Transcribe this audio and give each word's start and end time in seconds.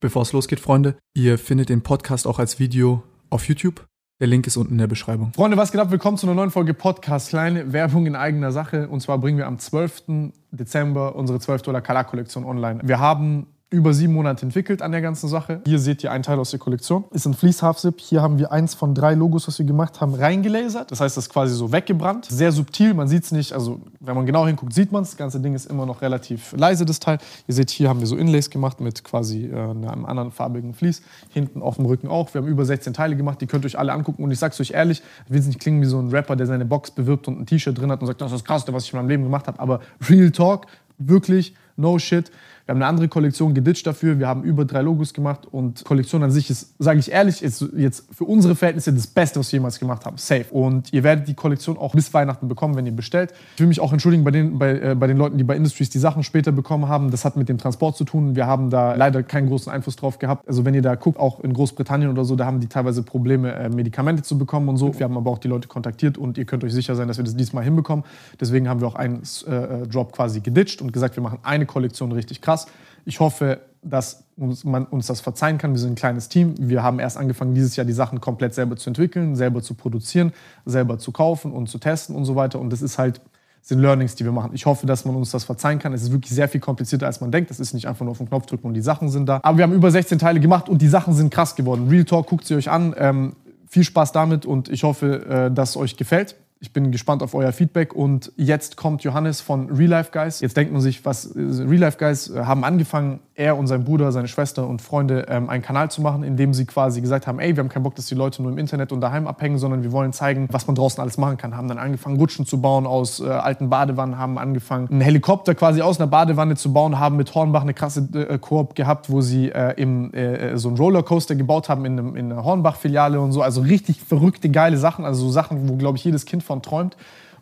Bevor 0.00 0.22
es 0.22 0.32
losgeht, 0.34 0.60
Freunde, 0.60 0.98
ihr 1.14 1.38
findet 1.38 1.70
den 1.70 1.82
Podcast 1.82 2.26
auch 2.26 2.38
als 2.38 2.58
Video 2.58 3.02
auf 3.30 3.48
YouTube. 3.48 3.86
Der 4.20 4.26
Link 4.26 4.46
ist 4.46 4.58
unten 4.58 4.72
in 4.72 4.78
der 4.78 4.88
Beschreibung. 4.88 5.32
Freunde, 5.32 5.56
was 5.56 5.72
geht 5.72 5.80
ab? 5.80 5.90
Willkommen 5.90 6.18
zu 6.18 6.26
einer 6.26 6.34
neuen 6.34 6.50
Folge 6.50 6.74
Podcast. 6.74 7.30
Kleine 7.30 7.72
Werbung 7.72 8.04
in 8.04 8.14
eigener 8.14 8.52
Sache. 8.52 8.88
Und 8.88 9.00
zwar 9.00 9.16
bringen 9.18 9.38
wir 9.38 9.46
am 9.46 9.58
12. 9.58 10.04
Dezember 10.50 11.16
unsere 11.16 11.40
12 11.40 11.62
Dollar 11.62 11.80
Color-Kollektion 11.80 12.44
online. 12.44 12.80
Wir 12.82 13.00
haben 13.00 13.46
über 13.68 13.92
sieben 13.92 14.12
Monate 14.12 14.46
entwickelt 14.46 14.80
an 14.80 14.92
der 14.92 15.00
ganzen 15.00 15.28
Sache. 15.28 15.60
Hier 15.66 15.80
seht 15.80 16.04
ihr 16.04 16.12
einen 16.12 16.22
Teil 16.22 16.38
aus 16.38 16.50
der 16.50 16.60
Kollektion. 16.60 17.04
Ist 17.10 17.26
ein 17.26 17.34
Fleece 17.34 17.62
Half 17.62 17.78
Zip. 17.78 18.00
Hier 18.00 18.22
haben 18.22 18.38
wir 18.38 18.52
eins 18.52 18.74
von 18.74 18.94
drei 18.94 19.14
Logos, 19.14 19.48
was 19.48 19.58
wir 19.58 19.66
gemacht 19.66 20.00
haben, 20.00 20.14
reingelasert. 20.14 20.92
Das 20.92 21.00
heißt, 21.00 21.16
das 21.16 21.24
ist 21.24 21.32
quasi 21.32 21.52
so 21.52 21.72
weggebrannt. 21.72 22.26
Sehr 22.26 22.52
subtil, 22.52 22.94
man 22.94 23.08
sieht 23.08 23.24
es 23.24 23.32
nicht. 23.32 23.52
Also 23.52 23.80
wenn 23.98 24.14
man 24.14 24.24
genau 24.24 24.46
hinguckt, 24.46 24.72
sieht 24.72 24.92
man 24.92 25.02
es. 25.02 25.10
Das 25.10 25.16
ganze 25.16 25.40
Ding 25.40 25.56
ist 25.56 25.66
immer 25.66 25.84
noch 25.84 26.00
relativ 26.00 26.52
leise, 26.52 26.84
das 26.84 27.00
Teil. 27.00 27.18
Ihr 27.48 27.54
seht, 27.54 27.70
hier 27.70 27.88
haben 27.88 27.98
wir 27.98 28.06
so 28.06 28.16
Inlays 28.16 28.50
gemacht 28.50 28.80
mit 28.80 29.02
quasi 29.02 29.46
äh, 29.46 29.56
einem 29.56 30.06
anderen 30.06 30.30
farbigen 30.30 30.72
Fleece. 30.72 31.02
Hinten 31.30 31.60
auf 31.60 31.74
dem 31.74 31.86
Rücken 31.86 32.06
auch. 32.06 32.32
Wir 32.34 32.42
haben 32.42 32.48
über 32.48 32.64
16 32.64 32.94
Teile 32.94 33.16
gemacht. 33.16 33.40
Die 33.40 33.48
könnt 33.48 33.64
ihr 33.64 33.66
euch 33.66 33.78
alle 33.80 33.92
angucken. 33.92 34.22
Und 34.22 34.30
ich 34.30 34.38
sag's 34.38 34.60
euch 34.60 34.70
ehrlich, 34.70 35.02
ich 35.24 35.32
will 35.32 35.40
es 35.40 35.46
nicht 35.48 35.58
klingen 35.58 35.80
wie 35.82 35.86
so 35.86 35.98
ein 35.98 36.10
Rapper, 36.10 36.36
der 36.36 36.46
seine 36.46 36.66
Box 36.66 36.92
bewirbt 36.92 37.26
und 37.26 37.40
ein 37.40 37.46
T-Shirt 37.46 37.76
drin 37.76 37.90
hat 37.90 38.00
und 38.00 38.06
sagt, 38.06 38.20
das 38.20 38.30
ist 38.30 38.42
das 38.42 38.44
Krasseste, 38.44 38.72
was 38.72 38.84
ich 38.84 38.92
in 38.92 39.00
meinem 39.00 39.08
Leben 39.08 39.24
gemacht 39.24 39.48
habe. 39.48 39.58
Aber 39.58 39.80
Real 40.08 40.30
Talk, 40.30 40.68
wirklich, 40.98 41.56
no 41.76 41.98
shit. 41.98 42.30
Wir 42.66 42.72
haben 42.72 42.82
eine 42.82 42.86
andere 42.86 43.06
Kollektion 43.06 43.54
geditcht 43.54 43.86
dafür. 43.86 44.18
Wir 44.18 44.26
haben 44.26 44.42
über 44.42 44.64
drei 44.64 44.82
Logos 44.82 45.14
gemacht 45.14 45.46
und 45.48 45.84
Kollektion 45.84 46.24
an 46.24 46.32
sich 46.32 46.50
ist, 46.50 46.74
sage 46.80 46.98
ich 46.98 47.12
ehrlich, 47.12 47.40
ist 47.40 47.64
jetzt 47.76 48.12
für 48.12 48.24
unsere 48.24 48.56
Verhältnisse 48.56 48.92
das 48.92 49.06
Beste, 49.06 49.38
was 49.38 49.52
wir 49.52 49.58
jemals 49.58 49.78
gemacht 49.78 50.04
haben. 50.04 50.16
Safe. 50.16 50.46
Und 50.50 50.92
ihr 50.92 51.04
werdet 51.04 51.28
die 51.28 51.34
Kollektion 51.34 51.78
auch 51.78 51.94
bis 51.94 52.12
Weihnachten 52.12 52.48
bekommen, 52.48 52.74
wenn 52.74 52.84
ihr 52.84 52.90
bestellt. 52.90 53.32
Ich 53.54 53.60
will 53.60 53.68
mich 53.68 53.78
auch 53.78 53.92
entschuldigen 53.92 54.24
bei 54.24 54.32
den, 54.32 54.58
bei, 54.58 54.80
äh, 54.80 54.96
bei 54.96 55.06
den 55.06 55.16
Leuten, 55.16 55.38
die 55.38 55.44
bei 55.44 55.54
Industries 55.54 55.90
die 55.90 56.00
Sachen 56.00 56.24
später 56.24 56.50
bekommen 56.50 56.88
haben. 56.88 57.12
Das 57.12 57.24
hat 57.24 57.36
mit 57.36 57.48
dem 57.48 57.58
Transport 57.58 57.96
zu 57.96 58.02
tun. 58.02 58.34
Wir 58.34 58.48
haben 58.48 58.68
da 58.68 58.96
leider 58.96 59.22
keinen 59.22 59.46
großen 59.46 59.70
Einfluss 59.70 59.94
drauf 59.94 60.18
gehabt. 60.18 60.48
Also 60.48 60.64
wenn 60.64 60.74
ihr 60.74 60.82
da 60.82 60.96
guckt, 60.96 61.20
auch 61.20 61.38
in 61.38 61.52
Großbritannien 61.52 62.10
oder 62.10 62.24
so, 62.24 62.34
da 62.34 62.46
haben 62.46 62.58
die 62.58 62.66
teilweise 62.66 63.04
Probleme, 63.04 63.54
äh, 63.54 63.68
Medikamente 63.68 64.24
zu 64.24 64.38
bekommen 64.38 64.68
und 64.68 64.76
so. 64.76 64.92
Wir 64.98 65.04
haben 65.04 65.16
aber 65.16 65.30
auch 65.30 65.38
die 65.38 65.46
Leute 65.46 65.68
kontaktiert 65.68 66.18
und 66.18 66.36
ihr 66.36 66.46
könnt 66.46 66.64
euch 66.64 66.72
sicher 66.72 66.96
sein, 66.96 67.06
dass 67.06 67.16
wir 67.16 67.24
das 67.24 67.36
diesmal 67.36 67.62
hinbekommen. 67.62 68.04
Deswegen 68.40 68.68
haben 68.68 68.80
wir 68.80 68.88
auch 68.88 68.96
einen 68.96 69.22
äh, 69.46 69.86
Drop 69.86 70.10
quasi 70.10 70.40
geditcht 70.40 70.82
und 70.82 70.92
gesagt, 70.92 71.14
wir 71.14 71.22
machen 71.22 71.38
eine 71.44 71.64
Kollektion 71.64 72.10
richtig 72.10 72.40
krass. 72.40 72.55
Ich 73.04 73.20
hoffe, 73.20 73.60
dass 73.82 74.24
uns, 74.36 74.64
man 74.64 74.84
uns 74.86 75.06
das 75.06 75.20
verzeihen 75.20 75.58
kann. 75.58 75.72
Wir 75.72 75.78
sind 75.78 75.92
ein 75.92 75.96
kleines 75.96 76.28
Team. 76.28 76.54
Wir 76.58 76.82
haben 76.82 76.98
erst 76.98 77.16
angefangen, 77.16 77.54
dieses 77.54 77.76
Jahr 77.76 77.84
die 77.84 77.92
Sachen 77.92 78.20
komplett 78.20 78.54
selber 78.54 78.76
zu 78.76 78.90
entwickeln, 78.90 79.36
selber 79.36 79.62
zu 79.62 79.74
produzieren, 79.74 80.32
selber 80.64 80.98
zu 80.98 81.12
kaufen 81.12 81.52
und 81.52 81.68
zu 81.68 81.78
testen 81.78 82.16
und 82.16 82.24
so 82.24 82.34
weiter. 82.34 82.58
Und 82.58 82.70
das 82.70 82.82
ist 82.82 82.98
halt 82.98 83.20
sind 83.66 83.80
Learnings, 83.80 84.14
die 84.14 84.24
wir 84.24 84.30
machen. 84.30 84.52
Ich 84.54 84.64
hoffe, 84.64 84.86
dass 84.86 85.04
man 85.04 85.16
uns 85.16 85.32
das 85.32 85.42
verzeihen 85.42 85.80
kann. 85.80 85.92
Es 85.92 86.02
ist 86.02 86.12
wirklich 86.12 86.32
sehr 86.32 86.48
viel 86.48 86.60
komplizierter, 86.60 87.06
als 87.06 87.20
man 87.20 87.32
denkt. 87.32 87.50
Das 87.50 87.58
ist 87.58 87.74
nicht 87.74 87.88
einfach 87.88 88.04
nur 88.04 88.12
auf 88.12 88.18
den 88.18 88.28
Knopf 88.28 88.46
drücken 88.46 88.68
und 88.68 88.74
die 88.74 88.80
Sachen 88.80 89.08
sind 89.08 89.26
da. 89.26 89.40
Aber 89.42 89.58
wir 89.58 89.64
haben 89.64 89.72
über 89.72 89.90
16 89.90 90.20
Teile 90.20 90.38
gemacht 90.38 90.68
und 90.68 90.80
die 90.82 90.86
Sachen 90.86 91.14
sind 91.14 91.34
krass 91.34 91.56
geworden. 91.56 91.88
Real 91.88 92.04
Talk, 92.04 92.28
guckt 92.28 92.46
sie 92.46 92.54
euch 92.54 92.70
an. 92.70 92.94
Ähm, 92.96 93.34
viel 93.66 93.82
Spaß 93.82 94.12
damit 94.12 94.46
und 94.46 94.68
ich 94.68 94.84
hoffe, 94.84 95.26
äh, 95.26 95.50
dass 95.52 95.70
es 95.70 95.76
euch 95.76 95.96
gefällt. 95.96 96.36
Ich 96.58 96.72
bin 96.72 96.90
gespannt 96.90 97.22
auf 97.22 97.34
euer 97.34 97.52
Feedback 97.52 97.92
und 97.92 98.32
jetzt 98.36 98.76
kommt 98.76 99.02
Johannes 99.02 99.40
von 99.40 99.70
Real 99.70 99.90
Life 99.90 100.10
Guys. 100.10 100.40
Jetzt 100.40 100.56
denkt 100.56 100.72
man 100.72 100.80
sich, 100.80 101.04
was 101.04 101.34
Real 101.34 101.80
Life 101.80 101.98
Guys 101.98 102.30
äh, 102.30 102.44
haben 102.44 102.64
angefangen, 102.64 103.20
er 103.36 103.56
und 103.58 103.66
sein 103.66 103.84
Bruder, 103.84 104.12
seine 104.12 104.28
Schwester 104.28 104.66
und 104.66 104.80
Freunde 104.80 105.26
ähm, 105.28 105.50
einen 105.50 105.62
Kanal 105.62 105.90
zu 105.90 106.00
machen, 106.00 106.22
in 106.22 106.36
dem 106.36 106.54
sie 106.54 106.64
quasi 106.64 107.00
gesagt 107.00 107.26
haben, 107.26 107.38
ey, 107.38 107.54
wir 107.54 107.62
haben 107.62 107.68
keinen 107.68 107.82
Bock, 107.82 107.94
dass 107.94 108.06
die 108.06 108.14
Leute 108.14 108.42
nur 108.42 108.50
im 108.50 108.58
Internet 108.58 108.92
und 108.92 109.00
daheim 109.00 109.26
abhängen, 109.26 109.58
sondern 109.58 109.82
wir 109.82 109.92
wollen 109.92 110.12
zeigen, 110.12 110.48
was 110.50 110.66
man 110.66 110.74
draußen 110.74 111.00
alles 111.00 111.18
machen 111.18 111.36
kann. 111.36 111.56
Haben 111.56 111.68
dann 111.68 111.78
angefangen, 111.78 112.16
Rutschen 112.16 112.46
zu 112.46 112.60
bauen 112.60 112.86
aus 112.86 113.20
äh, 113.20 113.28
alten 113.28 113.68
Badewannen, 113.68 114.18
haben 114.18 114.38
angefangen, 114.38 114.88
einen 114.90 115.02
Helikopter 115.02 115.54
quasi 115.54 115.82
aus 115.82 116.00
einer 116.00 116.06
Badewanne 116.06 116.56
zu 116.56 116.72
bauen, 116.72 116.98
haben 116.98 117.16
mit 117.16 117.34
Hornbach 117.34 117.62
eine 117.62 117.74
krasse 117.74 118.08
äh, 118.14 118.38
Koop 118.38 118.74
gehabt, 118.74 119.10
wo 119.10 119.20
sie 119.20 119.50
äh, 119.50 119.74
im, 119.80 120.12
äh, 120.14 120.56
so 120.56 120.68
einen 120.68 120.78
Rollercoaster 120.78 121.34
gebaut 121.34 121.68
haben 121.68 121.84
in, 121.84 121.98
einem, 121.98 122.16
in 122.16 122.32
einer 122.32 122.42
Hornbach-Filiale 122.42 123.20
und 123.20 123.32
so. 123.32 123.42
Also 123.42 123.60
richtig 123.60 124.00
verrückte, 124.00 124.48
geile 124.48 124.78
Sachen, 124.78 125.04
also 125.04 125.26
so 125.26 125.30
Sachen, 125.30 125.68
wo, 125.68 125.76
glaube 125.76 125.98
ich, 125.98 126.04
jedes 126.04 126.24
Kind 126.24 126.42
von 126.42 126.62
träumt 126.62 126.96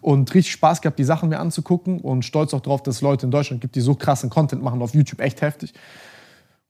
und 0.04 0.34
richtig 0.34 0.52
Spaß 0.52 0.82
gehabt, 0.82 0.98
die 0.98 1.04
Sachen 1.04 1.30
mir 1.30 1.38
anzugucken 1.38 1.98
und 1.98 2.26
stolz 2.26 2.52
auch 2.52 2.60
darauf, 2.60 2.82
dass 2.82 2.96
es 2.96 3.00
Leute 3.00 3.24
in 3.24 3.30
Deutschland 3.32 3.62
gibt, 3.62 3.74
die 3.74 3.80
so 3.80 3.94
krassen 3.94 4.28
Content 4.28 4.62
machen 4.62 4.82
auf 4.82 4.94
YouTube, 4.94 5.20
echt 5.20 5.40
heftig. 5.40 5.72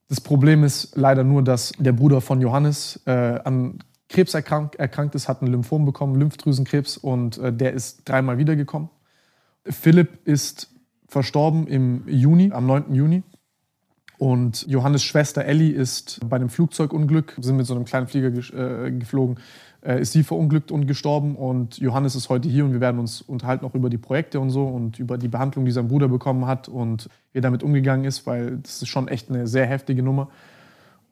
Das 0.09 0.21
Problem 0.21 0.63
ist 0.63 0.97
leider 0.97 1.25
nur, 1.25 1.43
dass 1.43 1.73
der 1.77 1.93
Bruder 1.93 2.21
von 2.21 2.41
Johannes 2.41 3.01
äh, 3.07 3.11
an 3.11 3.81
Krebs 4.09 4.35
erkrankt, 4.35 4.77
erkrankt 4.77 5.17
ist, 5.17 5.29
hat 5.29 5.43
ein 5.43 5.49
Lymphom 5.49 5.85
bekommen, 5.85 6.15
Lymphdrüsenkrebs 6.15 6.97
und 6.97 7.39
äh, 7.39 7.53
der 7.53 7.73
ist 7.73 8.09
dreimal 8.09 8.39
wiedergekommen. 8.39 8.89
Philipp 9.65 10.25
ist 10.29 10.71
verstorben 11.09 11.67
im 11.67 12.07
Juni, 12.07 12.53
am 12.53 12.67
9. 12.67 12.95
Juni. 12.95 13.25
Und 14.17 14.65
Johannes 14.69 15.03
Schwester 15.03 15.45
Ellie 15.45 15.73
ist 15.73 16.21
bei 16.29 16.37
einem 16.37 16.51
Flugzeugunglück, 16.51 17.35
sind 17.41 17.57
mit 17.57 17.67
so 17.67 17.75
einem 17.75 17.85
kleinen 17.85 18.07
Flieger 18.07 18.29
äh, 18.29 18.93
geflogen, 18.93 19.39
ist 19.85 20.13
sie 20.13 20.23
verunglückt 20.23 20.73
und 20.73 20.87
gestorben. 20.87 21.37
Und 21.37 21.79
Johannes 21.79 22.15
ist 22.15 22.29
heute 22.29 22.49
hier 22.49 22.65
und 22.65 22.73
wir 22.73 22.81
werden 22.81 22.99
uns 22.99 23.21
unterhalten 23.21 23.65
auch 23.65 23.75
über 23.75 23.91
die 23.91 23.99
Projekte 23.99 24.41
und 24.41 24.51
so 24.51 24.65
und 24.65 24.99
über 24.99 25.19
die 25.19 25.29
Behandlung, 25.29 25.65
die 25.65 25.73
sein 25.73 25.89
Bruder 25.89 26.09
bekommen 26.09 26.47
hat 26.47 26.69
und 26.69 27.09
wie 27.33 27.39
er 27.39 27.43
damit 27.43 27.63
umgegangen 27.63 28.05
ist, 28.05 28.27
weil 28.27 28.59
das 28.59 28.83
ist 28.83 28.89
schon 28.89 29.09
echt 29.09 29.31
eine 29.31 29.47
sehr 29.47 29.67
heftige 29.67 30.03
Nummer. 30.03 30.29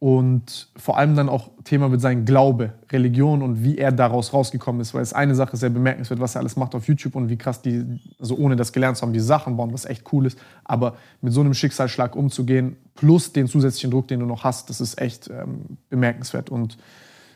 Und 0.03 0.67
vor 0.75 0.99
allem 0.99 1.15
dann 1.15 1.29
auch 1.29 1.51
Thema 1.63 1.89
mit 1.89 2.01
seinem 2.01 2.25
Glaube, 2.25 2.73
Religion 2.91 3.41
und 3.41 3.63
wie 3.63 3.79
er 3.79 3.93
daraus 3.93 4.33
rausgekommen 4.33 4.81
ist, 4.81 4.95
weil 4.95 5.03
es 5.03 5.13
eine 5.13 5.37
Sache 5.37 5.57
sehr 5.57 5.71
bemerkenswert, 5.71 6.19
was 6.19 6.35
er 6.35 6.41
alles 6.41 6.57
macht 6.57 6.75
auf 6.75 6.89
YouTube 6.89 7.15
und 7.15 7.29
wie 7.29 7.37
krass 7.37 7.63
die, 7.63 8.01
also 8.19 8.37
ohne 8.37 8.57
das 8.57 8.73
gelernt 8.73 8.97
zu 8.97 9.03
haben, 9.03 9.13
die 9.13 9.21
Sachen 9.21 9.57
bauen, 9.57 9.73
was 9.73 9.85
echt 9.85 10.13
cool 10.13 10.27
ist. 10.27 10.37
Aber 10.65 10.97
mit 11.21 11.33
so 11.33 11.41
einem 11.41 11.55
Schicksalsschlag 11.55 12.17
umzugehen, 12.17 12.79
plus 12.97 13.33
den 13.33 13.47
zusätzlichen 13.47 13.93
Druck, 13.93 14.09
den 14.09 14.19
du 14.19 14.27
noch 14.27 14.43
hast, 14.43 14.71
das 14.71 14.81
ist 14.81 15.01
echt 15.01 15.31
ähm, 15.31 15.79
bemerkenswert. 15.89 16.51
Und 16.51 16.79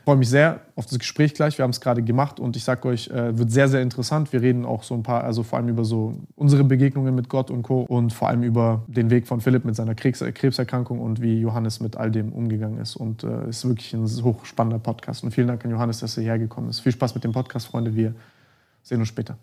freue 0.07 0.15
mich 0.15 0.29
sehr 0.29 0.61
auf 0.77 0.85
das 0.85 0.99
Gespräch 0.99 1.33
gleich. 1.33 1.57
Wir 1.57 1.63
haben 1.63 1.71
es 1.71 1.81
gerade 1.81 2.01
gemacht 2.01 2.39
und 2.39 2.55
ich 2.55 2.63
sage 2.63 2.87
euch, 2.87 3.09
äh, 3.09 3.37
wird 3.37 3.51
sehr, 3.51 3.67
sehr 3.67 3.81
interessant. 3.81 4.31
Wir 4.31 4.41
reden 4.41 4.63
auch 4.63 4.83
so 4.83 4.95
ein 4.95 5.03
paar, 5.03 5.25
also 5.25 5.43
vor 5.43 5.59
allem 5.59 5.67
über 5.67 5.83
so 5.83 6.15
unsere 6.37 6.63
Begegnungen 6.63 7.13
mit 7.13 7.27
Gott 7.27 7.51
und 7.51 7.63
Co. 7.63 7.81
und 7.81 8.13
vor 8.13 8.29
allem 8.29 8.41
über 8.41 8.85
den 8.87 9.09
Weg 9.09 9.27
von 9.27 9.41
Philipp 9.41 9.65
mit 9.65 9.75
seiner 9.75 9.95
Krebs 9.95 10.23
Krebserkrankung 10.33 11.01
und 11.01 11.21
wie 11.21 11.41
Johannes 11.41 11.81
mit 11.81 11.97
all 11.97 12.09
dem 12.09 12.31
umgegangen 12.31 12.79
ist. 12.79 12.95
Und 12.95 13.25
es 13.25 13.29
äh, 13.29 13.49
ist 13.49 13.67
wirklich 13.67 13.93
ein 13.93 14.05
hochspannender 14.23 14.79
Podcast. 14.79 15.25
Und 15.25 15.31
vielen 15.31 15.49
Dank 15.49 15.65
an 15.65 15.71
Johannes, 15.71 15.99
dass 15.99 16.15
er 16.15 16.23
hierher 16.23 16.39
gekommen 16.39 16.69
ist. 16.69 16.79
Viel 16.79 16.93
Spaß 16.93 17.13
mit 17.13 17.25
dem 17.25 17.33
Podcast, 17.33 17.67
Freunde. 17.67 17.93
Wir 17.93 18.15
sehen 18.83 19.01
uns 19.01 19.09
später. 19.09 19.37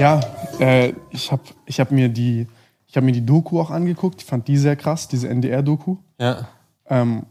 Ja, 0.00 0.20
äh, 0.60 0.92
ich 1.10 1.30
habe 1.32 1.42
ich 1.66 1.80
hab 1.80 1.90
mir, 1.90 2.08
die, 2.08 2.46
hab 2.94 3.04
mir 3.04 3.12
die 3.12 3.24
Doku 3.24 3.60
auch 3.60 3.70
angeguckt. 3.70 4.22
Ich 4.22 4.26
fand 4.26 4.46
die 4.48 4.56
sehr 4.56 4.76
krass, 4.76 5.08
diese 5.08 5.28
NDR-Doku. 5.28 5.96
Ja. 6.18 6.48
Ähm, 6.88 7.24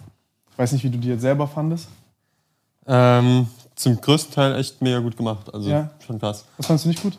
ich 0.51 0.57
weiß 0.57 0.71
nicht, 0.73 0.83
wie 0.83 0.89
du 0.89 0.97
die 0.97 1.09
jetzt 1.09 1.21
selber 1.21 1.47
fandest. 1.47 1.87
Ähm, 2.87 3.47
zum 3.75 3.99
größten 3.99 4.33
Teil 4.33 4.55
echt 4.55 4.81
mega 4.81 4.99
gut 4.99 5.17
gemacht. 5.17 5.53
Also 5.53 5.69
Ja. 5.69 5.89
schon 6.05 6.19
krass. 6.19 6.45
Was 6.57 6.67
fandest 6.67 6.85
du 6.85 6.89
nicht 6.89 7.01
gut? 7.01 7.17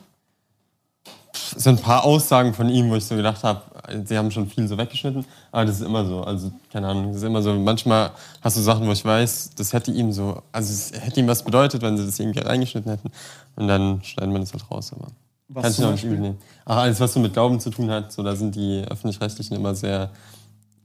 Es 1.55 1.63
sind 1.65 1.79
ein 1.81 1.83
paar 1.83 2.05
Aussagen 2.05 2.55
von 2.55 2.69
ihm, 2.69 2.91
wo 2.91 2.97
ich 2.97 3.05
so 3.05 3.15
gedacht 3.15 3.45
habe, 3.45 3.61
sie 4.05 4.17
haben 4.17 4.31
schon 4.31 4.49
viel 4.49 4.67
so 4.67 4.77
weggeschnitten. 4.79 5.25
Aber 5.53 5.65
das 5.67 5.77
ist 5.81 5.87
immer 5.87 6.05
so. 6.07 6.23
Also, 6.23 6.51
keine 6.73 6.89
Ahnung, 6.89 7.09
das 7.09 7.17
ist 7.17 7.23
immer 7.25 7.43
so. 7.43 7.53
Manchmal 7.55 8.11
hast 8.41 8.57
du 8.57 8.63
Sachen, 8.63 8.87
wo 8.87 8.93
ich 8.93 9.05
weiß, 9.05 9.51
das 9.55 9.73
hätte 9.73 9.91
ihm 9.91 10.13
so, 10.13 10.43
also 10.51 10.73
es 10.73 10.93
hätte 10.99 11.21
ihm 11.21 11.29
was 11.29 11.43
bedeutet, 11.43 11.83
wenn 11.83 11.97
sie 11.99 12.07
das 12.07 12.19
irgendwie 12.19 12.41
reingeschnitten 12.41 12.91
hätten. 12.91 13.11
Und 13.55 13.69
dann 13.69 14.03
schneiden 14.03 14.33
wir 14.33 14.41
das 14.41 14.53
halt 14.53 14.71
raus. 14.71 14.93
Aber 14.95 15.09
Was 15.49 15.63
kann 15.63 15.71
ich 15.71 15.77
zum 15.77 15.85
noch 15.85 15.93
nicht 15.93 16.05
übel 16.05 16.19
nehmen. 16.19 16.39
Ach, 16.65 16.79
alles, 16.79 16.99
was 16.99 17.13
so 17.13 17.21
mit 17.21 17.33
Glauben 17.33 17.61
zu 17.61 17.71
tun 17.71 17.91
hat, 17.91 18.13
so, 18.13 18.23
da 18.23 18.35
sind 18.35 18.55
die 18.55 18.85
Öffentlich-Rechtlichen 18.89 19.57
immer 19.57 19.75
sehr. 19.75 20.11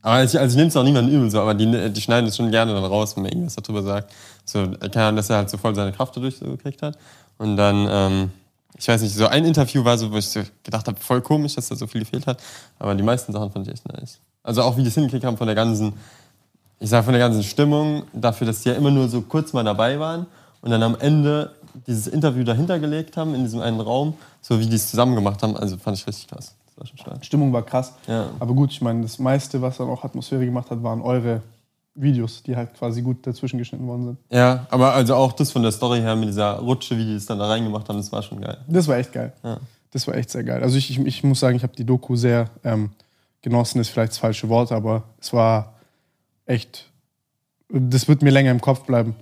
Aber 0.01 0.23
ich, 0.23 0.37
also 0.37 0.53
ich 0.53 0.57
nehme 0.57 0.69
es 0.69 0.77
auch 0.77 0.83
niemandem 0.83 1.15
übel, 1.15 1.31
so, 1.31 1.41
aber 1.41 1.53
die, 1.53 1.89
die 1.91 2.01
schneiden 2.01 2.27
es 2.27 2.35
schon 2.35 2.51
gerne 2.51 2.73
dann 2.73 2.83
raus, 2.83 3.15
wenn 3.15 3.23
man 3.23 3.31
irgendwas 3.31 3.55
darüber 3.55 3.81
sagt. 3.83 4.11
So, 4.45 4.67
keine 4.79 5.05
Ahnung, 5.07 5.15
dass 5.17 5.29
er 5.29 5.37
halt 5.37 5.49
so 5.49 5.57
voll 5.57 5.73
seine 5.75 5.91
Kraft 5.91 6.15
dadurch 6.15 6.37
so 6.37 6.45
gekriegt 6.45 6.81
hat. 6.81 6.97
Und 7.37 7.57
dann, 7.57 7.87
ähm, 7.89 8.31
ich 8.77 8.87
weiß 8.87 9.01
nicht, 9.01 9.15
so 9.15 9.27
ein 9.27 9.45
Interview 9.45 9.83
war 9.83 9.97
so, 9.97 10.11
wo 10.11 10.17
ich 10.17 10.27
so 10.27 10.41
gedacht 10.63 10.87
habe, 10.87 10.99
voll 10.99 11.21
komisch, 11.21 11.55
dass 11.55 11.69
da 11.69 11.75
so 11.75 11.87
viel 11.87 12.01
gefehlt 12.01 12.27
hat. 12.27 12.39
Aber 12.77 12.93
die 12.93 13.03
meisten 13.03 13.31
Sachen 13.31 13.51
fand 13.51 13.67
ich 13.67 13.73
echt 13.73 13.87
nice. 13.87 14.19
Also 14.43 14.61
auch 14.63 14.77
wie 14.77 14.81
die 14.81 14.89
es 14.89 14.95
hingekriegt 14.95 15.23
haben 15.23 15.37
von 15.37 15.47
der 15.47 15.55
ganzen, 15.55 15.93
ich 16.79 16.89
sag 16.89 17.03
von 17.03 17.13
der 17.13 17.21
ganzen 17.21 17.43
Stimmung, 17.43 18.03
dafür, 18.13 18.47
dass 18.47 18.61
die 18.61 18.69
ja 18.69 18.75
immer 18.75 18.91
nur 18.91 19.07
so 19.07 19.21
kurz 19.21 19.53
mal 19.53 19.63
dabei 19.63 19.99
waren 19.99 20.25
und 20.61 20.71
dann 20.71 20.81
am 20.83 20.95
Ende 20.99 21.51
dieses 21.87 22.07
Interview 22.07 22.43
dahinter 22.43 22.79
gelegt 22.79 23.17
haben, 23.17 23.35
in 23.35 23.43
diesem 23.43 23.61
einen 23.61 23.79
Raum, 23.79 24.15
so 24.41 24.59
wie 24.59 24.65
die 24.65 24.75
es 24.75 24.89
zusammen 24.89 25.15
gemacht 25.15 25.41
haben, 25.43 25.55
also 25.55 25.77
fand 25.77 25.97
ich 25.97 26.07
richtig 26.07 26.27
krass. 26.27 26.55
Das 26.65 26.77
war 26.77 26.85
schon 26.85 26.97
stark. 26.97 27.25
Stimmung 27.25 27.53
war 27.53 27.63
krass. 27.63 27.93
Ja. 28.07 28.29
Aber 28.39 28.53
gut, 28.53 28.71
ich 28.71 28.81
meine, 28.81 29.01
das 29.01 29.19
meiste, 29.19 29.61
was 29.61 29.77
dann 29.77 29.89
auch 29.89 30.03
Atmosphäre 30.03 30.45
gemacht 30.45 30.69
hat, 30.71 30.81
waren 30.83 31.01
eure 31.01 31.41
Videos, 31.95 32.43
die 32.43 32.55
halt 32.55 32.73
quasi 32.73 33.01
gut 33.01 33.25
dazwischen 33.27 33.57
geschnitten 33.57 33.85
worden 33.87 34.05
sind. 34.05 34.17
Ja, 34.29 34.65
aber 34.69 34.93
also 34.93 35.15
auch 35.15 35.33
das 35.33 35.51
von 35.51 35.61
der 35.61 35.71
Story 35.71 35.99
her 35.99 36.15
mit 36.15 36.29
dieser 36.29 36.53
Rutsche, 36.59 36.97
wie 36.97 37.05
die 37.05 37.15
es 37.15 37.25
dann 37.25 37.39
da 37.39 37.47
reingemacht 37.47 37.87
haben, 37.89 37.97
das 37.97 38.11
war 38.11 38.21
schon 38.21 38.39
geil. 38.39 38.57
Das 38.67 38.87
war 38.87 38.97
echt 38.97 39.11
geil. 39.11 39.33
Ja. 39.43 39.59
Das 39.91 40.07
war 40.07 40.15
echt 40.15 40.29
sehr 40.29 40.43
geil. 40.43 40.63
Also 40.63 40.77
ich, 40.77 40.89
ich, 40.89 40.99
ich 40.99 41.23
muss 41.23 41.41
sagen, 41.41 41.57
ich 41.57 41.63
habe 41.63 41.75
die 41.75 41.83
Doku 41.83 42.15
sehr 42.15 42.49
ähm, 42.63 42.91
genossen, 43.41 43.81
ist 43.81 43.89
vielleicht 43.89 44.13
das 44.13 44.19
falsche 44.19 44.47
Wort, 44.47 44.71
aber 44.71 45.03
es 45.19 45.33
war 45.33 45.73
echt, 46.45 46.89
das 47.69 48.07
wird 48.07 48.21
mir 48.21 48.29
länger 48.29 48.51
im 48.51 48.61
Kopf 48.61 48.85
bleiben. 48.85 49.15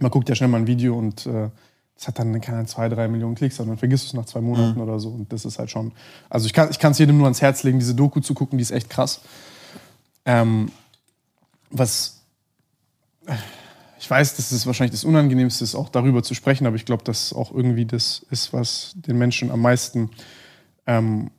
Man 0.00 0.10
guckt 0.10 0.28
ja 0.28 0.34
schnell 0.34 0.48
mal 0.48 0.58
ein 0.58 0.66
Video 0.66 0.96
und 0.96 1.26
äh, 1.26 1.50
das 1.98 2.06
hat 2.06 2.18
dann 2.20 2.40
keine 2.40 2.64
zwei, 2.66 2.88
drei 2.88 3.08
Millionen 3.08 3.34
Klicks, 3.34 3.56
sondern 3.56 3.76
vergisst 3.76 4.06
es 4.06 4.14
nach 4.14 4.26
zwei 4.26 4.40
Monaten 4.40 4.80
oder 4.80 5.00
so. 5.00 5.08
Und 5.08 5.32
das 5.32 5.44
ist 5.44 5.58
halt 5.58 5.70
schon. 5.70 5.90
Also 6.30 6.46
ich 6.46 6.52
kann 6.52 6.70
es 6.70 6.98
jedem 6.98 7.18
nur 7.18 7.26
ans 7.26 7.42
Herz 7.42 7.64
legen, 7.64 7.80
diese 7.80 7.96
Doku 7.96 8.20
zu 8.20 8.34
gucken, 8.34 8.56
die 8.56 8.62
ist 8.62 8.70
echt 8.70 8.88
krass. 8.88 9.20
Ähm, 10.24 10.70
was. 11.70 12.22
Ich 13.98 14.08
weiß, 14.08 14.36
das 14.36 14.52
ist 14.52 14.64
wahrscheinlich 14.64 14.92
das 14.92 15.04
Unangenehmste, 15.04 15.64
ist 15.64 15.74
auch 15.74 15.88
darüber 15.88 16.22
zu 16.22 16.34
sprechen, 16.34 16.68
aber 16.68 16.76
ich 16.76 16.84
glaube, 16.84 17.02
dass 17.02 17.32
auch 17.32 17.50
irgendwie 17.52 17.84
das 17.84 18.24
ist, 18.30 18.52
was 18.52 18.92
den 18.94 19.18
Menschen 19.18 19.50
am 19.50 19.60
meisten 19.60 20.10
ähm, 20.86 21.32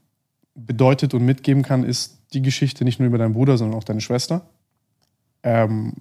bedeutet 0.56 1.14
und 1.14 1.24
mitgeben 1.24 1.64
kann, 1.64 1.86
ist 1.86 2.18
die 2.34 2.42
Geschichte 2.42 2.84
nicht 2.84 3.00
nur 3.00 3.08
über 3.08 3.18
deinen 3.18 3.34
Bruder, 3.34 3.58
sondern 3.58 3.78
auch 3.78 3.86
deine 3.86 4.02
Schwester. 4.02 4.42
Ähm, 5.42 5.94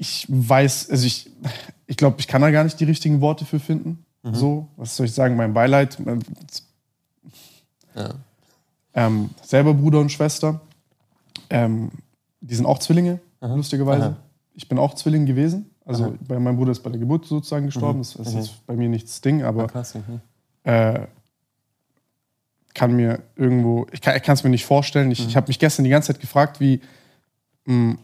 ich 0.00 0.24
weiß, 0.30 0.88
also 0.88 1.06
ich, 1.06 1.30
ich 1.86 1.98
glaube, 1.98 2.16
ich 2.20 2.26
kann 2.26 2.40
da 2.40 2.50
gar 2.50 2.64
nicht 2.64 2.80
die 2.80 2.84
richtigen 2.84 3.20
Worte 3.20 3.44
für 3.44 3.60
finden. 3.60 4.02
Mhm. 4.22 4.34
So, 4.34 4.68
was 4.78 4.96
soll 4.96 5.04
ich 5.04 5.12
sagen, 5.12 5.36
mein 5.36 5.52
Beileid. 5.52 5.98
Ja. 7.94 8.14
Ähm, 8.94 9.28
selber 9.42 9.74
Bruder 9.74 10.00
und 10.00 10.10
Schwester. 10.10 10.62
Ähm, 11.50 11.90
die 12.40 12.54
sind 12.54 12.64
auch 12.64 12.78
Zwillinge, 12.78 13.20
Aha. 13.40 13.54
lustigerweise. 13.54 14.04
Aha. 14.04 14.16
Ich 14.54 14.70
bin 14.70 14.78
auch 14.78 14.94
Zwilling 14.94 15.26
gewesen. 15.26 15.70
Also 15.84 16.16
bei 16.26 16.38
meinem 16.38 16.56
Bruder 16.56 16.72
ist 16.72 16.82
bei 16.82 16.88
der 16.88 16.98
Geburt 16.98 17.26
sozusagen 17.26 17.66
gestorben. 17.66 17.98
Mhm. 17.98 18.02
Das, 18.02 18.14
das 18.14 18.32
mhm. 18.32 18.40
ist 18.40 18.66
bei 18.66 18.76
mir 18.76 18.88
nichts 18.88 19.20
Ding, 19.20 19.42
aber 19.42 19.66
krass, 19.66 19.96
mhm. 19.96 20.22
äh, 20.64 21.00
kann 22.72 22.96
mir 22.96 23.20
irgendwo, 23.36 23.86
ich 23.92 24.00
kann 24.00 24.22
es 24.28 24.44
mir 24.44 24.50
nicht 24.50 24.64
vorstellen. 24.64 25.10
Ich, 25.10 25.20
ich 25.20 25.34
mhm. 25.34 25.36
habe 25.36 25.48
mich 25.48 25.58
gestern 25.58 25.84
die 25.84 25.90
ganze 25.90 26.14
Zeit 26.14 26.22
gefragt, 26.22 26.58
wie 26.58 26.80
mh, 27.66 27.96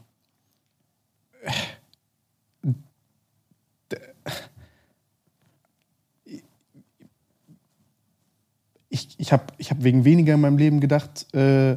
ich, 8.96 9.14
ich 9.18 9.32
habe 9.32 9.44
ich 9.58 9.70
hab 9.70 9.82
wegen 9.82 10.04
weniger 10.04 10.34
in 10.34 10.40
meinem 10.40 10.58
Leben 10.58 10.80
gedacht, 10.80 11.32
äh, 11.34 11.76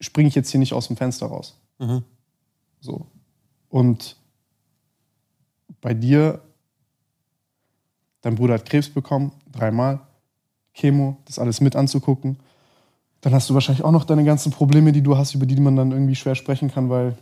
springe 0.00 0.28
ich 0.28 0.34
jetzt 0.34 0.50
hier 0.50 0.60
nicht 0.60 0.72
aus 0.72 0.88
dem 0.88 0.96
Fenster 0.96 1.26
raus. 1.26 1.60
Mhm. 1.78 2.02
So. 2.80 3.06
Und 3.68 4.16
bei 5.80 5.94
dir, 5.94 6.40
dein 8.22 8.34
Bruder 8.34 8.54
hat 8.54 8.66
Krebs 8.66 8.88
bekommen, 8.88 9.32
dreimal, 9.50 10.00
Chemo, 10.74 11.18
das 11.26 11.38
alles 11.38 11.60
mit 11.60 11.76
anzugucken. 11.76 12.38
Dann 13.20 13.34
hast 13.34 13.50
du 13.50 13.54
wahrscheinlich 13.54 13.84
auch 13.84 13.92
noch 13.92 14.04
deine 14.04 14.24
ganzen 14.24 14.50
Probleme, 14.52 14.92
die 14.92 15.02
du 15.02 15.16
hast, 15.16 15.34
über 15.34 15.46
die 15.46 15.60
man 15.60 15.76
dann 15.76 15.92
irgendwie 15.92 16.16
schwer 16.16 16.34
sprechen 16.34 16.70
kann, 16.70 16.88
weil 16.88 17.16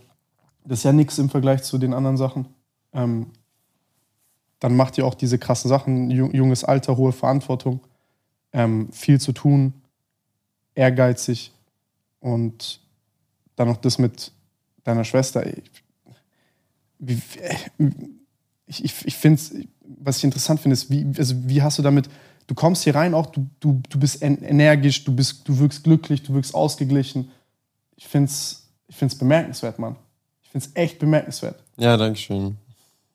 das 0.65 0.79
ist 0.79 0.85
ja 0.85 0.93
nichts 0.93 1.19
im 1.19 1.31
Vergleich 1.31 1.63
zu 1.63 1.79
den 1.79 1.93
anderen 1.93 2.17
Sachen. 2.17 2.47
Ähm, 2.93 3.27
dann 4.61 4.77
macht 4.77 4.99
ihr 4.99 5.07
auch 5.07 5.15
diese 5.15 5.39
krassen 5.39 5.69
Sachen, 5.69 6.11
junges 6.11 6.65
Alter, 6.65 6.97
hohe 6.97 7.13
Verantwortung 7.13 7.81
ähm, 8.53 8.91
viel 8.93 9.21
zu 9.21 9.33
tun, 9.33 9.75
ehrgeizig 10.75 11.53
und 12.21 12.81
dann 13.57 13.69
noch 13.69 13.77
das 13.77 13.99
mit 13.99 14.33
deiner 14.85 15.05
Schwester. 15.05 15.47
Ich, 15.47 15.63
ich, 18.67 19.07
ich, 19.07 19.17
finde 19.17 19.41
was 19.83 20.19
ich 20.19 20.25
interessant 20.25 20.61
finde, 20.61 20.75
ist, 20.75 20.91
wie, 20.91 21.07
also 21.19 21.35
wie 21.47 21.63
hast 21.63 21.79
du 21.79 21.83
damit, 21.83 22.09
du 22.47 22.55
kommst 22.55 22.85
hier 22.85 22.95
rein, 22.95 23.15
auch 23.15 23.27
du, 23.27 23.47
du, 23.61 23.81
du 23.89 23.99
bist 23.99 24.23
energisch, 24.23 25.05
du, 25.05 25.15
bist, 25.15 25.49
du 25.49 25.59
wirkst 25.59 25.85
glücklich, 25.85 26.23
du 26.23 26.35
wirkst 26.35 26.55
ausgeglichen. 26.55 27.31
Ich 27.97 28.09
finde 28.09 28.31
es 28.31 28.61
ich 28.91 28.97
find's 28.97 29.15
bemerkenswert, 29.15 29.79
Mann. 29.79 29.97
Ich 30.43 30.51
finde 30.51 30.67
es 30.67 30.73
echt 30.75 30.99
bemerkenswert. 30.99 31.63
Ja, 31.79 31.97
danke 31.97 32.19
schön. 32.19 32.59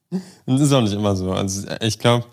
Das 0.45 0.61
ist 0.61 0.71
auch 0.71 0.81
nicht 0.81 0.93
immer 0.93 1.15
so. 1.15 1.33
Also 1.33 1.67
ich 1.81 1.99
glaube, 1.99 2.25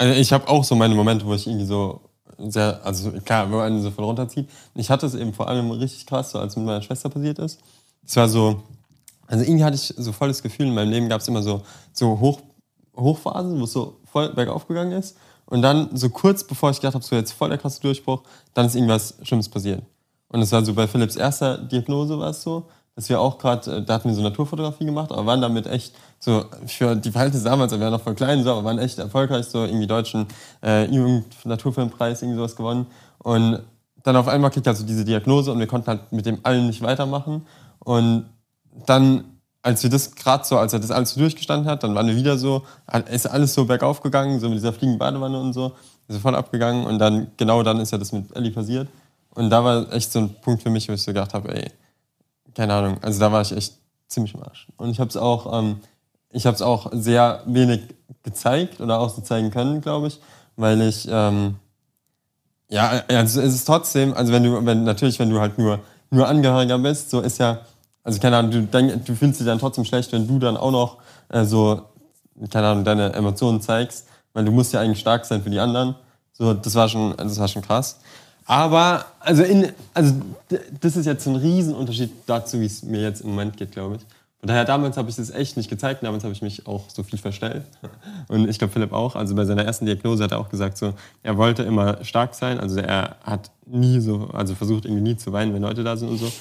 also 0.00 0.14
ich 0.14 0.32
habe 0.32 0.48
auch 0.48 0.64
so 0.64 0.74
meine 0.74 0.94
Momente, 0.94 1.26
wo 1.26 1.34
ich 1.34 1.46
irgendwie 1.46 1.66
so 1.66 2.00
sehr, 2.38 2.80
also 2.82 3.12
klar, 3.12 3.50
wenn 3.50 3.58
man 3.58 3.82
so 3.82 3.90
voll 3.90 4.06
runterzieht. 4.06 4.48
Ich 4.74 4.88
hatte 4.88 5.04
es 5.04 5.14
eben 5.14 5.34
vor 5.34 5.46
allem 5.46 5.70
richtig 5.72 6.06
krass, 6.06 6.30
so 6.30 6.38
als 6.38 6.56
mit 6.56 6.64
meiner 6.64 6.80
Schwester 6.80 7.10
passiert 7.10 7.38
ist. 7.38 7.60
Es 8.06 8.16
war 8.16 8.26
so, 8.26 8.62
also 9.26 9.44
irgendwie 9.44 9.62
hatte 9.62 9.76
ich 9.76 9.92
so 9.94 10.12
voll 10.12 10.28
das 10.28 10.42
Gefühl, 10.42 10.68
in 10.68 10.74
meinem 10.74 10.90
Leben 10.90 11.10
gab 11.10 11.20
es 11.20 11.28
immer 11.28 11.42
so, 11.42 11.60
so 11.92 12.18
Hoch, 12.18 12.40
Hochphasen, 12.96 13.60
wo 13.60 13.64
es 13.64 13.72
so 13.72 13.98
voll 14.10 14.32
bergauf 14.32 14.66
gegangen 14.66 14.92
ist. 14.92 15.18
Und 15.44 15.60
dann 15.60 15.94
so 15.94 16.08
kurz 16.08 16.44
bevor 16.44 16.70
ich 16.70 16.80
gedacht 16.80 16.94
habe, 16.94 17.04
so 17.04 17.14
jetzt 17.14 17.32
voll 17.32 17.50
der 17.50 17.58
krasse 17.58 17.82
Durchbruch, 17.82 18.22
dann 18.54 18.64
ist 18.64 18.76
irgendwas 18.76 19.16
Schlimmes 19.22 19.50
passiert. 19.50 19.82
Und 20.28 20.40
es 20.40 20.50
war 20.50 20.64
so 20.64 20.72
bei 20.72 20.86
Philipps 20.86 21.16
erster 21.16 21.58
Diagnose 21.58 22.18
war 22.18 22.30
es 22.30 22.42
so, 22.42 22.64
dass 22.96 23.08
wir 23.08 23.20
auch 23.20 23.38
gerade, 23.38 23.78
äh, 23.78 23.82
da 23.82 23.94
hatten 23.94 24.08
wir 24.08 24.14
so 24.14 24.22
Naturfotografie 24.22 24.84
gemacht, 24.84 25.12
aber 25.12 25.26
waren 25.26 25.40
damit 25.40 25.66
echt 25.66 25.94
so 26.18 26.44
für 26.66 26.96
die 26.96 27.10
Verhältnisse 27.10 27.44
damals, 27.44 27.72
wir 27.72 27.80
waren 27.80 27.92
noch 27.92 28.02
voll 28.02 28.14
klein, 28.14 28.42
so, 28.44 28.52
aber 28.52 28.64
waren 28.64 28.78
echt 28.78 28.98
erfolgreich, 28.98 29.46
so 29.46 29.64
irgendwie 29.64 29.86
deutschen 29.86 30.26
äh, 30.62 30.84
Jugend-Naturfilmpreis, 30.86 32.22
irgendwie 32.22 32.36
sowas 32.36 32.56
gewonnen. 32.56 32.86
Und 33.18 33.60
dann 34.02 34.16
auf 34.16 34.28
einmal 34.28 34.50
kriegt 34.50 34.66
er 34.66 34.74
so 34.74 34.84
diese 34.84 35.04
Diagnose 35.04 35.52
und 35.52 35.58
wir 35.58 35.66
konnten 35.66 35.88
halt 35.88 36.12
mit 36.12 36.26
dem 36.26 36.38
allen 36.42 36.66
nicht 36.66 36.82
weitermachen. 36.82 37.46
Und 37.78 38.26
dann, 38.86 39.24
als 39.62 39.82
wir 39.82 39.90
das 39.90 40.14
gerade 40.14 40.44
so, 40.44 40.58
als 40.58 40.72
er 40.72 40.80
das 40.80 40.90
alles 40.90 41.10
so 41.12 41.20
durchgestanden 41.20 41.70
hat, 41.70 41.82
dann 41.82 41.94
waren 41.94 42.06
wir 42.06 42.16
wieder 42.16 42.38
so, 42.38 42.64
ist 43.10 43.26
alles 43.28 43.54
so 43.54 43.64
bergauf 43.64 44.02
gegangen, 44.02 44.40
so 44.40 44.48
mit 44.48 44.58
dieser 44.58 44.72
fliegenden 44.72 44.98
Badewanne 44.98 45.38
und 45.38 45.52
so, 45.52 45.72
ist 46.08 46.18
voll 46.18 46.34
abgegangen. 46.34 46.86
Und 46.86 46.98
dann, 46.98 47.28
genau 47.36 47.62
dann 47.62 47.78
ist 47.78 47.92
ja 47.92 47.98
das 47.98 48.12
mit 48.12 48.34
Ellie 48.34 48.52
passiert. 48.52 48.88
Und 49.34 49.50
da 49.50 49.62
war 49.64 49.92
echt 49.92 50.12
so 50.12 50.20
ein 50.20 50.34
Punkt 50.40 50.62
für 50.62 50.70
mich, 50.70 50.88
wo 50.88 50.92
ich 50.92 51.02
so 51.02 51.12
gedacht 51.12 51.34
habe, 51.34 51.54
ey, 51.54 51.70
keine 52.54 52.74
Ahnung, 52.74 52.98
also 53.02 53.20
da 53.20 53.32
war 53.32 53.42
ich 53.42 53.52
echt 53.52 53.74
ziemlich 54.08 54.34
im 54.34 54.42
Arsch. 54.42 54.68
Und 54.76 54.90
ich 54.90 55.00
habe 55.00 55.08
es 55.08 55.16
auch, 55.16 55.58
ähm, 55.58 55.80
auch 56.60 56.90
sehr 56.92 57.42
wenig 57.46 57.80
gezeigt 58.22 58.80
oder 58.80 59.00
auch 59.00 59.10
so 59.10 59.22
zeigen 59.22 59.50
können, 59.50 59.80
glaube 59.80 60.08
ich, 60.08 60.20
weil 60.56 60.80
ich, 60.82 61.08
ähm, 61.10 61.56
ja, 62.68 63.02
also 63.08 63.40
es 63.40 63.54
ist 63.54 63.64
trotzdem, 63.64 64.14
also 64.14 64.32
wenn 64.32 64.44
du, 64.44 64.64
wenn, 64.64 64.84
natürlich, 64.84 65.18
wenn 65.18 65.30
du 65.30 65.40
halt 65.40 65.58
nur, 65.58 65.80
nur 66.10 66.28
Angehöriger 66.28 66.78
bist, 66.78 67.10
so 67.10 67.20
ist 67.20 67.38
ja, 67.38 67.60
also 68.02 68.20
keine 68.20 68.36
Ahnung, 68.36 68.50
du, 68.50 68.62
denk, 68.62 69.04
du 69.04 69.14
fühlst 69.14 69.40
dich 69.40 69.46
dann 69.46 69.58
trotzdem 69.58 69.84
schlecht, 69.84 70.12
wenn 70.12 70.26
du 70.26 70.38
dann 70.38 70.56
auch 70.56 70.70
noch 70.70 70.98
äh, 71.28 71.44
so, 71.44 71.82
keine 72.50 72.68
Ahnung, 72.68 72.84
deine 72.84 73.12
Emotionen 73.12 73.60
zeigst, 73.60 74.06
weil 74.32 74.44
du 74.44 74.52
musst 74.52 74.72
ja 74.72 74.80
eigentlich 74.80 75.00
stark 75.00 75.24
sein 75.24 75.42
für 75.42 75.50
die 75.50 75.60
anderen. 75.60 75.94
So, 76.32 76.54
das 76.54 76.74
war 76.74 76.88
schon, 76.88 77.14
das 77.16 77.38
war 77.38 77.48
schon 77.48 77.62
krass. 77.62 78.00
Aber, 78.50 79.04
also, 79.20 79.44
in, 79.44 79.68
also 79.94 80.12
das 80.80 80.96
ist 80.96 81.06
jetzt 81.06 81.24
ein 81.28 81.36
Riesenunterschied 81.36 82.10
dazu, 82.26 82.58
wie 82.58 82.66
es 82.66 82.82
mir 82.82 83.00
jetzt 83.00 83.20
im 83.20 83.28
Moment 83.28 83.56
geht, 83.56 83.70
glaube 83.70 83.94
ich. 83.94 84.02
Von 84.40 84.48
daher, 84.48 84.64
damals 84.64 84.96
habe 84.96 85.08
ich 85.08 85.14
das 85.14 85.30
echt 85.30 85.56
nicht 85.56 85.70
gezeigt, 85.70 86.02
damals 86.02 86.24
habe 86.24 86.32
ich 86.32 86.42
mich 86.42 86.66
auch 86.66 86.90
so 86.90 87.04
viel 87.04 87.20
verstellt. 87.20 87.62
Und 88.28 88.48
ich 88.48 88.58
glaube, 88.58 88.72
Philipp 88.72 88.92
auch. 88.92 89.14
Also 89.14 89.36
bei 89.36 89.44
seiner 89.44 89.64
ersten 89.64 89.86
Diagnose 89.86 90.24
hat 90.24 90.32
er 90.32 90.40
auch 90.40 90.48
gesagt, 90.48 90.78
so, 90.78 90.94
er 91.22 91.36
wollte 91.36 91.62
immer 91.62 92.02
stark 92.02 92.34
sein. 92.34 92.58
Also 92.58 92.80
er 92.80 93.18
hat 93.22 93.52
nie 93.66 94.00
so, 94.00 94.30
also 94.32 94.56
versucht 94.56 94.84
irgendwie 94.84 95.02
nie 95.02 95.16
zu 95.16 95.32
weinen, 95.32 95.54
wenn 95.54 95.62
Leute 95.62 95.84
da 95.84 95.96
sind 95.96 96.08
und 96.08 96.18
so. 96.18 96.32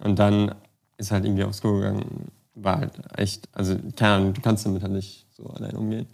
Und 0.00 0.18
dann 0.18 0.54
ist 0.98 1.12
halt 1.12 1.24
irgendwie 1.24 1.44
aufs 1.44 1.62
Klo 1.62 1.76
gegangen. 1.76 2.30
War 2.56 2.80
halt 2.80 2.92
echt, 3.16 3.48
also 3.52 3.74
keine 3.96 4.16
Ahnung, 4.16 4.34
du 4.34 4.42
kannst 4.42 4.66
damit 4.66 4.82
halt 4.82 4.92
nicht 4.92 5.24
so 5.34 5.46
allein 5.46 5.76
umgehen. 5.76 6.08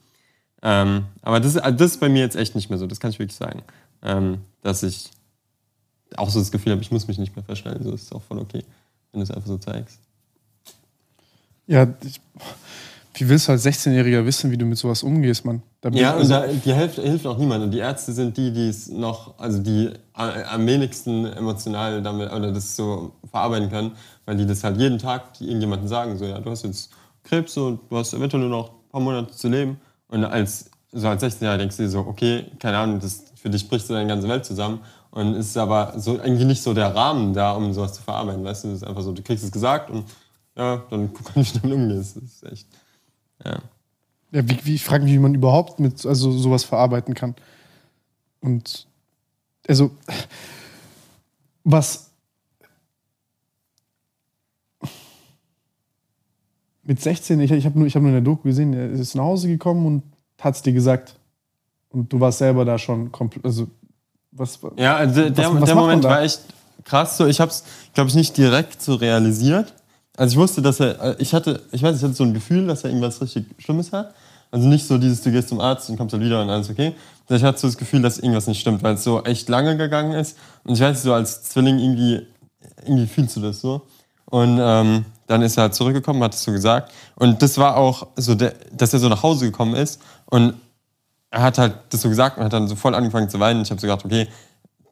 Ähm, 0.62 1.06
aber 1.22 1.40
das, 1.40 1.56
also 1.56 1.76
das 1.76 1.90
ist 1.90 2.00
bei 2.00 2.08
mir 2.08 2.20
jetzt 2.20 2.36
echt 2.36 2.54
nicht 2.54 2.70
mehr 2.70 2.78
so, 2.78 2.86
das 2.86 3.00
kann 3.00 3.10
ich 3.10 3.18
wirklich 3.18 3.36
sagen. 3.36 3.64
Ähm, 4.04 4.42
dass 4.62 4.84
ich 4.84 5.10
auch 6.16 6.30
so 6.30 6.38
das 6.38 6.50
Gefühl 6.50 6.72
habe, 6.72 6.82
ich 6.82 6.90
muss 6.90 7.08
mich 7.08 7.18
nicht 7.18 7.34
mehr 7.36 7.44
verstellen. 7.44 7.82
So 7.82 7.92
ist 7.92 8.04
es 8.04 8.12
auch 8.12 8.22
voll 8.22 8.38
okay, 8.38 8.64
wenn 9.12 9.20
du 9.20 9.24
es 9.24 9.30
einfach 9.30 9.48
so 9.48 9.58
zeigst. 9.58 9.98
Ja, 11.66 11.86
ich, 12.02 12.20
wie 13.14 13.28
willst 13.28 13.48
du 13.48 13.52
als 13.52 13.66
16-Jähriger 13.66 14.24
wissen, 14.24 14.50
wie 14.50 14.56
du 14.56 14.64
mit 14.64 14.78
sowas 14.78 15.02
umgehst, 15.02 15.44
Mann? 15.44 15.62
ja, 15.92 16.16
und 16.16 16.28
da, 16.28 16.46
die 16.46 16.72
hilft, 16.72 16.96
hilft 16.96 17.26
auch 17.26 17.38
niemand. 17.38 17.64
Und 17.64 17.70
die 17.70 17.78
Ärzte 17.78 18.12
sind 18.12 18.36
die, 18.36 18.52
die 18.52 18.68
es 18.68 18.88
noch, 18.88 19.38
also 19.38 19.58
die 19.58 19.90
am 20.14 20.66
wenigsten 20.66 21.26
emotional 21.26 22.02
damit 22.02 22.32
oder 22.32 22.52
das 22.52 22.76
so 22.76 23.12
verarbeiten 23.30 23.70
können, 23.70 23.92
weil 24.26 24.36
die 24.36 24.46
das 24.46 24.64
halt 24.64 24.78
jeden 24.78 24.98
Tag 24.98 25.40
irgendjemandem 25.40 25.88
sagen, 25.88 26.16
so, 26.18 26.24
ja, 26.24 26.38
du 26.38 26.50
hast 26.50 26.64
jetzt 26.64 26.90
Krebs 27.24 27.56
und 27.56 27.80
du 27.90 27.96
hast 27.96 28.14
eventuell 28.14 28.42
nur 28.42 28.50
noch 28.50 28.70
ein 28.70 28.90
paar 28.90 29.00
Monate 29.00 29.34
zu 29.34 29.48
leben. 29.48 29.80
Und 30.08 30.24
als, 30.24 30.70
so 30.92 31.08
als 31.08 31.22
16-Jähriger 31.22 31.58
denkst 31.58 31.76
du 31.76 31.82
dir 31.82 31.90
so, 31.90 32.00
okay, 32.00 32.46
keine 32.58 32.78
Ahnung, 32.78 33.00
das, 33.00 33.24
für 33.34 33.50
dich 33.50 33.68
bricht 33.68 33.86
so 33.86 33.94
deine 33.94 34.08
ganze 34.08 34.28
Welt 34.28 34.44
zusammen. 34.44 34.80
Und 35.10 35.34
es 35.34 35.48
ist 35.48 35.56
aber 35.56 35.98
so 35.98 36.20
eigentlich 36.20 36.46
nicht 36.46 36.62
so 36.62 36.72
der 36.72 36.94
Rahmen 36.94 37.34
da, 37.34 37.52
um 37.52 37.72
sowas 37.72 37.94
zu 37.94 38.02
verarbeiten. 38.02 38.44
Weißt 38.44 38.64
du, 38.64 38.68
es 38.68 38.76
ist 38.76 38.84
einfach 38.84 39.02
so, 39.02 39.12
du 39.12 39.22
kriegst 39.22 39.44
es 39.44 39.50
gesagt 39.50 39.90
und 39.90 40.04
ja, 40.56 40.84
dann 40.90 41.12
guck, 41.12 41.34
wie 41.34 41.40
ich 41.40 41.52
damit 41.52 41.76
umgehe. 41.76 41.96
Das 41.96 42.16
ist 42.16 42.44
echt, 42.44 42.68
ja. 43.44 43.58
Ja, 44.32 44.48
wie, 44.48 44.58
wie, 44.64 44.74
ich 44.76 44.84
frage 44.84 45.04
mich, 45.04 45.12
wie 45.12 45.18
man 45.18 45.34
überhaupt 45.34 45.80
mit 45.80 46.06
also 46.06 46.30
sowas 46.30 46.62
verarbeiten 46.62 47.14
kann. 47.14 47.34
Und 48.40 48.86
also, 49.66 49.90
was 51.64 52.10
mit 56.84 57.00
16, 57.00 57.40
ich, 57.40 57.50
ich 57.50 57.66
habe 57.66 57.78
nur, 57.78 57.88
hab 57.88 58.02
nur 58.02 58.08
in 58.08 58.14
der 58.14 58.20
Doku 58.22 58.44
gesehen, 58.44 58.72
er 58.72 58.90
ist 58.90 59.14
nach 59.14 59.24
Hause 59.24 59.48
gekommen 59.48 59.86
und 59.86 60.02
hat 60.40 60.54
es 60.54 60.62
dir 60.62 60.72
gesagt. 60.72 61.16
Und 61.90 62.12
du 62.12 62.20
warst 62.20 62.38
selber 62.38 62.64
da 62.64 62.78
schon 62.78 63.10
komplett, 63.10 63.44
also 63.44 63.66
was, 64.32 64.58
ja, 64.76 64.96
also 64.96 65.28
der, 65.28 65.37
was, 65.37 65.60
was 65.60 65.64
der 65.64 65.75
Moment 65.75 66.04
war 66.04 66.22
echt 66.22 66.40
krass. 66.84 67.16
So, 67.16 67.26
ich 67.26 67.40
habe 67.40 67.50
es, 67.50 67.64
glaube 67.94 68.10
ich, 68.10 68.16
nicht 68.16 68.37
direkt 68.37 68.80
so 68.82 68.94
realisiert. 68.94 69.72
Also 70.16 70.32
ich 70.32 70.38
wusste, 70.38 70.62
dass 70.62 70.80
er, 70.80 71.00
äh, 71.00 71.16
ich 71.18 71.34
hatte, 71.34 71.62
ich 71.72 71.82
weiß, 71.82 71.96
ich 71.96 72.02
hatte 72.02 72.14
so 72.14 72.25
ein 72.25 72.34
Gefühl, 72.34 72.66
dass 72.66 72.84
er 72.84 72.90
irgendwas 72.90 73.20
richtig 73.20 73.46
Schlimmes 73.58 73.92
hat. 73.92 74.14
Also 74.50 74.66
nicht 74.66 74.87
so 74.87 74.99
dieses, 74.99 75.22
du 75.22 75.30
gehst 75.30 75.49
zum 75.49 75.60
Arzt 75.60 75.88
und 75.90 75.96
kommst 75.96 76.12
dann 76.12 76.20
wieder 76.20 76.42
und 76.42 76.50
alles 76.50 76.70
okay. 76.70 76.94
Ich 77.28 77.44
hatte 77.44 77.58
so 77.58 77.68
das 77.68 77.76
Gefühl, 77.76 78.02
dass 78.02 78.18
irgendwas 78.18 78.49
nicht 78.49 78.60
stimmt, 78.60 78.82
weil 78.82 78.94
es 78.94 79.04
so 79.04 79.22
echt 79.22 79.49
lange 79.49 79.76
gegangen 79.76 80.12
ist. 80.12 80.37
Und 80.64 80.75
ich 80.75 80.80
weiß 80.80 81.02
so 81.02 81.14
als 81.14 81.44
Zwilling 81.44 81.78
irgendwie, 81.78 82.26
irgendwie 82.84 83.06
fühlst 83.06 83.37
du 83.37 83.40
das 83.40 83.60
so. 83.60 83.82
Und 84.25 84.58
ähm, 84.60 85.04
dann 85.28 85.42
ist 85.42 85.56
er 85.56 85.64
halt 85.64 85.75
zurückgekommen, 85.75 86.22
hat 86.25 86.34
es 86.34 86.42
so 86.42 86.50
gesagt. 86.50 86.92
Und 87.14 87.40
das 87.40 87.56
war 87.58 87.76
auch 87.76 88.08
so, 88.16 88.34
der, 88.34 88.54
dass 88.72 88.92
er 88.92 88.99
so 88.99 89.08
nach 89.08 89.22
Hause 89.22 89.46
gekommen 89.46 89.76
ist 89.76 90.00
und 90.26 90.54
er 91.30 91.42
hat 91.42 91.58
halt 91.58 91.75
das 91.90 92.02
so 92.02 92.08
gesagt 92.08 92.38
und 92.38 92.44
hat 92.44 92.52
dann 92.52 92.68
so 92.68 92.76
voll 92.76 92.94
angefangen 92.94 93.28
zu 93.28 93.38
weinen. 93.38 93.62
Ich 93.62 93.70
habe 93.70 93.80
so 93.80 93.87
gedacht, 93.87 94.04
okay, 94.04 94.28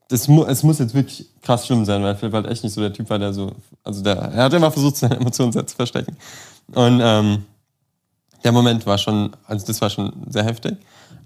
das 0.08 0.28
mu 0.28 0.44
es 0.44 0.62
muss 0.62 0.78
jetzt 0.78 0.94
wirklich 0.94 1.26
krass 1.42 1.66
schlimm 1.66 1.84
sein, 1.84 2.02
weil 2.02 2.16
Philipp 2.16 2.34
halt 2.34 2.46
echt 2.46 2.64
nicht 2.64 2.72
so 2.72 2.80
der 2.80 2.92
Typ 2.92 3.10
war, 3.10 3.18
der 3.18 3.32
so, 3.32 3.52
also 3.84 4.02
der, 4.02 4.16
er 4.16 4.44
hat 4.44 4.52
immer 4.54 4.70
versucht, 4.70 4.96
seine 4.96 5.16
Emotionen 5.16 5.52
zu 5.52 5.76
verstecken. 5.76 6.16
Und 6.74 7.00
ähm, 7.02 7.44
der 8.44 8.52
Moment 8.52 8.86
war 8.86 8.98
schon, 8.98 9.30
also 9.46 9.66
das 9.66 9.80
war 9.80 9.90
schon 9.90 10.12
sehr 10.28 10.44
heftig. 10.44 10.76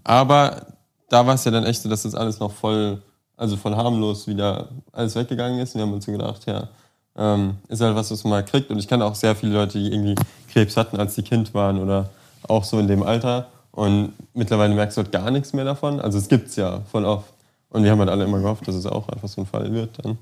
Aber 0.02 0.66
da 1.08 1.26
war 1.26 1.34
es 1.34 1.44
ja 1.44 1.50
dann 1.50 1.64
echt 1.64 1.82
so, 1.82 1.88
dass 1.88 2.02
das 2.02 2.14
alles 2.14 2.40
noch 2.40 2.52
voll, 2.52 3.02
also 3.36 3.56
voll 3.56 3.76
harmlos 3.76 4.26
wieder 4.26 4.68
alles 4.92 5.14
weggegangen 5.14 5.60
ist. 5.60 5.74
Und 5.74 5.80
wir 5.80 5.86
haben 5.86 5.92
uns 5.92 6.06
so 6.06 6.12
gedacht, 6.12 6.46
ja, 6.46 6.68
ähm, 7.16 7.58
ist 7.68 7.80
halt 7.80 7.94
was, 7.94 8.10
was 8.10 8.24
man 8.24 8.30
mal 8.30 8.44
kriegt. 8.44 8.70
Und 8.70 8.78
ich 8.78 8.88
kenne 8.88 9.04
auch 9.04 9.14
sehr 9.14 9.36
viele 9.36 9.52
Leute, 9.52 9.78
die 9.78 9.92
irgendwie 9.92 10.14
Krebs 10.52 10.76
hatten, 10.76 10.96
als 10.96 11.14
sie 11.14 11.22
Kind 11.22 11.54
waren 11.54 11.78
oder 11.78 12.08
auch 12.48 12.64
so 12.64 12.78
in 12.78 12.88
dem 12.88 13.02
Alter. 13.02 13.48
Und 13.72 14.12
mittlerweile 14.34 14.74
merkst 14.74 14.96
du 14.96 15.02
halt 15.02 15.12
gar 15.12 15.30
nichts 15.30 15.52
mehr 15.52 15.64
davon. 15.64 16.00
Also 16.00 16.18
es 16.18 16.28
gibt 16.28 16.48
es 16.48 16.56
ja 16.56 16.80
voll 16.90 17.04
oft. 17.04 17.32
Und 17.70 17.84
wir 17.84 17.90
haben 17.90 17.98
halt 17.98 18.10
alle 18.10 18.24
immer 18.24 18.38
gehofft, 18.38 18.68
dass 18.68 18.74
es 18.74 18.86
auch 18.86 19.08
einfach 19.08 19.28
so 19.28 19.40
ein 19.40 19.46
Fall 19.46 19.72
wird 19.72 20.04
dann. 20.04 20.18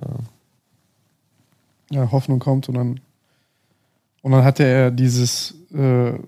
Ja, 0.00 0.08
ja 1.90 2.10
Hoffnung 2.10 2.40
kommt 2.40 2.68
und 2.68 2.74
dann, 2.74 3.00
und 4.22 4.32
dann 4.32 4.44
hatte 4.44 4.64
er 4.64 4.90
dieses 4.90 5.54
äh, 5.72 6.18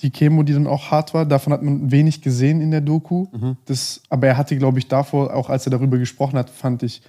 die 0.00 0.10
Chemo, 0.10 0.42
die 0.42 0.52
dann 0.52 0.66
auch 0.66 0.90
hart 0.90 1.12
war, 1.12 1.26
davon 1.26 1.52
hat 1.52 1.62
man 1.62 1.90
wenig 1.90 2.22
gesehen 2.22 2.60
in 2.60 2.70
der 2.70 2.80
Doku. 2.80 3.26
Mhm. 3.32 3.56
Das, 3.64 4.00
aber 4.08 4.28
er 4.28 4.36
hatte, 4.36 4.56
glaube 4.56 4.78
ich, 4.78 4.88
davor, 4.88 5.34
auch 5.34 5.50
als 5.50 5.66
er 5.66 5.70
darüber 5.70 5.98
gesprochen 5.98 6.38
hat, 6.38 6.50
fand 6.50 6.82
ich, 6.82 7.02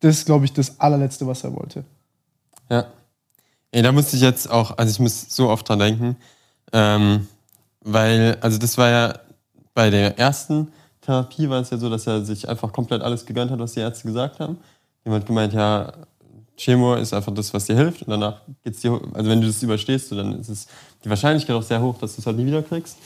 das 0.00 0.24
glaube 0.24 0.44
ich, 0.44 0.52
das 0.52 0.80
allerletzte, 0.80 1.26
was 1.26 1.44
er 1.44 1.56
wollte. 1.56 1.84
Ja. 2.68 2.86
Ey, 3.70 3.82
da 3.82 3.92
musste 3.92 4.16
ich 4.16 4.22
jetzt 4.22 4.50
auch, 4.50 4.76
also 4.76 4.90
ich 4.90 5.00
muss 5.00 5.34
so 5.34 5.48
oft 5.48 5.68
dran 5.68 5.78
denken, 5.78 6.16
ähm, 6.72 7.26
weil, 7.92 8.36
also 8.40 8.58
das 8.58 8.76
war 8.78 8.90
ja 8.90 9.18
bei 9.74 9.90
der 9.90 10.18
ersten 10.18 10.72
Therapie 11.00 11.48
war 11.48 11.60
es 11.60 11.70
ja 11.70 11.78
so, 11.78 11.88
dass 11.88 12.06
er 12.06 12.24
sich 12.24 12.48
einfach 12.48 12.72
komplett 12.72 13.02
alles 13.02 13.24
gegönnt 13.24 13.50
hat, 13.50 13.58
was 13.58 13.72
die 13.72 13.80
Ärzte 13.80 14.06
gesagt 14.06 14.40
haben. 14.40 14.58
Jemand 15.04 15.24
gemeint, 15.24 15.54
ja, 15.54 15.92
Chemo 16.56 16.96
ist 16.96 17.14
einfach 17.14 17.32
das, 17.32 17.54
was 17.54 17.66
dir 17.66 17.76
hilft 17.76 18.02
und 18.02 18.10
danach 18.10 18.42
geht's 18.62 18.80
dir, 18.80 19.00
also 19.14 19.30
wenn 19.30 19.40
du 19.40 19.46
das 19.46 19.62
überstehst, 19.62 20.12
dann 20.12 20.38
ist 20.40 20.48
es 20.48 20.66
die 21.04 21.08
Wahrscheinlichkeit 21.08 21.56
auch 21.56 21.62
sehr 21.62 21.80
hoch, 21.80 21.96
dass 21.98 22.16
du 22.16 22.20
es 22.20 22.26
halt 22.26 22.36
nie 22.36 22.46
wieder 22.46 22.62
kriegst. 22.62 22.98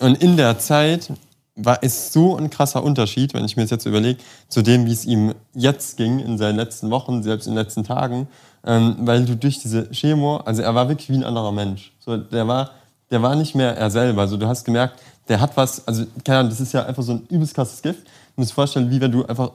Und 0.00 0.20
in 0.22 0.36
der 0.36 0.58
Zeit 0.58 1.12
war 1.54 1.78
es 1.80 2.12
so 2.12 2.36
ein 2.36 2.50
krasser 2.50 2.82
Unterschied, 2.82 3.32
wenn 3.32 3.44
ich 3.44 3.56
mir 3.56 3.62
das 3.62 3.70
jetzt 3.70 3.86
überlege, 3.86 4.20
zu 4.48 4.60
dem, 4.60 4.84
wie 4.84 4.92
es 4.92 5.06
ihm 5.06 5.34
jetzt 5.54 5.96
ging 5.96 6.18
in 6.18 6.36
seinen 6.36 6.56
letzten 6.56 6.90
Wochen, 6.90 7.22
selbst 7.22 7.46
in 7.46 7.54
den 7.54 7.62
letzten 7.62 7.84
Tagen, 7.84 8.28
ähm, 8.66 8.96
weil 9.00 9.24
du 9.24 9.36
durch 9.36 9.60
diese 9.60 9.88
Chemo, 9.90 10.38
also 10.38 10.60
er 10.60 10.74
war 10.74 10.88
wirklich 10.88 11.08
wie 11.08 11.14
ein 11.14 11.24
anderer 11.24 11.52
Mensch. 11.52 11.92
So, 12.00 12.16
der 12.16 12.46
war, 12.46 12.72
der 13.10 13.22
war 13.22 13.34
nicht 13.36 13.54
mehr 13.54 13.76
er 13.76 13.90
selber. 13.90 14.22
Also 14.22 14.36
du 14.36 14.46
hast 14.46 14.64
gemerkt, 14.64 15.00
der 15.28 15.40
hat 15.40 15.56
was, 15.56 15.86
also 15.86 16.04
keine 16.24 16.40
Ahnung, 16.40 16.50
das 16.50 16.60
ist 16.60 16.72
ja 16.72 16.84
einfach 16.84 17.02
so 17.02 17.12
ein 17.12 17.26
übelst 17.28 17.54
krasses 17.54 17.82
Gift. 17.82 18.04
Du 18.04 18.10
musst 18.40 18.50
dir 18.50 18.54
vorstellen, 18.54 18.90
wie 18.90 19.00
wenn 19.00 19.12
du 19.12 19.24
einfach 19.24 19.52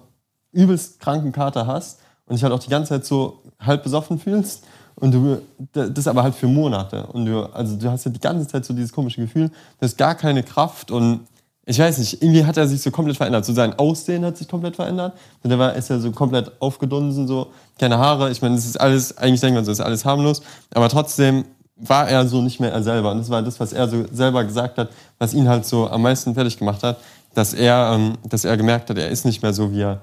übelst 0.52 1.00
kranken 1.00 1.32
Kater 1.32 1.68
hast 1.68 2.00
und 2.26 2.36
dich 2.36 2.44
halt 2.44 2.54
auch 2.54 2.60
die 2.60 2.70
ganze 2.70 2.90
Zeit 2.90 3.06
so 3.06 3.42
halb 3.60 3.84
besoffen 3.84 4.20
fühlst 4.20 4.64
und 4.96 5.12
du, 5.12 5.42
das 5.74 6.08
aber 6.08 6.24
halt 6.24 6.36
für 6.36 6.48
Monate. 6.48 7.06
Und 7.08 7.26
du, 7.26 7.44
also 7.54 7.76
du 7.76 7.90
hast 7.90 8.06
ja 8.06 8.12
die 8.12 8.20
ganze 8.20 8.48
Zeit 8.48 8.66
so 8.66 8.74
dieses 8.74 8.92
komische 8.92 9.22
Gefühl, 9.22 9.50
du 9.50 9.86
hast 9.86 9.98
gar 9.98 10.16
keine 10.16 10.44
Kraft 10.44 10.92
und 10.92 11.22
ich 11.66 11.78
weiß 11.78 12.00
nicht, 12.00 12.22
irgendwie 12.22 12.44
hat 12.44 12.58
er 12.58 12.68
sich 12.68 12.82
so 12.82 12.90
komplett 12.90 13.18
verändert. 13.18 13.46
So 13.46 13.54
sein 13.54 13.78
Aussehen 13.78 14.26
hat 14.26 14.36
sich 14.36 14.48
komplett 14.48 14.76
verändert. 14.76 15.14
Und 15.44 15.52
der 15.52 15.60
war, 15.60 15.76
ist 15.76 15.90
ja 15.90 16.00
so 16.00 16.12
komplett 16.12 16.52
aufgedunsen, 16.60 17.28
so 17.28 17.52
keine 17.78 18.00
Haare. 18.00 18.32
Ich 18.32 18.42
meine, 18.42 18.56
das 18.56 18.66
ist 18.66 18.82
alles, 18.82 19.18
eigentlich 19.18 19.42
denkt 19.42 19.56
man 19.56 19.64
so, 19.64 19.72
ist 19.72 19.80
alles 19.80 20.04
harmlos. 20.04 20.42
Aber 20.74 20.90
trotzdem 20.90 21.46
war 21.82 22.08
er 22.08 22.28
so 22.28 22.42
nicht 22.42 22.60
mehr 22.60 22.72
er 22.72 22.84
selber. 22.84 23.12
Und 23.12 23.20
das 23.20 23.30
war 23.30 23.42
das, 23.42 23.60
was 23.60 23.74
er 23.74 23.88
so 23.90 24.06
selber 24.12 24.44
gesagt 24.44 24.78
hat, 24.78 24.90
was 25.18 25.34
ihn 25.34 25.50
halt 25.50 25.66
so 25.66 25.90
am 25.90 26.04
meisten 26.04 26.34
fertig 26.34 26.58
gemacht 26.58 26.84
hat, 26.84 26.98
dass 27.34 27.54
er, 27.54 27.94
ähm, 27.94 28.18
dass 28.24 28.46
er 28.46 28.56
gemerkt 28.58 28.90
hat, 28.90 28.98
er 28.98 29.10
ist 29.10 29.26
nicht 29.26 29.42
mehr 29.42 29.54
so 29.54 29.72
wie 29.72 29.82
er, 29.82 30.02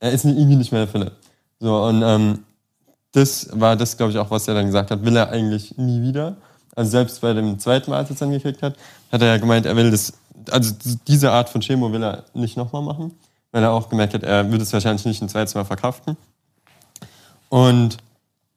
er 0.00 0.12
ist 0.12 0.24
irgendwie 0.24 0.56
nicht 0.56 0.72
mehr 0.72 0.86
der 0.86 0.92
Philipp. 0.92 1.12
So, 1.60 1.84
und 1.84 2.02
ähm, 2.02 2.38
das 3.12 3.48
war 3.52 3.76
das, 3.76 3.96
glaube 3.96 4.12
ich, 4.12 4.18
auch, 4.18 4.30
was 4.30 4.48
er 4.48 4.54
dann 4.54 4.66
gesagt 4.66 4.90
hat, 4.90 5.04
will 5.04 5.16
er 5.16 5.30
eigentlich 5.30 5.76
nie 5.76 6.02
wieder. 6.02 6.36
Also 6.74 6.92
selbst 6.92 7.20
bei 7.20 7.32
dem 7.32 7.58
zweiten 7.58 7.90
Mal, 7.90 7.98
als 7.98 8.10
er 8.10 8.12
es 8.14 8.20
dann 8.20 8.30
gekriegt 8.30 8.62
hat, 8.62 8.76
hat 9.10 9.20
er 9.20 9.28
ja 9.28 9.36
gemeint, 9.38 9.66
er 9.66 9.76
will 9.76 9.90
das, 9.90 10.12
also 10.50 10.72
diese 11.06 11.32
Art 11.32 11.48
von 11.48 11.60
Chemo 11.60 11.92
will 11.92 12.02
er 12.02 12.24
nicht 12.34 12.56
nochmal 12.56 12.82
machen, 12.82 13.12
weil 13.50 13.62
er 13.62 13.72
auch 13.72 13.88
gemerkt 13.88 14.14
hat, 14.14 14.22
er 14.22 14.48
würde 14.50 14.62
es 14.62 14.72
wahrscheinlich 14.72 15.04
nicht 15.04 15.20
ein 15.20 15.28
zweites 15.28 15.54
Mal 15.54 15.64
verkraften. 15.64 16.16
Und 17.48 17.96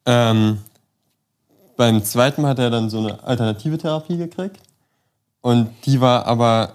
ähm, 0.05 0.59
beim 1.81 2.03
zweiten 2.03 2.43
Mal 2.43 2.49
hat 2.49 2.59
er 2.59 2.69
dann 2.69 2.91
so 2.91 2.99
eine 2.99 3.23
alternative 3.23 3.75
Therapie 3.75 4.15
gekriegt. 4.15 4.57
Und 5.41 5.67
die 5.83 5.99
war 5.99 6.27
aber, 6.27 6.73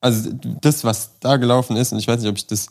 also 0.00 0.30
das, 0.62 0.82
was 0.82 1.10
da 1.20 1.36
gelaufen 1.36 1.76
ist, 1.76 1.92
und 1.92 1.98
ich 1.98 2.08
weiß 2.08 2.22
nicht, 2.22 2.30
ob 2.30 2.38
ich 2.38 2.46
das, 2.46 2.68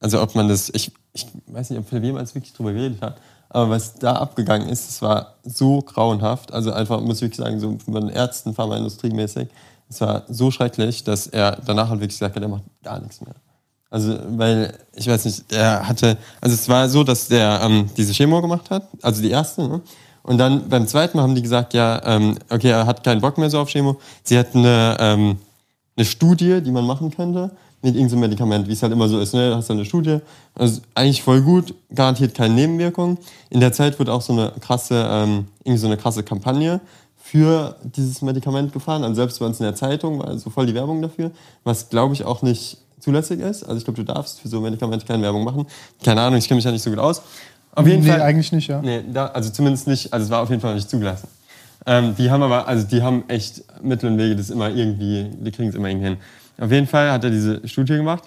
also 0.00 0.20
ob 0.20 0.34
man 0.34 0.48
das, 0.48 0.68
ich, 0.74 0.90
ich 1.12 1.28
weiß 1.46 1.70
nicht, 1.70 1.78
ob 1.78 1.88
Philipp 1.88 2.02
jemals 2.02 2.34
wirklich 2.34 2.52
drüber 2.52 2.72
geredet 2.72 3.00
hat, 3.00 3.20
aber 3.50 3.70
was 3.70 3.94
da 3.94 4.14
abgegangen 4.14 4.68
ist, 4.68 4.88
das 4.88 5.00
war 5.00 5.36
so 5.44 5.80
grauenhaft. 5.82 6.52
Also 6.52 6.72
einfach, 6.72 7.00
muss 7.00 7.18
ich 7.18 7.22
wirklich 7.22 7.38
sagen, 7.38 7.60
so 7.60 7.78
von 7.78 8.08
Ärzten, 8.08 8.52
Pharmaindustrie 8.52 9.10
mäßig. 9.10 9.48
Es 9.88 10.00
war 10.00 10.24
so 10.26 10.50
schrecklich, 10.50 11.04
dass 11.04 11.28
er 11.28 11.56
danach 11.64 11.88
halt 11.88 12.00
wirklich 12.00 12.18
gesagt 12.18 12.34
hat, 12.34 12.42
er 12.42 12.48
macht 12.48 12.64
gar 12.82 12.98
nichts 12.98 13.20
mehr. 13.20 13.36
Also, 13.90 14.18
weil, 14.36 14.76
ich 14.96 15.06
weiß 15.06 15.24
nicht, 15.26 15.52
er 15.52 15.86
hatte, 15.86 16.18
also 16.40 16.54
es 16.54 16.68
war 16.68 16.88
so, 16.88 17.04
dass 17.04 17.28
der 17.28 17.60
ähm, 17.62 17.88
diese 17.96 18.12
Chemo 18.12 18.40
gemacht 18.40 18.70
hat, 18.70 18.88
also 19.02 19.22
die 19.22 19.30
erste, 19.30 19.68
ne? 19.68 19.82
Und 20.22 20.38
dann 20.38 20.68
beim 20.68 20.86
zweiten 20.86 21.16
Mal 21.16 21.24
haben 21.24 21.34
die 21.34 21.42
gesagt, 21.42 21.74
ja, 21.74 22.00
ähm, 22.04 22.38
okay, 22.48 22.70
er 22.70 22.86
hat 22.86 23.02
keinen 23.02 23.20
Bock 23.20 23.38
mehr 23.38 23.50
so 23.50 23.58
auf 23.58 23.68
Chemo. 23.68 23.96
Sie 24.22 24.38
hatten 24.38 24.58
eine, 24.58 24.96
ähm, 25.00 25.36
eine 25.96 26.06
Studie, 26.06 26.60
die 26.60 26.70
man 26.70 26.86
machen 26.86 27.10
könnte 27.10 27.50
mit 27.82 27.96
irgendeinem 27.96 28.20
Medikament, 28.20 28.68
wie 28.68 28.72
es 28.72 28.82
halt 28.82 28.92
immer 28.92 29.08
so 29.08 29.18
ist. 29.18 29.34
Ne? 29.34 29.50
Du 29.50 29.56
hast 29.56 29.68
dann 29.68 29.76
eine 29.76 29.84
Studie, 29.84 30.18
also 30.54 30.80
eigentlich 30.94 31.22
voll 31.22 31.42
gut, 31.42 31.74
garantiert 31.92 32.34
keine 32.34 32.54
Nebenwirkungen. 32.54 33.18
In 33.50 33.60
der 33.60 33.72
Zeit 33.72 33.98
wurde 33.98 34.12
auch 34.12 34.22
so 34.22 34.32
eine 34.32 34.52
krasse, 34.60 35.04
ähm, 35.10 35.46
irgendwie 35.64 35.80
so 35.80 35.88
eine 35.88 35.96
krasse 35.96 36.22
Kampagne 36.22 36.80
für 37.16 37.76
dieses 37.82 38.22
Medikament 38.22 38.72
gefahren. 38.72 39.02
Also 39.02 39.16
selbst 39.16 39.40
bei 39.40 39.46
uns 39.46 39.58
in 39.58 39.64
der 39.64 39.74
Zeitung 39.74 40.20
war 40.20 40.38
so 40.38 40.50
voll 40.50 40.66
die 40.66 40.74
Werbung 40.74 41.02
dafür, 41.02 41.32
was 41.64 41.88
glaube 41.88 42.14
ich 42.14 42.24
auch 42.24 42.42
nicht 42.42 42.78
zulässig 43.00 43.40
ist. 43.40 43.64
Also 43.64 43.78
ich 43.78 43.84
glaube, 43.84 44.02
du 44.02 44.12
darfst 44.12 44.40
für 44.40 44.48
so 44.48 44.60
Medikamente 44.60 45.04
keine 45.04 45.22
Werbung 45.24 45.42
machen. 45.42 45.66
Keine 46.04 46.20
Ahnung, 46.20 46.38
ich 46.38 46.46
kenne 46.46 46.56
mich 46.56 46.64
ja 46.64 46.70
nicht 46.70 46.82
so 46.82 46.90
gut 46.90 47.00
aus. 47.00 47.22
Auf 47.74 47.86
jeden 47.86 48.04
nee, 48.04 48.10
Fall. 48.10 48.22
eigentlich 48.22 48.52
nicht, 48.52 48.68
ja. 48.68 48.82
Nee, 48.82 49.02
da, 49.10 49.26
also 49.26 49.50
zumindest 49.50 49.86
nicht, 49.86 50.12
also 50.12 50.24
es 50.24 50.30
war 50.30 50.42
auf 50.42 50.50
jeden 50.50 50.60
Fall 50.60 50.74
nicht 50.74 50.90
zugelassen. 50.90 51.28
Ähm, 51.86 52.14
die 52.16 52.30
haben 52.30 52.42
aber, 52.42 52.68
also 52.68 52.86
die 52.86 53.02
haben 53.02 53.24
echt 53.28 53.64
Mittel 53.82 54.10
und 54.10 54.18
Wege, 54.18 54.36
das 54.36 54.50
immer 54.50 54.70
irgendwie, 54.70 55.30
die 55.32 55.50
kriegen 55.50 55.68
es 55.68 55.74
immer 55.74 55.88
irgendwie 55.88 56.08
hin. 56.08 56.16
Auf 56.58 56.70
jeden 56.70 56.86
Fall 56.86 57.10
hat 57.10 57.24
er 57.24 57.30
diese 57.30 57.66
Studie 57.66 57.96
gemacht. 57.96 58.24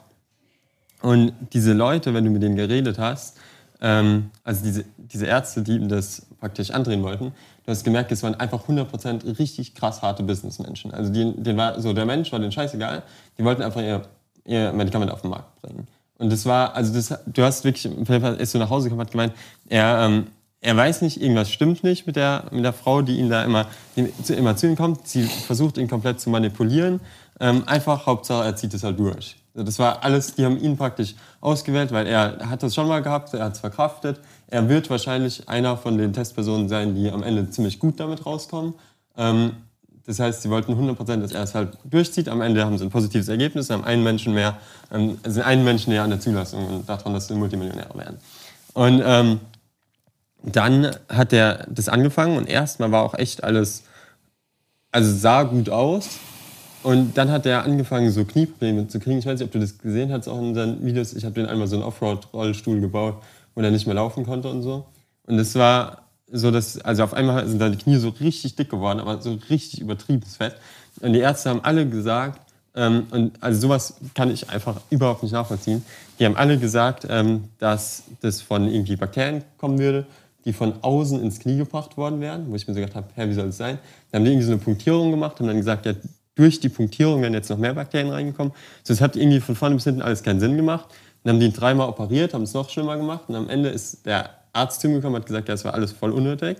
Und 1.01 1.33
diese 1.53 1.73
Leute, 1.73 2.13
wenn 2.13 2.25
du 2.25 2.31
mit 2.31 2.41
denen 2.41 2.55
geredet 2.55 2.97
hast, 2.97 3.37
ähm, 3.81 4.31
also 4.43 4.63
diese, 4.63 4.85
diese 4.97 5.27
Ärzte, 5.27 5.61
die 5.61 5.75
ihm 5.75 5.87
das 5.87 6.25
praktisch 6.39 6.71
andrehen 6.71 7.03
wollten, 7.03 7.31
du 7.65 7.71
hast 7.71 7.83
gemerkt, 7.83 8.11
es 8.11 8.23
waren 8.23 8.35
einfach 8.35 8.67
100% 8.67 9.37
richtig 9.37 9.75
krass 9.75 10.01
harte 10.01 10.23
Businessmenschen. 10.23 10.91
Also 10.91 11.13
die, 11.13 11.33
denen 11.37 11.57
war 11.57 11.79
so, 11.79 11.93
der 11.93 12.05
Mensch 12.05 12.31
war 12.31 12.39
denen 12.39 12.51
scheißegal. 12.51 13.03
Die 13.37 13.43
wollten 13.43 13.61
einfach 13.61 13.81
ihr, 13.81 14.01
ihr 14.45 14.73
Medikament 14.73 15.11
auf 15.11 15.21
den 15.21 15.29
Markt 15.29 15.61
bringen. 15.61 15.87
Und 16.17 16.31
das 16.31 16.45
war, 16.45 16.75
also 16.75 16.93
das, 16.93 17.13
du 17.25 17.43
hast 17.43 17.63
wirklich, 17.63 17.91
Philipp 18.05 18.39
ist 18.39 18.51
so 18.51 18.59
nach 18.59 18.69
Hause 18.69 18.85
gekommen, 18.85 19.01
hat 19.01 19.11
gemeint, 19.11 19.33
er, 19.67 19.99
ähm, 20.05 20.27
er 20.61 20.75
weiß 20.75 21.01
nicht, 21.01 21.21
irgendwas 21.21 21.51
stimmt 21.51 21.83
nicht 21.83 22.07
mit 22.07 22.15
der, 22.15 22.45
mit 22.51 22.63
der 22.63 22.73
Frau, 22.73 23.01
die 23.01 23.17
ihn 23.17 23.29
da 23.29 23.43
immer, 23.43 23.67
immer 23.95 24.55
zu 24.55 24.67
ihm 24.67 24.75
kommt. 24.75 25.07
Sie 25.07 25.23
versucht 25.23 25.77
ihn 25.77 25.87
komplett 25.87 26.19
zu 26.19 26.29
manipulieren. 26.29 27.01
Ähm, 27.39 27.63
einfach 27.67 28.05
Hauptsache, 28.05 28.45
er 28.45 28.55
zieht 28.55 28.73
es 28.73 28.83
halt 28.83 28.97
durch. 28.97 29.35
Das 29.53 29.79
war 29.79 30.03
alles, 30.03 30.35
die 30.35 30.43
haben 30.43 30.57
ihn 30.57 30.75
praktisch 30.75 31.15
ausgewählt, 31.39 31.91
weil 31.91 32.07
er 32.07 32.49
hat 32.49 32.61
das 32.61 32.75
schon 32.75 32.87
mal 32.87 33.01
gehabt, 33.01 33.33
er 33.33 33.45
hat 33.45 33.53
es 33.53 33.59
verkraftet. 33.59 34.19
Er 34.47 34.67
wird 34.67 34.89
wahrscheinlich 34.89 35.47
einer 35.47 35.77
von 35.77 35.97
den 35.97 36.11
Testpersonen 36.11 36.67
sein, 36.67 36.95
die 36.95 37.09
am 37.09 37.23
Ende 37.23 37.49
ziemlich 37.49 37.79
gut 37.79 37.99
damit 37.99 38.25
rauskommen. 38.25 38.73
Ähm, 39.17 39.51
das 40.05 40.19
heißt, 40.19 40.43
sie 40.43 40.49
wollten 40.49 40.73
100%, 40.73 41.17
dass 41.17 41.31
er 41.31 41.43
es 41.43 41.55
halt 41.55 41.77
durchzieht. 41.83 42.29
Am 42.29 42.41
Ende 42.41 42.63
haben 42.63 42.77
sie 42.77 42.83
ein 42.83 42.91
positives 42.91 43.27
Ergebnis, 43.27 43.69
haben 43.69 43.83
einen 43.83 44.03
Menschen 44.03 44.33
mehr, 44.33 44.57
ähm, 44.91 45.17
sind 45.25 45.43
einen 45.43 45.63
Menschen 45.63 45.91
näher 45.91 46.03
an 46.03 46.11
der 46.11 46.19
Zulassung 46.19 46.67
und 46.67 46.89
daran, 46.89 47.13
dass 47.13 47.27
sie 47.27 47.33
Multimillionäre 47.33 47.97
werden. 47.97 48.17
Und 48.73 49.01
ähm, 49.03 49.39
dann 50.43 50.91
hat 51.09 51.33
er 51.33 51.65
das 51.69 51.89
angefangen 51.89 52.37
und 52.37 52.47
erstmal 52.47 52.91
war 52.91 53.03
auch 53.03 53.15
echt 53.15 53.43
alles, 53.43 53.83
also 54.91 55.11
sah 55.11 55.43
gut 55.43 55.69
aus. 55.69 56.19
Und 56.83 57.17
dann 57.17 57.31
hat 57.31 57.47
er 57.47 57.63
angefangen, 57.63 58.11
so 58.11 58.25
Knieprobleme 58.25 58.87
zu 58.87 58.99
kriegen. 58.99 59.17
Ich 59.17 59.25
weiß 59.25 59.39
nicht, 59.39 59.47
ob 59.47 59.51
du 59.51 59.59
das 59.59 59.79
gesehen 59.79 60.11
hast, 60.11 60.27
auch 60.27 60.37
in 60.37 60.53
seinen 60.53 60.85
Videos. 60.85 61.13
Ich 61.13 61.25
habe 61.25 61.33
den 61.33 61.47
einmal 61.47 61.65
so 61.65 61.77
einen 61.77 61.83
Offroad-Rollstuhl 61.83 62.79
gebaut, 62.79 63.23
wo 63.55 63.61
er 63.61 63.71
nicht 63.71 63.87
mehr 63.87 63.95
laufen 63.95 64.23
konnte 64.23 64.49
und 64.49 64.61
so. 64.61 64.85
Und 65.25 65.39
es 65.39 65.55
war, 65.55 66.04
so 66.31 66.51
dass, 66.51 66.79
also 66.79 67.03
auf 67.03 67.13
einmal 67.13 67.47
sind 67.47 67.59
seine 67.59 67.77
Knie 67.77 67.97
so 67.97 68.09
richtig 68.09 68.55
dick 68.55 68.69
geworden, 68.69 68.99
aber 68.99 69.21
so 69.21 69.37
richtig 69.49 69.81
übertrieben 69.81 70.23
fett. 70.23 70.55
Und 71.01 71.13
die 71.13 71.19
Ärzte 71.19 71.49
haben 71.49 71.63
alle 71.63 71.87
gesagt, 71.87 72.41
ähm, 72.75 73.07
und 73.11 73.41
also 73.41 73.61
sowas 73.61 73.95
kann 74.13 74.31
ich 74.31 74.49
einfach 74.49 74.81
überhaupt 74.89 75.23
nicht 75.23 75.31
nachvollziehen. 75.31 75.85
Die 76.19 76.25
haben 76.25 76.35
alle 76.35 76.57
gesagt, 76.57 77.07
ähm, 77.09 77.45
dass 77.59 78.03
das 78.21 78.41
von 78.41 78.67
irgendwie 78.67 78.95
Bakterien 78.95 79.43
kommen 79.57 79.79
würde, 79.79 80.05
die 80.43 80.53
von 80.53 80.73
außen 80.81 81.21
ins 81.21 81.39
Knie 81.39 81.57
gebracht 81.57 81.97
worden 81.97 82.21
wären, 82.21 82.49
wo 82.49 82.55
ich 82.55 82.67
mir 82.67 82.73
so 82.73 82.79
gedacht 82.79 82.95
habe, 82.95 83.07
hä, 83.15 83.29
wie 83.29 83.33
soll 83.33 83.47
das 83.47 83.57
sein? 83.57 83.79
Dann 84.11 84.19
haben 84.19 84.25
die 84.25 84.31
irgendwie 84.31 84.47
so 84.47 84.53
eine 84.53 84.61
Punktierung 84.61 85.11
gemacht 85.11 85.39
und 85.39 85.47
dann 85.47 85.57
gesagt, 85.57 85.85
ja, 85.85 85.93
durch 86.35 86.59
die 86.59 86.69
Punktierung 86.69 87.21
wären 87.21 87.33
jetzt 87.33 87.49
noch 87.49 87.57
mehr 87.57 87.73
Bakterien 87.73 88.11
reingekommen. 88.11 88.51
So, 88.83 88.93
das 88.93 89.01
hat 89.01 89.15
irgendwie 89.15 89.39
von 89.39 89.55
vorne 89.55 89.75
bis 89.75 89.85
hinten 89.85 90.01
alles 90.01 90.21
keinen 90.21 90.39
Sinn 90.39 90.57
gemacht. 90.57 90.87
Dann 91.23 91.35
haben 91.35 91.39
die 91.39 91.47
ihn 91.47 91.53
dreimal 91.53 91.87
operiert, 91.87 92.33
haben 92.33 92.43
es 92.43 92.53
noch 92.53 92.69
schlimmer 92.69 92.97
gemacht 92.97 93.23
und 93.27 93.35
am 93.35 93.49
Ende 93.49 93.69
ist 93.69 94.05
der 94.05 94.29
Arzt 94.55 94.81
zu 94.81 94.87
mir 94.87 94.95
gekommen 94.95 95.15
und 95.15 95.21
hat 95.21 95.27
gesagt, 95.27 95.47
ja, 95.47 95.53
das 95.53 95.65
war 95.65 95.73
alles 95.73 95.91
voll 95.91 96.11
unnötig. 96.11 96.57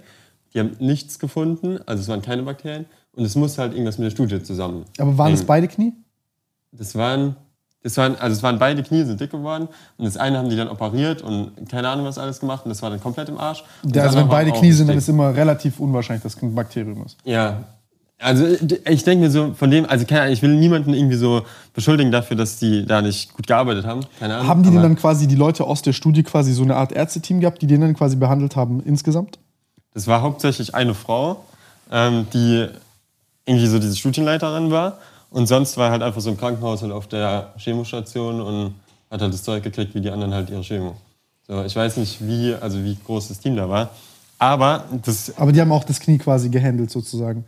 Die 0.54 0.60
haben 0.60 0.72
nichts 0.80 1.20
gefunden, 1.20 1.80
also 1.86 2.02
es 2.02 2.08
waren 2.08 2.22
keine 2.22 2.44
Bakterien 2.44 2.86
und 3.14 3.26
es 3.26 3.36
muss 3.36 3.58
halt 3.58 3.74
irgendwas 3.74 3.98
mit 3.98 4.06
der 4.06 4.12
Studie 4.12 4.42
zusammen. 4.42 4.86
Aber 4.98 5.18
waren 5.18 5.32
das 5.32 5.44
beide 5.44 5.68
Knie? 5.68 5.94
Das 6.72 6.96
waren, 6.96 7.36
das 7.84 7.98
waren, 7.98 8.16
also 8.16 8.36
es 8.36 8.44
waren 8.44 8.58
beide 8.58 8.84
Knie 8.84 9.04
sind 9.04 9.20
dick 9.20 9.32
geworden 9.32 9.68
und 9.98 10.06
das 10.06 10.18
eine 10.18 10.38
haben 10.38 10.50
die 10.50 10.56
dann 10.56 10.70
operiert 10.70 11.22
und 11.22 11.70
keine 11.70 11.90
Ahnung 11.90 12.06
was 12.06 12.18
alles 12.18 12.40
gemacht 12.40 12.66
und 12.66 12.70
das 12.70 12.82
war 12.82 12.90
dann 12.90 13.02
komplett 13.02 13.30
im 13.30 13.38
Arsch. 13.38 13.64
Und 13.84 13.96
Ja, 13.96 14.04
also 14.04 14.18
wenn 14.18 14.30
beide 14.30 14.52
Knie 14.52 14.72
sind, 14.72 14.88
dann 14.88 14.98
ist 14.98 15.10
immer 15.10 15.36
relativ 15.36 15.80
unwahrscheinlich, 15.80 16.24
dass 16.24 16.36
es 16.36 16.42
ein 16.42 16.56
Bakterium 16.56 17.06
ist. 17.06 17.18
Ja. 17.26 17.64
Also 18.26 18.44
ich 18.90 19.04
denke 19.04 19.26
mir 19.26 19.30
so, 19.30 19.54
von 19.54 19.70
dem, 19.70 19.86
also 19.86 20.04
keine 20.06 20.22
Ahnung, 20.22 20.34
ich 20.34 20.42
will 20.42 20.56
niemanden 20.56 20.96
irgendwie 20.96 21.16
so 21.16 21.44
beschuldigen 21.74 22.12
dafür, 22.12 22.36
dass 22.36 22.58
die 22.58 22.84
da 22.84 23.04
nicht 23.04 23.34
gut 23.34 23.46
gearbeitet 23.46 23.86
haben. 23.86 24.02
Keine 24.20 24.38
Ahnung. 24.38 24.48
Haben 24.48 24.64
die 24.64 24.72
denn 24.72 24.82
dann 24.82 24.96
quasi 24.96 25.28
die 25.28 25.36
Leute 25.36 25.64
aus 25.64 25.84
der 25.84 25.94
Studie 25.94 26.24
quasi 26.24 26.52
so 26.52 26.64
eine 26.64 26.76
Art 26.76 26.92
Ärzteteam 26.92 27.40
gehabt, 27.40 27.62
die 27.62 27.68
den 27.68 27.82
dann 27.82 27.94
quasi 27.94 28.16
behandelt 28.16 28.56
haben 28.56 28.82
insgesamt? 28.84 29.38
Das 29.94 30.08
war 30.08 30.24
hauptsächlich 30.24 30.74
eine 30.74 30.96
Frau, 30.96 31.46
ähm, 31.92 32.26
die 32.34 32.68
irgendwie 33.46 33.68
so 33.68 33.78
diese 33.78 33.96
Studienleiterin 33.96 34.72
war. 34.72 34.98
Und 35.30 35.46
sonst 35.46 35.78
war 35.78 35.92
halt 35.92 36.02
einfach 36.02 36.22
so 36.22 36.32
im 36.32 36.38
Krankenhaus 36.38 36.82
und 36.82 36.92
auf 36.92 37.06
der 37.06 37.54
Chemostation 37.58 38.42
und 38.42 38.74
hat 39.12 39.22
halt 39.22 39.36
das 39.36 39.44
Zeug 39.44 39.62
gekriegt, 39.62 39.94
wie 39.94 40.02
die 40.02 40.10
anderen 40.10 40.34
halt 40.34 40.50
ihre 40.50 40.64
Chemo. 40.64 40.96
So, 41.48 41.64
ich 41.64 41.76
weiß 41.76 41.98
nicht, 41.98 42.26
wie, 42.26 42.56
also 42.56 42.84
wie 42.84 42.98
groß 43.06 43.28
das 43.28 43.40
Team 43.40 43.56
da 43.56 43.70
war. 43.70 43.92
Aber 44.40 44.86
das 45.04 45.32
Aber 45.38 45.52
die 45.52 45.62
haben 45.62 45.72
auch 45.72 45.84
das 45.84 46.00
Knie 46.00 46.18
quasi 46.18 46.50
gehandelt 46.50 46.90
sozusagen. 46.90 47.46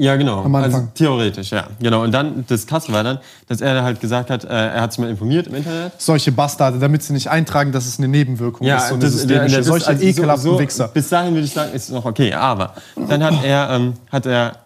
Ja, 0.00 0.16
genau. 0.16 0.42
Am 0.42 0.54
Anfang. 0.54 0.72
Also 0.74 0.88
theoretisch, 0.94 1.50
ja. 1.50 1.66
Genau. 1.78 2.02
Und 2.02 2.12
dann, 2.12 2.46
das 2.48 2.66
Krasse 2.66 2.90
war 2.90 3.04
dann, 3.04 3.18
dass 3.48 3.60
er 3.60 3.82
halt 3.82 4.00
gesagt 4.00 4.30
hat, 4.30 4.44
äh, 4.44 4.48
er 4.48 4.80
hat 4.80 4.92
sich 4.92 4.98
mal 4.98 5.10
informiert 5.10 5.46
im 5.46 5.56
Internet. 5.56 5.92
Solche 5.98 6.32
Bastarde, 6.32 6.78
damit 6.78 7.02
sie 7.02 7.12
nicht 7.12 7.28
eintragen, 7.28 7.70
dass 7.70 7.84
es 7.84 7.98
eine 7.98 8.08
Nebenwirkung 8.08 8.66
ist. 8.66 8.88
So 8.88 8.94
eine 8.94 9.04
das- 9.04 9.26
der- 9.26 9.46
der- 9.46 9.62
Solche 9.62 9.88
also 9.88 10.02
ekelhaften 10.02 10.42
so, 10.42 10.52
so, 10.54 10.58
Wichser. 10.58 10.88
Bis 10.88 11.10
dahin 11.10 11.34
würde 11.34 11.44
ich 11.44 11.52
sagen, 11.52 11.74
ist 11.74 11.84
es 11.84 11.90
noch 11.90 12.06
okay. 12.06 12.32
Aber 12.32 12.72
dann 13.08 13.22
hat 13.22 13.44
er, 13.44 13.68
ähm, 13.72 13.92
hat 14.10 14.24
er, 14.24 14.56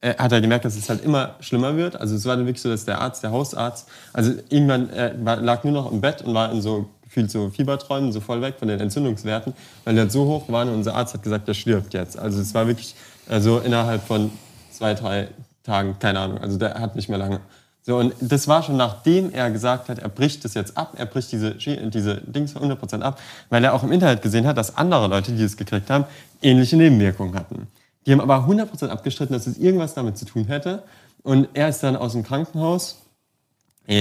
äh, 0.00 0.14
hat 0.14 0.30
er 0.30 0.40
gemerkt, 0.40 0.64
dass 0.64 0.76
es 0.76 0.88
halt 0.88 1.04
immer 1.04 1.34
schlimmer 1.40 1.76
wird. 1.76 2.00
Also 2.00 2.14
es 2.14 2.24
war 2.24 2.36
dann 2.36 2.46
wirklich 2.46 2.62
so, 2.62 2.68
dass 2.68 2.84
der 2.84 3.00
Arzt, 3.00 3.24
der 3.24 3.32
Hausarzt, 3.32 3.88
also 4.12 4.30
irgendwann 4.48 4.90
äh, 4.90 5.12
war, 5.24 5.38
lag 5.38 5.64
nur 5.64 5.72
noch 5.72 5.90
im 5.90 6.00
Bett 6.00 6.22
und 6.22 6.34
war 6.34 6.52
in 6.52 6.62
so 6.62 6.88
gefühlt 7.02 7.32
so 7.32 7.50
Fieberträumen, 7.50 8.12
so 8.12 8.20
voll 8.20 8.40
weg 8.42 8.54
von 8.60 8.68
den 8.68 8.78
Entzündungswerten, 8.78 9.54
weil 9.84 9.94
die 9.94 10.00
halt 10.00 10.12
so 10.12 10.24
hoch 10.26 10.44
waren 10.52 10.68
und 10.68 10.74
unser 10.76 10.94
Arzt 10.94 11.14
hat 11.14 11.24
gesagt, 11.24 11.48
der 11.48 11.54
stirbt 11.54 11.94
jetzt. 11.94 12.16
Also 12.16 12.40
es 12.40 12.54
war 12.54 12.68
wirklich 12.68 12.94
also 13.28 13.58
innerhalb 13.58 14.06
von 14.06 14.30
zwei, 14.78 14.94
drei 14.94 15.28
Tagen, 15.64 15.96
keine 15.98 16.20
Ahnung. 16.20 16.38
Also 16.38 16.56
der 16.56 16.74
hat 16.74 16.96
nicht 16.96 17.08
mehr 17.08 17.18
lange. 17.18 17.40
So, 17.82 17.98
und 17.98 18.14
das 18.20 18.48
war 18.48 18.62
schon 18.62 18.76
nachdem 18.76 19.32
er 19.32 19.50
gesagt 19.50 19.88
hat, 19.88 19.98
er 19.98 20.08
bricht 20.08 20.44
das 20.44 20.54
jetzt 20.54 20.76
ab, 20.76 20.94
er 20.96 21.06
bricht 21.06 21.32
diese, 21.32 21.54
diese 21.54 22.20
Dings 22.20 22.54
100% 22.54 23.00
ab, 23.00 23.20
weil 23.48 23.64
er 23.64 23.74
auch 23.74 23.82
im 23.82 23.92
Internet 23.92 24.22
gesehen 24.22 24.46
hat, 24.46 24.56
dass 24.56 24.76
andere 24.76 25.08
Leute, 25.08 25.32
die 25.32 25.42
es 25.42 25.56
gekriegt 25.56 25.90
haben, 25.90 26.04
ähnliche 26.42 26.76
Nebenwirkungen 26.76 27.34
hatten. 27.34 27.66
Die 28.06 28.12
haben 28.12 28.20
aber 28.20 28.46
100% 28.46 28.88
abgestritten, 28.88 29.34
dass 29.34 29.46
es 29.46 29.58
irgendwas 29.58 29.94
damit 29.94 30.16
zu 30.18 30.26
tun 30.26 30.46
hätte. 30.46 30.82
Und 31.22 31.48
er 31.54 31.68
ist 31.68 31.82
dann 31.82 31.96
aus 31.96 32.12
dem 32.12 32.22
Krankenhaus, 32.22 33.02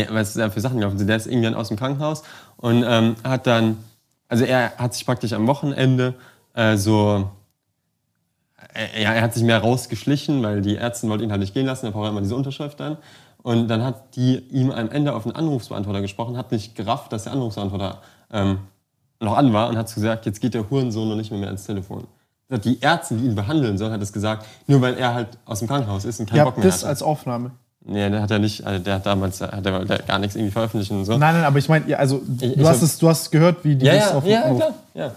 was 0.10 0.30
ist 0.30 0.38
da 0.38 0.50
für 0.50 0.62
Sachen 0.62 0.80
gelaufen 0.80 0.98
sind, 0.98 1.08
der 1.08 1.18
ist 1.18 1.28
irgendwann 1.28 1.56
aus 1.56 1.70
dem 1.70 1.78
Krankenhaus 1.78 2.24
und 2.58 2.84
ähm, 2.86 3.16
hat 3.24 3.48
dann, 3.48 3.78
also 4.28 4.44
er 4.44 4.78
hat 4.78 4.94
sich 4.94 5.06
praktisch 5.06 5.34
am 5.34 5.48
Wochenende 5.48 6.14
äh, 6.54 6.76
so 6.76 7.30
ja, 9.02 9.14
er 9.14 9.22
hat 9.22 9.34
sich 9.34 9.44
mehr 9.44 9.60
rausgeschlichen, 9.60 10.42
weil 10.44 10.62
die 10.62 10.76
Ärzte 10.76 11.08
wollten 11.10 11.24
ihn 11.26 11.32
halt 11.32 11.42
nicht 11.42 11.54
gehen 11.54 11.66
lassen, 11.66 11.86
er 11.88 11.92
braucht 11.92 12.10
immer 12.10 12.22
diese 12.22 12.36
Unterschrift 12.36 12.80
dann. 12.80 12.98
Und 13.44 13.68
dann 13.70 13.84
hat 13.84 14.16
die 14.16 14.40
ihm 14.52 14.72
am 14.72 14.90
Ende 14.92 15.14
auf 15.14 15.26
einen 15.26 15.36
Anrufsbeantworter 15.36 16.02
gesprochen, 16.02 16.38
hat 16.38 16.52
nicht 16.52 16.76
gerafft, 16.76 17.14
dass 17.14 17.24
der 17.24 17.34
Anrufsbeantworter 17.34 18.00
ähm, 18.32 18.60
noch 19.20 19.38
an 19.38 19.54
war 19.54 19.70
und 19.70 19.78
hat 19.78 19.94
gesagt, 19.94 20.26
jetzt 20.26 20.42
geht 20.42 20.54
der 20.54 20.70
Hurensohn 20.70 21.08
noch 21.10 21.16
nicht 21.16 21.32
mehr, 21.32 21.40
mehr 21.40 21.48
ans 21.50 21.66
Telefon. 21.66 22.06
Das 22.50 22.62
Die 22.62 22.82
Ärztin, 22.82 23.18
die 23.20 23.26
ihn 23.26 23.36
behandeln 23.36 23.78
soll, 23.78 23.92
hat 23.92 24.02
es 24.02 24.12
gesagt, 24.14 24.46
nur 24.68 24.82
weil 24.82 24.96
er 24.96 25.14
halt 25.14 25.28
aus 25.46 25.60
dem 25.60 25.68
Krankenhaus 25.68 26.06
ist 26.06 26.20
und 26.20 26.30
keinen 26.30 26.40
Ihr 26.40 26.44
Bock 26.46 26.58
mehr 26.58 26.66
das 26.66 26.82
hat. 26.84 26.90
als 26.90 27.02
Aufnahme. 27.02 27.52
Nee, 27.86 28.10
der 28.10 28.22
hat 28.22 28.32
er 28.32 28.40
nicht, 28.40 28.66
also 28.66 28.84
der 28.84 28.96
hat 28.96 29.06
damals 29.06 29.40
hat 29.40 29.66
er 29.66 29.74
wollte 29.74 30.04
gar 30.06 30.20
nichts 30.20 30.36
irgendwie 30.36 30.52
veröffentlichen 30.52 30.98
und 31.00 31.06
so. 31.06 31.18
Nein, 31.18 31.36
nein, 31.36 31.46
aber 31.46 31.58
ich 31.58 31.70
meine, 31.70 31.88
ja, 31.88 31.98
also 31.98 32.22
Ich- 32.40 32.40
du 32.40 32.62
ich 32.62 32.68
hast 32.68 32.78
hab- 32.78 32.84
es, 32.84 32.98
du 33.00 33.08
hast 33.10 33.32
gehört, 33.32 33.64
wie 33.64 33.76
die 33.76 33.86
Ja, 33.86 33.96
das 33.96 34.10
ja, 34.10 34.18
auf 34.18 34.26
ja, 34.26 34.42
klar. 34.42 34.74
Ja. 34.94 35.12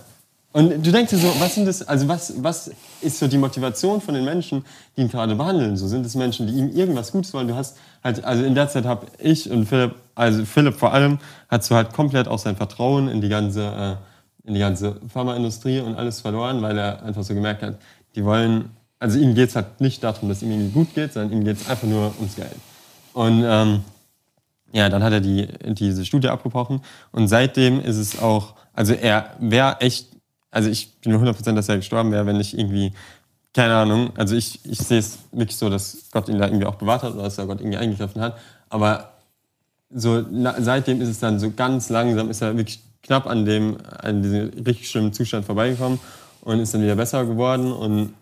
Und 0.53 0.85
du 0.85 0.91
denkst 0.91 1.11
dir 1.11 1.19
so, 1.19 1.29
was 1.39 1.55
sind 1.55 1.67
das, 1.67 1.87
also 1.87 2.09
was, 2.09 2.43
was 2.43 2.73
ist 3.01 3.21
so 3.21 3.29
die 3.29 3.39
Motivation 3.39 4.01
von 4.01 4.15
den 4.15 4.25
Menschen, 4.25 4.65
die 4.97 5.03
ihn 5.03 5.09
gerade 5.09 5.37
behandeln? 5.37 5.77
So 5.77 5.87
sind 5.87 6.05
es 6.05 6.17
Menschen, 6.17 6.49
die 6.49 6.55
ihm 6.55 6.71
irgendwas 6.71 7.13
Gutes 7.13 7.33
wollen. 7.33 7.47
Du 7.47 7.55
hast 7.55 7.77
halt, 8.03 8.25
also 8.25 8.43
in 8.43 8.57
der 8.57 8.69
Zeit 8.69 8.85
habe 8.85 9.07
ich 9.19 9.49
und 9.49 9.67
Philipp, 9.67 9.95
also 10.17 10.45
Philipp 10.45 10.75
vor 10.75 10.93
allem, 10.93 11.19
hat 11.49 11.63
so 11.63 11.77
halt 11.77 11.93
komplett 11.93 12.27
auch 12.27 12.41
sein 12.41 12.57
Vertrauen 12.57 13.09
in 13.09 13.21
die 13.21 13.29
ganze, 13.29 13.63
äh, 14.45 14.49
in 14.49 14.55
die 14.55 14.61
ganze 14.61 14.97
Pharmaindustrie 15.09 15.81
und 15.81 15.95
alles 15.95 16.21
verloren, 16.21 16.63
weil 16.63 16.77
er 16.77 17.03
einfach 17.05 17.23
so 17.23 17.33
gemerkt 17.33 17.63
hat, 17.63 17.77
die 18.17 18.25
wollen, 18.25 18.71
also 18.99 19.21
ihm 19.21 19.37
geht 19.37 19.51
es 19.51 19.57
halt 19.57 19.81
nicht 19.81 20.03
darum, 20.03 20.29
dass 20.29 20.43
ihm 20.43 20.51
irgendwie 20.51 20.73
gut 20.73 20.95
geht, 20.97 21.13
sondern 21.13 21.33
ihm 21.33 21.45
geht 21.45 21.59
es 21.59 21.69
einfach 21.69 21.87
nur 21.87 22.13
ums 22.19 22.35
Geld. 22.35 22.57
Und 23.13 23.45
ähm, 23.47 23.85
ja, 24.73 24.89
dann 24.89 25.05
hat 25.05 25.13
er 25.13 25.21
die, 25.21 25.47
diese 25.75 26.05
Studie 26.05 26.29
abgebrochen 26.29 26.81
und 27.13 27.29
seitdem 27.29 27.81
ist 27.81 27.99
es 27.99 28.19
auch, 28.21 28.55
also 28.73 28.95
er 28.95 29.31
wäre 29.39 29.81
echt, 29.81 30.10
also 30.51 30.69
ich 30.69 30.97
bin 31.01 31.13
mir 31.13 31.19
100% 31.19 31.55
dass 31.55 31.69
er 31.69 31.77
gestorben 31.77 32.13
wäre, 32.13 32.27
wenn 32.27 32.37
nicht 32.37 32.59
irgendwie, 32.59 32.93
keine 33.55 33.75
Ahnung, 33.75 34.11
also 34.17 34.35
ich, 34.35 34.65
ich 34.65 34.79
sehe 34.79 34.99
es 34.99 35.19
wirklich 35.33 35.57
so, 35.57 35.69
dass 35.71 36.09
Gott 36.11 36.29
ihn 36.29 36.39
da 36.39 36.47
irgendwie 36.47 36.67
auch 36.67 36.77
bewahrt 36.77 37.03
hat 37.03 37.15
oder 37.15 37.25
dass 37.25 37.39
er 37.39 37.47
Gott 37.47 37.61
irgendwie 37.61 37.79
eingegriffen 37.79 38.21
hat, 38.21 38.39
aber 38.69 39.13
so 39.93 40.25
seitdem 40.59 41.01
ist 41.01 41.09
es 41.09 41.19
dann 41.19 41.41
so 41.41 41.51
ganz 41.51 41.89
langsam, 41.89 42.31
ist 42.31 42.43
er 42.43 42.57
wirklich 42.57 42.81
knapp 43.03 43.27
an 43.27 43.45
dem, 43.45 43.79
an 43.99 44.23
diesem 44.23 44.51
richtig 44.65 44.89
schlimmen 44.89 45.13
Zustand 45.13 45.45
vorbeigekommen 45.45 45.99
und 46.43 46.61
ist 46.61 46.75
dann 46.75 46.83
wieder 46.83 46.97
besser 46.97 47.25
geworden. 47.25 47.73
Und 47.73 48.15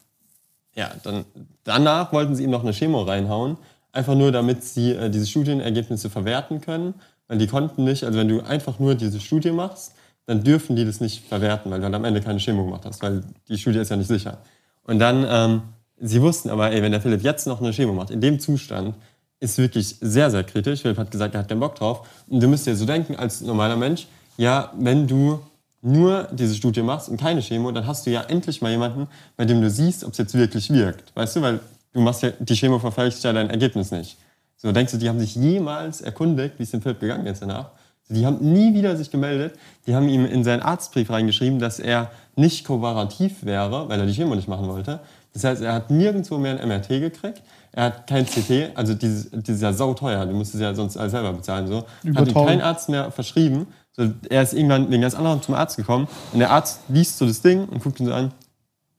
ja, 0.74 0.90
dann, 1.02 1.24
danach 1.64 2.12
wollten 2.12 2.34
sie 2.34 2.44
ihm 2.44 2.50
noch 2.50 2.62
eine 2.62 2.72
Chemo 2.72 3.02
reinhauen, 3.02 3.58
einfach 3.92 4.14
nur 4.14 4.32
damit 4.32 4.64
sie 4.64 4.92
äh, 4.92 5.10
diese 5.10 5.26
Studienergebnisse 5.26 6.10
verwerten 6.10 6.60
können, 6.60 6.94
weil 7.26 7.38
die 7.38 7.46
konnten 7.46 7.84
nicht, 7.84 8.04
also 8.04 8.18
wenn 8.18 8.28
du 8.28 8.40
einfach 8.40 8.78
nur 8.78 8.94
diese 8.94 9.20
Studie 9.20 9.50
machst, 9.50 9.94
dann 10.28 10.44
dürfen 10.44 10.76
die 10.76 10.84
das 10.84 11.00
nicht 11.00 11.26
verwerten, 11.26 11.70
weil 11.70 11.78
du 11.78 11.84
halt 11.84 11.94
am 11.94 12.04
Ende 12.04 12.20
keine 12.20 12.38
Chemo 12.38 12.62
gemacht 12.62 12.84
hast, 12.84 13.02
weil 13.02 13.22
die 13.48 13.56
Studie 13.56 13.78
ist 13.78 13.88
ja 13.88 13.96
nicht 13.96 14.08
sicher. 14.08 14.36
Und 14.84 14.98
dann, 14.98 15.26
ähm, 15.26 15.62
sie 15.98 16.20
wussten 16.20 16.50
aber, 16.50 16.70
ey, 16.70 16.82
wenn 16.82 16.92
der 16.92 17.00
Philipp 17.00 17.22
jetzt 17.22 17.46
noch 17.46 17.62
eine 17.62 17.72
Chemo 17.72 17.94
macht, 17.94 18.10
in 18.10 18.20
dem 18.20 18.38
Zustand, 18.38 18.94
ist 19.40 19.56
wirklich 19.56 19.96
sehr, 20.02 20.30
sehr 20.30 20.44
kritisch. 20.44 20.82
Philipp 20.82 20.98
hat 20.98 21.10
gesagt, 21.10 21.34
er 21.34 21.40
hat 21.40 21.48
keinen 21.48 21.60
Bock 21.60 21.76
drauf. 21.76 22.06
Und 22.26 22.42
du 22.42 22.46
müsst 22.46 22.66
dir 22.66 22.76
so 22.76 22.84
denken, 22.84 23.16
als 23.16 23.40
normaler 23.40 23.76
Mensch, 23.76 24.06
ja, 24.36 24.70
wenn 24.78 25.06
du 25.06 25.40
nur 25.80 26.28
diese 26.30 26.54
Studie 26.54 26.82
machst 26.82 27.08
und 27.08 27.18
keine 27.18 27.40
Chemo, 27.40 27.72
dann 27.72 27.86
hast 27.86 28.04
du 28.04 28.10
ja 28.10 28.20
endlich 28.20 28.60
mal 28.60 28.70
jemanden, 28.70 29.08
bei 29.38 29.46
dem 29.46 29.62
du 29.62 29.70
siehst, 29.70 30.04
ob 30.04 30.12
es 30.12 30.18
jetzt 30.18 30.34
wirklich 30.34 30.70
wirkt. 30.70 31.10
Weißt 31.16 31.36
du, 31.36 31.40
weil 31.40 31.60
du 31.94 32.00
machst 32.00 32.22
ja, 32.22 32.32
die 32.38 32.54
Chemo 32.54 32.78
verfälscht 32.78 33.24
ja 33.24 33.32
dein 33.32 33.48
Ergebnis 33.48 33.92
nicht. 33.92 34.18
So, 34.58 34.72
denkst 34.72 34.92
du, 34.92 34.98
die 34.98 35.08
haben 35.08 35.20
sich 35.20 35.36
jemals 35.36 36.02
erkundigt, 36.02 36.58
wie 36.58 36.64
es 36.64 36.70
dem 36.72 36.82
Philipp 36.82 37.00
gegangen 37.00 37.24
ist 37.24 37.40
danach? 37.40 37.70
Die 38.08 38.24
haben 38.24 38.38
nie 38.40 38.74
wieder 38.74 38.96
sich 38.96 39.10
gemeldet. 39.10 39.54
Die 39.86 39.94
haben 39.94 40.08
ihm 40.08 40.24
in 40.24 40.44
seinen 40.44 40.62
Arztbrief 40.62 41.10
reingeschrieben, 41.10 41.58
dass 41.58 41.78
er 41.78 42.10
nicht 42.36 42.64
kooperativ 42.64 43.44
wäre, 43.44 43.88
weil 43.88 44.00
er 44.00 44.06
die 44.06 44.14
Chemo 44.14 44.34
nicht 44.34 44.48
machen 44.48 44.66
wollte. 44.68 45.00
Das 45.34 45.44
heißt, 45.44 45.62
er 45.62 45.74
hat 45.74 45.90
nirgendwo 45.90 46.38
mehr 46.38 46.58
ein 46.58 46.68
MRT 46.68 46.88
gekriegt. 46.88 47.42
Er 47.72 47.84
hat 47.84 48.06
kein 48.06 48.24
CT, 48.24 48.76
also 48.76 48.94
dieses, 48.94 49.30
dieses 49.30 49.56
ist 49.56 49.62
ja 49.62 49.72
sauteuer, 49.72 50.24
du 50.26 50.32
musst 50.34 50.54
es 50.54 50.60
ja 50.60 50.74
sonst 50.74 50.96
alles 50.96 51.12
selber 51.12 51.32
bezahlen. 51.32 51.66
So. 51.66 51.84
Über 52.02 52.20
Hat 52.20 52.28
ihm 52.28 52.36
1000. 52.36 52.46
kein 52.46 52.60
Arzt 52.60 52.88
mehr 52.88 53.10
verschrieben. 53.10 53.66
So, 53.92 54.10
er 54.30 54.42
ist 54.42 54.54
irgendwann 54.54 54.90
wegen 54.90 55.02
ganz 55.02 55.14
anderem 55.14 55.42
zum 55.42 55.54
Arzt 55.54 55.76
gekommen 55.76 56.08
und 56.32 56.38
der 56.38 56.50
Arzt 56.50 56.80
liest 56.88 57.18
so 57.18 57.26
das 57.26 57.42
Ding 57.42 57.66
und 57.66 57.82
guckt 57.82 58.00
ihn 58.00 58.06
so 58.06 58.14
an, 58.14 58.32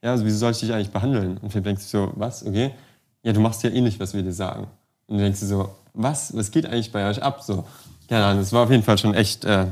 ja, 0.02 0.12
also 0.12 0.24
wieso 0.24 0.38
soll 0.38 0.52
ich 0.52 0.60
dich 0.60 0.72
eigentlich 0.72 0.90
behandeln? 0.90 1.38
Und 1.38 1.50
Philipp 1.50 1.64
denkt 1.64 1.82
sich 1.82 1.90
so, 1.90 2.10
was, 2.14 2.46
okay? 2.46 2.70
Ja, 3.22 3.32
du 3.32 3.40
machst 3.40 3.62
ja 3.62 3.70
eh 3.70 3.80
nicht, 3.80 4.00
was 4.00 4.14
wir 4.14 4.22
dir 4.22 4.32
sagen. 4.32 4.66
Und 5.06 5.18
du 5.18 5.22
denkst 5.22 5.40
dir 5.40 5.46
so, 5.46 5.74
was, 5.92 6.34
was 6.34 6.50
geht 6.50 6.64
eigentlich 6.64 6.92
bei 6.92 7.08
euch 7.08 7.22
ab? 7.22 7.42
So, 7.42 7.64
Ahnung, 8.10 8.42
es 8.42 8.52
war 8.52 8.64
auf 8.64 8.70
jeden 8.70 8.82
Fall 8.82 8.98
schon 8.98 9.14
echt, 9.14 9.44
äh, 9.44 9.66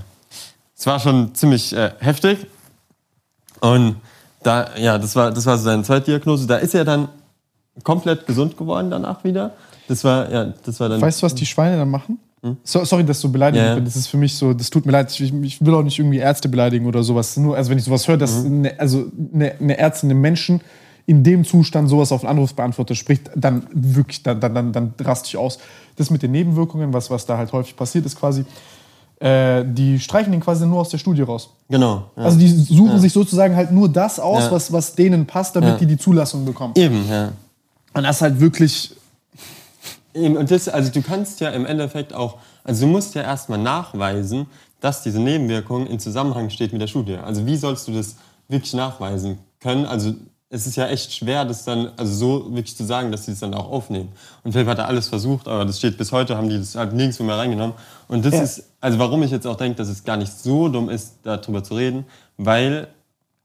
es 0.77 0.87
war 0.87 1.01
schon 1.01 1.35
ziemlich 1.35 1.73
äh, 1.75 1.91
heftig. 1.99 2.47
Und 3.61 3.97
da, 4.43 4.69
ja, 4.79 4.99
das 4.99 5.17
war, 5.17 5.31
das 5.33 5.45
war 5.47 5.59
so 5.59 5.65
seine 5.65 5.83
Zweitdiagnose. 5.83 6.47
Da 6.47 6.57
ist 6.57 6.75
er 6.75 6.85
dann 6.85 7.09
komplett 7.83 8.27
gesund 8.27 8.57
geworden 8.57 8.91
danach 8.91 9.25
wieder. 9.25 9.55
Das 9.89 10.05
war, 10.05 10.31
ja, 10.31 10.53
das 10.65 10.79
war 10.81 10.89
dann. 10.89 11.01
Weißt 11.01 11.21
du, 11.23 11.27
was 11.27 11.35
die 11.35 11.47
Schweine 11.47 11.77
dann 11.77 11.91
machen? 11.91 12.19
So, 12.63 12.85
sorry, 12.85 13.05
dass 13.05 13.21
du 13.21 13.33
beleidigt 13.33 13.65
Ja. 13.65 13.75
bin. 13.75 13.85
Das 13.85 13.97
ist 13.97 14.07
für 14.07 14.17
mich 14.17 14.37
so, 14.37 14.53
das 14.55 14.71
tut 14.71 14.87
mir 14.87 14.93
leid. 14.93 15.11
Ich, 15.19 15.33
ich 15.43 15.65
will 15.65 15.75
auch 15.75 15.83
nicht 15.83 15.99
irgendwie 15.99 16.19
Ärzte 16.19 16.49
beleidigen 16.49 16.87
oder 16.87 17.03
sowas. 17.03 17.37
Nur, 17.37 17.57
also 17.57 17.71
wenn 17.71 17.79
ich 17.79 17.85
sowas 17.85 18.07
höre, 18.07 18.17
dass 18.17 18.45
Mhm. 18.45 18.59
eine, 18.67 18.79
also 18.79 19.07
eine, 19.35 19.55
eine 19.59 19.77
Ärztin 19.77 20.09
einem 20.11 20.21
Menschen 20.21 20.61
in 21.07 21.25
dem 21.25 21.45
Zustand 21.45 21.89
sowas 21.89 22.13
auf 22.13 22.23
einen 22.23 22.31
Anrufsbeantworter 22.37 22.95
spricht, 22.95 23.29
dann 23.35 23.67
wirklich, 23.73 24.23
dann, 24.23 24.39
dann, 24.41 24.55
dann, 24.55 24.73
dann 24.73 24.95
raste 25.01 25.27
ich 25.27 25.37
aus. 25.37 25.59
Das 25.99 26.11
mit 26.11 26.23
den 26.23 26.31
Nebenwirkungen, 26.33 26.93
was, 26.93 27.11
was 27.11 27.27
da 27.27 27.37
halt 27.37 27.53
häufig 27.53 27.77
passiert, 27.77 28.07
ist 28.07 28.19
quasi, 28.19 28.45
äh, 29.21 29.65
die 29.67 29.99
streichen 30.01 30.33
den 30.33 30.41
quasi 30.41 30.65
nur 30.67 30.81
aus 30.81 30.89
der 30.91 30.99
Studie 30.99 31.23
raus. 31.23 31.51
Genau. 31.69 32.05
Ja. 32.17 32.23
Also 32.25 32.39
die 32.39 32.49
suchen 32.49 32.99
sich 33.01 33.13
sozusagen 33.13 33.57
halt 33.57 33.73
nur 33.73 33.89
das 33.89 34.21
aus, 34.21 34.45
Ja. 34.45 34.53
was, 34.53 34.73
was 34.73 34.95
denen 34.95 35.27
passt, 35.27 35.57
damit 35.57 35.71
Ja. 35.71 35.77
die 35.77 35.87
die 35.87 35.99
Zulassung 35.99 36.45
bekommen. 36.45 36.75
Eben, 36.77 37.07
ja. 37.09 37.33
Und 37.95 38.05
das 38.05 38.17
ist 38.17 38.23
halt 38.23 38.41
wirklich, 38.41 38.95
Eben, 40.15 40.37
und 40.37 40.51
das, 40.51 40.69
also 40.69 40.91
du 40.91 41.03
kannst 41.03 41.41
ja 41.41 41.51
im 41.51 41.67
Endeffekt 41.67 42.13
auch, 42.15 42.37
also 42.65 42.87
du 42.87 42.93
musst 42.93 43.15
ja 43.15 43.23
erstmal 43.23 43.59
nachweisen, 43.59 44.47
dass 44.81 45.03
diese 45.03 45.21
Nebenwirkung 45.21 45.87
in 45.87 45.99
Zusammenhang 46.01 46.51
steht 46.51 46.73
mit 46.73 46.81
der 46.81 46.87
Studie. 46.87 47.17
Also 47.17 47.47
wie 47.47 47.57
sollst 47.57 47.89
du 47.89 47.93
das 47.93 48.17
wirklich 48.49 48.73
nachweisen 48.75 49.39
können? 49.61 49.85
Also 49.85 50.15
es 50.51 50.67
ist 50.67 50.77
ja 50.77 50.87
echt 50.87 51.13
schwer, 51.13 51.45
das 51.45 51.65
dann, 51.65 51.93
also 51.97 52.13
so 52.15 52.55
wirklich 52.55 52.75
zu 52.77 52.85
sagen, 52.85 53.13
dass 53.13 53.27
sie 53.27 53.33
es 53.33 53.41
dann 53.41 53.53
auch 53.53 53.71
aufnehmen. 53.71 54.11
Und 54.45 54.53
Philipp 54.53 54.69
hat 54.69 54.79
da 54.79 54.87
alles 54.87 55.09
versucht, 55.09 55.47
aber 55.47 55.65
das 55.67 55.79
steht 55.79 55.99
bis 55.99 56.11
heute, 56.11 56.37
haben 56.37 56.49
die 56.49 56.59
das 56.59 56.75
halt 56.75 56.95
nirgendwo 56.95 57.23
mehr 57.25 57.37
reingenommen. 57.37 57.75
Und 58.09 58.25
das 58.25 58.35
Ja. 58.35 58.43
ist, 58.43 58.65
also 58.81 58.99
warum 58.99 59.23
ich 59.23 59.31
jetzt 59.31 59.47
auch 59.47 59.57
denke, 59.57 59.77
dass 59.77 59.89
es 59.89 60.05
gar 60.05 60.17
nicht 60.17 60.33
so 60.33 60.69
dumm 60.69 60.89
ist, 60.89 61.17
darüber 61.23 61.63
zu 61.63 61.75
reden, 61.75 62.07
weil 62.39 62.89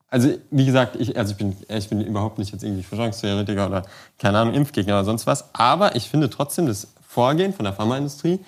also 0.09 0.29
wie 0.51 0.65
gesagt, 0.67 0.95
ich, 0.97 1.17
also 1.17 1.31
ich, 1.31 1.37
bin, 1.39 1.57
ich 1.67 1.89
bin 1.89 1.99
überhaupt 1.99 2.37
nicht 2.37 2.51
jetzt 2.51 2.63
irgendwie 2.63 2.83
Verschwörungstheoretiker 2.83 3.65
oder 3.65 3.83
keine 4.19 4.37
Ahnung, 4.37 4.53
Impfgegner 4.53 4.93
oder 4.93 5.05
sonst 5.05 5.25
was, 5.25 5.45
aber 5.55 5.95
ich 5.95 6.07
finde 6.07 6.29
trotzdem 6.29 6.67
das 6.67 6.87
Vorgehen 7.01 7.51
von 7.51 7.63
der 7.65 7.73
Pharmaindustrie 7.73 8.39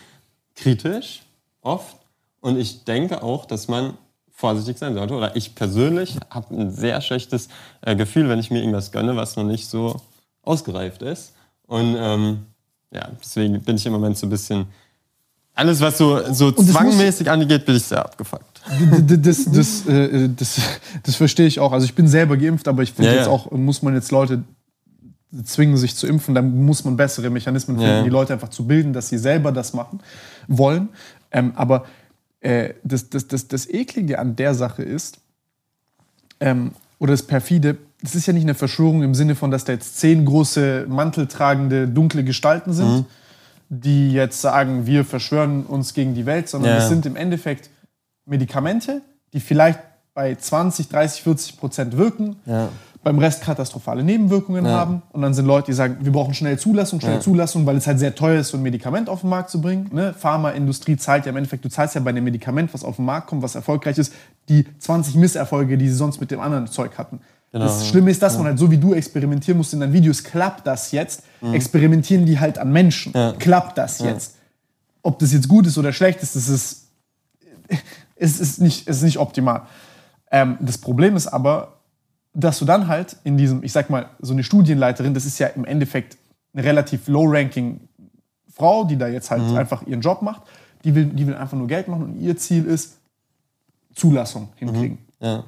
kritisch, 0.55 1.23
oft. 1.61 1.97
Und 2.39 2.59
ich 2.59 2.83
denke 2.83 3.23
auch, 3.23 3.45
dass 3.45 3.67
man 3.67 3.97
vorsichtig 4.35 4.77
sein 4.77 4.93
sollte. 4.93 5.13
Oder 5.15 5.35
ich 5.35 5.55
persönlich 5.55 6.17
habe 6.29 6.53
ein 6.55 6.69
sehr 6.69 6.99
schlechtes 7.01 7.47
äh, 7.81 7.95
Gefühl, 7.95 8.27
wenn 8.29 8.37
ich 8.37 8.51
mir 8.51 8.59
irgendwas 8.59 8.91
gönne, 8.91 9.15
was 9.15 9.35
noch 9.37 9.45
nicht 9.45 9.67
so 9.67 9.99
ausgereift 10.43 11.01
ist. 11.01 11.33
Und 11.65 11.95
ähm, 11.97 12.39
ja, 12.91 13.07
deswegen 13.19 13.61
bin 13.61 13.77
ich 13.77 13.85
im 13.85 13.93
Moment 13.93 14.17
so 14.17 14.27
ein 14.27 14.29
bisschen. 14.29 14.65
Alles, 15.57 15.79
was 15.79 15.97
so, 15.97 16.21
so 16.33 16.51
das 16.51 16.67
zwangmäßig 16.67 17.31
angeht, 17.31 17.65
bin 17.65 17.77
ich 17.77 17.83
sehr 17.83 18.03
abgefuckt. 18.03 18.61
D- 18.91 19.01
d- 19.01 19.17
das, 19.17 19.45
das, 19.45 19.87
äh, 19.87 20.27
das, 20.35 20.59
das 21.03 21.15
verstehe 21.15 21.47
ich 21.47 21.61
auch. 21.61 21.71
Also 21.71 21.85
ich 21.85 21.95
bin 21.95 22.09
selber 22.09 22.35
geimpft, 22.35 22.67
aber 22.67 22.83
ich 22.83 22.91
finde 22.91 23.11
Ja, 23.11 23.15
jetzt 23.17 23.27
ja. 23.27 23.31
auch, 23.31 23.49
muss 23.51 23.81
man 23.81 23.93
jetzt 23.95 24.11
Leute 24.11 24.43
zwingen, 25.45 25.77
sich 25.77 25.95
zu 25.95 26.07
impfen, 26.07 26.35
dann 26.35 26.65
muss 26.65 26.83
man 26.83 26.97
bessere 26.97 27.29
Mechanismen 27.29 27.77
finden, 27.77 27.89
Ja. 27.91 28.03
die 28.03 28.09
Leute 28.09 28.33
einfach 28.33 28.49
zu 28.49 28.67
bilden, 28.67 28.91
dass 28.91 29.07
sie 29.09 29.17
selber 29.17 29.53
das 29.53 29.73
machen 29.73 30.01
wollen. 30.49 30.89
Ähm, 31.31 31.53
aber 31.55 31.85
äh, 32.45 32.73
das, 32.83 33.09
das, 33.09 33.27
das, 33.27 33.47
das 33.47 33.67
Eklige 33.69 34.19
an 34.19 34.35
der 34.35 34.53
Sache 34.53 34.83
ist, 34.83 35.19
ähm, 36.39 36.71
oder 36.99 37.11
das 37.13 37.23
Perfide, 37.23 37.77
das 38.01 38.15
ist 38.15 38.25
ja 38.27 38.33
nicht 38.33 38.43
eine 38.43 38.53
Verschwörung 38.53 39.03
im 39.03 39.15
Sinne 39.15 39.35
von, 39.35 39.51
dass 39.51 39.65
da 39.65 39.73
jetzt 39.73 39.97
zehn 39.99 40.25
große 40.25 40.85
manteltragende 40.87 41.87
dunkle 41.87 42.23
Gestalten 42.23 42.73
sind, 42.73 42.87
Mhm. 42.99 43.05
die 43.69 44.11
jetzt 44.13 44.41
sagen, 44.41 44.85
wir 44.85 45.03
verschwören 45.05 45.65
uns 45.65 45.93
gegen 45.93 46.13
die 46.13 46.25
Welt, 46.25 46.47
sondern 46.49 46.71
Ja. 46.71 46.77
es 46.77 46.87
sind 46.89 47.05
im 47.05 47.15
Endeffekt 47.15 47.69
Medikamente, 48.25 49.01
die 49.33 49.39
vielleicht 49.39 49.79
bei 50.13 50.35
20, 50.35 50.87
30, 50.89 51.23
40 51.23 51.57
Prozent 51.57 51.97
wirken, 51.97 52.35
Ja. 52.45 52.69
Beim 53.05 53.19
Rest 53.19 53.43
katastrophale 53.43 54.03
Nebenwirkungen 54.03 54.65
Ja. 54.65 54.71
haben. 54.71 55.03
Und 55.13 55.21
dann 55.21 55.35
sind 55.35 55.45
Leute, 55.45 55.67
die 55.67 55.73
sagen, 55.73 55.97
wir 56.01 56.11
brauchen 56.11 56.33
schnell 56.33 56.57
Zulassung, 56.57 56.99
schnell 56.99 57.15
Ja. 57.15 57.19
Zulassung, 57.21 57.63
weil 57.67 57.77
es 57.77 57.85
halt 57.85 57.99
sehr 57.99 58.15
teuer 58.15 58.39
ist, 58.39 58.49
so 58.49 58.57
ein 58.57 58.63
Medikament 58.63 59.09
auf 59.09 59.21
den 59.21 59.29
Markt 59.29 59.51
zu 59.51 59.61
bringen. 59.61 59.91
Ne? 59.93 60.13
Pharmaindustrie 60.17 60.97
zahlt 60.97 61.25
ja 61.25 61.29
im 61.29 61.37
Endeffekt, 61.37 61.63
du 61.63 61.69
zahlst 61.69 61.93
ja 61.93 62.01
bei 62.01 62.09
einem 62.09 62.23
Medikament, 62.23 62.73
was 62.73 62.83
auf 62.83 62.95
den 62.95 63.05
Markt 63.05 63.27
kommt, 63.27 63.43
was 63.43 63.53
erfolgreich 63.53 63.99
ist, 63.99 64.11
die 64.49 64.65
20 64.79 65.15
Misserfolge, 65.15 65.77
die 65.77 65.87
sie 65.87 65.93
sonst 65.93 66.19
mit 66.19 66.31
dem 66.31 66.39
anderen 66.39 66.65
Zeug 66.65 66.97
hatten. 66.97 67.19
Genau, 67.51 67.65
das 67.65 67.83
ja. 67.83 67.89
Schlimme 67.91 68.09
ist, 68.09 68.23
dass 68.23 68.37
man 68.37 68.47
halt 68.47 68.57
so 68.57 68.71
wie 68.71 68.77
du 68.79 68.95
experimentieren 68.95 69.59
musst 69.59 69.71
in 69.75 69.81
deinen 69.81 69.93
Videos, 69.93 70.23
klappt 70.23 70.65
das 70.65 70.91
jetzt? 70.91 71.21
Experimentieren 71.53 72.25
die 72.25 72.39
halt 72.39 72.57
an 72.57 72.71
Menschen. 72.71 73.11
Mhm. 73.11 73.17
Ja. 73.19 73.33
Klappt 73.33 73.77
das 73.77 73.99
jetzt? 73.99 74.35
Ob 75.03 75.19
das 75.19 75.31
jetzt 75.31 75.47
gut 75.47 75.67
ist 75.67 75.77
oder 75.77 75.93
schlecht 75.93 76.23
ist, 76.23 76.35
das 76.35 76.49
ist, 76.49 76.87
es 78.15 78.39
ist, 78.39 78.61
nicht, 78.61 78.87
es 78.87 78.97
ist 78.97 79.03
nicht 79.03 79.19
optimal. 79.19 79.61
Ähm, 80.31 80.57
das 80.59 80.79
Problem 80.79 81.15
ist 81.15 81.27
aber, 81.27 81.74
dass 82.35 82.59
du 82.59 82.65
dann 82.65 82.87
halt 82.87 83.17
in 83.23 83.37
diesem, 83.37 83.63
ich 83.63 83.71
sag 83.71 83.89
mal, 83.89 84.09
so 84.19 84.33
eine 84.33 84.43
Studienleiterin, 84.43 85.13
das 85.13 85.25
ist 85.25 85.39
ja 85.39 85.47
im 85.47 85.65
Endeffekt 85.65 86.17
eine 86.53 86.63
relativ 86.63 87.07
low-ranking 87.07 87.79
Frau, 88.53 88.85
die 88.85 88.97
da 88.97 89.07
jetzt 89.07 89.31
halt 89.31 89.41
einfach 89.55 89.85
ihren 89.87 90.01
Job 90.01 90.21
macht, 90.21 90.43
die 90.83 90.93
will, 90.93 91.05
die 91.05 91.25
will 91.25 91.35
einfach 91.35 91.57
nur 91.57 91.67
Geld 91.67 91.87
machen 91.87 92.03
und 92.03 92.21
ihr 92.21 92.37
Ziel 92.37 92.65
ist, 92.65 92.97
Zulassung 93.95 94.49
hinkriegen. 94.55 94.99
Ja. 95.19 95.45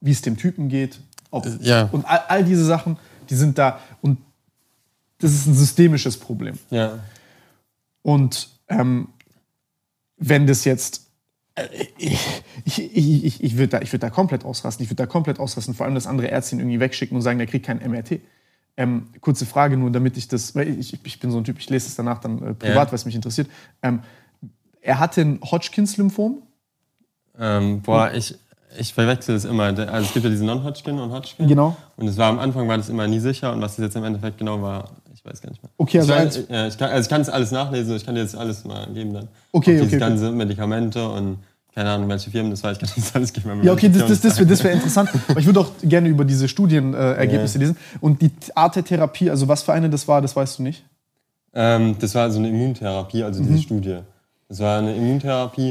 Wie 0.00 0.10
es 0.10 0.22
dem 0.22 0.36
Typen 0.36 0.68
geht. 0.68 0.98
Ob, 1.30 1.46
Ja. 1.60 1.88
Und 1.92 2.06
all, 2.06 2.22
all 2.28 2.44
diese 2.44 2.64
Sachen, 2.64 2.98
die 3.28 3.34
sind 3.34 3.58
da. 3.58 3.78
Und 4.00 4.18
das 5.18 5.32
ist 5.32 5.46
ein 5.46 5.54
systemisches 5.54 6.16
Problem. 6.16 6.58
Ja. 6.70 6.98
Und 8.02 8.48
ähm, 8.68 9.08
wenn 10.16 10.46
das 10.46 10.64
jetzt. 10.64 11.07
Äh, 11.64 11.86
Ich, 11.98 12.18
ich, 12.64 12.96
ich, 12.96 13.24
ich, 13.24 13.44
ich 13.44 13.56
würde 13.56 13.68
da, 13.68 13.80
ich 13.80 13.92
würd 13.92 14.02
da 14.02 14.10
komplett 14.10 14.44
ausrasten. 14.44 14.82
Ich 14.84 14.90
würde 14.90 15.02
da 15.02 15.06
komplett 15.06 15.38
ausrasten. 15.40 15.74
Vor 15.74 15.86
allem, 15.86 15.94
dass 15.94 16.06
andere 16.06 16.28
Ärzte 16.28 16.56
ihn 16.56 16.60
irgendwie 16.60 16.80
wegschicken 16.80 17.16
und 17.16 17.22
sagen, 17.22 17.38
der 17.38 17.46
kriegt 17.46 17.66
kein 17.66 17.78
MRT. 17.78 18.20
Ähm, 18.76 19.08
kurze 19.20 19.44
Frage 19.46 19.76
nur, 19.76 19.90
damit 19.90 20.16
ich 20.16 20.28
das. 20.28 20.54
Weil 20.54 20.78
ich, 20.78 20.96
ich 21.04 21.20
bin 21.20 21.30
so 21.30 21.38
ein 21.38 21.44
Typ, 21.44 21.58
ich 21.58 21.68
lese 21.70 21.88
es 21.88 21.96
danach 21.96 22.18
dann 22.20 22.38
äh, 22.38 22.54
privat, 22.54 22.74
Ja. 22.74 22.86
weil 22.88 22.94
es 22.94 23.04
mich 23.04 23.14
interessiert. 23.14 23.48
Ähm, 23.82 24.00
er 24.80 24.98
hatte 25.00 25.20
ein 25.22 25.40
Hodgkins-Lymphom. 25.42 26.42
Ähm, 27.38 27.82
boah, 27.82 28.12
ich, 28.14 28.34
ich 28.78 28.92
verwechsel 28.94 29.34
das 29.34 29.44
immer. 29.44 29.64
Also 29.64 29.88
es 30.06 30.12
gibt 30.12 30.24
ja 30.24 30.30
diesen 30.30 30.46
Non-Hodgkin 30.46 30.98
und 30.98 31.10
Hodgkin. 31.10 31.46
Genau. 31.48 31.76
Und 31.96 32.08
es 32.08 32.16
war 32.16 32.28
am 32.30 32.38
Anfang 32.38 32.68
war 32.68 32.76
das 32.76 32.88
immer 32.88 33.06
nie 33.06 33.18
sicher 33.20 33.52
und 33.52 33.60
was 33.60 33.76
das 33.76 33.84
jetzt 33.84 33.96
im 33.96 34.04
Endeffekt 34.04 34.38
genau 34.38 34.60
war, 34.62 34.90
ich 35.14 35.24
weiß 35.24 35.40
gar 35.40 35.50
nicht 35.50 35.62
mehr. 35.62 35.70
Okay, 35.78 35.98
also 36.00 36.12
ich, 36.12 36.18
eins- 36.18 36.36
weiß, 36.38 36.46
ja, 36.48 36.66
ich 36.68 36.78
kann, 36.78 36.90
also 36.90 37.02
ich 37.06 37.08
kann 37.10 37.20
es 37.20 37.28
alles 37.28 37.50
nachlesen, 37.50 37.96
ich 37.96 38.04
kann 38.04 38.14
dir 38.14 38.22
jetzt 38.22 38.36
alles 38.36 38.64
mal 38.64 38.86
geben 38.92 39.12
dann. 39.14 39.24
Okay, 39.24 39.30
Auch 39.52 39.56
okay, 39.56 39.72
Diese 39.76 39.86
okay. 39.86 39.98
ganze 39.98 40.30
Medikamente 40.32 41.08
und 41.08 41.38
keine 41.78 41.90
Ahnung, 41.90 42.08
welche 42.08 42.28
Firmen 42.28 42.50
das 42.50 42.64
war, 42.64 42.72
ich 42.72 42.78
kann 42.80 42.88
das 42.96 43.14
alles 43.14 43.32
geben. 43.32 43.62
Ja, 43.62 43.72
okay, 43.72 43.88
das, 43.88 44.04
das, 44.08 44.20
das 44.20 44.36
wäre 44.38 44.46
das 44.48 44.64
wär 44.64 44.72
interessant. 44.72 45.10
Aber 45.28 45.38
ich 45.38 45.46
würde 45.46 45.60
auch 45.60 45.70
gerne 45.84 46.08
über 46.08 46.24
diese 46.24 46.48
Studienergebnisse 46.48 47.58
äh, 47.58 47.60
Ja. 47.62 47.66
lesen. 47.68 47.76
Und 48.00 48.20
die 48.20 48.32
Art 48.56 48.74
der 48.74 48.82
Therapie, 48.84 49.30
also 49.30 49.46
was 49.46 49.62
für 49.62 49.72
eine 49.74 49.88
das 49.88 50.08
war, 50.08 50.20
das 50.20 50.34
weißt 50.34 50.58
du 50.58 50.64
nicht. 50.64 50.82
Ähm, 51.54 51.94
das 52.00 52.16
war 52.16 52.28
so 52.32 52.40
eine 52.40 52.48
Immuntherapie, 52.48 53.22
also 53.22 53.40
Mhm. 53.40 53.46
diese 53.46 53.62
Studie. 53.62 53.98
Das 54.48 54.58
war 54.58 54.78
eine 54.80 54.96
Immuntherapie, 54.96 55.70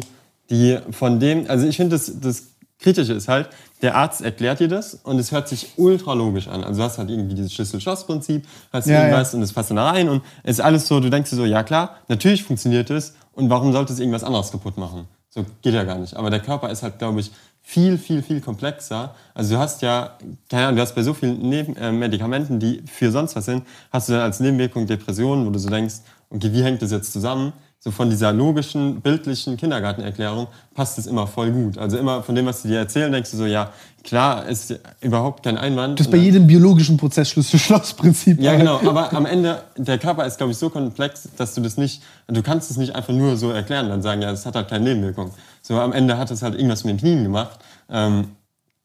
die 0.49 0.77
von 0.91 1.19
dem, 1.19 1.45
also 1.49 1.67
ich 1.67 1.75
finde, 1.75 1.97
das, 1.97 2.09
das 2.21 2.43
Kritische 2.79 3.11
ist 3.11 3.27
halt, 3.27 3.49
der 3.81 3.95
Arzt 3.95 4.21
erklärt 4.21 4.61
dir 4.61 4.69
das 4.69 4.93
und 5.03 5.19
es 5.19 5.33
hört 5.33 5.49
sich 5.49 5.71
ultra 5.75 6.13
logisch 6.13 6.47
an. 6.47 6.63
Also 6.63 6.79
du 6.79 6.85
hast 6.85 6.99
halt 6.99 7.09
irgendwie 7.09 7.35
dieses 7.35 7.51
Schlüssel-Schloss-Prinzip, 7.53 8.45
hast 8.71 8.87
Ja, 8.87 8.99
irgendwas 9.01 9.33
und 9.33 9.41
es 9.41 9.51
passt 9.51 9.71
dann 9.71 9.75
da 9.77 9.89
rein 9.89 10.07
und 10.07 10.21
es 10.43 10.59
ist 10.59 10.61
alles 10.63 10.87
so, 10.87 11.01
du 11.01 11.09
denkst 11.09 11.31
dir 11.31 11.35
so, 11.35 11.43
ja 11.43 11.63
klar, 11.63 11.97
natürlich 12.07 12.43
funktioniert 12.43 12.89
es 12.91 13.13
und 13.33 13.49
warum 13.49 13.73
sollte 13.73 13.91
es 13.91 13.99
irgendwas 13.99 14.23
anderes 14.23 14.51
kaputt 14.51 14.77
machen? 14.77 15.05
So 15.29 15.45
geht 15.61 15.73
ja 15.73 15.83
gar 15.83 15.97
nicht. 15.97 16.15
Aber 16.15 16.29
der 16.29 16.39
Körper 16.39 16.69
ist 16.69 16.83
halt, 16.83 16.99
glaube 16.99 17.19
ich, 17.19 17.31
viel, 17.61 17.97
viel, 17.97 18.21
viel 18.23 18.39
komplexer. 18.39 19.13
Also 19.33 19.55
du 19.55 19.59
hast 19.59 19.81
ja, 19.81 20.17
keine 20.49 20.67
Ahnung, 20.67 20.77
du 20.77 20.81
hast 20.81 20.95
bei 20.95 21.03
so 21.03 21.13
vielen 21.13 21.49
Neben 21.49 21.75
äh, 21.75 21.91
Medikamenten, 21.91 22.59
die 22.59 22.81
für 22.85 23.11
sonst 23.11 23.35
was 23.35 23.45
sind, 23.45 23.65
hast 23.91 24.07
du 24.07 24.13
dann 24.13 24.21
als 24.21 24.39
Nebenwirkung 24.39 24.87
Depressionen, 24.87 25.45
wo 25.45 25.49
du 25.49 25.59
so 25.59 25.69
denkst, 25.69 25.95
okay, 26.29 26.53
wie 26.53 26.63
hängt 26.63 26.81
das 26.81 26.91
jetzt 26.91 27.11
zusammen? 27.11 27.51
So 27.79 27.91
von 27.91 28.09
dieser 28.09 28.33
logischen, 28.33 29.01
bildlichen 29.01 29.55
Kindergartenerklärung 29.55 30.47
passt 30.73 30.97
es 30.97 31.05
immer 31.05 31.27
voll 31.27 31.51
gut. 31.51 31.77
Also 31.77 31.97
immer 31.97 32.23
von 32.23 32.33
dem, 32.33 32.45
was 32.47 32.63
sie 32.63 32.69
dir 32.69 32.79
erzählen, 32.79 33.11
denkst 33.11 33.29
du 33.31 33.37
so, 33.37 33.45
ja, 33.45 33.71
klar, 34.03 34.47
ist 34.47 34.77
überhaupt 34.99 35.43
kein 35.43 35.57
Einwand. 35.59 35.99
Das 35.99 36.07
ist 36.07 36.11
bei 36.11 36.17
dann- 36.17 36.25
jedem 36.25 36.47
biologischen 36.47 36.97
Prozess 36.97 37.29
Schlüssel-Schloss-Prinzip. 37.29 38.41
ja, 38.41 38.55
genau. 38.55 38.79
Aber 38.79 39.13
am 39.13 39.27
Ende, 39.27 39.61
der 39.77 39.99
Körper 39.99 40.25
ist, 40.25 40.37
glaube 40.37 40.51
ich, 40.53 40.57
so 40.57 40.69
komplex, 40.71 41.29
dass 41.37 41.53
du 41.53 41.61
das 41.61 41.77
nicht, 41.77 42.01
du 42.27 42.41
kannst 42.41 42.71
es 42.71 42.77
nicht 42.77 42.95
einfach 42.95 43.13
nur 43.13 43.37
so 43.37 43.51
erklären, 43.51 43.89
dann 43.89 44.01
sagen, 44.01 44.21
ja, 44.23 44.31
es 44.31 44.45
hat 44.47 44.55
halt 44.55 44.69
keine 44.69 44.83
Nebenwirkung. 44.83 45.31
So, 45.61 45.79
am 45.79 45.93
Ende 45.93 46.17
hat 46.17 46.31
es 46.31 46.41
halt 46.41 46.55
irgendwas 46.55 46.83
mit 46.83 46.95
den 46.95 46.99
Knien 46.99 47.23
gemacht. 47.23 47.59
Ähm, 47.89 48.29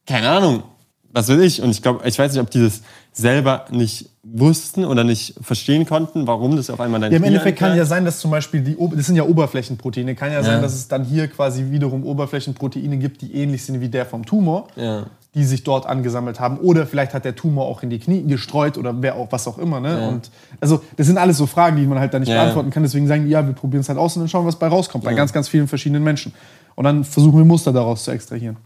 keine 0.07 0.29
Ahnung, 0.29 0.65
was 1.13 1.29
will 1.29 1.43
ich? 1.43 1.63
Und 1.63 1.71
ich 1.71 1.83
glaube, 1.83 2.07
ich 2.09 2.19
weiß 2.19 2.33
nicht, 2.33 2.41
ob 2.41 2.51
die 2.51 2.63
das 2.63 2.83
selber 3.13 3.67
nicht 3.71 4.09
wussten 4.23 4.85
oder 4.85 5.05
nicht 5.05 5.35
verstehen 5.43 5.85
konnten, 5.85 6.27
warum 6.27 6.57
das 6.57 6.71
auf 6.71 6.81
einmal 6.81 7.01
dein 7.01 7.13
Ja, 7.13 7.19
im 7.19 7.25
Endeffekt 7.25 7.59
kann 7.59 7.77
ja 7.77 7.85
sein, 7.85 8.05
dass 8.05 8.19
zum 8.21 8.31
Beispiel 8.31 8.61
die, 8.63 8.77
das 8.97 9.07
sind 9.07 9.17
ja 9.17 9.25
Oberflächenproteine, 9.25 10.15
kann 10.15 10.33
ja, 10.33 10.43
sein, 10.43 10.55
Ja. 10.57 10.61
dass 10.61 10.75
es 10.75 10.89
dann 10.89 11.05
hier 11.05 11.29
quasi 11.29 11.71
wiederum 11.71 12.05
Oberflächenproteine 12.05 12.97
gibt, 12.99 13.21
die 13.21 13.35
ähnlich 13.35 13.65
sind 13.65 13.81
wie 13.81 13.89
der 13.89 14.07
vom 14.07 14.25
Tumor, 14.25 14.69
Ja. 14.77 15.07
die 15.35 15.45
sich 15.45 15.65
dort 15.65 15.87
angesammelt 15.87 16.41
haben. 16.41 16.59
Oder 16.59 16.87
vielleicht 16.87 17.13
hat 17.13 17.25
der 17.25 17.35
Tumor 17.37 17.67
auch 17.67 17.83
in 17.83 17.91
die 17.91 17.99
Knie 17.99 18.23
gestreut 18.23 18.79
oder 18.79 19.03
wer 19.03 19.17
auch 19.17 19.29
was 19.31 19.47
auch 19.49 19.59
immer. 19.59 19.81
Ne? 19.81 20.01
Ja. 20.01 20.09
Und 20.09 20.31
also 20.61 20.83
das 20.97 21.07
sind 21.07 21.19
alles 21.19 21.37
so 21.37 21.47
Fragen, 21.47 21.77
die 21.77 21.87
man 21.87 21.99
halt 21.99 22.15
da 22.15 22.19
nicht 22.19 22.33
beantworten 22.33 22.71
kann. 22.71 22.83
Deswegen 22.85 23.07
sagen 23.07 23.25
die, 23.25 23.31
ja, 23.31 23.47
wir 23.47 23.55
probieren 23.55 23.81
es 23.83 23.89
halt 23.89 23.99
aus 23.99 24.17
und 24.17 24.23
dann 24.23 24.29
schauen, 24.29 24.47
was 24.47 24.57
bei 24.57 24.69
rauskommt. 24.69 25.05
Bei 25.05 25.13
ganz, 25.15 25.33
ganz 25.33 25.49
vielen 25.49 25.69
verschiedenen 25.69 26.05
Menschen. 26.05 26.33
Und 26.75 26.85
dann 26.85 27.05
versuchen 27.05 27.37
wir 27.37 27.45
Muster 27.45 27.73
daraus 27.73 28.05
zu 28.05 28.11
extrahieren. 28.13 28.57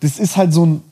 Das 0.00 0.18
ist 0.18 0.36
halt 0.36 0.52
so 0.52 0.66
ein. 0.66 0.82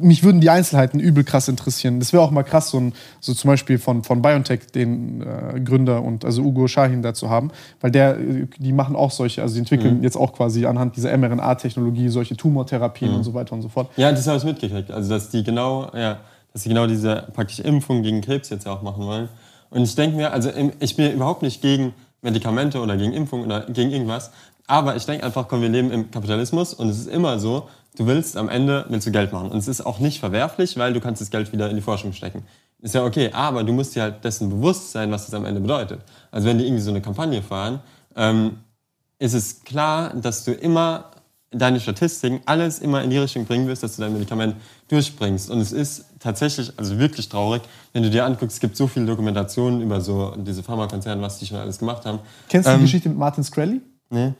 Mich 0.00 0.22
würden 0.22 0.40
die 0.40 0.50
Einzelheiten 0.50 1.00
übel 1.00 1.24
krass 1.24 1.48
interessieren. 1.48 1.98
Das 2.00 2.12
wäre 2.12 2.22
auch 2.22 2.30
mal 2.30 2.42
krass, 2.42 2.70
so, 2.70 2.78
ein, 2.78 2.92
so 3.20 3.32
zum 3.34 3.48
Beispiel 3.48 3.78
von, 3.78 4.04
von 4.04 4.20
BioNTech, 4.22 4.66
den 4.74 5.22
äh, 5.22 5.60
Gründer 5.60 6.02
und 6.02 6.24
also 6.24 6.42
Ugo 6.42 6.66
Shahin 6.68 7.02
dazu 7.02 7.30
haben, 7.30 7.50
weil 7.80 7.90
der, 7.90 8.18
äh, 8.18 8.46
die 8.58 8.72
machen 8.72 8.96
auch 8.96 9.10
solche, 9.10 9.42
also 9.42 9.54
die 9.54 9.60
entwickeln 9.60 9.98
Mhm. 9.98 10.02
jetzt 10.02 10.16
auch 10.16 10.32
quasi 10.32 10.66
anhand 10.66 10.96
dieser 10.96 11.16
mRNA-Technologie 11.16 12.08
solche 12.08 12.36
Tumortherapien 12.36 13.10
Mhm. 13.10 13.16
und 13.18 13.24
so 13.24 13.34
weiter 13.34 13.52
und 13.54 13.62
so 13.62 13.68
fort. 13.68 13.90
Ja, 13.96 14.10
das 14.10 14.26
habe 14.26 14.38
ich 14.38 14.44
mitgekriegt. 14.44 14.90
Also, 14.90 15.10
dass 15.10 15.30
die 15.30 15.42
genau, 15.42 15.90
ja, 15.94 16.18
dass 16.52 16.62
sie 16.62 16.68
genau 16.68 16.86
diese 16.86 17.28
praktisch 17.34 17.60
Impfung 17.60 18.02
gegen 18.02 18.20
Krebs 18.20 18.50
jetzt 18.50 18.66
ja 18.66 18.72
auch 18.72 18.82
machen 18.82 19.04
wollen. 19.06 19.28
Und 19.70 19.82
ich 19.82 19.94
denke 19.94 20.16
mir, 20.16 20.32
also 20.32 20.50
ich 20.80 20.96
bin 20.96 21.12
überhaupt 21.12 21.42
nicht 21.42 21.62
gegen 21.62 21.94
Medikamente 22.22 22.80
oder 22.80 22.96
gegen 22.96 23.12
Impfung 23.12 23.44
oder 23.44 23.66
gegen 23.66 23.90
irgendwas. 23.90 24.30
Aber 24.66 24.94
ich 24.96 25.04
denke 25.06 25.24
einfach, 25.24 25.48
komm, 25.48 25.62
wir 25.62 25.68
leben 25.68 25.90
im 25.90 26.10
Kapitalismus 26.10 26.74
und 26.74 26.88
es 26.90 26.98
ist 27.00 27.08
immer 27.08 27.38
so, 27.38 27.68
du 27.96 28.06
willst 28.06 28.36
am 28.36 28.48
Ende 28.48 28.86
willst 28.88 29.06
du 29.06 29.12
Geld 29.12 29.32
machen. 29.32 29.50
Und 29.50 29.58
es 29.58 29.68
ist 29.68 29.84
auch 29.84 29.98
nicht 29.98 30.20
verwerflich, 30.20 30.76
weil 30.76 30.92
du 30.92 31.00
kannst 31.00 31.20
das 31.20 31.30
Geld 31.30 31.52
wieder 31.52 31.68
in 31.70 31.76
die 31.76 31.82
Forschung 31.82 32.12
stecken. 32.12 32.44
Ist 32.82 32.94
ja 32.94 33.04
okay, 33.04 33.30
aber 33.32 33.62
du 33.62 33.72
musst 33.72 33.94
dir 33.94 34.02
halt 34.02 34.24
dessen 34.24 34.48
bewusst 34.48 34.92
sein, 34.92 35.10
was 35.10 35.26
das 35.26 35.34
am 35.34 35.44
Ende 35.44 35.60
bedeutet. 35.60 36.00
Also 36.30 36.48
wenn 36.48 36.58
die 36.58 36.64
irgendwie 36.64 36.82
so 36.82 36.90
eine 36.90 37.02
Kampagne 37.02 37.42
fahren, 37.42 37.80
ähm, 38.16 38.58
ist 39.18 39.34
es 39.34 39.62
klar, 39.64 40.14
dass 40.14 40.44
du 40.44 40.52
immer 40.52 41.10
deine 41.50 41.80
Statistiken 41.80 42.40
alles 42.46 42.78
immer 42.78 43.02
in 43.02 43.10
die 43.10 43.18
Richtung 43.18 43.44
bringen 43.44 43.66
wirst, 43.66 43.82
dass 43.82 43.96
du 43.96 44.02
dein 44.02 44.12
Medikament 44.12 44.54
durchbringst. 44.88 45.50
Und 45.50 45.60
es 45.60 45.72
ist 45.72 46.04
tatsächlich, 46.20 46.72
also 46.76 46.98
wirklich 46.98 47.28
traurig, 47.28 47.62
wenn 47.92 48.02
du 48.04 48.08
dir 48.10 48.24
anguckst, 48.24 48.54
es 48.54 48.60
gibt 48.60 48.76
so 48.76 48.86
viele 48.86 49.06
Dokumentationen 49.06 49.80
über 49.80 50.00
so 50.00 50.32
diese 50.36 50.62
Pharmakonzerne, 50.62 51.20
was 51.20 51.38
die 51.38 51.46
schon 51.46 51.58
alles 51.58 51.78
gemacht 51.78 52.06
haben. 52.06 52.20
Kennst 52.48 52.68
du 52.68 52.70
die 52.70 52.76
Ähm, 52.76 52.82
Geschichte 52.82 53.08
mit 53.08 53.18
Martin 53.18 53.42
Screlly? 53.42 53.80
Nee? 54.10 54.32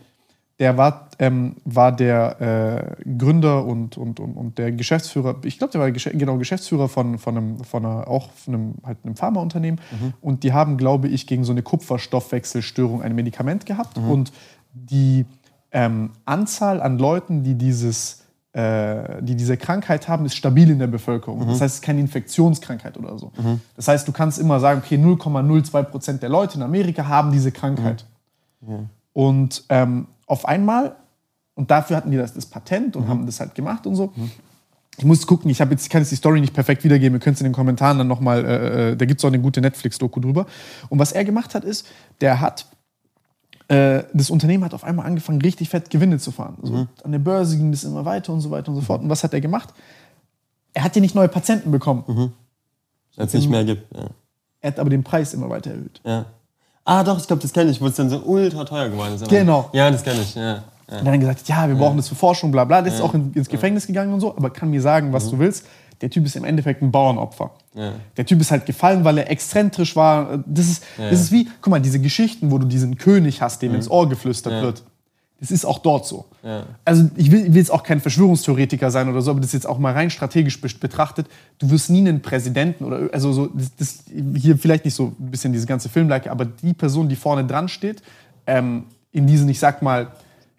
Der 0.60 0.76
war, 0.76 1.08
ähm, 1.18 1.56
war 1.64 1.90
der 1.90 2.96
äh, 3.02 3.16
Gründer 3.16 3.64
und, 3.64 3.96
und, 3.96 4.20
und, 4.20 4.34
und 4.36 4.58
der 4.58 4.70
Geschäftsführer, 4.70 5.36
ich 5.44 5.58
glaube, 5.58 5.72
der 5.72 5.80
war 5.80 5.90
Gesch 5.90 6.10
genau 6.12 6.36
Geschäftsführer 6.36 6.88
von, 6.88 7.18
von, 7.18 7.36
einem, 7.36 7.64
von 7.64 7.84
einer, 7.84 8.06
auch 8.06 8.30
von 8.30 8.54
einem, 8.54 8.74
halt 8.84 8.98
einem 9.02 9.16
Pharmaunternehmen. 9.16 9.80
Und 10.20 10.44
die 10.44 10.52
haben, 10.52 10.76
glaube 10.76 11.08
ich, 11.08 11.26
gegen 11.26 11.44
so 11.44 11.52
eine 11.52 11.62
Kupferstoffwechselstörung 11.62 13.02
ein 13.02 13.14
Medikament 13.14 13.64
gehabt. 13.66 13.96
Und 14.10 14.32
die 14.74 15.24
ähm, 15.72 16.10
Anzahl 16.26 16.80
an 16.82 16.98
Leuten, 16.98 17.42
die, 17.42 17.54
dieses, 17.54 18.24
äh, 18.52 19.22
die 19.22 19.36
diese 19.36 19.56
Krankheit 19.56 20.08
haben, 20.08 20.26
ist 20.26 20.34
stabil 20.36 20.68
in 20.70 20.78
der 20.78 20.88
Bevölkerung. 20.88 21.40
Das 21.46 21.60
heißt, 21.62 21.62
es 21.62 21.74
ist 21.76 21.82
keine 21.82 22.00
Infektionskrankheit 22.00 22.98
oder 22.98 23.18
so. 23.18 23.32
Das 23.76 23.88
heißt, 23.88 24.06
du 24.06 24.12
kannst 24.12 24.38
immer 24.38 24.60
sagen, 24.60 24.82
okay, 24.84 24.96
0,02 24.96 25.82
Prozent 25.84 26.22
der 26.22 26.28
Leute 26.28 26.56
in 26.58 26.62
Amerika 26.62 27.06
haben 27.06 27.32
diese 27.32 27.50
Krankheit. 27.50 28.04
Und 29.14 29.64
ähm, 29.70 30.06
auf 30.30 30.46
einmal, 30.46 30.96
und 31.54 31.70
dafür 31.70 31.96
hatten 31.96 32.10
die 32.10 32.16
das, 32.16 32.32
das 32.32 32.46
Patent 32.46 32.96
und 32.96 33.08
haben 33.08 33.26
das 33.26 33.40
halt 33.40 33.54
gemacht 33.54 33.86
und 33.86 33.96
so. 33.96 34.12
Ich 34.96 35.04
muss 35.04 35.26
gucken, 35.26 35.50
ich, 35.50 35.58
jetzt, 35.58 35.82
ich 35.84 35.90
kann 35.90 36.02
jetzt 36.02 36.12
die 36.12 36.16
Story 36.16 36.40
nicht 36.40 36.54
perfekt 36.54 36.84
wiedergeben, 36.84 37.16
ihr 37.16 37.20
könnt 37.20 37.34
es 37.34 37.40
in 37.40 37.46
den 37.46 37.52
Kommentaren 37.52 37.98
dann 37.98 38.06
nochmal, 38.06 38.44
äh, 38.44 38.90
äh, 38.92 38.96
da 38.96 39.04
gibt 39.06 39.20
es 39.20 39.24
auch 39.24 39.28
eine 39.28 39.40
gute 39.40 39.60
Netflix-Doku 39.60 40.20
drüber. 40.20 40.46
Und 40.88 40.98
was 40.98 41.12
er 41.12 41.24
gemacht 41.24 41.54
hat, 41.54 41.64
ist, 41.64 41.86
der 42.20 42.40
hat, 42.40 42.66
äh, 43.68 44.04
das 44.12 44.30
Unternehmen 44.30 44.64
hat 44.64 44.74
auf 44.74 44.84
einmal 44.84 45.06
angefangen, 45.06 45.40
richtig 45.42 45.68
fett 45.68 45.90
Gewinne 45.90 46.18
zu 46.18 46.30
fahren. 46.30 46.56
Also 46.62 46.86
An 47.02 47.12
der 47.12 47.18
Börse 47.18 47.56
ging 47.56 47.72
das 47.72 47.84
immer 47.84 48.04
weiter 48.04 48.32
und 48.32 48.40
so 48.40 48.50
weiter 48.50 48.68
und 48.70 48.76
so 48.76 48.82
fort. 48.82 49.02
Und 49.02 49.08
was 49.08 49.24
hat 49.24 49.32
er 49.34 49.40
gemacht? 49.40 49.72
Er 50.74 50.84
hat 50.84 50.94
ja 50.94 51.00
nicht 51.02 51.14
neue 51.14 51.28
Patienten 51.28 51.70
bekommen, 51.72 52.04
Wenn 53.16 53.26
es 53.26 53.34
nicht 53.34 53.50
mehr 53.50 53.64
gibt. 53.64 53.92
Ja. 53.96 54.10
er 54.60 54.70
hat 54.70 54.78
aber 54.78 54.90
den 54.90 55.02
Preis 55.02 55.34
immer 55.34 55.50
weiter 55.50 55.70
erhöht. 55.72 56.00
ja. 56.04 56.26
Ah, 56.90 57.04
doch, 57.04 57.18
ich 57.18 57.26
glaube, 57.26 57.40
das 57.42 57.52
kenne 57.52 57.70
ich, 57.70 57.80
wo 57.80 57.86
es 57.86 57.94
dann 57.96 58.10
so 58.10 58.18
ultra 58.18 58.64
teuer 58.64 58.88
geworden 58.88 59.14
ist. 59.14 59.22
Aber- 59.22 59.30
Genau. 59.30 59.68
Ja, 59.72 59.90
das 59.90 60.02
kenne 60.02 60.20
ich. 60.22 60.34
Ja. 60.34 60.62
Ja. 60.90 60.98
Und 60.98 61.04
dann 61.04 61.12
hat 61.14 61.20
gesagt, 61.20 61.48
ja, 61.48 61.68
wir 61.68 61.76
brauchen 61.76 61.96
das 61.98 62.08
für 62.08 62.16
Forschung, 62.16 62.50
bla 62.50 62.64
bla. 62.64 62.82
Der 62.82 62.92
ist 62.92 63.00
auch 63.00 63.14
in, 63.14 63.32
ins 63.32 63.48
Gefängnis 63.48 63.86
gegangen 63.86 64.12
und 64.12 64.20
so, 64.20 64.36
aber 64.36 64.50
kann 64.50 64.70
mir 64.70 64.82
sagen, 64.82 65.12
was 65.12 65.30
du 65.30 65.38
willst. 65.38 65.64
Der 66.00 66.08
Typ 66.10 66.24
ist 66.26 66.34
im 66.34 66.44
Endeffekt 66.44 66.82
ein 66.82 66.90
Bauernopfer. 66.90 67.50
Ja. 67.74 67.92
Der 68.16 68.24
Typ 68.26 68.40
ist 68.40 68.50
halt 68.50 68.64
gefallen, 68.66 69.04
weil 69.04 69.18
er 69.18 69.30
exzentrisch 69.30 69.94
war. 69.94 70.42
Das 70.46 70.66
ist, 70.66 70.82
das 70.98 71.20
ist 71.20 71.30
wie, 71.32 71.46
guck 71.60 71.70
mal, 71.70 71.78
diese 71.80 72.00
Geschichten, 72.00 72.50
wo 72.50 72.58
du 72.58 72.66
diesen 72.66 72.96
König 72.96 73.40
hast, 73.42 73.60
dem 73.62 73.74
ins 73.74 73.88
Ohr 73.90 74.08
geflüstert 74.08 74.54
Ja. 74.54 74.62
wird. 74.62 74.82
Das 75.40 75.50
ist 75.50 75.64
auch 75.64 75.78
dort 75.78 76.06
so. 76.06 76.26
Ja. 76.42 76.64
Also 76.84 77.08
ich 77.16 77.30
will, 77.30 77.40
ich 77.40 77.46
will 77.48 77.56
jetzt 77.56 77.70
auch 77.72 77.82
kein 77.82 78.00
Verschwörungstheoretiker 78.00 78.90
sein 78.90 79.08
oder 79.08 79.22
so, 79.22 79.30
aber 79.30 79.40
das 79.40 79.52
jetzt 79.52 79.66
auch 79.66 79.78
mal 79.78 79.92
rein 79.94 80.10
strategisch 80.10 80.60
be- 80.60 80.68
betrachtet. 80.78 81.26
Du 81.58 81.70
wirst 81.70 81.88
nie 81.88 82.00
einen 82.00 82.20
Präsidenten 82.20 82.84
oder 82.84 83.08
also 83.12 83.32
so, 83.32 83.46
das, 83.46 83.74
das, 83.76 83.98
hier 84.36 84.58
vielleicht 84.58 84.84
nicht 84.84 84.94
so 84.94 85.14
ein 85.18 85.30
bisschen 85.30 85.52
diese 85.54 85.66
ganze 85.66 85.88
Filmlike, 85.88 86.30
aber 86.30 86.44
die 86.44 86.74
Person, 86.74 87.08
die 87.08 87.16
vorne 87.16 87.46
dran 87.46 87.68
steht, 87.68 88.02
ähm, 88.46 88.84
in 89.12 89.26
diesen, 89.26 89.48
ich 89.48 89.58
sag 89.58 89.80
mal, 89.82 90.08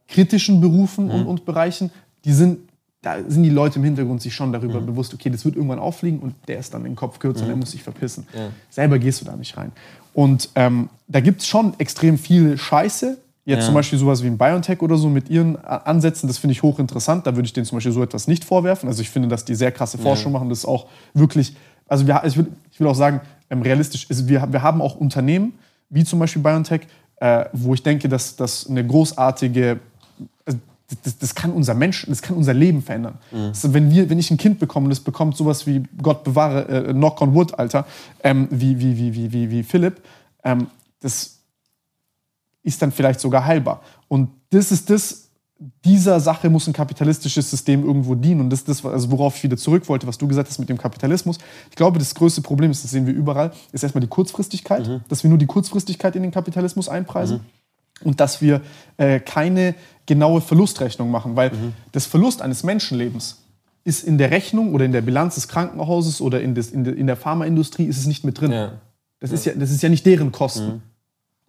kritischen 0.08 0.60
Berufen 0.62 1.06
Mhm. 1.06 1.12
und, 1.12 1.28
und 1.28 1.46
Bereichen, 1.46 1.91
die 2.26 2.34
sind, 2.34 2.58
da 3.04 3.17
sind 3.28 3.44
die 3.44 3.50
Leute 3.50 3.78
im 3.80 3.86
Hintergrund 3.86 4.22
sich 4.22 4.34
schon 4.34 4.52
darüber 4.52 4.82
bewusst, 4.82 5.13
okay, 5.13 5.30
das 5.30 5.46
wird 5.46 5.56
irgendwann 5.56 5.80
auffliegen 5.80 6.20
und 6.20 6.34
der 6.48 6.58
ist 6.60 6.74
dann 6.74 6.84
den 6.84 6.96
Kopf 6.96 7.20
kürzer 7.20 7.44
und 7.46 7.50
er 7.52 7.56
muss 7.56 7.72
sich 7.72 7.84
verpissen. 7.84 8.26
Mhm. 8.34 8.39
Ja. 8.39 8.50
Selber 8.70 8.98
gehst 9.00 9.22
du 9.22 9.26
da 9.26 9.36
nicht 9.36 9.56
rein. 9.58 9.72
Und 10.13 10.50
ähm, 10.56 10.89
da 11.08 11.20
gibt 11.20 11.41
es 11.41 11.48
schon 11.48 11.74
extrem 11.80 12.17
viel 12.17 12.58
Scheiße. 12.58 13.17
Jetzt 13.43 13.62
Ja. 13.62 13.65
zum 13.65 13.73
Beispiel 13.73 13.97
sowas 13.97 14.21
wie 14.23 14.27
ein 14.27 14.38
BioNTech 14.38 14.82
oder 14.82 14.97
so 14.97 15.10
mit 15.10 15.30
ihren 15.30 15.56
A- 15.58 15.77
Ansätzen, 15.77 16.27
das 16.27 16.38
finde 16.38 16.51
ich 16.54 16.62
hochinteressant. 16.62 17.25
Da 17.25 17.36
würde 17.36 17.45
ich 17.47 17.54
denen 17.54 17.65
zum 17.65 17.77
Beispiel 17.77 17.91
so 17.91 18.04
etwas 18.04 18.27
nicht 18.27 18.43
vorwerfen. 18.45 18.88
Also 18.88 19.01
ich 19.01 19.10
finde, 19.10 19.27
dass 19.30 19.45
die 19.45 19.56
sehr 19.56 19.71
krasse 19.71 19.97
Forschung 19.97 20.32
machen. 20.32 20.49
Das 20.49 20.60
ist 20.60 20.65
auch 20.65 20.86
wirklich, 21.13 21.56
also 21.88 22.06
wir, 22.06 22.21
ich, 22.25 22.38
will, 22.38 22.47
ich 22.71 22.80
will 22.80 22.88
auch 22.88 22.95
sagen, 22.95 23.21
ähm, 23.49 23.62
realistisch, 23.63 24.06
ist, 24.10 24.27
wir, 24.27 24.47
wir 24.51 24.62
haben 24.62 24.82
auch 24.82 24.95
Unternehmen, 24.95 25.54
wie 25.89 26.04
zum 26.04 26.19
Beispiel 26.19 26.41
BioNTech, 26.41 26.82
äh, 27.17 27.45
wo 27.54 27.73
ich 27.73 27.82
denke, 27.84 28.08
dass 28.08 28.36
das 28.36 28.69
eine 28.69 28.86
großartige 28.86 29.80
also 30.45 30.60
das, 31.04 31.17
das 31.17 31.34
kann 31.36 31.51
unser 31.54 31.73
Mensch, 31.73 32.06
das 32.10 32.21
kann 32.21 32.36
unser 32.38 32.54
Leben 32.54 32.82
verändern. 32.82 33.15
Also 33.32 33.73
wenn, 33.73 33.89
wir, 33.91 34.10
wenn 34.10 34.19
ich 34.19 34.30
ein 34.30 34.38
Kind 34.38 34.60
bekomme, 34.60 34.89
das 34.89 34.99
bekommt 34.99 35.36
sowas 35.38 35.65
wie, 35.65 35.84
Gott 36.01 36.23
bewahre, 36.23 36.67
äh, 36.67 36.93
Knock 36.93 37.21
on 37.21 37.34
Wood, 37.34 37.58
Alter, 37.58 37.86
ähm, 38.23 38.47
wie, 38.51 38.80
wie, 38.80 38.97
wie, 38.97 39.15
wie, 39.15 39.32
wie, 39.34 39.49
wie 39.51 39.63
Philipp, 39.63 40.01
ähm, 40.43 40.67
das 40.99 41.38
ist 42.63 42.82
dann 42.82 42.91
vielleicht 42.91 43.19
sogar 43.19 43.45
heilbar. 43.45 43.82
Und 44.08 44.30
das 44.50 44.71
ist 44.71 44.89
das, 44.89 45.30
dieser 45.86 46.19
Sache 46.19 46.50
muss 46.50 46.67
ein 46.67 46.74
kapitalistisches 46.74 47.50
System 47.50 47.84
irgendwo 47.84 48.15
dienen. 48.15 48.41
Und 48.41 48.50
das 48.50 48.60
ist 48.60 48.69
das, 48.69 48.86
also 48.86 49.12
worauf 49.12 49.38
ich 49.38 49.43
wieder 49.43 49.58
zurück 49.58 49.88
wollte, 49.89 50.08
was 50.08 50.17
du 50.17 50.28
gesagt 50.28 50.50
hast 50.50 50.60
mit 50.60 50.69
dem 50.69 50.78
Kapitalismus. 50.78 51.38
Ich 51.69 51.76
glaube, 51.76 52.00
das 52.00 52.15
größte 52.15 52.41
Problem 52.41 52.71
ist, 52.71 52.84
das 52.84 52.91
sehen 52.91 53.06
wir 53.06 53.13
überall, 53.13 53.52
ist 53.71 53.84
erstmal 53.84 54.02
die 54.02 54.08
Kurzfristigkeit, 54.08 55.02
dass 55.08 55.24
wir 55.24 55.30
nur 55.30 55.38
die 55.38 55.45
Kurzfristigkeit 55.45 56.15
in 56.15 56.24
den 56.24 56.32
Kapitalismus 56.32 56.89
einpreisen 56.89 57.41
und 58.04 58.19
dass 58.19 58.41
wir 58.41 58.62
äh, 58.97 59.19
keine 59.19 59.76
genaue 60.08 60.41
Verlustrechnung 60.41 61.12
machen, 61.12 61.36
weil 61.36 61.52
das 61.91 62.08
Verlust 62.08 62.41
eines 62.41 62.63
Menschenlebens 62.63 63.38
ist 63.84 64.04
in 64.04 64.17
der 64.17 64.32
Rechnung 64.32 64.74
oder 64.74 64.86
in 64.86 64.91
der 64.91 65.02
Bilanz 65.02 65.36
des 65.36 65.47
Krankenhauses 65.47 66.21
oder 66.21 66.41
in, 66.41 66.56
des, 66.56 66.71
in, 66.71 66.84
de, 66.84 66.93
in 66.93 67.08
der 67.08 67.15
Pharmaindustrie 67.15 67.86
ist 67.86 67.97
es 67.97 68.06
nicht 68.06 68.24
mit 68.24 68.39
drin. 68.39 68.52
Ja. 68.52 68.74
Das, 69.19 69.32
ist 69.32 69.45
ja, 69.45 69.54
das 69.54 69.71
ist 69.71 69.82
ja 69.82 69.89
nicht 69.89 70.06
deren 70.06 70.32
Kosten. 70.32 70.84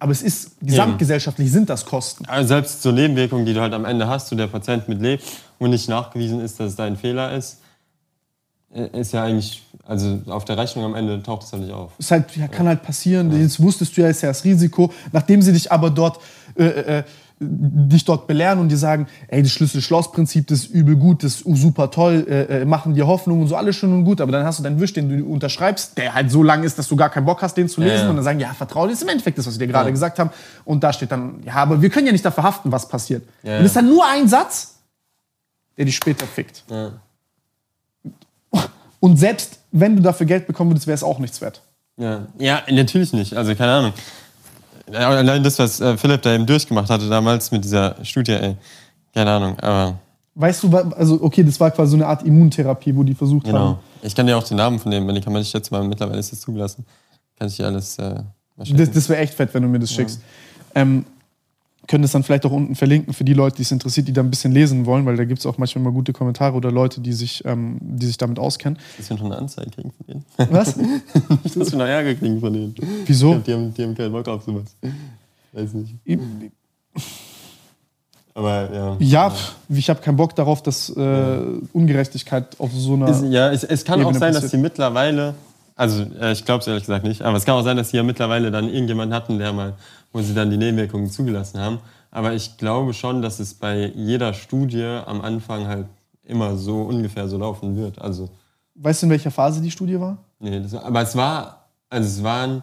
Aber 0.03 0.11
es 0.11 0.21
ist, 0.21 0.59
gesamtgesellschaftlich 0.59 1.49
sind 1.49 1.69
das 1.69 1.85
Kosten. 1.85 2.25
Also 2.25 2.49
selbst 2.49 2.81
so 2.81 2.91
Nebenwirkungen, 2.91 3.45
die 3.45 3.53
du 3.53 3.61
halt 3.61 3.73
am 3.73 3.85
Ende 3.85 4.05
hast, 4.05 4.29
wo 4.29 4.35
der 4.35 4.47
Patient 4.47 4.89
mit 4.89 5.01
lebt 5.01 5.23
und 5.59 5.69
nicht 5.69 5.87
nachgewiesen 5.87 6.41
ist, 6.41 6.59
dass 6.59 6.71
es 6.71 6.75
dein 6.75 6.97
Fehler 6.97 7.31
ist, 7.31 7.61
äh, 8.75 8.99
ist 8.99 9.13
ja 9.13 9.23
eigentlich, 9.23 9.63
also 9.85 10.19
auf 10.27 10.43
der 10.43 10.57
Rechnung 10.57 10.83
am 10.83 10.95
Ende 10.95 11.23
taucht 11.23 11.43
es 11.43 11.51
ja 11.51 11.57
nicht 11.57 11.71
auf. 11.71 11.93
Es 11.97 12.11
halt, 12.11 12.35
ja, 12.35 12.49
kann 12.49 12.67
halt 12.67 12.83
passieren. 12.83 13.31
Jetzt 13.41 13.63
wusstest 13.63 13.95
du 13.95 14.01
ja, 14.01 14.09
ist 14.09 14.21
ja 14.23 14.27
das 14.27 14.43
Risiko. 14.43 14.91
Nachdem 15.13 15.41
sie 15.41 15.53
dich 15.53 15.71
aber 15.71 15.89
dort, 15.89 16.19
äh, 16.57 16.65
äh, 16.65 17.03
dich 17.49 18.05
dort 18.05 18.27
belehren 18.27 18.59
und 18.59 18.69
dir 18.69 18.77
sagen, 18.77 19.07
ey, 19.27 19.41
das 19.43 19.51
Schlüssel-Schloss-Prinzip, 19.51 20.47
das 20.47 20.59
ist 20.59 20.71
übel 20.71 20.95
gut, 20.95 21.23
das 21.23 21.41
ist 21.41 21.61
super 21.61 21.91
toll, 21.91 22.25
äh, 22.29 22.61
äh, 22.61 22.65
machen 22.65 22.93
dir 22.93 23.07
Hoffnung 23.07 23.41
und 23.41 23.47
so, 23.47 23.55
alles 23.55 23.75
schön 23.75 23.91
und 23.93 24.05
gut. 24.05 24.21
Aber 24.21 24.31
dann 24.31 24.45
hast 24.45 24.59
du 24.59 24.63
deinen 24.63 24.79
Wisch, 24.79 24.93
den 24.93 25.09
du 25.09 25.25
unterschreibst, 25.25 25.97
der 25.97 26.13
halt 26.13 26.31
so 26.31 26.43
lang 26.43 26.63
ist, 26.63 26.77
dass 26.79 26.87
du 26.87 26.95
gar 26.95 27.09
keinen 27.09 27.25
Bock 27.25 27.41
hast, 27.41 27.55
den 27.55 27.67
zu 27.69 27.81
lesen. 27.81 28.03
ja. 28.03 28.09
Und 28.09 28.15
dann 28.15 28.23
sagen, 28.25 28.39
ja, 28.39 28.53
vertrau 28.53 28.83
dir, 28.85 28.89
das 28.91 28.99
ist 28.99 29.03
im 29.03 29.09
Endeffekt 29.09 29.37
das, 29.37 29.45
was 29.47 29.59
wir 29.59 29.67
dir 29.67 29.71
gerade 29.73 29.89
Ja. 29.89 29.91
gesagt 29.91 30.19
haben. 30.19 30.29
Und 30.65 30.83
da 30.83 30.93
steht 30.93 31.11
dann, 31.11 31.41
ja, 31.45 31.53
aber 31.55 31.81
wir 31.81 31.89
können 31.89 32.05
ja 32.07 32.11
nicht 32.11 32.25
dafür 32.25 32.43
haften, 32.43 32.71
was 32.71 32.87
passiert. 32.87 33.23
Ja, 33.43 33.53
und 33.57 33.59
das 33.63 33.67
ist 33.67 33.75
dann 33.75 33.87
nur 33.87 34.05
ein 34.07 34.27
Satz, 34.27 34.75
der 35.77 35.85
dich 35.85 35.95
später 35.95 36.25
fickt. 36.25 36.63
Und 38.99 39.17
selbst 39.17 39.59
wenn 39.71 39.97
du 39.97 40.01
dafür 40.01 40.25
Geld 40.25 40.47
bekommen 40.47 40.71
würdest, 40.71 40.87
wäre 40.87 40.95
es 40.95 41.03
auch 41.03 41.19
nichts 41.19 41.41
wert. 41.41 41.61
Ja. 41.97 42.27
ja, 42.39 42.63
natürlich 42.71 43.11
nicht. 43.13 43.35
Also 43.35 43.53
keine 43.53 43.71
Ahnung. 43.73 43.93
Ja, 44.91 45.09
Allein 45.09 45.43
das, 45.43 45.59
was 45.59 45.79
äh, 45.79 45.97
Philipp 45.97 46.21
da 46.21 46.33
eben 46.33 46.45
durchgemacht 46.45 46.89
hatte 46.89 47.07
damals 47.09 47.51
mit 47.51 47.63
dieser 47.63 47.95
Studie, 48.03 48.33
ey. 48.33 48.57
Keine 49.13 49.31
Ahnung, 49.31 49.59
aber 49.59 49.99
Weißt 50.35 50.63
du, 50.63 50.75
also 50.75 51.21
okay, 51.21 51.43
das 51.43 51.59
war 51.59 51.69
quasi 51.69 51.91
so 51.91 51.97
eine 51.97 52.07
Art 52.07 52.23
Immuntherapie, 52.23 52.95
wo 52.95 53.03
die 53.03 53.13
versucht 53.13 53.45
haben. 53.47 53.53
genau. 53.53 53.79
Ich 54.01 54.15
kann 54.15 54.25
dir 54.25 54.35
auch 54.35 54.43
den 54.43 54.57
Namen 54.57 54.79
von 54.79 54.91
dem 54.91 55.05
Medikament, 55.05 55.45
ich 55.45 55.51
schätze 55.51 55.71
mal, 55.71 55.83
mittlerweile 55.83 56.19
ist 56.19 56.31
das 56.31 56.41
zugelassen. 56.41 56.85
Kann 57.37 57.47
ich 57.47 57.57
dir 57.57 57.67
alles 57.67 57.99
äh. 57.99 58.15
Das, 58.55 58.91
das 58.91 59.09
wäre 59.09 59.19
echt 59.19 59.33
fett, 59.33 59.53
wenn 59.53 59.63
du 59.63 59.69
mir 59.69 59.79
das 59.79 59.91
schickst. 59.91 60.21
Ähm, 60.75 61.05
können 61.87 62.01
das 62.01 62.11
dann 62.11 62.23
vielleicht 62.23 62.45
auch 62.45 62.51
unten 62.51 62.75
verlinken 62.75 63.13
für 63.13 63.23
die 63.23 63.33
Leute, 63.33 63.57
die 63.57 63.63
es 63.63 63.71
interessiert, 63.71 64.07
die 64.07 64.13
da 64.13 64.21
ein 64.21 64.29
bisschen 64.29 64.51
lesen 64.51 64.85
wollen, 64.85 65.05
weil 65.05 65.17
da 65.17 65.25
gibt 65.25 65.39
es 65.39 65.45
auch 65.45 65.57
manchmal 65.57 65.83
mal 65.83 65.91
gute 65.91 66.13
Kommentare 66.13 66.55
oder 66.55 66.71
Leute, 66.71 67.01
die 67.01 67.13
sich, 67.13 67.43
ähm, 67.45 67.77
die 67.81 68.05
sich 68.05 68.17
damit 68.17 68.39
auskennen. 68.39 68.79
Dass 68.97 69.09
wir 69.09 69.17
schon 69.17 69.27
eine 69.27 69.37
Anzeige 69.37 69.71
kriegen 69.71 69.91
von 69.91 70.05
denen. 70.07 70.25
Was? 70.51 70.75
Dass 71.55 71.71
wir 71.71 71.77
noch 71.77 71.85
Ärger 71.85 72.15
kriegen 72.15 72.39
von 72.39 72.53
denen. 72.53 72.75
Wieso? 73.05 73.35
Die 73.35 73.53
haben, 73.53 73.73
die 73.73 73.83
haben 73.83 73.95
keinen 73.95 74.11
Bock 74.11 74.27
auf 74.27 74.43
sowas. 74.43 74.75
Weiß 75.51 75.73
nicht. 75.73 75.95
Aber 78.33 78.73
ja. 78.73 78.97
Ja, 78.99 79.29
pf, 79.29 79.55
ich 79.69 79.89
habe 79.89 80.01
keinen 80.01 80.15
Bock 80.15 80.35
darauf, 80.35 80.63
dass 80.63 80.89
äh, 80.89 81.37
Ungerechtigkeit 81.71 82.59
auf 82.59 82.71
so 82.73 82.93
einer. 82.93 83.09
Es, 83.09 83.23
ja, 83.29 83.51
es, 83.51 83.63
es 83.63 83.85
kann 83.85 83.99
auch 83.99 84.05
Ebene 84.05 84.19
sein, 84.19 84.33
dass 84.33 84.43
passiert. 84.43 84.59
die 84.59 84.63
mittlerweile, 84.63 85.35
also 85.75 86.03
äh, 86.19 86.31
ich 86.31 86.43
glaube 86.43 86.61
es 86.61 86.67
ehrlich 86.67 86.83
gesagt 86.83 87.05
nicht, 87.05 87.21
aber 87.21 87.37
es 87.37 87.45
kann 87.45 87.55
auch 87.55 87.63
sein, 87.63 87.77
dass 87.77 87.89
sie 87.89 87.97
ja 87.97 88.03
mittlerweile 88.03 88.49
dann 88.49 88.69
irgendjemanden 88.69 89.15
hatten, 89.15 89.37
der 89.37 89.53
mal, 89.53 89.73
wo 90.13 90.21
sie 90.21 90.33
dann 90.33 90.49
die 90.49 90.57
Nebenwirkungen 90.57 91.09
zugelassen 91.09 91.59
haben. 91.59 91.79
Aber 92.11 92.33
ich 92.33 92.57
glaube 92.57 92.93
schon, 92.93 93.21
dass 93.21 93.39
es 93.39 93.55
bei 93.55 93.91
jeder 93.95 94.33
Studie 94.33 94.85
am 95.05 95.21
Anfang 95.21 95.67
halt 95.67 95.87
immer 96.23 96.55
so 96.55 96.83
ungefähr 96.83 97.27
so 97.27 97.37
laufen 97.37 97.75
wird. 97.75 97.99
Also, 97.99 98.29
weißt 98.75 99.01
du, 99.01 99.07
in 99.07 99.09
welcher 99.11 99.31
Phase 99.31 99.61
die 99.61 99.71
Studie 99.71 99.99
war? 99.99 100.17
nee, 100.39 100.59
das, 100.59 100.73
aber 100.75 101.01
es 101.01 101.15
war, 101.15 101.65
also 101.89 102.07
es 102.07 102.23
waren, 102.23 102.61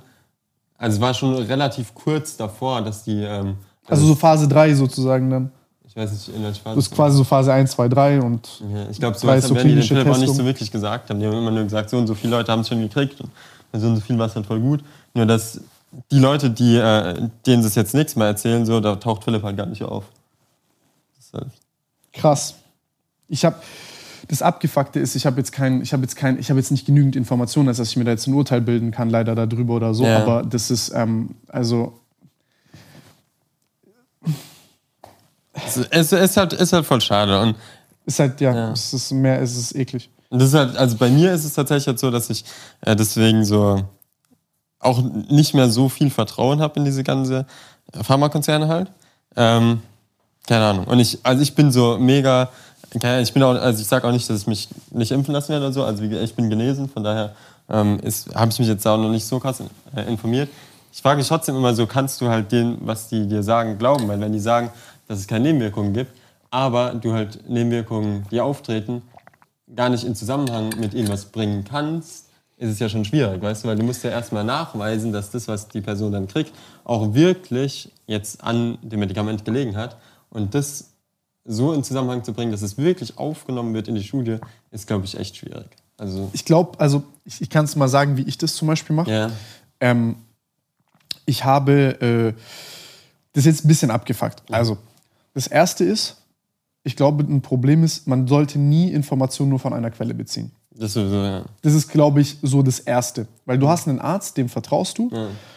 also 0.79 0.97
es 0.97 1.01
war 1.01 1.15
schon 1.15 1.35
relativ 1.35 1.93
kurz 1.95 2.37
davor, 2.37 2.83
dass 2.83 3.03
die, 3.05 3.23
ähm, 3.23 3.57
Also 3.87 4.07
so 4.07 4.15
Phase 4.15 4.47
3 4.47 4.75
sozusagen 4.75 5.29
dann. 5.31 5.51
ich 5.87 5.97
weiß 5.97 6.13
nicht, 6.13 6.29
in 6.29 6.43
welcher 6.43 6.63
Phase. 6.63 6.77
Das 6.77 6.87
ist 6.87 6.95
quasi 6.95 7.17
so 7.17 7.25
Phase 7.25 7.53
1, 7.53 7.73
2, 7.73 7.89
3 7.89 8.21
und 8.23 8.63
Ja, 8.73 8.89
ich 8.91 8.99
glaube, 8.99 9.19
so 9.19 9.27
was 9.27 9.49
so 9.49 9.55
werden 9.55 9.81
die 9.81 9.89
den 9.89 10.09
auch 10.09 10.19
nicht 10.19 10.35
so 10.35 10.45
wirklich 10.45 10.71
gesagt 10.71 11.11
haben. 11.11 11.19
Die 11.19 11.27
haben 11.27 11.37
immer 11.37 11.51
nur 11.51 11.65
gesagt, 11.65 11.91
so 11.91 11.99
und 11.99 12.07
so 12.07 12.15
viele 12.15 12.37
Leute 12.37 12.53
haben 12.53 12.61
es 12.61 12.69
schon 12.69 12.81
gekriegt 12.81 13.21
und 13.21 13.31
so 13.81 13.87
und 13.89 13.97
so 13.97 14.01
viel 14.01 14.19
war 14.19 14.27
es 14.27 14.37
halt 14.37 14.47
voll 14.47 14.61
gut. 14.61 14.85
Nur 15.15 15.27
dass 15.27 15.61
die 16.11 16.19
Leute, 16.19 16.51
die, 16.51 16.77
äh, 16.77 17.29
denen 17.47 17.63
sie 17.63 17.69
es 17.69 17.75
jetzt 17.75 17.95
nichts 17.95 18.17
mehr 18.17 18.27
erzählen, 18.29 18.65
so, 18.65 18.81
da 18.81 18.97
taucht 18.97 19.25
Philipp 19.25 19.43
halt 19.43 19.57
gar 19.57 19.67
nicht 19.67 19.83
auf. 19.83 20.05
Ist 21.19 21.33
halt, 21.35 21.49
krass. 22.13 22.55
Ich 23.29 23.45
habe 23.45 23.57
das 24.29 24.43
Abgefuckte 24.43 25.01
ist, 25.01 25.17
ich 25.17 25.27
habe 25.27 25.39
jetzt 25.39 25.51
kein, 25.51 25.83
ich 25.83 25.93
habe 25.93 26.03
jetzt 26.03 26.15
kein, 26.15 26.39
ich 26.39 26.51
habe 26.51 26.61
jetzt 26.61 26.71
nicht 26.71 26.87
genügend 26.87 27.17
Informationen, 27.17 27.69
als 27.69 27.79
dass 27.79 27.89
ich 27.89 27.97
mir 27.97 28.05
da 28.05 28.13
jetzt 28.13 28.29
ein 28.29 28.35
Urteil 28.35 28.61
bilden 28.61 28.93
kann, 28.93 29.11
leider 29.11 29.35
darüber 29.35 29.75
oder 29.75 29.93
so. 29.93 30.05
Ja. 30.05 30.23
Aber 30.23 30.43
das 30.45 30.71
ist 30.71 30.91
ähm, 30.95 31.35
also 31.49 31.99
es 35.55 35.77
es 35.91 36.13
ist, 36.13 36.37
halt, 36.37 36.53
ist 36.53 36.73
halt 36.73 36.87
voll 36.87 37.01
schade. 37.01 37.41
Und 37.41 37.57
ist 38.07 38.19
halt 38.19 38.41
ja, 38.41 38.55
Ja. 38.55 38.73
es 38.73 38.93
ist 38.95 39.11
mehr, 39.13 39.41
es 39.41 39.57
ist 39.57 39.75
eklig. 39.75 40.11
Das 40.31 40.45
ist 40.45 40.55
halt, 40.55 40.77
also 40.77 40.97
bei 40.97 41.09
mir 41.11 41.33
ist 41.33 41.45
es 41.45 41.55
tatsächlich 41.55 41.89
halt 41.89 41.99
so, 41.99 42.11
dass 42.11 42.31
ich 42.31 42.45
äh, 42.83 42.95
deswegen 42.95 43.45
so 43.45 43.83
auch 44.81 45.03
nicht 45.29 45.55
mehr 45.55 45.69
so 45.71 45.89
viel 45.89 46.11
Vertrauen 46.11 46.61
habe 46.61 46.79
in 46.79 46.85
diese 46.85 47.05
ganze 47.05 47.47
Pharmakonzerne 47.93 48.69
halt. 48.69 48.91
Ähm, 49.37 49.83
keine 50.47 50.65
Ahnung. 50.65 50.87
Und 50.87 50.99
ich, 50.99 51.19
also 51.23 51.43
ich 51.43 51.55
bin 51.55 51.71
so 51.71 51.99
mega, 51.99 52.51
ich 53.23 53.33
bin 53.33 53.43
auch, 53.43 53.55
also 53.55 53.81
ich 53.81 53.87
sage 53.87 54.07
auch 54.09 54.13
nicht, 54.13 54.29
dass 54.29 54.41
ich 54.41 54.47
mich 54.47 54.69
nicht 54.91 55.13
impfen 55.13 55.33
lassen 55.33 55.51
werde 55.51 55.67
oder 55.67 55.73
so. 55.73 55.85
Also 55.85 56.03
ich 56.03 56.35
bin 56.35 56.51
genesen, 56.51 56.89
von 56.89 57.05
daher 57.05 57.35
ähm, 57.69 58.01
habe 58.35 58.51
ich 58.51 58.59
mich 58.59 58.69
jetzt 58.69 58.87
auch 58.87 58.97
noch 58.97 59.11
nicht 59.11 59.25
so 59.25 59.39
krass 59.39 59.63
äh, 59.95 60.03
informiert. 60.09 60.49
Ich 60.93 61.03
frage 61.03 61.19
mich 61.19 61.29
trotzdem 61.29 61.57
immer 61.57 61.75
so, 61.75 61.87
kannst 61.87 62.21
du 62.21 62.29
halt 62.29 62.51
dem, 62.51 62.79
was 62.81 63.09
die 63.09 63.29
dir 63.29 63.43
sagen, 63.43 63.79
glauben? 63.79 64.09
Weil 64.09 64.21
wenn 64.21 64.33
die 64.33 64.41
sagen, 64.41 64.71
dass 65.07 65.21
es 65.21 65.27
keine 65.27 65.45
Nebenwirkungen 65.45 65.93
gibt, 65.93 66.13
aber 66.51 66.95
du 66.95 67.13
halt 67.13 67.49
Nebenwirkungen, 67.49 68.27
die 68.31 68.41
auftreten, 68.41 69.03
gar 69.77 69.89
nicht 69.89 70.03
in 70.03 70.17
Zusammenhang 70.17 70.71
mit 70.79 70.95
irgendwas 70.95 71.27
bringen 71.27 71.65
kannst, 71.65 72.30
ist 72.61 72.71
es 72.73 72.79
ja 72.79 72.91
schon 72.91 73.07
schwierig, 73.07 73.41
weißt 73.41 73.65
du, 73.65 73.69
weil 73.69 73.77
du 73.77 73.83
musst 73.83 74.05
ja 74.05 74.11
erstmal 74.11 74.45
nachweisen, 74.45 75.13
dass 75.13 75.31
das, 75.31 75.49
was 75.49 75.69
die 75.69 75.81
Person 75.81 76.13
dann 76.13 76.29
kriegt, 76.29 76.53
auch 76.85 77.15
wirklich 77.15 77.91
jetzt 78.07 78.45
an 78.45 78.77
dem 78.83 79.01
Medikament 79.01 79.47
gelegen 79.47 79.77
hat. 79.77 79.97
Und 80.29 80.55
das 80.55 80.91
so 81.47 81.73
in 81.73 81.83
Zusammenhang 81.83 82.23
zu 82.23 82.35
bringen, 82.35 82.53
dass 82.53 82.61
es 82.61 82.77
wirklich 82.77 83.17
aufgenommen 83.17 83.73
wird 83.73 83.89
in 83.89 83.95
die 83.95 84.05
Studie, 84.05 84.37
ist, 84.71 84.87
glaube 84.87 85.07
ich, 85.07 85.19
echt 85.19 85.39
schwierig. 85.39 85.69
Also, 85.97 86.29
Ich 86.35 86.45
glaube, 86.45 86.79
also 86.79 87.03
ich, 87.25 87.41
ich 87.41 87.49
kann 87.49 87.65
es 87.65 87.77
mal 87.77 87.89
sagen, 87.89 88.19
wie 88.19 88.23
ich 88.23 88.37
das 88.37 88.55
zum 88.55 88.69
Beispiel 88.69 88.95
mache. 88.95 89.11
ja. 89.11 89.31
Ähm, 89.81 90.17
ich 91.25 91.45
habe 91.45 92.35
äh, 92.37 92.41
das 93.33 93.45
jetzt 93.47 93.65
ein 93.65 93.69
bisschen 93.69 93.91
abgefuckt. 93.91 94.43
Also, 94.51 94.77
das 95.33 95.47
erste 95.47 95.85
ist, 95.85 96.17
ich 96.83 96.97
glaube, 96.97 97.25
ein 97.25 97.41
Problem 97.41 97.85
ist, 97.85 98.07
man 98.07 98.27
sollte 98.27 98.59
nie 98.59 98.91
Informationen 98.93 99.49
nur 99.51 99.61
von 99.61 99.73
einer 99.73 99.91
Quelle 99.91 100.13
beziehen. 100.13 100.51
Das 100.73 100.93
sowieso, 100.95 101.17
ja. 101.17 101.43
Das 101.63 101.75
ist, 101.75 101.89
glaube 101.89 102.21
ich, 102.21 102.39
so 102.43 102.63
das 102.63 102.79
Erste. 102.81 103.27
Weil 103.45 103.59
du 103.59 103.69
hast 103.69 103.89
einen 103.89 103.99
Arzt, 103.99 104.37
dem 104.37 104.49
vertraust 104.49 104.99
du. 104.99 105.11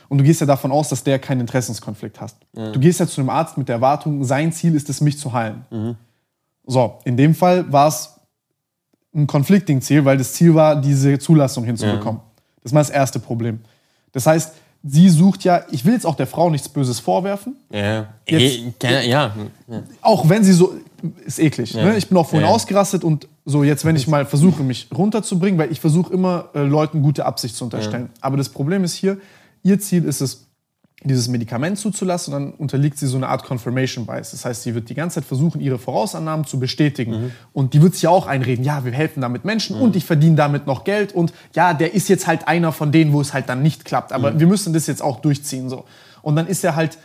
Und 0.10 0.18
du 0.18 0.24
gehst 0.24 0.42
ja 0.42 0.48
davon 0.48 0.72
aus, 0.72 0.90
dass 0.90 1.04
der 1.04 1.18
keinen 1.20 1.42
Interessenskonflikt 1.42 2.20
hat. 2.20 2.36
Du 2.54 2.80
gehst 2.80 3.00
ja 3.00 3.08
zu 3.08 3.22
einem 3.22 3.30
Arzt 3.30 3.58
mit 3.58 3.68
der 3.70 3.76
Erwartung, 3.76 4.24
sein 4.24 4.52
Ziel 4.52 4.76
ist 4.76 4.90
es, 4.90 5.02
mich 5.02 5.18
zu 5.20 5.32
heilen. 5.34 5.98
So, 6.66 7.00
in 7.06 7.18
dem 7.18 7.36
Fall 7.36 7.72
war 7.72 7.88
es 7.88 8.10
ein 9.16 9.28
Konflikting-Ziel, 9.28 10.04
weil 10.06 10.18
das 10.18 10.34
Ziel 10.34 10.56
war, 10.56 10.76
diese 10.80 11.20
Zulassung 11.20 11.64
hinzubekommen. 11.64 12.22
Das 12.64 12.74
war 12.74 12.82
das 12.82 12.90
erste 12.90 13.20
Problem. 13.20 13.60
Das 14.12 14.26
heißt, 14.26 14.54
sie 14.84 15.10
sucht 15.10 15.44
ja, 15.44 15.64
ich 15.72 15.86
will 15.86 15.94
jetzt 15.94 16.06
auch 16.06 16.16
der 16.16 16.28
Frau 16.28 16.50
nichts 16.50 16.68
Böses 16.70 17.00
vorwerfen, 17.00 17.56
Ja, 17.72 18.08
Jetzt- 18.28 18.60
ja. 18.84 19.02
ja. 19.02 19.34
auch 20.02 20.28
wenn 20.30 20.44
sie 20.44 20.54
so, 20.54 20.74
ist 21.26 21.40
eklig. 21.40 21.74
Ja. 21.74 21.86
Ne? 21.86 21.98
Ich 21.98 22.08
bin 22.08 22.18
auch 22.18 22.26
vorhin 22.28 22.42
Ja, 22.46 22.50
ja. 22.50 22.56
ausgerastet 22.56 23.04
und 23.04 23.28
so 23.46 23.64
jetzt, 23.64 23.84
wenn 23.86 23.96
ich 23.96 24.08
mal 24.08 24.26
versuche, 24.26 24.64
mich 24.64 24.88
runterzubringen, 24.96 25.60
weil 25.60 25.72
ich 25.72 25.80
versuche 25.82 26.14
immer, 26.14 26.50
äh, 26.54 26.62
Leuten 26.64 27.02
gute 27.02 27.26
Absicht 27.26 27.56
zu 27.56 27.66
unterstellen. 27.66 28.10
Aber 28.22 28.38
das 28.38 28.50
Problem 28.50 28.84
ist 28.84 28.94
hier, 28.94 29.18
ihr 29.64 29.80
Ziel 29.80 30.06
ist 30.06 30.22
es, 30.22 30.48
dieses 31.06 31.28
Medikament 31.28 31.78
zuzulassen 31.78 32.34
und 32.34 32.42
dann 32.42 32.54
unterliegt 32.54 32.98
sie 32.98 33.08
so 33.08 33.18
eine 33.18 33.28
Art 33.28 33.44
Confirmation 33.44 34.06
Bias. 34.06 34.32
Das 34.32 34.46
heißt, 34.46 34.64
sie 34.64 34.74
wird 34.74 34.88
die 34.88 34.94
ganze 34.94 35.16
Zeit 35.16 35.26
versuchen, 35.26 35.60
ihre 35.60 35.78
Vorausannahmen 35.78 36.46
zu 36.46 36.58
bestätigen. 36.58 37.12
Mhm. 37.12 37.32
Und 37.52 37.74
die 37.74 37.82
wird 37.82 37.94
sich 37.96 38.04
ja 38.04 38.10
auch 38.10 38.26
einreden, 38.26 38.64
ja, 38.64 38.86
wir 38.86 38.94
helfen 38.94 39.20
damit 39.20 39.44
Menschen 39.44 39.76
und 39.76 39.98
ich 39.98 40.06
verdiene 40.06 40.38
damit 40.38 40.66
noch 40.66 40.86
Geld 40.86 41.12
und 41.14 41.34
ja, 41.54 41.74
der 41.74 41.94
ist 41.94 42.08
jetzt 42.08 42.26
halt 42.26 42.48
einer 42.48 42.72
von 42.72 42.94
denen, 42.94 43.12
wo 43.12 43.20
es 43.20 43.34
halt 43.34 43.50
dann 43.50 43.62
nicht 43.62 43.84
klappt. 43.84 44.14
Aber 44.14 44.32
Mhm. 44.32 44.40
wir 44.40 44.48
müssen 44.48 44.72
das 44.72 44.88
jetzt 44.88 45.02
auch 45.02 45.20
durchziehen. 45.20 45.68
So. 45.68 45.84
Und 46.22 46.38
dann 46.38 46.48
ist 46.48 46.64
er 46.64 46.78
halt 46.78 46.98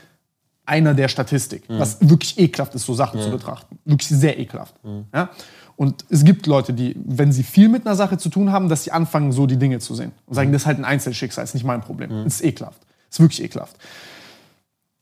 einer 0.65 0.95
der 0.95 1.09
Statistik, 1.09 1.65
was 1.67 1.97
wirklich 2.01 2.39
ekelhaft 2.39 2.75
ist, 2.77 2.85
so 2.85 2.95
Sachen 2.95 3.21
zu 3.21 3.31
betrachten. 3.31 3.79
Wirklich 3.85 4.09
sehr 4.09 4.39
ekelhaft. 4.39 4.75
Ja? 5.15 5.31
Und 5.79 6.05
es 6.11 6.25
gibt 6.25 6.49
Leute, 6.49 6.73
die, 6.73 6.97
wenn 7.05 7.31
sie 7.31 7.45
viel 7.45 7.69
mit 7.69 7.87
einer 7.87 7.95
Sache 7.95 8.19
zu 8.19 8.31
tun 8.31 8.51
haben, 8.51 8.69
dass 8.69 8.83
sie 8.83 8.91
anfangen, 8.91 9.31
so 9.31 9.47
die 9.47 9.59
Dinge 9.59 9.79
zu 9.79 9.95
sehen. 9.95 10.11
Und 10.27 10.35
sagen, 10.35 10.51
das 10.51 10.63
ist 10.63 10.67
halt 10.67 10.79
ein 10.79 10.85
Einzelschicksal, 10.85 11.45
ist 11.45 11.55
nicht 11.55 11.63
mein 11.63 11.83
Problem. 11.83 12.11
Das 12.25 12.35
ist 12.35 12.45
ekelhaft. 12.45 12.81
Das 13.09 13.17
ist 13.17 13.21
wirklich 13.21 13.45
ekelhaft. 13.45 13.77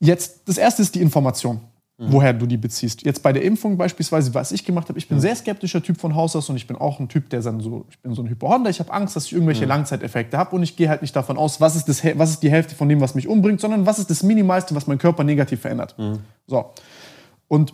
Jetzt, 0.01 0.41
das 0.45 0.59
erste 0.59 0.83
ist 0.83 0.95
die 0.95 1.01
Information, 1.01 1.61
woher 1.97 2.35
du 2.35 2.45
die 2.45 2.59
beziehst. 2.59 3.07
Jetzt 3.07 3.23
bei 3.23 3.33
der 3.33 3.43
Impfung 3.43 3.79
beispielsweise, 3.79 4.35
was 4.35 4.53
ich 4.53 4.67
gemacht 4.67 4.91
habe, 4.91 4.99
ich 4.99 5.09
bin 5.09 5.17
ein 5.17 5.23
sehr 5.23 5.35
skeptischer 5.35 5.83
Typ 5.83 5.99
von 5.99 6.15
Haus 6.15 6.37
aus 6.37 6.51
und 6.51 6.57
ich 6.57 6.67
bin 6.67 6.77
auch 6.77 7.01
ein 7.01 7.09
Typ, 7.09 7.31
der 7.31 7.41
dann 7.41 7.61
so, 7.61 7.87
ich 7.89 7.99
bin 8.01 8.15
so 8.15 8.21
ein 8.21 8.29
Hypochonder, 8.29 8.69
ich 8.69 8.79
habe 8.79 8.93
Angst, 8.93 9.17
dass 9.17 9.25
ich 9.25 9.33
irgendwelche 9.33 9.65
Langzeiteffekte 9.65 10.37
habe 10.37 10.55
und 10.55 10.63
ich 10.63 10.77
gehe 10.77 10.91
halt 10.91 11.01
nicht 11.01 11.17
davon 11.17 11.39
aus, 11.39 11.59
was 11.59 11.75
ist, 11.75 11.89
das, 11.89 12.05
was 12.19 12.33
ist 12.33 12.43
die 12.43 12.51
Hälfte 12.51 12.75
von 12.75 12.91
dem, 12.91 13.01
was 13.01 13.15
mich 13.15 13.29
umbringt, 13.29 13.63
sondern 13.63 13.87
was 13.87 13.99
ist 13.99 14.11
das 14.11 14.23
Minimalste, 14.23 14.75
was 14.75 14.87
meinen 14.87 14.99
Körper 14.99 15.25
negativ 15.25 15.63
verändert. 15.63 15.97
So. 16.47 16.67
Und 17.49 17.73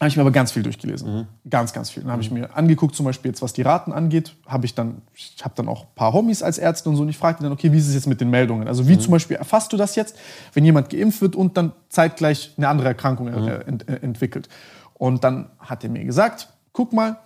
habe 0.00 0.08
ich 0.08 0.16
mir 0.16 0.22
aber 0.22 0.30
ganz 0.30 0.50
viel 0.50 0.62
durchgelesen. 0.62 1.28
Ganz, 1.48 1.72
ganz 1.74 1.90
viel. 1.90 2.02
Dann 2.02 2.12
habe 2.12 2.22
ich 2.22 2.30
mir 2.30 2.56
angeguckt, 2.56 2.94
zum 2.96 3.04
Beispiel 3.04 3.30
jetzt, 3.30 3.42
was 3.42 3.52
die 3.52 3.60
Raten 3.62 3.92
angeht, 3.92 4.34
habe 4.46 4.64
ich 4.64 4.74
dann, 4.74 5.02
ich 5.14 5.36
habe 5.44 5.54
dann 5.56 5.68
auch 5.68 5.82
ein 5.82 5.94
paar 5.94 6.14
Homies 6.14 6.42
als 6.42 6.56
Ärzte 6.56 6.88
und 6.88 6.96
so 6.96 7.02
und 7.02 7.10
ich 7.10 7.18
fragte 7.18 7.42
dann, 7.42 7.52
okay, 7.52 7.70
wie 7.70 7.76
ist 7.78 7.86
es 7.86 7.94
jetzt 7.94 8.06
mit 8.06 8.20
den 8.20 8.30
Meldungen? 8.30 8.66
Also 8.66 8.88
wie 8.88 8.98
zum 8.98 9.12
Beispiel 9.12 9.36
erfasst 9.36 9.72
du 9.72 9.76
das 9.76 9.96
jetzt, 9.96 10.16
wenn 10.54 10.64
jemand 10.64 10.88
geimpft 10.88 11.20
wird 11.20 11.36
und 11.36 11.56
dann 11.58 11.72
zeitgleich 11.90 12.54
eine 12.56 12.68
andere 12.68 12.88
Erkrankung 12.88 13.28
äh, 13.28 13.60
ent, 13.66 13.88
äh, 13.88 13.96
entwickelt? 13.96 14.48
Und 14.94 15.22
dann 15.22 15.50
hat 15.58 15.84
er 15.84 15.90
mir 15.90 16.04
gesagt, 16.04 16.48
guck 16.72 16.92
mal, 16.94 17.18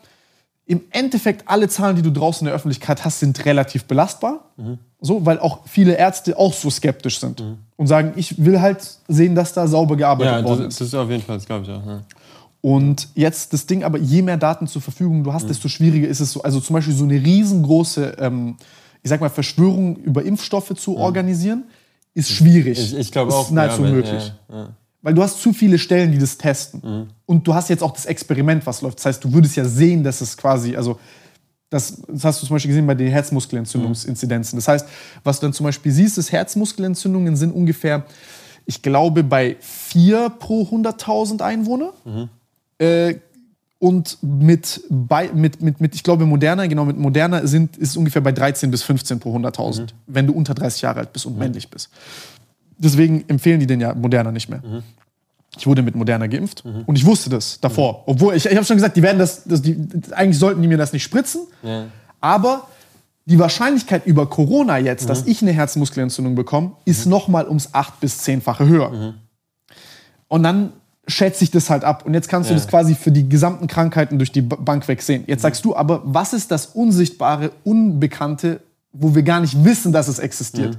im 0.66 0.80
Endeffekt 0.90 1.46
alle 1.46 1.68
Zahlen, 1.68 1.94
die 1.94 2.02
du 2.02 2.10
draußen 2.10 2.40
in 2.40 2.46
der 2.46 2.54
Öffentlichkeit 2.54 3.04
hast, 3.04 3.20
sind 3.20 3.44
relativ 3.44 3.84
belastbar. 3.84 4.50
So, 4.98 5.26
weil 5.26 5.38
auch 5.38 5.60
viele 5.66 5.92
Ärzte 5.94 6.38
auch 6.38 6.54
so 6.54 6.70
skeptisch 6.70 7.20
sind 7.20 7.42
und 7.76 7.86
sagen, 7.86 8.14
ich 8.16 8.42
will 8.42 8.60
halt 8.60 8.78
sehen, 9.06 9.34
dass 9.34 9.52
da 9.52 9.66
sauber 9.66 9.96
gearbeitet 9.96 10.32
Ja, 10.32 10.40
das, 10.40 10.50
worden 10.50 10.64
das 10.64 10.80
ist. 10.80 10.86
ist 10.88 10.94
auf 10.94 11.10
jeden 11.10 11.22
Fall, 11.22 11.36
das 11.36 11.44
glaube 11.44 11.64
ich 11.66 11.70
auch. 11.70 11.86
Ja. 11.86 12.00
Und 12.64 13.08
jetzt 13.14 13.52
das 13.52 13.66
Ding, 13.66 13.84
aber 13.84 13.98
je 13.98 14.22
mehr 14.22 14.38
Daten 14.38 14.66
zur 14.66 14.80
Verfügung 14.80 15.22
du 15.22 15.28
Mhm. 15.28 15.34
hast, 15.34 15.50
desto 15.50 15.68
schwieriger 15.68 16.08
ist 16.08 16.20
es 16.20 16.32
so. 16.32 16.42
Also 16.42 16.60
zum 16.60 16.72
Beispiel 16.72 16.94
so 16.94 17.04
eine 17.04 17.22
riesengroße, 17.22 18.16
ähm, 18.18 18.56
ich 19.02 19.10
sag 19.10 19.20
mal, 19.20 19.28
Verschwörung 19.28 19.96
über 19.96 20.24
Impfstoffe 20.24 20.72
zu 20.74 20.96
organisieren, 20.96 21.64
ist 22.14 22.30
schwierig. 22.30 22.78
Mhm. 22.78 22.84
Ich, 22.84 22.94
ich 22.96 23.12
glaube 23.12 23.28
ist 23.32 23.34
auch. 23.36 23.50
nahezu 23.50 23.82
ja, 23.82 23.88
unmöglich. 23.88 24.32
Ja, 24.48 24.56
ja. 24.56 24.68
Weil 25.02 25.12
du 25.12 25.22
hast 25.22 25.42
zu 25.42 25.52
viele 25.52 25.78
Stellen, 25.78 26.10
die 26.12 26.16
das 26.16 26.38
testen. 26.38 26.80
Mhm. 26.82 27.06
Und 27.26 27.46
du 27.46 27.52
hast 27.52 27.68
jetzt 27.68 27.82
auch 27.82 27.92
das 27.92 28.06
Experiment, 28.06 28.64
was 28.64 28.80
läuft. 28.80 28.96
Das 28.98 29.04
heißt, 29.04 29.22
du 29.24 29.30
würdest 29.34 29.56
ja 29.56 29.66
sehen, 29.66 30.02
dass 30.02 30.22
es 30.22 30.34
quasi, 30.34 30.74
also 30.74 30.98
das, 31.68 32.00
das 32.08 32.24
hast 32.24 32.40
du 32.42 32.46
zum 32.46 32.54
Beispiel 32.54 32.70
gesehen 32.70 32.86
bei 32.86 32.94
den 32.94 33.08
Herzmuskelentzündungsinzidenzen. 33.08 34.56
Das 34.56 34.68
heißt, 34.68 34.86
was 35.22 35.38
du 35.38 35.44
dann 35.46 35.52
zum 35.52 35.64
Beispiel 35.64 35.92
siehst, 35.92 36.16
ist, 36.16 36.32
Herzmuskelentzündungen 36.32 37.36
sind 37.36 37.52
ungefähr, 37.52 38.06
ich 38.64 38.80
glaube, 38.80 39.22
bei 39.22 39.56
4 39.60 40.30
pro 40.30 40.62
100.000 40.62 41.42
Einwohner. 41.42 41.92
Äh, 42.78 43.16
und 43.78 44.18
mit, 44.22 44.80
bei, 44.88 45.30
mit, 45.34 45.60
mit, 45.60 45.80
mit, 45.80 45.94
ich 45.94 46.02
glaube, 46.02 46.24
Moderna, 46.24 46.66
genau, 46.66 46.86
mit 46.86 46.96
Moderna 46.98 47.46
sind, 47.46 47.76
ist 47.76 47.90
es 47.90 47.96
ungefähr 47.96 48.22
bei 48.22 48.32
13 48.32 48.70
bis 48.70 48.82
15 48.82 49.20
pro 49.20 49.36
100.000, 49.36 49.88
wenn 50.06 50.26
du 50.26 50.32
unter 50.32 50.54
30 50.54 50.82
Jahre 50.82 51.00
alt 51.00 51.12
bist 51.12 51.26
und 51.26 51.36
männlich 51.36 51.68
bist. 51.68 51.90
Deswegen 52.78 53.24
empfehlen 53.28 53.60
die 53.60 53.66
den 53.66 53.80
ja 53.80 53.94
Moderna 53.94 54.32
nicht 54.32 54.48
mehr. 54.48 54.62
Ich 55.58 55.66
wurde 55.66 55.82
mit 55.82 55.94
Moderna 55.96 56.26
geimpft 56.28 56.64
und 56.64 56.96
ich 56.96 57.04
wusste 57.04 57.28
das 57.30 57.60
davor. 57.60 58.02
Obwohl, 58.06 58.34
ich, 58.34 58.46
ich 58.46 58.56
habe 58.56 58.64
schon 58.64 58.76
gesagt, 58.76 58.96
die 58.96 59.02
werden 59.02 59.18
das, 59.18 59.44
das 59.44 59.60
die, 59.60 59.76
eigentlich 60.12 60.38
sollten 60.38 60.62
die 60.62 60.68
mir 60.68 60.78
das 60.78 60.92
nicht 60.92 61.02
spritzen, 61.04 61.42
Ja. 61.62 61.86
aber 62.20 62.68
die 63.26 63.38
Wahrscheinlichkeit 63.38 64.06
über 64.06 64.28
Corona 64.28 64.78
jetzt, 64.78 65.08
dass 65.08 65.26
ich 65.26 65.42
eine 65.42 65.52
Herzmuskelentzündung 65.52 66.34
bekomme, 66.34 66.72
ist 66.84 67.06
noch 67.06 67.28
mal 67.28 67.46
ums 67.46 67.72
8- 67.74 67.86
bis 68.00 68.22
10-fache 68.22 68.66
höher. 68.66 69.14
Und 70.28 70.42
dann 70.42 70.72
schätze 71.06 71.44
ich 71.44 71.50
das 71.50 71.70
halt 71.70 71.84
ab. 71.84 72.04
Und 72.06 72.14
jetzt 72.14 72.28
kannst 72.28 72.48
du 72.50 72.54
Ja. 72.54 72.58
das 72.60 72.68
quasi 72.68 72.94
für 72.94 73.12
die 73.12 73.28
gesamten 73.28 73.66
Krankheiten 73.66 74.18
durch 74.18 74.32
die 74.32 74.42
Bank 74.42 74.88
weg 74.88 75.02
sehen. 75.02 75.24
Jetzt 75.26 75.42
sagst 75.42 75.64
du 75.64 75.76
aber, 75.76 76.00
was 76.04 76.32
ist 76.32 76.50
das 76.50 76.66
Unsichtbare, 76.66 77.50
Unbekannte, 77.64 78.60
wo 78.92 79.14
wir 79.14 79.22
gar 79.22 79.40
nicht 79.40 79.64
wissen, 79.64 79.92
dass 79.92 80.08
es 80.08 80.18
existiert? 80.18 80.78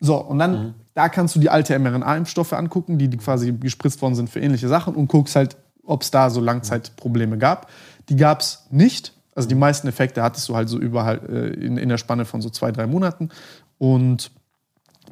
So, 0.00 0.16
und 0.16 0.38
dann, 0.38 0.74
da 0.94 1.08
kannst 1.08 1.34
du 1.34 1.40
die 1.40 1.50
alte 1.50 1.76
mRNA-Impfstoffe 1.78 2.52
angucken, 2.52 2.98
die, 2.98 3.08
die 3.08 3.16
quasi 3.16 3.52
gespritzt 3.52 4.00
worden 4.00 4.14
sind 4.14 4.30
für 4.30 4.40
ähnliche 4.40 4.68
Sachen 4.68 4.94
und 4.94 5.08
guckst 5.08 5.34
halt, 5.34 5.56
ob 5.84 6.02
es 6.02 6.10
da 6.10 6.30
so 6.30 6.40
Langzeitprobleme 6.40 7.38
gab. 7.38 7.68
Die 8.08 8.16
gab 8.16 8.40
es 8.40 8.66
nicht. 8.70 9.12
Also 9.34 9.48
die 9.48 9.54
meisten 9.54 9.88
Effekte 9.88 10.22
hattest 10.22 10.48
du 10.48 10.54
halt 10.54 10.68
so 10.68 10.78
überall 10.78 11.20
äh, 11.28 11.48
in, 11.64 11.76
in 11.76 11.88
der 11.88 11.98
Spanne 11.98 12.24
von 12.24 12.40
so 12.42 12.50
zwei, 12.50 12.70
drei 12.72 12.86
Monaten. 12.86 13.30
Und 13.78 14.30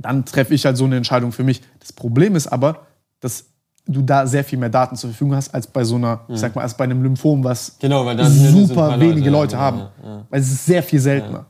dann 0.01 0.25
treffe 0.25 0.55
ich 0.55 0.65
halt 0.65 0.77
so 0.77 0.85
eine 0.85 0.97
Entscheidung 0.97 1.33
für 1.33 1.45
mich. 1.45 1.63
Das 1.81 1.93
Problem 1.93 2.37
ist 2.37 2.47
aber, 2.47 2.87
dass 3.21 3.47
du 3.87 4.03
da 4.03 4.27
sehr 4.27 4.45
viel 4.45 4.59
mehr 4.59 4.69
Daten 4.69 4.97
zur 4.97 5.11
Verfügung 5.11 5.37
hast, 5.37 5.55
als 5.55 5.67
bei 5.67 5.85
so 5.85 5.95
einer, 5.97 6.25
ich 6.29 6.39
sag 6.41 6.57
mal, 6.57 6.63
als 6.63 6.77
bei 6.77 6.85
einem 6.85 7.03
Lymphom, 7.03 7.45
was 7.45 7.77
Genau, 7.79 8.11
ja 8.11 8.29
super 8.29 8.99
wenige 8.99 9.31
Leute, 9.31 9.31
Leute 9.31 9.55
ja, 9.55 9.61
haben. 9.61 9.79
ja, 9.79 9.93
ja. 10.05 10.27
Weil 10.29 10.41
es 10.41 10.51
ist 10.51 10.67
sehr 10.67 10.83
viel 10.83 11.01
seltener. 11.01 11.47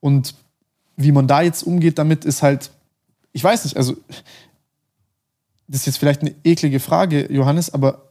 Und 0.00 0.34
wie 0.96 1.12
man 1.12 1.26
da 1.26 1.42
jetzt 1.42 1.62
umgeht 1.64 1.98
damit, 1.98 2.24
ist 2.24 2.42
halt, 2.42 2.70
ich 3.32 3.42
weiß 3.42 3.64
nicht, 3.64 3.76
also 3.76 3.96
das 5.68 5.80
ist 5.80 5.86
jetzt 5.86 5.98
vielleicht 5.98 6.22
eine 6.22 6.34
eklige 6.44 6.80
Frage, 6.80 7.30
Johannes, 7.32 7.74
aber 7.74 8.02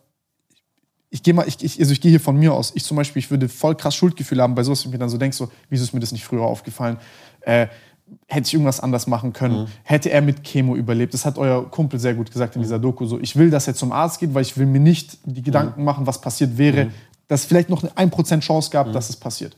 ich 1.09 1.23
gehe 1.23 1.33
mal, 1.33 1.47
ich, 1.47 1.63
ich, 1.63 1.79
also 1.79 1.93
ich 1.93 2.01
gehe 2.01 2.11
hier 2.11 2.19
von 2.19 2.35
mir 2.35 2.53
aus. 2.53 2.73
Ich 2.75 2.83
zum 2.83 2.97
Beispiel, 2.97 3.21
ich 3.21 3.31
würde 3.31 3.47
voll 3.47 3.75
krass 3.75 3.95
Schuldgefühle 3.95 4.43
haben 4.43 4.53
bei 4.53 4.63
sowas, 4.63 4.83
wenn 4.83 4.89
ich 4.89 4.93
mir 4.93 4.99
dann 4.99 5.09
so 5.09 5.17
denke, 5.17 5.35
so, 5.35 5.49
wieso 5.69 5.85
ist 5.85 5.93
mir 5.93 6.01
das 6.01 6.11
nicht 6.11 6.25
früher 6.25 6.41
aufgefallen? 6.41 6.97
Äh, 7.39 7.67
hätte 8.27 8.47
ich 8.47 8.53
irgendwas 8.53 8.79
anders 8.79 9.07
machen 9.07 9.33
können? 9.33 9.61
Mhm. 9.61 9.67
Hätte 9.83 10.09
er 10.11 10.21
mit 10.21 10.43
Chemo 10.43 10.75
überlebt? 10.75 11.13
Das 11.13 11.25
hat 11.25 11.37
euer 11.37 11.69
Kumpel 11.69 11.99
sehr 11.99 12.13
gut 12.13 12.31
gesagt 12.31 12.55
in 12.55 12.61
dieser 12.61 12.79
Doku. 12.79 13.05
So, 13.05 13.19
ich 13.19 13.35
will, 13.35 13.49
dass 13.49 13.67
er 13.67 13.75
zum 13.75 13.91
Arzt 13.91 14.19
geht, 14.19 14.33
weil 14.33 14.41
ich 14.43 14.57
will 14.57 14.65
mir 14.65 14.79
nicht 14.79 15.17
die 15.25 15.41
Gedanken 15.41 15.79
Mhm. 15.81 15.85
machen, 15.85 16.07
was 16.07 16.19
passiert 16.21 16.57
wäre, 16.57 16.91
dass 17.27 17.41
es 17.41 17.45
vielleicht 17.47 17.69
noch 17.69 17.81
eine 17.83 17.91
1% 17.97 18.43
Chance 18.43 18.69
Mhm. 18.69 18.73
gab, 18.73 18.93
dass 18.93 19.09
es 19.09 19.15
passiert. 19.15 19.55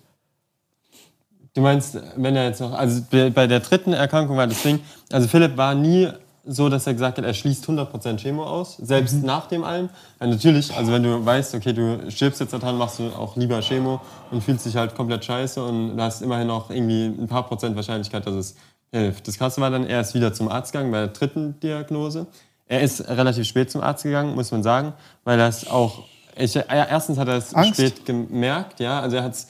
Du 1.54 1.62
meinst, 1.62 1.98
wenn 2.16 2.36
er 2.36 2.45
jetzt 2.45 2.62
noch, 2.62 2.74
also 2.74 3.02
bei 3.10 3.30
bei 3.32 3.48
der 3.48 3.60
dritten 3.62 3.91
Erkrankung 3.93 4.38
war 4.38 4.45
das 4.45 4.62
Ding, 4.62 4.80
also 5.12 5.28
Philipp 5.28 5.58
war 5.58 5.74
nie 5.74 6.08
so, 6.48 6.70
dass 6.70 6.88
er 6.88 6.93
gesagt 6.93 7.18
hat, 7.18 7.26
er 7.26 7.34
schließt 7.34 7.66
100% 7.68 8.18
Chemo 8.22 8.43
aus, 8.45 8.78
selbst 8.78 9.16
Mhm. 9.16 9.26
nach 9.26 9.48
dem 9.48 9.64
allem. 9.64 9.89
Weil 10.20 10.30
natürlich, 10.30 10.74
also 10.76 10.91
wenn 10.91 11.04
du 11.04 11.26
weißt, 11.26 11.56
okay, 11.56 11.74
du 11.74 12.10
stirbst 12.10 12.39
jetzt 12.39 12.54
daran, 12.54 12.78
machst 12.78 13.00
du 13.00 13.08
auch 13.10 13.36
lieber 13.36 13.60
Chemo 13.62 14.00
und 14.32 14.43
fühlst 14.43 14.66
dich 14.66 14.76
halt 14.76 14.95
komplett 14.95 15.26
scheiße 15.26 15.64
und 15.64 15.98
du 15.98 16.02
hast 16.04 16.22
immerhin 16.22 16.48
noch 16.48 16.70
irgendwie 16.70 17.06
ein 17.08 17.28
paar 17.28 17.43
Prozent 17.48 17.76
Wahrscheinlichkeit, 17.76 18.26
dass 18.26 18.34
es 18.36 18.56
hilft. 18.91 19.28
Das 19.28 19.38
Krasse 19.38 19.60
war 19.62 19.70
dann, 19.70 19.86
er 19.86 20.02
ist 20.02 20.14
wieder 20.14 20.34
zum 20.34 20.48
Arzt 20.50 20.72
gegangen 20.72 20.91
bei 20.91 21.00
der 21.00 21.08
dritten 21.10 21.60
Diagnose. 21.60 22.28
Er 22.68 22.82
ist 22.82 23.08
relativ 23.08 23.45
spät 23.48 23.70
zum 23.72 23.82
Arzt 23.82 24.04
gegangen, 24.04 24.36
muss 24.36 24.52
man 24.52 24.64
sagen, 24.64 24.93
weil 25.24 25.39
es 25.41 25.70
auch, 25.70 26.00
ich, 26.38 26.56
er- 26.56 26.70
erstens 26.89 27.18
hat 27.18 27.28
er 27.28 27.36
es 27.38 27.54
Angst? 27.54 27.74
spät 27.76 28.06
gemerkt, 28.06 28.80
ja, 28.80 29.00
also 29.02 29.18
er 29.18 29.24
hat's 29.24 29.48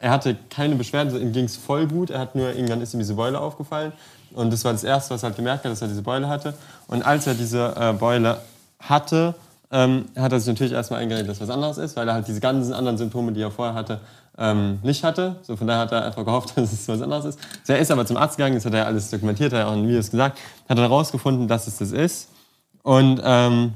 er 0.00 0.12
hatte 0.12 0.36
keine 0.48 0.76
Beschwerden, 0.76 1.20
ihm 1.20 1.32
ging 1.32 1.46
es 1.46 1.56
voll 1.56 1.88
gut. 1.88 2.10
Er 2.10 2.20
hat 2.20 2.36
nur, 2.36 2.50
irgendwann 2.54 2.80
ist 2.80 2.94
ihm 2.94 3.00
diese 3.00 3.14
Beule 3.14 3.40
aufgefallen. 3.40 3.92
Und 4.32 4.52
das 4.52 4.64
war 4.64 4.72
das 4.72 4.84
Erste, 4.84 5.14
was 5.14 5.22
er 5.22 5.28
halt 5.28 5.36
gemerkt 5.36 5.64
hat, 5.64 5.72
dass 5.72 5.82
er 5.82 5.88
diese 5.88 6.02
Beule 6.02 6.28
hatte. 6.28 6.54
Und 6.86 7.02
als 7.02 7.26
er 7.26 7.34
diese 7.34 7.74
äh, 7.78 7.92
Beule 7.92 8.38
hatte, 8.80 9.34
ähm, 9.70 10.06
hat 10.16 10.32
er 10.32 10.40
sich 10.40 10.48
natürlich 10.48 10.72
erstmal 10.72 11.00
eingeredet, 11.00 11.28
dass 11.28 11.40
was 11.40 11.50
anderes 11.50 11.78
ist, 11.78 11.96
weil 11.96 12.08
er 12.08 12.14
halt 12.14 12.28
diese 12.28 12.40
ganzen 12.40 12.72
anderen 12.72 12.96
Symptome, 12.96 13.32
die 13.32 13.42
er 13.42 13.50
vorher 13.50 13.74
hatte, 13.74 14.00
ähm, 14.38 14.78
nicht 14.82 15.04
hatte. 15.04 15.36
So, 15.42 15.56
von 15.56 15.66
daher 15.66 15.82
hat 15.82 15.92
er 15.92 16.04
einfach 16.04 16.24
gehofft, 16.24 16.52
dass 16.56 16.72
es 16.72 16.88
was 16.88 17.02
anderes 17.02 17.24
ist. 17.24 17.38
So, 17.64 17.72
er 17.72 17.78
ist 17.78 17.90
aber 17.90 18.06
zum 18.06 18.16
Arzt 18.16 18.36
gegangen, 18.36 18.54
das 18.54 18.64
hat 18.64 18.74
er 18.74 18.86
alles 18.86 19.10
dokumentiert, 19.10 19.52
hat 19.52 19.60
er 19.60 19.68
auch 19.68 19.74
in 19.74 19.86
Videos 19.86 20.10
gesagt, 20.10 20.38
hat 20.68 20.78
dann 20.78 20.78
herausgefunden, 20.78 21.48
dass 21.48 21.66
es 21.66 21.78
das 21.78 21.92
ist. 21.92 22.30
Und 22.82 23.20
ähm, 23.24 23.74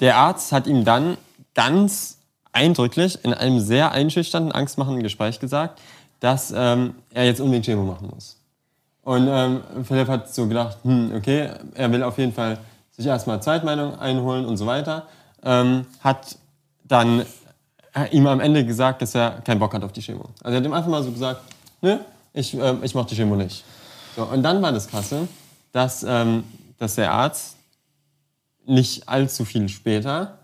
der 0.00 0.16
Arzt 0.16 0.52
hat 0.52 0.66
ihm 0.66 0.84
dann 0.84 1.16
ganz 1.54 2.18
eindrücklich 2.52 3.18
in 3.22 3.34
einem 3.34 3.60
sehr 3.60 3.92
einschüchternden, 3.92 4.52
angstmachenden 4.52 5.02
Gespräch 5.02 5.40
gesagt, 5.40 5.80
dass 6.20 6.52
ähm, 6.56 6.94
er 7.12 7.24
jetzt 7.26 7.40
unbedingt 7.40 7.66
Chemo 7.66 7.84
machen 7.84 8.08
muss. 8.14 8.38
Und 9.06 9.28
ähm, 9.30 9.62
Philipp 9.84 10.08
hat 10.08 10.34
so 10.34 10.48
gedacht, 10.48 10.78
hm, 10.82 11.12
okay, 11.14 11.48
er 11.74 11.92
will 11.92 12.02
auf 12.02 12.18
jeden 12.18 12.32
Fall 12.32 12.58
sich 12.90 13.06
erstmal 13.06 13.40
Zweitmeinung 13.40 13.96
einholen 14.00 14.44
und 14.44 14.56
so 14.56 14.66
weiter. 14.66 15.06
Ähm, 15.44 15.86
hat 16.00 16.36
dann 16.82 17.20
äh, 17.94 18.08
ihm 18.10 18.26
am 18.26 18.40
Ende 18.40 18.66
gesagt, 18.66 19.02
dass 19.02 19.14
er 19.14 19.42
keinen 19.42 19.60
Bock 19.60 19.74
hat 19.74 19.84
auf 19.84 19.92
die 19.92 20.00
Chemo. 20.02 20.24
Also 20.42 20.56
er 20.56 20.56
hat 20.56 20.64
ihm 20.64 20.72
einfach 20.72 20.90
mal 20.90 21.04
so 21.04 21.12
gesagt, 21.12 21.40
nö, 21.82 21.98
ich, 22.32 22.54
ähm, 22.54 22.80
ich 22.82 22.96
mache 22.96 23.06
die 23.06 23.14
Chemo 23.14 23.36
nicht. 23.36 23.62
So, 24.16 24.24
und 24.24 24.42
dann 24.42 24.60
war 24.60 24.72
das 24.72 24.88
Krasse, 24.88 25.28
dass, 25.70 26.02
ähm, 26.02 26.42
dass 26.78 26.96
der 26.96 27.12
Arzt 27.12 27.58
nicht 28.64 29.08
allzu 29.08 29.44
viel 29.44 29.68
später 29.68 30.38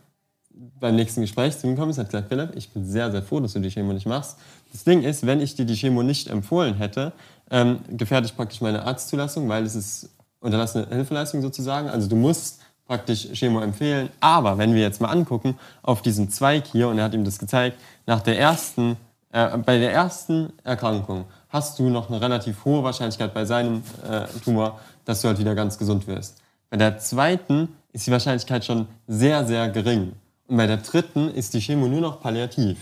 beim 0.79 0.95
nächsten 0.95 1.21
Gespräch 1.21 1.59
zu 1.59 1.67
ihm 1.67 1.75
gekommen 1.75 1.91
ist, 1.91 1.99
hat 1.99 2.11
gesagt, 2.11 2.29
Philipp, 2.29 2.55
ich 2.55 2.71
bin 2.71 2.87
sehr, 2.87 3.11
sehr 3.11 3.25
froh, 3.25 3.41
dass 3.41 3.55
du 3.55 3.59
die 3.59 3.71
Chemo 3.71 3.93
nicht 3.93 4.07
machst. 4.07 4.37
Das 4.71 4.85
Ding 4.85 5.03
ist, 5.03 5.27
wenn 5.27 5.41
ich 5.41 5.57
dir 5.57 5.65
die 5.65 5.75
Chemo 5.75 6.05
nicht 6.05 6.29
empfohlen 6.29 6.75
hätte, 6.75 7.13
ähm, 7.53 7.81
gefährde 7.89 8.27
ich 8.27 8.35
praktisch 8.35 8.61
meine 8.61 8.85
Arztzulassung, 8.85 9.49
weil 9.49 9.65
es 9.65 9.77
ist 9.77 10.09
unterlassene 10.41 10.89
Hilfeleistung 10.89 11.43
sozusagen. 11.43 11.89
Also 11.89 12.09
du 12.09 12.17
musst 12.17 12.61
praktisch 12.87 13.29
Chemo 13.33 13.61
empfehlen. 13.61 14.09
Aber 14.21 14.59
wenn 14.59 14.75
wir 14.75 14.81
jetzt 14.81 15.01
mal 15.01 15.11
angucken 15.11 15.57
auf 15.83 16.03
diesen 16.03 16.31
Zweig 16.31 16.67
hier, 16.67 16.89
und 16.89 16.99
er 16.99 17.05
hat 17.05 17.15
ihm 17.15 17.25
das 17.25 17.39
gezeigt, 17.39 17.79
nach 18.07 18.23
der 18.23 18.39
ersten, 18.39 18.97
äh, 19.31 19.57
bei 19.59 19.79
der 19.79 19.93
ersten 19.93 20.53
Erkrankung 20.65 21.27
hast 21.51 21.79
du 21.79 21.91
noch 21.91 22.09
eine 22.09 22.21
relativ 22.21 22.65
hohe 22.65 22.83
Wahrscheinlichkeit 22.83 23.33
bei 23.35 23.45
seinem 23.45 23.83
äh, 24.09 24.25
Tumor, 24.43 24.81
dass 25.05 25.21
du 25.21 25.29
halt 25.29 25.39
wieder 25.39 25.55
ganz 25.55 25.79
gesund 25.79 26.07
wirst. 26.07 26.39
Bei 26.71 26.79
der 26.79 26.99
zweiten 26.99 27.69
ist 27.93 28.07
die 28.07 28.11
Wahrscheinlichkeit 28.11 28.65
schon 28.65 28.89
sehr, 29.07 29.47
sehr 29.47 29.69
gering. 29.69 30.13
Und 30.49 30.57
bei 30.57 30.67
der 30.67 30.79
dritten 30.79 31.29
ist 31.29 31.53
die 31.53 31.61
Chemo 31.61 31.87
nur 31.87 32.01
noch 32.01 32.21
palliativ. 32.21 32.79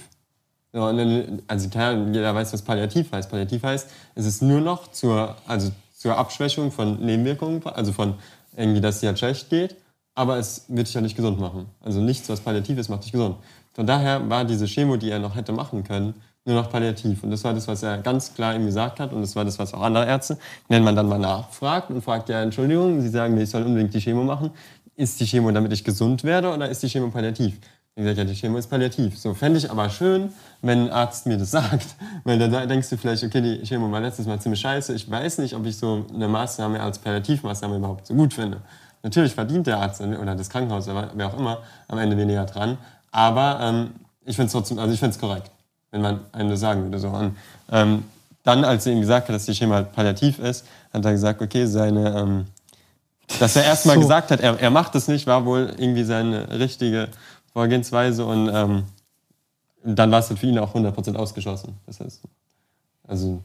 Ja, 0.72 0.88
und 0.88 0.96
dann, 0.98 1.42
also 1.48 1.68
klar, 1.68 1.94
jeder 1.94 2.34
weiß, 2.34 2.52
was 2.52 2.62
palliativ 2.62 3.10
heißt. 3.12 3.30
Palliativ 3.30 3.62
heißt, 3.62 3.88
es 4.14 4.26
ist 4.26 4.42
nur 4.42 4.60
noch 4.60 4.90
zur, 4.92 5.36
also 5.46 5.72
zur 5.96 6.16
Abschwächung 6.16 6.70
von 6.70 7.04
Nebenwirkungen, 7.04 7.64
also 7.66 7.92
von 7.92 8.14
irgendwie, 8.56 8.80
dass 8.80 9.00
dir 9.00 9.08
halt 9.08 9.18
schlecht 9.18 9.50
geht, 9.50 9.76
aber 10.14 10.38
es 10.38 10.64
wird 10.68 10.86
dich 10.86 10.94
ja 10.94 11.00
nicht 11.00 11.16
gesund 11.16 11.40
machen. 11.40 11.66
Also 11.80 12.00
nichts, 12.00 12.28
was 12.28 12.40
palliativ 12.40 12.78
ist, 12.78 12.88
macht 12.88 13.04
dich 13.04 13.12
gesund. 13.12 13.36
Von 13.72 13.86
daher 13.86 14.28
war 14.28 14.44
diese 14.44 14.66
Chemo, 14.66 14.96
die 14.96 15.10
er 15.10 15.18
noch 15.18 15.34
hätte 15.34 15.52
machen 15.52 15.84
können, 15.84 16.14
nur 16.44 16.56
noch 16.56 16.70
palliativ. 16.70 17.22
Und 17.22 17.30
das 17.30 17.44
war 17.44 17.54
das, 17.54 17.68
was 17.68 17.82
er 17.82 17.98
ganz 17.98 18.34
klar 18.34 18.54
ihm 18.54 18.66
gesagt 18.66 19.00
hat. 19.00 19.12
Und 19.12 19.20
das 19.22 19.36
war 19.36 19.44
das, 19.44 19.58
was 19.58 19.74
auch 19.74 19.82
andere 19.82 20.06
Ärzte, 20.06 20.38
wenn 20.68 20.82
man 20.82 20.96
dann 20.96 21.08
mal 21.08 21.18
nachfragt 21.18 21.90
und 21.90 22.02
fragt, 22.02 22.28
ja, 22.28 22.42
Entschuldigung, 22.42 23.00
Sie 23.00 23.08
sagen 23.08 23.34
mir, 23.34 23.42
ich 23.42 23.50
soll 23.50 23.62
unbedingt 23.62 23.94
die 23.94 24.00
Chemo 24.00 24.24
machen. 24.24 24.50
Ist 24.96 25.20
die 25.20 25.26
Chemo, 25.26 25.50
damit 25.50 25.72
ich 25.72 25.84
gesund 25.84 26.24
werde, 26.24 26.52
oder 26.52 26.68
ist 26.68 26.82
die 26.82 26.88
Chemo 26.88 27.08
palliativ? 27.10 27.58
Ich 27.96 28.02
gesagt, 28.02 28.18
ja, 28.18 28.24
die 28.24 28.34
Chemo 28.34 28.56
ist 28.58 28.68
palliativ. 28.68 29.18
So, 29.18 29.34
fände 29.34 29.58
ich 29.58 29.70
aber 29.70 29.90
schön, 29.90 30.32
wenn 30.62 30.86
ein 30.86 30.90
Arzt 30.90 31.26
mir 31.26 31.36
das 31.36 31.50
sagt. 31.50 31.86
Weil 32.24 32.38
dann 32.38 32.68
denkst 32.68 32.88
du 32.88 32.96
vielleicht, 32.96 33.24
okay, 33.24 33.40
die 33.40 33.66
Chemo 33.66 33.90
war 33.90 34.00
letztes 34.00 34.26
Mal 34.26 34.40
ziemlich 34.40 34.60
scheiße. 34.60 34.94
Ich 34.94 35.10
weiß 35.10 35.38
nicht, 35.38 35.54
ob 35.54 35.66
ich 35.66 35.76
so 35.76 36.06
eine 36.14 36.28
Maßnahme 36.28 36.80
als 36.80 36.98
Palliativmaßnahme 36.98 37.76
überhaupt 37.76 38.06
so 38.06 38.14
gut 38.14 38.32
finde. 38.32 38.60
Natürlich 39.02 39.34
verdient 39.34 39.66
der 39.66 39.78
Arzt 39.78 40.00
oder 40.00 40.34
das 40.34 40.50
Krankenhaus 40.50 40.86
oder 40.88 41.10
wer 41.14 41.26
auch 41.26 41.38
immer 41.38 41.58
am 41.88 41.98
Ende 41.98 42.16
weniger 42.16 42.44
dran. 42.44 42.78
Aber 43.10 43.58
ähm, 43.60 43.90
ich 44.24 44.36
finde 44.36 44.46
es 44.46 44.52
trotzdem, 44.52 44.78
also 44.78 44.92
ich 44.92 45.00
finde 45.00 45.14
es 45.14 45.20
korrekt, 45.20 45.50
wenn 45.90 46.02
man 46.02 46.20
einem 46.32 46.50
das 46.50 46.60
sagen 46.60 46.82
würde. 46.82 46.98
So. 46.98 47.08
Und, 47.08 47.36
ähm, 47.72 48.04
dann, 48.42 48.64
als 48.64 48.86
er 48.86 48.92
ihm 48.92 49.00
gesagt 49.00 49.28
hat, 49.28 49.34
dass 49.34 49.46
die 49.46 49.52
Chemo 49.52 49.74
halt 49.74 49.92
palliativ 49.92 50.38
ist, 50.38 50.66
hat 50.92 51.04
er 51.04 51.12
gesagt, 51.12 51.42
okay, 51.42 51.66
seine, 51.66 52.18
ähm, 52.18 52.46
dass 53.38 53.56
er 53.56 53.64
erstmal 53.64 53.96
So. 53.96 54.02
gesagt 54.02 54.30
hat, 54.30 54.40
er, 54.40 54.58
er 54.58 54.70
macht 54.70 54.94
es 54.94 55.08
nicht, 55.08 55.26
war 55.26 55.44
wohl 55.44 55.74
irgendwie 55.76 56.04
seine 56.04 56.58
richtige 56.58 57.08
Vorgehensweise 57.52 58.24
und 58.24 58.50
ähm, 58.52 58.84
dann 59.84 60.10
war 60.10 60.20
es 60.20 60.28
halt 60.28 60.38
für 60.38 60.46
ihn 60.46 60.58
auch 60.58 60.74
100% 60.74 61.16
ausgeschlossen. 61.16 61.76
Das 61.86 62.00
heißt, 62.00 62.22
also. 63.08 63.40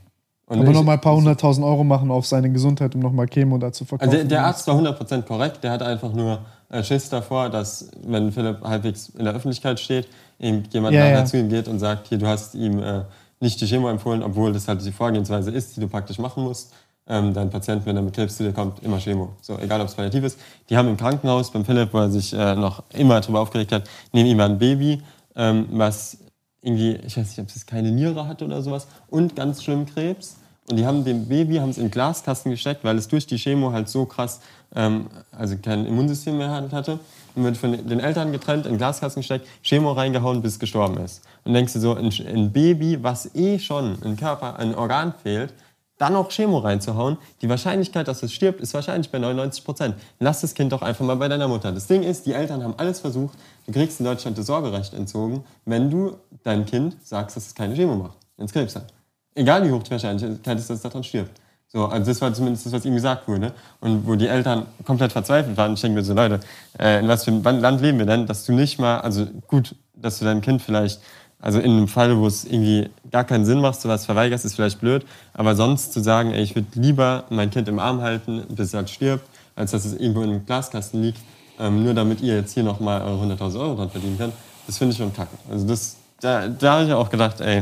und 0.48 0.60
Aber 0.60 0.72
nochmal 0.72 0.96
ein 0.96 1.02
paar 1.02 1.16
hunderttausend 1.16 1.66
Euro 1.66 1.84
machen 1.84 2.12
auf 2.12 2.26
seine 2.26 2.52
Gesundheit, 2.52 2.94
um 2.96 3.02
nochmal 3.02 3.28
Chemo 3.28 3.58
da 3.58 3.72
zu 3.72 3.86
verkaufen. 3.86 4.10
Also 4.10 4.18
der, 4.22 4.28
der 4.28 4.46
Arzt 4.46 4.68
war 4.68 4.76
100% 4.76 5.24
korrekt, 5.24 5.64
der 5.64 5.72
hat 5.72 5.82
einfach 5.82 6.14
nur 6.14 6.40
äh, 6.70 6.84
Schiss 6.84 7.10
davor, 7.10 7.50
dass, 7.50 7.90
wenn 8.06 8.32
Philipp 8.32 8.62
halbwegs 8.64 9.10
in 9.10 9.26
der 9.26 9.34
Öffentlichkeit 9.34 9.80
steht, 9.80 10.08
ihm 10.40 10.64
jemand 10.72 10.94
Ja, 10.94 11.02
nachher 11.02 11.20
ja. 11.20 11.26
zu 11.26 11.38
ihm 11.38 11.50
geht 11.50 11.68
und 11.68 11.80
sagt, 11.80 12.08
hier, 12.08 12.18
du 12.18 12.28
hast 12.28 12.56
ihm 12.56 12.80
äh, 12.80 13.04
nicht 13.40 13.60
die 13.62 13.66
Chemo 13.66 13.90
empfohlen, 13.90 14.24
obwohl 14.24 14.54
das 14.54 14.68
halt 14.68 14.84
die 14.84 14.92
Vorgehensweise 14.92 15.52
ist, 15.52 15.76
die 15.76 15.82
du 15.82 15.88
praktisch 15.88 16.20
machen 16.20 16.44
musst. 16.44 16.74
Ähm, 17.08 17.34
dein 17.34 17.52
Patient, 17.52 17.86
wenn 17.86 17.96
er 17.96 18.02
mit 18.02 18.16
Krebs 18.16 18.38
zu 18.38 18.44
dir 18.44 18.52
kommt, 18.52 18.82
immer 18.82 18.98
Chemo. 18.98 19.34
So, 19.42 19.60
egal 19.60 19.80
ob 19.82 19.88
es 19.88 19.94
palliativ 19.94 20.24
ist. 20.24 20.40
Die 20.70 20.76
haben 20.76 20.88
im 20.88 20.98
Krankenhaus 20.98 21.52
beim 21.52 21.64
Philipp, 21.64 21.94
wo 21.94 22.00
er 22.00 22.10
sich 22.10 22.34
äh, 22.34 22.56
noch 22.56 22.82
immer 22.94 23.22
darüber 23.22 23.42
aufgeregt 23.42 23.72
hat, 23.72 23.84
neben 24.12 24.28
ihm 24.28 24.38
war 24.40 24.46
ein 24.46 24.58
Baby, 24.58 25.04
ähm, 25.36 25.68
was 25.72 26.18
irgendwie, 26.62 26.96
ich 27.06 27.16
weiß 27.16 27.28
nicht, 27.28 27.40
ob 27.40 27.48
es 27.56 27.66
keine 27.68 27.92
Niere 27.92 28.28
hatte 28.28 28.44
oder 28.46 28.62
sowas, 28.64 28.88
und 29.08 29.36
ganz 29.36 29.64
schlimm 29.64 29.86
Krebs. 29.86 30.38
Und 30.68 30.78
die 30.78 30.86
haben 30.88 31.04
dem 31.04 31.28
Baby 31.28 31.58
haben 31.58 31.70
es 31.70 31.78
in 31.78 31.92
Glaskasten 31.92 32.50
gesteckt, 32.50 32.84
weil 32.84 32.98
es 32.98 33.08
durch 33.08 33.28
die 33.28 33.38
Chemo 33.38 33.72
halt 33.72 33.88
so 33.88 34.06
krass, 34.06 34.40
ähm, 34.76 35.06
also 35.32 35.58
kein 35.58 35.86
Immunsystem 35.86 36.40
mehr 36.40 36.50
hat- 36.50 36.74
hatte. 36.74 37.00
Und 37.36 37.44
wird 37.44 37.58
von 37.58 37.74
den 37.74 38.00
Eltern 38.00 38.32
getrennt, 38.32 38.66
in 38.66 38.78
Glaskasten 38.78 39.20
gesteckt, 39.22 39.46
Chemo 39.62 39.92
reingehauen, 39.92 40.42
bis 40.42 40.54
es 40.54 40.60
gestorben 40.60 40.98
ist. 40.98 41.22
Und 41.44 41.54
denkst 41.54 41.74
du 41.74 41.80
so, 41.80 41.94
ein, 41.94 42.10
ein 42.28 42.52
Baby, 42.52 43.04
was 43.04 43.36
eh 43.36 43.60
schon 43.60 43.98
ein 44.04 44.16
Körper, 44.18 44.58
ein 44.58 44.74
Organ 44.74 45.14
fehlt, 45.22 45.54
dann 45.98 46.14
noch 46.14 46.30
Chemo 46.30 46.58
reinzuhauen, 46.58 47.18
die 47.42 47.50
Wahrscheinlichkeit, 47.50 48.08
dass 48.08 48.22
es 48.24 48.34
stirbt, 48.34 48.60
ist 48.60 48.74
wahrscheinlich 48.74 49.12
bei 49.12 49.20
99 49.20 49.64
Prozent. 49.64 49.96
Lass 50.20 50.42
das 50.42 50.54
Kind 50.54 50.72
doch 50.72 50.82
einfach 50.82 51.06
mal 51.06 51.16
bei 51.16 51.28
deiner 51.28 51.48
Mutter. 51.48 51.72
Das 51.72 51.88
Ding 51.88 52.04
ist, 52.04 52.26
die 52.26 52.34
Eltern 52.34 52.64
haben 52.64 52.76
alles 52.78 53.00
versucht. 53.00 53.38
Du 53.66 53.72
kriegst 53.72 54.00
in 54.00 54.06
Deutschland 54.06 54.38
das 54.38 54.48
Sorgerecht 54.48 54.94
entzogen, 54.94 55.44
wenn 55.66 55.90
du 55.90 56.18
deinem 56.44 56.66
Kind 56.66 56.98
sagst, 57.04 57.38
dass 57.38 57.48
es 57.48 57.56
keine 57.56 57.76
Chemo 57.76 57.96
macht, 57.96 58.18
wenn 58.38 58.46
es 58.46 58.52
Krebs 58.52 58.76
hat. 58.76 58.94
Egal 59.36 59.66
wie 59.66 59.72
hoch 59.72 59.84
die 59.84 59.92
Wahrscheinlichkeit 59.92 60.58
ist, 60.58 60.70
dass 60.70 60.78
es 60.78 60.84
daran 60.84 61.04
stirbt. 61.04 61.40
So, 61.68 61.86
also 61.86 62.10
das 62.10 62.22
war 62.22 62.34
zumindest 62.34 62.66
das, 62.66 62.74
was 62.74 62.86
ihm 62.86 62.94
gesagt 62.94 63.28
wurde. 63.28 63.52
Und 63.82 64.08
wo 64.08 64.16
die 64.16 64.28
Eltern 64.28 64.66
komplett 64.86 65.12
verzweifelt 65.12 65.58
waren. 65.58 65.74
Ich 65.74 65.82
denke 65.82 65.98
mir 65.98 66.06
so, 66.06 66.14
Leute, 66.14 66.40
äh, 66.80 67.00
in 67.00 67.08
was 67.08 67.26
für 67.26 67.32
einem 67.32 67.44
Land 67.60 67.82
leben 67.82 68.00
wir 68.00 68.06
denn, 68.06 68.28
dass 68.28 68.46
du 68.46 68.54
nicht 68.54 68.80
mal, 68.80 69.00
also 69.00 69.26
gut, 69.48 69.76
dass 69.94 70.20
du 70.20 70.26
deinem 70.26 70.42
Kind 70.42 70.62
vielleicht 70.62 71.02
also 71.46 71.60
in 71.60 71.74
einem 71.74 71.88
Fall, 71.88 72.18
wo 72.18 72.26
es 72.26 72.44
irgendwie 72.44 72.90
gar 73.12 73.24
keinen 73.24 73.46
Sinn 73.46 73.62
macht, 73.62 73.80
sowas 73.80 74.04
verweigerst, 74.08 74.46
ist 74.46 74.56
vielleicht 74.56 74.80
blöd. 74.80 75.06
Aber 75.32 75.56
sonst 75.56 75.94
zu 75.94 76.02
sagen, 76.02 76.32
ey, 76.32 76.42
ich 76.42 76.56
würde 76.56 76.68
lieber 76.74 77.26
mein 77.30 77.52
Kind 77.52 77.68
im 77.68 77.78
Arm 77.78 78.02
halten, 78.02 78.44
bis 78.50 78.70
es 78.70 78.74
halt 78.74 78.90
stirbt, 78.90 79.30
als 79.56 79.70
dass 79.70 79.86
es 79.86 79.94
irgendwo 79.94 80.24
in 80.24 80.32
einem 80.32 80.46
Glaskasten 80.48 81.04
liegt, 81.04 81.20
ähm, 81.60 81.84
nur 81.84 81.94
damit 81.94 82.22
ihr 82.22 82.36
jetzt 82.36 82.54
hier 82.54 82.64
nochmal 82.64 83.04
eure 83.04 83.24
100.000 83.24 83.60
Euro 83.60 83.76
dran 83.76 83.92
verdienen 83.92 84.18
könnt, 84.18 84.34
das 84.66 84.80
finde 84.80 84.94
ich 84.94 84.98
schon 84.98 85.14
kacke. 85.14 85.38
Also 85.48 85.68
das, 85.68 85.98
da, 86.20 86.48
da 86.48 86.74
habe 86.74 86.86
ich 86.86 86.94
auch 86.94 87.12
gedacht, 87.12 87.40
ey, 87.42 87.62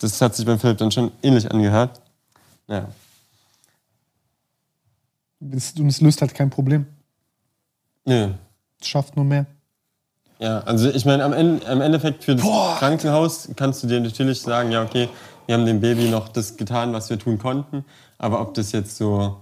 das 0.00 0.20
hat 0.20 0.36
sich 0.36 0.46
beim 0.46 0.60
Philipp 0.60 0.78
dann 0.78 0.92
schon 0.92 1.10
ähnlich 1.24 1.50
angehört. 1.50 2.00
Ja. 2.68 2.86
Und 5.40 5.54
es 5.56 6.00
löst 6.00 6.20
halt 6.20 6.34
kein 6.34 6.50
Problem. 6.50 6.86
Nö. 8.04 8.28
Es 8.80 8.86
schafft 8.86 9.16
nur 9.16 9.24
mehr. 9.24 9.46
Ja, 10.38 10.60
also 10.60 10.88
ich 10.90 11.04
meine, 11.04 11.24
am, 11.24 11.32
Ende, 11.32 11.66
am 11.66 11.80
Endeffekt 11.80 12.24
für 12.24 12.34
das 12.36 12.44
Boah. 12.44 12.76
Krankenhaus 12.78 13.48
kannst 13.56 13.82
du 13.82 13.86
dir 13.86 14.00
natürlich 14.00 14.42
sagen, 14.42 14.70
ja, 14.70 14.82
okay, 14.82 15.08
wir 15.46 15.54
haben 15.54 15.64
dem 15.64 15.80
Baby 15.80 16.08
noch 16.08 16.28
das 16.28 16.56
getan, 16.56 16.92
was 16.92 17.08
wir 17.08 17.18
tun 17.18 17.38
konnten. 17.38 17.84
Aber 18.18 18.40
ob 18.40 18.54
das 18.54 18.72
jetzt 18.72 18.96
so 18.96 19.36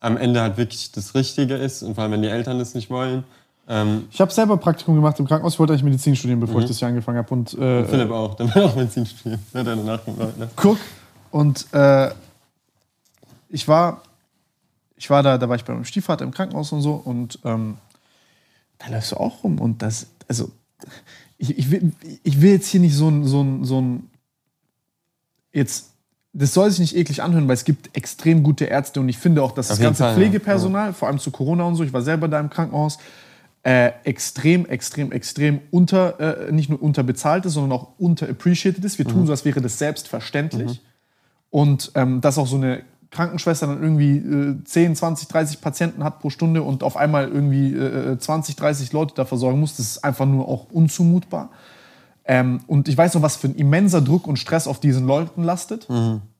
am 0.00 0.16
Ende 0.16 0.40
halt 0.40 0.56
wirklich 0.56 0.92
das 0.92 1.14
Richtige 1.14 1.54
ist 1.54 1.82
und 1.82 1.94
vor 1.94 2.04
allem, 2.04 2.12
wenn 2.12 2.22
die 2.22 2.28
Eltern 2.28 2.58
das 2.58 2.74
nicht 2.74 2.88
wollen. 2.90 3.24
Ähm, 3.68 4.08
Ich 4.10 4.20
habe 4.20 4.32
selber 4.32 4.56
Praktikum 4.56 4.94
gemacht 4.94 5.18
im 5.18 5.26
Krankenhaus. 5.26 5.54
Ich 5.54 5.58
wollte 5.58 5.72
eigentlich 5.72 5.84
Medizin 5.84 6.16
studieren, 6.16 6.40
bevor 6.40 6.60
ich 6.60 6.66
das 6.66 6.78
hier 6.78 6.88
angefangen 6.88 7.18
habe. 7.18 7.32
Und, 7.34 7.52
äh, 7.54 7.84
Philipp 7.84 8.10
auch, 8.10 8.34
der 8.34 8.54
will 8.54 8.62
auch 8.62 8.76
Medizin 8.76 9.06
studieren. 9.06 9.40
Er 9.52 9.64
danach 9.64 10.04
gemacht, 10.04 10.38
ne? 10.38 10.48
guck. 10.56 10.78
Und 11.30 11.66
äh, 11.74 12.10
ich 13.50 13.68
war, 13.68 14.02
ich 14.96 15.10
war 15.10 15.22
da, 15.22 15.36
da 15.36 15.48
war 15.48 15.56
ich 15.56 15.64
bei 15.64 15.72
meinem 15.74 15.84
Stiefvater 15.84 16.24
im 16.24 16.30
Krankenhaus 16.30 16.72
und 16.72 16.80
so. 16.80 16.92
Und 16.92 17.38
ähm, 17.44 17.76
da 18.78 18.88
läufst 18.88 19.12
du 19.12 19.16
auch 19.16 19.44
rum. 19.44 19.60
Und 19.60 19.82
das, 19.82 20.06
also, 20.28 20.50
ich, 21.36 21.56
ich, 21.58 21.70
will, 21.70 21.92
ich 22.22 22.40
will 22.40 22.52
jetzt 22.52 22.68
hier 22.68 22.80
nicht 22.80 22.94
so 22.94 23.08
ein, 23.08 23.24
so 23.24 23.42
ein, 23.42 23.64
so 23.64 23.80
ein, 23.80 24.10
jetzt, 25.52 25.92
das 26.32 26.54
soll 26.54 26.70
sich 26.70 26.80
nicht 26.80 26.96
eklig 26.96 27.22
anhören, 27.22 27.48
weil 27.48 27.54
es 27.54 27.64
gibt 27.64 27.96
extrem 27.96 28.42
gute 28.42 28.66
Ärzte 28.66 29.00
und 29.00 29.08
ich 29.08 29.18
finde 29.18 29.42
auch, 29.42 29.52
dass 29.52 29.70
Auf 29.70 29.78
das 29.78 29.84
ganze 29.84 30.02
Fall, 30.02 30.10
ja. 30.12 30.16
Pflegepersonal, 30.16 30.92
vor 30.92 31.08
allem 31.08 31.18
zu 31.18 31.30
Corona 31.30 31.64
und 31.64 31.74
so, 31.76 31.84
ich 31.84 31.92
war 31.92 32.02
selber 32.02 32.28
da 32.28 32.38
im 32.38 32.50
Krankenhaus, 32.50 32.98
äh, 33.62 33.92
extrem, 34.04 34.66
extrem, 34.66 35.10
extrem 35.10 35.60
unter, 35.70 36.48
äh, 36.48 36.52
nicht 36.52 36.70
nur 36.70 36.80
unterbezahlt 36.80 37.44
ist, 37.44 37.54
sondern 37.54 37.78
auch 37.78 37.88
unterappreciated 37.98 38.84
ist. 38.84 38.98
Wir 38.98 39.04
tun 39.04 39.26
so, 39.26 39.32
als 39.32 39.44
wäre 39.44 39.60
das 39.60 39.78
selbstverständlich. 39.78 40.80
Und 41.50 41.92
ähm, 41.94 42.20
dass 42.20 42.38
auch 42.38 42.46
so 42.46 42.56
eine 42.56 42.82
Krankenschwester 43.10 43.66
dann 43.66 43.82
irgendwie 43.82 44.18
äh, 44.18 44.64
10, 44.64 44.96
20, 44.96 45.28
30 45.28 45.60
Patienten 45.60 46.04
hat 46.04 46.18
pro 46.20 46.30
Stunde 46.30 46.62
und 46.62 46.82
auf 46.82 46.96
einmal 46.96 47.28
irgendwie 47.28 47.72
äh, 47.74 48.18
20, 48.18 48.56
30 48.56 48.92
Leute 48.92 49.14
da 49.14 49.24
versorgen 49.24 49.58
muss, 49.60 49.76
das 49.76 49.86
ist 49.86 50.04
einfach 50.04 50.26
nur 50.26 50.46
auch 50.48 50.66
unzumutbar. 50.70 51.50
Ähm, 52.24 52.60
und 52.66 52.88
ich 52.88 52.96
weiß 52.98 53.14
noch, 53.14 53.22
was 53.22 53.36
für 53.36 53.48
ein 53.48 53.54
immenser 53.54 54.02
Druck 54.02 54.26
und 54.26 54.38
Stress 54.38 54.66
auf 54.66 54.78
diesen 54.80 55.06
Leuten 55.06 55.42
lastet, 55.44 55.88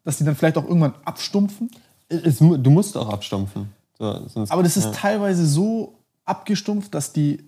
dass 0.05 0.19
die 0.19 0.25
dann 0.25 0.37
vielleicht 0.37 0.59
auch 0.59 0.67
irgendwann 0.67 0.93
abstumpfen. 1.05 1.71
Es, 2.11 2.41
mu- 2.41 2.59
du 2.59 2.71
musst 2.71 2.97
auch 2.97 3.09
abstumpfen. 3.11 3.71
So, 3.99 4.29
sonst, 4.29 4.51
Aber 4.53 4.63
das 4.63 4.77
ist 4.77 4.85
ja. 4.85 4.91
teilweise 4.93 5.47
so 5.47 5.95
abgestumpft, 6.27 6.95
dass 6.95 7.13
die, 7.15 7.43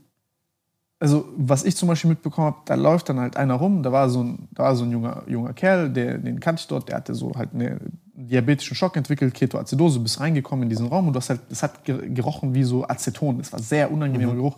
also 0.99 1.27
was 1.37 1.65
ich 1.65 1.77
zum 1.77 1.89
Beispiel 1.89 2.11
mitbekommen 2.11 2.47
habe, 2.49 2.59
da 2.65 2.75
läuft 2.75 3.09
dann 3.09 3.21
halt 3.21 3.37
einer 3.37 3.55
rum, 3.55 3.83
da 3.83 3.93
war 3.93 4.09
so 4.11 4.23
ein, 4.23 4.49
da 4.53 4.65
war 4.65 4.77
so 4.77 4.85
ein 4.85 4.91
junger, 4.91 5.23
junger 5.27 5.53
Kerl, 5.53 5.91
der, 5.91 6.19
den 6.19 6.41
kannte 6.41 6.61
ich 6.61 6.67
dort, 6.67 6.89
der 6.89 6.97
hatte 6.97 7.15
so 7.15 7.33
halt 7.37 7.51
eine 7.55 7.79
diabetischen 8.15 8.75
Schock 8.77 8.97
entwickelt, 8.97 9.35
Ketoazidose, 9.35 9.99
du 9.99 10.03
bist 10.03 10.21
reingekommen 10.21 10.65
in 10.65 10.69
diesen 10.69 10.87
Raum 10.89 11.07
und 11.07 11.13
du 11.15 11.19
hast 11.19 11.31
halt, 11.31 11.41
das 11.49 11.63
hat 11.63 11.85
ge- 11.85 12.09
gerochen 12.11 12.55
wie 12.55 12.63
so 12.65 12.87
Aceton, 12.87 13.39
das 13.39 13.53
war 13.53 13.61
sehr 13.61 13.91
unangenehmer 13.91 14.35
Geruch. 14.35 14.57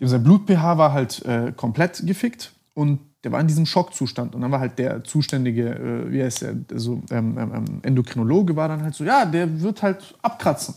Dem 0.00 0.08
sein 0.08 0.22
Blut-pH 0.22 0.76
war 0.78 0.92
halt 0.92 1.24
äh, 1.24 1.52
komplett 1.56 2.06
gefickt 2.06 2.52
und 2.74 3.00
der 3.24 3.32
war 3.32 3.40
in 3.40 3.46
diesem 3.48 3.64
Schockzustand. 3.66 4.34
Und 4.34 4.42
dann 4.42 4.52
war 4.52 4.60
halt 4.60 4.78
der 4.78 5.02
zuständige, 5.02 5.70
äh, 5.70 6.12
wie 6.12 6.22
heißt 6.22 6.42
der, 6.42 6.54
so, 6.78 7.02
ähm, 7.10 7.36
ähm, 7.38 7.52
ähm, 7.54 7.64
Endokrinologe 7.82 8.54
war 8.54 8.68
dann 8.68 8.82
halt 8.82 8.94
so, 8.94 9.02
ja, 9.04 9.24
der 9.24 9.60
wird 9.62 9.82
halt 9.82 10.14
abkratzen. 10.22 10.74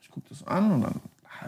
Ich 0.00 0.10
gucke 0.10 0.26
das 0.30 0.44
an 0.46 0.72
und 0.72 0.80
dann 0.82 1.00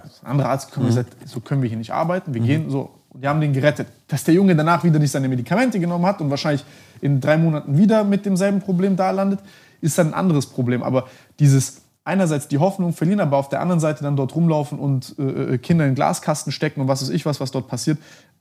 ist 0.05 0.23
ein 0.23 0.27
anderer 0.33 0.51
Arzt 0.51 0.69
gekommen 0.69 0.87
und 0.87 0.95
gesagt, 0.95 1.29
so 1.29 1.41
können 1.41 1.63
wir 1.63 1.69
hier 1.69 1.79
nicht 1.79 1.93
arbeiten, 1.93 2.35
wir 2.35 2.41
gehen 2.43 2.71
so. 2.71 2.91
Und 3.13 3.23
die 3.23 3.29
haben 3.29 3.41
den 3.41 3.53
gerettet. 3.53 3.89
Dass 4.09 4.25
der 4.25 4.35
Junge 4.35 4.57
danach 4.57 4.85
wieder 4.85 4.99
nicht 4.99 5.11
seine 5.11 5.29
Medikamente 5.29 5.79
genommen 5.79 6.07
hat 6.07 6.21
und 6.21 6.31
wahrscheinlich 6.31 6.65
in 7.01 7.21
drei 7.21 7.37
Monaten 7.37 7.77
wieder 7.77 8.05
mit 8.05 8.25
demselben 8.25 8.61
Problem 8.61 8.97
da 8.97 9.11
landet, 9.11 9.41
ist 9.81 9.99
dann 9.99 10.09
ein 10.09 10.15
anderes 10.15 10.47
Problem. 10.47 10.83
Aber 10.83 11.09
dieses 11.39 11.83
einerseits 12.05 12.49
die 12.49 12.59
Hoffnung 12.59 12.93
verlieren, 12.93 13.21
aber 13.21 13.37
auf 13.37 13.49
der 13.49 13.61
anderen 13.61 13.81
Seite 13.81 14.03
dann 14.03 14.17
dort 14.17 14.35
rumlaufen 14.35 14.79
und 14.79 15.15
äh, 15.19 15.59
Kinder 15.59 15.87
in 15.87 15.95
Glaskasten 15.95 16.53
stecken 16.53 16.81
und 16.81 16.89
was 16.89 17.03
weiß 17.03 17.11
ich 17.11 17.25
was, 17.27 17.41
was 17.41 17.51
dort 17.51 17.69
passiert, 17.69 17.99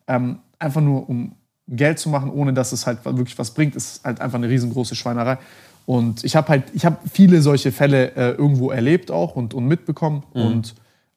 ähm, 0.07 0.39
einfach 0.57 0.81
nur 0.81 1.07
um 1.07 1.33
Geld 1.67 1.99
zu 1.99 2.09
machen, 2.09 2.31
ohne 2.31 2.53
dass 2.53 2.71
es 2.71 2.87
halt 2.87 3.05
wirklich 3.05 3.37
was 3.37 3.51
bringt, 3.51 3.75
ist 3.75 4.03
halt 4.03 4.19
einfach 4.19 4.37
eine 4.37 4.49
riesengroße 4.49 4.95
Schweinerei. 4.95 5.37
Und 5.85 6.23
ich 6.23 6.35
habe 6.35 6.47
halt, 6.49 6.63
ich 6.73 6.85
habe 6.85 6.97
viele 7.11 7.41
solche 7.41 7.71
Fälle 7.71 8.15
äh, 8.15 8.31
irgendwo 8.31 8.71
erlebt 8.71 9.11
auch 9.11 9.35
und, 9.35 9.53
und 9.53 9.67
mitbekommen. 9.67 10.23
Und 10.33 10.75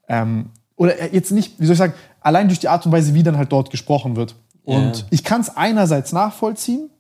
ähm, 0.09 0.51
oder 0.77 0.99
äh, 1.01 1.11
jetzt 1.13 1.31
nicht, 1.33 1.59
wie 1.61 1.67
soll 1.67 1.75
ich 1.75 1.79
sagen, 1.79 1.95
allein 2.21 2.49
durch 2.49 2.59
die 2.61 2.69
Art 2.69 2.85
und 2.87 2.93
Weise, 2.93 3.15
wie 3.15 3.23
dann 3.23 3.37
halt 3.37 3.53
dort 3.53 3.71
gesprochen 3.71 4.17
wird. 4.17 4.35
Und 4.65 4.99
Ja. 4.99 5.05
ich 5.11 5.25
kann 5.25 5.41
es 5.41 5.57
einerseits 5.57 6.13
nachvollziehen, 6.13 6.91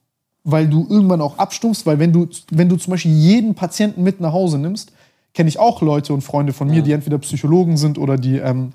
weil 0.44 0.68
du 0.68 0.86
irgendwann 0.88 1.20
auch 1.22 1.38
abstumpfst, 1.38 1.86
weil 1.86 1.98
wenn 1.98 2.12
du, 2.12 2.28
wenn 2.50 2.68
du 2.68 2.76
zum 2.76 2.90
Beispiel 2.92 3.12
jeden 3.12 3.54
Patienten 3.54 4.02
mit 4.02 4.20
nach 4.20 4.32
Hause 4.32 4.58
nimmst, 4.58 4.92
kenne 5.32 5.48
ich 5.48 5.58
auch 5.58 5.80
Leute 5.82 6.12
und 6.12 6.20
Freunde 6.20 6.52
von 6.52 6.68
mir, 6.68 6.82
die 6.82 6.92
entweder 6.92 7.18
Psychologen 7.18 7.76
sind 7.76 7.98
oder 7.98 8.16
die, 8.18 8.36
ähm, 8.36 8.72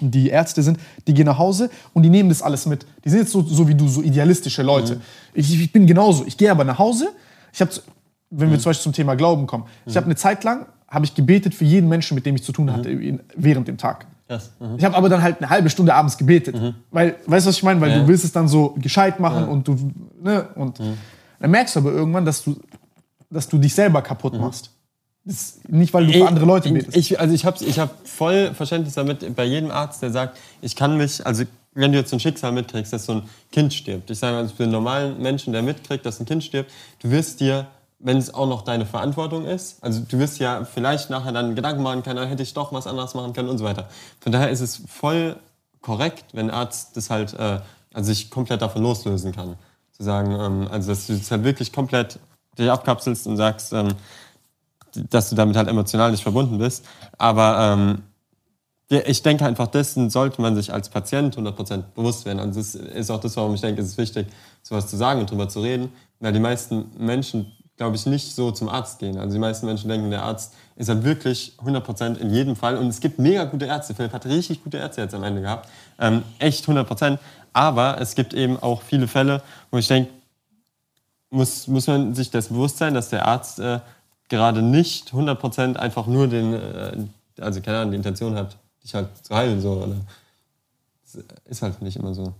die 0.00 0.28
Ärzte 0.28 0.62
sind, 0.62 0.78
die 1.08 1.12
gehen 1.14 1.26
nach 1.26 1.38
Hause 1.38 1.70
und 1.92 2.04
die 2.04 2.08
nehmen 2.08 2.28
das 2.28 2.40
alles 2.40 2.66
mit. 2.66 2.86
Die 3.04 3.08
sind 3.10 3.18
jetzt 3.18 3.32
so, 3.32 3.42
so 3.42 3.66
wie 3.66 3.74
du, 3.74 3.88
so 3.88 4.00
idealistische 4.00 4.62
Leute. 4.62 5.00
Ich, 5.34 5.52
ich 5.60 5.72
bin 5.72 5.86
genauso. 5.88 6.24
Ich 6.24 6.36
gehe 6.36 6.50
aber 6.52 6.62
nach 6.64 6.78
Hause. 6.78 7.08
Ich 7.52 7.60
habe, 7.60 7.70
wenn 8.30 8.50
wir 8.52 8.58
zum 8.60 8.70
Beispiel 8.70 8.84
zum 8.84 8.92
Thema 8.92 9.16
Glauben 9.16 9.46
kommen, 9.48 9.64
ich 9.86 9.96
habe 9.96 10.06
eine 10.06 10.14
Zeit 10.16 10.44
lang 10.44 10.66
habe 10.86 11.04
ich 11.04 11.14
gebetet 11.16 11.52
für 11.54 11.64
jeden 11.64 11.88
Menschen, 11.88 12.14
mit 12.14 12.24
dem 12.24 12.36
ich 12.36 12.44
zu 12.44 12.52
tun 12.52 12.72
hatte, 12.72 12.88
in- 12.90 13.20
während 13.36 13.66
dem 13.68 13.76
Tag. 13.76 14.06
Krass. 14.28 14.52
Mhm. 14.60 14.76
Ich 14.76 14.84
habe 14.84 14.94
aber 14.94 15.08
dann 15.08 15.22
halt 15.22 15.38
eine 15.38 15.48
halbe 15.50 15.70
Stunde 15.70 15.94
abends 15.94 16.16
gebetet. 16.18 16.54
Weil, 16.90 17.16
weißt 17.26 17.46
du, 17.46 17.48
was 17.48 17.56
ich 17.56 17.62
meine? 17.62 17.80
Weil 17.80 17.90
Ja. 17.90 17.98
du 18.00 18.08
willst 18.08 18.24
es 18.24 18.32
dann 18.32 18.46
so 18.46 18.74
gescheit 18.78 19.18
machen 19.18 19.48
und 19.48 19.66
du, 19.66 19.90
ne? 20.22 20.48
Und 20.54 20.78
dann 21.40 21.50
merkst 21.50 21.74
du 21.76 21.80
aber 21.80 21.92
irgendwann, 21.92 22.24
dass 22.24 22.44
du, 22.44 22.56
dass 23.30 23.48
du 23.48 23.58
dich 23.58 23.74
selber 23.74 24.02
kaputt 24.02 24.34
machst. 24.38 24.70
Nicht, 25.68 25.92
weil 25.92 26.06
du 26.06 26.12
für 26.12 26.26
andere 26.26 26.46
Leute 26.46 26.70
betest. 26.70 26.96
Ich, 26.96 27.20
also 27.20 27.34
ich 27.34 27.44
habe 27.44 27.56
ich 27.62 27.78
hab 27.78 28.06
voll 28.08 28.54
Verständnis 28.54 28.94
damit 28.94 29.34
bei 29.36 29.44
jedem 29.44 29.70
Arzt, 29.70 30.02
der 30.02 30.10
sagt, 30.10 30.38
ich 30.62 30.74
kann 30.74 30.96
mich, 30.96 31.26
also 31.26 31.44
wenn 31.74 31.92
du 31.92 31.98
jetzt 31.98 32.10
so 32.10 32.16
ein 32.16 32.20
Schicksal 32.20 32.52
mitkriegst, 32.52 32.92
dass 32.92 33.04
so 33.04 33.12
ein 33.12 33.22
Kind 33.52 33.72
stirbt. 33.74 34.10
Ich 34.10 34.18
sage 34.18 34.34
mal, 34.34 34.40
also 34.42 34.54
für 34.54 34.62
einen 34.62 34.72
normalen 34.72 35.20
Menschen, 35.20 35.52
der 35.52 35.62
mitkriegt, 35.62 36.04
dass 36.06 36.18
ein 36.18 36.26
Kind 36.26 36.44
stirbt, 36.44 36.70
du 37.02 37.10
wirst 37.10 37.40
dir, 37.40 37.66
wenn 37.98 38.16
es 38.18 38.32
auch 38.32 38.46
noch 38.46 38.62
deine 38.62 38.86
Verantwortung 38.86 39.44
ist, 39.44 39.82
also 39.82 40.00
du 40.00 40.18
wirst 40.18 40.38
ja 40.38 40.64
vielleicht 40.64 41.10
nachher 41.10 41.32
dann 41.32 41.54
Gedanken 41.54 41.82
machen 41.82 42.02
können, 42.02 42.26
hätte 42.28 42.42
ich 42.42 42.54
doch 42.54 42.72
was 42.72 42.86
anderes 42.86 43.14
machen 43.14 43.32
können 43.32 43.48
und 43.48 43.58
so 43.58 43.64
weiter. 43.64 43.88
Von 44.20 44.32
daher 44.32 44.50
ist 44.50 44.60
es 44.60 44.82
voll 44.86 45.36
korrekt, 45.80 46.26
wenn 46.32 46.50
ein 46.50 46.54
Arzt 46.54 46.96
das 46.96 47.10
halt, 47.10 47.34
äh, 47.34 47.60
also 47.92 48.12
sich 48.12 48.30
komplett 48.30 48.62
davon 48.62 48.82
loslösen 48.82 49.32
kann. 49.32 49.56
Zu 49.92 50.04
sagen, 50.04 50.32
ähm, 50.32 50.68
also 50.70 50.90
dass 50.90 51.06
du 51.06 51.14
es 51.14 51.30
halt 51.30 51.42
wirklich 51.42 51.72
komplett 51.72 52.20
dich 52.56 52.70
abkapselst 52.70 53.26
und 53.26 53.36
sagst, 53.36 53.72
ähm, 53.72 53.94
dass 55.10 55.30
du 55.30 55.36
damit 55.36 55.56
halt 55.56 55.68
emotional 55.68 56.10
nicht 56.10 56.22
verbunden 56.22 56.58
bist. 56.58 56.84
Aber 57.18 57.58
ähm, 57.58 58.02
ich 58.88 59.22
denke 59.22 59.44
einfach, 59.44 59.66
dessen 59.66 60.08
sollte 60.08 60.40
man 60.40 60.56
sich 60.56 60.72
als 60.72 60.88
Patient 60.88 61.36
100% 61.36 61.82
bewusst 61.94 62.24
werden. 62.24 62.40
Und 62.40 62.56
das 62.56 62.74
ist 62.74 63.10
auch 63.10 63.20
das, 63.20 63.36
warum 63.36 63.54
ich 63.54 63.60
denke, 63.60 63.82
es 63.82 63.88
ist 63.88 63.98
wichtig, 63.98 64.28
sowas 64.62 64.86
zu 64.86 64.96
sagen 64.96 65.20
und 65.20 65.30
drüber 65.30 65.48
zu 65.48 65.60
reden. 65.60 65.92
Weil 66.20 66.32
die 66.32 66.40
meisten 66.40 66.86
Menschen, 66.96 67.52
glaube 67.78 67.96
ich, 67.96 68.04
nicht 68.06 68.34
so 68.34 68.50
zum 68.50 68.68
Arzt 68.68 68.98
gehen. 68.98 69.16
Also 69.18 69.32
die 69.32 69.38
meisten 69.38 69.64
Menschen 69.64 69.88
denken, 69.88 70.10
der 70.10 70.24
Arzt 70.24 70.52
ist 70.76 70.88
halt 70.88 71.04
wirklich 71.04 71.54
100% 71.64 72.18
in 72.18 72.30
jedem 72.30 72.56
Fall. 72.56 72.76
Und 72.76 72.88
es 72.88 73.00
gibt 73.00 73.18
mega 73.18 73.44
gute 73.44 73.66
Ärzte. 73.66 73.94
Philipp 73.94 74.12
hat 74.12 74.26
richtig 74.26 74.62
gute 74.62 74.78
Ärzte 74.78 75.00
jetzt 75.00 75.14
am 75.14 75.22
Ende 75.22 75.40
gehabt. 75.40 75.68
Ähm, 75.98 76.24
echt 76.40 76.66
100%. 76.66 77.18
Aber 77.52 78.00
es 78.00 78.16
gibt 78.16 78.34
eben 78.34 78.58
auch 78.58 78.82
viele 78.82 79.06
Fälle, 79.06 79.42
wo 79.70 79.78
ich 79.78 79.86
denke, 79.86 80.10
muss, 81.30 81.68
muss 81.68 81.86
man 81.86 82.14
sich 82.14 82.30
das 82.30 82.48
bewusst 82.48 82.78
sein, 82.78 82.94
dass 82.94 83.10
der 83.10 83.26
Arzt 83.26 83.60
äh, 83.60 83.78
gerade 84.28 84.60
nicht 84.60 85.12
100% 85.12 85.76
einfach 85.76 86.06
nur 86.08 86.26
den, 86.26 86.54
äh, 86.54 86.96
also 87.40 87.60
keine 87.60 87.78
Ahnung, 87.78 87.92
die 87.92 87.96
Intention 87.96 88.34
hat, 88.34 88.56
dich 88.82 88.92
halt 88.92 89.08
zu 89.22 89.34
heilen. 89.36 89.60
So, 89.60 89.72
oder? 89.72 89.96
Das 91.04 91.22
ist 91.44 91.62
halt 91.62 91.80
nicht 91.80 91.96
immer 91.96 92.12
so. 92.12 92.32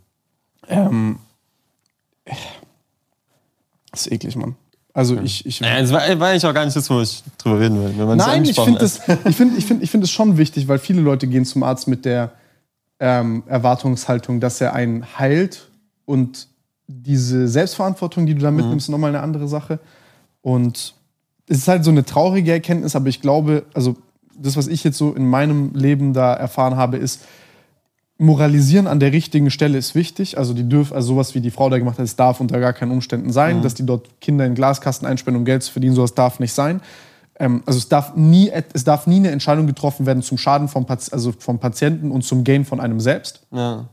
Ähm, 0.66 1.20
das 3.92 4.06
ist 4.06 4.12
eklig, 4.12 4.34
Mann. 4.34 4.56
Also 4.98 5.16
ich, 5.20 5.46
ich 5.46 5.60
Ja, 5.60 5.80
das 5.80 5.92
war, 5.92 6.00
war 6.18 6.30
eigentlich 6.30 6.44
auch 6.44 6.52
gar 6.52 6.64
nicht 6.64 6.76
das, 6.76 6.90
wo 6.90 7.00
ich 7.00 7.22
drüber 7.38 7.60
reden 7.60 7.80
will. 7.80 8.16
Nein, 8.16 8.44
ich 8.44 8.58
finde 8.58 8.84
es 8.84 9.00
ich 9.24 9.36
find, 9.36 9.56
ich 9.56 9.64
find, 9.64 9.80
ich 9.80 9.92
find 9.92 10.02
es 10.02 10.10
schon 10.10 10.38
wichtig, 10.38 10.66
weil 10.66 10.80
viele 10.80 11.00
Leute 11.00 11.28
gehen 11.28 11.44
zum 11.44 11.62
Arzt 11.62 11.86
mit 11.86 12.04
der 12.04 12.32
ähm, 12.98 13.44
Erwartungshaltung, 13.46 14.40
dass 14.40 14.60
er 14.60 14.74
einen 14.74 15.06
heilt 15.16 15.68
und 16.04 16.48
diese 16.88 17.46
Selbstverantwortung, 17.46 18.26
die 18.26 18.34
du 18.34 18.40
da 18.40 18.50
mitnimmst, 18.50 18.88
ist 18.88 18.90
nochmal 18.90 19.10
eine 19.10 19.20
andere 19.20 19.46
Sache. 19.46 19.78
Und 20.42 20.94
es 21.46 21.58
ist 21.58 21.68
halt 21.68 21.84
so 21.84 21.92
eine 21.92 22.04
traurige 22.04 22.50
Erkenntnis, 22.50 22.96
aber 22.96 23.06
ich 23.06 23.20
glaube, 23.20 23.66
also 23.74 23.94
das, 24.36 24.56
was 24.56 24.66
ich 24.66 24.82
jetzt 24.82 24.98
so 24.98 25.12
in 25.12 25.28
meinem 25.28 25.74
Leben 25.74 26.12
da 26.12 26.34
erfahren 26.34 26.74
habe, 26.74 26.96
ist, 26.96 27.20
moralisieren 28.18 28.88
an 28.88 28.98
der 28.98 29.12
richtigen 29.12 29.50
Stelle 29.50 29.78
ist 29.78 29.94
wichtig. 29.94 30.36
Also 30.38 30.52
die 30.52 30.68
dürfen, 30.68 30.94
also 30.94 31.14
sowas 31.14 31.34
wie 31.34 31.40
die 31.40 31.52
Frau 31.52 31.70
da 31.70 31.78
gemacht 31.78 31.98
hat, 31.98 32.04
es 32.04 32.16
darf 32.16 32.40
unter 32.40 32.58
gar 32.58 32.72
keinen 32.72 32.90
Umständen 32.90 33.32
sein, 33.32 33.62
dass 33.62 33.74
die 33.74 33.86
dort 33.86 34.20
Kinder 34.20 34.44
in 34.44 34.54
Glaskasten 34.54 35.06
einsperren, 35.06 35.36
um 35.36 35.44
Geld 35.44 35.62
zu 35.62 35.72
verdienen, 35.72 35.94
sowas 35.94 36.14
darf 36.14 36.40
nicht 36.40 36.52
sein. 36.52 36.80
Ähm, 37.38 37.62
also 37.64 37.78
es 37.78 37.88
darf, 37.88 38.16
nie, 38.16 38.50
es 38.72 38.82
darf 38.82 39.06
nie 39.06 39.16
eine 39.16 39.30
Entscheidung 39.30 39.68
getroffen 39.68 40.04
werden 40.04 40.22
zum 40.22 40.36
Schaden 40.36 40.66
vom, 40.66 40.84
Pati- 40.84 41.12
also 41.12 41.32
vom 41.38 41.60
Patienten 41.60 42.10
und 42.10 42.22
zum 42.24 42.42
Gain 42.42 42.64
von 42.64 42.80
einem 42.80 42.98
selbst. 42.98 43.46
Ja. 43.52 43.88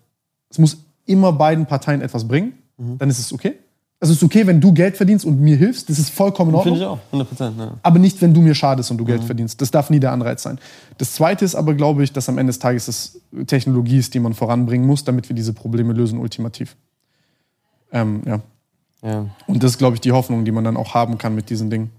Es 0.49 0.57
muss 0.57 0.77
immer 1.05 1.31
beiden 1.31 1.67
Parteien 1.67 2.01
etwas 2.01 2.27
bringen, 2.27 2.53
dann 2.77 3.09
ist 3.09 3.19
es 3.19 3.31
okay. 3.31 3.53
Also 3.99 4.11
es 4.11 4.17
ist 4.17 4.23
okay, 4.23 4.45
wenn 4.45 4.59
du 4.59 4.73
Geld 4.73 4.97
verdienst 4.97 5.25
und 5.25 5.39
mir 5.39 5.55
hilfst, 5.55 5.89
das 5.89 5.99
ist 5.99 6.09
vollkommen 6.09 6.51
in 6.51 6.55
Ordnung. 6.55 6.75
Finde 6.75 6.85
ich 6.85 6.91
auch, 6.91 6.99
100 7.07 7.29
Prozent. 7.29 7.57
Ja. 7.57 7.77
Aber 7.81 7.97
nicht, 7.97 8.21
wenn 8.21 8.33
du 8.33 8.41
mir 8.41 8.53
schadest 8.53 8.91
und 8.91 8.97
du 8.97 9.05
Geld 9.05 9.23
verdienst. 9.23 9.61
Das 9.61 9.71
darf 9.71 9.89
nie 9.89 9.99
der 9.99 10.11
Anreiz 10.11 10.43
sein. 10.43 10.59
Das 10.97 11.13
Zweite 11.13 11.45
ist 11.45 11.55
aber, 11.55 11.73
glaube 11.73 12.03
ich, 12.03 12.11
dass 12.11 12.27
am 12.27 12.37
Ende 12.37 12.51
des 12.51 12.59
Tages 12.59 12.87
es 12.87 13.21
Technologie 13.47 13.97
ist, 13.97 14.13
die 14.13 14.19
man 14.19 14.33
voranbringen 14.33 14.85
muss, 14.85 15.05
damit 15.05 15.29
wir 15.29 15.35
diese 15.35 15.53
Probleme 15.53 15.93
lösen, 15.93 16.19
ultimativ. 16.19 16.75
Ähm, 17.91 18.21
ja. 18.25 18.41
Ja. 19.01 19.27
Und 19.47 19.63
das 19.63 19.71
ist, 19.71 19.77
glaube 19.77 19.95
ich, 19.95 20.01
die 20.01 20.11
Hoffnung, 20.11 20.45
die 20.45 20.51
man 20.51 20.63
dann 20.63 20.77
auch 20.77 20.93
haben 20.93 21.17
kann 21.17 21.33
mit 21.33 21.49
diesen 21.49 21.69
Dingen. 21.69 21.91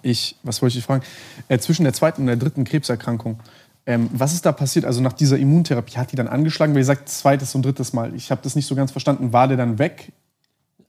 Ich, 0.00 0.36
was 0.42 0.62
wollte 0.62 0.78
ich 0.78 0.84
fragen? 0.84 1.04
Äh, 1.48 1.58
zwischen 1.58 1.84
der 1.84 1.92
zweiten 1.92 2.22
und 2.22 2.26
der 2.26 2.36
dritten 2.36 2.64
Krebserkrankung, 2.64 3.38
ähm, 3.86 4.08
was 4.12 4.32
ist 4.32 4.46
da 4.46 4.52
passiert? 4.52 4.84
Also 4.84 5.00
nach 5.00 5.12
dieser 5.12 5.38
Immuntherapie, 5.38 5.96
hat 5.96 6.12
die 6.12 6.16
dann 6.16 6.28
angeschlagen? 6.28 6.72
Weil 6.74 6.80
ihr 6.80 6.86
sagt, 6.86 7.08
zweites 7.08 7.54
und 7.54 7.64
drittes 7.64 7.92
Mal. 7.92 8.14
Ich 8.14 8.30
habe 8.30 8.40
das 8.42 8.56
nicht 8.56 8.66
so 8.66 8.74
ganz 8.74 8.90
verstanden. 8.90 9.32
War 9.32 9.48
der 9.48 9.56
dann 9.56 9.78
weg? 9.78 10.12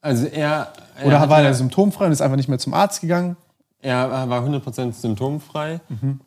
Also 0.04 0.26
er, 0.28 0.68
er 1.00 1.06
Oder 1.08 1.30
war 1.30 1.42
der 1.42 1.54
symptomfrei 1.54 2.06
und 2.08 2.12
ist 2.12 2.22
einfach 2.22 2.36
nicht 2.36 2.50
mehr 2.50 2.60
zum 2.60 2.74
Arzt 2.74 3.00
gegangen? 3.02 3.38
Er 3.82 4.30
war 4.30 4.42
100% 4.46 4.94
symptomfrei, 4.94 5.80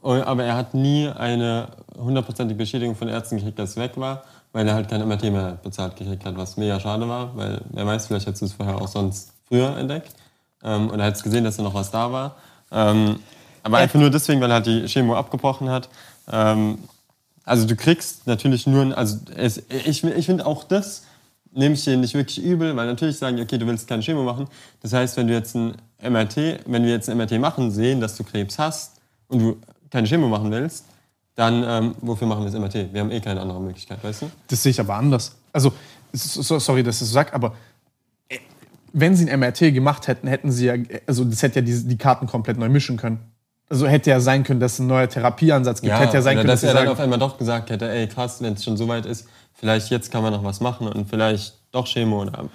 und- 0.03 0.22
aber 0.22 0.45
er 0.45 0.57
hat 0.57 0.74
nie 0.74 1.09
eine 1.09 1.68
hundertprozentige 1.99 2.57
Bestätigung 2.59 2.97
von 2.97 3.09
Ärzten 3.09 3.37
gekriegt, 3.37 3.59
dass 3.59 3.70
es 3.70 3.77
weg 3.77 3.93
war, 3.97 4.24
weil 4.53 4.66
er 4.66 4.74
halt 4.74 4.89
kein 4.89 5.01
MRT 5.03 5.31
mehr 5.31 5.59
bezahlt 5.62 5.97
gekriegt 5.97 6.24
hat, 6.24 6.37
was 6.37 6.57
mega 6.57 6.81
schade 6.81 7.07
war, 7.09 7.37
weil 7.37 7.61
wer 7.70 7.87
weiß, 7.87 8.07
vielleicht 8.09 8.27
hättest 8.27 8.43
du 8.43 8.47
es 8.47 8.53
vorher 8.55 8.77
auch 8.81 8.89
sonst 8.89 9.33
früher 9.49 9.77
entdeckt. 9.77 10.14
Ähm, 10.64 10.89
und 10.91 10.99
er 11.01 11.07
hätte 11.07 11.22
gesehen, 11.22 11.45
dass 11.45 11.57
da 11.57 11.62
noch 11.62 11.74
was 11.74 11.91
da 11.91 12.11
war. 12.12 12.37
Ähm, 12.72 13.20
aber 13.62 13.79
einfach 13.79 13.99
nur 14.01 14.11
deswegen, 14.11 14.41
weil 14.41 14.51
er 14.51 14.55
halt 14.57 14.66
die 14.66 14.87
Chemo 14.87 15.14
abgebrochen 15.16 15.68
hat. 15.70 15.89
Ähm, 16.33 16.79
also 17.45 17.66
du 17.66 17.74
kriegst 17.77 18.27
natürlich 18.27 18.66
nur, 18.66 18.83
ein- 18.83 18.93
also 18.95 19.18
es, 19.35 19.62
ich, 19.70 20.03
ich 20.05 20.27
finde 20.27 20.45
auch 20.47 20.64
das, 20.64 21.05
nehme 21.57 21.75
ich 21.75 21.85
dir 21.85 21.97
nicht 21.97 22.15
wirklich 22.15 22.45
übel, 22.45 22.77
weil 22.77 22.87
natürlich 22.87 23.17
sagen 23.17 23.37
die, 23.37 23.43
okay, 23.43 23.59
du 23.59 23.67
willst 23.67 23.89
keine 23.89 24.03
Chemo 24.03 24.23
machen. 24.23 24.47
Das 24.83 24.93
heißt, 24.93 25.17
wenn 25.17 25.27
du 25.27 25.33
jetzt 25.33 25.55
ein 25.55 25.75
MRT, 26.03 26.61
wenn 26.67 26.85
wir 26.85 26.91
jetzt 26.91 27.09
ein 27.09 27.17
MRT 27.17 27.41
machen, 27.41 27.71
sehen, 27.71 28.01
dass 28.01 28.17
du 28.17 28.25
Krebs 28.25 28.59
hast 28.59 29.01
und 29.29 29.39
du 29.41 29.57
keine 29.91 30.07
Chemo 30.07 30.29
machen 30.29 30.51
willst, 30.51 30.85
dann 31.35 31.65
ähm, 31.67 31.95
wofür 32.01 32.27
machen 32.27 32.45
wir 32.45 32.51
das 32.51 32.61
MRT? 32.61 32.93
Wir 32.93 33.01
haben 33.01 33.11
eh 33.11 33.21
keine 33.21 33.41
andere 33.41 33.61
Möglichkeit, 33.61 34.03
weißt 34.03 34.23
du? 34.23 34.31
Das 34.49 34.63
sehe 34.63 34.71
ich 34.71 34.81
aber 34.81 34.95
anders. 34.95 35.37
Also, 35.53 35.73
sorry, 36.13 36.83
dass 36.83 36.97
ich 36.97 37.01
das 37.01 37.09
so 37.09 37.15
sag, 37.15 37.35
aber 37.35 37.55
äh, 38.29 38.39
wenn 38.93 39.17
sie 39.17 39.29
ein 39.31 39.41
MRT 39.41 39.75
gemacht 39.75 40.09
hätten, 40.09 40.29
hätten 40.29 40.53
sie 40.53 40.67
ja, 40.67 40.75
also 41.07 41.25
das 41.25 41.43
hätte 41.43 41.61
ja 41.61 41.65
die, 41.65 41.89
die 41.89 41.99
Karten 41.99 42.27
komplett 42.27 42.59
neu 42.59 42.69
mischen 42.69 42.97
können. 42.97 43.19
Also 43.69 43.87
hätte 43.87 44.11
ja 44.11 44.21
sein 44.21 44.45
können, 44.45 44.61
dass 44.61 44.75
es 44.75 44.79
ein 44.79 44.87
neuer 44.87 45.09
Therapieansatz 45.09 45.81
gibt. 45.81 45.93
hätte 45.93 46.14
ja 46.14 46.23
sein 46.23 46.37
können, 46.37 46.49
dass 46.49 46.61
dass, 46.61 46.71
er 46.71 46.75
dann 46.75 46.89
auf 46.89 47.01
einmal 47.01 47.19
doch 47.19 47.37
gesagt 47.37 47.71
hätte, 47.71 47.91
ey 47.91 48.07
krass, 48.07 48.41
wenn 48.41 48.55
es 48.55 48.62
schon 48.62 48.77
so 48.77 48.87
weit 48.87 49.07
ist, 49.07 49.27
vielleicht 49.55 49.91
jetzt 49.91 50.12
kann 50.12 50.23
man 50.23 50.33
noch 50.33 50.45
was 50.45 50.61
machen 50.61 50.87
und 50.87 51.09
vielleicht 51.09 51.55
doch 51.73 51.87
Chemo 51.87 52.23
oder 52.23 52.49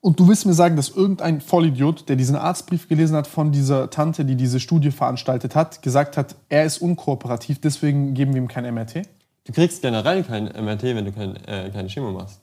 Und 0.00 0.18
du 0.18 0.26
willst 0.26 0.44
mir 0.44 0.54
sagen, 0.54 0.74
dass 0.74 0.88
irgendein 0.88 1.40
Vollidiot, 1.40 2.08
der 2.08 2.16
diesen 2.16 2.34
Arztbrief 2.34 2.88
gelesen 2.88 3.16
hat 3.16 3.28
von 3.28 3.52
dieser 3.52 3.88
Tante, 3.88 4.24
die 4.24 4.34
diese 4.34 4.58
Studie 4.58 4.90
veranstaltet 4.90 5.54
hat, 5.54 5.82
gesagt 5.82 6.16
hat, 6.16 6.34
er 6.48 6.64
ist 6.64 6.78
unkooperativ, 6.78 7.60
deswegen 7.60 8.14
geben 8.14 8.34
wir 8.34 8.42
ihm 8.42 8.48
kein 8.48 8.72
MRT? 8.74 9.02
Du 9.44 9.52
kriegst 9.52 9.80
generell 9.80 10.24
kein 10.24 10.46
MRT, 10.46 10.82
wenn 10.82 11.04
du 11.04 11.12
kein, 11.12 11.36
äh, 11.46 11.70
keine 11.70 11.88
Chemo 11.88 12.10
machst. 12.10 12.40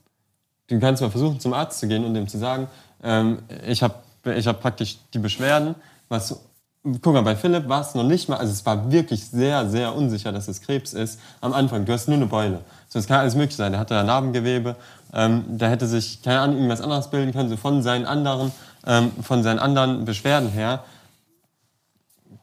Du 0.67 0.79
kannst 0.79 1.01
mal 1.01 1.11
versuchen, 1.11 1.39
zum 1.41 1.53
Arzt 1.53 1.79
zu 1.79 1.87
gehen 1.87 2.05
und 2.05 2.13
dem 2.13 2.29
zu 2.29 2.37
sagen, 2.37 2.67
ähm, 3.03 3.39
ich 3.67 3.83
habe 3.83 3.95
ich 4.35 4.47
hab 4.47 4.61
praktisch 4.61 4.99
die 5.13 5.19
Beschwerden. 5.19 5.75
Was, 6.07 6.39
guck 6.83 7.13
mal, 7.13 7.21
bei 7.21 7.35
Philipp 7.35 7.69
war 7.69 7.81
es 7.81 7.95
noch 7.95 8.03
nicht 8.03 8.27
mal, 8.27 8.37
also 8.37 8.51
es 8.51 8.65
war 8.65 8.91
wirklich 8.91 9.25
sehr, 9.25 9.69
sehr 9.69 9.95
unsicher, 9.95 10.31
dass 10.31 10.47
es 10.47 10.61
Krebs 10.61 10.93
ist. 10.93 11.19
Am 11.39 11.53
Anfang, 11.53 11.85
du 11.85 11.93
hast 11.93 12.07
nur 12.07 12.17
eine 12.17 12.25
Beule. 12.25 12.59
So, 12.89 12.99
es 12.99 13.07
kann 13.07 13.21
alles 13.21 13.35
möglich 13.35 13.55
sein. 13.55 13.71
Der 13.71 13.79
hatte 13.79 13.93
da 13.93 14.03
Narbengewebe, 14.03 14.75
ähm, 15.13 15.45
da 15.47 15.69
hätte 15.69 15.87
sich, 15.87 16.21
keine 16.21 16.41
Ahnung, 16.41 16.57
irgendwas 16.57 16.81
anderes 16.81 17.09
bilden 17.09 17.31
können, 17.31 17.49
so 17.49 17.57
von 17.57 17.81
seinen 17.81 18.05
anderen, 18.05 18.51
ähm, 18.85 19.11
von 19.21 19.43
seinen 19.43 19.59
anderen 19.59 20.03
Beschwerden 20.03 20.49
her. 20.49 20.83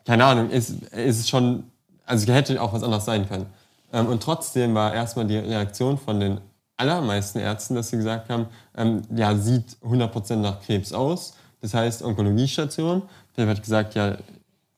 Keine 0.07 0.25
Ahnung, 0.25 0.49
ist, 0.49 0.71
ist 0.93 1.29
schon, 1.29 1.65
also 2.07 2.33
hätte 2.33 2.61
auch 2.63 2.73
was 2.73 2.83
anderes 2.83 3.05
sein 3.05 3.29
können. 3.29 3.47
Ähm, 3.93 4.07
und 4.07 4.23
trotzdem 4.23 4.75
war 4.75 4.95
erstmal 4.95 5.27
die 5.27 5.37
Reaktion 5.37 5.99
von 5.99 6.19
den 6.19 6.41
allermeisten 6.79 7.41
Ärzten, 7.41 7.75
dass 7.75 7.91
sie 7.91 7.99
gesagt 7.99 8.31
haben, 8.31 8.47
ähm, 8.75 9.03
ja, 9.15 9.37
sieht 9.37 9.77
100% 9.85 10.37
nach 10.37 10.63
Krebs 10.63 10.95
aus. 10.95 11.35
Das 11.61 11.75
heißt 11.75 12.03
Onkologiestation. 12.03 13.03
Philipp 13.41 13.57
hat 13.57 13.63
gesagt, 13.63 13.95
ja, 13.95 14.17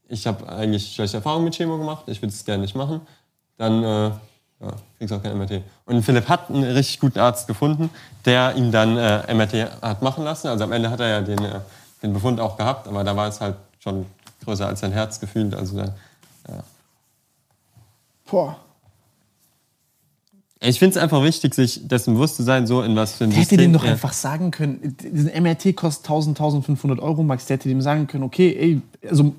ich 0.08 0.26
habe 0.26 0.48
eigentlich 0.48 0.94
schlechte 0.94 1.16
Erfahrungen 1.16 1.46
mit 1.46 1.54
Chemo 1.54 1.78
gemacht, 1.78 2.04
ich 2.06 2.20
würde 2.22 2.32
es 2.32 2.44
gerne 2.44 2.62
nicht 2.62 2.76
machen. 2.76 3.00
Dann 3.56 3.82
äh, 3.82 3.86
ja, 3.86 4.72
kriegst 4.98 5.12
auch 5.12 5.22
kein 5.22 5.36
MRT. 5.36 5.62
Und 5.86 6.02
Philipp 6.02 6.28
hat 6.28 6.48
einen 6.48 6.64
richtig 6.64 7.00
guten 7.00 7.18
Arzt 7.18 7.46
gefunden, 7.46 7.90
der 8.24 8.54
ihm 8.54 8.70
dann 8.70 8.96
äh, 8.96 9.34
MRT 9.34 9.82
hat 9.82 10.02
machen 10.02 10.24
lassen. 10.24 10.48
Also 10.48 10.64
am 10.64 10.72
Ende 10.72 10.90
hat 10.90 11.00
er 11.00 11.08
ja 11.08 11.20
den, 11.20 11.44
äh, 11.44 11.60
den 12.02 12.12
Befund 12.12 12.40
auch 12.40 12.56
gehabt, 12.56 12.86
aber 12.86 13.02
da 13.04 13.16
war 13.16 13.28
es 13.28 13.40
halt 13.40 13.56
schon 13.78 14.06
größer 14.44 14.66
als 14.66 14.80
sein 14.80 14.92
Herz 14.92 15.18
gefühlt. 15.18 15.54
Also 15.54 15.76
dann, 15.76 15.92
Boah. 18.32 18.56
Ich 20.64 20.78
finde 20.78 20.96
es 20.96 21.02
einfach 21.02 21.22
wichtig, 21.24 21.54
sich 21.54 21.86
dessen 21.88 22.14
bewusst 22.14 22.36
zu 22.36 22.42
sein, 22.44 22.66
so 22.66 22.82
in 22.82 22.94
was 22.94 23.14
für 23.14 23.24
ein 23.24 23.30
Der 23.30 23.40
hätte 23.40 23.50
System 23.50 23.72
dem 23.72 23.80
doch 23.80 23.84
einfach 23.84 24.12
sagen 24.12 24.50
können, 24.52 24.96
diesen 25.02 25.30
MRT 25.42 25.74
kostet 25.74 26.06
1000, 26.06 26.38
1500 26.38 27.00
Euro, 27.00 27.22
Max, 27.22 27.46
der 27.46 27.56
hätte 27.56 27.68
dem 27.68 27.80
sagen 27.80 28.06
können, 28.06 28.22
okay, 28.22 28.56
ey, 28.58 28.82
also 29.08 29.34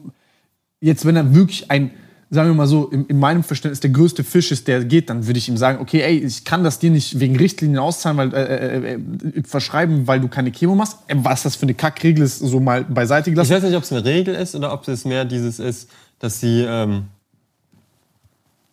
jetzt, 0.81 1.05
wenn 1.05 1.15
er 1.15 1.33
wirklich 1.33 1.71
ein, 1.71 1.91
sagen 2.29 2.49
wir 2.49 2.55
mal 2.55 2.67
so, 2.67 2.87
in, 2.89 3.05
in 3.05 3.19
meinem 3.19 3.43
Verständnis 3.43 3.79
der 3.79 3.91
größte 3.91 4.25
Fisch 4.25 4.51
ist, 4.51 4.67
der 4.67 4.83
geht, 4.83 5.09
dann 5.09 5.25
würde 5.25 5.37
ich 5.37 5.47
ihm 5.47 5.55
sagen, 5.55 5.79
okay, 5.79 6.01
ey, 6.01 6.17
ich 6.17 6.43
kann 6.43 6.63
das 6.63 6.79
dir 6.79 6.91
nicht 6.91 7.19
wegen 7.19 7.37
Richtlinien 7.37 7.79
auszahlen, 7.79 8.17
weil, 8.17 8.33
äh, 8.33 8.77
äh, 8.77 8.93
äh, 8.95 9.43
verschreiben, 9.43 10.07
weil 10.07 10.19
du 10.19 10.27
keine 10.27 10.51
Chemo 10.51 10.75
machst. 10.75 10.97
Äh, 11.07 11.15
Was 11.19 11.43
das 11.43 11.55
für 11.55 11.63
eine 11.63 11.73
Kackregel 11.73 12.23
ist, 12.23 12.39
so 12.39 12.59
mal 12.59 12.83
beiseite 12.83 13.29
Ich 13.29 13.35
gelassen. 13.35 13.53
weiß 13.53 13.63
nicht, 13.63 13.77
ob 13.77 13.83
es 13.83 13.93
eine 13.93 14.03
Regel 14.03 14.35
ist 14.35 14.55
oder 14.55 14.73
ob 14.73 14.85
es 14.87 15.05
mehr 15.05 15.23
dieses 15.23 15.59
ist, 15.59 15.89
dass 16.19 16.41
sie, 16.41 16.65
ähm, 16.67 17.05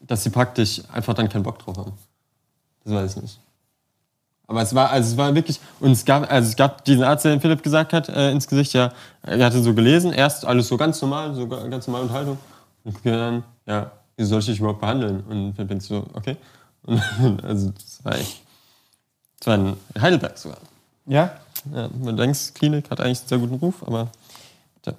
dass 0.05 0.25
sie 0.25 0.31
praktisch 0.31 0.83
einfach 0.93 1.15
dann 1.15 1.29
keinen 1.29 1.45
Bock 1.45 1.59
drauf 1.61 1.77
haben. 1.77 1.93
Das 2.85 2.93
weiß 2.95 3.17
ich 3.17 3.23
nicht. 3.23 3.41
Aber 4.47 4.63
es 4.63 4.75
war, 4.75 4.91
also 4.91 5.13
es 5.13 5.17
war 5.17 5.33
wirklich, 5.35 5.61
und 5.79 5.93
es 5.93 6.05
gab, 6.05 6.31
also 6.31 6.49
es 6.49 6.57
gab 6.57 6.85
diesen 6.85 7.05
Arzt, 7.05 7.25
der 7.25 7.33
den 7.33 7.41
Philipp 7.41 7.63
gesagt 7.63 7.93
hat, 7.93 8.09
äh, 8.09 8.33
ins 8.33 8.49
Gesicht, 8.49 8.73
ja, 8.73 8.93
er 9.23 9.45
hatte 9.47 9.63
so 9.63 9.73
gelesen, 9.75 10.13
erst 10.13 10.45
alles 10.45 10.67
so 10.67 10.77
ganz 10.77 11.01
normal, 11.01 11.35
so 11.35 11.47
ga- 11.47 11.69
ganz 11.69 11.87
normale 11.87 12.05
Unterhaltung. 12.05 12.39
Und 12.83 12.97
dann, 13.05 13.45
ja, 13.67 13.93
wie 14.17 14.25
soll 14.25 14.41
ich 14.41 14.47
dich 14.47 14.59
überhaupt 14.59 14.81
behandeln? 14.81 15.21
Und 15.29 15.53
Philipp 15.55 15.69
denkt 15.69 15.85
so, 15.85 16.05
okay. 16.15 16.37
Und, 16.83 17.01
also 17.45 17.71
das 17.71 18.05
war 18.05 18.17
echt, 18.17 18.41
das 19.39 19.47
war 19.47 19.55
in 19.55 19.77
Heidelberg 20.01 20.37
sogar. 20.37 20.59
Ja? 21.07 21.31
Ja, 21.73 21.89
man 22.03 22.17
denkt, 22.17 22.55
Klinik 22.55 22.91
hat 22.91 23.01
eigentlich 23.01 23.21
einen 23.21 23.29
sehr 23.29 23.39
guten 23.39 23.55
Ruf, 23.57 23.83
aber. 23.87 24.09
Tja. 24.83 24.95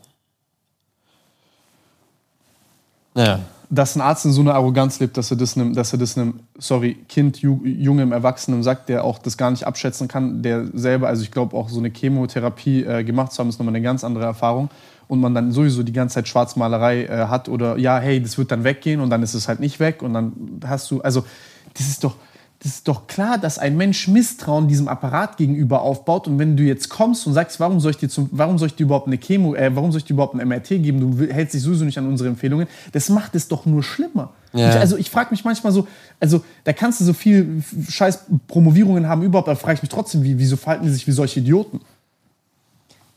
Naja. 3.16 3.40
Dass 3.74 3.96
ein 3.96 4.02
Arzt 4.02 4.26
in 4.26 4.34
so 4.34 4.42
einer 4.42 4.54
Arroganz 4.54 5.00
lebt, 5.00 5.16
dass 5.16 5.32
er 5.32 5.38
das 5.38 5.56
einem, 5.56 5.74
dass 5.74 5.94
er 5.94 6.00
das 6.00 6.18
einem, 6.18 6.42
sorry, 6.60 6.98
Kind, 7.08 7.38
Ju, 7.38 7.62
jungem 7.64 8.12
Erwachsenen 8.12 8.64
sagt, 8.64 8.90
der 8.90 9.06
auch 9.06 9.18
das 9.18 9.38
gar 9.38 9.50
nicht 9.50 9.66
abschätzen 9.66 10.10
kann, 10.10 10.44
der 10.44 10.68
selber, 10.74 11.08
also 11.08 11.24
ich 11.24 11.32
glaube 11.32 11.56
auch 11.56 11.70
so 11.70 11.80
eine 11.80 11.90
Chemotherapie 11.90 12.84
äh, 12.84 13.04
gemacht 13.06 13.32
zu 13.32 13.40
haben, 13.40 13.48
ist 13.48 13.60
nochmal 13.60 13.74
eine 13.74 13.84
ganz 13.84 14.04
andere 14.04 14.26
Erfahrung. 14.26 14.70
Und 15.08 15.22
man 15.22 15.34
dann 15.34 15.52
sowieso 15.52 15.84
die 15.84 15.94
ganze 15.94 16.16
Zeit 16.16 16.28
Schwarzmalerei 16.28 17.06
äh, 17.06 17.28
hat 17.28 17.48
oder 17.48 17.78
ja, 17.78 17.98
hey, 17.98 18.22
das 18.22 18.38
wird 18.38 18.52
dann 18.52 18.66
weggehen 18.66 19.00
und 19.00 19.10
dann 19.10 19.24
ist 19.24 19.34
es 19.34 19.48
halt 19.48 19.62
nicht 19.62 19.80
weg 19.80 20.04
und 20.04 20.14
dann 20.14 20.34
hast 20.66 20.92
du, 20.92 21.02
also 21.02 21.24
das 21.74 21.88
ist 21.88 22.04
doch, 22.04 22.16
das 22.64 22.74
ist 22.74 22.88
doch 22.88 23.08
klar, 23.08 23.40
dass 23.40 23.58
ein 23.58 23.76
Mensch 23.76 24.08
Misstrauen 24.08 24.68
diesem 24.68 24.88
Apparat 24.88 25.38
gegenüber 25.38 25.82
aufbaut. 25.82 26.28
Und 26.28 26.38
wenn 26.38 26.56
du 26.56 26.62
jetzt 26.62 26.90
kommst 26.90 27.26
und 27.26 27.34
sagst, 27.34 27.60
warum 27.60 27.80
soll 27.80 27.90
ich 27.92 27.98
dir, 27.98 28.08
zum, 28.08 28.30
warum 28.32 28.60
soll 28.60 28.68
ich 28.68 28.76
dir 28.76 28.84
überhaupt 28.84 29.08
eine 29.08 29.18
Chemo, 29.18 29.56
äh, 29.56 29.76
warum 29.76 29.92
soll 29.92 29.98
ich 29.98 30.06
dir 30.06 30.14
überhaupt 30.14 30.36
ein 30.36 30.48
MRT 30.48 30.70
geben? 30.70 31.18
Du 31.18 31.26
hältst 31.34 31.56
dich 31.56 31.64
sowieso 31.64 31.86
nicht 31.86 31.98
an 31.98 32.06
unsere 32.08 32.30
Empfehlungen. 32.30 32.68
Das 32.92 33.10
macht 33.10 33.34
es 33.34 33.48
doch 33.48 33.66
nur 33.66 33.82
schlimmer. 33.82 34.30
Ja. 34.54 34.70
Ich, 34.70 34.76
also 34.76 34.96
ich 34.98 35.10
frage 35.10 35.32
mich 35.32 35.44
manchmal 35.44 35.74
so, 35.74 35.88
also 36.20 36.44
da 36.64 36.74
kannst 36.74 37.02
du 37.02 37.06
so 37.06 37.14
viel 37.14 37.64
scheiß 37.90 38.26
Promovierungen 38.48 39.08
haben 39.08 39.24
überhaupt, 39.24 39.50
aber 39.50 39.58
frage 39.58 39.76
ich 39.76 39.82
mich 39.82 39.90
trotzdem, 39.90 40.22
wie, 40.22 40.38
wieso 40.38 40.56
verhalten 40.56 40.86
die 40.86 40.92
sich 40.92 41.08
wie 41.08 41.12
solche 41.14 41.40
Idioten? 41.40 41.80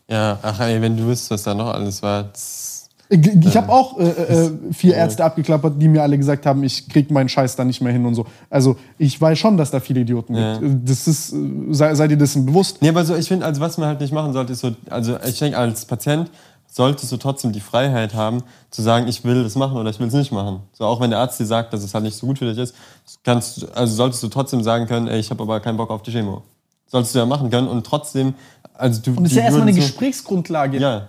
Ja, 0.08 0.38
ach 0.40 0.58
ey, 0.60 0.80
wenn 0.80 0.96
du 0.96 1.04
wüsstest, 1.06 1.30
was 1.32 1.42
da 1.42 1.54
noch 1.54 1.68
alles 1.68 2.02
war. 2.02 2.24
das- 2.24 2.73
Ich, 3.14 3.46
ich 3.46 3.56
habe 3.56 3.70
auch 3.72 3.98
äh, 3.98 4.08
äh, 4.08 4.50
vier 4.72 4.94
Ärzte 4.94 5.24
abgeklappert, 5.24 5.74
die 5.80 5.88
mir 5.88 6.02
alle 6.02 6.18
gesagt 6.18 6.46
haben, 6.46 6.64
ich 6.64 6.88
krieg 6.88 7.10
meinen 7.10 7.28
Scheiß 7.28 7.54
da 7.56 7.64
nicht 7.64 7.80
mehr 7.80 7.92
hin 7.92 8.04
und 8.06 8.14
so. 8.14 8.26
Also 8.50 8.76
ich 8.98 9.20
weiß 9.20 9.38
schon, 9.38 9.56
dass 9.56 9.70
da 9.70 9.80
viele 9.80 10.00
Idioten 10.00 10.34
Ja. 10.34 10.58
gibt. 10.58 10.88
Das 10.88 11.06
ist, 11.06 11.32
äh, 11.32 11.36
sei, 11.70 11.94
seid 11.94 12.10
ihr 12.10 12.16
dessen 12.16 12.44
bewusst? 12.46 12.78
Nee, 12.82 12.88
aber 12.88 13.04
so, 13.04 13.14
ich 13.14 13.28
finde, 13.28 13.46
also 13.46 13.60
was 13.60 13.78
man 13.78 13.88
halt 13.88 14.00
nicht 14.00 14.12
machen 14.12 14.32
sollte, 14.32 14.52
ist 14.52 14.60
so, 14.60 14.72
also 14.90 15.16
ich 15.26 15.38
denke, 15.38 15.56
als 15.58 15.84
Patient 15.84 16.30
solltest 16.66 17.12
du 17.12 17.16
trotzdem 17.18 17.52
die 17.52 17.60
Freiheit 17.60 18.14
haben, 18.14 18.42
zu 18.70 18.82
sagen, 18.82 19.06
ich 19.06 19.22
will 19.22 19.44
das 19.44 19.54
machen 19.54 19.76
oder 19.76 19.90
ich 19.90 20.00
will 20.00 20.08
es 20.08 20.14
nicht 20.14 20.32
machen. 20.32 20.60
So, 20.72 20.84
auch 20.84 21.00
wenn 21.00 21.10
der 21.10 21.20
Arzt 21.20 21.38
dir 21.38 21.46
sagt, 21.46 21.72
dass 21.72 21.84
es 21.84 21.94
halt 21.94 22.02
nicht 22.02 22.16
so 22.16 22.26
gut 22.26 22.38
für 22.40 22.46
dich 22.46 22.58
ist, 22.58 22.74
kannst, 23.22 23.66
also 23.76 23.94
solltest 23.94 24.22
du 24.24 24.28
trotzdem 24.28 24.62
sagen 24.62 24.86
können, 24.86 25.06
ey, 25.06 25.20
ich 25.20 25.30
habe 25.30 25.40
aber 25.42 25.60
keinen 25.60 25.76
Bock 25.76 25.90
auf 25.90 26.02
die 26.02 26.10
Chemo. 26.10 26.42
Solltest 26.88 27.14
du 27.14 27.20
ja 27.20 27.26
machen 27.26 27.48
können 27.50 27.68
und 27.68 27.86
trotzdem, 27.86 28.34
also 28.76 29.00
du. 29.02 29.12
Und 29.12 29.22
das 29.24 29.30
ist 29.32 29.36
ja 29.36 29.44
erstmal 29.44 29.62
eine 29.68 29.72
so- 29.72 29.80
Gesprächsgrundlage. 29.80 30.78
Ja. 30.78 31.08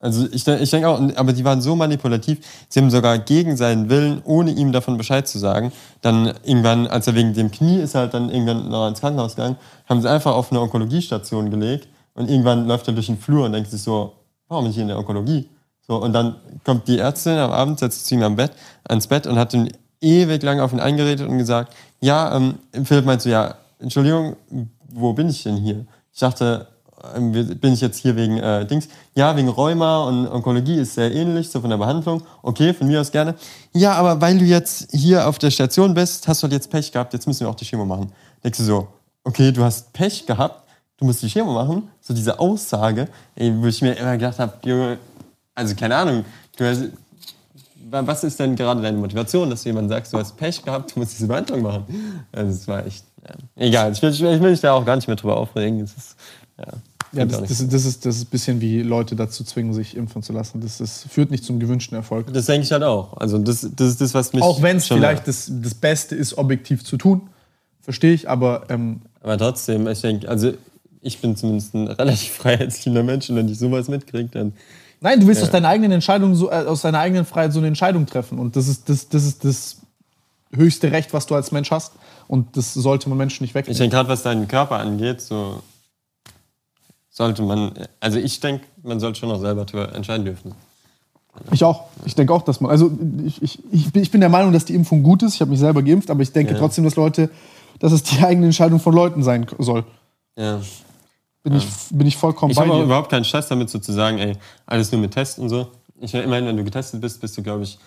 Also 0.00 0.26
ich, 0.32 0.46
ich 0.48 0.70
denke 0.70 0.88
auch, 0.88 0.98
aber 1.16 1.34
die 1.34 1.44
waren 1.44 1.60
so 1.60 1.76
manipulativ, 1.76 2.38
sie 2.70 2.80
haben 2.80 2.90
sogar 2.90 3.18
gegen 3.18 3.58
seinen 3.58 3.90
Willen, 3.90 4.22
ohne 4.24 4.50
ihm 4.50 4.72
davon 4.72 4.96
Bescheid 4.96 5.28
zu 5.28 5.38
sagen, 5.38 5.72
dann 6.00 6.32
irgendwann, 6.42 6.86
als 6.86 7.06
er 7.06 7.14
wegen 7.14 7.34
dem 7.34 7.50
Knie 7.50 7.80
ist 7.80 7.94
halt 7.94 8.14
dann 8.14 8.30
irgendwann 8.30 8.70
noch 8.70 8.88
ins 8.88 9.00
Krankenhaus 9.00 9.36
gegangen, 9.36 9.56
haben 9.86 10.00
sie 10.00 10.10
einfach 10.10 10.34
auf 10.34 10.50
eine 10.50 10.62
Onkologiestation 10.62 11.50
gelegt 11.50 11.88
und 12.14 12.30
irgendwann 12.30 12.66
läuft 12.66 12.88
er 12.88 12.94
durch 12.94 13.06
den 13.06 13.18
Flur 13.18 13.44
und 13.44 13.52
denkt 13.52 13.70
sich 13.70 13.82
so, 13.82 14.14
warum 14.48 14.64
bin 14.64 14.70
ich 14.70 14.76
hier 14.76 14.82
in 14.82 14.88
der 14.88 14.98
Onkologie? 14.98 15.48
So, 15.86 15.96
und 15.96 16.14
dann 16.14 16.36
kommt 16.64 16.88
die 16.88 16.98
Ärztin 16.98 17.36
am 17.36 17.50
Abend, 17.50 17.78
setzt 17.78 18.06
zu 18.06 18.14
ihm 18.14 18.22
am 18.22 18.36
Bett, 18.36 18.52
ans 18.88 19.06
Bett 19.06 19.26
und 19.26 19.38
hat 19.38 19.52
ihn 19.52 19.70
ewig 20.00 20.42
lang 20.42 20.60
auf 20.60 20.72
ihn 20.72 20.80
eingeredet 20.80 21.28
und 21.28 21.36
gesagt, 21.36 21.74
ja, 22.00 22.34
ähm, 22.34 22.54
Philipp 22.84 23.04
meint 23.04 23.20
so, 23.20 23.28
ja, 23.28 23.54
Entschuldigung, 23.78 24.36
wo 24.88 25.12
bin 25.12 25.28
ich 25.28 25.42
denn 25.42 25.56
hier? 25.56 25.84
Ich 26.12 26.20
dachte, 26.20 26.68
bin 27.18 27.72
ich 27.72 27.80
jetzt 27.80 27.98
hier 27.98 28.14
wegen 28.16 28.38
äh, 28.38 28.66
Dings? 28.66 28.88
Ja, 29.14 29.36
wegen 29.36 29.48
Rheuma 29.48 30.04
und 30.04 30.26
Onkologie 30.28 30.76
ist 30.76 30.94
sehr 30.94 31.12
ähnlich, 31.14 31.48
so 31.50 31.60
von 31.60 31.70
der 31.70 31.78
Behandlung. 31.78 32.22
Okay, 32.42 32.74
von 32.74 32.86
mir 32.86 33.00
aus 33.00 33.10
gerne. 33.10 33.34
Ja, 33.72 33.92
aber 33.92 34.20
weil 34.20 34.38
du 34.38 34.44
jetzt 34.44 34.88
hier 34.92 35.26
auf 35.26 35.38
der 35.38 35.50
Station 35.50 35.94
bist, 35.94 36.28
hast 36.28 36.42
du 36.42 36.44
halt 36.44 36.52
jetzt 36.52 36.70
Pech 36.70 36.92
gehabt, 36.92 37.12
jetzt 37.12 37.26
müssen 37.26 37.40
wir 37.40 37.48
auch 37.48 37.54
die 37.54 37.64
Chemo 37.64 37.84
machen. 37.84 38.12
Denkst 38.44 38.58
du 38.58 38.64
so, 38.64 38.88
okay, 39.24 39.50
du 39.52 39.62
hast 39.64 39.92
Pech 39.92 40.26
gehabt, 40.26 40.62
du 40.98 41.04
musst 41.06 41.22
die 41.22 41.28
Chemo 41.28 41.52
machen. 41.52 41.88
So 42.00 42.12
diese 42.12 42.38
Aussage, 42.38 43.08
ey, 43.34 43.52
wo 43.56 43.66
ich 43.66 43.80
mir 43.82 43.92
immer 43.94 44.16
gedacht 44.16 44.38
habe, 44.38 44.52
Junge, 44.64 44.98
also 45.54 45.74
keine 45.74 45.96
Ahnung, 45.96 46.24
du 46.56 46.64
hast, 46.68 46.82
wa- 47.90 48.02
was 48.06 48.24
ist 48.24 48.38
denn 48.38 48.56
gerade 48.56 48.82
deine 48.82 48.98
Motivation, 48.98 49.48
dass 49.48 49.62
du 49.62 49.70
jemandem 49.70 49.90
sagst, 49.96 50.12
du 50.12 50.18
hast 50.18 50.36
Pech 50.36 50.62
gehabt, 50.62 50.94
du 50.94 51.00
musst 51.00 51.12
diese 51.14 51.26
Behandlung 51.26 51.62
machen? 51.62 51.84
Also 52.32 52.50
es 52.52 52.68
war 52.68 52.84
echt, 52.86 53.04
ja. 53.26 53.34
egal, 53.56 53.92
ich 53.92 54.02
will, 54.02 54.10
ich 54.10 54.20
will 54.20 54.34
ich 54.34 54.40
will 54.42 54.50
mich 54.50 54.60
da 54.60 54.72
auch 54.74 54.84
gar 54.84 54.96
nicht 54.96 55.06
mehr 55.08 55.16
drüber 55.16 55.36
aufregen. 55.36 55.80
Es 55.80 55.94
ist, 55.96 56.16
ja, 56.58 56.66
Ja, 57.12 57.24
das, 57.24 57.42
das, 57.42 57.68
das, 57.68 57.84
ist, 57.84 58.06
das 58.06 58.16
ist 58.16 58.22
ein 58.24 58.30
bisschen 58.30 58.60
wie 58.60 58.82
Leute 58.82 59.16
dazu 59.16 59.42
zwingen, 59.42 59.72
sich 59.72 59.96
impfen 59.96 60.22
zu 60.22 60.32
lassen. 60.32 60.60
Das, 60.60 60.78
das 60.78 61.04
führt 61.10 61.30
nicht 61.30 61.44
zum 61.44 61.58
gewünschten 61.58 61.96
Erfolg. 61.96 62.32
Das 62.32 62.46
denke 62.46 62.64
ich 62.64 62.72
halt 62.72 62.84
auch. 62.84 63.16
Also 63.16 63.38
das, 63.38 63.68
das 63.74 63.88
ist 63.88 64.00
das, 64.00 64.14
was 64.14 64.32
mich 64.32 64.42
Auch 64.42 64.62
wenn 64.62 64.76
es 64.76 64.86
vielleicht 64.86 65.26
das, 65.26 65.50
das 65.52 65.74
Beste 65.74 66.14
ist, 66.14 66.38
objektiv 66.38 66.84
zu 66.84 66.96
tun, 66.96 67.22
verstehe 67.80 68.12
ich, 68.12 68.28
aber 68.28 68.64
ähm, 68.68 69.00
Aber 69.22 69.36
trotzdem, 69.38 69.88
ich 69.88 70.00
denke, 70.00 70.28
also 70.28 70.52
ich 71.02 71.20
bin 71.20 71.34
zumindest 71.36 71.74
ein 71.74 71.88
relativ 71.88 72.30
freiheitsliebender 72.30 73.02
Mensch 73.02 73.28
und 73.28 73.36
wenn 73.36 73.48
ich 73.48 73.58
sowas 73.58 73.88
mitkriege, 73.88 74.28
dann 74.30 74.52
nein, 75.00 75.18
du 75.18 75.26
willst 75.26 75.42
aus 75.42 75.50
deiner 75.50 75.68
eigenen 75.68 75.92
Entscheidung, 75.92 76.34
so, 76.34 76.50
äh, 76.50 76.64
aus 76.66 76.82
deiner 76.82 77.00
eigenen 77.00 77.24
Freiheit 77.24 77.52
so 77.52 77.58
eine 77.58 77.68
Entscheidung 77.68 78.06
treffen. 78.06 78.38
Und 78.38 78.54
das 78.54 78.68
ist 78.68 78.88
das, 78.88 79.08
das 79.08 79.24
ist 79.24 79.44
das 79.44 79.76
höchste 80.54 80.92
Recht, 80.92 81.12
was 81.12 81.26
du 81.26 81.34
als 81.34 81.52
Mensch 81.52 81.70
hast. 81.70 81.92
Und 82.28 82.56
das 82.56 82.74
sollte 82.74 83.08
man 83.08 83.18
Menschen 83.18 83.42
nicht 83.42 83.50
Ich 83.50 83.54
wegnehmen. 83.56 83.78
denke, 83.78 83.96
gerade 83.96 84.08
was 84.08 84.22
deinen 84.22 84.46
Körper 84.46 84.78
angeht, 84.78 85.20
so 85.20 85.62
sollte 87.20 87.42
man, 87.42 87.72
also 88.00 88.18
ich 88.18 88.40
denke, 88.40 88.64
man 88.82 88.98
sollte 88.98 89.18
schon 89.20 89.28
noch 89.28 89.40
selber 89.40 89.66
entscheiden 89.94 90.24
dürfen. 90.24 90.54
Ich 91.52 91.62
auch. 91.62 91.84
Ich 92.06 92.14
denke 92.14 92.32
auch, 92.32 92.40
dass 92.42 92.60
man. 92.62 92.70
Also 92.70 92.90
ich, 93.26 93.42
ich, 93.42 93.58
ich, 93.70 93.92
bin, 93.92 94.02
ich 94.02 94.10
bin 94.10 94.20
der 94.22 94.30
Meinung, 94.30 94.52
dass 94.54 94.64
die 94.64 94.74
Impfung 94.74 95.02
gut 95.02 95.22
ist. 95.22 95.34
Ich 95.34 95.40
habe 95.42 95.50
mich 95.50 95.60
selber 95.60 95.82
geimpft, 95.82 96.10
aber 96.10 96.22
ich 96.22 96.32
denke 96.32 96.54
Ja. 96.54 96.58
trotzdem, 96.58 96.84
dass 96.84 96.96
Leute, 96.96 97.28
dass 97.78 97.92
es 97.92 98.02
die 98.04 98.24
eigene 98.24 98.46
Entscheidung 98.46 98.80
von 98.80 98.94
Leuten 98.94 99.22
sein 99.22 99.46
soll. 99.58 99.84
Ja. 100.36 100.60
Bin, 101.42 101.54
ich, 101.56 101.66
bin 101.90 102.06
ich 102.06 102.16
vollkommen 102.16 102.50
Ich 102.52 102.56
bei 102.56 102.62
habe 102.62 102.72
auch 102.72 102.78
dir. 102.78 102.84
überhaupt 102.84 103.10
keinen 103.10 103.24
Stress 103.24 103.48
damit, 103.48 103.68
so 103.68 103.78
zu 103.78 103.92
sagen, 103.92 104.18
ey, 104.18 104.32
alles 104.66 104.90
nur 104.90 105.00
mit 105.02 105.12
Test 105.12 105.38
und 105.38 105.50
so. 105.50 105.68
Ich 106.00 106.12
meine, 106.14 106.24
immerhin, 106.24 106.46
wenn 106.46 106.56
du 106.56 106.64
getestet 106.64 107.00
bist, 107.02 107.20
bist 107.20 107.36
du, 107.36 107.42
glaube 107.42 107.64
ich, 107.64 107.78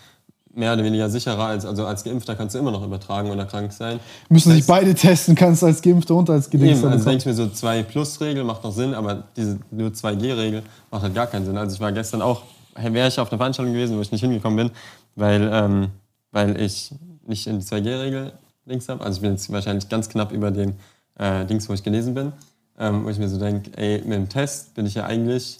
mehr 0.55 0.73
oder 0.73 0.83
weniger 0.83 1.09
sicherer. 1.09 1.45
Als, 1.45 1.65
also 1.65 1.85
als 1.85 2.03
Geimpfter 2.03 2.35
kannst 2.35 2.55
du 2.55 2.59
immer 2.59 2.71
noch 2.71 2.83
übertragen 2.83 3.31
oder 3.31 3.45
krank 3.45 3.71
sein. 3.73 3.99
Müssen 4.29 4.51
sich 4.51 4.63
heißt- 4.63 4.67
beide 4.67 4.93
testen, 4.95 5.35
kannst 5.35 5.61
du 5.61 5.65
als 5.67 5.81
Geimpfter 5.81 6.15
und 6.15 6.29
als 6.29 6.49
Gedienster 6.49 6.89
also 6.89 7.05
denke 7.05 7.19
ich 7.19 7.25
mir 7.25 7.33
so, 7.33 7.43
2-Plus-Regel 7.45 8.43
macht 8.43 8.63
noch 8.63 8.71
Sinn, 8.71 8.93
aber 8.93 9.23
diese 9.35 9.59
nur 9.71 9.89
2G-Regel 9.89 10.63
macht 10.91 11.03
halt 11.03 11.15
gar 11.15 11.27
keinen 11.27 11.45
Sinn. 11.45 11.57
Also 11.57 11.75
ich 11.75 11.81
war 11.81 11.91
gestern 11.91 12.21
auch, 12.21 12.43
wäre 12.75 13.07
ich 13.07 13.19
auf 13.19 13.31
einer 13.31 13.37
Veranstaltung 13.37 13.73
gewesen, 13.73 13.97
wo 13.97 14.01
ich 14.01 14.11
nicht 14.11 14.21
hingekommen 14.21 14.57
bin, 14.67 14.71
weil, 15.15 15.49
ähm, 15.51 15.87
weil 16.31 16.59
ich 16.59 16.93
nicht 17.25 17.47
in 17.47 17.59
die 17.59 17.65
2G-Regel 17.65 18.33
links 18.65 18.89
habe. 18.89 19.03
Also 19.03 19.17
ich 19.17 19.21
bin 19.21 19.31
jetzt 19.31 19.51
wahrscheinlich 19.51 19.89
ganz 19.89 20.09
knapp 20.09 20.31
über 20.31 20.51
den 20.51 20.75
äh, 21.19 21.45
Dings, 21.45 21.67
wo 21.69 21.73
ich 21.73 21.83
gelesen 21.83 22.13
bin. 22.13 22.31
Ähm, 22.79 23.05
wo 23.05 23.09
ich 23.09 23.19
mir 23.19 23.29
so 23.29 23.37
denke, 23.37 23.69
ey, 23.77 23.99
mit 23.99 24.13
dem 24.13 24.29
Test 24.29 24.73
bin 24.73 24.87
ich 24.87 24.95
ja 24.95 25.05
eigentlich 25.05 25.59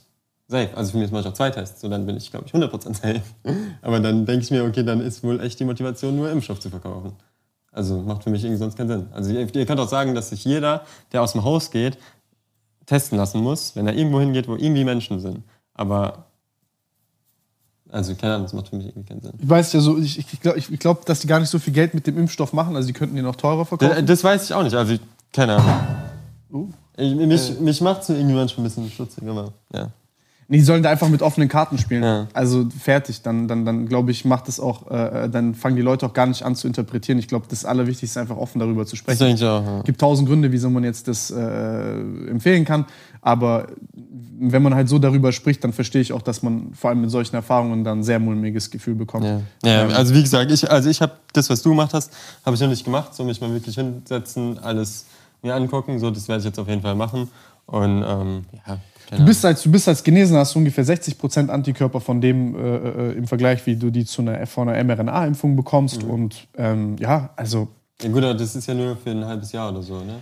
safe. 0.54 0.70
Also 0.78 0.91
für 0.93 0.97
mich 0.99 1.12
mache 1.12 1.22
ich 1.22 1.28
auch 1.28 1.34
zwei 1.34 1.49
Tests, 1.49 1.82
so 1.82 1.89
dann 1.89 2.06
bin 2.06 2.16
ich, 2.16 2.32
glaube 2.32 2.45
ich, 2.47 2.54
100% 2.54 2.93
safe. 2.95 3.22
Aber 3.82 3.99
dann 3.99 4.26
denke 4.26 4.43
ich 4.45 4.51
mir, 4.51 4.64
okay, 4.64 4.84
dann 4.84 5.01
ist 5.01 5.24
wohl 5.24 5.39
echt 5.41 5.60
die 5.60 5.66
Motivation, 5.66 6.16
nur 6.16 6.32
Impfstoff 6.32 6.60
zu 6.62 6.70
verkaufen. 6.70 7.12
Also 7.72 7.99
macht 8.01 8.24
für 8.24 8.30
mich 8.30 8.43
irgendwie 8.43 8.60
sonst 8.60 8.78
keinen 8.78 8.88
Sinn. 8.88 9.06
Also 9.12 9.32
ihr, 9.32 9.54
ihr 9.56 9.66
könnt 9.66 9.80
auch 9.80 9.89
sagen, 9.89 10.16
dass 10.16 10.30
sich 10.30 10.45
jeder, 10.45 10.86
der 11.12 11.22
aus 11.24 11.32
dem 11.34 11.43
Haus 11.43 11.72
geht, 11.72 11.97
testen 12.86 13.18
lassen 13.18 13.41
muss, 13.41 13.76
wenn 13.76 13.88
er 13.88 13.93
irgendwo 13.95 14.20
hingeht, 14.20 14.47
wo 14.47 14.56
irgendwie 14.56 14.84
Menschen 14.84 15.20
sind. 15.20 15.43
Aber, 15.74 16.26
also 17.89 18.14
keine 18.16 18.34
Ahnung, 18.36 18.45
das 18.45 18.54
macht 18.54 18.70
für 18.70 18.76
mich 18.76 18.88
irgendwie 18.88 19.08
keinen 19.10 19.22
Sinn. 19.22 19.34
Ich 19.41 19.49
weiß 19.49 19.74
ja 19.74 19.80
so, 19.80 19.97
ich, 19.97 20.20
ich 20.20 20.39
glaube, 20.39 20.60
ich 20.60 20.68
glaub, 20.80 21.06
dass 21.06 21.20
die 21.22 21.28
gar 21.28 21.39
nicht 21.39 21.49
so 21.49 21.60
viel 21.60 21.74
Geld 21.74 21.93
mit 21.93 22.06
dem 22.08 22.18
Impfstoff 22.18 22.54
machen. 22.54 22.76
Also 22.76 22.88
die 22.88 22.93
könnten 22.93 23.16
den 23.16 23.26
noch 23.26 23.36
teurer 23.36 23.60
Das, 23.60 23.68
verkaufen. 23.70 24.06
das 24.06 24.24
weiß 24.24 24.43
ich 24.45 24.54
auch 24.54 24.64
nicht, 24.64 24.76
also 24.76 24.93
ich- 24.93 25.01
keine 25.32 25.56
Ahnung. 25.56 25.74
Uh. 26.51 26.68
Ich, 26.95 27.16
mich 27.16 27.60
mich 27.60 27.82
macht 27.82 28.04
es 28.04 28.10
irgendwie 28.10 28.36
manchmal 28.36 28.62
ein 28.66 28.70
bisschen 28.70 28.91
stutzig, 28.91 29.28
aber 29.28 29.51
ja. 29.74 29.89
Die 30.50 30.62
sollen 30.62 30.84
da 30.84 30.89
einfach 30.89 31.10
mit 31.10 31.22
offenen 31.22 31.50
Karten 31.50 31.78
spielen. 31.78 32.04
Ja. 32.04 32.28
Also 32.34 32.68
fertig. 32.80 33.22
Dann, 33.22 33.48
dann, 33.48 33.66
dann 33.66 33.88
glaube 33.88 34.12
ich, 34.12 34.26
macht 34.26 34.50
es 34.50 34.60
auch, 34.60 34.89
äh, 34.91 35.30
dann 35.30 35.56
fangen 35.56 35.76
die 35.76 35.82
Leute 35.82 36.06
auch 36.06 36.14
gar 36.14 36.26
nicht 36.28 36.44
an 36.44 36.56
zu 36.56 36.68
interpretieren. 36.68 37.18
Ich 37.18 37.28
glaube, 37.28 37.46
das 37.50 37.66
Allerwichtigste 37.66 38.20
ist 38.20 38.22
einfach 38.22 38.38
offen 38.38 38.60
darüber 38.60 38.86
zu 38.86 38.91
Das 38.91 39.00
sprechen. 39.00 39.20
denke 39.20 39.36
ich 39.36 39.44
auch. 39.46 39.66
Ja. 39.66 39.78
Es 39.80 39.86
gibt 39.86 40.00
tausend 40.02 40.28
Gründe, 40.28 40.52
wieso 40.52 40.70
man 40.70 40.84
jetzt 40.84 41.08
das 41.08 41.32
äh, 41.32 41.94
empfehlen 42.30 42.66
kann. 42.66 42.86
Aber 43.22 43.68
wenn 44.39 44.62
man 44.62 44.76
halt 44.76 44.89
so 44.89 45.00
darüber 45.00 45.32
spricht, 45.32 45.64
dann 45.64 45.72
verstehe 45.72 46.02
ich 46.02 46.12
auch, 46.12 46.22
dass 46.22 46.44
man 46.44 46.74
vor 46.74 46.89
allem 46.89 47.02
mit 47.02 47.10
solchen 47.10 47.36
Erfahrungen 47.36 47.84
dann 47.84 48.00
ein 48.00 48.04
sehr 48.04 48.20
mulmiges 48.20 48.70
Gefühl 48.70 48.96
bekommt. 48.96 49.26
Ja. 49.26 49.41
ja, 49.64 49.88
also 49.88 50.14
wie 50.14 50.22
gesagt, 50.22 50.52
ich, 50.52 50.70
also 50.70 50.89
ich 50.89 51.02
habe 51.02 51.14
das, 51.32 51.50
was 51.50 51.62
du 51.62 51.70
gemacht 51.70 51.94
hast, 51.94 52.12
habe 52.46 52.56
ich 52.56 52.62
noch 52.62 52.68
nicht 52.68 52.84
gemacht. 52.84 53.16
So 53.16 53.24
mich 53.24 53.39
mal 53.39 53.52
wirklich 53.54 53.76
hinsetzen, 53.76 54.60
alles 54.60 55.06
mir 55.41 55.56
angucken. 55.56 56.00
So, 56.00 56.12
das 56.12 56.28
werde 56.28 56.39
ich 56.39 56.46
jetzt 56.46 56.60
auf 56.60 56.68
jeden 56.68 56.82
Fall 56.82 56.96
machen. 56.96 57.30
Und 57.66 58.04
ähm, 58.06 58.41
ja, 58.68 58.78
keine 59.10 59.22
Du 59.22 59.26
bist, 59.26 59.45
als, 59.45 59.64
du 59.64 59.72
bist 59.72 59.88
als 59.88 60.04
Genesener, 60.04 60.39
hast 60.39 60.56
du 60.56 60.60
ungefähr 60.60 60.86
60% 60.86 61.49
Antikörper 61.49 61.99
von 61.99 62.22
dem 62.22 62.56
äh, 62.56 62.60
äh, 62.60 63.12
im 63.14 63.28
Vergleich, 63.28 63.66
wie 63.66 63.76
du 63.76 63.89
die 63.89 64.06
zu 64.06 64.22
einer, 64.22 64.45
von 64.47 64.70
einer 64.70 64.84
mRNA-Impfung 64.84 65.56
bekommst. 65.56 66.04
Mhm. 66.04 66.10
Und 66.10 66.47
ähm, 66.58 66.95
ja, 66.99 67.30
also 67.36 67.68
Ja, 68.01 68.10
gut, 68.10 68.24
aber 68.24 68.34
das 68.34 68.56
ist 68.56 68.68
ja 68.68 68.74
nur 68.74 68.95
für 68.97 69.12
ein 69.12 69.26
halbes 69.26 69.51
Jahr 69.51 69.72
oder 69.72 69.82
so, 69.82 69.95
ne? 69.99 70.16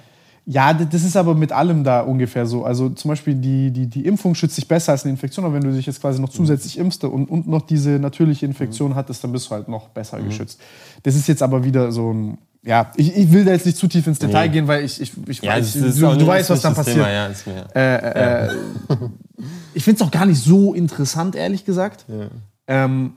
Ja, 0.45 0.73
das 0.73 1.03
ist 1.03 1.15
aber 1.15 1.35
mit 1.35 1.51
allem 1.51 1.83
da 1.83 2.01
ungefähr 2.01 2.47
so. 2.47 2.65
Also 2.65 2.89
zum 2.89 3.09
Beispiel 3.09 3.35
die, 3.35 3.69
die, 3.69 3.85
die 3.85 4.05
Impfung 4.05 4.33
schützt 4.33 4.57
dich 4.57 4.67
besser 4.67 4.91
als 4.91 5.03
eine 5.03 5.11
Infektion, 5.11 5.45
aber 5.45 5.53
wenn 5.53 5.63
du 5.63 5.71
dich 5.71 5.85
jetzt 5.85 6.01
quasi 6.01 6.19
noch 6.19 6.29
zusätzlich 6.29 6.79
impfst 6.79 7.03
und, 7.03 7.29
und 7.29 7.47
noch 7.47 7.61
diese 7.61 7.91
natürliche 7.91 8.47
Infektion 8.47 8.95
hattest, 8.95 9.23
dann 9.23 9.31
bist 9.31 9.47
du 9.47 9.51
halt 9.51 9.67
noch 9.67 9.89
besser 9.89 10.19
geschützt. 10.19 10.59
Das 11.03 11.15
ist 11.15 11.27
jetzt 11.27 11.43
aber 11.43 11.63
wieder 11.63 11.91
so 11.91 12.11
ein, 12.11 12.39
ja, 12.63 12.91
ich, 12.95 13.15
ich 13.15 13.31
will 13.31 13.43
da 13.45 13.51
jetzt 13.51 13.65
nicht 13.65 13.77
zu 13.77 13.87
tief 13.87 14.05
ins 14.07 14.19
Detail 14.19 14.47
Nee. 14.47 14.53
gehen, 14.53 14.67
weil 14.67 14.83
ich, 14.85 15.01
ich, 15.01 15.11
ich 15.27 15.41
Ja, 15.41 15.53
weiß, 15.53 15.73
du, 15.73 15.81
du 15.81 16.27
weißt, 16.27 16.49
was 16.49 16.61
dann 16.61 16.75
passiert. 16.75 16.97
Thema, 16.97 17.09
ja, 17.11 17.29
mir. 17.45 17.67
Äh, 17.75 18.45
äh, 18.47 18.55
ich 19.73 19.83
finde 19.83 20.01
es 20.03 20.07
auch 20.07 20.11
gar 20.11 20.25
nicht 20.25 20.41
so 20.43 20.73
interessant, 20.73 21.35
ehrlich 21.35 21.65
gesagt. 21.65 22.05
Ja. 22.07 22.27
Ähm, 22.67 23.13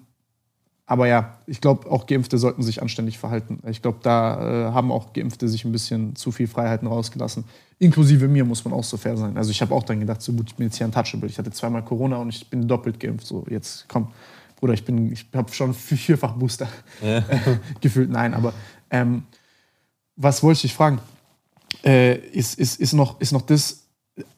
aber 0.86 1.06
ja, 1.06 1.38
ich 1.46 1.60
glaube, 1.62 1.90
auch 1.90 2.06
Geimpfte 2.06 2.36
sollten 2.36 2.62
sich 2.62 2.82
anständig 2.82 3.18
verhalten. 3.18 3.60
Ich 3.70 3.80
glaube, 3.80 3.98
da 4.02 4.68
äh, 4.68 4.72
haben 4.72 4.92
auch 4.92 5.14
Geimpfte 5.14 5.48
sich 5.48 5.64
ein 5.64 5.72
bisschen 5.72 6.14
zu 6.14 6.30
viel 6.30 6.46
Freiheiten 6.46 6.86
rausgelassen. 6.88 7.44
Inklusive 7.78 8.28
mir 8.28 8.44
muss 8.44 8.64
man 8.64 8.74
auch 8.74 8.84
so 8.84 8.96
fair 8.98 9.16
sein. 9.16 9.36
Also 9.38 9.50
ich 9.50 9.62
habe 9.62 9.74
auch 9.74 9.82
dann 9.82 10.00
gedacht, 10.00 10.20
so 10.20 10.32
gut, 10.32 10.48
ich 10.50 10.54
bin 10.56 10.66
jetzt 10.66 10.76
hier 10.76 10.86
untouchable. 10.86 11.28
Ich 11.28 11.38
hatte 11.38 11.50
zweimal 11.50 11.82
Corona 11.84 12.16
und 12.16 12.28
ich 12.28 12.48
bin 12.50 12.68
doppelt 12.68 13.00
geimpft. 13.00 13.26
So, 13.26 13.46
jetzt 13.48 13.86
komm, 13.88 14.08
Bruder, 14.56 14.74
ich 14.74 14.84
bin, 14.84 15.10
ich 15.10 15.26
habe 15.34 15.50
schon 15.52 15.72
vier- 15.72 15.96
vierfach 15.96 16.32
Booster. 16.34 16.68
Ja. 17.02 17.24
Gefühlt 17.80 18.10
nein, 18.10 18.34
aber 18.34 18.52
ähm, 18.94 19.24
was 20.16 20.42
wollte 20.42 20.58
ich 20.58 20.62
dich 20.62 20.74
fragen? 20.74 21.00
Äh, 21.84 22.14
ist, 22.14 22.58
ist, 22.58 22.80
ist, 22.80 22.92
noch, 22.92 23.20
ist 23.20 23.32
noch 23.32 23.42
das, 23.42 23.86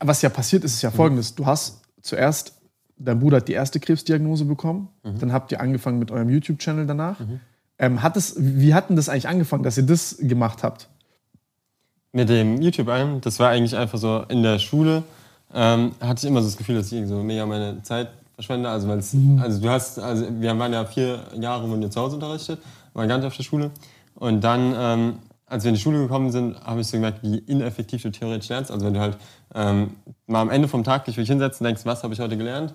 was 0.01 0.23
ja 0.23 0.31
passiert 0.31 0.65
ist, 0.65 0.73
ist 0.75 0.83
ja 0.83 0.91
folgendes. 0.91 1.35
Du 1.35 1.45
hast 1.45 1.83
zuerst, 2.01 2.55
dein 2.97 3.19
Bruder 3.21 3.37
hat 3.39 3.49
die 3.49 3.53
erste 3.53 3.79
Krebsdiagnose 3.79 4.47
bekommen, 4.47 4.89
dann 5.03 5.33
habt 5.33 5.53
ihr 5.53 5.61
angefangen 5.61 5.99
mit 5.99 6.11
eurem 6.11 6.31
YouTube-Channel 6.31 6.87
danach. 6.87 7.19
Ähm, 7.79 8.03
hat 8.03 8.17
es, 8.17 8.35
wie 8.39 8.73
hat 8.73 8.89
denn 8.89 8.97
das 8.97 9.11
eigentlich 9.11 9.29
angefangen, 9.29 9.63
dass 9.63 9.77
ihr 9.77 9.83
das 9.83 10.17
gemacht 10.19 10.63
habt? 10.63 10.89
Mit 12.13 12.31
dem 12.31 12.63
YouTube 12.63 12.89
ein, 12.89 13.21
das 13.21 13.39
war 13.39 13.51
eigentlich 13.51 13.77
einfach 13.77 13.99
so 13.99 14.25
in 14.29 14.43
der 14.43 14.59
Schule, 14.59 15.03
ähm, 15.53 15.93
hatte 16.01 16.21
ich 16.25 16.31
immer 16.31 16.41
so 16.41 16.49
das 16.49 16.57
Gefühl, 16.57 16.77
dass 16.77 16.91
ich 16.91 17.07
so 17.07 17.23
mega 17.23 17.45
meine 17.45 17.83
Zeit 17.83 18.09
verschwende. 18.35 18.71
Also, 18.71 18.87
Mhm. 18.89 19.41
also 19.43 19.61
du 19.61 19.69
hast, 19.69 19.99
also 19.99 20.27
wir 20.41 20.59
waren 20.59 20.73
ja 20.73 20.87
vier 20.87 21.21
Jahre, 21.39 21.69
wurden 21.69 21.83
wir 21.83 21.91
zu 21.91 22.01
Hause 22.01 22.15
unterrichtet, 22.15 22.59
waren 22.95 23.09
gar 23.09 23.19
nicht 23.19 23.27
auf 23.27 23.37
der 23.37 23.43
Schule. 23.43 23.71
Und 24.17 24.43
dann, 24.43 24.75
ähm, 24.77 25.19
als 25.47 25.65
wir 25.65 25.69
in 25.69 25.75
die 25.75 25.81
Schule 25.81 25.99
gekommen 25.99 26.31
sind, 26.31 26.61
habe 26.65 26.81
ich 26.81 26.89
so 26.89 26.97
gemerkt, 26.97 27.23
wie 27.23 27.39
ineffektiv 27.39 28.03
du 28.03 28.11
theoretisch 28.11 28.49
lernst. 28.49 28.71
Also 28.71 28.87
wenn 28.87 28.95
du 28.95 29.01
halt 29.01 29.17
ähm, 29.55 29.91
mal 30.27 30.41
am 30.41 30.51
Ende 30.51 30.69
vom 30.69 30.85
Tag 30.85 31.05
dich 31.05 31.17
wirklich 31.17 31.29
hinsetzt 31.29 31.61
und 31.61 31.67
denkst, 31.67 31.83
was 31.85 32.03
habe 32.03 32.15
ich 32.15 32.21
heute 32.21 32.37
gelernt? 32.37 32.75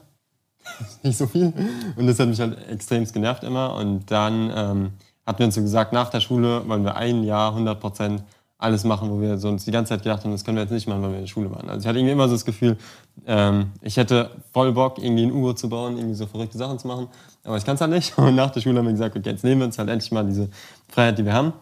nicht 1.04 1.18
so 1.18 1.28
viel. 1.28 1.54
Und 1.96 2.08
das 2.08 2.20
hat 2.20 2.28
mich 2.28 2.40
halt 2.40 2.58
extremst 2.70 3.14
genervt 3.14 3.44
immer. 3.44 3.76
Und 3.76 4.10
dann 4.12 4.52
ähm, 4.56 4.92
hatten 5.26 5.40
wir 5.40 5.46
uns 5.46 5.56
so 5.56 5.62
gesagt, 5.62 5.94
nach 5.94 6.10
der 6.10 6.20
Schule 6.20 6.68
wollen 6.68 6.84
wir 6.84 6.96
ein 6.96 7.24
Jahr 7.24 7.52
100 7.52 7.80
Prozent 7.80 8.24
alles 8.62 8.84
machen, 8.84 9.10
wo 9.10 9.20
wir 9.20 9.44
uns 9.44 9.66
die 9.66 9.72
ganze 9.72 9.90
Zeit 9.90 10.04
gedacht 10.04 10.24
haben, 10.24 10.32
das 10.32 10.44
können 10.44 10.58
wir 10.58 10.62
jetzt 10.62 10.72
nicht 10.72 10.88
machen, 10.88 11.02
weil 11.02 11.10
wir 11.10 11.18
in 11.18 11.24
der 11.24 11.28
Schule 11.28 11.50
waren. 11.50 11.68
Also 11.68 11.82
ich 11.82 11.88
hatte 11.88 11.98
irgendwie 11.98 12.14
immer 12.14 12.28
so 12.28 12.36
das 12.36 12.46
Gefühl, 12.46 12.78
ähm, 13.26 13.72
ich 13.82 13.98
hätte 13.98 14.30
voll 14.54 14.72
Bock, 14.72 15.00
irgendwie 15.00 15.24
ein 15.24 15.32
U-Boot 15.32 15.58
zu 15.58 15.68
bauen, 15.68 15.98
irgendwie 15.98 16.14
so 16.14 16.28
verrückte 16.28 16.60
Sachen 16.60 16.78
zu 16.78 16.88
machen, 16.88 17.08
aber 17.44 17.58
ich 17.58 17.66
kann 17.66 17.76
es 17.76 17.82
halt 17.82 17.92
nicht. 17.92 18.18
Und 18.18 18.36
nach 18.36 18.52
der 18.52 18.62
Schule 18.62 18.80
haben 18.80 18.86
wir 18.86 18.92
gesagt, 18.92 19.16
okay, 19.16 19.30
jetzt 19.30 19.44
nehmen 19.44 19.62
wir 19.62 19.66
uns 19.66 19.78
halt 19.78 19.90
endlich 19.90 20.12
mal 20.12 20.26
diese 20.26 20.50
Freiheit, 20.90 21.18
die 21.18 21.26
wir 21.26 21.34
haben. 21.34 21.54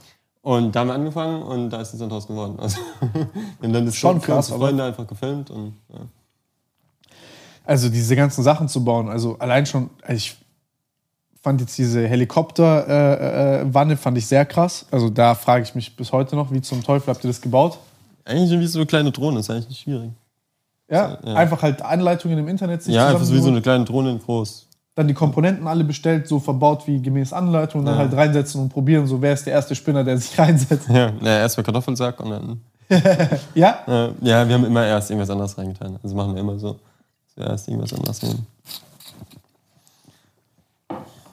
Und 0.42 0.76
da 0.76 0.82
haben 0.82 0.88
wir 0.88 0.94
angefangen 0.94 1.44
und 1.44 1.70
da 1.70 1.82
ist 1.82 1.94
es 1.94 2.00
dann 2.00 2.10
draus 2.10 2.28
geworden. 2.28 2.58
Also, 2.60 2.80
und 3.62 3.74
dann 3.74 3.88
ist 3.88 3.98
Schon 3.98 4.22
krass, 4.22 4.50
Freunde 4.50 4.84
einfach 4.84 5.06
gefilmt 5.06 5.50
und 5.50 5.74
ja. 5.90 6.00
Also 7.66 7.90
diese 7.90 8.16
ganzen 8.16 8.44
Sachen 8.44 8.68
zu 8.68 8.84
bauen, 8.84 9.10
also 9.10 9.38
allein 9.38 9.66
schon, 9.66 9.92
ich 10.08 10.36
fand 11.42 11.62
jetzt 11.62 11.78
diese 11.78 12.08
Helikopterwanne 12.08 13.92
äh, 13.92 13.94
äh, 13.94 13.98
fand 13.98 14.18
ich 14.18 14.26
sehr 14.26 14.46
krass. 14.46 14.88
Also 14.90 15.10
da 15.10 15.36
frage 15.36 15.64
ich 15.64 15.76
mich 15.76 15.96
bis 15.96 16.12
heute 16.12 16.36
noch, 16.36 16.52
wie 16.52 16.62
zum 16.62 16.84
Teufel 16.84 17.14
habt 17.14 17.24
ihr 17.24 17.30
das 17.30 17.42
gebaut? 17.42 17.78
eigentlich 18.26 18.60
wie 18.60 18.68
so 18.68 18.80
eine 18.80 18.86
kleine 18.86 19.12
Drohne, 19.12 19.40
ist 19.40 19.50
eigentlich 19.50 19.70
nicht 19.70 19.82
schwierig. 19.82 20.12
Ja, 20.90 21.20
Ja. 21.24 21.34
einfach 21.36 21.62
halt 21.62 21.82
Anleitungen 21.82 22.38
im 22.38 22.48
Internet 22.48 22.84
sich 22.84 22.94
Ja, 22.96 23.08
einfach 23.08 23.24
so 23.24 23.34
wie 23.34 23.40
so 23.40 23.50
eine 23.50 23.62
kleine 23.62 23.86
Drohne 23.86 24.12
in 24.12 24.20
groß. 24.20 24.68
Dann 25.00 25.08
die 25.08 25.14
Komponenten 25.14 25.66
alle 25.66 25.86
bestellt, 25.86 26.28
so 26.28 26.42
verbaut 26.42 26.86
wie 26.86 27.02
gemäß 27.02 27.32
Anleitung 27.32 27.80
und 27.80 27.86
dann 27.86 27.96
Ja. 27.96 28.02
halt 28.02 28.14
reinsetzen 28.14 28.60
und 28.62 28.68
probieren, 28.68 29.08
so 29.08 29.22
wer 29.22 29.32
ist 29.32 29.46
der 29.46 29.54
erste 29.54 29.74
Spinner, 29.74 30.04
der 30.04 30.18
sich 30.18 30.38
reinsetzt. 30.38 30.90
Ja, 30.90 31.12
naja, 31.22 31.40
erstmal 31.40 31.64
Kartoffelsack 31.64 32.20
und 32.20 32.30
dann. 32.32 32.62
Ja? 33.56 33.80
Ja, 34.20 34.46
wir 34.46 34.54
haben 34.56 34.66
immer 34.66 34.86
erst 34.86 35.10
irgendwas 35.10 35.30
anderes 35.30 35.58
reingetan. 35.58 35.98
Also 36.04 36.14
machen 36.18 36.34
wir 36.34 36.42
immer 36.42 36.60
so. 36.60 36.78
Zuerst 37.34 37.70
irgendwas 37.70 37.94
anderes 37.94 38.22
nehmen. 38.24 38.46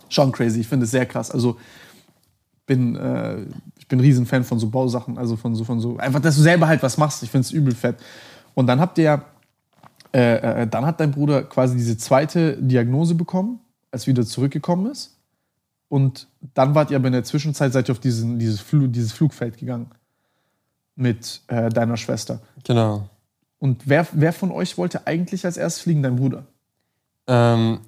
Schon 0.09 0.31
crazy, 0.31 0.61
ich 0.61 0.69
finde 0.69 0.85
es 0.85 0.93
sehr 0.93 1.05
krass. 1.07 1.33
Also 1.33 1.57
bin, 2.67 2.95
äh, 2.95 3.39
ich 3.79 3.89
bin 3.89 3.99
ein 3.99 4.03
Riesenfan 4.03 4.45
von 4.45 4.61
so 4.61 4.69
Bausachen, 4.69 5.19
also 5.19 5.35
von 5.35 5.57
so, 5.57 5.65
von 5.65 5.81
so, 5.81 5.97
einfach, 5.97 6.21
dass 6.21 6.37
du 6.37 6.43
selber 6.43 6.69
halt 6.69 6.85
was 6.85 6.97
machst. 6.99 7.21
Ich 7.25 7.31
finde 7.33 7.47
es 7.47 7.51
übel 7.51 7.75
fett. 7.75 7.97
Und 8.55 8.69
dann 8.69 8.79
habt 8.81 8.97
ihr 8.99 9.05
ja, 9.05 9.23
äh, 10.17 10.63
äh, 10.63 10.67
dann 10.67 10.87
hat 10.87 10.99
dein 10.99 11.11
Bruder 11.11 11.43
quasi 11.43 11.77
diese 11.77 11.99
zweite 11.99 12.57
Diagnose 12.57 13.15
bekommen, 13.15 13.61
als 13.91 14.05
er 14.05 14.09
wieder 14.09 14.25
zurückgekommen 14.25 14.91
ist. 14.91 15.19
Und 15.89 16.27
dann 16.55 16.75
wart 16.75 16.91
ihr 16.91 16.97
aber 16.97 17.09
in 17.09 17.13
der 17.13 17.25
Zwischenzeit, 17.25 17.73
seid 17.73 17.89
ihr 17.89 17.93
auf 17.93 18.01
diesen, 18.01 18.39
dieses, 18.39 18.61
Flu 18.61 18.87
dieses 18.87 19.13
Flugfeld 19.13 19.59
gegangen 19.59 19.91
mit 20.95 21.43
äh, 21.49 21.69
deiner 21.69 21.97
Schwester. 21.99 22.41
Genau. 22.65 23.09
Und 23.59 23.83
wer, 23.87 24.07
wer 24.13 24.33
von 24.33 24.51
euch 24.51 24.79
wollte 24.79 25.07
eigentlich 25.07 25.45
als 25.45 25.59
erstes 25.59 25.83
fliegen? 25.83 26.03
Dein 26.03 26.17
Bruder. 26.17 26.47
Ähm, 27.27 27.81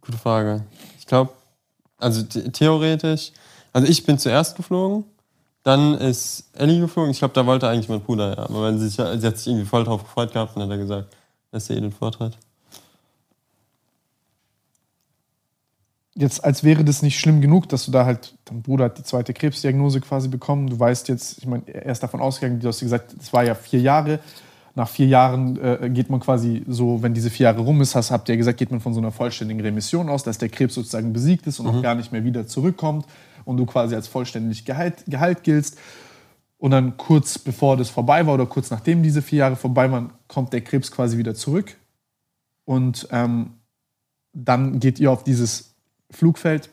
gute 0.00 0.18
Frage. 0.18 0.62
Ich 0.98 1.06
glaube, 1.06 1.32
also 1.98 2.22
the- 2.28 2.50
theoretisch, 2.50 3.32
also 3.72 3.88
ich 3.88 4.04
bin 4.04 4.18
zuerst 4.18 4.56
geflogen, 4.56 5.04
dann 5.66 5.94
ist 5.94 6.44
Ellie 6.52 6.80
geflogen. 6.80 7.10
Ich 7.10 7.18
glaube, 7.18 7.34
da 7.34 7.44
wollte 7.44 7.68
eigentlich 7.68 7.88
mein 7.88 8.00
Bruder, 8.00 8.36
ja. 8.36 8.44
Aber 8.44 8.68
wenn 8.68 8.78
sie, 8.78 8.86
sich, 8.86 8.94
sie 8.94 9.26
hat 9.26 9.36
sich 9.36 9.48
irgendwie 9.48 9.66
voll 9.66 9.82
drauf 9.82 10.04
gefreut 10.04 10.32
gehabt 10.32 10.54
und 10.54 10.62
hat 10.62 10.70
er 10.70 10.78
gesagt, 10.78 11.08
dass 11.50 11.68
er 11.68 11.76
eh 11.76 11.80
den 11.80 11.90
Vortritt. 11.90 12.38
jetzt, 16.16 16.42
als 16.44 16.64
wäre 16.64 16.82
das 16.82 17.02
nicht 17.02 17.18
schlimm 17.18 17.40
genug, 17.40 17.68
dass 17.68 17.84
du 17.84 17.90
da 17.90 18.06
halt, 18.06 18.34
dein 18.46 18.62
Bruder 18.62 18.86
hat 18.86 18.98
die 18.98 19.02
zweite 19.02 19.34
Krebsdiagnose 19.34 20.00
quasi 20.00 20.28
bekommen. 20.28 20.68
Du 20.68 20.78
weißt 20.78 21.08
jetzt, 21.08 21.38
ich 21.38 21.46
meine, 21.46 21.62
er 21.66 21.92
ist 21.92 22.02
davon 22.02 22.20
ausgegangen, 22.20 22.58
du 22.60 22.68
hast 22.68 22.80
gesagt, 22.80 23.14
das 23.18 23.32
war 23.32 23.44
ja 23.44 23.54
vier 23.54 23.80
Jahre. 23.80 24.20
Nach 24.74 24.88
vier 24.88 25.06
Jahren 25.06 25.58
äh, 25.58 25.90
geht 25.90 26.10
man 26.10 26.20
quasi 26.20 26.62
so, 26.66 27.02
wenn 27.02 27.12
diese 27.12 27.30
vier 27.30 27.44
Jahre 27.44 27.60
rum 27.60 27.80
ist, 27.80 27.94
hast, 27.94 28.10
habt 28.10 28.28
ihr 28.28 28.36
gesagt, 28.36 28.58
geht 28.58 28.70
man 28.70 28.80
von 28.80 28.94
so 28.94 29.00
einer 29.00 29.12
vollständigen 29.12 29.60
Remission 29.60 30.08
aus, 30.08 30.22
dass 30.22 30.38
der 30.38 30.48
Krebs 30.48 30.74
sozusagen 30.74 31.12
besiegt 31.12 31.46
ist 31.46 31.60
und 31.60 31.66
auch 31.66 31.82
gar 31.82 31.94
nicht 31.94 32.12
mehr 32.12 32.24
wieder 32.24 32.46
zurückkommt 32.46 33.04
und 33.46 33.56
du 33.56 33.64
quasi 33.64 33.94
als 33.94 34.08
vollständig 34.08 34.66
geheilt, 34.66 35.04
geheilt 35.06 35.42
giltst. 35.44 35.78
Und 36.58 36.72
dann 36.72 36.96
kurz 36.96 37.38
bevor 37.38 37.76
das 37.76 37.88
vorbei 37.88 38.26
war 38.26 38.34
oder 38.34 38.46
kurz 38.46 38.70
nachdem 38.70 39.02
diese 39.02 39.22
vier 39.22 39.40
Jahre 39.40 39.56
vorbei 39.56 39.90
waren, 39.90 40.12
kommt 40.26 40.52
der 40.52 40.62
Krebs 40.62 40.90
quasi 40.90 41.16
wieder 41.16 41.34
zurück. 41.34 41.76
Und 42.64 43.08
ähm, 43.12 43.54
dann 44.32 44.80
geht 44.80 44.98
ihr 44.98 45.10
auf 45.12 45.22
dieses 45.22 45.74
Flugfeld. 46.10 46.68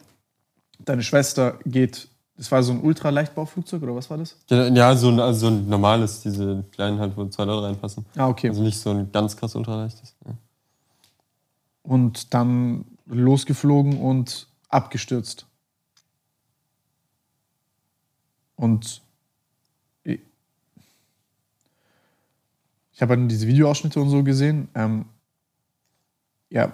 Deine 0.80 1.04
Schwester 1.04 1.60
geht, 1.66 2.08
das 2.38 2.52
war 2.52 2.64
so 2.64 2.72
ein 2.72 2.82
Ultraleichtbauflugzeug 2.82 3.84
oder 3.84 3.96
was 3.96 4.10
war 4.10 4.18
das? 4.18 4.36
Ja, 4.50 4.96
so 4.96 5.10
ein, 5.10 5.20
also 5.20 5.42
so 5.42 5.48
ein 5.48 5.70
normales, 5.70 6.22
diese 6.22 6.64
kleinen 6.72 7.00
halt, 7.00 7.16
wo 7.16 7.26
zwei 7.28 7.44
Leute 7.46 7.68
reinpassen. 7.68 8.06
Ah, 8.16 8.28
okay. 8.28 8.50
Also 8.50 8.64
nicht 8.64 8.80
so 8.80 8.90
ein 8.90 9.12
ganz 9.12 9.38
krass 9.38 9.56
ultraleichtes. 9.56 10.16
Ja. 10.26 10.34
Und 11.84 12.34
dann 12.34 12.86
losgeflogen 13.06 14.00
und 14.02 14.48
abgestürzt. 14.70 15.46
Und 18.56 19.02
ich, 20.04 20.20
ich 22.94 23.02
habe 23.02 23.16
dann 23.16 23.28
diese 23.30 23.48
Videoausschnitte 23.48 24.00
und 24.00 24.10
so 24.10 24.24
gesehen. 24.24 24.68
Ähm, 24.76 25.06
ja. 26.50 26.72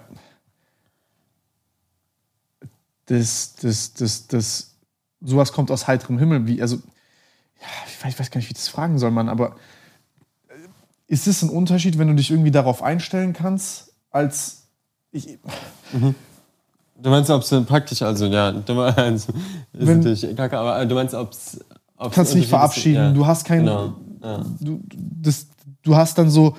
Das, 3.06 3.56
das, 3.56 3.94
das, 3.94 4.26
das, 4.28 4.74
sowas 5.20 5.52
kommt 5.52 5.70
aus 5.70 5.86
heiterem 5.88 6.18
Himmel. 6.18 6.46
Wie, 6.46 6.62
also, 6.62 6.76
ja, 6.76 7.66
ich 7.86 8.04
weiß, 8.04 8.12
ich 8.14 8.20
weiß 8.20 8.30
gar 8.30 8.38
nicht, 8.38 8.48
wie 8.48 8.52
ich 8.52 8.58
das 8.58 8.68
fragen 8.68 8.98
soll, 8.98 9.10
Mann, 9.10 9.28
aber 9.28 9.56
äh, 10.48 10.54
ist 11.08 11.26
es 11.26 11.42
ein 11.42 11.50
Unterschied, 11.50 11.98
wenn 11.98 12.08
du 12.08 12.14
dich 12.14 12.30
irgendwie 12.30 12.50
darauf 12.52 12.82
einstellen 12.82 13.32
kannst, 13.32 13.92
als 14.10 14.68
ich, 15.12 15.38
Du 17.02 17.08
meinst, 17.08 17.30
ob 17.30 17.42
es 17.42 17.66
praktisch, 17.66 18.02
also 18.02 18.26
ja, 18.26 18.52
du 18.52 18.74
meinst, 18.74 19.28
ist 19.30 19.34
Wenn- 19.72 20.00
natürlich 20.00 20.36
kacke, 20.36 20.58
aber 20.58 20.84
du 20.84 20.94
meinst, 20.94 21.14
ob 21.14 21.32
es. 21.32 21.58
Kannst 22.08 22.32
dich 22.32 22.40
nicht 22.40 22.48
verabschieden, 22.48 23.14
du 23.14 23.26
hast 23.26 23.44
keinen, 23.44 23.66
Genau. 23.66 23.94
Ja. 24.22 24.44
du, 24.60 24.80
das, 24.90 25.46
du 25.82 25.96
hast 25.96 26.16
dann 26.18 26.30
so, 26.30 26.56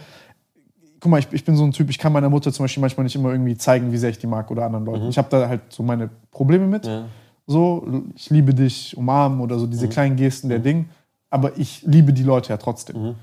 guck 0.99 1.09
mal, 1.11 1.19
ich, 1.19 1.27
ich 1.31 1.43
bin 1.45 1.55
so 1.55 1.63
ein 1.63 1.71
Typ, 1.71 1.89
ich 1.89 1.97
kann 1.97 2.13
meiner 2.13 2.29
Mutter 2.29 2.51
zum 2.53 2.63
Beispiel 2.63 2.81
manchmal 2.81 3.03
nicht 3.05 3.15
immer 3.15 3.31
irgendwie 3.31 3.57
zeigen, 3.57 3.91
wie 3.91 3.97
sehr 3.97 4.09
ich 4.11 4.19
die 4.19 4.27
mag 4.27 4.49
oder 4.51 4.65
anderen 4.65 4.85
Leuten. 4.85 5.07
Ich 5.09 5.17
habe 5.17 5.27
da 5.29 5.47
halt 5.47 5.61
so 5.69 5.83
meine 5.83 6.09
Probleme 6.31 6.67
mit. 6.67 6.85
Mhm. 6.85 6.89
Ja. 6.91 7.05
So, 7.47 8.03
ich 8.15 8.29
liebe 8.29 8.53
dich, 8.53 8.95
umarmen 8.95 9.41
oder 9.41 9.57
so 9.59 9.65
diese 9.67 9.87
Mhm. 9.87 9.89
kleinen 9.91 10.15
Gesten 10.15 10.47
der 10.49 10.59
Ding. 10.59 10.89
Aber 11.29 11.57
ich 11.57 11.81
liebe 11.83 12.13
die 12.13 12.23
Leute 12.23 12.49
ja 12.49 12.57
trotzdem. 12.57 13.01
Mhm. 13.01 13.15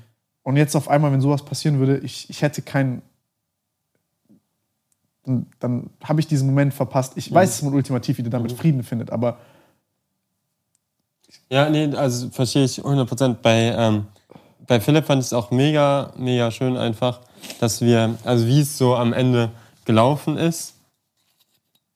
Und 0.43 0.57
jetzt 0.57 0.75
auf 0.75 0.89
einmal, 0.89 1.11
wenn 1.11 1.21
sowas 1.21 1.43
passieren 1.43 1.79
würde, 1.79 1.97
ich, 1.99 2.29
ich 2.29 2.41
hätte 2.41 2.61
keinen. 2.61 3.01
Dann, 5.25 5.45
dann 5.59 5.89
habe 6.03 6.19
ich 6.19 6.27
diesen 6.27 6.47
Moment 6.47 6.73
verpasst. 6.73 7.13
Ich 7.17 7.31
weiß, 7.31 7.49
dass 7.51 7.61
man 7.63 7.73
ultimativ 7.73 8.17
wieder 8.17 8.29
damit 8.29 8.51
Frieden 8.51 8.83
findet, 8.83 9.11
aber 9.11 9.37
Ja, 11.51 11.67
nee, 11.69 11.93
also 11.95 12.29
verstehe 12.29 12.65
ich 12.65 12.79
100%. 12.79 13.41
Bei, 13.41 13.73
ähm, 13.75 14.05
bei 14.67 14.79
Philipp 14.79 15.05
fand 15.05 15.21
ich 15.21 15.27
es 15.27 15.33
auch 15.33 15.49
mega, 15.49 16.13
mega 16.15 16.51
schön 16.51 16.77
einfach, 16.77 17.21
dass 17.59 17.81
wir, 17.81 18.15
also 18.23 18.45
wie 18.45 18.61
es 18.61 18.77
so 18.77 18.95
am 18.95 19.13
Ende 19.13 19.49
gelaufen 19.85 20.37
ist, 20.37 20.75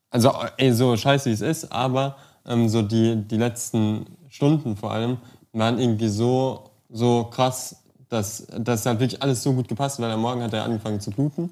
also 0.10 0.32
ey, 0.58 0.72
so 0.74 0.98
scheiße 0.98 1.30
wie 1.30 1.34
es 1.34 1.42
ist, 1.42 1.72
aber 1.72 2.18
ähm, 2.48 2.68
so 2.68 2.82
die, 2.82 3.16
die 3.16 3.38
letzten 3.38 4.06
Stunden 4.30 4.76
vor 4.76 4.92
allem 4.92 5.18
waren 5.54 5.78
irgendwie 5.80 6.08
so, 6.10 6.72
so 6.90 7.26
krass, 7.26 7.76
dass 8.10 8.48
das 8.58 8.86
halt 8.86 9.00
wirklich 9.00 9.22
alles 9.22 9.44
so 9.44 9.54
gut 9.54 9.68
gepasst 9.68 9.98
hat, 9.98 10.06
weil 10.06 10.12
am 10.12 10.22
Morgen 10.22 10.42
hat 10.42 10.54
er 10.54 10.64
angefangen 10.64 11.00
zu 11.00 11.12
bluten 11.12 11.52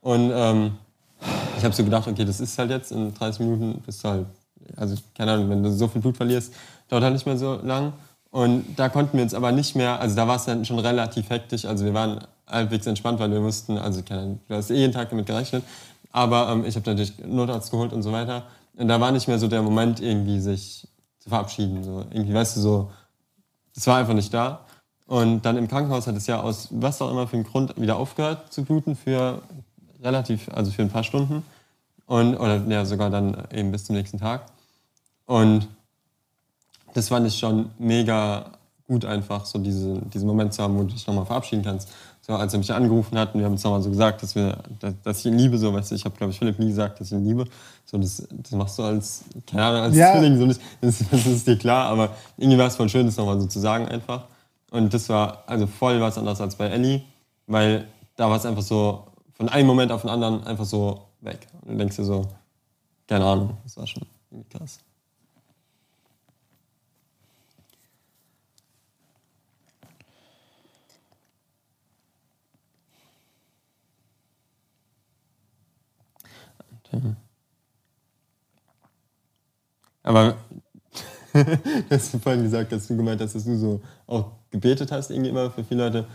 und 0.00 0.30
ähm, 0.32 0.72
ich 1.58 1.64
habe 1.64 1.74
so 1.74 1.84
gedacht, 1.84 2.06
okay, 2.08 2.24
das 2.24 2.40
ist 2.40 2.56
halt 2.58 2.70
jetzt 2.70 2.92
in 2.92 3.12
30 3.12 3.40
Minuten 3.40 3.80
bist 3.84 4.02
du 4.04 4.08
halt, 4.08 4.26
also 4.76 4.96
keine 5.16 5.32
Ahnung, 5.32 5.50
wenn 5.50 5.62
du 5.62 5.70
so 5.72 5.86
viel 5.88 6.00
Blut 6.00 6.16
verlierst, 6.16 6.52
dauert 6.90 7.04
halt 7.04 7.14
nicht 7.14 7.26
mehr 7.26 7.38
so 7.38 7.58
lang. 7.62 7.92
Und 8.30 8.64
da 8.76 8.88
konnten 8.88 9.16
wir 9.16 9.24
uns 9.24 9.34
aber 9.34 9.50
nicht 9.50 9.74
mehr, 9.74 10.00
also 10.00 10.14
da 10.14 10.28
war 10.28 10.36
es 10.36 10.44
dann 10.44 10.64
schon 10.64 10.78
relativ 10.78 11.30
hektisch, 11.30 11.64
also 11.64 11.84
wir 11.84 11.94
waren 11.94 12.20
halbwegs 12.46 12.86
entspannt, 12.86 13.18
weil 13.18 13.30
wir 13.30 13.42
wussten, 13.42 13.76
also 13.76 14.02
keine 14.02 14.38
du 14.46 14.54
hast 14.54 14.70
eh 14.70 14.76
jeden 14.76 14.92
Tag 14.92 15.10
damit 15.10 15.26
gerechnet, 15.26 15.64
aber 16.12 16.48
ähm, 16.50 16.64
ich 16.64 16.76
habe 16.76 16.88
natürlich 16.88 17.18
Notarzt 17.24 17.70
geholt 17.70 17.92
und 17.92 18.02
so 18.02 18.12
weiter. 18.12 18.44
Und 18.76 18.88
da 18.88 19.00
war 19.00 19.12
nicht 19.12 19.28
mehr 19.28 19.38
so 19.38 19.48
der 19.48 19.62
Moment, 19.62 20.00
irgendwie 20.00 20.40
sich 20.40 20.86
zu 21.18 21.28
verabschieden. 21.28 21.84
So. 21.84 22.04
Irgendwie, 22.10 22.34
weißt 22.34 22.56
du, 22.56 22.60
so, 22.60 22.90
es 23.76 23.86
war 23.86 23.98
einfach 23.98 24.14
nicht 24.14 24.32
da. 24.32 24.66
Und 25.06 25.42
dann 25.42 25.56
im 25.56 25.68
Krankenhaus 25.68 26.06
hat 26.06 26.16
es 26.16 26.26
ja 26.26 26.40
aus 26.40 26.68
was 26.70 27.02
auch 27.02 27.10
immer 27.10 27.26
für 27.26 27.36
einen 27.36 27.44
Grund 27.44 27.78
wieder 27.80 27.96
aufgehört 27.96 28.52
zu 28.52 28.64
bluten 28.64 28.94
für 28.96 29.42
relativ, 30.02 30.48
also 30.52 30.70
für 30.70 30.82
ein 30.82 30.90
paar 30.90 31.04
Stunden. 31.04 31.44
Und, 32.06 32.36
oder 32.36 32.56
ja, 32.68 32.84
sogar 32.84 33.10
dann 33.10 33.36
eben 33.52 33.70
bis 33.70 33.84
zum 33.84 33.96
nächsten 33.96 34.18
Tag. 34.18 34.46
Und 35.26 35.68
das 36.94 37.08
fand 37.08 37.26
ich 37.26 37.38
schon 37.38 37.70
mega 37.78 38.52
gut 38.86 39.04
einfach, 39.04 39.46
so 39.46 39.58
diese, 39.58 40.00
diesen 40.12 40.26
Moment 40.26 40.52
zu 40.52 40.62
haben, 40.62 40.76
wo 40.76 40.82
du 40.82 40.88
dich 40.92 41.06
nochmal 41.06 41.24
verabschieden 41.24 41.62
kannst. 41.62 41.88
So, 42.22 42.34
als 42.34 42.52
er 42.52 42.58
mich 42.58 42.72
angerufen 42.72 43.16
hat 43.18 43.34
und 43.34 43.40
wir 43.40 43.46
haben 43.46 43.52
uns 43.52 43.62
nochmal 43.62 43.80
so 43.82 43.88
gesagt, 43.88 44.22
dass, 44.22 44.34
wir, 44.34 44.58
dass, 44.78 44.94
dass 45.02 45.18
ich 45.20 45.26
ihn 45.26 45.38
liebe, 45.38 45.56
so, 45.58 45.72
weißt 45.72 45.90
du, 45.90 45.94
ich 45.94 46.04
habe, 46.04 46.16
glaube 46.16 46.32
ich, 46.32 46.38
Philipp 46.38 46.58
nie 46.58 46.68
gesagt, 46.68 47.00
dass 47.00 47.06
ich 47.06 47.12
ihn 47.12 47.24
liebe. 47.24 47.44
So, 47.86 47.98
das, 47.98 48.26
das 48.30 48.52
machst 48.52 48.78
du 48.78 48.82
als, 48.82 49.24
keine 49.46 49.64
Ahnung, 49.64 49.82
als 49.82 49.96
Ja. 49.96 50.12
Zwilling, 50.12 50.38
so 50.38 50.46
nicht, 50.46 50.60
das, 50.80 50.98
das 51.10 51.26
ist 51.26 51.46
dir 51.46 51.56
klar, 51.56 51.86
aber 51.86 52.10
irgendwie 52.36 52.58
war 52.58 52.66
es 52.66 52.76
voll 52.76 52.88
schön, 52.88 53.06
das 53.06 53.16
nochmal 53.16 53.40
so 53.40 53.46
zu 53.46 53.58
sagen 53.58 53.86
einfach. 53.88 54.24
Und 54.70 54.92
das 54.92 55.08
war 55.08 55.44
also 55.46 55.66
voll 55.66 56.00
was 56.00 56.18
anderes 56.18 56.40
als 56.40 56.56
bei 56.56 56.66
Ellie, 56.68 57.02
weil 57.46 57.86
da 58.16 58.28
war 58.28 58.36
es 58.36 58.46
einfach 58.46 58.62
so 58.62 59.04
von 59.32 59.48
einem 59.48 59.66
Moment 59.66 59.90
auf 59.92 60.02
den 60.02 60.10
anderen 60.10 60.44
einfach 60.44 60.64
so 60.66 61.00
weg. 61.20 61.46
Und 61.62 61.72
du 61.72 61.76
denkst 61.78 61.96
dir 61.96 62.04
so, 62.04 62.26
keine 63.08 63.24
Ahnung, 63.24 63.56
das 63.64 63.76
war 63.76 63.86
schon 63.86 64.02
irgendwie 64.30 64.48
Aber 80.02 80.36
du 81.32 81.84
hast 81.90 82.16
vorhin 82.22 82.42
gesagt, 82.42 82.72
dass 82.72 82.86
du 82.88 82.96
gemeint 82.96 83.20
hast, 83.20 83.34
dass 83.34 83.44
du 83.44 83.56
so 83.56 83.80
auch 84.06 84.32
gebetet 84.50 84.90
hast, 84.90 85.10
irgendwie 85.10 85.30
immer 85.30 85.50
für 85.50 85.64
viele 85.64 85.84
Leute. 85.84 86.06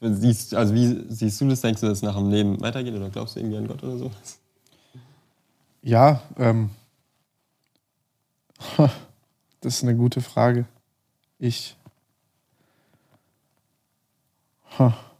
Siehst, 0.00 0.54
also 0.54 0.74
wie 0.74 1.04
siehst 1.08 1.40
du 1.40 1.48
das? 1.48 1.60
Denkst 1.60 1.80
du, 1.80 1.86
dass 1.86 1.98
es 1.98 2.02
nach 2.02 2.16
dem 2.16 2.30
Leben 2.30 2.60
weitergeht 2.60 2.94
oder 2.94 3.08
glaubst 3.10 3.36
du 3.36 3.40
irgendwie 3.40 3.58
an 3.58 3.68
Gott 3.68 3.82
oder 3.84 3.98
so? 3.98 4.10
Ja, 5.82 6.22
ähm, 6.38 6.70
das 9.60 9.74
ist 9.74 9.82
eine 9.82 9.96
gute 9.96 10.20
Frage. 10.20 10.66
Ich. 11.38 11.76
Ha. 14.78 15.11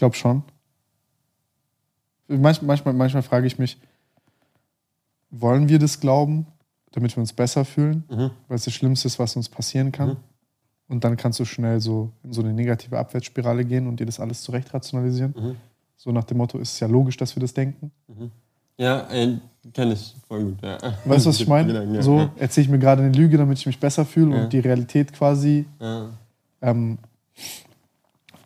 Glaube 0.00 0.16
schon. 0.16 0.42
Manch, 2.26 2.62
manchmal, 2.62 2.94
manchmal 2.94 3.22
frage 3.22 3.46
ich 3.46 3.58
mich, 3.58 3.78
wollen 5.30 5.68
wir 5.68 5.78
das 5.78 6.00
glauben, 6.00 6.46
damit 6.92 7.14
wir 7.16 7.20
uns 7.20 7.32
besser 7.32 7.64
fühlen? 7.64 8.04
Mhm. 8.10 8.30
Weil 8.48 8.56
es 8.56 8.64
das 8.64 8.74
Schlimmste 8.74 9.06
ist, 9.06 9.18
was 9.20 9.36
uns 9.36 9.48
passieren 9.48 9.92
kann. 9.92 10.08
Mhm. 10.10 10.16
Und 10.88 11.04
dann 11.04 11.16
kannst 11.16 11.38
du 11.38 11.44
schnell 11.44 11.80
so 11.80 12.10
in 12.24 12.32
so 12.32 12.40
eine 12.42 12.52
negative 12.52 12.98
Abwärtsspirale 12.98 13.64
gehen 13.64 13.86
und 13.86 14.00
dir 14.00 14.06
das 14.06 14.18
alles 14.18 14.42
zurecht 14.42 14.74
rationalisieren. 14.74 15.34
Mhm. 15.36 15.56
So 15.96 16.10
nach 16.10 16.24
dem 16.24 16.38
Motto, 16.38 16.58
ist 16.58 16.72
es 16.72 16.80
ja 16.80 16.88
logisch, 16.88 17.16
dass 17.16 17.36
wir 17.36 17.40
das 17.40 17.54
denken. 17.54 17.92
Ja, 18.76 19.00
ey, 19.10 19.38
kenne 19.72 19.92
ich 19.92 20.16
voll 20.26 20.44
gut. 20.44 20.62
Ja. 20.62 20.78
Weißt 21.04 21.26
du, 21.26 21.28
was 21.30 21.40
ich 21.40 21.46
meine? 21.56 22.02
So 22.02 22.30
erzähle 22.36 22.64
ich 22.64 22.70
mir 22.70 22.78
gerade 22.78 23.02
eine 23.02 23.12
Lüge, 23.12 23.36
damit 23.36 23.58
ich 23.58 23.66
mich 23.66 23.78
besser 23.78 24.04
fühle 24.06 24.34
Ja. 24.36 24.42
und 24.44 24.52
die 24.52 24.60
Realität 24.60 25.12
quasi. 25.12 25.66
Ja. 25.78 26.08
Ähm, 26.62 26.98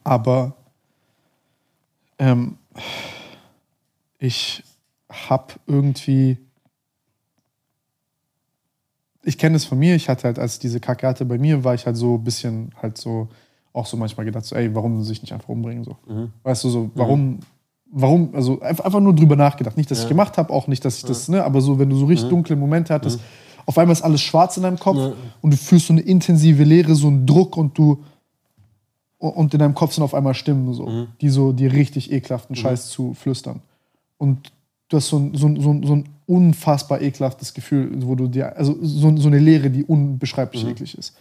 aber 0.03 0.55
ähm, 2.19 2.59
ich 4.19 4.63
habe 5.11 5.55
irgendwie. 5.67 6.39
Ich 9.23 9.39
kenne 9.39 9.57
es 9.57 9.65
von 9.65 9.79
mir. 9.79 9.95
Ich 9.95 10.09
hatte 10.09 10.25
halt, 10.25 10.39
als 10.39 10.55
ich 10.55 10.59
diese 10.59 10.81
Kacke 10.81 11.07
hatte 11.07 11.25
bei 11.25 11.39
mir, 11.39 11.65
war 11.65 11.75
ich 11.75 11.87
halt 11.87 11.97
so 11.97 12.17
ein 12.17 12.25
bisschen 12.25 12.75
halt 12.83 12.99
so, 12.99 13.29
auch 13.73 13.87
so 13.87 13.97
manchmal 13.97 14.27
gedacht, 14.27 14.45
so, 14.45 14.55
ey, 14.55 14.75
warum 14.75 15.03
sich 15.03 15.23
nicht 15.23 15.33
einfach 15.33 15.49
umbringen? 15.49 15.85
So. 15.85 15.97
Mhm. 16.07 16.33
Weißt 16.43 16.63
du, 16.65 16.69
so, 16.69 16.91
warum, 16.95 17.41
warum, 17.91 18.35
also 18.35 18.61
einfach, 18.61 19.01
nur 19.01 19.15
drüber 19.15 19.37
nachgedacht. 19.37 19.77
Nicht, 19.77 19.91
dass 19.91 19.99
ich 19.99 20.05
Ja. 20.05 20.09
gemacht 20.11 20.37
habe, 20.37 20.53
auch 20.53 20.67
nicht, 20.67 20.85
dass 20.85 20.99
ich 20.99 21.05
das, 21.05 21.29
ne, 21.29 21.43
aber 21.43 21.61
so, 21.63 21.79
wenn 21.79 21.89
du 21.89 21.97
so 21.97 22.05
richtig 22.07 22.29
dunkle 22.29 22.55
Momente 22.57 22.93
hattest, 22.93 23.21
auf 23.67 23.79
einmal 23.79 23.93
ist 23.93 24.03
alles 24.03 24.21
schwarz 24.21 24.57
in 24.59 24.63
deinem 24.65 24.79
Kopf 24.79 24.99
Ja. 24.99 25.13
und 25.41 25.53
du 25.53 25.57
fühlst 25.57 25.87
so 25.87 25.95
eine 25.95 26.03
intensive 26.03 26.63
Leere, 26.65 26.95
so 26.95 27.07
einen 27.09 27.27
Druck 27.27 27.57
und 27.57 27.79
du, 27.79 28.03
und 29.29 29.55
in 29.55 29.61
deinem 29.61 29.75
Kopf 29.75 29.95
sind 29.95 30.03
auf 30.03 30.15
einmal 30.15 30.35
Stimmen, 30.35 30.73
so, 30.73 31.07
die 31.21 31.29
so 31.29 31.53
dir 31.53 31.73
richtig 31.73 32.13
ekelhaften 32.13 32.57
Scheiß 32.57 32.89
zu 32.89 33.15
flüstern. 33.15 33.63
Und 34.19 34.53
du 34.89 34.97
hast 34.97 35.09
so 35.09 35.19
ein, 35.19 35.35
so 35.35 35.47
ein, 35.47 35.61
so 35.61 35.71
ein, 35.71 35.83
so 35.87 35.97
ein 35.97 36.09
unfassbar 36.27 37.01
ekelhaftes 37.01 37.55
Gefühl, 37.55 37.91
wo 38.03 38.15
du 38.15 38.29
dir, 38.29 38.57
also 38.57 38.77
so, 38.81 39.17
so 39.17 39.29
eine 39.29 39.39
Leere, 39.39 39.71
die 39.71 39.85
unbeschreiblich 39.85 40.67
eklig 40.67 40.97
ist. 40.97 41.17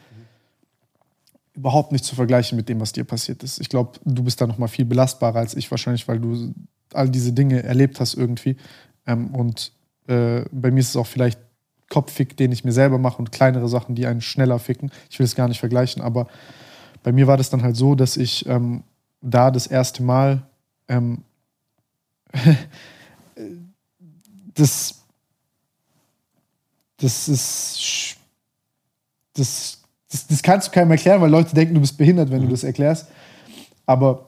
Überhaupt 1.55 1.91
nicht 1.91 2.03
zu 2.03 2.15
vergleichen 2.15 2.55
mit 2.55 2.67
dem, 2.67 2.79
was 2.79 2.93
dir 2.93 3.03
passiert 3.03 3.43
ist. 3.43 3.59
Ich 3.59 3.69
glaube, 3.69 3.99
du 4.05 4.23
bist 4.23 4.41
da 4.41 4.47
noch 4.47 4.57
mal 4.57 4.67
viel 4.67 4.85
belastbarer 4.85 5.39
als 5.39 5.55
ich 5.55 5.69
wahrscheinlich, 5.69 6.07
weil 6.07 6.19
du 6.19 6.53
all 6.93 7.09
diese 7.09 7.33
Dinge 7.33 7.63
erlebt 7.63 7.99
hast 7.99 8.15
irgendwie. 8.15 8.57
Ähm, 9.05 9.35
und 9.35 9.71
äh, 10.07 10.43
bei 10.51 10.71
mir 10.71 10.79
ist 10.79 10.89
es 10.89 10.95
auch 10.95 11.07
vielleicht 11.07 11.39
Kopffick, 11.89 12.35
den 12.37 12.51
ich 12.51 12.63
mir 12.63 12.71
selber 12.71 12.97
mache 12.97 13.19
und 13.19 13.31
kleinere 13.31 13.67
Sachen, 13.69 13.93
die 13.93 14.07
einen 14.07 14.21
schneller 14.21 14.57
ficken. 14.57 14.91
Ich 15.09 15.19
will 15.19 15.25
es 15.25 15.35
gar 15.35 15.47
nicht 15.47 15.59
vergleichen, 15.59 16.01
aber 16.01 16.27
bei 17.03 17.11
mir 17.11 17.27
war 17.27 17.37
das 17.37 17.49
dann 17.49 17.63
halt 17.63 17.75
so, 17.75 17.95
dass 17.95 18.17
ich 18.17 18.45
ähm, 18.47 18.83
da 19.21 19.51
das 19.51 19.67
erste 19.67 20.03
Mal 20.03 20.43
ähm, 20.87 21.23
das 24.55 25.03
das 26.97 27.27
ist 27.27 28.17
das, 29.33 29.81
das, 30.11 30.27
das 30.27 30.43
kannst 30.43 30.67
du 30.67 30.71
keinem 30.71 30.91
erklären, 30.91 31.21
weil 31.21 31.29
Leute 31.29 31.55
denken, 31.55 31.73
du 31.73 31.81
bist 31.81 31.97
behindert, 31.97 32.31
wenn 32.31 32.43
du 32.43 32.47
das 32.47 32.63
erklärst. 32.63 33.09
Aber 33.85 34.25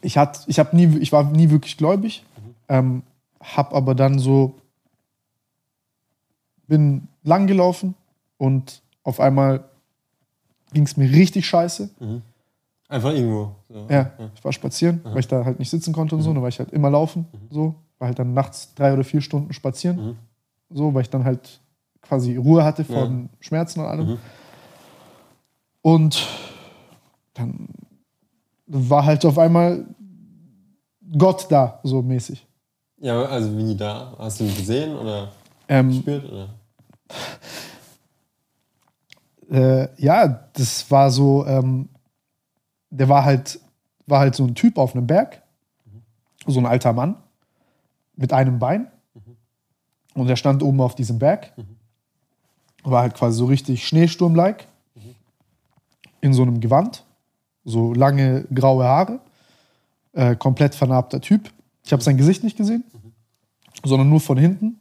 ich, 0.00 0.16
hat, 0.16 0.44
ich, 0.46 0.58
hab 0.58 0.72
nie, 0.72 0.98
ich 0.98 1.12
war 1.12 1.24
nie 1.24 1.50
wirklich 1.50 1.76
gläubig, 1.76 2.24
ähm, 2.68 3.02
hab 3.40 3.74
aber 3.74 3.94
dann 3.94 4.18
so, 4.18 4.54
bin 6.66 7.08
lang 7.22 7.46
gelaufen 7.46 7.94
und 8.38 8.82
auf 9.02 9.20
einmal 9.20 9.64
ging 10.74 10.84
es 10.84 10.96
mir 10.96 11.10
richtig 11.10 11.46
scheiße. 11.46 11.88
Einfach 12.88 13.12
irgendwo. 13.12 13.54
So. 13.68 13.86
Ja, 13.88 14.12
ich 14.34 14.44
war 14.44 14.52
spazieren, 14.52 15.00
weil 15.04 15.20
ich 15.20 15.28
da 15.28 15.44
halt 15.44 15.58
nicht 15.58 15.70
sitzen 15.70 15.92
konnte 15.92 16.14
und 16.14 16.22
so. 16.22 16.32
Dann 16.32 16.42
war 16.42 16.48
ich 16.48 16.58
halt 16.58 16.70
immer 16.72 16.90
laufen, 16.90 17.26
so. 17.50 17.74
War 17.98 18.08
halt 18.08 18.18
dann 18.18 18.34
nachts 18.34 18.74
drei 18.74 18.92
oder 18.92 19.04
vier 19.04 19.20
Stunden 19.20 19.52
spazieren, 19.52 20.18
so, 20.68 20.92
weil 20.92 21.02
ich 21.02 21.10
dann 21.10 21.24
halt 21.24 21.60
quasi 22.02 22.36
Ruhe 22.36 22.62
hatte 22.64 22.84
vor 22.84 23.06
Ja. 23.06 23.10
Schmerzen 23.40 23.80
und 23.80 23.86
allem. 23.86 24.18
Und 25.80 26.26
dann 27.34 27.68
war 28.66 29.04
halt 29.04 29.24
auf 29.24 29.38
einmal 29.38 29.86
Gott 31.16 31.46
da, 31.50 31.80
so 31.84 32.02
mäßig. 32.02 32.46
Ja, 32.98 33.22
also 33.24 33.56
wie 33.56 33.74
da? 33.76 34.14
Hast 34.18 34.40
du 34.40 34.44
ihn 34.44 34.56
gesehen 34.56 34.96
oder 34.96 35.30
Ähm, 35.68 35.90
gespürt? 35.90 36.30
Oder? 36.30 36.48
Äh, 39.54 39.88
ja, 39.98 40.26
das 40.54 40.90
war 40.90 41.10
so, 41.10 41.46
ähm, 41.46 41.88
der 42.90 43.08
war 43.08 43.24
halt, 43.24 43.60
war 44.06 44.18
halt 44.18 44.34
so 44.34 44.44
ein 44.44 44.54
Typ 44.56 44.78
auf 44.78 44.96
einem 44.96 45.06
Berg, 45.06 45.42
so 46.46 46.58
ein 46.58 46.66
alter 46.66 46.92
Mann 46.92 47.16
mit 48.16 48.32
einem 48.32 48.58
Bein. 48.58 48.88
Und 50.14 50.26
der 50.26 50.36
stand 50.36 50.62
oben 50.62 50.80
auf 50.80 50.94
diesem 50.94 51.18
Berg. 51.18 51.52
War 52.82 53.02
halt 53.02 53.14
quasi 53.14 53.38
so 53.38 53.46
richtig 53.46 53.86
Schneesturm-like. 53.86 54.66
In 56.20 56.34
so 56.34 56.42
einem 56.42 56.60
Gewand. 56.60 57.04
So 57.64 57.94
lange 57.94 58.44
graue 58.54 58.84
Haare. 58.84 59.20
Äh, 60.12 60.36
komplett 60.36 60.74
vernarbter 60.74 61.20
Typ. 61.20 61.50
Ich 61.84 61.92
habe 61.92 62.02
sein 62.02 62.16
Gesicht 62.16 62.44
nicht 62.44 62.56
gesehen, 62.56 62.84
sondern 63.84 64.08
nur 64.08 64.20
von 64.20 64.38
hinten. 64.38 64.78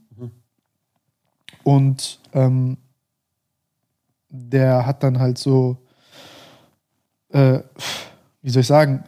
Und 1.63 2.19
ähm, 2.33 2.77
der 4.35 4.85
hat 4.85 5.03
dann 5.03 5.19
halt 5.19 5.37
so, 5.37 5.77
äh, 7.29 7.59
wie 8.41 8.49
soll 8.49 8.61
ich 8.61 8.67
sagen, 8.67 9.03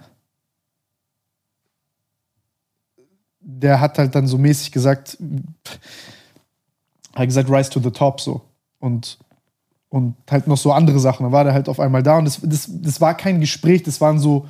der 3.39 3.80
hat 3.82 3.97
halt 3.97 4.13
dann 4.13 4.28
so 4.28 4.38
mäßig 4.38 4.71
gesagt, 4.71 5.17
hat 7.15 7.26
gesagt, 7.26 7.49
rise 7.49 7.69
to 7.71 7.80
the 7.80 7.89
top 7.89 8.21
so. 8.21 8.41
Und, 8.80 9.17
und 9.89 10.15
halt 10.30 10.45
noch 10.47 10.57
so 10.57 10.71
andere 10.71 10.99
Sachen. 10.99 11.23
Dann 11.23 11.32
war 11.32 11.43
der 11.43 11.53
halt 11.53 11.69
auf 11.69 11.80
einmal 11.80 12.03
da 12.03 12.19
und 12.19 12.26
das, 12.26 12.39
das, 12.43 12.69
das 12.69 13.01
war 13.01 13.17
kein 13.17 13.39
Gespräch, 13.39 13.82
das 13.82 13.99
waren 13.99 14.19
so, 14.19 14.47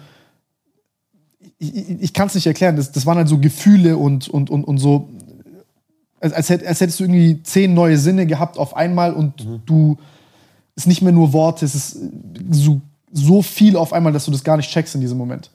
ich, 1.57 1.73
ich, 1.73 1.89
ich 2.01 2.13
kann 2.13 2.28
es 2.28 2.36
nicht 2.36 2.47
erklären, 2.47 2.76
das, 2.76 2.91
das 2.91 3.05
waren 3.05 3.17
halt 3.17 3.30
so 3.30 3.38
Gefühle 3.39 3.95
und, 3.95 4.28
und, 4.28 4.49
und, 4.49 4.65
und 4.65 4.78
so, 4.78 5.09
als, 6.19 6.34
als, 6.34 6.49
hätt- 6.49 6.65
als 6.65 6.82
hättest 6.82 6.99
du 6.99 7.05
irgendwie 7.05 7.41
zehn 7.43 7.73
neue 7.73 7.97
Sinne 7.97 8.26
gehabt 8.26 8.57
auf 8.57 8.76
einmal 8.76 9.13
und 9.13 9.47
du, 9.65 9.97
es 9.97 10.14
ist 10.76 10.88
nicht 10.88 11.01
mehr 11.01 11.11
nur 11.11 11.34
Worte, 11.34 11.65
es 11.65 11.76
ist 11.76 11.97
so, 12.51 12.82
so 13.11 13.41
viel 13.41 13.78
auf 13.78 13.93
einmal, 13.93 14.13
dass 14.13 14.26
du 14.26 14.32
das 14.32 14.43
gar 14.43 14.57
nicht 14.57 14.69
checkst 14.69 14.95
in 14.95 15.01
diesem 15.01 15.17
Moment. 15.17 15.49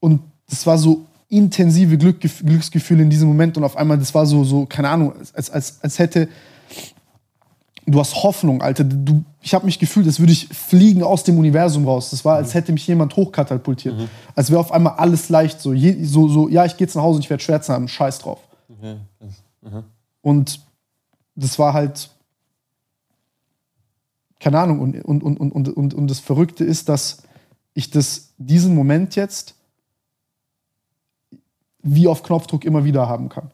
Und 0.00 0.20
das 0.48 0.66
war 0.66 0.78
so 0.78 1.06
intensive 1.28 1.96
Glück, 1.96 2.20
Glücksgefühle 2.20 3.02
in 3.02 3.10
diesem 3.10 3.28
Moment 3.28 3.56
und 3.56 3.64
auf 3.64 3.76
einmal, 3.76 3.98
das 3.98 4.14
war 4.14 4.26
so, 4.26 4.42
so 4.44 4.66
keine 4.66 4.88
Ahnung, 4.88 5.12
als, 5.34 5.50
als, 5.50 5.78
als 5.82 5.98
hätte, 5.98 6.28
du 7.86 8.00
hast 8.00 8.22
Hoffnung, 8.22 8.62
Alter. 8.62 8.84
Du, 8.84 9.24
ich 9.40 9.54
habe 9.54 9.64
mich 9.64 9.78
gefühlt, 9.78 10.06
als 10.06 10.18
würde 10.20 10.32
ich 10.32 10.48
fliegen 10.48 11.02
aus 11.02 11.24
dem 11.24 11.38
Universum 11.38 11.86
raus. 11.86 12.10
Das 12.10 12.24
war, 12.24 12.36
als 12.36 12.54
hätte 12.54 12.72
mich 12.72 12.86
jemand 12.86 13.16
hochkatapultiert. 13.16 13.94
Als 14.34 14.50
wäre 14.50 14.60
auf 14.60 14.72
einmal 14.72 14.94
alles 14.94 15.28
leicht. 15.28 15.60
So, 15.60 15.72
je, 15.72 16.04
so, 16.04 16.28
so 16.28 16.48
ja, 16.48 16.64
ich 16.64 16.76
gehe 16.76 16.86
jetzt 16.86 16.94
nach 16.94 17.02
Hause 17.02 17.16
und 17.16 17.24
ich 17.24 17.30
werde 17.30 17.42
Schwärze 17.42 17.72
haben. 17.72 17.88
Scheiß 17.88 18.18
drauf. 18.20 18.40
Das, 19.18 19.72
aha. 19.72 19.84
Und 20.22 20.60
das 21.34 21.58
war 21.58 21.72
halt 21.72 22.10
keine 24.40 24.58
Ahnung, 24.58 24.80
und, 24.80 25.04
und, 25.04 25.22
und, 25.22 25.38
und, 25.38 25.68
und, 25.68 25.94
und 25.94 26.10
das 26.10 26.18
Verrückte 26.18 26.64
ist, 26.64 26.88
dass 26.88 27.22
ich 27.74 27.90
das, 27.90 28.32
diesen 28.38 28.74
Moment 28.74 29.14
jetzt 29.14 29.54
wie 31.82 32.08
auf 32.08 32.22
Knopfdruck 32.22 32.64
immer 32.64 32.84
wieder 32.84 33.08
haben 33.08 33.28
kann. 33.28 33.50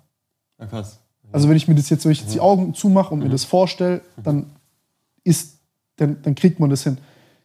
Ja, 0.59 0.67
krass. 0.67 1.01
Also 1.33 1.49
wenn 1.49 1.57
ich 1.57 1.69
mir 1.69 1.75
das 1.75 1.91
jetzt, 1.91 2.05
wenn 2.05 2.13
ich 2.13 2.21
jetzt 2.21 2.35
die 2.35 2.41
Augen 2.41 2.73
zumache 2.73 3.13
und 3.13 3.21
mir 3.21 3.29
das 3.29 3.45
vorstelle, 3.45 4.01
dann 4.23 4.47
ist, 5.25 5.59
dann, 5.97 6.23
dann 6.23 6.35
kriegt 6.35 6.61
man 6.61 6.71
das 6.71 6.85
hin. 6.85 6.99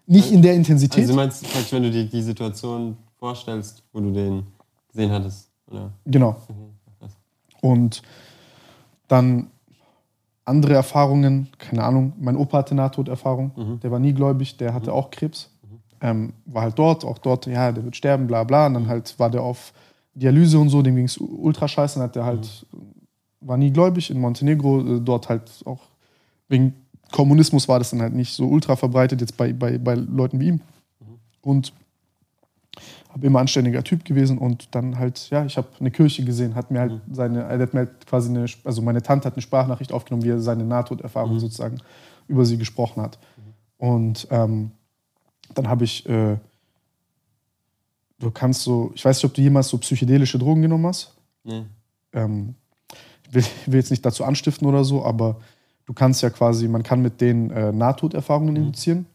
Nicht 0.05 0.31
in 0.31 0.41
der 0.41 0.53
Intensität. 0.53 1.01
Also 1.01 1.13
du 1.13 1.17
meinst 1.17 1.73
wenn 1.73 1.83
du 1.83 1.91
dir 1.91 2.05
die 2.05 2.21
Situation 2.21 2.97
vorstellst, 3.17 3.83
wo 3.91 3.99
du 3.99 4.11
den 4.11 4.43
gesehen 4.87 5.11
hattest, 5.11 5.49
oder? 5.67 5.91
Genau. 6.05 6.35
krass. 6.99 7.11
Und 7.61 8.01
dann 9.07 9.50
andere 10.45 10.73
Erfahrungen, 10.73 11.49
keine 11.57 11.83
Ahnung, 11.83 12.13
mein 12.19 12.35
Opa 12.35 12.59
hatte 12.59 12.75
Nahtoderfahrung, 12.75 13.51
der 13.81 13.91
war 13.91 13.99
nie 13.99 14.13
gläubig, 14.13 14.57
der 14.57 14.73
hatte 14.73 14.91
auch 14.93 15.11
Krebs, 15.11 15.49
ähm, 16.01 16.33
war 16.45 16.63
halt 16.63 16.79
dort, 16.79 17.05
auch 17.05 17.19
dort, 17.19 17.45
ja, 17.45 17.71
der 17.71 17.83
wird 17.83 17.95
sterben, 17.95 18.27
bla 18.27 18.43
bla. 18.43 18.65
Und 18.65 18.73
dann 18.73 18.87
halt 18.87 19.17
war 19.19 19.29
der 19.29 19.43
auf 19.43 19.71
Dialyse 20.15 20.59
und 20.59 20.69
so, 20.69 20.81
dem 20.81 20.95
ging 20.95 21.05
es 21.05 21.17
ultra 21.17 21.67
scheiße, 21.67 21.99
dann 21.99 22.07
hat 22.07 22.15
der 22.15 22.25
halt, 22.25 22.65
war 23.39 23.57
nie 23.57 23.71
gläubig 23.71 24.09
in 24.09 24.19
Montenegro, 24.19 24.81
äh, 24.81 24.99
dort 24.99 25.29
halt 25.29 25.49
auch 25.65 25.81
wegen 26.47 26.73
Kommunismus 27.11 27.67
war 27.67 27.79
das 27.79 27.91
dann 27.91 28.01
halt 28.01 28.13
nicht 28.13 28.33
so 28.33 28.45
ultra 28.45 28.75
verbreitet, 28.75 29.21
jetzt 29.21 29.37
bei, 29.37 29.53
bei, 29.53 29.77
bei 29.77 29.95
Leuten 29.95 30.39
wie 30.39 30.47
ihm. 30.47 30.61
Und 31.41 31.73
habe 33.13 33.27
immer 33.27 33.39
anständiger 33.39 33.83
Typ 33.83 34.05
gewesen 34.05 34.37
und 34.37 34.73
dann 34.73 34.97
halt, 34.97 35.29
ja, 35.29 35.45
ich 35.45 35.57
habe 35.57 35.67
eine 35.79 35.91
Kirche 35.91 36.23
gesehen, 36.23 36.55
hat 36.55 36.71
mir 36.71 36.79
halt 36.79 37.01
seine, 37.11 37.43
er 37.43 37.59
hat 37.59 37.73
mir 37.73 37.81
halt 37.81 38.05
quasi 38.07 38.29
eine, 38.29 38.45
also 38.63 38.81
meine 38.81 39.01
Tante 39.01 39.25
hat 39.25 39.35
eine 39.35 39.41
Sprachnachricht 39.41 39.91
aufgenommen, 39.91 40.23
wie 40.23 40.29
er 40.29 40.39
seine 40.39 40.63
Nahtoderfahrung 40.63 41.39
sozusagen 41.39 41.79
über 42.27 42.45
sie 42.45 42.57
gesprochen 42.57 43.01
hat. 43.01 43.19
Und 43.77 44.27
ähm, 44.31 44.71
dann 45.53 45.67
habe 45.67 45.83
ich, 45.83 46.07
äh, 46.07 46.37
du 48.19 48.31
kannst 48.31 48.61
so, 48.61 48.91
ich 48.95 49.03
weiß 49.03 49.17
nicht, 49.17 49.25
ob 49.25 49.33
du 49.33 49.41
jemals 49.41 49.67
so 49.67 49.77
psychedelische 49.77 50.39
Drogen 50.39 50.61
genommen 50.61 50.87
hast. 50.87 51.13
Nee. 51.43 51.65
Ähm, 52.13 52.55
ich 53.27 53.33
will, 53.33 53.43
will 53.65 53.79
jetzt 53.79 53.91
nicht 53.91 54.05
dazu 54.05 54.23
anstiften 54.23 54.67
oder 54.67 54.83
so, 54.83 55.03
aber 55.03 55.41
du 55.85 55.93
kannst 55.93 56.21
ja 56.21 56.29
quasi, 56.29 56.67
man 56.67 56.83
kann 56.83 57.01
mit 57.01 57.19
denen 57.19 57.49
äh, 57.49 57.71
Nahtoderfahrungen 57.71 58.55
induzieren. 58.55 59.05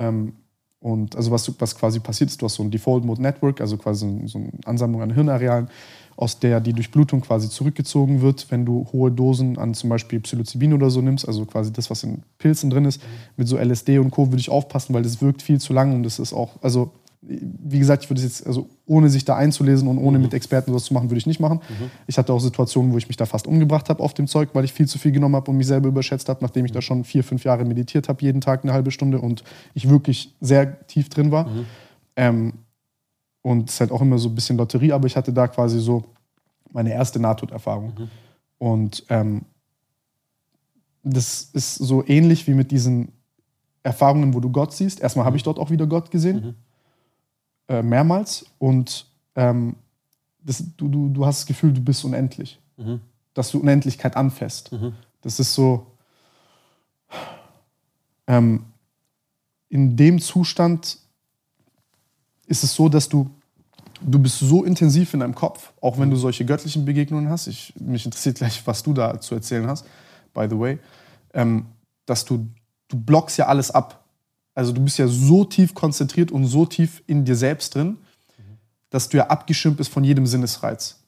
Ähm, 0.00 0.34
und 0.82 1.16
also 1.16 1.30
was, 1.30 1.52
was 1.60 1.76
quasi 1.76 2.00
passiert 2.00 2.30
ist, 2.30 2.42
du 2.42 2.46
hast 2.46 2.56
so 2.56 2.62
ein 2.62 2.70
Default 2.70 3.04
Mode 3.04 3.22
Network, 3.22 3.60
also 3.60 3.76
quasi 3.76 4.20
so 4.26 4.38
eine 4.38 4.50
Ansammlung 4.64 5.02
an 5.02 5.14
Hirnarealen, 5.14 5.68
aus 6.16 6.38
der 6.38 6.60
die 6.60 6.72
Durchblutung 6.72 7.20
quasi 7.20 7.48
zurückgezogen 7.48 8.20
wird, 8.20 8.50
wenn 8.50 8.66
du 8.66 8.86
hohe 8.92 9.10
Dosen 9.10 9.58
an 9.58 9.74
zum 9.74 9.90
Beispiel 9.90 10.20
Psilocybin 10.20 10.74
oder 10.74 10.90
so 10.90 11.00
nimmst, 11.00 11.26
also 11.26 11.46
quasi 11.46 11.72
das, 11.72 11.88
was 11.88 12.02
in 12.02 12.22
Pilzen 12.38 12.68
drin 12.68 12.84
ist. 12.84 13.00
Mit 13.36 13.48
so 13.48 13.56
LSD 13.56 13.98
und 13.98 14.10
Co. 14.10 14.26
würde 14.26 14.40
ich 14.40 14.50
aufpassen, 14.50 14.92
weil 14.92 15.02
das 15.02 15.22
wirkt 15.22 15.42
viel 15.42 15.60
zu 15.60 15.72
lang 15.72 15.94
und 15.94 16.02
das 16.02 16.18
ist 16.18 16.32
auch, 16.32 16.50
also 16.62 16.90
wie 17.24 17.78
gesagt, 17.78 18.02
ich 18.02 18.10
würde 18.10 18.20
es 18.20 18.24
jetzt, 18.24 18.46
also 18.46 18.68
ohne 18.84 19.08
sich 19.08 19.24
da 19.24 19.36
einzulesen 19.36 19.86
und 19.86 19.98
ohne 19.98 20.18
mit 20.18 20.34
Experten 20.34 20.72
sowas 20.72 20.84
zu 20.84 20.94
machen, 20.94 21.08
würde 21.08 21.18
ich 21.18 21.26
nicht 21.26 21.38
machen. 21.38 21.60
Ich 22.08 22.18
hatte 22.18 22.32
auch 22.32 22.40
Situationen, 22.40 22.92
wo 22.92 22.98
ich 22.98 23.06
mich 23.06 23.16
da 23.16 23.26
fast 23.26 23.46
umgebracht 23.46 23.88
habe 23.88 24.02
auf 24.02 24.12
dem 24.12 24.26
Zeug, 24.26 24.50
weil 24.54 24.64
ich 24.64 24.72
viel 24.72 24.88
zu 24.88 24.98
viel 24.98 25.12
genommen 25.12 25.36
habe 25.36 25.48
und 25.50 25.56
mich 25.56 25.68
selber 25.68 25.88
überschätzt 25.88 26.28
habe, 26.28 26.40
nachdem 26.42 26.64
ich 26.64 26.72
da 26.72 26.82
schon 26.82 27.04
vier, 27.04 27.22
fünf 27.22 27.44
Jahre 27.44 27.64
meditiert 27.64 28.08
habe, 28.08 28.20
jeden 28.22 28.40
Tag 28.40 28.64
eine 28.64 28.72
halbe 28.72 28.90
Stunde 28.90 29.20
und 29.20 29.44
ich 29.72 29.88
wirklich 29.88 30.34
sehr 30.40 30.84
tief 30.88 31.08
drin 31.10 31.30
war. 31.30 31.46
Ähm, 32.16 32.54
und 33.42 33.68
es 33.68 33.74
ist 33.76 33.80
halt 33.80 33.92
auch 33.92 34.02
immer 34.02 34.18
so 34.18 34.28
ein 34.28 34.34
bisschen 34.34 34.56
Lotterie, 34.56 34.92
aber 34.92 35.06
ich 35.06 35.16
hatte 35.16 35.32
da 35.32 35.46
quasi 35.46 35.78
so 35.78 36.02
meine 36.72 36.92
erste 36.92 37.20
Nahtoderfahrung. 37.20 37.92
Und 38.58 39.04
ähm, 39.10 39.42
das 41.04 41.50
ist 41.52 41.76
so 41.76 42.04
ähnlich 42.06 42.46
wie 42.48 42.54
mit 42.54 42.70
diesen 42.70 43.12
Erfahrungen, 43.84 44.34
wo 44.34 44.40
du 44.40 44.50
Gott 44.50 44.72
siehst. 44.72 45.00
Erstmal 45.00 45.24
habe 45.24 45.36
ich 45.36 45.42
dort 45.44 45.58
auch 45.58 45.70
wieder 45.70 45.86
Gott 45.86 46.10
gesehen, 46.10 46.54
äh, 47.68 47.82
mehrmals. 47.82 48.46
Und 48.58 49.06
ähm, 49.36 49.76
das, 50.42 50.64
du, 50.76 50.88
du, 50.88 51.08
du 51.08 51.26
hast 51.26 51.40
das 51.40 51.46
Gefühl, 51.46 51.72
du 51.72 51.80
bist 51.80 52.04
unendlich. 52.04 52.58
Dass 53.34 53.50
du 53.50 53.60
Unendlichkeit 53.60 54.16
anfasst. 54.16 54.70
Das 55.22 55.40
ist 55.40 55.54
so. 55.54 55.86
Ähm, 58.26 58.64
in 59.68 59.96
dem 59.96 60.20
Zustand 60.20 60.98
ist 62.46 62.62
es 62.62 62.74
so, 62.74 62.88
dass 62.88 63.08
du, 63.08 63.30
du 64.02 64.18
bist 64.18 64.38
so 64.38 64.64
intensiv 64.64 65.14
in 65.14 65.20
deinem 65.20 65.34
Kopf, 65.34 65.72
auch 65.80 65.98
wenn 65.98 66.10
du 66.10 66.16
solche 66.16 66.44
göttlichen 66.44 66.84
Begegnungen 66.84 67.30
hast. 67.30 67.46
Ich, 67.46 67.72
mich 67.78 68.04
interessiert 68.04 68.36
gleich, 68.36 68.66
was 68.66 68.82
du 68.82 68.92
da 68.92 69.18
zu 69.20 69.34
erzählen 69.34 69.66
hast, 69.66 69.86
by 70.34 70.46
the 70.48 70.58
way, 70.58 70.78
ähm, 71.32 71.66
dass 72.04 72.24
du, 72.24 72.46
du 72.88 72.98
blockst 72.98 73.38
ja 73.38 73.46
alles 73.46 73.70
ab. 73.70 74.01
Also 74.54 74.72
du 74.72 74.82
bist 74.82 74.98
ja 74.98 75.08
so 75.08 75.44
tief 75.44 75.74
konzentriert 75.74 76.30
und 76.30 76.46
so 76.46 76.66
tief 76.66 77.02
in 77.06 77.24
dir 77.24 77.36
selbst 77.36 77.74
drin, 77.74 77.96
dass 78.90 79.08
du 79.08 79.16
ja 79.16 79.28
abgeschirmt 79.28 79.78
bist 79.78 79.90
von 79.90 80.04
jedem 80.04 80.26
Sinnesreiz. 80.26 80.98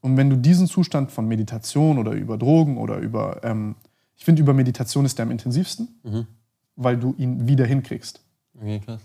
Und 0.00 0.16
wenn 0.16 0.30
du 0.30 0.36
diesen 0.36 0.66
Zustand 0.66 1.10
von 1.10 1.26
Meditation 1.28 1.98
oder 1.98 2.12
über 2.12 2.38
Drogen 2.38 2.78
oder 2.78 2.98
über, 2.98 3.42
ähm, 3.44 3.74
ich 4.16 4.24
finde, 4.24 4.42
über 4.42 4.54
Meditation 4.54 5.04
ist 5.04 5.18
der 5.18 5.24
am 5.24 5.30
intensivsten, 5.30 5.88
weil 6.76 6.96
du 6.98 7.14
ihn 7.18 7.46
wieder 7.46 7.66
hinkriegst. 7.66 8.20
Okay, 8.58 8.80
krass. 8.80 9.00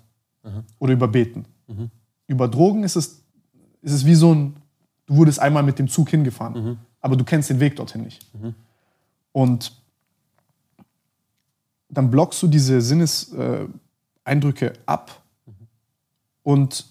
Oder 0.80 0.94
über 0.94 1.08
Beten. 1.08 1.46
Über 2.28 2.48
Drogen 2.48 2.84
ist 2.84 2.96
es, 2.96 3.22
ist 3.82 3.92
es 3.94 4.06
wie 4.06 4.16
so 4.16 4.34
ein, 4.34 4.56
du 5.06 5.16
wurdest 5.18 5.40
einmal 5.40 5.64
mit 5.64 5.80
dem 5.80 5.88
Zug 5.88 6.10
hingefahren, 6.10 6.78
aber 7.02 7.16
du 7.16 7.24
kennst 7.24 7.50
den 7.50 7.60
Weg 7.60 7.76
dorthin 7.76 8.04
nicht. 8.04 8.26
Und 9.32 9.74
dann 11.90 12.10
blockst 12.12 12.42
du 12.44 12.48
diese 12.48 12.82
Sinneseindrücke 12.82 13.70
äh, 13.70 13.85
Eindrücke 14.26 14.74
ab 14.86 15.22
und 16.44 16.86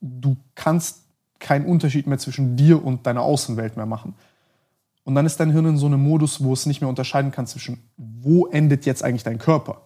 du 0.00 0.36
kannst 0.54 0.98
keinen 1.38 1.64
Unterschied 1.66 2.06
mehr 2.06 2.18
zwischen 2.18 2.56
dir 2.56 2.84
und 2.84 3.06
deiner 3.06 3.22
Außenwelt 3.22 3.76
mehr 3.76 3.86
machen. 3.86 4.14
Und 5.04 5.14
dann 5.16 5.26
ist 5.26 5.40
dein 5.40 5.50
Hirn 5.50 5.66
in 5.66 5.78
so 5.78 5.86
einem 5.86 6.02
Modus, 6.02 6.42
wo 6.44 6.52
es 6.52 6.66
nicht 6.66 6.80
mehr 6.80 6.88
unterscheiden 6.88 7.32
kann 7.32 7.46
zwischen, 7.46 7.82
wo 7.96 8.46
endet 8.46 8.86
jetzt 8.86 9.02
eigentlich 9.02 9.24
dein 9.24 9.38
Körper. 9.38 9.80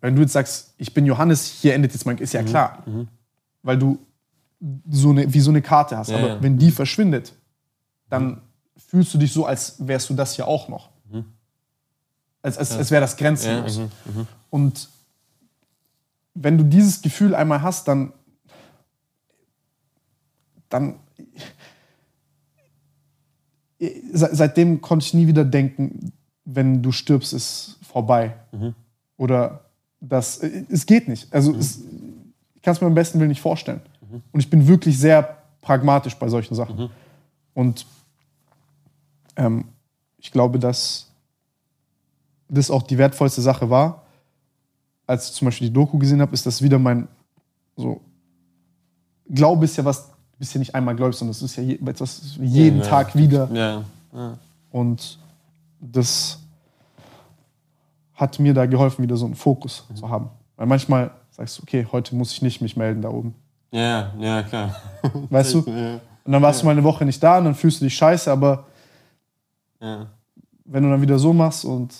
Wenn 0.00 0.14
du 0.14 0.22
jetzt 0.22 0.32
sagst, 0.34 0.74
ich 0.76 0.92
bin 0.92 1.06
Johannes, 1.06 1.46
hier 1.46 1.74
endet 1.74 1.92
jetzt 1.94 2.04
mein, 2.04 2.18
ist 2.18 2.34
ja 2.34 2.42
klar. 2.42 2.84
Weil 3.62 3.78
du 3.78 3.98
so 4.90 5.10
eine, 5.10 5.32
wie 5.32 5.40
so 5.40 5.50
eine 5.50 5.62
Karte 5.62 5.96
hast. 5.96 6.10
Ja, 6.10 6.18
Aber 6.18 6.28
ja. 6.28 6.42
wenn 6.42 6.58
die 6.58 6.70
verschwindet, 6.70 7.32
dann 8.08 8.42
fühlst 8.76 9.14
du 9.14 9.18
dich 9.18 9.32
so, 9.32 9.46
als 9.46 9.76
wärst 9.78 10.10
du 10.10 10.14
das 10.14 10.36
ja 10.36 10.44
auch 10.44 10.68
noch. 10.68 10.90
Als, 12.42 12.58
als, 12.58 12.72
als 12.72 12.90
wäre 12.90 13.00
das 13.00 13.12
Ja, 13.12 13.18
grenzenlos. 13.18 13.78
mhm. 13.78 14.26
Und 14.50 14.88
wenn 16.34 16.56
du 16.58 16.64
dieses 16.64 17.02
Gefühl 17.02 17.34
einmal 17.34 17.62
hast, 17.62 17.88
dann, 17.88 18.12
dann 20.68 20.96
se- 24.12 24.30
seitdem 24.32 24.80
konnte 24.80 25.04
ich 25.06 25.14
nie 25.14 25.26
wieder 25.26 25.44
denken, 25.44 26.12
wenn 26.44 26.82
du 26.82 26.92
stirbst, 26.92 27.32
ist 27.32 27.78
vorbei. 27.82 28.34
Oder 29.16 29.66
das, 30.00 30.38
es 30.42 30.86
geht 30.86 31.08
nicht. 31.08 31.32
Also 31.32 31.54
es, 31.54 31.80
ich 32.56 32.62
kann 32.62 32.72
es 32.72 32.80
mir 32.80 32.86
am 32.86 32.94
besten 32.94 33.18
Willen 33.18 33.28
nicht 33.28 33.40
vorstellen. 33.40 33.80
Und 34.32 34.40
ich 34.40 34.50
bin 34.50 34.66
wirklich 34.66 34.98
sehr 34.98 35.38
pragmatisch 35.60 36.14
bei 36.16 36.28
solchen 36.28 36.54
Sachen. 36.54 36.90
Und 37.54 37.86
ähm, 39.36 39.66
ich 40.18 40.32
glaube, 40.32 40.58
dass 40.58 41.08
das 42.48 42.70
auch 42.70 42.82
die 42.82 42.98
wertvollste 42.98 43.40
Sache 43.40 43.70
war, 43.70 44.01
als 45.12 45.28
ich 45.28 45.34
zum 45.34 45.46
Beispiel 45.46 45.68
die 45.68 45.74
Doku 45.74 45.98
gesehen 45.98 46.20
habe, 46.20 46.32
ist 46.32 46.46
das 46.46 46.62
wieder 46.62 46.78
mein 46.78 47.06
so 47.76 48.00
Glaube 49.28 49.64
ist 49.64 49.76
ja 49.76 49.84
was, 49.84 50.08
du 50.08 50.38
bist 50.38 50.52
ja 50.54 50.58
nicht 50.58 50.74
einmal 50.74 50.94
gläubig, 50.94 51.16
sondern 51.16 51.30
es 51.30 51.42
ist 51.42 51.56
ja 51.56 51.62
etwas 51.62 52.36
jeden 52.40 52.80
Ja, 52.80 52.86
Tag 52.86 53.14
wieder. 53.16 53.48
Ja. 53.52 53.84
ja. 54.12 54.38
Und 54.70 55.18
das 55.80 56.38
hat 58.14 58.38
mir 58.38 58.52
da 58.52 58.66
geholfen, 58.66 59.02
wieder 59.02 59.16
so 59.16 59.24
einen 59.24 59.34
Fokus 59.34 59.84
zu 59.94 60.08
haben. 60.08 60.28
Weil 60.56 60.66
manchmal 60.66 61.12
sagst 61.30 61.58
du, 61.58 61.62
okay, 61.62 61.86
heute 61.90 62.14
muss 62.14 62.32
ich 62.32 62.42
nicht 62.42 62.60
mich 62.60 62.76
melden 62.76 63.00
da 63.00 63.08
oben. 63.08 63.34
Ja, 63.70 64.12
ja, 64.18 64.42
klar. 64.42 64.76
Weißt 65.30 65.54
du? 65.54 65.62
Ja, 65.66 65.94
Und 66.24 66.32
dann 66.32 66.42
warst 66.42 66.62
du 66.62 66.66
mal 66.66 66.72
eine 66.72 66.84
Woche 66.84 67.04
nicht 67.04 67.22
da 67.22 67.38
und 67.38 67.46
dann 67.46 67.54
fühlst 67.54 67.80
du 67.80 67.84
dich 67.84 67.94
scheiße, 67.94 68.30
aber 68.30 68.66
ja. 69.80 70.06
wenn 70.64 70.82
du 70.84 70.90
dann 70.90 71.02
wieder 71.02 71.18
so 71.18 71.32
machst 71.32 71.64
und 71.64 71.92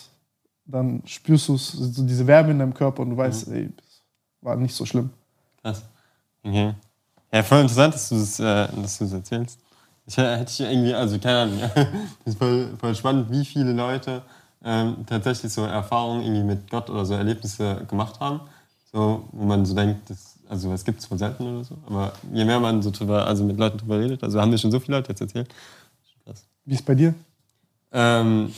dann 0.64 1.02
spürst 1.06 1.48
du 1.48 1.56
so 1.56 2.04
diese 2.04 2.26
Wärme 2.26 2.52
in 2.52 2.58
deinem 2.58 2.74
Körper 2.74 3.02
und 3.02 3.10
du 3.10 3.16
weißt, 3.16 3.48
ey, 3.48 3.70
das 3.76 4.02
war 4.40 4.56
nicht 4.56 4.74
so 4.74 4.86
schlimm. 4.86 5.10
Krass. 5.62 5.82
Okay. 6.42 6.74
Ja, 7.32 7.42
voll 7.42 7.60
interessant, 7.60 7.94
dass 7.94 8.08
du 8.08 8.16
es 8.16 8.40
äh, 8.40 8.68
dass 8.76 8.98
du 8.98 9.04
es 9.04 9.12
erzählst. 9.12 9.58
Ich 10.06 10.16
hätte 10.16 10.50
ich 10.50 10.60
irgendwie, 10.60 10.94
also 10.94 11.18
keine 11.18 11.38
Ahnung, 11.38 11.60
das 11.74 12.34
ist 12.34 12.38
voll, 12.38 12.68
voll 12.78 12.94
spannend, 12.94 13.30
wie 13.30 13.44
viele 13.44 13.72
Leute 13.72 14.22
ähm, 14.64 15.04
tatsächlich 15.06 15.52
so 15.52 15.64
Erfahrungen 15.64 16.22
irgendwie 16.22 16.42
mit 16.42 16.70
Gott 16.70 16.90
oder 16.90 17.04
so 17.04 17.14
Erlebnisse 17.14 17.84
gemacht 17.88 18.20
haben. 18.20 18.40
So, 18.92 19.28
wo 19.32 19.44
man 19.44 19.64
so 19.64 19.74
denkt, 19.74 20.10
das, 20.10 20.38
also 20.48 20.72
es 20.72 20.84
gibt 20.84 21.00
es 21.00 21.10
wohl 21.10 21.18
selten 21.18 21.46
oder 21.46 21.64
so. 21.64 21.76
Aber 21.86 22.12
je 22.32 22.44
mehr 22.44 22.60
man 22.60 22.82
so 22.82 22.90
drüber, 22.90 23.26
also 23.26 23.44
mit 23.44 23.58
Leuten 23.58 23.78
drüber 23.78 23.98
redet, 23.98 24.22
also 24.22 24.40
haben 24.40 24.50
dir 24.50 24.58
schon 24.58 24.70
so 24.70 24.80
viele 24.80 24.98
Leute 24.98 25.10
jetzt 25.10 25.20
erzählt. 25.20 25.48
Krass. 26.24 26.44
Wie 26.64 26.74
ist 26.74 26.84
bei 26.84 26.94
dir? 26.94 27.14
Ähm, 27.92 28.52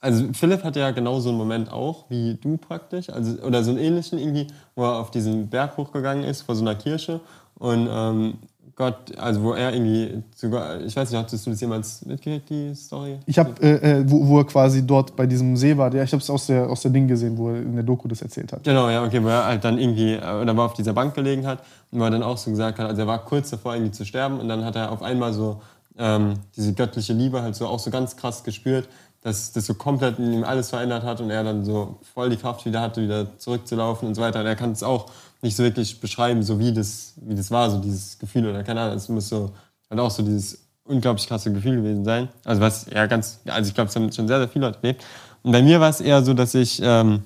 also 0.00 0.26
Philipp 0.32 0.64
hatte 0.64 0.80
ja 0.80 0.90
genau 0.90 1.20
so 1.20 1.30
einen 1.30 1.38
Moment 1.38 1.72
auch, 1.72 2.04
wie 2.08 2.34
du 2.34 2.56
praktisch, 2.56 3.10
also, 3.10 3.40
oder 3.42 3.64
so 3.64 3.70
einen 3.70 3.80
ähnlichen 3.80 4.18
irgendwie, 4.18 4.46
wo 4.74 4.84
er 4.84 4.98
auf 4.98 5.10
diesen 5.10 5.48
Berg 5.48 5.76
hochgegangen 5.76 6.24
ist, 6.24 6.42
vor 6.42 6.54
so 6.54 6.62
einer 6.62 6.74
Kirche 6.74 7.20
und 7.58 7.88
ähm, 7.90 8.34
Gott, 8.78 9.18
also 9.18 9.42
wo 9.42 9.54
er 9.54 9.72
irgendwie 9.72 10.22
sogar, 10.36 10.80
ich 10.80 10.94
weiß 10.94 11.10
nicht, 11.10 11.18
hattest 11.18 11.44
du 11.44 11.50
das 11.50 11.60
jemals 11.60 12.06
mitgekriegt, 12.06 12.48
die 12.48 12.72
Story? 12.76 13.18
Ich 13.26 13.36
habe, 13.36 13.60
äh, 13.60 13.98
äh, 13.98 14.04
wo, 14.06 14.24
wo 14.28 14.38
er 14.38 14.44
quasi 14.44 14.86
dort 14.86 15.16
bei 15.16 15.26
diesem 15.26 15.56
See 15.56 15.76
war, 15.76 15.92
ja, 15.92 16.04
ich 16.04 16.12
habe 16.12 16.22
es 16.22 16.30
aus 16.30 16.46
der, 16.46 16.70
aus 16.70 16.82
der 16.82 16.92
Ding 16.92 17.08
gesehen, 17.08 17.36
wo 17.36 17.48
er 17.48 17.56
in 17.56 17.74
der 17.74 17.82
Doku 17.82 18.06
das 18.06 18.22
erzählt 18.22 18.52
hat. 18.52 18.62
Genau, 18.62 18.88
ja, 18.88 19.04
okay, 19.04 19.20
wo 19.20 19.26
er 19.26 19.46
halt 19.46 19.64
dann 19.64 19.78
irgendwie, 19.78 20.12
äh, 20.12 20.40
oder 20.40 20.56
war 20.56 20.66
auf 20.66 20.74
dieser 20.74 20.92
Bank 20.92 21.12
gelegen 21.14 21.44
hat 21.44 21.64
und 21.90 21.98
wo 21.98 22.04
er 22.04 22.10
dann 22.12 22.22
auch 22.22 22.38
so 22.38 22.52
gesagt 22.52 22.78
hat, 22.78 22.86
also 22.86 23.02
er 23.02 23.08
war 23.08 23.24
kurz 23.24 23.50
davor 23.50 23.74
irgendwie 23.74 23.90
zu 23.90 24.04
sterben 24.04 24.38
und 24.38 24.48
dann 24.48 24.64
hat 24.64 24.76
er 24.76 24.92
auf 24.92 25.02
einmal 25.02 25.32
so 25.32 25.60
ähm, 25.98 26.34
diese 26.56 26.72
göttliche 26.72 27.14
Liebe 27.14 27.42
halt 27.42 27.56
so 27.56 27.66
auch 27.66 27.80
so 27.80 27.90
ganz 27.90 28.16
krass 28.16 28.44
gespürt, 28.44 28.88
dass 29.22 29.52
das 29.52 29.66
so 29.66 29.74
komplett 29.74 30.18
in 30.18 30.32
ihm 30.32 30.44
alles 30.44 30.70
verändert 30.70 31.02
hat 31.02 31.20
und 31.20 31.30
er 31.30 31.42
dann 31.42 31.64
so 31.64 31.98
voll 32.14 32.30
die 32.30 32.36
Kraft 32.36 32.64
wieder 32.64 32.80
hatte, 32.80 33.02
wieder 33.02 33.38
zurückzulaufen 33.38 34.06
und 34.08 34.14
so 34.14 34.22
weiter. 34.22 34.40
Und 34.40 34.46
er 34.46 34.56
kann 34.56 34.72
es 34.72 34.82
auch 34.82 35.06
nicht 35.42 35.56
so 35.56 35.62
wirklich 35.62 36.00
beschreiben, 36.00 36.42
so 36.42 36.58
wie 36.58 36.72
das, 36.72 37.14
wie 37.16 37.34
das 37.34 37.50
war, 37.50 37.70
so 37.70 37.78
dieses 37.78 38.18
Gefühl 38.18 38.48
oder 38.48 38.62
keine 38.62 38.80
Ahnung. 38.80 38.96
Es 38.96 39.08
muss 39.08 39.28
so 39.28 39.50
halt 39.90 40.00
auch 40.00 40.10
so 40.10 40.22
dieses 40.22 40.58
unglaublich 40.84 41.26
krasse 41.26 41.52
Gefühl 41.52 41.76
gewesen 41.76 42.04
sein. 42.04 42.28
Also 42.44 42.60
was 42.60 42.86
ja 42.92 43.06
ganz, 43.06 43.40
also 43.46 43.68
ich 43.68 43.74
glaube, 43.74 43.88
es 43.88 43.96
haben 43.96 44.10
schon 44.12 44.28
sehr, 44.28 44.38
sehr 44.38 44.48
viele 44.48 44.66
Leute 44.66 44.78
erlebt. 44.82 45.04
Und 45.42 45.52
bei 45.52 45.62
mir 45.62 45.80
war 45.80 45.90
es 45.90 46.00
eher 46.00 46.22
so, 46.22 46.34
dass 46.34 46.54
ich, 46.54 46.80
ähm, 46.82 47.22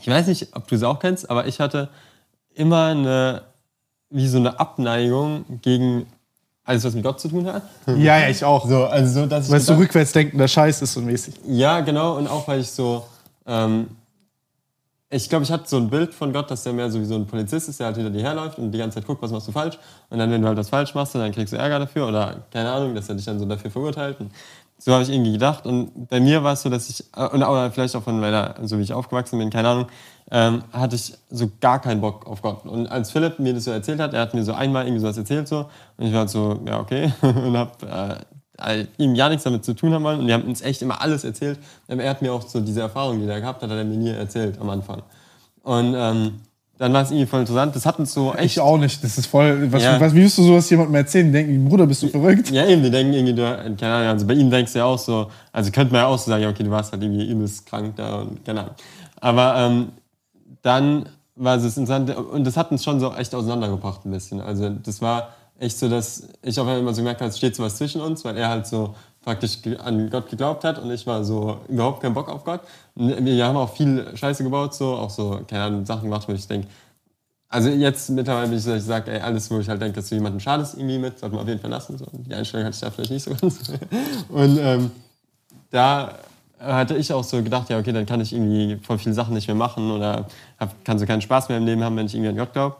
ich 0.00 0.06
weiß 0.06 0.26
nicht, 0.26 0.48
ob 0.54 0.68
du 0.68 0.74
es 0.74 0.82
auch 0.82 0.98
kennst, 0.98 1.30
aber 1.30 1.46
ich 1.46 1.60
hatte 1.60 1.88
immer 2.54 2.86
eine, 2.86 3.42
wie 4.10 4.28
so 4.28 4.38
eine 4.38 4.60
Abneigung 4.60 5.44
gegen 5.62 6.06
alles, 6.64 6.84
was 6.84 6.94
mit 6.94 7.04
Gott 7.04 7.20
zu 7.20 7.28
tun 7.28 7.46
hat. 7.46 7.62
Ja, 7.86 8.18
ja, 8.18 8.28
ich 8.28 8.42
auch. 8.44 8.66
So, 8.68 8.84
also 8.84 9.20
so, 9.20 9.26
dass 9.26 9.50
Weil 9.50 9.58
es 9.58 9.66
so 9.66 9.72
gedacht- 9.74 9.84
rückwärts 9.88 10.12
denken, 10.12 10.38
der 10.38 10.48
Scheiß 10.48 10.80
ist 10.82 10.94
so 10.94 11.00
mäßig. 11.00 11.34
ja, 11.46 11.80
genau. 11.80 12.16
Und 12.16 12.26
auch 12.28 12.48
weil 12.48 12.60
ich 12.60 12.70
so, 12.70 13.04
ähm, 13.46 13.88
ich 15.10 15.28
glaube, 15.28 15.44
ich 15.44 15.52
hatte 15.52 15.64
so 15.68 15.76
ein 15.76 15.88
Bild 15.90 16.12
von 16.12 16.32
Gott, 16.32 16.50
dass 16.50 16.64
der 16.64 16.72
mehr 16.72 16.90
so 16.90 16.98
wie 17.00 17.04
so 17.04 17.14
ein 17.14 17.26
Polizist 17.26 17.68
ist, 17.68 17.78
der 17.78 17.86
halt 17.86 17.96
hinter 17.96 18.10
dir 18.10 18.22
herläuft 18.22 18.58
und 18.58 18.72
die 18.72 18.78
ganze 18.78 18.96
Zeit 18.96 19.06
guckt, 19.06 19.22
was 19.22 19.30
machst 19.30 19.46
du 19.46 19.52
falsch. 19.52 19.78
Und 20.10 20.18
dann, 20.18 20.30
wenn 20.30 20.40
du 20.42 20.48
halt 20.48 20.58
was 20.58 20.70
falsch 20.70 20.94
machst, 20.94 21.14
dann 21.14 21.30
kriegst 21.30 21.52
du 21.52 21.56
Ärger 21.56 21.78
dafür 21.78 22.08
oder 22.08 22.36
keine 22.52 22.72
Ahnung, 22.72 22.94
dass 22.94 23.08
er 23.08 23.14
dich 23.14 23.24
dann 23.24 23.38
so 23.38 23.44
dafür 23.44 23.70
verurteilt. 23.70 24.18
Und 24.18 24.32
so 24.78 24.92
habe 24.92 25.04
ich 25.04 25.10
irgendwie 25.10 25.32
gedacht. 25.32 25.66
Und 25.66 26.08
bei 26.08 26.18
mir 26.18 26.42
war 26.42 26.54
es 26.54 26.62
so, 26.62 26.68
dass 26.70 26.88
ich, 26.88 27.04
äh, 27.16 27.28
und 27.28 27.42
auch 27.44 27.70
vielleicht 27.72 27.94
auch 27.94 28.02
von 28.02 28.18
meiner, 28.18 28.56
so 28.64 28.76
wie 28.78 28.82
ich 28.82 28.92
aufgewachsen 28.92 29.38
bin, 29.38 29.50
keine 29.50 29.68
Ahnung, 29.68 29.86
ähm, 30.36 30.64
hatte 30.72 30.96
ich 30.96 31.14
so 31.30 31.48
gar 31.60 31.80
keinen 31.80 32.00
Bock 32.00 32.26
auf 32.26 32.42
Gott. 32.42 32.66
Und 32.66 32.88
als 32.88 33.12
Philipp 33.12 33.38
mir 33.38 33.54
das 33.54 33.64
so 33.64 33.70
erzählt 33.70 34.00
hat, 34.00 34.12
er 34.14 34.20
hat 34.22 34.34
mir 34.34 34.42
so 34.42 34.52
einmal 34.52 34.84
irgendwie 34.84 35.00
sowas 35.00 35.16
erzählt 35.16 35.46
so 35.46 35.66
und 35.96 36.06
ich 36.06 36.12
war 36.12 36.20
halt 36.20 36.30
so, 36.30 36.58
ja 36.66 36.80
okay 36.80 37.12
und 37.22 37.56
habe 37.56 37.70
äh, 38.58 38.86
ihm 38.98 39.14
ja 39.14 39.28
nichts 39.28 39.44
damit 39.44 39.64
zu 39.64 39.74
tun 39.74 39.92
haben 39.94 40.02
wollen 40.02 40.18
und 40.20 40.26
die 40.26 40.32
haben 40.32 40.42
uns 40.44 40.60
echt 40.60 40.82
immer 40.82 41.00
alles 41.00 41.22
erzählt. 41.24 41.58
Ähm, 41.88 42.00
Er 42.00 42.10
hat 42.10 42.20
mir 42.22 42.32
auch 42.32 42.42
so 42.42 42.60
diese 42.60 42.80
Erfahrung, 42.80 43.20
die 43.20 43.26
er 43.28 43.40
gehabt 43.40 43.62
hat, 43.62 43.70
hat 43.70 43.76
er 43.76 43.84
mir 43.84 43.96
nie 43.96 44.10
erzählt 44.10 44.60
am 44.60 44.70
Anfang. 44.70 45.02
Und 45.62 45.94
ähm, 45.96 46.40
dann 46.78 46.92
war 46.92 47.02
es 47.02 47.10
irgendwie 47.12 47.26
voll 47.26 47.40
interessant. 47.40 47.76
Das 47.76 47.86
hat 47.86 48.00
uns 48.00 48.12
so 48.12 48.32
echt 48.34 48.56
Ich 48.56 48.60
auch 48.60 48.76
nicht. 48.78 49.02
Das 49.04 49.16
ist 49.16 49.26
voll. 49.26 49.70
Was, 49.72 49.82
Ja. 49.82 50.00
was, 50.00 50.12
wie 50.14 50.24
wirst 50.24 50.38
du 50.38 50.42
sowas 50.42 50.68
jemandem 50.68 50.96
erzählen? 50.96 51.26
Die 51.26 51.32
denken, 51.32 51.64
Bruder, 51.68 51.86
bist 51.86 52.02
du 52.02 52.08
verrückt? 52.08 52.50
Ja, 52.50 52.66
eben, 52.66 52.82
die 52.82 52.90
denken 52.90 53.12
irgendwie, 53.12 53.34
du, 53.34 53.42
keine 53.78 53.94
Ahnung, 53.94 54.08
also 54.08 54.26
bei 54.26 54.34
ihnen 54.34 54.50
denkst 54.50 54.72
du 54.72 54.80
ja 54.80 54.84
auch 54.84 54.98
so, 54.98 55.28
also 55.52 55.70
könnte 55.70 55.92
man 55.92 56.02
ja 56.02 56.06
auch 56.08 56.18
so 56.18 56.30
sagen, 56.30 56.42
ja, 56.42 56.48
okay, 56.50 56.64
du 56.64 56.70
warst 56.70 56.90
halt 56.92 57.02
irgendwie 57.02 57.28
übelst 57.30 57.64
krank 57.66 57.94
da 57.96 58.16
und 58.22 58.44
keine 58.44 58.60
Ahnung. 58.62 58.74
Aber 59.20 59.54
ähm, 59.56 59.88
dann 60.64 61.08
war 61.36 61.56
es 61.56 61.76
interessant 61.76 62.16
und 62.16 62.44
das 62.44 62.56
hat 62.56 62.70
uns 62.70 62.82
schon 62.82 62.98
so 62.98 63.12
echt 63.12 63.34
auseinandergebracht 63.34 64.04
ein 64.04 64.10
bisschen. 64.10 64.40
Also 64.40 64.70
das 64.70 65.02
war 65.02 65.34
echt 65.58 65.78
so, 65.78 65.88
dass 65.88 66.28
ich 66.42 66.58
auf 66.58 66.66
einmal 66.66 66.80
immer 66.80 66.94
so 66.94 67.02
gemerkt 67.02 67.20
habe, 67.20 67.28
es 67.28 67.38
steht 67.38 67.54
so 67.54 67.62
was 67.62 67.76
zwischen 67.76 68.00
uns, 68.00 68.24
weil 68.24 68.36
er 68.36 68.48
halt 68.48 68.66
so 68.66 68.94
praktisch 69.22 69.58
an 69.82 70.10
Gott 70.10 70.30
geglaubt 70.30 70.64
hat 70.64 70.78
und 70.78 70.90
ich 70.90 71.06
war 71.06 71.22
so 71.22 71.58
überhaupt 71.68 72.00
keinen 72.02 72.14
Bock 72.14 72.28
auf 72.28 72.44
Gott. 72.44 72.60
Und 72.94 73.24
wir 73.24 73.46
haben 73.46 73.56
auch 73.56 73.74
viel 73.74 74.16
Scheiße 74.16 74.42
gebaut, 74.42 74.74
so 74.74 74.94
auch 74.94 75.10
so, 75.10 75.40
keine 75.46 75.64
Ahnung, 75.64 75.86
Sachen 75.86 76.04
gemacht, 76.04 76.26
wo 76.28 76.32
ich 76.32 76.46
denke, 76.46 76.68
also 77.48 77.68
jetzt 77.68 78.10
mittlerweile 78.10 78.48
bin 78.48 78.58
ich 78.58 78.64
so, 78.64 78.74
ich 78.74 78.82
sage, 78.82 79.12
ey, 79.12 79.20
alles, 79.20 79.50
wo 79.50 79.60
ich 79.60 79.68
halt 79.68 79.80
denke, 79.80 79.96
dass 79.96 80.08
du 80.08 80.14
jemanden 80.14 80.40
schadest 80.40 80.74
irgendwie 80.74 80.98
mit, 80.98 81.18
sollte 81.18 81.36
man 81.36 81.44
auf 81.44 81.48
jeden 81.48 81.60
Fall 81.60 81.70
lassen. 81.70 81.98
So. 81.98 82.06
Die 82.12 82.34
Einstellung 82.34 82.66
hatte 82.66 82.74
ich 82.74 82.80
da 82.80 82.90
vielleicht 82.90 83.10
nicht 83.10 83.22
so 83.22 83.30
ganz. 83.30 83.58
Und 84.28 84.58
ähm, 84.58 84.90
da 85.70 86.18
hatte 86.58 86.96
ich 86.96 87.12
auch 87.12 87.24
so 87.24 87.42
gedacht, 87.42 87.70
ja, 87.70 87.78
okay, 87.78 87.92
dann 87.92 88.06
kann 88.06 88.20
ich 88.20 88.32
irgendwie 88.32 88.78
voll 88.82 88.98
viele 88.98 89.14
Sachen 89.14 89.34
nicht 89.34 89.46
mehr 89.46 89.56
machen 89.56 89.90
oder 89.90 90.26
hab, 90.58 90.84
kann 90.84 90.98
so 90.98 91.06
keinen 91.06 91.22
Spaß 91.22 91.48
mehr 91.48 91.58
im 91.58 91.66
Leben 91.66 91.82
haben, 91.82 91.96
wenn 91.96 92.06
ich 92.06 92.14
irgendwie 92.14 92.30
an 92.30 92.36
Gott 92.36 92.52
glaube. 92.52 92.76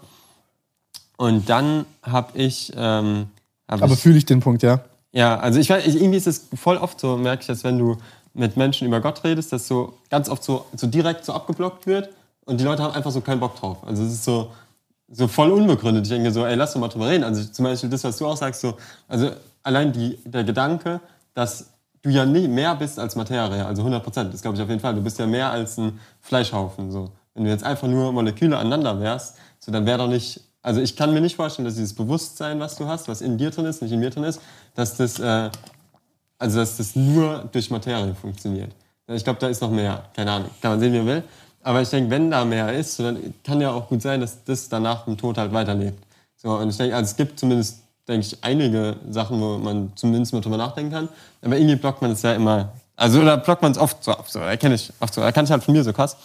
Und 1.17 1.49
dann 1.49 1.87
habe 2.03 2.39
ich, 2.39 2.73
ähm, 2.77 3.27
hab 3.69 3.83
Aber 3.83 3.97
fühle 3.97 4.19
ich 4.19 4.25
den 4.25 4.41
Punkt, 4.41 4.63
ja. 4.63 4.81
ja, 5.13 5.39
also 5.39 5.61
ich 5.61 5.71
weiß, 5.71 5.87
ich, 5.87 5.97
irgendwie 5.97 6.19
ist 6.19 6.27
es 6.27 6.49
voll 6.55 6.77
oft 6.77 6.99
so, 6.99 7.17
merke 7.17 7.43
ich, 7.43 7.47
dass 7.47 7.65
wenn 7.65 7.79
du 7.79 7.97
mit 8.35 8.57
Menschen 8.57 8.87
über 8.87 9.01
Gott 9.01 9.23
redest, 9.25 9.53
dass 9.53 9.69
so 9.69 9.95
ganz 10.11 10.29
oft 10.29 10.43
so, 10.43 10.67
so 10.75 10.87
direkt 10.87 11.25
so 11.25 11.33
abgeblockt 11.33 11.87
wird 11.87 12.11
und 12.45 12.61
die 12.61 12.65
Leute 12.65 12.83
haben 12.83 12.95
einfach 12.95 13.13
so 13.13 13.21
keinen 13.21 13.41
Bock 13.41 13.57
drauf. 13.57 13.79
Also 13.87 14.03
es 14.03 14.13
ist 14.13 14.25
so, 14.25 14.51
so 15.09 15.29
voll 15.29 15.51
unbegründet. 15.53 16.05
Ich 16.05 16.11
denke 16.11 16.33
so, 16.33 16.45
ey, 16.45 16.57
lass 16.57 16.73
doch 16.73 16.81
mal 16.81 16.89
drüber 16.89 17.09
reden. 17.09 17.25
Also 17.25 17.45
zum 17.45 17.65
Beispiel 17.65 17.91
das, 17.91 18.03
was 18.03 18.17
du 18.17 18.27
auch 18.27 18.37
sagst, 18.37 18.61
so, 18.61 18.75
also 19.07 19.31
allein 19.63 19.93
die, 19.93 20.19
der 20.25 20.45
Gedanke, 20.45 21.01
dass 21.35 21.71
du 22.05 22.11
ja 22.11 22.25
nie 22.27 22.47
mehr 22.47 22.75
bist 22.75 22.99
als 22.99 23.17
Materie, 23.17 23.65
also 23.65 23.83
100 23.83 24.03
Prozent, 24.03 24.33
das 24.33 24.43
glaube 24.43 24.57
ich 24.57 24.63
auf 24.63 24.69
jeden 24.69 24.81
Fall. 24.81 24.95
Du 24.95 25.01
bist 25.01 25.19
ja 25.19 25.27
mehr 25.27 25.51
als 25.51 25.79
ein 25.79 25.99
Fleischhaufen. 26.21 26.93
So. 26.93 27.11
Wenn 27.35 27.45
du 27.45 27.51
jetzt 27.51 27.65
einfach 27.65 27.89
nur 27.89 28.13
Moleküle 28.13 28.57
aneinander 28.57 29.01
wärst, 29.01 29.37
so, 29.59 29.73
dann 29.73 29.87
wäre 29.87 29.99
doch 29.99 30.09
nicht, 30.09 30.41
also 30.63 30.81
ich 30.81 30.97
kann 30.97 31.15
mir 31.15 31.23
nicht 31.23 31.37
vorstellen, 31.37 31.65
dass 31.65 31.75
dieses 31.75 31.95
Bewusstsein, 31.95 32.61
was 32.61 32.77
du 32.77 32.87
hast, 32.87 33.09
was 33.09 33.23
in 33.23 33.39
dir 33.39 33.51
drin 33.51 33.65
ist, 33.65 33.81
nicht 33.81 33.93
in 33.93 34.01
mir 34.01 34.11
drin 34.11 34.25
ist, 34.25 34.41
dass 34.75 34.97
das, 34.97 35.19
äh, 35.19 35.51
also 36.39 36.59
dass 36.59 36.77
das 36.77 36.95
nur 36.95 37.49
durch 37.51 37.71
Materie 37.71 38.15
funktioniert. 38.15 38.71
Ich 39.07 39.25
glaube, 39.25 39.41
da 39.41 39.49
ist 39.49 39.63
noch 39.63 39.71
mehr. 39.71 40.05
Keine 40.15 40.31
Ahnung. 40.31 40.51
Kann 40.61 40.73
man 40.73 40.81
sehen, 40.81 40.93
wie 40.93 40.99
man 40.99 41.07
will. 41.07 41.23
Aber 41.63 41.81
ich 41.81 41.89
denke, 41.89 42.11
wenn 42.11 42.31
da 42.31 42.45
mehr 42.45 42.73
ist, 42.75 42.99
dann 43.01 43.35
kann 43.43 43.61
ja 43.61 43.71
auch 43.71 43.89
gut 43.89 44.03
sein, 44.03 44.21
dass 44.21 44.45
das 44.45 44.69
danach 44.69 45.07
im 45.07 45.17
Tod 45.17 45.39
halt 45.39 45.53
weiterlebt. 45.53 46.03
So, 46.37 46.51
und 46.51 46.69
ich 46.69 46.77
denke, 46.77 46.95
also 46.95 47.11
es 47.11 47.17
gibt 47.17 47.39
zumindest, 47.39 47.84
denke 48.09 48.27
ich, 48.27 48.45
einige 48.45 48.97
Sachen, 49.11 49.41
wo 49.41 49.59
man 49.59 49.93
zumindest 49.95 50.33
mal 50.33 50.41
drüber 50.41 50.57
nachdenken 50.57 50.93
kann. 50.93 51.09
Aber 51.43 51.57
irgendwie 51.57 51.77
blockt 51.77 52.03
man 52.03 52.13
es 52.13 52.23
ja 52.23 52.35
immer. 52.35 52.73
Also, 52.97 53.21
oder 53.21 53.37
blockt 53.39 53.63
man 53.63 53.73
es 53.73 53.79
oft 53.79 54.03
so 54.05 54.13
ab. 54.13 54.27
So, 54.29 54.39
erkenne 54.41 54.75
ich 54.75 54.93
oft 55.01 55.15
so. 55.15 55.21
Erkenne 55.21 55.45
ich 55.45 55.51
halt 55.51 55.65
von 55.65 55.75
mir 55.75 55.83
so 55.83 55.93
krass. 55.93 56.17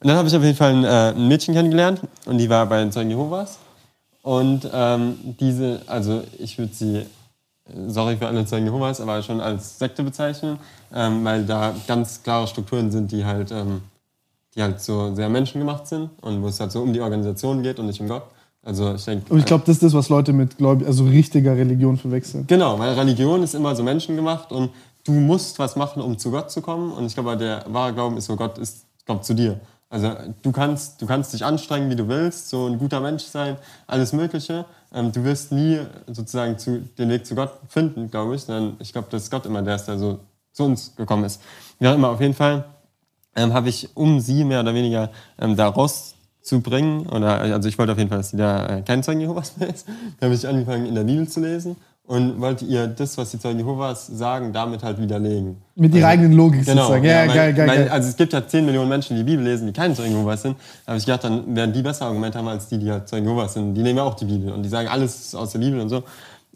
Und 0.00 0.08
dann 0.08 0.16
habe 0.16 0.28
ich 0.28 0.36
auf 0.36 0.42
jeden 0.42 0.56
Fall 0.56 0.72
ein, 0.72 0.84
äh, 0.84 1.12
ein 1.16 1.28
Mädchen 1.28 1.54
kennengelernt. 1.54 2.00
Und 2.26 2.38
die 2.38 2.48
war 2.48 2.66
bei 2.66 2.78
den 2.78 2.90
Zeugen 2.90 3.10
Jehovas. 3.10 3.58
Und 4.22 4.68
ähm, 4.72 5.36
diese, 5.38 5.82
also 5.86 6.22
ich 6.38 6.58
würde 6.58 6.74
sie 6.74 7.06
sorry 7.86 8.16
für 8.16 8.26
alle 8.26 8.44
Zeugen 8.44 8.66
Jehovas, 8.66 9.00
aber 9.00 9.22
schon 9.22 9.40
als 9.40 9.78
Sekte 9.78 10.02
bezeichnen, 10.02 10.58
ähm, 10.94 11.24
weil 11.24 11.44
da 11.44 11.74
ganz 11.86 12.22
klare 12.22 12.46
Strukturen 12.46 12.90
sind, 12.90 13.12
die 13.12 13.24
halt, 13.24 13.50
ähm, 13.50 13.82
die 14.54 14.62
halt 14.62 14.80
so 14.80 15.14
sehr 15.14 15.28
menschengemacht 15.28 15.86
sind 15.86 16.10
und 16.20 16.42
wo 16.42 16.48
es 16.48 16.60
halt 16.60 16.72
so 16.72 16.82
um 16.82 16.92
die 16.92 17.00
Organisation 17.00 17.62
geht 17.62 17.78
und 17.78 17.86
nicht 17.86 18.00
um 18.00 18.08
Gott. 18.08 18.24
Also 18.64 18.94
ich 18.94 19.04
denke. 19.04 19.32
Und 19.32 19.40
ich 19.40 19.44
glaube, 19.44 19.64
das 19.66 19.76
ist 19.76 19.82
das, 19.82 19.94
was 19.94 20.08
Leute 20.08 20.32
mit 20.32 20.56
Gläub 20.56 20.86
also 20.86 21.04
richtiger 21.04 21.56
Religion 21.56 21.96
verwechseln. 21.96 22.46
Genau, 22.46 22.78
weil 22.78 22.94
Religion 22.94 23.42
ist 23.42 23.54
immer 23.54 23.74
so 23.74 23.82
menschengemacht 23.82 24.52
und 24.52 24.70
du 25.04 25.12
musst 25.12 25.58
was 25.58 25.74
machen, 25.74 26.00
um 26.00 26.16
zu 26.16 26.30
Gott 26.30 26.50
zu 26.50 26.62
kommen. 26.62 26.92
Und 26.92 27.06
ich 27.06 27.14
glaube, 27.14 27.36
der 27.36 27.64
wahre 27.68 27.92
Glauben 27.92 28.16
ist 28.16 28.26
so, 28.26 28.36
Gott 28.36 28.58
ist, 28.58 28.86
kommt 29.06 29.24
zu 29.24 29.34
dir. 29.34 29.60
Also 29.90 30.10
du 30.40 30.52
kannst, 30.52 31.02
du 31.02 31.06
kannst 31.06 31.34
dich 31.34 31.44
anstrengen, 31.44 31.90
wie 31.90 31.96
du 31.96 32.08
willst, 32.08 32.48
so 32.48 32.66
ein 32.66 32.78
guter 32.78 33.00
Mensch 33.00 33.24
sein, 33.24 33.58
alles 33.86 34.12
Mögliche. 34.12 34.64
Ähm, 34.94 35.12
du 35.12 35.22
wirst 35.24 35.52
nie 35.52 35.80
sozusagen 36.06 36.56
zu, 36.56 36.78
den 36.96 37.10
Weg 37.10 37.26
zu 37.26 37.34
Gott 37.34 37.50
finden, 37.68 38.10
glaube 38.10 38.36
ich, 38.36 38.42
sondern 38.42 38.76
ich 38.78 38.92
glaube, 38.92 39.08
dass 39.10 39.30
Gott 39.30 39.44
immer 39.44 39.60
der 39.60 39.74
ist, 39.74 39.86
der 39.86 39.98
so 39.98 40.20
zu 40.52 40.64
uns 40.64 40.96
gekommen 40.96 41.24
ist. 41.24 41.42
Wie 41.78 41.88
auch 41.88 41.94
immer, 41.94 42.10
auf 42.10 42.20
jeden 42.20 42.32
Fall 42.32 42.64
ähm, 43.36 43.52
habe 43.52 43.68
ich, 43.68 43.94
um 43.94 44.20
sie 44.20 44.44
mehr 44.44 44.60
oder 44.60 44.74
weniger 44.74 45.10
ähm, 45.38 45.56
da 45.56 45.70
rauszubringen, 46.42 47.06
oder 47.06 47.40
also 47.40 47.68
ich 47.68 47.78
wollte 47.78 47.92
auf 47.92 47.98
jeden 47.98 48.10
Fall, 48.10 48.18
dass 48.18 48.30
sie 48.30 48.36
da 48.36 48.78
äh, 48.78 48.82
kein 48.82 49.02
Zeugen 49.02 49.20
Jehovas 49.20 49.56
mehr 49.56 49.70
ist, 49.70 49.86
da 50.20 50.26
habe 50.26 50.34
ich 50.34 50.46
angefangen, 50.46 50.86
in 50.86 50.94
der 50.94 51.04
Bibel 51.04 51.26
zu 51.28 51.40
lesen 51.40 51.76
und 52.04 52.40
wollte 52.40 52.64
ihr 52.64 52.88
das, 52.88 53.16
was 53.16 53.30
die 53.30 53.38
Zeugen 53.38 53.60
Jehovas 53.60 54.08
sagen, 54.08 54.52
damit 54.52 54.82
halt 54.82 55.00
widerlegen. 55.00 55.56
Mit 55.76 55.94
ihrer 55.94 56.08
eigenen 56.08 56.32
Logik 56.32 56.64
Genau, 56.64 56.82
sozusagen. 56.82 57.04
Ja, 57.04 57.24
ja, 57.24 57.28
weil- 57.28 57.36
geil, 57.36 57.54
geil, 57.54 57.66
geil. 57.66 57.88
Also 57.90 58.08
es 58.08 58.16
gibt 58.16 58.32
ja 58.32 58.46
10 58.46 58.66
Millionen 58.66 58.88
Menschen, 58.88 59.16
die 59.16 59.22
die 59.22 59.30
Bibel 59.30 59.44
lesen, 59.44 59.66
die 59.68 59.72
keine 59.72 59.94
Zeugen 59.94 60.10
Jehovas 60.12 60.42
sind. 60.42 60.56
Da 60.84 60.90
habe 60.92 60.98
ich 60.98 61.06
gedacht, 61.06 61.24
dann 61.24 61.54
werden 61.54 61.72
die 61.72 61.82
besser 61.82 62.06
Argumente 62.06 62.38
haben 62.38 62.48
als 62.48 62.68
die, 62.68 62.78
die 62.78 62.90
halt 62.90 63.08
Zeugen 63.08 63.26
Jehovas 63.26 63.54
sind. 63.54 63.74
Die 63.74 63.82
nehmen 63.82 63.98
ja 63.98 64.02
auch 64.02 64.14
die 64.14 64.24
Bibel 64.24 64.52
und 64.52 64.62
die 64.64 64.68
sagen 64.68 64.88
alles 64.88 65.34
aus 65.34 65.52
der 65.52 65.60
Bibel 65.60 65.80
und 65.80 65.88
so. 65.88 66.02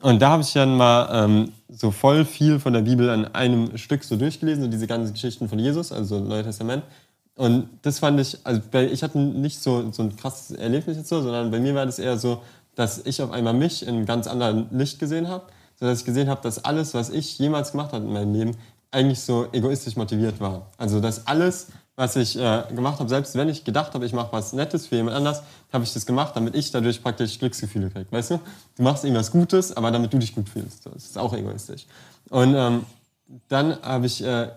Und 0.02 0.20
da 0.20 0.30
habe 0.30 0.42
ich 0.42 0.52
dann 0.52 0.76
mal 0.76 1.24
ähm, 1.24 1.52
so 1.70 1.90
voll 1.90 2.24
viel 2.24 2.58
von 2.58 2.72
der 2.72 2.82
Bibel 2.82 3.08
an 3.08 3.32
einem 3.34 3.78
Stück 3.78 4.04
so 4.04 4.16
durchgelesen, 4.16 4.64
so 4.64 4.68
diese 4.68 4.86
ganzen 4.86 5.14
Geschichten 5.14 5.48
von 5.48 5.58
Jesus, 5.58 5.90
also 5.90 6.18
Neue 6.20 6.42
Testament. 6.42 6.82
Und 7.36 7.68
das 7.82 7.98
fand 7.98 8.18
ich, 8.18 8.38
also 8.44 8.60
ich 8.72 9.02
hatte 9.02 9.18
nicht 9.18 9.60
so, 9.60 9.92
so 9.92 10.02
ein 10.02 10.16
krasses 10.16 10.56
Erlebnis 10.56 10.96
jetzt 10.96 11.10
so, 11.10 11.20
sondern 11.20 11.50
bei 11.50 11.60
mir 11.60 11.74
war 11.74 11.84
das 11.84 11.98
eher 11.98 12.18
so, 12.18 12.42
dass 12.74 13.04
ich 13.04 13.20
auf 13.20 13.30
einmal 13.30 13.52
mich 13.52 13.82
in 13.82 13.90
einem 13.90 14.06
ganz 14.06 14.26
anderen 14.26 14.66
Licht 14.70 14.98
gesehen 14.98 15.28
habe, 15.28 15.44
sodass 15.78 16.00
ich 16.00 16.04
gesehen 16.06 16.28
habe, 16.30 16.40
dass 16.42 16.64
alles, 16.64 16.94
was 16.94 17.10
ich 17.10 17.38
jemals 17.38 17.72
gemacht 17.72 17.92
habe 17.92 18.04
in 18.04 18.12
meinem 18.12 18.34
Leben, 18.34 18.56
eigentlich 18.90 19.20
so 19.20 19.48
egoistisch 19.52 19.96
motiviert 19.96 20.40
war. 20.40 20.66
Also 20.78 21.00
dass 21.00 21.26
alles, 21.26 21.68
was 21.94 22.16
ich 22.16 22.38
äh, 22.38 22.62
gemacht 22.74 23.00
habe, 23.00 23.08
selbst 23.08 23.34
wenn 23.34 23.50
ich 23.50 23.64
gedacht 23.64 23.92
habe, 23.92 24.06
ich 24.06 24.14
mache 24.14 24.32
was 24.32 24.54
Nettes 24.54 24.86
für 24.86 24.96
jemand 24.96 25.16
anders, 25.16 25.42
habe 25.72 25.84
ich 25.84 25.92
das 25.92 26.06
gemacht, 26.06 26.34
damit 26.34 26.54
ich 26.54 26.70
dadurch 26.70 27.02
praktisch 27.02 27.38
Glücksgefühle 27.38 27.90
kriege. 27.90 28.10
Weißt 28.10 28.30
du? 28.30 28.40
Du 28.76 28.82
machst 28.82 29.04
irgendwas 29.04 29.30
Gutes, 29.30 29.76
aber 29.76 29.90
damit 29.90 30.10
du 30.12 30.18
dich 30.18 30.34
gut 30.34 30.48
fühlst. 30.48 30.86
Das 30.86 31.04
ist 31.04 31.18
auch 31.18 31.34
egoistisch. 31.34 31.86
Und 32.30 32.54
ähm, 32.54 32.86
dann 33.48 33.80
habe 33.82 34.06
ich, 34.06 34.22
äh, 34.22 34.50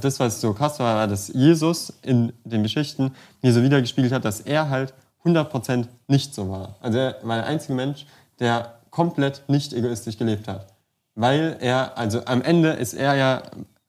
das, 0.00 0.18
was 0.20 0.40
so 0.40 0.54
krass 0.54 0.78
war, 0.78 0.96
war, 0.96 1.06
dass 1.06 1.28
Jesus 1.28 1.92
in 2.02 2.32
den 2.44 2.62
Geschichten 2.62 3.12
mir 3.42 3.52
so 3.52 3.62
wiedergespiegelt 3.62 4.12
hat, 4.12 4.24
dass 4.24 4.40
er 4.40 4.70
halt 4.70 4.94
100% 5.24 5.86
nicht 6.08 6.34
so 6.34 6.48
war. 6.50 6.76
Also 6.80 6.98
er 6.98 7.16
war 7.22 7.36
der 7.36 7.46
einzige 7.46 7.74
Mensch, 7.74 8.06
der 8.38 8.78
komplett 8.90 9.42
nicht 9.48 9.72
egoistisch 9.72 10.18
gelebt 10.18 10.48
hat. 10.48 10.66
Weil 11.14 11.56
er, 11.60 11.96
also 11.96 12.24
am 12.24 12.42
Ende 12.42 12.70
ist 12.70 12.94
er 12.94 13.14
ja 13.14 13.42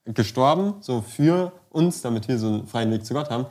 gestorben, 0.06 0.76
so 0.82 1.02
für 1.02 1.52
uns, 1.70 2.02
damit 2.02 2.28
wir 2.28 2.38
so 2.38 2.48
einen 2.48 2.68
freien 2.68 2.91
Weg 2.91 3.06
zu 3.06 3.14
Gott 3.14 3.30
haben. 3.30 3.45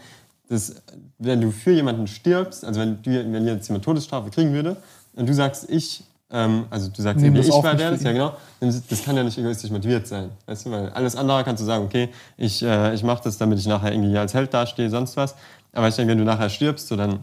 Das, 0.49 0.83
wenn 1.19 1.41
du 1.41 1.51
für 1.51 1.73
jemanden 1.73 2.07
stirbst, 2.07 2.65
also 2.65 2.81
wenn, 2.81 3.03
du, 3.03 3.11
wenn 3.11 3.47
jetzt 3.47 3.69
jemand 3.69 3.85
Todesstrafe 3.85 4.31
kriegen 4.31 4.53
würde 4.53 4.77
und 5.15 5.29
du 5.29 5.35
sagst, 5.35 5.69
ich, 5.69 6.05
ähm, 6.35 6.65
also 6.69 6.91
du 6.91 7.01
sagst, 7.01 7.23
nee, 7.23 7.31
das 7.31 7.47
ich 7.47 7.53
war 7.53 7.77
der, 7.77 7.93
das, 7.93 8.03
ja 8.03 8.13
genau, 8.13 8.33
das, 8.61 9.05
kann 9.05 9.17
ja 9.17 9.23
nicht 9.23 9.39
egoistisch 9.39 9.71
motiviert 9.71 10.09
sein. 10.09 10.31
Weißt 10.47 10.67
du, 10.67 10.71
weil 10.73 10.89
alles 10.91 11.15
andere 11.15 11.45
kannst 11.45 11.63
du 11.63 11.67
sagen, 11.67 11.85
okay, 11.85 12.09
ich, 12.37 12.61
äh, 12.63 12.93
ich 12.93 13.05
mache 13.05 13.23
das, 13.23 13.39
damit 13.39 13.61
ich 13.61 13.67
nachher 13.67 13.93
irgendwie 13.93 14.19
als 14.19 14.35
Held 14.35 14.53
dastehe, 14.53 14.91
sonst 14.91 15.17
was. 15.17 15.37
Aber 15.73 15.87
ich 15.87 15.95
denke, 15.95 16.11
wenn 16.11 16.19
du 16.19 16.25
nachher 16.25 16.51
stirbst, 16.51 16.89
so 16.89 16.97
dann 16.97 17.21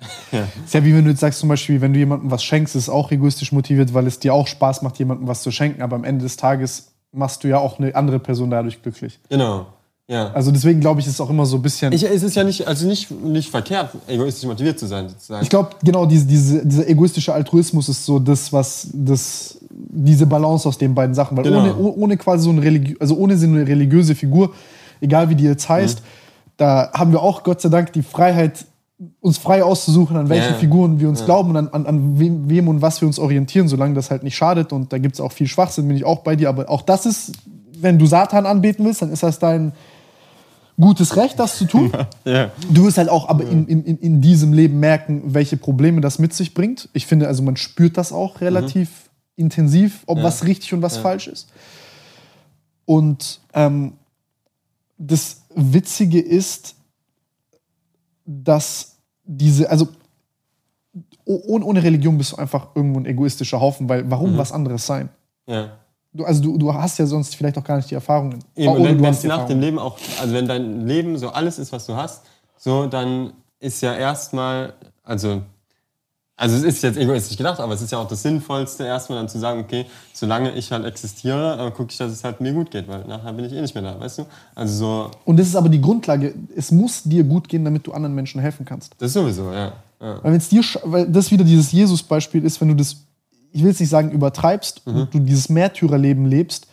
Ist 0.64 0.74
ja 0.74 0.84
wie 0.84 0.94
wenn 0.94 1.04
du 1.04 1.10
jetzt 1.10 1.20
sagst, 1.20 1.40
zum 1.40 1.48
Beispiel, 1.48 1.80
wenn 1.80 1.92
du 1.92 1.98
jemandem 1.98 2.30
was 2.30 2.42
schenkst, 2.42 2.74
ist 2.74 2.84
es 2.84 2.88
auch 2.88 3.10
egoistisch 3.10 3.52
motiviert, 3.52 3.94
weil 3.94 4.06
es 4.06 4.18
dir 4.18 4.34
auch 4.34 4.46
Spaß 4.46 4.82
macht, 4.82 4.98
jemandem 4.98 5.28
was 5.28 5.42
zu 5.42 5.50
schenken. 5.50 5.82
Aber 5.82 5.96
am 5.96 6.04
Ende 6.04 6.24
des 6.24 6.36
Tages 6.36 6.92
machst 7.12 7.44
du 7.44 7.48
ja 7.48 7.58
auch 7.58 7.78
eine 7.78 7.94
andere 7.94 8.18
Person 8.18 8.50
dadurch 8.50 8.82
glücklich. 8.82 9.20
Genau. 9.28 9.66
Ja. 10.06 10.30
Also 10.32 10.50
deswegen 10.50 10.80
glaube 10.80 11.00
ich, 11.00 11.06
ist 11.06 11.14
es 11.14 11.20
auch 11.20 11.30
immer 11.30 11.46
so 11.46 11.56
ein 11.56 11.62
bisschen. 11.62 11.90
Ich, 11.92 12.04
es 12.04 12.22
ist 12.22 12.36
ja 12.36 12.44
nicht, 12.44 12.68
also 12.68 12.86
nicht, 12.86 13.10
nicht 13.10 13.48
verkehrt, 13.50 13.90
egoistisch 14.06 14.46
motiviert 14.46 14.78
zu 14.78 14.86
sein, 14.86 15.08
sozusagen. 15.08 15.42
Ich 15.42 15.48
glaube, 15.48 15.70
genau, 15.82 16.04
diese, 16.04 16.26
diese, 16.26 16.66
dieser 16.66 16.86
egoistische 16.88 17.32
Altruismus 17.32 17.88
ist 17.88 18.04
so 18.04 18.18
das, 18.18 18.52
was 18.52 18.88
das, 18.92 19.58
diese 19.70 20.26
Balance 20.26 20.68
aus 20.68 20.76
den 20.76 20.94
beiden 20.94 21.14
Sachen. 21.14 21.36
Weil 21.38 21.44
Genau. 21.44 21.60
ohne, 21.60 21.74
oh- 21.76 21.94
ohne 21.96 22.16
quasi 22.18 22.44
so 22.44 22.50
eine 22.50 22.60
religiö 22.62 22.96
also 23.00 23.16
ohne 23.16 23.36
so 23.38 23.46
eine 23.46 23.66
religiöse 23.66 24.14
Figur, 24.14 24.52
egal 25.00 25.30
wie 25.30 25.36
die 25.36 25.44
jetzt 25.44 25.66
heißt, 25.70 26.00
Mhm. 26.00 26.04
da 26.58 26.90
haben 26.92 27.12
wir 27.12 27.22
auch 27.22 27.42
Gott 27.42 27.62
sei 27.62 27.70
Dank 27.70 27.92
die 27.94 28.02
Freiheit, 28.02 28.66
uns 29.22 29.38
frei 29.38 29.64
auszusuchen, 29.64 30.16
an 30.18 30.28
welche 30.28 30.50
Ja. 30.50 30.54
Figuren 30.54 31.00
wir 31.00 31.08
uns 31.08 31.24
glauben 31.24 31.48
und 31.50 31.56
an, 31.56 31.68
an, 31.68 31.86
an 31.86 32.18
wem, 32.20 32.48
wem 32.50 32.68
und 32.68 32.82
was 32.82 33.00
wir 33.00 33.08
uns 33.08 33.18
orientieren, 33.18 33.68
solange 33.68 33.94
das 33.94 34.10
halt 34.10 34.22
nicht 34.22 34.36
schadet. 34.36 34.70
Und 34.70 34.92
da 34.92 34.98
gibt 34.98 35.14
es 35.14 35.20
auch 35.22 35.32
viel 35.32 35.46
Schwachsinn, 35.48 35.88
bin 35.88 35.96
ich 35.96 36.04
auch 36.04 36.20
bei 36.20 36.36
dir. 36.36 36.50
Aber 36.50 36.68
auch 36.68 36.82
das 36.82 37.06
ist, 37.06 37.32
wenn 37.80 37.98
du 37.98 38.04
Satan 38.06 38.44
anbeten 38.44 38.84
willst, 38.84 39.00
dann 39.00 39.10
ist 39.10 39.22
das 39.22 39.38
dein 39.38 39.72
gutes 40.80 41.16
Recht, 41.16 41.38
das 41.38 41.56
zu 41.58 41.66
tun. 41.66 41.92
ja. 42.24 42.50
Du 42.70 42.84
wirst 42.84 42.98
halt 42.98 43.08
auch 43.08 43.28
aber 43.28 43.44
in, 43.44 43.66
in, 43.68 43.84
in- 43.84 43.98
in 43.98 44.20
diesem 44.20 44.52
Leben 44.52 44.80
merken, 44.80 45.22
welche 45.34 45.56
Probleme 45.56 46.00
das 46.00 46.18
mit 46.18 46.32
sich 46.34 46.54
bringt. 46.54 46.88
Ich 46.92 47.06
finde, 47.06 47.28
also 47.28 47.42
man 47.42 47.56
spürt 47.56 47.96
das 47.96 48.12
auch 48.12 48.40
relativ 48.40 49.10
intensiv, 49.36 50.02
ob 50.06 50.18
Ja. 50.18 50.24
was 50.24 50.44
richtig 50.44 50.72
und 50.74 50.82
was 50.82 50.96
Ja. 50.96 51.02
falsch 51.02 51.28
ist. 51.28 51.48
Und 52.86 53.40
ähm, 53.54 53.94
das 54.98 55.42
Witzige 55.54 56.20
ist, 56.20 56.74
dass 58.26 58.96
diese, 59.24 59.70
also 59.70 59.88
oh- 61.24 61.42
ohne, 61.46 61.64
ohne 61.64 61.82
Religion 61.82 62.18
bist 62.18 62.32
du 62.32 62.36
einfach 62.36 62.68
irgendwo 62.74 63.00
ein 63.00 63.06
egoistischer 63.06 63.60
Haufen, 63.60 63.88
weil 63.88 64.10
warum 64.10 64.36
was 64.36 64.52
anderes 64.52 64.86
sein? 64.86 65.08
ja. 65.46 65.78
Du, 66.14 66.24
also 66.24 66.40
du, 66.40 66.56
du 66.56 66.72
hast 66.72 66.98
ja 66.98 67.06
sonst 67.06 67.34
vielleicht 67.34 67.58
auch 67.58 67.64
gar 67.64 67.76
nicht 67.76 67.90
die 67.90 67.96
Erfahrungen. 67.96 68.38
Eben, 68.54 68.68
Oder 68.68 68.80
und 68.80 68.86
wenn 68.86 68.98
du 68.98 69.04
wenn 69.04 69.28
nach 69.28 69.46
dem. 69.46 69.60
Leben 69.60 69.78
auch, 69.80 69.98
also 70.20 70.32
wenn 70.32 70.46
dein 70.46 70.86
Leben 70.86 71.18
so 71.18 71.28
alles 71.28 71.58
ist, 71.58 71.72
was 71.72 71.86
du 71.86 71.96
hast, 71.96 72.22
so 72.56 72.86
dann 72.86 73.32
ist 73.58 73.80
ja 73.80 73.94
erstmal, 73.94 74.74
also, 75.02 75.42
also 76.36 76.56
es 76.56 76.62
ist 76.62 76.82
jetzt 76.82 76.98
egoistisch 76.98 77.36
gedacht, 77.36 77.58
aber 77.58 77.74
es 77.74 77.82
ist 77.82 77.90
ja 77.90 77.98
auch 77.98 78.06
das 78.06 78.22
Sinnvollste, 78.22 78.84
erstmal 78.84 79.18
dann 79.18 79.28
zu 79.28 79.38
sagen, 79.40 79.60
okay, 79.60 79.86
solange 80.12 80.52
ich 80.52 80.70
halt 80.70 80.84
existiere, 80.84 81.72
gucke 81.76 81.90
ich, 81.90 81.98
dass 81.98 82.12
es 82.12 82.22
halt 82.22 82.40
mir 82.40 82.52
gut 82.52 82.70
geht, 82.70 82.86
weil 82.86 83.04
nachher 83.06 83.32
bin 83.32 83.44
ich 83.44 83.52
eh 83.52 83.60
nicht 83.60 83.74
mehr 83.74 83.82
da, 83.82 83.98
weißt 83.98 84.18
du? 84.18 84.26
Also 84.54 84.74
so, 84.76 85.10
Und 85.24 85.38
das 85.38 85.48
ist 85.48 85.56
aber 85.56 85.68
die 85.68 85.80
Grundlage. 85.80 86.34
Es 86.54 86.70
muss 86.70 87.02
dir 87.02 87.24
gut 87.24 87.48
gehen, 87.48 87.64
damit 87.64 87.86
du 87.86 87.92
anderen 87.92 88.14
Menschen 88.14 88.40
helfen 88.40 88.64
kannst. 88.64 88.94
das 88.98 89.08
ist 89.08 89.14
sowieso, 89.14 89.52
ja. 89.52 89.72
ja. 90.00 90.22
Weil 90.22 90.32
wenn 90.32 90.36
es 90.36 90.48
dir, 90.48 90.62
weil 90.84 91.06
das 91.08 91.30
wieder 91.30 91.44
dieses 91.44 91.72
Jesus-Beispiel 91.72 92.44
ist, 92.44 92.60
wenn 92.60 92.68
du 92.68 92.74
das, 92.74 92.96
ich 93.54 93.62
will 93.62 93.70
es 93.70 93.80
nicht 93.80 93.88
sagen, 93.88 94.10
übertreibst 94.10 94.86
Mhm. 94.86 94.94
und 94.96 95.14
du 95.14 95.20
dieses 95.20 95.48
Märtyrerleben 95.48 96.26
lebst, 96.26 96.66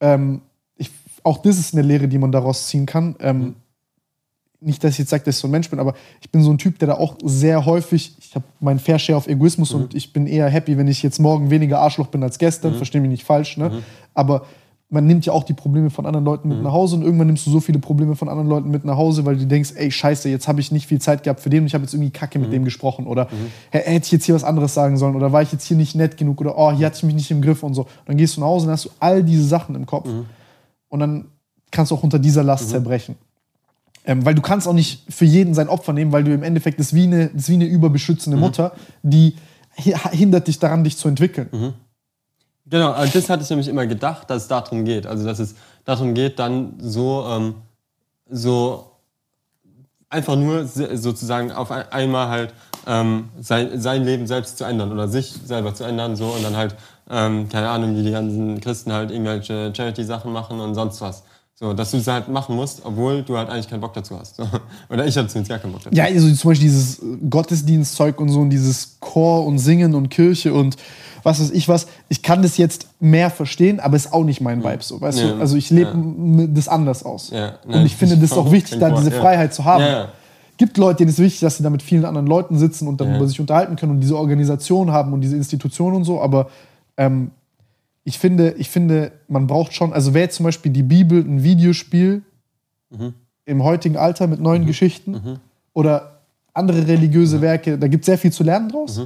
ähm, 0.00 0.42
ich, 0.76 0.90
auch 1.24 1.38
das 1.38 1.58
ist 1.58 1.72
eine 1.74 1.82
Lehre, 1.82 2.06
die 2.08 2.18
man 2.18 2.30
daraus 2.30 2.66
ziehen 2.68 2.86
kann. 2.86 3.16
Ähm, 3.20 3.38
Mhm. 3.40 3.54
Nicht, 4.58 4.82
dass 4.82 4.92
ich 4.92 4.98
jetzt 5.00 5.10
sage, 5.10 5.22
dass 5.24 5.36
ich 5.36 5.40
so 5.42 5.48
ein 5.48 5.50
Mensch 5.50 5.68
bin, 5.68 5.78
aber 5.78 5.94
ich 6.22 6.30
bin 6.30 6.42
so 6.42 6.50
ein 6.50 6.56
Typ, 6.58 6.78
der 6.78 6.88
da 6.88 6.94
auch 6.94 7.16
sehr 7.22 7.66
häufig, 7.66 8.14
ich 8.18 8.34
habe 8.34 8.44
meinen 8.58 8.78
Fair 8.78 8.98
Share 8.98 9.16
auf 9.18 9.26
Egoismus 9.28 9.72
Mhm. 9.74 9.80
und 9.82 9.94
ich 9.94 10.12
bin 10.14 10.26
eher 10.26 10.48
happy, 10.48 10.76
wenn 10.78 10.88
ich 10.88 11.02
jetzt 11.02 11.18
morgen 11.20 11.50
weniger 11.50 11.78
Arschloch 11.80 12.06
bin 12.08 12.22
als 12.22 12.38
gestern, 12.38 12.72
Mhm. 12.72 12.76
verstehe 12.78 13.00
mich 13.02 13.10
nicht 13.10 13.24
falsch, 13.24 13.56
ne? 13.58 13.82
aber 14.14 14.46
man 14.88 15.04
nimmt 15.04 15.26
ja 15.26 15.32
auch 15.32 15.42
die 15.42 15.52
Probleme 15.52 15.90
von 15.90 16.06
anderen 16.06 16.24
Leuten 16.24 16.48
Mhm. 16.48 16.54
mit 16.56 16.62
nach 16.64 16.72
Hause 16.72 16.94
und 16.96 17.02
irgendwann 17.02 17.26
nimmst 17.26 17.44
du 17.46 17.50
so 17.50 17.58
viele 17.58 17.80
Probleme 17.80 18.14
von 18.14 18.28
anderen 18.28 18.48
Leuten 18.48 18.70
mit 18.70 18.84
nach 18.84 18.96
Hause, 18.96 19.24
weil 19.26 19.36
du 19.36 19.44
denkst, 19.44 19.72
ey, 19.74 19.90
scheiße, 19.90 20.28
jetzt 20.28 20.46
habe 20.46 20.60
ich 20.60 20.70
nicht 20.70 20.86
viel 20.86 21.00
Zeit 21.00 21.24
gehabt 21.24 21.40
für 21.40 21.50
den 21.50 21.62
und 21.62 21.66
ich 21.66 21.74
habe 21.74 21.82
jetzt 21.82 21.92
irgendwie 21.94 22.10
Kacke 22.10 22.38
Mhm. 22.38 22.44
mit 22.44 22.52
dem 22.52 22.64
gesprochen 22.64 23.06
oder 23.08 23.28
"Hä, 23.72 23.80
hätte 23.80 24.06
ich 24.06 24.12
jetzt 24.12 24.24
hier 24.26 24.34
was 24.36 24.44
anderes 24.44 24.74
sagen 24.74 24.96
sollen 24.96 25.16
oder 25.16 25.32
war 25.32 25.42
ich 25.42 25.50
jetzt 25.50 25.64
hier 25.66 25.76
nicht 25.76 25.96
nett 25.96 26.16
genug 26.16 26.40
oder 26.40 26.56
oh, 26.56 26.70
hier 26.70 26.86
hatte 26.86 26.98
ich 26.98 27.02
mich 27.02 27.16
nicht 27.16 27.30
im 27.32 27.42
Griff 27.42 27.62
und 27.64 27.74
so. 27.74 27.86
dann 28.06 28.16
gehst 28.16 28.36
du 28.36 28.40
nach 28.40 28.46
Hause 28.48 28.66
und 28.66 28.72
hast 28.72 28.84
du 28.84 28.90
all 29.00 29.24
diese 29.24 29.44
Sachen 29.44 29.74
im 29.74 29.86
Kopf 29.86 30.06
Mhm. 30.06 30.26
und 30.88 31.00
dann 31.00 31.24
kannst 31.72 31.90
du 31.90 31.96
auch 31.96 32.02
unter 32.04 32.20
dieser 32.20 32.44
Last 32.44 32.70
zerbrechen. 32.70 33.16
Ähm, 34.08 34.24
weil 34.24 34.36
du 34.36 34.40
kannst 34.40 34.68
auch 34.68 34.72
nicht 34.72 35.02
für 35.12 35.24
jeden 35.24 35.52
sein 35.52 35.68
Opfer 35.68 35.92
nehmen, 35.92 36.12
weil 36.12 36.22
du 36.22 36.32
im 36.32 36.44
Endeffekt 36.44 36.78
das 36.78 36.88
ist 36.88 36.94
wie 36.94 37.02
eine, 37.02 37.26
das 37.26 37.42
ist 37.42 37.48
wie 37.48 37.54
eine 37.54 37.64
überbeschützende 37.64 38.38
Mutter, 38.38 38.70
die 39.02 39.34
hi- 39.76 39.94
hindert 40.16 40.46
dich 40.46 40.60
daran, 40.60 40.84
dich 40.84 40.96
zu 40.96 41.08
entwickeln. 41.08 41.74
Genau, 42.68 42.90
also 42.92 43.12
das 43.18 43.30
hatte 43.30 43.42
ich 43.42 43.50
nämlich 43.50 43.68
immer 43.68 43.86
gedacht, 43.86 44.28
dass 44.28 44.42
es 44.42 44.48
darum 44.48 44.84
geht. 44.84 45.06
Also, 45.06 45.24
dass 45.24 45.38
es 45.38 45.54
darum 45.84 46.14
geht, 46.14 46.38
dann 46.38 46.74
so, 46.80 47.24
ähm, 47.28 47.54
so 48.28 48.90
einfach 50.08 50.36
nur 50.36 50.64
sozusagen 50.66 51.52
auf 51.52 51.70
ein- 51.70 51.90
einmal 51.90 52.28
halt 52.28 52.54
ähm, 52.88 53.30
sein, 53.40 53.80
sein 53.80 54.04
Leben 54.04 54.26
selbst 54.28 54.58
zu 54.58 54.64
ändern 54.64 54.92
oder 54.92 55.08
sich 55.08 55.32
selber 55.44 55.74
zu 55.74 55.82
ändern 55.84 56.14
so 56.14 56.26
und 56.26 56.44
dann 56.44 56.56
halt, 56.56 56.76
ähm, 57.10 57.48
keine 57.48 57.68
Ahnung, 57.68 57.96
wie 57.96 58.02
die 58.04 58.12
ganzen 58.12 58.60
Christen 58.60 58.92
halt 58.92 59.10
irgendwelche 59.10 59.72
Charity-Sachen 59.76 60.32
machen 60.32 60.60
und 60.60 60.74
sonst 60.76 61.00
was. 61.00 61.24
So, 61.58 61.72
dass 61.72 61.90
du 61.90 61.96
es 61.96 62.06
halt 62.06 62.28
machen 62.28 62.54
musst, 62.54 62.82
obwohl 62.84 63.22
du 63.22 63.36
halt 63.36 63.48
eigentlich 63.48 63.68
keinen 63.68 63.80
Bock 63.80 63.94
dazu 63.94 64.16
hast. 64.18 64.36
So. 64.36 64.44
Oder 64.90 65.06
ich 65.06 65.16
hatte 65.16 65.26
zumindest 65.28 65.48
gar 65.48 65.58
keinen 65.58 65.72
Bock 65.72 65.82
dazu. 65.82 65.96
Ja, 65.96 66.04
also 66.04 66.32
zum 66.32 66.50
Beispiel 66.50 66.68
dieses 66.68 67.00
Gottesdienstzeug 67.28 68.20
und 68.20 68.28
so 68.28 68.40
und 68.40 68.50
dieses 68.50 68.98
Chor 69.00 69.44
und 69.46 69.58
Singen 69.58 69.94
und 69.96 70.08
Kirche 70.10 70.52
und 70.54 70.76
was 71.26 71.40
weiß 71.40 71.50
ich 71.50 71.68
was. 71.68 71.88
Ich 72.08 72.22
kann 72.22 72.40
das 72.42 72.56
jetzt 72.56 72.86
mehr 73.00 73.30
verstehen, 73.30 73.80
aber 73.80 73.96
ist 73.96 74.12
auch 74.12 74.22
nicht 74.24 74.40
mein 74.40 74.62
Vibe 74.62 74.82
so, 74.82 75.00
weißt 75.00 75.18
Ja. 75.18 75.32
du? 75.32 75.40
Also 75.40 75.56
ich 75.56 75.70
lebe 75.70 75.90
Ja. 75.90 76.46
das 76.48 76.68
anders 76.68 77.02
aus. 77.04 77.30
Ja. 77.30 77.54
Und 77.66 77.84
ich 77.84 77.96
finde 77.96 78.14
das 78.16 78.30
ist 78.30 78.38
auch 78.38 78.52
wichtig, 78.52 78.78
da 78.78 78.90
diese. 78.90 79.10
Freiheit 79.10 79.52
zu 79.52 79.64
haben. 79.64 80.08
Gibt 80.56 80.78
Leute, 80.78 80.98
denen 80.98 81.10
ist 81.10 81.18
wichtig, 81.18 81.40
dass 81.40 81.56
sie 81.56 81.62
da 81.64 81.68
mit 81.70 81.82
vielen 81.82 82.04
anderen 82.04 82.26
Leuten 82.28 82.56
sitzen 82.58 82.86
und 82.88 83.00
darüber 83.00 83.26
sich 83.26 83.40
unterhalten 83.40 83.74
können 83.76 83.92
und 83.92 84.00
diese 84.00 84.16
Organisation 84.16 84.92
haben 84.92 85.12
und 85.12 85.20
diese 85.20 85.36
Institution 85.36 85.94
und 85.94 86.04
so, 86.04 86.20
aber 86.22 86.48
ähm, 86.96 87.32
ich 88.04 88.18
finde, 88.20 88.52
ich 88.56 88.70
finde, 88.70 89.10
man 89.28 89.48
braucht 89.48 89.74
schon, 89.74 89.92
also 89.92 90.14
wäre 90.14 90.28
zum 90.28 90.44
Beispiel 90.44 90.70
die 90.72 90.84
Bibel 90.84 91.20
ein 91.22 91.42
Videospiel 91.42 92.22
Mhm. 92.90 93.14
im 93.46 93.64
heutigen 93.64 93.96
Alter 93.96 94.28
mit 94.28 94.40
neuen 94.40 94.64
Geschichten 94.64 95.40
oder 95.74 96.20
andere 96.54 96.86
religiöse 96.86 97.40
Werke, 97.40 97.76
da 97.76 97.88
gibt 97.88 98.02
es 98.02 98.06
sehr 98.06 98.16
viel 98.16 98.30
zu 98.32 98.44
lernen 98.44 98.68
draus. 98.70 99.00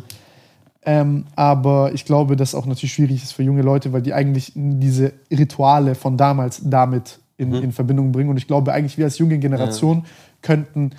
Mhm. 0.85 0.93
Ähm, 0.93 1.25
aber 1.37 1.93
ich 1.93 2.05
glaube, 2.05 2.37
dass 2.37 2.55
auch 2.55 2.67
natürlich 2.67 2.93
schwierig 2.95 3.23
ist 3.23 3.33
für 3.33 3.43
junge 3.43 3.63
Leute, 3.63 3.93
weil 3.93 4.03
die 4.03 4.15
eigentlich 4.15 4.53
diese 4.55 5.13
Rituale 5.31 5.95
von 5.95 6.17
damals 6.17 6.63
damit 6.65 7.19
in, 7.37 7.51
Mhm. 7.51 7.55
in 7.65 7.73
Verbindung 7.73 8.13
bringen. 8.13 8.31
Und 8.31 8.37
ich 8.37 8.47
glaube, 8.47 8.73
eigentlich 8.73 8.97
wir 8.99 9.05
als 9.05 9.19
junge 9.19 9.39
Generation 9.39 10.05
könnten 10.43 10.93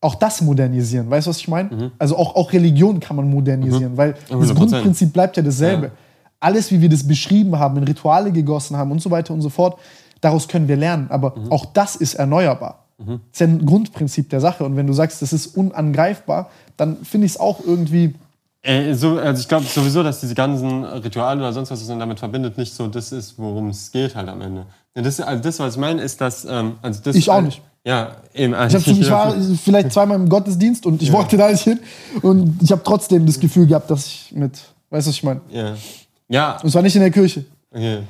auch 0.00 0.14
das 0.14 0.40
modernisieren. 0.42 1.10
Weißt 1.10 1.26
du, 1.26 1.30
was 1.30 1.38
ich 1.38 1.48
meine? 1.48 1.90
Also 1.98 2.16
auch, 2.16 2.36
auch 2.36 2.52
Religion 2.52 3.00
kann 3.00 3.16
man 3.16 3.28
modernisieren, 3.28 3.96
weil 3.96 4.12
das 4.28 4.50
100%. 4.50 4.54
Grundprinzip 4.54 5.12
bleibt 5.12 5.36
ja 5.36 5.42
dasselbe. 5.42 5.86
Ja. 5.86 5.92
Alles, 6.38 6.70
wie 6.70 6.80
wir 6.80 6.88
das 6.88 7.06
beschrieben 7.06 7.58
haben, 7.58 7.76
in 7.78 7.84
Rituale 7.84 8.30
gegossen 8.30 8.76
haben 8.76 8.92
und 8.92 9.00
so 9.02 9.10
weiter 9.10 9.32
und 9.34 9.40
so 9.40 9.48
fort, 9.48 9.78
daraus 10.20 10.46
können 10.48 10.68
wir 10.68 10.76
lernen. 10.76 11.06
Aber 11.08 11.34
auch 11.50 11.64
das 11.66 11.96
ist 11.96 12.14
erneuerbar. 12.14 12.84
Das 12.98 13.06
ist 13.32 13.40
ja 13.40 13.46
ein 13.46 13.66
Grundprinzip 13.66 14.30
der 14.30 14.40
Sache. 14.40 14.64
Und 14.64 14.76
wenn 14.76 14.86
du 14.86 14.92
sagst, 14.92 15.20
das 15.22 15.32
ist 15.32 15.48
unangreifbar, 15.56 16.50
dann 16.76 16.98
finde 17.02 17.26
ich 17.26 17.32
es 17.32 17.40
auch 17.40 17.60
irgendwie. 17.66 18.14
Äh, 18.66 18.94
so, 18.94 19.18
also 19.18 19.40
ich 19.40 19.48
glaube 19.48 19.64
sowieso, 19.66 20.02
dass 20.02 20.20
diese 20.20 20.34
ganzen 20.34 20.84
Rituale 20.84 21.40
oder 21.40 21.52
sonst 21.52 21.70
was, 21.70 21.80
was 21.80 21.88
man 21.88 22.00
damit 22.00 22.18
verbindet, 22.18 22.58
nicht 22.58 22.74
so 22.74 22.88
das 22.88 23.12
ist, 23.12 23.38
worum 23.38 23.68
es 23.68 23.92
geht 23.92 24.16
halt 24.16 24.28
am 24.28 24.40
Ende. 24.40 24.66
Ja, 24.96 25.02
Das, 25.02 25.20
also 25.20 25.42
das, 25.42 25.58
was 25.60 25.74
ich 25.74 25.80
meine, 25.80 26.02
ist, 26.02 26.20
dass... 26.20 26.44
Ähm, 26.44 26.72
also 26.82 27.00
das, 27.04 27.14
Ich 27.14 27.30
auch 27.30 27.42
nicht. 27.42 27.62
Ja, 27.84 28.16
eben. 28.34 28.52
Ich, 28.52 28.58
Also 28.58 28.78
hab, 28.80 28.86
ich 28.88 29.10
war 29.10 29.34
vielleicht 29.62 29.92
zweimal 29.92 30.16
im 30.16 30.28
Gottesdienst 30.28 30.84
und 30.86 31.00
ich 31.00 31.12
wollte 31.12 31.36
da 31.36 31.48
nicht 31.48 31.62
hin. 31.62 31.78
Und 32.20 32.60
ich 32.60 32.72
habe 32.72 32.82
trotzdem 32.84 33.24
das 33.24 33.38
Gefühl 33.38 33.66
gehabt, 33.66 33.88
dass 33.90 34.06
ich 34.06 34.32
mit. 34.34 34.52
Weißt 34.90 35.06
du, 35.06 35.10
was 35.10 35.16
ich 35.16 35.22
meine? 35.22 35.40
Ja. 35.50 35.74
Ja, 36.28 36.58
Und 36.60 36.70
zwar 36.70 36.82
nicht 36.82 36.96
in 36.96 37.02
der 37.02 37.12
Kirche. 37.12 37.44
okay. 37.72 38.00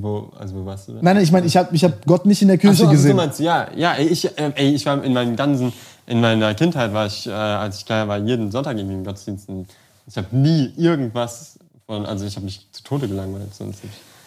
Wo, 0.00 0.32
also 0.36 0.56
wo 0.56 0.66
warst 0.66 0.88
du 0.88 0.94
da? 0.94 0.98
Nein, 1.02 1.14
nein, 1.14 1.24
ich 1.24 1.30
meine, 1.30 1.46
ich 1.46 1.56
habe 1.56 1.74
ich 1.74 1.84
hab 1.84 2.04
Gott 2.04 2.26
nicht 2.26 2.42
in 2.42 2.48
der 2.48 2.58
Kirche 2.58 2.74
so, 2.74 2.84
ach 2.84 2.88
so, 2.88 2.92
gesehen. 2.92 3.14
meinst 3.14 3.38
ja, 3.38 3.68
ja, 3.76 3.94
ich, 3.96 4.24
äh, 4.36 4.50
ey, 4.56 4.74
ich 4.74 4.84
war 4.84 5.02
in 5.04 5.12
meinem 5.12 5.36
ganzen, 5.36 5.72
in 6.06 6.20
meiner 6.20 6.52
Kindheit 6.54 6.92
war 6.92 7.06
ich, 7.06 7.28
äh, 7.28 7.30
als 7.30 7.78
ich 7.78 7.86
klein 7.86 8.08
war, 8.08 8.18
jeden 8.18 8.50
Sonntag 8.50 8.76
irgendwie 8.76 8.96
im 8.96 9.04
Gottesdienst. 9.04 9.48
Und 9.48 9.68
ich 10.06 10.16
habe 10.16 10.34
nie 10.36 10.72
irgendwas 10.76 11.58
von, 11.86 12.06
also 12.06 12.24
ich 12.24 12.36
habe 12.36 12.44
mich 12.44 12.66
zu 12.72 12.82
Tode 12.82 13.08
gelangweilt. 13.08 13.54
Sonst 13.54 13.80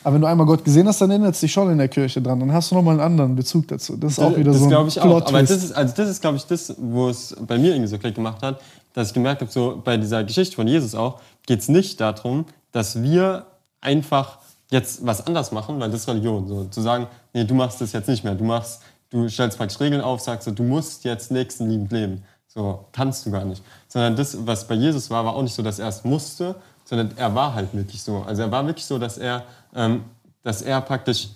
Aber 0.04 0.16
wenn 0.16 0.22
du 0.22 0.28
einmal 0.28 0.46
Gott 0.46 0.64
gesehen 0.64 0.88
hast, 0.88 1.02
dann 1.02 1.10
erinnert 1.10 1.36
es 1.36 1.40
dich 1.40 1.52
schon 1.52 1.72
in 1.72 1.78
der 1.78 1.88
Kirche 1.88 2.22
dran. 2.22 2.40
Dann 2.40 2.54
hast 2.54 2.72
du 2.72 2.76
nochmal 2.76 2.94
einen 2.94 3.04
anderen 3.04 3.36
Bezug 3.36 3.68
dazu. 3.68 3.98
Das 3.98 4.14
ist 4.14 4.20
auch 4.20 4.36
wieder 4.36 4.52
das 4.52 4.60
so 4.60 4.66
ein 4.66 4.70
glaube 4.70 4.90
ich 4.90 5.00
auch. 5.00 5.26
Aber 5.26 5.42
das 5.42 5.52
ist, 5.52 5.72
also 5.72 5.94
das 5.96 6.10
ist, 6.10 6.22
glaube 6.22 6.38
ich, 6.38 6.46
das, 6.46 6.76
wo 6.78 7.10
es 7.10 7.36
bei 7.48 7.58
mir 7.58 7.72
irgendwie 7.72 7.88
so 7.88 7.98
Klick 7.98 8.16
gemacht 8.16 8.42
hat, 8.42 8.62
dass 8.94 9.10
ich 9.10 9.14
gemerkt 9.14 9.42
habe, 9.42 9.52
so 9.52 9.82
bei 9.84 9.98
dieser 9.98 10.24
Geschichte 10.24 10.56
von 10.56 10.68
Jesus 10.68 10.96
auch, 10.96 11.20
geht 11.46 11.60
es 11.60 11.70
nicht 11.70 12.00
darum, 12.00 12.46
dass 12.72 13.02
wir 13.02 13.46
einfach 13.82 14.40
jetzt 14.72 15.06
was 15.06 15.26
anders 15.26 15.52
machen, 15.52 15.80
weil 15.80 15.90
das 15.92 16.02
ist 16.02 16.08
Religion. 16.08 16.48
So, 16.48 16.66
zu 16.66 16.82
sagen, 16.82 17.08
nee, 17.34 17.44
du 17.44 17.54
machst 17.54 17.82
das 17.82 17.92
jetzt 17.92 18.08
nicht 18.08 18.24
mehr. 18.24 18.36
Du 18.36 18.44
machst, 18.44 18.82
du 19.10 19.28
stellst 19.30 19.58
praktisch 19.58 19.80
Regeln 19.80 20.02
auf, 20.02 20.22
sagst 20.22 20.46
so, 20.46 20.52
du 20.52 20.64
musst 20.64 21.04
jetzt 21.04 21.32
nächstenliebend 21.32 21.92
leben. 21.92 22.24
So, 22.56 22.86
kannst 22.94 23.26
du 23.26 23.32
gar 23.32 23.44
nicht. 23.44 23.62
Sondern 23.88 24.16
das, 24.16 24.46
was 24.48 24.66
bei 24.68 24.76
Jesus 24.76 25.10
war, 25.10 25.26
war 25.26 25.36
auch 25.36 25.42
nicht 25.42 25.54
so, 25.54 25.62
dass 25.62 25.78
er 25.80 25.90
es 25.90 26.04
musste, 26.06 26.56
sondern 26.86 27.12
er 27.18 27.36
war 27.36 27.54
halt 27.54 27.74
wirklich 27.74 28.02
so. 28.02 28.20
Also 28.26 28.44
er 28.44 28.52
war 28.52 28.66
wirklich 28.66 28.86
so, 28.86 28.98
dass 28.98 29.18
er, 29.18 29.44
ähm, 29.76 30.06
dass 30.44 30.62
er 30.62 30.80
praktisch 30.82 31.30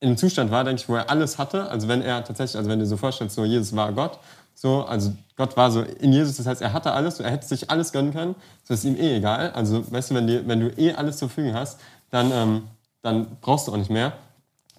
in 0.00 0.08
einem 0.08 0.16
Zustand 0.16 0.50
war, 0.50 0.64
denke 0.64 0.82
ich, 0.82 0.88
wo 0.88 0.96
er 0.96 1.08
alles 1.08 1.38
hatte. 1.38 1.68
Also 1.70 1.86
wenn 1.88 2.02
er 2.02 2.24
tatsächlich, 2.24 2.56
also 2.56 2.68
wenn 2.68 2.80
du 2.80 2.84
dir 2.84 2.88
so 2.88 2.96
vorstellst, 2.96 3.36
so 3.36 3.44
Jesus 3.44 3.76
war 3.76 3.92
Gott, 3.92 4.18
so, 4.54 4.84
also 4.84 5.12
Gott 5.36 5.56
war 5.56 5.70
so 5.70 5.82
in 5.82 6.12
Jesus, 6.12 6.36
das 6.38 6.46
heißt, 6.46 6.62
er 6.62 6.72
hatte 6.72 6.92
alles, 6.92 7.20
er 7.20 7.30
hätte 7.30 7.46
sich 7.46 7.70
alles 7.70 7.92
gönnen 7.92 8.12
können, 8.12 8.34
so 8.64 8.74
ist 8.74 8.84
ihm 8.84 8.96
eh 8.96 9.16
egal. 9.18 9.50
Also, 9.52 9.90
weißt 9.92 10.10
du, 10.10 10.14
wenn, 10.14 10.26
dir, 10.26 10.48
wenn 10.48 10.60
du 10.60 10.68
eh 10.80 10.94
alles 10.94 11.18
zur 11.18 11.28
Verfügung 11.28 11.54
hast, 11.54 11.78
dann, 12.10 12.30
ähm, 12.32 12.62
dann 13.02 13.26
brauchst 13.40 13.68
du 13.68 13.72
auch 13.72 13.76
nicht 13.76 13.90
mehr. 13.90 14.14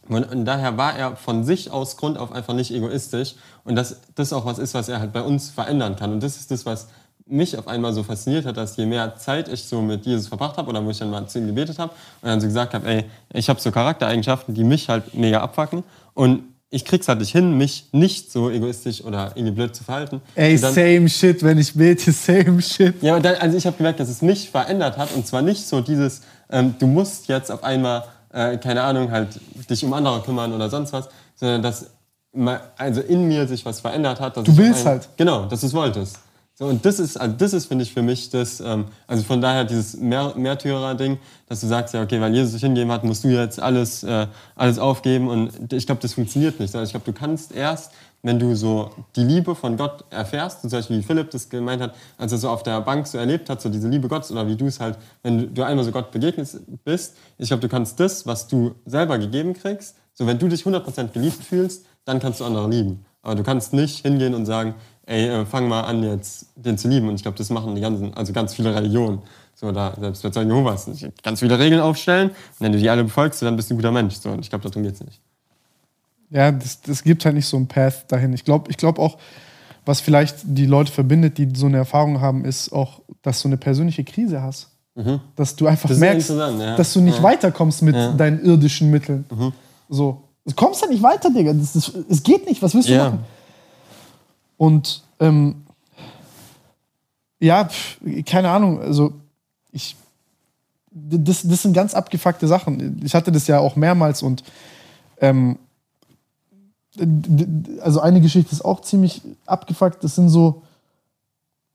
Und, 0.10 0.24
und 0.32 0.46
daher 0.46 0.78
war 0.78 0.96
er 0.98 1.16
von 1.16 1.44
sich 1.44 1.72
aus 1.72 1.98
Grund 1.98 2.18
auf 2.18 2.32
einfach 2.32 2.54
nicht 2.54 2.72
egoistisch. 2.72 3.36
Und 3.64 3.76
dass 3.76 3.98
das 4.16 4.34
auch 4.34 4.46
was 4.46 4.58
ist, 4.60 4.74
was 4.74 4.90
er 4.90 5.00
halt 5.00 5.14
bei 5.14 5.22
uns 5.22 5.50
verändern 5.50 5.96
kann. 5.96 6.12
Und 6.14 6.24
das 6.24 6.38
ist 6.38 6.52
das, 6.52 6.66
was 6.66 6.88
mich 7.30 7.58
auf 7.58 7.68
einmal 7.68 7.94
so 7.94 8.04
fasziniert 8.04 8.46
hat, 8.46 8.56
dass 8.56 8.78
je 8.78 8.86
mehr 8.86 9.16
Zeit 9.18 9.50
ich 9.50 9.66
so 9.66 9.82
mit 9.82 10.06
Jesus 10.06 10.28
verbracht 10.30 10.56
habe 10.58 10.70
oder 10.70 10.84
wo 10.86 10.90
ich 10.92 10.98
dann 10.98 11.10
mal 11.10 11.28
zu 11.28 11.40
ihm 11.40 11.48
gebetet 11.48 11.78
habe 11.78 11.92
und 12.22 12.30
dann 12.30 12.40
so 12.40 12.48
gesagt 12.48 12.74
habe, 12.74 12.88
ey, 12.88 13.06
ich 13.34 13.50
habe 13.50 13.60
so 13.60 13.70
Charaktereigenschaften, 13.72 14.54
die 14.54 14.64
mich 14.64 14.88
halt 14.88 15.14
mega 15.14 15.42
abfacken 15.42 15.84
und 16.14 16.44
ich 16.70 16.86
krieg's 16.86 17.08
halt 17.10 17.20
nicht 17.20 17.32
hin, 17.32 17.58
mich 17.58 17.90
nicht 17.92 18.32
so 18.32 18.50
egoistisch 18.50 19.04
oder 19.04 19.32
irgendwie 19.36 19.52
blöd 19.56 19.76
zu 19.76 19.84
verhalten. 19.84 20.22
Ey, 20.36 20.58
dann- 20.60 20.74
same 20.74 21.10
shit, 21.10 21.44
wenn 21.44 21.58
ich 21.58 21.74
bete, 21.74 22.12
same 22.14 22.62
shit. 22.62 23.02
ja, 23.02 23.20
dann, 23.20 23.36
also 23.36 23.58
ich 23.58 23.66
habe 23.66 23.76
gemerkt, 23.76 24.00
dass 24.00 24.08
es 24.10 24.22
mich 24.22 24.50
verändert 24.50 24.98
hat 24.98 25.14
und 25.14 25.28
zwar 25.28 25.42
nicht 25.42 25.66
so 25.66 25.82
dieses, 25.82 26.22
ähm, 26.50 26.76
du 26.80 26.88
musst 26.88 27.28
jetzt 27.28 27.52
auf 27.52 27.64
einmal, 27.64 28.04
äh, 28.38 28.58
keine 28.58 28.84
Ahnung, 28.84 29.12
halt 29.12 29.40
dich 29.70 29.84
um 29.84 29.94
andere 29.94 30.22
kümmern 30.22 30.54
oder 30.54 30.70
sonst 30.70 30.94
was, 30.94 31.10
sondern 31.36 31.62
dass 31.64 31.88
also 32.78 33.02
in 33.02 33.28
mir 33.28 33.48
sich 33.48 33.66
was 33.66 33.80
verändert 33.80 34.20
hat. 34.20 34.38
Dass 34.38 34.44
Du 34.44 34.56
willst 34.58 34.80
einmal- 34.82 34.94
halt. 34.94 35.10
Genau, 35.18 35.46
dass 35.46 35.62
du 35.62 35.68
es 35.68 35.74
wolltest. 35.74 36.20
So, 36.60 36.66
und 36.66 36.84
das 36.86 37.00
ist, 37.00 37.18
also 37.18 37.36
das 37.38 37.54
ist, 37.54 37.66
finde 37.68 37.84
ich, 37.84 37.94
für 37.94 38.02
mich 38.02 38.30
das, 38.32 38.60
ähm, 38.60 38.86
also 39.06 39.24
von 39.24 39.42
daher 39.42 39.64
dieses 39.64 39.96
Mehr 39.98 40.34
Märtyrer-Ding, 40.36 41.20
dass 41.48 41.62
du 41.62 41.68
sagst, 41.68 41.94
ja, 41.94 42.02
okay, 42.02 42.20
weil 42.20 42.34
Jesus 42.34 42.54
sich 42.54 42.62
hingegeben 42.62 42.92
hat, 42.92 43.04
musst 43.04 43.24
du 43.24 43.28
jetzt 43.28 43.60
alles, 43.62 44.04
äh, 44.04 44.26
alles 44.56 44.80
aufgeben 44.80 45.28
und 45.30 45.72
ich 45.72 45.86
glaube, 45.86 46.02
das 46.02 46.14
funktioniert 46.14 46.60
nicht. 46.60 46.72
sondern 46.72 46.86
Ich 46.86 46.92
glaube, 46.92 47.06
du 47.06 47.14
kannst 47.14 47.52
erst, 47.52 47.92
wenn 48.23 48.39
du 48.39 48.56
so 48.56 48.91
die 49.15 49.23
Liebe 49.23 49.56
von 49.56 49.77
Gott 49.77 50.03
erfährst, 50.10 50.61
zum 50.61 50.69
Beispiel 50.69 50.98
wie 50.99 51.03
Philipp 51.03 51.31
das 51.31 51.49
gemeint 51.49 51.81
hat, 51.81 51.95
als 52.18 52.31
er 52.31 52.38
so 52.39 52.49
auf 52.49 52.64
der 52.64 52.81
Bank 52.81 53.07
so 53.07 53.18
erlebt 53.18 53.49
hat, 53.49 53.61
so 53.61 53.69
diese 53.69 53.88
Liebe 53.88 54.07
Gottes 54.07 54.31
oder 54.31 54.48
wie 54.48 54.56
du 54.56 54.65
es 54.65 54.80
halt, 54.80 54.98
wenn 55.23 55.53
du- 55.53 55.64
einmal 55.65 55.85
so 55.85 55.91
Gott 55.91 56.11
begegnet 56.11 56.49
bist, 56.84 57.15
ich 57.38 57.48
glaube, 57.48 57.61
du 57.61 57.69
kannst 57.69 57.99
das, 57.99 58.26
was 58.26 58.48
du 58.48 58.76
selber 58.85 59.18
gegeben 59.19 59.53
kriegst, 59.53 59.95
so 60.14 60.26
wenn 60.27 60.39
du 60.39 60.48
dich 60.48 60.65
100% 60.65 61.14
geliebt 61.14 61.44
fühlst, 61.44 61.85
dann 62.06 62.19
kannst 62.19 62.39
du 62.39 62.45
andere 62.45 62.69
lieben. 62.69 63.06
Aber 63.22 63.35
du 63.35 63.44
kannst 63.44 63.73
nicht 63.73 63.99
hingehen 64.03 64.34
und 64.34 64.45
sagen, 64.45 64.76
ey, 65.06 65.27
äh, 65.27 65.45
fang 65.45 65.68
mal 65.68 65.81
an, 65.81 66.02
jetzt 66.03 66.48
den 66.56 66.77
zu 66.77 66.88
lieben. 66.88 67.10
Und 67.10 67.15
ich 67.15 67.22
glaube, 67.23 67.38
das 67.38 67.49
machen 67.49 67.76
die 67.76 67.81
ganzen, 67.81 68.14
also 68.14 68.34
ganz 68.34 68.53
viele 68.53 68.73
Religionen. 68.73 69.22
So, 69.53 69.72
da, 69.72 69.94
selbst 69.99 70.23
bei 70.23 70.30
Zeugen 70.30 70.49
Jehovas, 70.49 70.88
nicht 70.88 71.23
ganz 71.23 71.39
viele 71.39 71.57
Regeln 71.60 71.81
aufstellen. 71.81 72.30
Und 72.30 72.35
wenn 72.60 72.72
du 72.72 72.77
die 72.77 72.89
alle 72.89 73.03
befolgst, 73.03 73.41
dann 73.41 73.56
bist 73.56 73.69
du 73.69 73.73
ein 73.73 73.77
guter 73.77 73.91
Mensch. 73.91 74.15
So, 74.15 74.30
und 74.30 74.39
ich 74.39 74.49
glaube, 74.49 74.64
darum 74.69 74.84
geht's 74.84 75.02
nicht. 75.03 75.19
Ja, 76.30 76.52
das, 76.52 76.82
das 76.82 77.04
gibt 77.04 77.24
halt 77.26 77.36
nicht 77.36 77.45
so 77.48 77.58
einen 77.58 77.68
Path 77.68 78.12
dahin. 78.12 78.34
Ich 78.34 78.44
glaube 78.44 78.70
ich 78.70 78.78
glaub 78.78 78.99
auch, 78.99 79.18
was 79.86 80.02
vielleicht 80.02 80.38
die 80.44 80.66
Leute 80.66 80.91
verbindet, 80.91 81.38
die 81.38 81.49
so 81.56 81.68
eine 81.68 81.78
Erfahrung 81.78 82.20
haben, 82.20 82.44
ist 82.44 82.74
auch, 82.74 83.02
dass 83.22 83.41
du 83.41 83.48
eine 83.48 83.58
persönliche 83.58 84.04
Krise 84.04 84.41
hast. 84.41 84.70
Dass 85.36 85.56
du 85.56 85.68
einfach 85.68 85.90
Mhm. 85.90 85.94
Das 85.94 85.99
merkst, 85.99 86.30
ja. 86.32 86.76
dass 86.76 86.91
du 86.94 87.02
nicht 87.02 87.18
Ja. 87.18 87.24
weiterkommst 87.24 87.84
mit 87.84 87.95
Ja. 87.95 88.12
Mhm. 88.12 88.18
deinen 88.18 88.44
irdischen 88.44 88.90
Mitteln. 88.90 89.26
So. 89.90 90.24
Du 90.45 90.54
kommst 90.56 90.82
ja 90.82 90.88
nicht 90.88 91.04
weiter, 91.04 91.30
Digga. 91.30 91.52
Es 92.10 92.24
geht 92.24 92.48
nicht. 92.48 92.62
Was 92.64 92.74
willst 92.74 92.90
du 92.90 92.98
machen? 92.98 93.20
Und 94.58 95.04
ähm, 95.20 95.64
ja, 97.40 97.66
pf, 97.66 97.99
keine 98.26 98.49
Ahnung. 98.49 98.82
Also 98.82 99.14
ich, 99.72 99.95
das, 100.91 101.44
das 101.48 101.62
sind 101.62 101.74
ganz 101.74 101.94
abgefuckte 101.94 102.48
Sachen. 102.48 102.99
Ich 103.06 103.14
hatte 103.14 103.32
das 103.32 103.45
ja 103.48 103.60
auch 103.60 103.76
mehrmals 103.76 104.24
und 104.24 104.44
ähm, 105.22 105.60
also 107.82 107.99
eine 107.99 108.22
Geschichte 108.22 108.52
ist 108.52 108.64
auch 108.64 108.82
ziemlich 108.82 109.22
abgefuckt. 109.45 110.03
Das 110.03 110.15
sind 110.15 110.30
so 110.30 110.64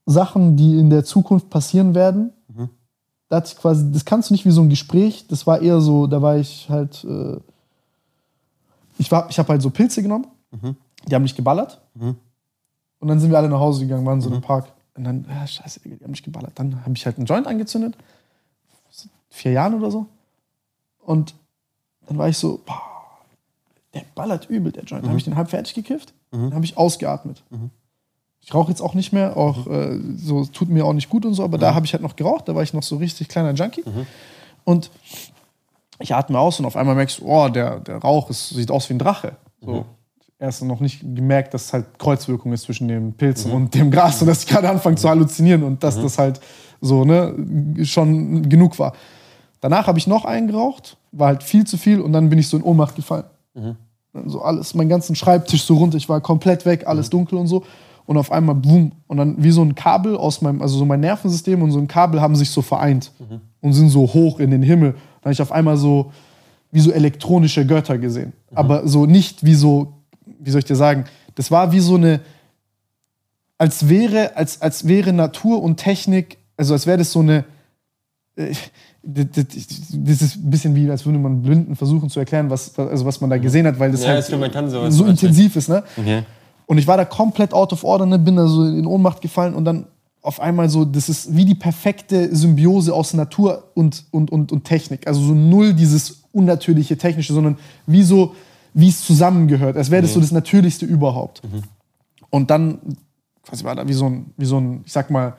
Sachen, 0.05 0.57
die 0.57 0.77
in 0.79 0.89
der 0.89 1.05
Zukunft 1.05 1.49
passieren 1.49 1.95
werden. 1.95 2.31
Da 3.29 3.37
hatte 3.37 3.51
ich 3.53 3.57
quasi, 3.57 3.91
das 3.91 4.05
kannst 4.05 4.29
du 4.29 4.33
nicht 4.33 4.45
wie 4.45 4.51
so 4.51 4.61
ein 4.61 4.69
Gespräch. 4.69 5.25
Das 5.27 5.47
war 5.47 5.61
eher 5.61 5.81
so, 5.81 6.07
da 6.07 6.21
war 6.21 6.37
ich 6.37 6.69
halt, 6.69 7.03
äh, 7.03 7.37
ich 8.99 9.11
war, 9.11 9.29
ich 9.29 9.39
habe 9.39 9.49
halt 9.49 9.61
so 9.61 9.69
Pilze 9.69 10.01
genommen. 10.03 10.27
Die 11.07 11.15
haben 11.15 11.23
mich 11.23 11.35
geballert. 11.35 11.81
Und 12.99 13.07
dann 13.07 13.19
sind 13.19 13.31
wir 13.31 13.37
alle 13.37 13.49
nach 13.49 13.59
Hause 13.59 13.81
gegangen, 13.81 14.05
waren 14.05 14.21
so 14.21 14.29
im 14.29 14.41
Park. 14.41 14.71
Und 14.95 15.03
dann, 15.03 15.25
ja, 15.27 15.47
scheiße, 15.47 15.79
die 15.83 16.03
haben 16.03 16.11
mich 16.11 16.21
geballert. 16.23 16.51
Dann 16.55 16.81
habe 16.81 16.93
ich 16.95 17.05
halt 17.05 17.17
einen 17.17 17.25
Joint 17.25 17.47
angezündet. 17.47 17.95
Vier 19.29 19.53
Jahren 19.53 19.73
oder 19.73 19.89
so. 19.89 20.05
Und 20.99 21.33
dann 22.05 22.17
war 22.19 22.29
ich 22.29 22.37
so, 22.37 22.61
boah, 22.65 22.92
der 23.93 24.01
ballert 24.15 24.49
übel, 24.49 24.71
der 24.71 24.83
Joint. 24.83 25.03
Dann 25.03 25.09
habe 25.09 25.19
ich 25.19 25.25
den 25.25 25.35
halb 25.35 25.49
fertig 25.49 25.73
gekifft. 25.73 26.13
Dann 26.31 26.53
habe 26.55 26.65
ich 26.65 26.77
ausgeatmet. 26.77 27.43
Ich 28.41 28.53
rauche 28.53 28.69
jetzt 28.71 28.81
auch 28.81 28.93
nicht 28.93 29.13
mehr, 29.13 29.37
auch 29.37 29.67
äh, 29.67 29.97
so 30.17 30.41
es 30.41 30.51
tut 30.51 30.67
mir 30.67 30.85
auch 30.85 30.93
nicht 30.93 31.09
gut 31.09 31.25
und 31.25 31.33
so, 31.33 31.43
aber 31.43 31.57
da 31.57 31.73
habe 31.75 31.85
ich 31.85 31.93
halt 31.93 32.03
noch 32.03 32.15
geraucht, 32.17 32.47
da 32.49 32.55
war 32.55 32.63
ich 32.63 32.73
noch 32.73 32.83
so 32.83 32.97
richtig 32.97 33.29
kleiner 33.29 33.53
Junkie. 33.53 33.83
Und 34.65 34.91
ich 35.99 36.13
atme 36.13 36.37
aus 36.37 36.59
und 36.59 36.65
auf 36.65 36.75
einmal 36.75 36.95
merkst 36.95 37.19
du, 37.19 37.25
oh, 37.25 37.47
der, 37.47 37.79
der 37.79 37.97
Rauch 37.97 38.29
ist, 38.29 38.49
sieht 38.49 38.69
aus 38.69 38.89
wie 38.89 38.95
ein 38.95 38.99
Drache. 38.99 39.37
So. 39.61 39.85
Erst 40.39 40.61
noch 40.63 40.81
nicht 40.81 40.99
gemerkt, 41.01 41.53
dass 41.53 41.65
es 41.65 41.73
halt 41.73 41.97
Kreuzwirkung 41.97 42.51
ist 42.51 42.63
zwischen 42.63 42.89
den 42.89 43.13
Pilzen 43.13 43.51
und 43.51 43.73
dem 43.75 43.89
Gras 43.91 44.21
und 44.21 44.27
dass 44.27 44.43
ich 44.43 44.49
gerade 44.49 44.69
anfange 44.69 44.97
zu 44.97 45.07
halluzinieren 45.07 45.63
und 45.63 45.81
dass 45.83 46.01
das 46.01 46.17
halt 46.17 46.41
so 46.81 47.05
ne, 47.05 47.85
schon 47.85 48.49
genug 48.49 48.77
war. 48.77 48.93
Danach 49.61 49.87
habe 49.87 49.99
ich 49.99 50.07
noch 50.07 50.25
einen 50.25 50.47
geraucht, 50.47 50.97
war 51.13 51.27
halt 51.27 51.43
viel 51.43 51.65
zu 51.65 51.77
viel 51.77 52.01
und 52.01 52.11
dann 52.11 52.27
bin 52.29 52.39
ich 52.39 52.49
so 52.49 52.57
in 52.57 52.63
Ohnmacht 52.63 52.95
gefallen. 52.97 53.23
Dann 53.53 53.77
so 54.25 54.41
alles, 54.41 54.73
meinen 54.73 54.89
ganzen 54.89 55.15
Schreibtisch 55.15 55.63
so 55.63 55.75
runter, 55.75 55.97
ich 55.97 56.09
war 56.09 56.21
komplett 56.21 56.65
weg, 56.65 56.87
alles 56.87 57.09
dunkel 57.09 57.37
und 57.37 57.47
so. 57.47 57.63
Und 58.05 58.17
auf 58.17 58.31
einmal, 58.31 58.55
boom, 58.55 58.91
und 59.07 59.17
dann 59.17 59.41
wie 59.41 59.51
so 59.51 59.61
ein 59.61 59.75
Kabel 59.75 60.17
aus 60.17 60.41
meinem, 60.41 60.61
also 60.61 60.77
so 60.77 60.85
mein 60.85 60.99
Nervensystem 60.99 61.61
und 61.61 61.71
so 61.71 61.79
ein 61.79 61.87
Kabel 61.87 62.21
haben 62.21 62.35
sich 62.35 62.49
so 62.49 62.61
vereint 62.61 63.11
und 63.61 63.73
sind 63.73 63.89
so 63.89 64.01
hoch 64.01 64.39
in 64.39 64.51
den 64.51 64.61
Himmel. 64.61 64.91
Dann 64.91 65.23
habe 65.23 65.31
ich 65.31 65.41
auf 65.41 65.51
einmal 65.53 65.77
so, 65.77 66.11
wie 66.71 66.81
so 66.81 66.91
elektronische 66.91 67.65
Götter 67.65 67.97
gesehen. 67.97 68.33
Aber 68.55 68.87
so 68.87 69.05
nicht 69.05 69.45
wie 69.45 69.55
so, 69.55 69.93
wie 70.25 70.51
soll 70.51 70.59
ich 70.59 70.65
dir 70.65 70.75
sagen, 70.75 71.05
das 71.35 71.49
war 71.49 71.71
wie 71.71 71.79
so 71.79 71.95
eine, 71.95 72.19
als 73.57 73.87
wäre, 73.87 74.35
als, 74.35 74.61
als 74.61 74.87
wäre 74.87 75.13
Natur 75.13 75.63
und 75.63 75.77
Technik, 75.77 76.37
also 76.57 76.73
als 76.73 76.85
wäre 76.85 76.97
das 76.97 77.11
so 77.11 77.19
eine, 77.19 77.45
äh, 78.35 78.53
das, 79.03 79.55
ist 79.55 79.93
ein 79.93 80.49
bisschen 80.49 80.75
wie, 80.75 80.89
als 80.89 81.05
würde 81.05 81.19
man 81.19 81.41
Blinden 81.41 81.75
versuchen 81.75 82.09
zu 82.09 82.19
erklären, 82.19 82.49
was, 82.49 82.77
also 82.79 83.05
was 83.05 83.19
man 83.19 83.29
da 83.29 83.37
gesehen 83.37 83.67
hat, 83.67 83.77
weil 83.77 83.91
das 83.91 84.01
Ja, 84.03 84.09
halt 84.09 84.21
ich 84.21 84.27
glaub, 84.27 84.39
man 84.39 84.51
kann 84.51 84.69
sowas 84.69 84.95
so 84.95 85.05
intensiv 85.05 85.55
ist. 85.57 85.67
Ne? 85.67 85.83
Okay. 85.97 86.23
Und 86.65 86.77
ich 86.77 86.87
war 86.87 86.95
da 86.95 87.03
komplett 87.03 87.53
out 87.53 87.73
of 87.73 87.83
order, 87.83 88.05
ne? 88.05 88.17
bin 88.17 88.37
da 88.37 88.47
so 88.47 88.65
in 88.65 88.85
Ohnmacht 88.85 89.21
gefallen 89.21 89.53
und 89.53 89.65
dann 89.65 89.87
auf 90.21 90.39
einmal 90.39 90.69
so, 90.69 90.85
das 90.85 91.09
ist 91.09 91.35
wie 91.35 91.43
die 91.43 91.55
perfekte 91.55 92.33
Symbiose 92.33 92.93
aus 92.93 93.13
Natur 93.13 93.71
und, 93.73 94.05
und, 94.11 94.31
und, 94.31 94.53
und 94.53 94.63
Technik. 94.63 95.05
Also 95.05 95.21
so 95.21 95.33
null 95.33 95.73
dieses 95.73 96.23
unnatürliche 96.31 96.97
Technische, 96.97 97.33
sondern 97.33 97.57
wie 97.85 98.03
so, 98.03 98.33
wie 98.73 98.87
es 98.87 99.05
zusammengehört. 99.05 99.75
Als 99.75 99.91
wäre 99.91 100.01
das 100.01 100.13
so 100.13 100.21
das 100.21 100.31
Natürlichste 100.31 100.85
überhaupt. 100.85 101.41
Und 102.29 102.49
dann 102.49 102.79
quasi 103.43 103.65
war 103.65 103.75
da 103.75 103.85
wie 103.85 103.93
so 103.93 104.05
ein, 104.05 104.27
wie 104.37 104.45
so 104.45 104.57
ein, 104.57 104.81
ich 104.85 104.93
sag 104.93 105.11
mal, 105.11 105.33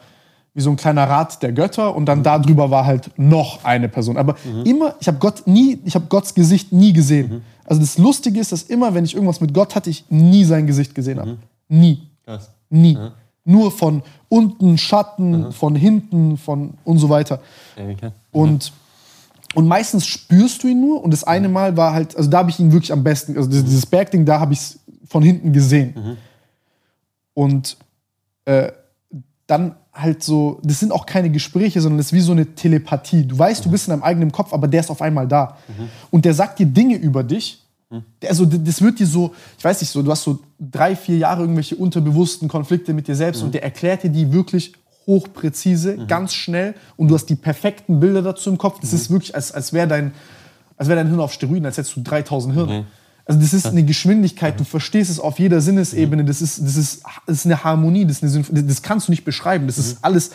wie 0.54 0.60
so 0.60 0.70
ein 0.70 0.76
kleiner 0.76 1.08
Rat 1.08 1.42
der 1.42 1.52
Götter 1.52 1.94
und 1.94 2.06
dann 2.06 2.22
darüber 2.22 2.70
war 2.70 2.86
halt 2.86 3.10
noch 3.16 3.64
eine 3.64 3.88
Person. 3.88 4.16
Aber 4.16 4.36
immer, 4.64 4.94
ich 5.00 5.08
habe 5.08 5.18
Gott 5.18 5.46
nie, 5.46 5.80
ich 5.84 5.96
habe 5.96 6.06
Gotts 6.06 6.34
Gesicht 6.34 6.72
nie 6.72 6.92
gesehen. 6.92 7.42
Also 7.64 7.80
das 7.80 7.98
Lustige 7.98 8.38
ist, 8.38 8.52
dass 8.52 8.62
immer, 8.62 8.94
wenn 8.94 9.04
ich 9.04 9.14
irgendwas 9.14 9.40
mit 9.40 9.52
Gott 9.52 9.74
hatte, 9.74 9.90
ich 9.90 10.04
nie 10.10 10.44
sein 10.44 10.66
Gesicht 10.66 10.94
gesehen 10.94 11.18
habe. 11.18 11.38
Nie. 11.68 12.02
Krass. 12.24 12.50
Nie. 12.70 12.96
Nur 13.44 13.72
von 13.72 14.02
unten, 14.28 14.78
Schatten, 14.78 15.52
von 15.52 15.74
hinten, 15.74 16.38
von 16.38 16.74
und 16.84 16.98
so 16.98 17.08
weiter. 17.08 17.40
Ja, 17.76 17.88
okay. 17.88 18.10
Und, 18.30 18.72
und 19.54 19.66
meistens 19.66 20.06
spürst 20.06 20.62
du 20.62 20.68
ihn 20.68 20.80
nur. 20.80 21.02
Und 21.02 21.10
das 21.10 21.24
eine 21.24 21.48
Mal 21.48 21.76
war 21.76 21.92
halt, 21.92 22.16
also 22.16 22.30
da 22.30 22.38
habe 22.38 22.50
ich 22.50 22.60
ihn 22.60 22.70
wirklich 22.70 22.92
am 22.92 23.02
besten, 23.02 23.36
also 23.36 23.48
dieses, 23.48 23.64
dieses 23.64 23.86
Bergding, 23.86 24.24
da 24.24 24.38
habe 24.38 24.52
ich 24.52 24.60
es 24.60 24.78
von 25.08 25.22
hinten 25.22 25.52
gesehen. 25.52 26.16
Und 27.34 27.76
äh, 28.44 28.70
dann 29.46 29.74
halt 29.94 30.22
so, 30.22 30.60
das 30.62 30.80
sind 30.80 30.92
auch 30.92 31.06
keine 31.06 31.30
Gespräche, 31.30 31.80
sondern 31.80 31.98
das 31.98 32.06
ist 32.06 32.12
wie 32.12 32.20
so 32.20 32.32
eine 32.32 32.54
Telepathie. 32.54 33.24
Du 33.24 33.38
weißt, 33.38 33.64
du 33.64 33.70
bist 33.70 33.86
in 33.86 33.92
deinem 33.92 34.02
eigenen 34.02 34.32
Kopf, 34.32 34.52
aber 34.52 34.66
der 34.66 34.80
ist 34.80 34.90
auf 34.90 35.00
einmal 35.00 35.28
da. 35.28 35.56
Und 36.10 36.24
der 36.24 36.34
sagt 36.34 36.58
dir 36.58 36.66
Dinge 36.66 36.96
über 36.96 37.22
dich. 37.22 37.60
Der, 38.22 38.30
also 38.30 38.44
das 38.44 38.82
wird 38.82 38.98
dir 38.98 39.06
so, 39.06 39.34
ich 39.56 39.64
weiß 39.64 39.80
nicht 39.80 39.90
so, 39.90 40.02
du 40.02 40.10
hast 40.10 40.24
so 40.24 40.40
drei, 40.58 40.96
vier 40.96 41.16
Jahre 41.18 41.42
irgendwelche 41.42 41.76
unterbewussten 41.76 42.48
Konflikte 42.48 42.92
mit 42.92 43.06
dir 43.06 43.14
selbst 43.14 43.42
und 43.46 43.54
der 43.54 43.62
erklärt 43.62 44.02
dir 44.02 44.10
die 44.10 44.32
wirklich 44.32 44.72
hochpräzise, 45.06 45.98
ganz 46.08 46.34
schnell 46.34 46.74
und 46.96 47.08
du 47.08 47.14
hast 47.14 47.26
die 47.26 47.36
perfekten 47.36 48.00
Bilder 48.00 48.22
dazu 48.22 48.50
im 48.50 48.58
Kopf. 48.58 48.80
Das 48.80 48.92
ist 48.92 49.10
wirklich, 49.10 49.34
als, 49.34 49.52
als 49.52 49.72
wäre 49.72 49.86
dein, 49.86 50.12
als 50.76 50.88
wär 50.88 50.96
dein 50.96 51.06
Hirn 51.08 51.20
auf 51.20 51.32
Steroiden, 51.32 51.66
als 51.66 51.76
hättest 51.76 51.94
du 51.96 52.00
3000 52.02 52.54
Hirne. 52.54 52.86
Also 53.26 53.40
das 53.40 53.54
ist 53.54 53.66
eine 53.66 53.84
Geschwindigkeit, 53.84 54.60
du 54.60 54.64
verstehst 54.64 55.10
es 55.10 55.18
auf 55.18 55.38
jeder 55.38 55.60
Sinnesebene, 55.62 56.24
das 56.24 56.42
ist, 56.42 56.60
das 56.60 56.76
ist, 56.76 57.02
das 57.26 57.38
ist 57.38 57.46
eine 57.46 57.64
Harmonie, 57.64 58.04
das, 58.04 58.22
ist 58.22 58.50
eine 58.50 58.62
das 58.64 58.82
kannst 58.82 59.08
du 59.08 59.12
nicht 59.12 59.24
beschreiben, 59.24 59.66
das 59.66 59.78
ist 59.78 60.04
alles, 60.04 60.32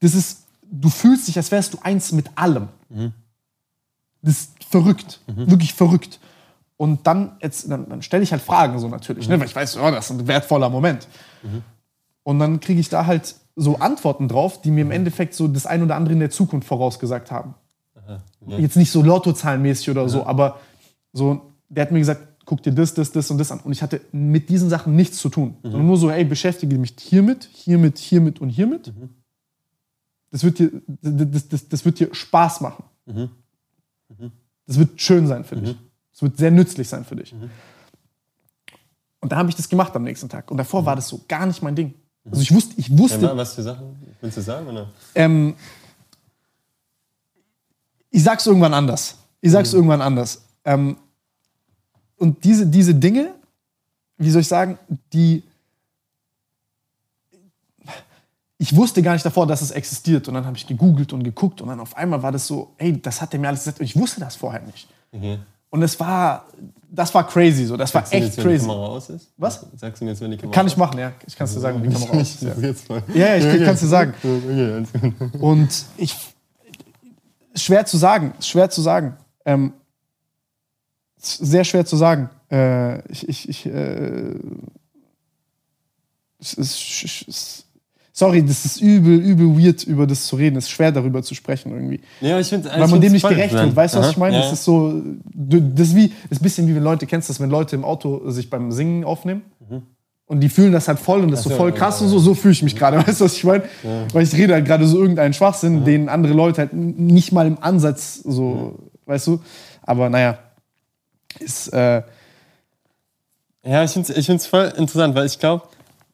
das 0.00 0.14
ist, 0.14 0.44
du 0.62 0.88
fühlst 0.88 1.26
dich, 1.26 1.36
als 1.36 1.50
wärst 1.50 1.74
du 1.74 1.78
eins 1.82 2.12
mit 2.12 2.30
allem. 2.36 2.68
Das 4.22 4.34
ist 4.34 4.50
verrückt, 4.70 5.20
wirklich 5.26 5.74
verrückt. 5.74 6.20
Und 6.76 7.06
dann, 7.06 7.36
jetzt, 7.40 7.70
dann, 7.70 7.88
dann 7.88 8.02
stelle 8.02 8.22
ich 8.22 8.32
halt 8.32 8.42
Fragen 8.42 8.78
so 8.78 8.88
natürlich, 8.88 9.28
ne, 9.28 9.38
weil 9.38 9.46
ich 9.46 9.56
weiß, 9.56 9.76
oh, 9.76 9.90
das 9.90 10.10
ist 10.10 10.18
ein 10.18 10.26
wertvoller 10.26 10.70
Moment. 10.70 11.08
Und 12.22 12.38
dann 12.38 12.60
kriege 12.60 12.80
ich 12.80 12.88
da 12.88 13.06
halt 13.06 13.34
so 13.56 13.78
Antworten 13.78 14.28
drauf, 14.28 14.60
die 14.62 14.70
mir 14.70 14.82
im 14.82 14.90
Endeffekt 14.90 15.34
so 15.34 15.48
das 15.48 15.66
ein 15.66 15.82
oder 15.82 15.96
andere 15.96 16.14
in 16.14 16.20
der 16.20 16.30
Zukunft 16.30 16.66
vorausgesagt 16.66 17.30
haben. 17.30 17.54
Jetzt 18.46 18.76
nicht 18.76 18.90
so 18.90 19.02
Lottozahlenmäßig 19.02 19.90
oder 19.90 20.08
so, 20.08 20.26
aber 20.26 20.60
so, 21.12 21.53
der 21.74 21.82
hat 21.82 21.92
mir 21.92 21.98
gesagt, 21.98 22.44
guck 22.44 22.62
dir 22.62 22.72
das, 22.72 22.94
das, 22.94 23.10
das 23.12 23.30
und 23.30 23.38
das 23.38 23.50
an. 23.50 23.60
Und 23.60 23.72
ich 23.72 23.82
hatte 23.82 24.00
mit 24.12 24.48
diesen 24.48 24.68
Sachen 24.68 24.94
nichts 24.96 25.18
zu 25.18 25.28
tun. 25.28 25.56
Sondern 25.62 25.86
nur 25.86 25.96
so, 25.96 26.10
ey, 26.10 26.24
beschäftige 26.24 26.78
mich 26.78 26.94
hiermit, 26.98 27.48
hiermit, 27.52 27.98
hiermit 27.98 28.40
und 28.40 28.50
hiermit. 28.50 28.92
Das, 30.30 30.44
wird 30.44 30.58
dir, 30.58 30.70
das, 30.86 31.48
das, 31.48 31.68
das 31.68 31.84
wird 31.84 32.00
dir 32.00 32.14
Spaß 32.14 32.60
machen. 32.60 32.84
Das 34.66 34.78
wird 34.78 35.00
schön 35.00 35.26
sein 35.26 35.44
für 35.44 35.56
dich. 35.56 35.76
Das 36.12 36.22
wird 36.22 36.36
sehr 36.36 36.50
nützlich 36.50 36.88
sein 36.88 37.04
für 37.04 37.16
dich. 37.16 37.34
Und 39.20 39.32
dann 39.32 39.38
habe 39.38 39.48
ich 39.48 39.56
das 39.56 39.68
gemacht 39.68 39.94
am 39.96 40.02
nächsten 40.04 40.28
Tag. 40.28 40.50
Und 40.50 40.58
davor 40.58 40.84
war 40.84 40.96
das 40.96 41.08
so 41.08 41.22
gar 41.28 41.46
nicht 41.46 41.62
mein 41.62 41.74
Ding. 41.74 41.94
Also 42.30 42.42
ich 42.42 42.54
wusste, 42.54 42.74
ich 42.78 42.96
wusste, 42.96 43.26
Ja, 43.26 43.36
was 43.36 43.54
für 43.54 43.62
Sachen? 43.62 43.96
Willst 44.20 44.36
du 44.36 44.40
sagen? 44.42 44.66
Oder? 44.66 44.90
ähm, 45.14 45.54
ich 48.10 48.22
sag's 48.22 48.46
irgendwann 48.46 48.74
anders. 48.74 49.16
Ich 49.40 49.50
sag's 49.50 49.72
irgendwann 49.72 50.00
anders. 50.00 50.44
Ähm, 50.64 50.96
und 52.24 52.42
diese, 52.42 52.66
diese 52.66 52.94
Dinge, 52.94 53.34
wie 54.16 54.30
soll 54.30 54.40
ich 54.40 54.48
sagen, 54.48 54.78
die. 55.12 55.42
Ich 58.56 58.74
wusste 58.74 59.02
gar 59.02 59.12
nicht 59.12 59.26
davor, 59.26 59.46
dass 59.46 59.60
es 59.60 59.72
existiert. 59.72 60.26
Und 60.26 60.34
dann 60.34 60.46
habe 60.46 60.56
ich 60.56 60.66
gegoogelt 60.66 61.12
und 61.12 61.22
geguckt 61.22 61.60
und 61.60 61.68
dann 61.68 61.80
auf 61.80 61.94
einmal 61.98 62.22
war 62.22 62.32
das 62.32 62.46
so, 62.46 62.70
ey, 62.78 62.98
das 62.98 63.20
hat 63.20 63.34
er 63.34 63.40
mir 63.40 63.48
alles 63.48 63.60
gesagt. 63.60 63.80
Und 63.80 63.84
ich 63.84 63.94
wusste 63.94 64.20
das 64.20 64.36
vorher 64.36 64.62
nicht. 64.62 64.88
Okay. 65.12 65.38
Und 65.68 65.82
es 65.82 66.00
war, 66.00 66.46
das 66.90 67.12
war 67.12 67.26
crazy 67.26 67.66
so. 67.66 67.76
Das 67.76 67.92
war 67.92 68.00
Sagst 68.00 68.14
du 68.14 68.16
echt 68.16 68.36
jetzt, 68.36 68.40
crazy. 68.40 68.66
Was? 69.36 69.66
Sagst 69.76 70.00
du 70.00 70.06
mir 70.06 70.12
jetzt, 70.12 70.22
wenn 70.22 70.30
die 70.30 70.38
Kamera 70.38 70.54
Kann 70.54 70.66
ich 70.66 70.78
machen, 70.78 70.98
ja. 70.98 71.12
Ich 71.26 71.36
kann 71.36 71.44
es 71.44 71.52
dir 71.52 71.60
sagen, 71.60 71.82
wenn 71.82 71.90
die 71.90 71.94
Kamera 71.94 72.16
aus 72.16 72.42
ist. 72.42 72.42
Ja, 73.14 73.36
ja, 73.36 73.54
ich 73.54 73.64
kann 73.64 73.74
es 73.74 73.80
dir 73.80 73.88
sagen. 73.88 74.14
Okay. 74.24 75.38
Und 75.40 75.84
ich. 75.98 76.16
Schwer 77.54 77.84
zu 77.84 77.98
sagen, 77.98 78.32
schwer 78.40 78.70
zu 78.70 78.80
sagen. 78.80 79.16
Ähm, 79.44 79.74
sehr 81.26 81.64
schwer 81.64 81.84
zu 81.84 81.96
sagen. 81.96 82.30
Äh, 82.50 83.00
ich. 83.10 83.28
ich, 83.28 83.48
ich 83.48 83.66
äh, 83.66 84.34
es 86.40 86.54
ist, 86.54 87.66
sorry, 88.12 88.44
das 88.44 88.64
ist 88.64 88.80
übel, 88.80 89.18
übel 89.18 89.58
weird, 89.58 89.82
über 89.84 90.06
das 90.06 90.26
zu 90.26 90.36
reden. 90.36 90.56
Es 90.56 90.64
ist 90.64 90.70
schwer, 90.70 90.92
darüber 90.92 91.22
zu 91.22 91.34
sprechen 91.34 91.72
irgendwie. 91.72 92.00
Ja, 92.20 92.38
ich 92.38 92.48
find, 92.48 92.66
Weil 92.66 92.86
man 92.86 93.00
dem 93.00 93.12
nicht 93.12 93.26
gerecht 93.26 93.54
wird. 93.54 93.74
Weißt 93.74 93.94
du, 93.94 94.00
was 94.00 94.10
ich 94.10 94.16
meine? 94.16 94.36
Ja. 94.36 94.42
Das 94.42 94.52
ist 94.52 94.64
so. 94.64 95.02
Das 95.34 95.88
ist 95.88 95.96
wie, 95.96 96.08
das 96.08 96.32
ist 96.32 96.40
ein 96.40 96.42
bisschen 96.42 96.68
wie 96.68 96.74
wenn 96.74 96.82
Leute, 96.82 97.06
kennst 97.06 97.30
das, 97.30 97.40
wenn 97.40 97.50
Leute 97.50 97.76
im 97.76 97.84
Auto 97.84 98.30
sich 98.30 98.50
beim 98.50 98.72
Singen 98.72 99.04
aufnehmen? 99.04 99.42
Und 100.26 100.40
die 100.40 100.48
fühlen 100.48 100.72
das 100.72 100.88
halt 100.88 100.98
voll 100.98 101.20
und 101.20 101.30
das 101.30 101.40
ist 101.40 101.44
so 101.44 101.50
voll 101.50 101.70
ja, 101.70 101.76
krass 101.76 102.00
ja, 102.00 102.06
und 102.06 102.10
so, 102.10 102.18
so 102.18 102.34
fühle 102.34 102.52
ich 102.52 102.62
mich 102.62 102.76
gerade. 102.76 102.96
Weißt 103.06 103.20
du, 103.20 103.26
was 103.26 103.36
ich 103.36 103.44
meine? 103.44 103.64
Weil 104.12 104.24
ich 104.24 104.32
rede 104.34 104.54
halt 104.54 104.64
gerade 104.64 104.86
so 104.86 104.98
irgendeinen 104.98 105.34
Schwachsinn, 105.34 105.84
den 105.84 106.08
andere 106.08 106.32
Leute 106.32 106.62
halt 106.62 106.72
nicht 106.72 107.32
mal 107.32 107.46
im 107.46 107.58
Ansatz 107.60 108.16
so, 108.16 108.78
weißt 109.04 109.26
du? 109.26 109.40
Aber 109.82 110.08
naja, 110.08 110.38
ist, 111.40 111.68
äh, 111.72 112.02
Ja, 113.64 113.82
ich 113.82 113.92
finde 113.92 114.12
es 114.12 114.18
ich 114.18 114.26
find's 114.26 114.46
voll 114.46 114.66
interessant, 114.76 115.14
weil 115.14 115.26
ich 115.26 115.38
glaube, 115.38 115.64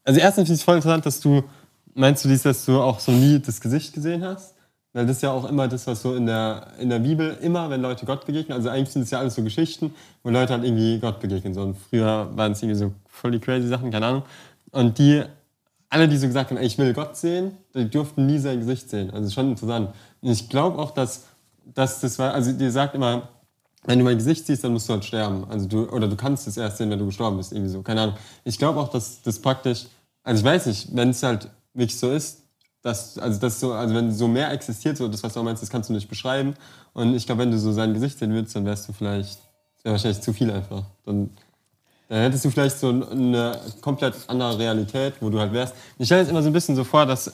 also 0.05 0.21
erstens 0.21 0.45
finde 0.47 0.55
ich 0.55 0.61
es 0.61 0.65
voll 0.65 0.77
interessant, 0.77 1.05
dass 1.05 1.21
du, 1.21 1.43
meinst 1.95 2.25
du 2.25 2.29
dies, 2.29 2.43
dass 2.43 2.65
du 2.65 2.81
auch 2.81 3.01
so 3.01 3.11
nie 3.13 3.41
das 3.41 3.61
Gesicht 3.61 3.93
gesehen 3.93 4.25
hast? 4.25 4.55
Weil 4.93 5.07
das 5.07 5.17
ist 5.17 5.23
ja 5.23 5.31
auch 5.33 5.45
immer 5.49 5.69
das, 5.69 5.87
was 5.87 6.03
so 6.03 6.15
in 6.15 6.27
der, 6.27 6.69
in 6.81 6.89
der 6.91 6.99
Bibel, 7.01 7.37
immer 7.43 7.69
wenn 7.71 7.81
Leute 7.83 8.07
Gott 8.07 8.25
begegnen, 8.27 8.57
also 8.57 8.71
eigentlich 8.71 8.91
sind 8.91 9.03
es 9.03 9.11
ja 9.11 9.19
alles 9.21 9.35
so 9.35 9.43
Geschichten, 9.43 9.95
wo 10.23 10.31
Leute 10.31 10.53
halt 10.53 10.65
irgendwie 10.65 10.99
Gott 10.99 11.21
begegnen. 11.21 11.55
So. 11.55 11.63
Und 11.63 11.77
früher 11.77 12.29
waren 12.37 12.53
es 12.53 12.63
irgendwie 12.63 12.79
so 12.79 12.93
voll 13.07 13.33
die 13.33 13.41
crazy 13.41 13.69
Sachen, 13.69 13.91
keine 13.91 14.07
Ahnung. 14.07 14.23
Und 14.73 14.99
die, 14.99 15.23
alle, 15.89 16.09
die 16.09 16.17
so 16.17 16.27
gesagt 16.27 16.51
haben, 16.51 16.57
ey, 16.59 16.67
ich 16.67 16.79
will 16.79 16.93
Gott 16.93 17.17
sehen, 17.17 17.57
die 17.75 17.89
durften 17.89 18.27
nie 18.27 18.39
sein 18.39 18.61
Gesicht 18.61 18.91
sehen. 18.91 19.11
Also 19.11 19.31
schon 19.31 19.51
interessant. 19.51 19.91
Und 20.23 20.31
ich 20.31 20.49
glaube 20.49 20.79
auch, 20.79 20.93
dass, 20.93 21.25
dass 21.75 22.01
das 22.01 22.19
war, 22.19 22.33
also 22.35 22.53
die 22.53 22.71
sagt 22.71 22.95
immer, 22.95 23.29
wenn 23.85 23.99
du 23.99 24.05
mein 24.05 24.19
Gesicht 24.19 24.47
siehst, 24.47 24.63
dann 24.63 24.73
musst 24.73 24.89
du 24.89 24.93
halt 24.93 25.05
sterben. 25.05 25.47
Also 25.49 25.67
du, 25.67 25.89
oder 25.89 26.07
du 26.07 26.17
kannst 26.17 26.47
es 26.47 26.57
erst 26.57 26.79
sehen, 26.79 26.91
wenn 26.91 26.99
du 26.99 27.07
gestorben 27.07 27.39
bist, 27.39 27.53
irgendwie 27.53 27.71
so. 27.71 27.83
Keine 27.83 28.03
Ahnung. 28.03 28.17
Ich 28.45 28.59
glaube 28.59 28.79
auch, 28.79 28.89
dass 28.89 29.23
das 29.23 29.39
praktisch, 29.39 29.87
also 30.23 30.41
ich 30.41 30.45
weiß 30.45 30.67
nicht, 30.67 30.95
wenn 30.95 31.11
es 31.11 31.23
halt 31.23 31.49
wirklich 31.73 31.99
so 31.99 32.11
ist, 32.11 32.43
dass, 32.83 33.19
also 33.19 33.41
das 33.41 33.61
so, 33.61 33.73
also 33.73 33.95
wenn 33.95 34.13
so 34.13 34.29
mehr 34.29 34.51
existiert, 34.53 34.97
so 34.97 35.09
das, 35.09 35.23
was 35.23 35.35
du 35.35 35.41
auch 35.41 35.45
meinst, 35.45 35.63
das 35.63 35.71
kannst 35.71 35.89
du 35.89 35.95
nicht 35.95 36.09
beschreiben. 36.09 36.55
Und 36.93 37.15
ich 37.15 37.27
glaube, 37.27 37.43
wenn 37.43 37.51
du 37.51 37.59
so 37.59 37.73
sein 37.73 37.95
Gesicht 37.95 38.19
sehen 38.19 38.33
würdest, 38.33 38.55
dann 38.55 38.65
wärst 38.65 38.89
du 38.89 38.93
vielleicht, 38.93 39.39
wäre 39.83 39.95
wahrscheinlich 39.95 40.21
zu 40.21 40.33
viel 40.33 40.51
einfach. 40.51 40.85
Dann, 41.07 41.31
dann 42.09 42.19
hättest 42.19 42.45
du 42.45 42.51
vielleicht 42.51 42.79
so 42.79 42.89
eine 42.89 43.59
komplett 43.81 44.15
andere 44.27 44.59
Realität, 44.59 45.15
wo 45.21 45.31
du 45.31 45.39
halt 45.39 45.53
wärst. 45.53 45.75
Ich 45.99 46.07
stelle 46.07 46.23
jetzt 46.23 46.31
immer 46.31 46.43
so 46.43 46.49
ein 46.49 46.53
bisschen 46.53 46.77
so 46.77 46.85
vor, 46.85 47.07
dass, 47.07 47.33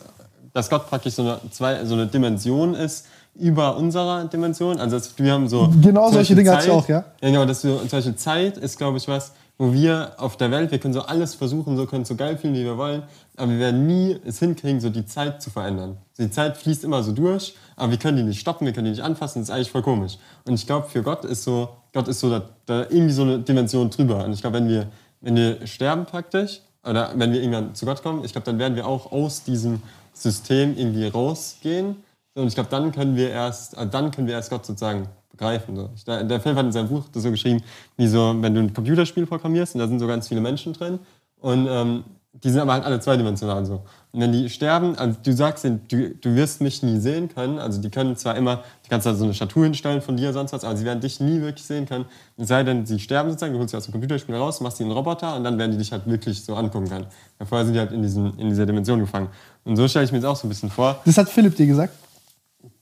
dass 0.53 0.71
Gott 0.71 0.89
praktisch 0.89 1.15
so 1.15 1.23
eine, 1.23 1.41
zwei, 1.51 1.85
so 1.85 1.95
eine 1.95 2.07
Dimension 2.07 2.75
ist 2.75 3.07
über 3.39 3.77
unserer 3.77 4.25
Dimension. 4.25 4.79
Also 4.79 4.97
dass 4.97 5.19
wir 5.19 5.33
haben 5.33 5.49
so 5.49 5.71
Genau 5.83 6.11
solche 6.11 6.35
Dinge 6.35 6.51
Zeit. 6.51 6.71
auch, 6.71 6.89
ja. 6.89 7.05
Ja, 7.21 7.29
genau, 7.29 7.45
dass 7.45 7.65
wir, 7.65 7.79
zum 7.81 7.89
Beispiel 7.89 8.17
Zeit 8.17 8.57
ist, 8.59 8.79
glaube 8.79 8.99
ich, 8.99 9.09
was, 9.09 9.33
wo 9.59 9.73
wir 9.73 10.13
auf 10.19 10.37
der 10.37 10.51
Welt, 10.51 10.71
wir 10.71 10.79
können 10.79 10.95
so 10.95 11.03
alles 11.03 11.35
versuchen, 11.35 11.77
so 11.77 11.87
können 11.87 12.05
so 12.05 12.15
geil 12.15 12.37
fühlen, 12.37 12.55
wie 12.55 12.65
wir 12.65 12.77
wollen, 12.77 13.03
aber 13.37 13.53
wir 13.53 13.59
werden 13.59 13.87
nie 13.87 14.17
es 14.27 14.39
hinkriegen, 14.39 14.81
so 14.81 14.91
die 14.91 15.07
Zeit 15.07 15.41
zu 15.43 15.51
verändern. 15.51 15.97
Die 16.19 16.31
Zeit 16.31 16.57
fließt 16.57 16.85
immer 16.85 17.03
so 17.03 17.13
durch, 17.13 17.55
aber 17.77 17.93
wir 17.93 17.99
können 17.99 18.19
die 18.19 18.23
nicht 18.23 18.41
stoppen, 18.41 18.67
wir 18.67 18.73
können 18.73 18.87
die 18.87 18.91
nicht 18.93 19.03
anfassen, 19.03 19.41
das 19.41 19.49
ist 19.49 19.55
eigentlich 19.55 19.71
voll 19.71 19.83
komisch. 19.83 20.19
Und 20.45 20.55
ich 20.55 20.67
glaube, 20.67 20.89
für 20.89 21.03
Gott 21.03 21.25
ist 21.25 21.45
so, 21.45 21.71
Gott 21.93 22.09
ist 22.09 22.21
so 22.21 22.31
da, 22.31 22.43
da 22.67 22.81
irgendwie 22.83 23.13
so 23.13 23.23
eine 23.23 23.39
Dimension 23.39 23.89
drüber. 23.89 24.25
Und 24.25 24.33
ich 24.33 24.41
glaube, 24.41 24.57
wenn 24.59 24.69
wir, 24.69 24.89
wenn 25.21 25.37
wir 25.37 25.67
sterben 25.67 26.05
praktisch, 26.05 26.61
oder 26.87 27.13
wenn 27.17 27.33
wir 27.33 27.41
irgendwann 27.41 27.75
zu 27.75 27.85
Gott 27.85 28.03
kommen, 28.03 28.25
ich 28.25 28.33
glaube, 28.33 28.45
dann 28.45 28.59
werden 28.59 28.77
wir 28.77 28.87
auch 28.87 29.11
aus 29.11 29.43
diesem 29.43 29.83
System 30.13 30.77
irgendwie 30.77 31.07
rausgehen. 31.09 31.97
Und 32.37 32.49
ich 32.49 32.55
glaube, 32.55 32.69
dann 32.71 32.93
können 32.93 33.17
wir 33.17 33.31
erst, 33.31 33.77
also 33.77 33.91
dann 33.91 34.11
können 34.11 34.27
wir 34.27 34.35
erst 34.35 34.51
Gott 34.51 34.67
sozusagen 34.67 35.09
begreifen. 35.31 35.75
So. 35.77 35.91
Der, 36.07 36.41
Film 36.41 36.57
hat 36.57 36.67
in 36.67 36.73
seinem 36.73 36.89
Buch 36.89 37.05
das 37.13 37.23
so 37.23 37.31
geschrieben, 37.31 37.63
wie 37.97 38.07
so, 38.07 38.35
wenn 38.41 38.55
du 38.55 38.61
ein 38.61 38.75
Computerspiel 38.75 39.27
programmierst 39.27 39.75
und 39.75 39.81
da 39.81 39.89
sind 39.89 39.99
so 39.99 40.07
ganz 40.07 40.29
viele 40.29 40.41
Menschen 40.41 40.73
drin 40.75 40.99
und 41.41 41.67
ähm, 41.69 42.05
die 42.43 42.51
sind 42.51 42.61
aber 42.61 42.75
halt 42.75 42.85
alle 42.85 43.01
zweidimensional 43.01 43.65
so. 43.65 43.83
Und 44.13 44.21
wenn 44.21 44.33
die 44.33 44.51
sterben, 44.51 44.97
also 44.97 45.17
du 45.23 45.33
sagst 45.33 45.65
denen, 45.65 45.81
du, 45.89 46.11
du 46.11 46.35
wirst 46.35 46.61
mich 46.61 46.83
nie 46.83 46.99
sehen 46.99 47.31
können, 47.31 47.59
also 47.59 47.81
die 47.81 47.89
können 47.89 48.17
zwar 48.17 48.37
immer, 48.37 48.57
du 48.57 48.91
kannst 48.91 49.07
da 49.07 49.15
so 49.15 49.25
eine 49.25 49.33
Statue 49.33 49.65
hinstellen 49.65 50.03
von 50.03 50.19
dir, 50.19 50.35
sonst 50.35 50.53
was, 50.53 50.63
aber 50.63 50.77
sie 50.77 50.85
werden 50.85 51.01
dich 51.01 51.21
nie 51.21 51.41
wirklich 51.41 51.65
sehen 51.65 51.87
können. 51.87 52.05
Es 52.37 52.49
sei 52.49 52.63
denn, 52.63 52.85
sie 52.85 52.99
sterben 52.99 53.31
sozusagen, 53.31 53.55
du 53.55 53.59
holst 53.59 53.71
sie 53.71 53.77
aus 53.79 53.85
dem 53.85 53.93
Computerspiel 53.93 54.35
raus, 54.35 54.61
machst 54.61 54.79
die 54.79 54.83
einen 54.83 54.93
Roboter 54.93 55.37
und 55.37 55.45
dann 55.45 55.59
werden 55.59 55.73
die 55.73 55.79
dich 55.79 55.93
halt 55.93 56.07
wirklich 56.07 56.45
so 56.45 56.55
angucken 56.55 56.89
können. 56.89 57.07
Weil 57.39 57.47
vorher 57.47 57.65
sind 57.65 57.75
die 57.75 57.81
halt 57.81 57.93
in, 57.93 58.03
diesen, 58.03 58.39
in 58.39 58.51
dieser 58.51 58.67
Dimension 58.67 59.01
gefangen. 59.01 59.29
Und 59.65 59.77
so 59.77 59.89
stelle 59.89 60.05
ich 60.05 60.13
mir 60.13 60.19
jetzt 60.19 60.27
auch 60.27 60.37
so 60.37 60.47
ein 60.47 60.51
bisschen 60.51 60.71
vor. 60.71 61.01
Das 61.07 61.17
hat 61.17 61.31
Philipp 61.31 61.57
dir 61.57 61.67
gesagt. 61.67 61.95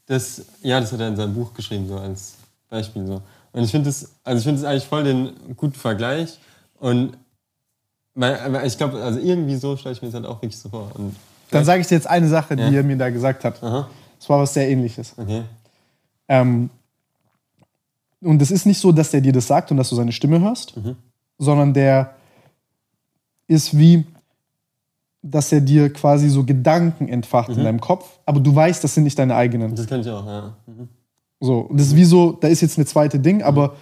Das, 0.07 0.43
ja, 0.63 0.81
das 0.81 0.93
hat 0.93 1.01
er 1.01 1.09
in 1.09 1.17
seinem 1.17 1.35
Buch 1.35 1.55
geschrieben, 1.55 1.89
so 1.89 1.97
als 1.99 2.35
Beispiel. 2.69 3.07
So. 3.07 3.23
Und 3.53 3.63
ich 3.65 3.71
finde 3.71 3.89
das, 3.89 4.11
also 4.23 4.39
ich 4.39 4.45
finde 4.45 4.61
das 4.61 4.71
eigentlich 4.71 4.85
voll 4.87 5.05
den 5.05 5.31
guten 5.57 5.75
Vergleich. 5.75 6.39
Und 6.79 7.17
weil, 8.15 8.65
ich 8.67 8.77
glaube, 8.77 9.03
also 9.03 9.19
irgendwie 9.19 9.57
so 9.57 9.77
stelle 9.77 9.95
ich 9.95 10.03
mir 10.03 10.09
das 10.09 10.15
halt 10.17 10.27
auch 10.27 10.41
wirklich 10.43 10.59
so 10.59 10.69
vor. 10.69 10.91
Und 10.95 11.17
Dann 11.51 11.65
sage 11.65 11.81
ich 11.81 11.87
dir 11.87 11.95
jetzt 11.95 12.07
eine 12.07 12.29
Sache, 12.29 12.55
die 12.57 12.63
Ja. 12.63 12.71
er 12.71 12.83
mir 12.83 12.97
da 12.97 13.11
gesagt 13.11 13.45
hat. 13.45 13.63
Aha, 13.63 13.89
Das 14.19 14.29
war 14.29 14.41
was 14.41 14.53
sehr 14.55 14.69
ähnliches. 14.69 15.15
okay. 15.17 15.43
Ähm, 16.29 16.71
und 18.21 18.41
es 18.41 18.51
ist 18.51 18.65
nicht 18.67 18.81
so, 18.81 18.93
dass 18.93 19.11
der 19.11 19.21
dir 19.21 19.33
das 19.33 19.47
sagt 19.47 19.71
und 19.71 19.77
dass 19.77 19.91
du 19.91 19.97
seine 19.97 20.13
Stimme 20.13 20.41
hörst, 20.41 20.77
Mhm. 20.77 20.97
sondern 21.39 21.75
der 21.75 22.15
ist 23.47 23.77
wie, 23.77 24.05
dass 25.27 25.51
er 25.53 25.63
dir 25.63 25.91
quasi 25.91 26.29
so 26.29 26.45
Gedanken 26.45 27.09
entfacht 27.09 27.49
Mhm. 27.49 27.59
in 27.59 27.65
deinem 27.65 27.81
Kopf, 27.81 28.19
aber 28.27 28.41
du 28.41 28.55
weißt, 28.55 28.85
das 28.85 28.95
sind 28.95 29.05
nicht 29.05 29.19
deine 29.19 29.35
eigenen. 29.35 29.75
Das 29.75 29.87
kann 29.87 30.01
ich 30.01 30.09
auch, 30.11 30.27
ja. 30.27 30.55
Mhm. 30.67 30.89
So, 31.41 31.61
und 31.61 31.81
das 31.81 31.89
ist 31.89 31.97
wie 31.97 32.05
so, 32.05 32.33
da 32.33 32.49
ist 32.49 32.61
jetzt 32.61 32.77
eine 32.79 32.85
zweite 32.87 33.19
Ding, 33.19 33.43
aber 33.43 33.75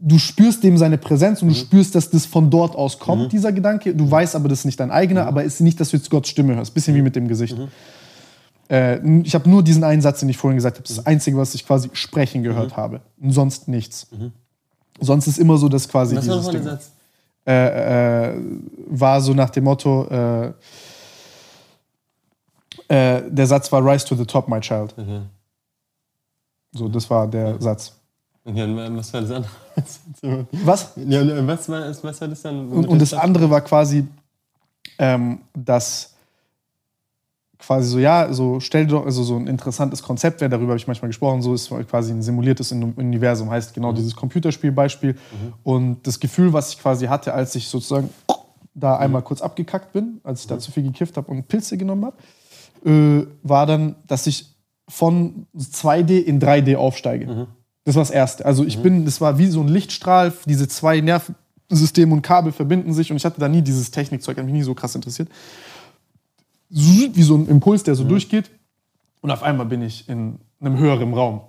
du 0.00 0.18
spürst 0.18 0.62
dem 0.64 0.76
seine 0.76 0.98
Präsenz 0.98 1.40
und 1.42 1.48
du 1.48 1.54
spürst, 1.54 1.94
dass 1.94 2.10
das 2.10 2.26
von 2.26 2.50
dort 2.50 2.74
aus 2.76 2.98
kommt, 2.98 3.32
dieser 3.32 3.52
Gedanke. 3.52 3.94
Du 3.94 4.08
weißt 4.10 4.34
aber, 4.36 4.48
das 4.48 4.60
ist 4.60 4.64
nicht 4.64 4.80
dein 4.80 4.90
eigener, 4.90 5.26
aber 5.26 5.44
es 5.44 5.54
ist 5.54 5.60
nicht, 5.60 5.78
dass 5.80 5.90
du 5.90 5.96
jetzt 5.96 6.10
Gottes 6.10 6.30
Stimme 6.30 6.54
hörst. 6.56 6.74
Bisschen 6.74 6.94
wie 6.94 7.02
mit 7.02 7.16
dem 7.16 7.26
Gesicht. 7.28 7.56
Äh, 8.70 8.98
ich 9.22 9.34
habe 9.34 9.48
nur 9.48 9.62
diesen 9.62 9.82
einen 9.82 10.02
Satz, 10.02 10.20
den 10.20 10.28
ich 10.28 10.36
vorhin 10.36 10.56
gesagt 10.56 10.76
habe. 10.76 10.82
Das 10.82 10.90
ist 10.90 10.98
das 10.98 11.06
Einzige, 11.06 11.36
was 11.36 11.54
ich 11.54 11.66
quasi 11.66 11.90
sprechen 11.94 12.42
gehört 12.42 12.76
habe. 12.76 13.00
Und 13.20 13.32
sonst 13.32 13.66
nichts. 13.68 14.06
Sonst 15.00 15.26
ist 15.26 15.38
immer 15.38 15.56
so, 15.58 15.68
dass 15.68 15.88
quasi 15.88 16.16
Was 16.16 16.28
war 16.28 16.36
dieses 16.36 16.50
der 16.50 16.60
Ding, 16.60 16.68
Satz? 16.70 16.92
Äh, 17.48 18.32
äh, 18.34 18.34
war 18.88 19.22
so 19.22 19.32
nach 19.32 19.48
dem 19.48 19.64
Motto, 19.64 20.06
äh, 20.10 20.52
äh, 22.88 23.22
der 23.30 23.46
Satz 23.46 23.72
war 23.72 23.82
Rise 23.82 24.04
to 24.04 24.14
the 24.14 24.26
top, 24.26 24.48
my 24.48 24.60
child. 24.60 24.94
Okay. 24.98 25.22
So, 26.72 26.88
das 26.88 27.08
war 27.08 27.26
der 27.26 27.58
Satz. 27.58 27.94
Okay, 28.44 28.64
und 28.64 28.96
was 28.96 29.12
war 29.14 29.22
das 29.22 29.30
andere? 29.30 30.46
Was? 30.64 30.92
ja, 30.96 31.20
und 31.22 31.46
was 31.46 31.68
war, 31.70 31.88
was 31.88 32.20
war 32.20 32.28
das 32.28 32.42
dann? 32.42 32.68
Und, 32.68 32.86
und 32.86 33.00
das 33.00 33.14
andere 33.14 33.48
war 33.48 33.62
quasi, 33.62 34.06
ähm, 34.98 35.40
dass 35.54 36.14
quasi 37.58 37.88
so, 37.88 37.98
ja, 37.98 38.32
so 38.32 38.60
stell 38.60 38.86
doch, 38.86 39.04
also 39.04 39.22
so 39.22 39.36
ein 39.36 39.46
interessantes 39.46 40.02
Konzept 40.02 40.40
wäre, 40.40 40.48
darüber 40.48 40.70
habe 40.70 40.78
ich 40.78 40.86
manchmal 40.86 41.08
gesprochen, 41.08 41.42
so 41.42 41.54
ist 41.54 41.70
quasi 41.90 42.12
ein 42.12 42.22
simuliertes 42.22 42.72
Universum, 42.72 43.50
heißt 43.50 43.74
genau 43.74 43.92
dieses 43.92 44.14
Computerspielbeispiel. 44.14 45.16
Und 45.64 46.06
das 46.06 46.20
Gefühl, 46.20 46.52
was 46.52 46.72
ich 46.72 46.80
quasi 46.80 47.06
hatte, 47.06 47.34
als 47.34 47.54
ich 47.54 47.68
sozusagen 47.68 48.10
da 48.74 48.96
einmal 48.96 49.22
kurz 49.22 49.40
abgekackt 49.42 49.92
bin, 49.92 50.20
als 50.22 50.42
ich 50.42 50.46
da 50.46 50.58
zu 50.58 50.70
viel 50.70 50.84
gekifft 50.84 51.16
habe 51.16 51.30
und 51.30 51.48
Pilze 51.48 51.76
genommen 51.76 52.06
habe, 52.06 52.16
äh, 52.88 53.26
war 53.42 53.66
dann, 53.66 53.96
dass 54.06 54.26
ich 54.26 54.54
von 54.88 55.46
2D 55.56 56.18
in 56.22 56.40
3D 56.40 56.76
aufsteige. 56.76 57.48
Das 57.84 57.94
war 57.96 58.02
das 58.02 58.10
Erste. 58.10 58.46
Also 58.46 58.64
ich 58.64 58.78
bin, 58.80 59.04
das 59.04 59.20
war 59.20 59.38
wie 59.38 59.46
so 59.46 59.60
ein 59.60 59.68
Lichtstrahl, 59.68 60.32
diese 60.46 60.68
zwei 60.68 61.00
Nervensysteme 61.00 62.12
und 62.12 62.22
Kabel 62.22 62.52
verbinden 62.52 62.92
sich 62.92 63.10
und 63.10 63.16
ich 63.16 63.24
hatte 63.24 63.40
da 63.40 63.48
nie 63.48 63.62
dieses 63.62 63.90
Technikzeug, 63.90 64.38
hat 64.38 64.44
mich 64.44 64.54
nie 64.54 64.62
so 64.62 64.74
krass 64.74 64.94
interessiert. 64.94 65.28
Wie 67.14 67.22
so 67.22 67.36
ein 67.36 67.46
Impuls, 67.48 67.82
der 67.82 67.94
so 67.94 68.04
durchgeht 68.04 68.50
und 69.20 69.30
auf 69.30 69.42
einmal 69.42 69.66
bin 69.66 69.82
ich 69.82 70.08
in 70.08 70.38
einem 70.60 70.76
höheren 70.78 71.14
Raum, 71.14 71.42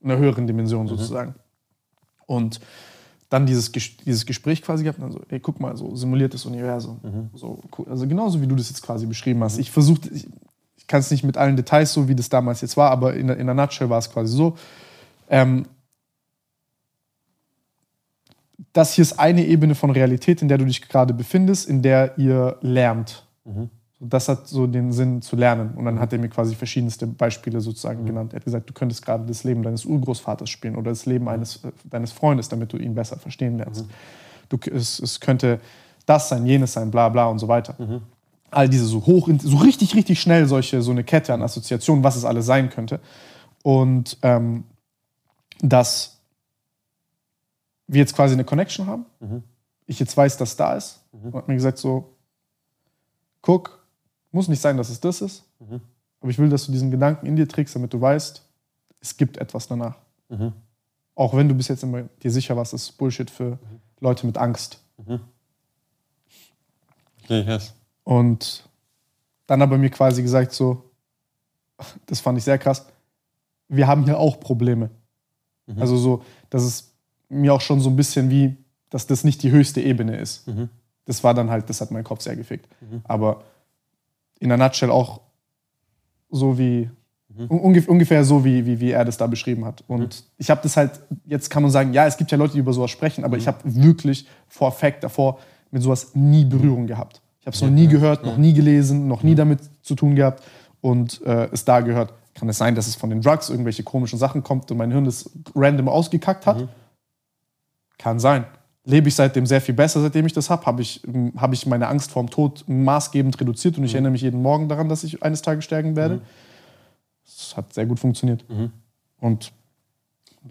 in 0.00 0.10
einer 0.10 0.18
höheren 0.20 0.46
Dimension 0.46 0.86
sozusagen. 0.86 1.34
Und 2.26 2.60
dann 3.28 3.46
dieses, 3.46 3.70
dieses 3.72 4.26
Gespräch 4.26 4.62
quasi 4.62 4.82
gehabt 4.84 4.98
und 4.98 5.04
dann 5.04 5.12
so, 5.12 5.20
ey, 5.28 5.40
guck 5.40 5.60
mal, 5.60 5.76
so 5.76 5.94
simuliertes 5.96 6.44
Universum. 6.46 6.98
So, 7.34 7.60
cool. 7.78 7.86
Also 7.88 8.06
genauso 8.08 8.40
wie 8.40 8.46
du 8.46 8.54
das 8.56 8.68
jetzt 8.68 8.82
quasi 8.82 9.06
beschrieben 9.06 9.42
hast. 9.44 9.58
Ich 9.58 9.70
versuche, 9.70 10.00
ich, 10.12 10.26
ich 10.76 10.86
kann 10.86 11.00
es 11.00 11.10
nicht 11.10 11.22
mit 11.24 11.36
allen 11.36 11.56
Details 11.56 11.92
so, 11.92 12.08
wie 12.08 12.14
das 12.14 12.28
damals 12.28 12.60
jetzt 12.60 12.76
war, 12.76 12.90
aber 12.90 13.14
in, 13.14 13.28
der- 13.28 13.36
in 13.36 13.46
der 13.46 13.54
Nutshell 13.54 13.88
war 13.90 13.98
es 13.98 14.10
quasi 14.10 14.34
so. 14.36 14.56
Ähm, 15.28 15.66
das 18.72 18.94
hier 18.94 19.02
ist 19.02 19.18
eine 19.18 19.44
Ebene 19.46 19.74
von 19.74 19.90
Realität, 19.90 20.42
in 20.42 20.48
der 20.48 20.58
du 20.58 20.64
dich 20.64 20.82
gerade 20.88 21.14
befindest, 21.14 21.68
in 21.68 21.82
der 21.82 22.18
ihr 22.18 22.56
lernt. 22.60 23.26
Das 24.02 24.28
hat 24.30 24.48
so 24.48 24.66
den 24.66 24.92
Sinn 24.92 25.20
zu 25.20 25.36
lernen. 25.36 25.74
Und 25.76 25.84
dann 25.84 26.00
hat 26.00 26.12
er 26.12 26.18
mir 26.18 26.30
quasi 26.30 26.54
verschiedenste 26.54 27.06
Beispiele 27.06 27.60
sozusagen 27.60 28.06
genannt. 28.06 28.32
Er 28.32 28.36
hat 28.36 28.44
gesagt, 28.44 28.68
du 28.68 28.72
könntest 28.72 29.04
gerade 29.04 29.26
das 29.26 29.44
Leben 29.44 29.62
deines 29.62 29.84
Urgroßvaters 29.84 30.48
spielen 30.48 30.74
oder 30.74 30.90
das 30.90 31.04
Leben 31.04 31.28
eines, 31.28 31.56
äh, 31.64 31.72
deines 31.84 32.10
Freundes, 32.10 32.48
damit 32.48 32.72
du 32.72 32.78
ihn 32.78 32.94
besser 32.94 33.18
verstehen 33.18 33.58
lernst. 33.58 33.84
Du, 34.48 34.56
es, 34.70 34.98
es 35.00 35.20
könnte 35.20 35.60
das 36.06 36.30
sein, 36.30 36.46
jenes 36.46 36.72
sein, 36.72 36.90
bla 36.90 37.10
bla 37.10 37.26
und 37.26 37.38
so 37.38 37.46
weiter. 37.46 37.74
All 38.50 38.68
diese 38.68 38.86
so 38.86 39.04
hoch, 39.04 39.28
so 39.38 39.58
richtig, 39.58 39.94
richtig 39.94 40.20
schnell 40.20 40.48
solche, 40.48 40.82
so 40.82 40.90
eine 40.90 41.04
Kette 41.04 41.34
an 41.34 41.42
Assoziationen, 41.42 42.02
was 42.02 42.16
es 42.16 42.24
alles 42.24 42.46
sein 42.46 42.70
könnte. 42.70 43.00
Und 43.62 44.16
ähm, 44.22 44.64
dass 45.60 46.20
wir 47.86 48.00
jetzt 48.00 48.14
quasi 48.14 48.34
eine 48.34 48.44
Connection 48.44 48.86
haben. 48.86 49.04
Ich 49.86 50.00
jetzt 50.00 50.16
weiß, 50.16 50.36
dass 50.36 50.56
da 50.56 50.74
ist. 50.74 51.00
Und 51.12 51.34
hat 51.34 51.48
mir 51.48 51.54
gesagt 51.54 51.78
so, 51.78 52.16
guck, 53.42 53.79
muss 54.32 54.48
nicht 54.48 54.60
sein, 54.60 54.76
dass 54.76 54.90
es 54.90 55.00
das 55.00 55.20
ist. 55.20 55.44
Aber 56.20 56.30
ich 56.30 56.38
will, 56.38 56.48
dass 56.48 56.66
du 56.66 56.72
diesen 56.72 56.90
Gedanken 56.90 57.26
in 57.26 57.36
dir 57.36 57.48
trägst, 57.48 57.74
damit 57.74 57.92
du 57.92 58.00
weißt, 58.00 58.44
es 59.00 59.16
gibt 59.16 59.38
etwas 59.38 59.68
danach. 59.68 59.96
Auch 61.14 61.34
wenn 61.34 61.48
du 61.48 61.54
bis 61.54 61.68
jetzt 61.68 61.82
immer 61.82 62.02
dir 62.22 62.30
sicher 62.30 62.56
warst, 62.56 62.72
das 62.72 62.82
ist 62.84 62.92
Bullshit 62.92 63.30
für 63.30 63.58
Leute 64.00 64.26
mit 64.26 64.38
Angst. 64.38 64.80
Okay, 67.24 67.44
krass. 67.44 67.74
Und 68.04 68.68
dann 69.46 69.62
aber 69.62 69.78
mir 69.78 69.90
quasi 69.90 70.22
gesagt 70.22 70.52
so, 70.52 70.84
das 72.06 72.20
fand 72.20 72.38
ich 72.38 72.44
sehr 72.44 72.58
krass, 72.58 72.86
wir 73.68 73.86
haben 73.86 74.04
hier 74.04 74.18
auch 74.18 74.40
Probleme. 74.40 74.90
Also 75.76 75.96
so, 75.96 76.24
dass 76.50 76.62
es 76.64 76.92
mir 77.28 77.54
auch 77.54 77.60
schon 77.60 77.80
so 77.80 77.90
ein 77.90 77.96
bisschen 77.96 78.28
wie, 78.30 78.56
dass 78.90 79.06
das 79.06 79.22
nicht 79.22 79.42
die 79.42 79.50
höchste 79.52 79.80
Ebene 79.80 80.16
ist. 80.16 80.48
Das 81.04 81.22
war 81.22 81.32
dann 81.32 81.50
halt, 81.50 81.70
das 81.70 81.80
hat 81.80 81.90
meinen 81.90 82.04
Kopf 82.04 82.22
sehr 82.22 82.36
gefickt. 82.36 82.68
Aber 83.04 83.44
in 84.40 84.48
der 84.48 84.58
Nutshell 84.58 84.90
auch 84.90 85.20
so 86.30 86.58
wie, 86.58 86.90
ungef 87.48 87.88
ungefähr 87.88 88.24
so, 88.24 88.44
wie, 88.44 88.66
wie, 88.66 88.80
wie 88.80 88.90
er 88.90 89.04
das 89.04 89.16
da 89.16 89.26
beschrieben 89.26 89.64
hat. 89.64 89.84
Und 89.86 90.24
ich 90.38 90.50
habe 90.50 90.60
das 90.62 90.76
halt, 90.76 91.00
jetzt 91.24 91.50
kann 91.50 91.62
man 91.62 91.70
sagen, 91.70 91.92
ja, 91.92 92.06
es 92.06 92.16
gibt 92.16 92.30
ja 92.32 92.38
Leute, 92.38 92.54
die 92.54 92.58
über 92.58 92.72
sowas 92.72 92.90
sprechen, 92.90 93.24
aber 93.24 93.36
ich 93.36 93.46
habe 93.46 93.58
wirklich 93.64 94.26
vor 94.48 94.72
Fact 94.72 95.04
davor 95.04 95.38
mit 95.70 95.82
sowas 95.82 96.14
nie 96.14 96.44
Berührung 96.44 96.86
gehabt. 96.86 97.20
Ich 97.40 97.46
habe 97.46 97.54
es 97.54 97.62
noch 97.62 97.70
nie 97.70 97.86
gehört, 97.86 98.24
noch 98.24 98.36
nie 98.36 98.52
gelesen, 98.52 99.06
noch 99.08 99.22
nie 99.22 99.34
damit 99.34 99.60
zu 99.82 99.94
tun 99.94 100.14
gehabt 100.14 100.42
und 100.80 101.22
äh, 101.24 101.48
es 101.52 101.64
da 101.64 101.80
gehört. 101.80 102.12
Kann 102.34 102.48
es 102.48 102.58
sein, 102.58 102.74
dass 102.74 102.86
es 102.86 102.96
von 102.96 103.10
den 103.10 103.22
Drugs 103.22 103.50
irgendwelche 103.50 103.82
komischen 103.82 104.18
Sachen 104.18 104.42
kommt 104.42 104.70
und 104.70 104.76
mein 104.76 104.90
Hirn 104.90 105.04
das 105.04 105.30
random 105.54 105.88
ausgekackt 105.88 106.46
hat? 106.46 106.68
Kann 107.98 108.18
sein. 108.18 108.44
Lebe 108.84 109.08
ich 109.08 109.14
seitdem 109.14 109.44
sehr 109.46 109.60
viel 109.60 109.74
besser, 109.74 110.00
seitdem 110.00 110.24
ich 110.26 110.32
das 110.32 110.48
habe? 110.48 110.64
Habe 110.64 110.80
ich, 110.82 111.02
hab 111.36 111.52
ich 111.52 111.66
meine 111.66 111.88
Angst 111.88 112.10
vorm 112.10 112.30
Tod 112.30 112.64
maßgebend 112.66 113.38
reduziert 113.40 113.76
und 113.76 113.84
ich 113.84 113.92
erinnere 113.94 114.12
mich 114.12 114.22
jeden 114.22 114.40
Morgen 114.40 114.68
daran, 114.68 114.88
dass 114.88 115.04
ich 115.04 115.22
eines 115.22 115.42
Tages 115.42 115.64
sterben 115.64 115.96
werde? 115.96 116.20
Es 117.26 117.56
hat 117.56 117.72
sehr 117.74 117.86
gut 117.86 118.00
funktioniert. 118.00 118.44
Und 119.20 119.52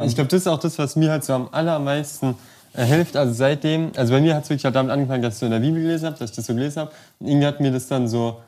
Ich 0.06 0.16
glaube, 0.16 0.30
das 0.30 0.42
ist 0.42 0.48
auch 0.48 0.60
das, 0.60 0.78
was 0.78 0.96
mir 0.96 1.10
halt 1.12 1.24
so 1.24 1.34
am 1.34 1.50
allermeisten 1.52 2.36
äh, 2.74 2.86
hilft. 2.86 3.16
Also 3.18 3.34
seitdem, 3.34 3.92
also 3.96 4.14
bei 4.14 4.22
mir 4.22 4.36
hat 4.36 4.44
es 4.44 4.50
wirklich 4.52 4.68
auch 4.68 4.72
damit 4.72 4.92
angefangen, 4.92 5.24
dass 5.24 5.34
ich 5.34 5.40
so 5.40 5.46
in 5.48 5.52
der 5.52 5.60
Bibel 5.60 5.82
gelesen 5.82 6.06
habe, 6.06 6.18
dass 6.20 6.30
ich 6.30 6.36
das 6.36 6.46
so 6.46 6.54
gelesen 6.54 6.82
habe. 6.82 6.92
Und 7.18 7.28
irgendwie 7.28 7.48
hat 7.48 7.60
mir 7.60 7.72
das 7.72 7.88
dann 7.88 8.08
so, 8.08 8.40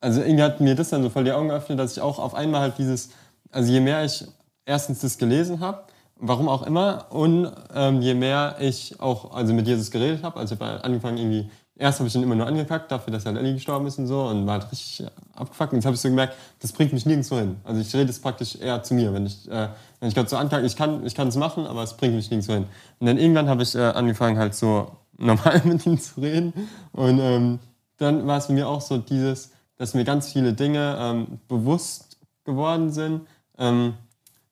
also 0.00 0.20
irgendwie 0.20 0.42
hat 0.42 0.60
mir 0.60 0.74
das 0.74 0.88
dann 0.90 1.02
so 1.04 1.10
voll 1.10 1.22
die 1.22 1.32
Augen 1.32 1.48
geöffnet, 1.48 1.78
dass 1.78 1.92
ich 1.92 2.00
auch 2.00 2.18
auf 2.18 2.34
einmal 2.34 2.60
halt 2.60 2.78
dieses, 2.78 3.10
also 3.52 3.70
je 3.70 3.78
mehr 3.80 4.04
ich 4.04 4.24
erstens 4.66 4.98
das 5.00 5.16
gelesen 5.16 5.60
habe, 5.60 5.84
warum 6.22 6.48
auch 6.48 6.62
immer, 6.62 7.06
und 7.10 7.50
ähm, 7.74 8.00
je 8.00 8.14
mehr 8.14 8.56
ich 8.60 8.98
auch 9.00 9.34
also 9.34 9.52
mit 9.52 9.66
Jesus 9.66 9.90
geredet 9.90 10.22
habe, 10.22 10.38
also 10.38 10.54
ich 10.54 10.60
habe 10.60 10.82
angefangen 10.84 11.18
irgendwie, 11.18 11.50
erst 11.76 11.98
habe 11.98 12.08
ich 12.08 12.14
ihn 12.14 12.22
immer 12.22 12.36
nur 12.36 12.46
angekackt, 12.46 12.90
dafür, 12.92 13.12
dass 13.12 13.26
halt 13.26 13.36
Ellie 13.36 13.54
gestorben 13.54 13.86
ist 13.86 13.98
und 13.98 14.06
so, 14.06 14.22
und 14.22 14.46
war 14.46 14.60
halt 14.60 14.70
richtig 14.70 15.04
abgefuckt. 15.34 15.72
Und 15.72 15.78
jetzt 15.78 15.84
habe 15.84 15.96
ich 15.96 16.00
so 16.00 16.08
gemerkt, 16.08 16.34
das 16.60 16.72
bringt 16.72 16.92
mich 16.92 17.04
nirgendwo 17.04 17.36
hin. 17.36 17.56
Also 17.64 17.80
ich 17.80 17.92
rede 17.94 18.08
es 18.08 18.20
praktisch 18.20 18.56
eher 18.56 18.82
zu 18.84 18.94
mir, 18.94 19.12
wenn 19.12 19.26
ich, 19.26 19.50
äh, 19.50 19.68
ich 20.00 20.14
Gott 20.14 20.30
so 20.30 20.36
ankacke, 20.36 20.64
ich 20.64 20.76
kann 20.76 21.04
ich 21.04 21.18
es 21.18 21.36
machen, 21.36 21.66
aber 21.66 21.82
es 21.82 21.96
bringt 21.96 22.14
mich 22.14 22.30
nirgendwo 22.30 22.54
hin. 22.54 22.66
Und 23.00 23.06
dann 23.08 23.18
irgendwann 23.18 23.48
habe 23.48 23.64
ich 23.64 23.74
äh, 23.74 23.80
angefangen 23.80 24.38
halt 24.38 24.54
so 24.54 24.92
normal 25.18 25.60
mit 25.64 25.84
ihm 25.86 26.00
zu 26.00 26.20
reden 26.20 26.52
und 26.92 27.18
ähm, 27.20 27.58
dann 27.98 28.26
war 28.26 28.38
es 28.38 28.48
mir 28.48 28.68
auch 28.68 28.80
so 28.80 28.98
dieses, 28.98 29.52
dass 29.76 29.94
mir 29.94 30.04
ganz 30.04 30.32
viele 30.32 30.52
Dinge 30.54 30.96
ähm, 30.98 31.38
bewusst 31.46 32.18
geworden 32.44 32.90
sind. 32.90 33.26
Ähm, 33.58 33.94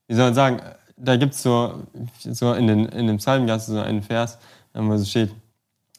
wie 0.06 0.14
soll 0.14 0.26
man 0.26 0.34
sagen, 0.34 0.60
da 1.02 1.16
gibt 1.16 1.35
es 1.35 1.43
so, 1.43 1.82
so 2.14 2.52
in 2.52 2.66
den, 2.66 2.86
in 2.86 3.06
dem 3.06 3.16
Psalm 3.18 3.47
gab 3.47 3.60
so 3.60 3.78
einen 3.78 4.02
Vers, 4.02 4.39
ähm, 4.74 4.89
wo 4.90 4.97
so 4.97 5.05
steht, 5.05 5.31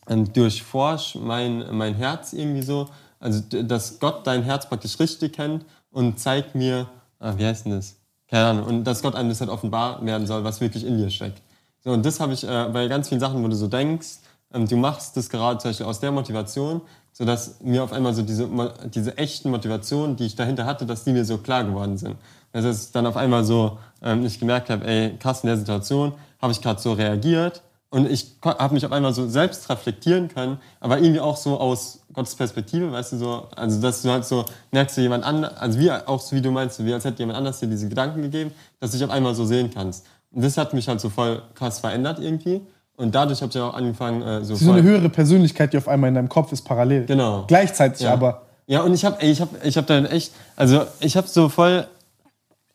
ähm, 0.07 0.31
durchforsch 0.33 1.15
mein, 1.15 1.65
mein 1.75 1.95
Herz 1.95 2.33
irgendwie 2.33 2.61
so, 2.61 2.87
also 3.19 3.41
dass 3.63 3.99
Gott 3.99 4.25
dein 4.25 4.43
Herz 4.43 4.67
praktisch 4.67 4.99
richtig 4.99 5.33
kennt 5.33 5.65
und 5.91 6.19
zeigt 6.19 6.55
mir, 6.55 6.87
ah, 7.19 7.33
wie 7.37 7.45
heißt 7.45 7.65
denn 7.65 7.73
das? 7.73 7.95
Keine 8.27 8.45
Ahnung, 8.45 8.65
und 8.65 8.83
dass 8.85 9.01
Gott 9.01 9.15
einem 9.15 9.29
das 9.29 9.41
halt 9.41 9.49
offenbar 9.49 10.03
werden 10.05 10.25
soll, 10.25 10.43
was 10.43 10.61
wirklich 10.61 10.85
in 10.85 10.97
dir 10.97 11.09
steckt. 11.09 11.41
So, 11.83 11.91
und 11.91 12.05
das 12.05 12.19
habe 12.19 12.33
ich 12.33 12.43
äh, 12.43 12.69
bei 12.71 12.87
ganz 12.87 13.09
vielen 13.09 13.19
Sachen, 13.19 13.43
wo 13.43 13.47
du 13.47 13.55
so 13.55 13.67
denkst, 13.67 14.19
ähm, 14.53 14.67
du 14.67 14.77
machst 14.77 15.17
das 15.17 15.29
gerade 15.29 15.57
zum 15.59 15.69
Beispiel 15.69 15.85
aus 15.85 15.99
der 15.99 16.11
Motivation, 16.11 16.81
sodass 17.11 17.59
mir 17.61 17.83
auf 17.83 17.91
einmal 17.91 18.13
so 18.13 18.21
diese, 18.21 18.49
diese 18.85 19.17
echten 19.17 19.49
Motivationen, 19.49 20.15
die 20.15 20.25
ich 20.25 20.35
dahinter 20.35 20.65
hatte, 20.65 20.85
dass 20.85 21.03
die 21.03 21.11
mir 21.11 21.25
so 21.25 21.37
klar 21.37 21.63
geworden 21.63 21.97
sind. 21.97 22.15
Dass 22.53 22.85
ich 22.85 22.91
dann 22.91 23.05
auf 23.05 23.17
einmal 23.17 23.43
so 23.43 23.77
ähm, 24.03 24.25
ich 24.25 24.39
gemerkt 24.39 24.69
habe, 24.69 24.85
ey, 24.85 25.15
krass, 25.17 25.43
in 25.43 25.47
der 25.47 25.57
Situation 25.57 26.13
habe 26.41 26.51
ich 26.51 26.61
gerade 26.61 26.81
so 26.81 26.93
reagiert 26.93 27.61
und 27.89 28.09
ich 28.09 28.35
habe 28.43 28.73
mich 28.73 28.85
auf 28.85 28.91
einmal 28.91 29.13
so 29.13 29.27
selbst 29.27 29.69
reflektieren 29.69 30.29
können, 30.29 30.57
aber 30.79 30.97
irgendwie 30.99 31.19
auch 31.19 31.37
so 31.37 31.59
aus 31.59 31.99
Gottes 32.13 32.35
Perspektive, 32.35 32.91
weißt 32.91 33.13
du, 33.13 33.17
so, 33.17 33.47
also 33.55 33.81
dass 33.81 34.01
du 34.01 34.09
halt 34.09 34.25
so 34.25 34.45
merkst, 34.71 34.97
du 34.97 35.01
jemand 35.01 35.23
anders, 35.23 35.57
also 35.57 35.79
wie 35.79 35.91
auch 35.91 36.19
so 36.19 36.35
wie 36.35 36.41
du 36.41 36.51
meinst, 36.51 36.83
wie 36.83 36.93
als 36.93 37.05
hätte 37.05 37.19
jemand 37.19 37.37
anders 37.37 37.59
dir 37.59 37.67
diese 37.67 37.87
Gedanken 37.89 38.21
gegeben, 38.21 38.51
dass 38.79 38.91
du 38.91 38.97
dich 38.97 39.05
auf 39.05 39.11
einmal 39.11 39.35
so 39.35 39.45
sehen 39.45 39.69
kannst. 39.73 40.05
Und 40.31 40.43
das 40.43 40.57
hat 40.57 40.73
mich 40.73 40.87
halt 40.87 41.01
so 41.01 41.09
voll 41.09 41.41
krass 41.53 41.79
verändert 41.79 42.19
irgendwie. 42.19 42.61
Und 42.95 43.13
dadurch 43.15 43.41
habe 43.41 43.51
ich 43.53 43.59
auch 43.59 43.73
angefangen, 43.73 44.21
äh, 44.21 44.43
so 44.45 44.55
so 44.55 44.71
eine 44.71 44.83
höhere 44.83 45.09
Persönlichkeit, 45.09 45.73
die 45.73 45.77
auf 45.77 45.87
einmal 45.87 46.07
in 46.09 46.15
deinem 46.15 46.29
Kopf 46.29 46.51
ist, 46.51 46.61
parallel. 46.61 47.05
Genau. 47.05 47.45
Gleichzeitig 47.47 48.01
Ja. 48.01 48.13
aber. 48.13 48.43
Ja, 48.67 48.83
und 48.83 48.93
ich 48.93 49.03
habe 49.03 49.21
ich 49.25 49.41
hab, 49.41 49.49
ich 49.65 49.75
hab 49.75 49.87
dann 49.87 50.05
echt, 50.05 50.31
also 50.55 50.85
ich 50.99 51.17
habe 51.17 51.27
so 51.27 51.49
voll, 51.49 51.87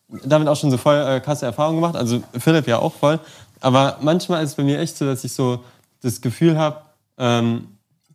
damit 0.08 0.48
auch 0.48 0.56
schon 0.56 0.70
so 0.70 0.76
voll 0.76 0.96
äh, 0.96 1.20
krasse 1.20 1.46
Erfahrungen 1.46 1.78
gemacht, 1.78 1.96
also 1.96 2.22
Philipp 2.38 2.66
ja 2.66 2.78
auch 2.78 2.94
voll. 2.94 3.18
Aber 3.60 3.98
manchmal 4.00 4.44
ist 4.44 4.50
es 4.50 4.56
bei 4.56 4.62
mir 4.62 4.78
echt 4.78 4.96
so, 4.96 5.04
dass 5.04 5.24
ich 5.24 5.32
so 5.32 5.64
das 6.02 6.20
Gefühl 6.20 6.58
habe, 6.58 6.82
ähm, 7.18 7.68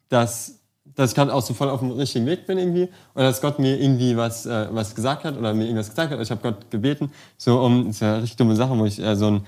dass, 0.10 0.60
dass 0.86 1.12
ich 1.12 1.16
gerade 1.16 1.34
auch 1.34 1.42
so 1.42 1.54
voll 1.54 1.70
auf 1.70 1.80
dem 1.80 1.92
richtigen 1.92 2.26
Weg 2.26 2.46
bin 2.46 2.58
irgendwie 2.58 2.90
oder 3.16 3.26
dass 3.26 3.42
Gott 3.42 3.60
mir 3.60 3.80
irgendwie 3.80 4.16
was, 4.16 4.46
äh, 4.46 4.68
was 4.72 4.96
gesagt 4.96 5.24
hat 5.24 5.38
oder 5.38 5.54
mir 5.54 5.66
irgendwas 5.66 5.90
gesagt 5.90 6.12
hat. 6.12 6.20
Ich 6.20 6.32
habe 6.32 6.42
Gott 6.42 6.70
gebeten, 6.70 7.12
so 7.38 7.60
um, 7.62 7.88
das 7.88 7.96
ist 7.96 8.02
ja 8.02 8.14
eine 8.14 8.24
richtig 8.24 8.38
dumme 8.38 8.56
Sache, 8.56 8.78
wo 8.78 8.86
ich 8.86 9.00
äh, 9.00 9.16
so 9.16 9.28
ein, 9.28 9.46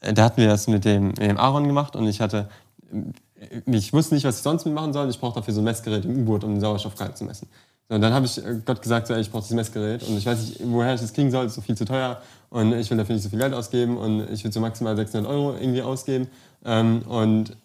äh, 0.00 0.12
da 0.12 0.24
hatten 0.24 0.40
wir 0.40 0.48
das 0.48 0.68
mit 0.68 0.84
dem, 0.84 1.08
mit 1.08 1.18
dem 1.18 1.38
Aaron 1.38 1.66
gemacht 1.66 1.96
und 1.96 2.06
ich 2.06 2.20
hatte, 2.20 2.48
äh, 2.92 3.60
ich 3.66 3.92
wusste 3.92 4.14
nicht, 4.14 4.24
was 4.24 4.36
ich 4.36 4.42
sonst 4.42 4.64
mitmachen 4.64 4.92
soll. 4.92 5.08
Ich 5.08 5.18
brauchte 5.18 5.40
dafür 5.40 5.54
so 5.54 5.60
ein 5.60 5.64
Messgerät 5.64 6.04
im 6.04 6.20
U-Boot, 6.20 6.44
um 6.44 6.54
den 6.54 6.60
Sauerstoffgehalt 6.60 7.16
zu 7.16 7.24
messen. 7.24 7.48
Und 7.88 8.00
dann 8.00 8.12
habe 8.12 8.26
ich 8.26 8.38
äh, 8.38 8.60
Gott 8.64 8.80
gesagt, 8.80 9.06
so, 9.06 9.14
ey, 9.14 9.20
ich 9.20 9.30
brauche 9.30 9.42
dieses 9.42 9.56
Messgerät 9.56 10.02
und 10.02 10.16
ich 10.16 10.26
weiß 10.26 10.38
nicht, 10.40 10.60
woher 10.64 10.94
ich 10.94 11.00
das 11.00 11.12
kriegen 11.12 11.30
soll, 11.30 11.46
ist 11.46 11.54
so 11.54 11.60
viel 11.60 11.76
zu 11.76 11.84
teuer 11.84 12.20
und 12.50 12.72
ich 12.72 12.90
will 12.90 12.96
dafür 12.96 13.14
nicht 13.14 13.24
so 13.24 13.28
viel 13.28 13.38
Geld 13.38 13.52
ausgeben 13.52 13.96
und 13.98 14.30
ich 14.30 14.42
will 14.44 14.52
so 14.52 14.60
maximal 14.60 14.96
600 14.96 15.30
Euro 15.30 15.54
irgendwie 15.54 15.82
ausgeben 15.82 16.28
ähm, 16.64 17.02
und 17.02 17.56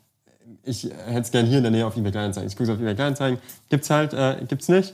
ich 0.64 0.84
hätte 0.84 1.22
es 1.22 1.32
gerne 1.32 1.48
hier 1.48 1.58
in 1.58 1.64
der 1.64 1.72
Nähe 1.72 1.86
auf 1.86 1.96
eBay 1.96 2.12
Kleinanzeigen. 2.12 2.50
Ich 2.50 2.58
gucke 2.58 2.74
auf 2.74 2.80
eBay 2.80 2.96
Kleinanzeigen, 2.96 3.40
gibt's 3.70 3.90
halt, 3.90 4.14
äh, 4.14 4.38
gibt's 4.48 4.68
nicht. 4.68 4.94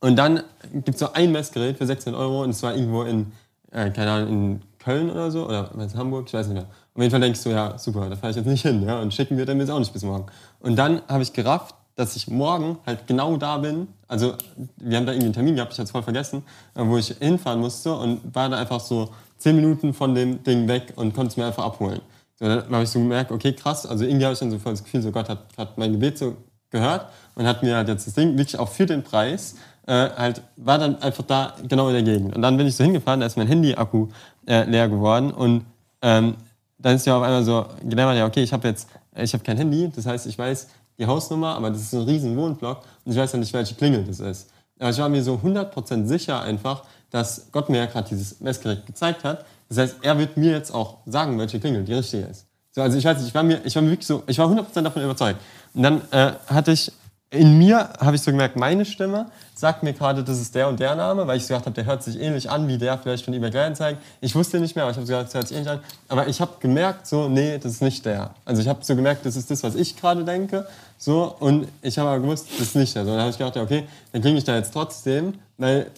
Und 0.00 0.16
dann 0.16 0.42
gibt 0.72 0.90
es 0.90 0.98
so 0.98 1.12
ein 1.12 1.32
Messgerät 1.32 1.78
für 1.78 1.86
600 1.86 2.20
Euro 2.20 2.44
und 2.44 2.50
es 2.50 2.62
war 2.62 2.74
irgendwo 2.74 3.02
in, 3.02 3.32
äh, 3.72 3.90
keine 3.90 4.10
Ahnung, 4.10 4.28
in 4.28 4.62
Köln 4.78 5.10
oder 5.10 5.30
so 5.30 5.46
oder 5.46 5.70
in 5.74 5.94
Hamburg, 5.94 6.26
ich 6.28 6.34
weiß 6.34 6.46
nicht 6.48 6.54
mehr. 6.54 6.66
Auf 6.94 7.02
jeden 7.02 7.10
Fall 7.10 7.22
ich 7.24 7.40
so, 7.40 7.50
ja, 7.50 7.78
super, 7.78 8.08
da 8.08 8.16
fahre 8.16 8.30
ich 8.30 8.36
jetzt 8.36 8.46
nicht 8.46 8.62
hin 8.62 8.82
ja, 8.84 9.00
und 9.00 9.12
schicken 9.12 9.36
wir 9.36 9.46
dann 9.46 9.58
jetzt 9.58 9.70
auch 9.70 9.78
nicht 9.78 9.92
bis 9.92 10.02
morgen. 10.02 10.26
Und 10.60 10.76
dann 10.76 11.02
habe 11.08 11.22
ich 11.22 11.32
gerafft, 11.32 11.74
dass 11.98 12.14
ich 12.14 12.28
morgen 12.28 12.78
halt 12.86 13.08
genau 13.08 13.36
da 13.36 13.58
bin. 13.58 13.88
Also 14.06 14.34
wir 14.76 14.96
haben 14.96 15.04
da 15.04 15.12
irgendwie 15.12 15.26
einen 15.26 15.32
Termin 15.32 15.56
gehabt, 15.56 15.72
ich 15.72 15.78
hatte 15.78 15.86
es 15.86 15.90
voll 15.90 16.04
vergessen, 16.04 16.44
äh, 16.76 16.82
wo 16.84 16.96
ich 16.96 17.08
hinfahren 17.18 17.58
musste 17.58 17.92
und 17.92 18.20
war 18.32 18.48
da 18.48 18.56
einfach 18.56 18.78
so 18.78 19.10
10 19.38 19.56
Minuten 19.56 19.92
von 19.92 20.14
dem 20.14 20.44
Ding 20.44 20.68
weg 20.68 20.92
und 20.94 21.12
konnte 21.12 21.32
es 21.32 21.36
mir 21.36 21.46
einfach 21.46 21.64
abholen. 21.64 22.00
So, 22.36 22.46
dann 22.46 22.70
habe 22.70 22.84
ich 22.84 22.90
so 22.90 23.00
gemerkt, 23.00 23.32
okay, 23.32 23.52
krass, 23.52 23.84
also 23.84 24.04
irgendwie 24.04 24.26
habe 24.26 24.32
ich 24.32 24.38
dann 24.38 24.52
so 24.52 24.60
voll 24.60 24.74
das 24.74 24.84
Gefühl, 24.84 25.02
so 25.02 25.10
Gott 25.10 25.28
hat, 25.28 25.40
hat 25.56 25.76
mein 25.76 25.90
Gebet 25.90 26.18
so 26.18 26.36
gehört 26.70 27.06
und 27.34 27.46
hat 27.46 27.64
mir 27.64 27.74
halt 27.74 27.88
jetzt 27.88 28.06
das 28.06 28.14
Ding 28.14 28.38
wirklich 28.38 28.56
auch 28.60 28.68
für 28.68 28.86
den 28.86 29.02
Preis 29.02 29.56
äh, 29.88 30.10
halt, 30.16 30.42
war 30.56 30.78
dann 30.78 31.02
einfach 31.02 31.24
da 31.24 31.56
genau 31.66 31.88
in 31.88 31.94
der 31.94 32.04
Gegend. 32.04 32.36
Und 32.36 32.42
dann 32.42 32.56
bin 32.56 32.68
ich 32.68 32.76
so 32.76 32.84
hingefahren, 32.84 33.18
da 33.18 33.26
ist 33.26 33.36
mein 33.36 33.48
Handy-Akku 33.48 34.06
äh, 34.46 34.62
leer 34.70 34.88
geworden 34.88 35.32
und 35.32 35.64
ähm, 36.02 36.36
dann 36.78 36.94
ist 36.94 37.06
ja 37.06 37.16
auf 37.16 37.24
einmal 37.24 37.42
so, 37.42 37.66
genau, 37.82 38.12
ja, 38.12 38.24
okay, 38.24 38.44
ich 38.44 38.52
habe 38.52 38.68
jetzt, 38.68 38.88
ich 39.16 39.32
habe 39.32 39.42
kein 39.42 39.56
Handy, 39.56 39.90
das 39.92 40.06
heißt, 40.06 40.26
ich 40.28 40.38
weiß 40.38 40.68
die 40.98 41.06
Hausnummer, 41.06 41.54
aber 41.54 41.70
das 41.70 41.82
ist 41.82 41.94
ein 41.94 42.02
riesen 42.02 42.36
Wohnblock 42.36 42.82
und 43.04 43.12
ich 43.12 43.18
weiß 43.18 43.32
ja 43.32 43.38
nicht, 43.38 43.52
welche 43.52 43.74
Klingel 43.74 44.04
das 44.04 44.20
ist. 44.20 44.50
Aber 44.78 44.90
ich 44.90 44.98
war 44.98 45.08
mir 45.08 45.22
so 45.22 45.34
100% 45.34 46.06
sicher 46.06 46.40
einfach, 46.42 46.84
dass 47.10 47.48
Gott 47.52 47.68
mir 47.68 47.78
ja 47.78 47.86
gerade 47.86 48.08
dieses 48.08 48.40
Messgerät 48.40 48.86
gezeigt 48.86 49.24
hat. 49.24 49.44
Das 49.68 49.78
heißt, 49.78 49.96
er 50.02 50.18
wird 50.18 50.36
mir 50.36 50.52
jetzt 50.52 50.72
auch 50.72 50.98
sagen, 51.06 51.38
welche 51.38 51.58
Klingel 51.58 51.84
die 51.84 51.94
richtige 51.94 52.24
ist. 52.24 52.46
So, 52.72 52.82
also 52.82 52.96
ich 52.98 53.04
weiß 53.04 53.18
nicht, 53.18 53.28
ich 53.28 53.34
war 53.34 53.42
mir, 53.42 53.60
ich 53.64 53.74
war 53.74 53.82
mir 53.82 53.90
wirklich 53.90 54.06
so, 54.06 54.22
ich 54.26 54.38
war 54.38 54.48
100% 54.48 54.82
davon 54.82 55.02
überzeugt. 55.02 55.40
Und 55.74 55.82
dann 55.82 56.02
äh, 56.10 56.32
hatte 56.46 56.72
ich 56.72 56.92
in 57.30 57.58
mir 57.58 57.90
habe 58.00 58.16
ich 58.16 58.22
so 58.22 58.30
gemerkt, 58.30 58.56
meine 58.56 58.84
Stimme 58.84 59.26
sagt 59.54 59.82
mir 59.82 59.92
gerade, 59.92 60.24
das 60.24 60.40
ist 60.40 60.54
der 60.54 60.68
und 60.68 60.80
der 60.80 60.94
Name, 60.94 61.26
weil 61.26 61.36
ich 61.36 61.42
so 61.44 61.48
gedacht 61.48 61.66
habe, 61.66 61.74
der 61.74 61.84
hört 61.84 62.02
sich 62.02 62.18
ähnlich 62.18 62.48
an 62.48 62.68
wie 62.68 62.78
der 62.78 62.96
vielleicht 62.96 63.24
von 63.24 63.34
eBay 63.34 63.50
Kleinanzeigen. 63.50 64.00
Ich 64.20 64.34
wusste 64.34 64.60
nicht 64.60 64.74
mehr, 64.74 64.84
aber 64.84 64.92
ich 64.92 64.96
habe 64.96 65.06
so 65.06 65.12
gedacht, 65.12 65.26
das 65.26 65.34
hört 65.34 65.48
sich 65.48 65.56
ähnlich 65.56 65.72
an. 65.72 65.80
Aber 66.08 66.26
ich 66.26 66.40
habe 66.40 66.52
gemerkt, 66.60 67.06
so, 67.06 67.28
nee, 67.28 67.58
das 67.58 67.72
ist 67.72 67.82
nicht 67.82 68.04
der. 68.06 68.30
Also 68.46 68.62
ich 68.62 68.68
habe 68.68 68.82
so 68.82 68.96
gemerkt, 68.96 69.26
das 69.26 69.36
ist 69.36 69.50
das, 69.50 69.62
was 69.62 69.74
ich 69.74 69.96
gerade 69.96 70.24
denke. 70.24 70.66
So, 70.96 71.34
und 71.40 71.68
ich 71.82 71.98
habe 71.98 72.08
aber 72.08 72.20
gewusst, 72.20 72.46
das 72.52 72.68
ist 72.68 72.76
nicht 72.76 72.94
der. 72.94 73.04
So, 73.04 73.10
dann 73.10 73.20
habe 73.20 73.30
ich 73.30 73.36
gedacht, 73.38 73.56
ja, 73.56 73.62
okay, 73.62 73.84
dann 74.12 74.22
klinge 74.22 74.38
ich 74.38 74.44
da 74.44 74.56
jetzt 74.56 74.72
trotzdem, 74.72 75.34
weil, 75.58 75.90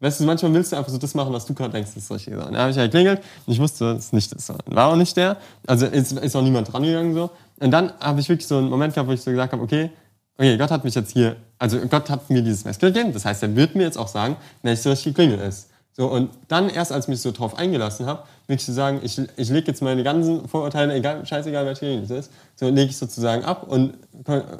weißt 0.00 0.20
du, 0.20 0.24
manchmal 0.24 0.54
willst 0.54 0.72
du 0.72 0.76
einfach 0.76 0.90
so 0.90 0.98
das 0.98 1.14
machen, 1.14 1.32
was 1.34 1.44
du 1.44 1.52
gerade 1.52 1.72
denkst, 1.72 1.90
das 1.94 2.04
ist 2.04 2.10
richtig. 2.10 2.34
So. 2.34 2.40
Und 2.40 2.52
dann 2.52 2.62
habe 2.62 2.70
ich 2.70 2.78
halt 2.78 2.90
geklingelt 2.90 3.20
und 3.46 3.52
ich 3.52 3.60
wusste, 3.60 3.94
das 3.94 4.06
ist 4.06 4.12
nicht 4.14 4.34
das. 4.34 4.50
War 4.64 4.86
auch 4.86 4.96
nicht 4.96 5.14
der. 5.18 5.36
Also 5.66 5.84
ist, 5.84 6.12
ist 6.12 6.34
auch 6.34 6.42
niemand 6.42 6.72
dran 6.72 6.82
gegangen 6.82 7.12
so. 7.12 7.30
Und 7.60 7.72
dann 7.72 7.92
habe 8.00 8.20
ich 8.20 8.28
wirklich 8.28 8.46
so 8.46 8.56
einen 8.56 8.70
Moment 8.70 8.94
gehabt, 8.94 9.08
wo 9.08 9.12
ich 9.12 9.20
so 9.20 9.30
gesagt 9.30 9.52
habe, 9.52 9.62
okay, 9.62 9.90
okay, 10.38 10.56
Gott 10.56 10.70
hat 10.70 10.84
mich 10.84 10.94
jetzt 10.94 11.12
hier, 11.12 11.36
also 11.58 11.78
Gott 11.88 12.08
hat 12.08 12.30
mir 12.30 12.42
dieses 12.42 12.64
Messgerät 12.64 12.94
gegeben, 12.94 13.12
das 13.12 13.24
heißt, 13.24 13.42
er 13.42 13.54
wird 13.56 13.74
mir 13.74 13.82
jetzt 13.82 13.98
auch 13.98 14.08
sagen, 14.08 14.36
welche 14.62 14.90
richtige 14.90 15.14
Klingel 15.14 15.40
ist. 15.40 15.68
So, 15.92 16.06
und 16.06 16.30
dann 16.46 16.70
erst, 16.70 16.92
als 16.92 17.06
ich 17.06 17.08
mich 17.08 17.20
so 17.20 17.32
drauf 17.32 17.58
eingelassen 17.58 18.06
habe, 18.06 18.22
wirklich 18.46 18.64
zu 18.64 18.72
sagen, 18.72 19.00
ich, 19.02 19.20
ich 19.36 19.50
lege 19.50 19.66
jetzt 19.66 19.82
meine 19.82 20.04
ganzen 20.04 20.46
Vorurteile, 20.46 20.94
egal, 20.94 21.26
scheißegal, 21.26 21.66
welche 21.66 21.80
Klingel 21.80 22.04
es 22.04 22.10
ist, 22.10 22.30
so 22.54 22.68
lege 22.68 22.90
ich 22.90 22.96
sozusagen 22.96 23.44
ab 23.44 23.64
und, 23.66 23.94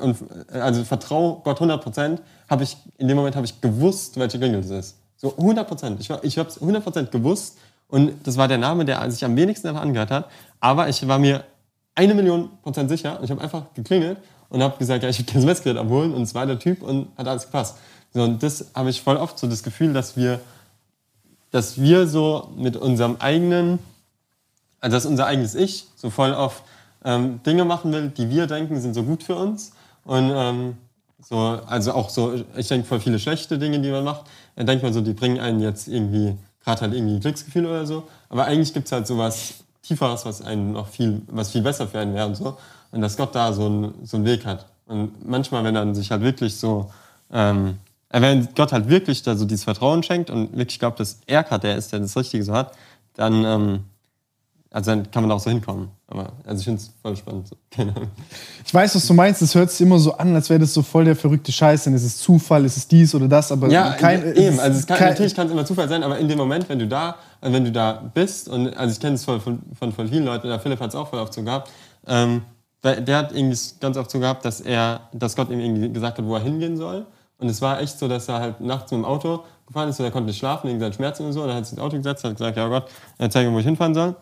und 0.01 0.17
also 0.53 0.83
vertraue 0.83 1.41
Gott 1.45 1.59
100 1.59 1.81
Prozent, 1.81 2.23
habe 2.51 2.65
ich, 2.65 2.77
in 2.97 3.07
dem 3.07 3.17
Moment 3.17 3.37
habe 3.37 3.47
ich 3.47 3.61
gewusst, 3.61 4.19
welche 4.19 4.39
Klingel 4.39 4.61
es 4.61 4.71
ist. 4.71 4.97
So 5.17 5.37
100 5.37 5.69
Prozent. 5.69 6.01
Ich, 6.01 6.11
ich 6.23 6.39
habe 6.39 6.49
es 6.49 6.61
100 6.61 6.83
Prozent 6.83 7.13
gewusst 7.13 7.59
und 7.87 8.15
das 8.25 8.37
war 8.37 8.49
der 8.49 8.59
Name, 8.59 8.85
der 8.85 9.09
sich 9.13 9.25
am 9.25 9.37
wenigsten 9.37 9.69
davon 9.69 9.83
angehört 9.83 10.11
hat, 10.11 10.29
aber 10.59 10.89
ich 10.89 11.07
war 11.07 11.21
mir 11.21 11.45
eine 11.95 12.15
Million 12.15 12.51
Prozent 12.63 12.91
sicher 12.91 13.17
und 13.19 13.25
ich 13.25 13.31
habe 13.31 13.41
einfach 13.41 13.63
geklingelt 13.75 14.19
und 14.51 14.63
habe 14.63 14.79
gesagt, 14.79 15.03
ja, 15.03 15.09
ich 15.09 15.19
würde 15.19 15.33
das 15.33 15.45
Messgerät 15.45 15.77
abholen 15.77 16.15
und 16.15 16.23
es 16.23 16.35
war 16.35 16.47
der 16.47 16.59
Typ 16.59 16.83
und 16.83 17.09
hat 17.17 17.29
alles 17.29 17.47
gepasst. 17.47 17.77
So, 18.15 18.23
und 18.23 18.43
das 18.43 18.71
habe 18.75 18.91
ich 18.91 19.03
voll 19.03 19.17
oft 19.17 19.39
so 19.39 19.47
das 19.47 19.63
Gefühl, 19.63 19.93
dass 19.93 20.17
wir, 20.17 20.41
dass 21.51 21.81
wir 21.81 22.07
so 22.07 22.51
mit 22.57 22.77
unserem 22.77 23.17
eigenen, 23.19 23.79
also 24.81 24.97
dass 24.97 25.07
unser 25.07 25.27
eigenes 25.27 25.55
Ich 25.55 25.87
so 25.97 26.11
voll 26.11 26.33
oft 26.33 26.63
ähm, 27.05 27.41
Dinge 27.45 27.65
machen 27.65 27.93
will, 27.93 28.09
die 28.09 28.31
wir 28.31 28.47
denken, 28.47 28.81
sind 28.81 28.95
so 28.95 29.03
gut 29.03 29.23
für 29.23 29.37
uns. 29.37 29.73
Und 30.05 30.31
ähm, 30.35 30.79
so, 31.21 31.37
also 31.37 31.93
auch 31.93 32.09
so, 32.09 32.45
ich 32.57 32.69
denke 32.69 32.87
voll 32.87 33.01
viele 33.01 33.19
schlechte 33.19 33.59
Dinge, 33.59 33.81
die 33.81 33.91
man 33.91 34.05
macht. 34.05 34.25
Dann 34.57 34.67
denkt 34.67 34.83
man 34.83 34.93
so, 34.93 35.01
die 35.01 35.13
bringen 35.13 35.39
einen 35.39 35.61
jetzt 35.61 35.89
irgendwie, 35.89 36.37
gerade 36.65 36.81
halt 36.81 36.95
irgendwie 36.95 37.21
Glücksgefühl 37.21 37.67
oder 37.67 37.85
so. 37.85 38.05
Aber 38.31 38.47
eigentlich 38.47 38.73
gibt 38.73 38.87
es 38.87 38.93
halt 38.93 39.07
so 39.07 39.19
was 39.19 39.55
Tieferes, 39.83 40.25
was 40.25 40.41
einen 40.41 40.73
noch 40.73 40.89
viel, 40.89 41.23
was 41.27 41.51
viel 41.51 41.63
besser 41.63 41.87
für 41.87 41.99
einen 41.99 42.15
wäre 42.15 42.27
und 42.27 42.37
so 42.37 42.57
und 42.91 43.01
dass 43.01 43.17
Gott 43.17 43.35
da 43.35 43.53
so, 43.53 43.69
ein, 43.69 43.95
so 44.05 44.17
einen 44.17 44.27
Weg 44.27 44.45
hat. 44.47 44.67
Und 44.87 45.29
manchmal, 45.29 45.65
wenn 45.65 45.77
er 45.77 45.95
sich 45.95 46.11
halt 46.11 46.23
wirklich 46.23 46.57
so, 46.57 46.91
ähm, 47.33 47.79
äh, 48.11 48.21
wenn 48.21 48.49
Gott 48.55 48.73
halt 48.73 48.89
wirklich 48.89 49.23
da 49.23 49.37
so 49.37 49.45
dieses 49.45 49.65
Vertrauen 49.65 50.03
schenkt 50.03 50.31
und 50.31 50.57
wirklich 50.57 50.79
glaubt, 50.79 50.99
dass 50.99 51.21
er 51.27 51.43
gerade 51.45 51.69
der 51.69 51.77
ist, 51.77 51.93
der 51.93 52.01
das 52.01 52.17
Richtige 52.17 52.43
so 52.43 52.55
hat, 52.55 52.73
dann, 53.15 53.45
ähm, 53.45 53.81
also 54.71 54.91
dann 54.91 55.11
kann 55.11 55.23
man 55.23 55.33
auch 55.33 55.41
so 55.41 55.51
hinkommen. 55.51 55.91
Aber 56.07 56.33
also 56.45 56.61
ich 56.61 56.65
finde 56.65 56.81
es 56.81 56.91
voll 57.03 57.17
spannend. 57.17 57.51
ich 58.65 58.73
weiß, 58.73 58.95
was 58.95 59.07
du 59.07 59.13
meinst. 59.13 59.43
Es 59.43 59.55
hört 59.55 59.71
sich 59.71 59.83
immer 59.83 59.99
so 59.99 60.15
an, 60.15 60.35
als 60.35 60.49
wäre 60.49 60.61
das 60.61 60.73
so 60.73 60.83
voll 60.83 61.05
der 61.05 61.17
verrückte 61.17 61.53
Scheiß. 61.53 61.85
Denn 61.85 61.95
es 61.95 62.03
ist 62.03 62.21
Zufall, 62.21 62.65
es 62.65 62.79
ist 62.79 62.91
dies 62.91 63.15
oder 63.15 63.29
das. 63.29 63.53
Aber 63.53 63.69
ja, 63.69 63.93
kein, 63.93 64.35
eben. 64.35 64.59
Also 64.59 64.87
kann, 64.87 64.97
kein, 64.97 65.09
natürlich 65.11 65.35
kann 65.35 65.47
es 65.47 65.53
immer 65.53 65.67
Zufall 65.67 65.89
sein, 65.89 66.03
aber 66.03 66.19
in 66.19 66.29
dem 66.29 66.39
Moment, 66.39 66.67
wenn 66.69 66.79
du 66.79 66.87
da, 66.87 67.17
wenn 67.43 67.65
du 67.65 67.73
da 67.73 68.11
bist 68.15 68.49
und 68.49 68.75
also 68.75 68.93
ich 68.93 69.01
kenne 69.01 69.17
es 69.17 69.25
von, 69.25 69.41
von, 69.41 69.61
von, 69.79 70.09
vielen 70.09 70.25
Leuten, 70.25 70.49
der 70.49 70.61
Philipp 70.61 70.81
hat 70.81 70.91
es 70.91 70.95
auch 70.95 71.09
voll 71.09 71.19
oft 71.19 71.35
so 71.35 71.43
gehabt. 71.43 71.71
Ähm, 72.07 72.43
der 72.83 73.17
hat 73.17 73.33
irgendwie 73.33 73.59
ganz 73.81 73.97
oft 73.97 74.11
so 74.11 74.21
gehabt, 74.21 74.45
dass 74.45 74.61
er, 74.61 75.09
dass 75.13 75.37
Gott 75.37 75.51
ihm 75.51 75.61
irgendwie 75.61 75.93
gesagt 75.93 76.19
hat, 76.19 76.25
wo 76.25 76.35
er 76.35 76.43
hingehen 76.43 76.77
soll. 76.77 77.07
Und 77.39 77.49
es 77.49 77.61
war 77.63 77.81
echt 77.81 77.99
so, 77.99 78.09
dass 78.09 78.29
er 78.29 78.41
halt 78.41 78.61
nachts 78.61 78.91
mit 78.91 78.99
dem 79.01 79.05
Auto 79.05 79.45
gefahren 79.67 79.89
ist 79.89 80.01
und 80.01 80.07
er 80.07 80.11
konnte 80.11 80.29
nicht 80.29 80.39
schlafen 80.39 80.69
wegen 80.69 80.81
seinen 80.81 80.93
Schmerzen 80.93 81.27
und 81.27 81.33
so. 81.33 81.43
Und 81.43 81.49
dann 81.49 81.57
hat 81.57 81.63
er 81.63 81.67
sich 81.67 81.73
ins 81.79 81.83
Auto 81.83 81.97
gesetzt 81.97 82.25
und 82.25 82.31
hat 82.31 82.39
gesagt, 82.39 82.57
ja 82.57 82.69
Gott, 82.69 82.89
zeig 83.31 83.47
mir, 83.47 83.53
wo 83.53 83.59
ich 83.59 83.65
hinfahren 83.65 83.95
soll. 83.95 84.17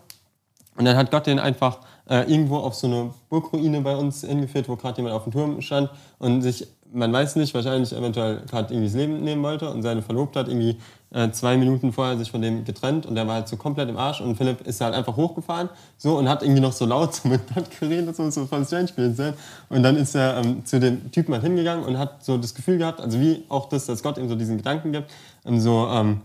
Und 0.75 0.85
dann 0.85 0.95
hat 0.95 1.09
Gott 1.09 1.25
den 1.25 1.39
einfach 1.39 1.79
äh, 2.07 2.31
irgendwo 2.31 2.57
auf 2.57 2.75
so 2.75 2.87
eine 2.87 3.11
Burgruine 3.29 3.81
bei 3.81 3.95
uns 3.95 4.21
hingeführt, 4.21 4.69
wo 4.69 4.75
gerade 4.75 4.97
jemand 4.97 5.15
auf 5.15 5.23
dem 5.23 5.33
Turm 5.33 5.61
stand 5.61 5.89
und 6.19 6.41
sich, 6.41 6.67
man 6.93 7.11
weiß 7.11 7.35
nicht, 7.37 7.53
wahrscheinlich 7.55 7.91
eventuell 7.93 8.41
gerade 8.47 8.73
irgendwie 8.73 8.87
das 8.87 8.95
Leben 8.95 9.23
nehmen 9.23 9.41
wollte. 9.41 9.69
Und 9.69 9.81
seine 9.81 10.03
Verlobte 10.03 10.39
hat 10.39 10.47
irgendwie 10.47 10.77
äh, 11.11 11.31
zwei 11.31 11.57
Minuten 11.57 11.93
vorher 11.93 12.17
sich 12.17 12.31
von 12.31 12.41
dem 12.41 12.65
getrennt 12.65 13.05
und 13.05 13.15
der 13.15 13.27
war 13.27 13.35
halt 13.35 13.47
so 13.47 13.55
komplett 13.55 13.89
im 13.89 13.97
Arsch 13.97 14.19
und 14.19 14.35
Philipp 14.35 14.61
ist 14.67 14.81
halt 14.81 14.93
einfach 14.93 15.15
hochgefahren 15.15 15.69
so 15.97 16.17
und 16.17 16.27
hat 16.27 16.43
irgendwie 16.43 16.61
noch 16.61 16.73
so 16.73 16.85
laut 16.85 17.15
so 17.15 17.29
mit 17.29 17.41
Gott 17.53 17.69
geredet, 17.79 18.15
so, 18.15 18.29
so 18.29 18.45
voll 18.45 18.65
strange 18.65 18.87
gewesen 18.87 19.33
Und 19.69 19.83
dann 19.83 19.95
ist 19.95 20.15
er 20.15 20.37
ähm, 20.37 20.65
zu 20.65 20.79
dem 20.79 21.11
Typen 21.11 21.33
halt 21.33 21.43
hingegangen 21.43 21.85
und 21.85 21.97
hat 21.97 22.23
so 22.23 22.37
das 22.37 22.53
Gefühl 22.53 22.77
gehabt, 22.77 22.99
also 22.99 23.19
wie 23.19 23.43
auch 23.49 23.69
das, 23.69 23.85
dass 23.85 24.03
Gott 24.03 24.17
ihm 24.17 24.27
so 24.27 24.35
diesen 24.35 24.57
Gedanken 24.57 24.91
gibt, 24.91 25.09
ähm, 25.45 25.59
so, 25.59 25.87
ähm, 25.87 26.21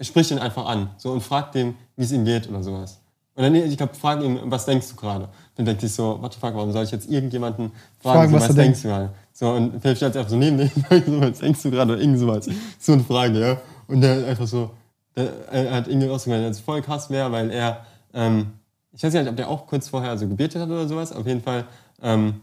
spricht 0.00 0.30
ihn 0.30 0.38
einfach 0.38 0.66
an 0.66 0.90
so 0.96 1.12
und 1.12 1.22
fragt 1.22 1.54
dem, 1.54 1.74
wie 1.96 2.04
es 2.04 2.12
ihm 2.12 2.24
geht 2.24 2.48
oder 2.48 2.62
sowas. 2.62 3.00
Und 3.34 3.42
dann, 3.42 3.54
ich 3.54 3.76
glaube, 3.76 3.94
frag 3.94 4.22
ihn, 4.22 4.40
was 4.44 4.64
denkst 4.64 4.88
du 4.88 4.96
gerade? 4.96 5.28
Dann 5.56 5.66
denkt 5.66 5.82
sich 5.82 5.92
so, 5.92 6.18
what 6.22 6.32
the 6.32 6.40
fuck, 6.40 6.54
warum 6.54 6.72
soll 6.72 6.84
ich 6.84 6.90
jetzt 6.90 7.10
irgendjemanden 7.10 7.70
fragen, 8.00 8.18
fragen 8.18 8.30
so, 8.30 8.36
was, 8.36 8.48
was 8.48 8.56
denkst 8.56 8.82
du 8.82 8.88
gerade? 8.88 9.10
So, 9.34 9.50
und 9.50 9.82
Philipp 9.82 9.98
stellt 9.98 10.14
sich 10.14 10.20
einfach 10.20 10.30
so 10.30 10.38
neben 10.38 10.56
dich, 10.56 10.72
so, 11.06 11.20
was 11.20 11.38
denkst 11.38 11.62
du 11.62 11.70
gerade 11.70 11.92
oder 11.92 12.00
irgend 12.00 12.18
sowas. 12.18 12.48
So 12.78 12.94
eine 12.94 13.04
Frage, 13.04 13.38
ja. 13.38 13.56
Und 13.88 14.00
der 14.00 14.26
einfach 14.26 14.46
so, 14.46 14.70
er 15.14 15.72
hat 15.72 15.88
irgendwie 15.88 16.08
rausgemeint, 16.08 16.44
dass 16.44 16.58
es 16.58 16.62
voll 16.62 16.82
krass 16.82 17.10
wäre, 17.10 17.30
weil 17.32 17.50
er, 17.50 17.86
ähm, 18.12 18.52
ich 18.92 19.02
weiß 19.02 19.12
nicht, 19.12 19.28
ob 19.28 19.36
der 19.36 19.48
auch 19.48 19.66
kurz 19.66 19.88
vorher 19.88 20.16
so 20.18 20.26
gebetet 20.28 20.60
hat 20.60 20.68
oder 20.68 20.86
sowas, 20.88 21.12
auf 21.12 21.26
jeden 21.26 21.42
Fall 21.42 21.64
ähm, 22.02 22.40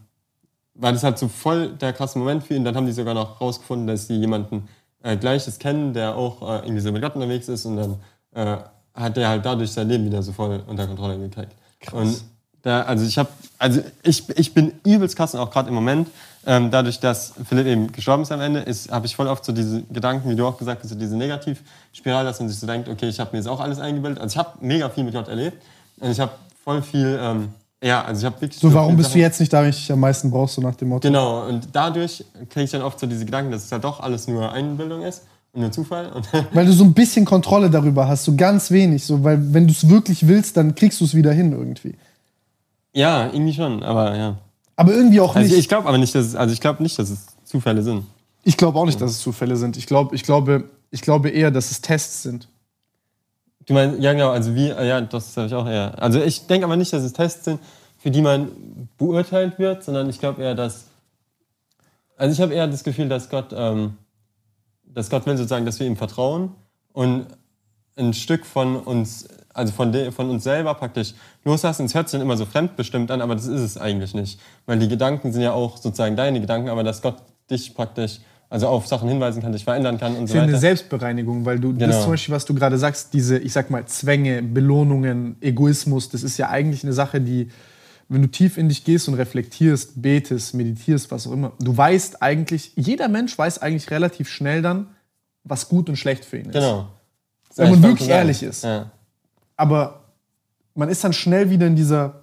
war 0.74 0.92
das 0.92 1.04
halt 1.04 1.18
so 1.18 1.28
voll 1.28 1.70
der 1.70 1.92
krasse 1.92 2.18
Moment 2.18 2.42
für 2.42 2.54
ihn. 2.54 2.64
Dann 2.64 2.74
haben 2.74 2.86
die 2.86 2.92
sogar 2.92 3.14
noch 3.14 3.40
rausgefunden, 3.40 3.86
dass 3.86 4.08
die 4.08 4.16
jemanden 4.16 4.68
äh, 5.02 5.16
Gleiches 5.16 5.58
kennen, 5.58 5.92
der 5.92 6.16
auch 6.16 6.42
äh, 6.42 6.64
irgendwie 6.64 6.80
so 6.80 6.90
mit 6.90 7.02
Gott 7.02 7.14
unterwegs 7.14 7.48
ist 7.48 7.64
und 7.64 7.76
dann 7.76 7.96
äh, 8.32 8.56
hat 8.94 9.16
der 9.16 9.28
halt 9.28 9.44
dadurch 9.44 9.70
sein 9.70 9.88
Leben 9.88 10.04
wieder 10.04 10.22
so 10.22 10.32
voll 10.32 10.62
unter 10.66 10.86
Kontrolle 10.86 11.18
gekriegt. 11.18 11.52
Krass. 11.80 11.94
Und 11.94 12.24
da, 12.62 12.82
also 12.82 13.04
ich 13.04 13.18
habe, 13.18 13.28
also 13.58 13.82
ich, 14.02 14.28
ich 14.36 14.54
bin 14.54 14.72
übelst 14.84 15.16
krass, 15.16 15.34
auch 15.34 15.50
gerade 15.50 15.68
im 15.68 15.74
Moment, 15.74 16.08
ähm, 16.46 16.70
dadurch, 16.70 17.00
dass 17.00 17.32
Philipp 17.48 17.66
eben 17.66 17.92
gestorben 17.92 18.22
ist 18.22 18.32
am 18.32 18.40
Ende, 18.40 18.64
habe 18.90 19.06
ich 19.06 19.16
voll 19.16 19.26
oft 19.28 19.44
so 19.44 19.52
diese 19.52 19.82
Gedanken, 19.84 20.28
wie 20.30 20.36
du 20.36 20.46
auch 20.46 20.56
gesagt 20.58 20.82
hast, 20.82 20.90
so 20.90 20.96
diese 20.96 21.16
Negativspirale, 21.16 22.28
dass 22.28 22.40
man 22.40 22.48
sich 22.48 22.58
so 22.58 22.66
denkt, 22.66 22.88
okay, 22.88 23.08
ich 23.08 23.20
habe 23.20 23.30
mir 23.32 23.38
jetzt 23.38 23.48
auch 23.48 23.60
alles 23.60 23.78
eingebildet. 23.78 24.20
Also 24.20 24.34
ich 24.34 24.38
habe 24.38 24.50
mega 24.60 24.88
viel 24.88 25.04
mit 25.04 25.14
Gott 25.14 25.28
erlebt. 25.28 25.62
Und 26.00 26.10
ich 26.10 26.20
habe 26.20 26.32
voll 26.64 26.82
viel, 26.82 27.18
ähm, 27.20 27.48
ja, 27.82 28.02
also 28.04 28.20
ich 28.20 28.24
habe 28.26 28.40
wirklich. 28.40 28.60
So, 28.60 28.72
warum 28.74 28.96
bist 28.96 29.08
du 29.10 29.12
Sachen- 29.12 29.20
jetzt 29.20 29.40
nicht 29.40 29.52
da, 29.52 29.62
wenn 29.62 29.70
ich 29.70 29.76
dich 29.76 29.92
am 29.92 30.00
meisten 30.00 30.30
brauchst, 30.30 30.54
so 30.56 30.62
nach 30.62 30.74
dem 30.74 30.88
Motto? 30.88 31.06
Genau, 31.08 31.46
und 31.46 31.68
dadurch 31.72 32.24
kriege 32.50 32.64
ich 32.64 32.70
dann 32.70 32.82
oft 32.82 32.98
so 32.98 33.06
diese 33.06 33.24
Gedanken, 33.24 33.50
dass 33.52 33.64
es 33.64 33.70
ja 33.70 33.78
doch 33.78 34.00
alles 34.00 34.26
nur 34.26 34.50
Einbildung 34.52 35.02
ist 35.02 35.22
und 35.52 35.60
nur 35.60 35.70
Zufall. 35.72 36.10
Und 36.12 36.26
Weil 36.54 36.66
du 36.66 36.72
so 36.72 36.84
ein 36.84 36.92
bisschen 36.94 37.24
Kontrolle 37.24 37.70
darüber 37.70 38.08
hast, 38.08 38.24
so 38.24 38.34
ganz 38.34 38.70
wenig. 38.70 39.04
So, 39.04 39.22
weil 39.22 39.52
wenn 39.54 39.66
du 39.66 39.72
es 39.72 39.88
wirklich 39.88 40.26
willst, 40.26 40.56
dann 40.56 40.74
kriegst 40.74 41.00
du 41.00 41.04
es 41.04 41.14
wieder 41.14 41.32
hin 41.32 41.52
irgendwie. 41.52 41.94
ja, 42.92 43.26
irgendwie 43.26 43.54
schon, 43.54 43.82
aber 43.82 44.16
ja. 44.16 44.36
Aber 44.76 44.92
irgendwie 44.92 45.20
auch 45.20 45.34
nicht. 45.34 45.44
Also 45.44 45.56
ich 45.56 45.68
glaube 45.68 45.88
aber 45.88 45.98
nicht, 45.98 46.14
dass 46.14 46.26
es, 46.26 46.36
also 46.36 46.52
ich 46.52 46.60
glaube 46.60 46.82
nicht, 46.82 46.98
dass 46.98 47.10
es 47.10 47.26
Zufälle 47.44 47.82
sind. 47.82 48.04
Ich 48.42 48.56
glaube 48.56 48.78
auch 48.78 48.84
nicht, 48.84 49.00
dass 49.00 49.12
es 49.12 49.20
Zufälle 49.20 49.56
sind. 49.56 49.76
Ich, 49.76 49.86
glaub, 49.86 50.12
ich, 50.12 50.22
glaube, 50.22 50.64
ich 50.90 51.00
glaube 51.00 51.30
eher, 51.30 51.50
dass 51.50 51.70
es 51.70 51.80
Tests 51.80 52.22
sind. 52.22 52.48
Du 53.66 53.72
meinst, 53.72 54.00
ja 54.00 54.12
genau, 54.12 54.30
also 54.30 54.54
wie, 54.54 54.68
ja, 54.68 55.00
das 55.00 55.36
habe 55.36 55.46
ich 55.46 55.54
auch 55.54 55.66
eher. 55.66 56.00
Also 56.02 56.20
ich 56.20 56.46
denke 56.46 56.66
aber 56.66 56.76
nicht, 56.76 56.92
dass 56.92 57.02
es 57.02 57.14
Tests 57.14 57.44
sind, 57.44 57.60
für 57.98 58.10
die 58.10 58.20
man 58.20 58.50
beurteilt 58.98 59.58
wird, 59.58 59.82
sondern 59.82 60.10
ich 60.10 60.18
glaube 60.18 60.42
eher, 60.42 60.54
dass, 60.54 60.84
also 62.16 62.32
ich 62.32 62.40
habe 62.40 62.52
eher 62.52 62.66
das 62.66 62.84
Gefühl, 62.84 63.08
dass 63.08 63.30
Gott, 63.30 63.54
ähm, 63.56 63.96
dass 64.84 65.08
Gott 65.08 65.24
will 65.24 65.36
sozusagen, 65.38 65.64
dass 65.64 65.80
wir 65.80 65.86
ihm 65.86 65.96
vertrauen 65.96 66.52
und 66.92 67.26
ein 67.96 68.12
Stück 68.12 68.44
von 68.44 68.76
uns, 68.76 69.26
also 69.54 69.72
von, 69.72 69.92
de, 69.92 70.10
von 70.10 70.28
uns 70.28 70.44
selber 70.44 70.74
praktisch 70.74 71.14
loslassen. 71.44 71.86
Es 71.86 71.94
hört 71.94 72.08
sich 72.08 72.18
dann 72.18 72.26
immer 72.26 72.36
so 72.36 72.44
fremdbestimmt 72.44 73.10
an, 73.10 73.22
aber 73.22 73.34
das 73.34 73.46
ist 73.46 73.60
es 73.60 73.78
eigentlich 73.78 74.12
nicht. 74.14 74.38
Weil 74.66 74.78
die 74.78 74.88
Gedanken 74.88 75.32
sind 75.32 75.42
ja 75.42 75.52
auch 75.52 75.76
sozusagen 75.78 76.16
deine 76.16 76.40
Gedanken, 76.40 76.68
aber 76.68 76.82
dass 76.82 77.00
Gott 77.00 77.16
dich 77.50 77.74
praktisch, 77.74 78.20
also 78.50 78.68
auf 78.68 78.86
Sachen 78.86 79.08
hinweisen 79.08 79.42
kann, 79.42 79.52
dich 79.52 79.64
verändern 79.64 79.98
kann 79.98 80.16
und 80.16 80.24
Das 80.24 80.30
so 80.30 80.34
ist 80.34 80.36
ja 80.36 80.42
eine 80.42 80.52
weiter. 80.52 80.60
Selbstbereinigung, 80.60 81.44
weil 81.44 81.58
du, 81.58 81.72
das 81.72 81.88
Genau. 81.88 82.02
zum 82.02 82.10
Beispiel, 82.12 82.34
was 82.34 82.44
du 82.44 82.54
gerade 82.54 82.78
sagst, 82.78 83.14
diese, 83.14 83.38
ich 83.38 83.52
sag 83.52 83.70
mal, 83.70 83.86
Zwänge, 83.86 84.42
Belohnungen, 84.42 85.36
Egoismus, 85.40 86.10
das 86.10 86.22
ist 86.22 86.36
ja 86.36 86.50
eigentlich 86.50 86.82
eine 86.84 86.92
Sache, 86.92 87.20
die, 87.20 87.48
wenn 88.08 88.22
du 88.22 88.28
tief 88.28 88.58
in 88.58 88.68
dich 88.68 88.84
gehst 88.84 89.08
und 89.08 89.14
reflektierst, 89.14 90.02
betest, 90.02 90.54
meditierst, 90.54 91.10
was 91.10 91.26
auch 91.26 91.32
immer, 91.32 91.52
du 91.60 91.76
weißt 91.76 92.22
eigentlich, 92.22 92.72
jeder 92.76 93.08
Mensch 93.08 93.36
weiß 93.36 93.60
eigentlich 93.62 93.90
relativ 93.90 94.28
schnell 94.28 94.62
dann, 94.62 94.88
was 95.42 95.68
gut 95.68 95.88
und 95.88 95.96
schlecht 95.96 96.24
für 96.24 96.38
ihn 96.38 96.46
ist. 96.46 96.52
Genau. 96.54 96.86
Das 97.48 97.58
Wenn 97.58 97.70
man 97.70 97.82
wirklich 97.82 98.08
ehrlich 98.08 98.42
ist. 98.42 98.64
Ja. 98.64 98.90
Aber 99.56 100.04
man 100.74 100.88
ist 100.88 101.04
dann 101.04 101.12
schnell 101.12 101.50
wieder 101.50 101.66
in 101.66 101.76
dieser, 101.76 102.22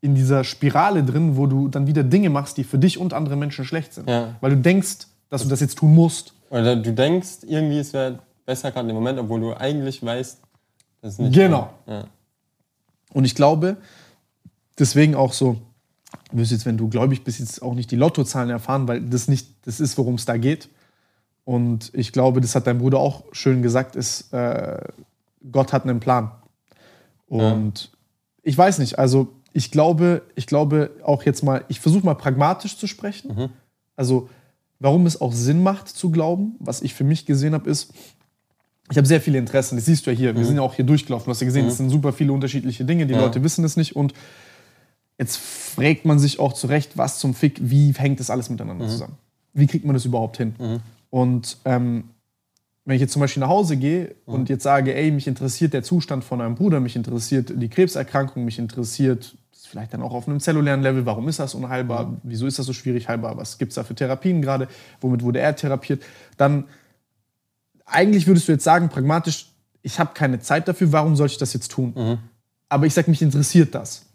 in 0.00 0.14
dieser 0.14 0.44
Spirale 0.44 1.02
drin, 1.02 1.36
wo 1.36 1.46
du 1.46 1.68
dann 1.68 1.86
wieder 1.86 2.02
Dinge 2.02 2.30
machst, 2.30 2.56
die 2.56 2.64
für 2.64 2.78
dich 2.78 2.98
und 2.98 3.12
andere 3.12 3.36
Menschen 3.36 3.64
schlecht 3.64 3.94
sind. 3.94 4.08
Ja. 4.08 4.36
Weil 4.40 4.50
du 4.50 4.56
denkst, 4.58 5.06
dass 5.30 5.42
du 5.42 5.48
das 5.48 5.60
jetzt 5.60 5.78
tun 5.78 5.94
musst. 5.94 6.34
Oder 6.50 6.76
du 6.76 6.92
denkst 6.92 7.38
irgendwie, 7.46 7.78
es 7.78 7.92
wäre 7.92 8.18
besser 8.46 8.70
gerade 8.70 8.88
im 8.88 8.94
Moment, 8.94 9.18
obwohl 9.18 9.40
du 9.40 9.54
eigentlich 9.54 10.02
weißt, 10.02 10.40
dass 11.02 11.12
es 11.14 11.18
nicht 11.18 11.34
Genau. 11.34 11.70
Ja. 11.86 12.04
Und 13.12 13.24
ich 13.24 13.34
glaube, 13.34 13.76
deswegen 14.78 15.14
auch 15.14 15.32
so, 15.32 15.60
du 16.30 16.38
wirst 16.38 16.52
jetzt, 16.52 16.66
wenn 16.66 16.76
du 16.76 16.88
gläubig 16.88 17.24
bist, 17.24 17.40
jetzt 17.40 17.62
auch 17.62 17.74
nicht 17.74 17.90
die 17.90 17.96
Lottozahlen 17.96 18.50
erfahren, 18.50 18.88
weil 18.88 19.00
das 19.02 19.28
nicht 19.28 19.48
das 19.66 19.80
ist, 19.80 19.98
worum 19.98 20.14
es 20.14 20.24
da 20.24 20.36
geht. 20.36 20.68
Und 21.44 21.90
ich 21.94 22.12
glaube, 22.12 22.40
das 22.40 22.54
hat 22.54 22.66
dein 22.66 22.78
Bruder 22.78 22.98
auch 22.98 23.24
schön 23.32 23.62
gesagt, 23.62 23.96
ist, 23.96 24.32
äh, 24.32 24.78
Gott 25.50 25.72
hat 25.72 25.84
einen 25.84 26.00
Plan. 26.00 26.30
Und 27.28 27.90
ich 28.42 28.56
weiß 28.56 28.78
nicht, 28.78 28.98
also 28.98 29.28
ich 29.52 29.70
glaube, 29.70 30.22
ich 30.34 30.46
glaube 30.46 30.90
auch 31.04 31.22
jetzt 31.24 31.42
mal, 31.42 31.64
ich 31.68 31.80
versuche 31.80 32.04
mal 32.04 32.14
pragmatisch 32.14 32.76
zu 32.76 32.86
sprechen. 32.86 33.50
Also, 33.96 34.28
warum 34.78 35.06
es 35.06 35.20
auch 35.20 35.32
Sinn 35.32 35.62
macht 35.62 35.88
zu 35.88 36.10
glauben, 36.10 36.54
was 36.60 36.82
ich 36.82 36.94
für 36.94 37.04
mich 37.04 37.26
gesehen 37.26 37.54
habe, 37.54 37.68
ist, 37.68 37.92
ich 38.90 38.96
habe 38.96 39.06
sehr 39.06 39.20
viele 39.20 39.38
Interessen, 39.38 39.76
das 39.76 39.84
siehst 39.84 40.06
du 40.06 40.10
ja 40.10 40.16
hier. 40.16 40.36
Wir 40.36 40.44
sind 40.46 40.56
ja 40.56 40.62
auch 40.62 40.74
hier 40.74 40.84
durchgelaufen. 40.84 41.26
Du 41.26 41.30
hast 41.30 41.40
ja 41.40 41.44
gesehen, 41.46 41.66
es 41.66 41.76
sind 41.76 41.90
super 41.90 42.12
viele 42.12 42.32
unterschiedliche 42.32 42.84
Dinge. 42.84 43.06
Die 43.06 43.12
Ja. 43.14 43.20
Leute 43.20 43.42
wissen 43.42 43.62
es 43.64 43.76
nicht. 43.76 43.94
Und 43.96 44.14
jetzt 45.18 45.36
fragt 45.36 46.06
man 46.06 46.18
sich 46.18 46.38
auch 46.38 46.54
zurecht, 46.54 46.96
was 46.96 47.18
zum 47.18 47.34
Fick, 47.34 47.58
wie 47.60 47.92
hängt 47.92 48.18
das 48.20 48.30
alles 48.30 48.48
miteinander 48.48 48.88
zusammen? 48.88 49.18
Wie 49.52 49.66
kriegt 49.66 49.84
man 49.84 49.92
das 49.94 50.04
überhaupt 50.06 50.38
hin? 50.38 50.54
Und 51.10 51.58
ähm, 51.66 52.04
wenn 52.88 52.94
ich 52.94 53.02
jetzt 53.02 53.12
zum 53.12 53.20
Beispiel 53.20 53.42
nach 53.42 53.50
Hause 53.50 53.76
gehe 53.76 54.14
und 54.24 54.48
jetzt 54.48 54.62
sage, 54.62 54.94
ey, 54.94 55.10
mich 55.10 55.26
interessiert 55.26 55.74
der 55.74 55.82
Zustand 55.82 56.24
von 56.24 56.40
einem 56.40 56.54
Bruder, 56.54 56.80
mich 56.80 56.96
interessiert 56.96 57.52
die 57.54 57.68
Krebserkrankung, 57.68 58.46
mich 58.46 58.58
interessiert 58.58 59.36
vielleicht 59.52 59.92
dann 59.92 60.00
auch 60.00 60.14
auf 60.14 60.26
einem 60.26 60.40
zellulären 60.40 60.80
Level, 60.80 61.04
warum 61.04 61.28
ist 61.28 61.38
das 61.38 61.54
unheilbar, 61.54 62.16
wieso 62.22 62.46
ist 62.46 62.58
das 62.58 62.64
so 62.64 62.72
schwierig 62.72 63.06
heilbar, 63.06 63.36
was 63.36 63.58
gibt 63.58 63.72
es 63.72 63.74
da 63.74 63.84
für 63.84 63.94
Therapien 63.94 64.40
gerade, 64.40 64.68
womit 65.02 65.22
wurde 65.22 65.38
er 65.38 65.54
therapiert, 65.54 66.02
dann 66.38 66.64
eigentlich 67.84 68.26
würdest 68.26 68.48
du 68.48 68.52
jetzt 68.52 68.64
sagen, 68.64 68.88
pragmatisch, 68.88 69.52
ich 69.82 70.00
habe 70.00 70.12
keine 70.14 70.40
Zeit 70.40 70.66
dafür, 70.66 70.90
warum 70.90 71.14
soll 71.14 71.26
ich 71.26 71.36
das 71.36 71.52
jetzt 71.52 71.70
tun? 71.70 72.18
Aber 72.70 72.86
ich 72.86 72.94
sage, 72.94 73.10
mich 73.10 73.20
interessiert 73.20 73.74
das. 73.74 74.06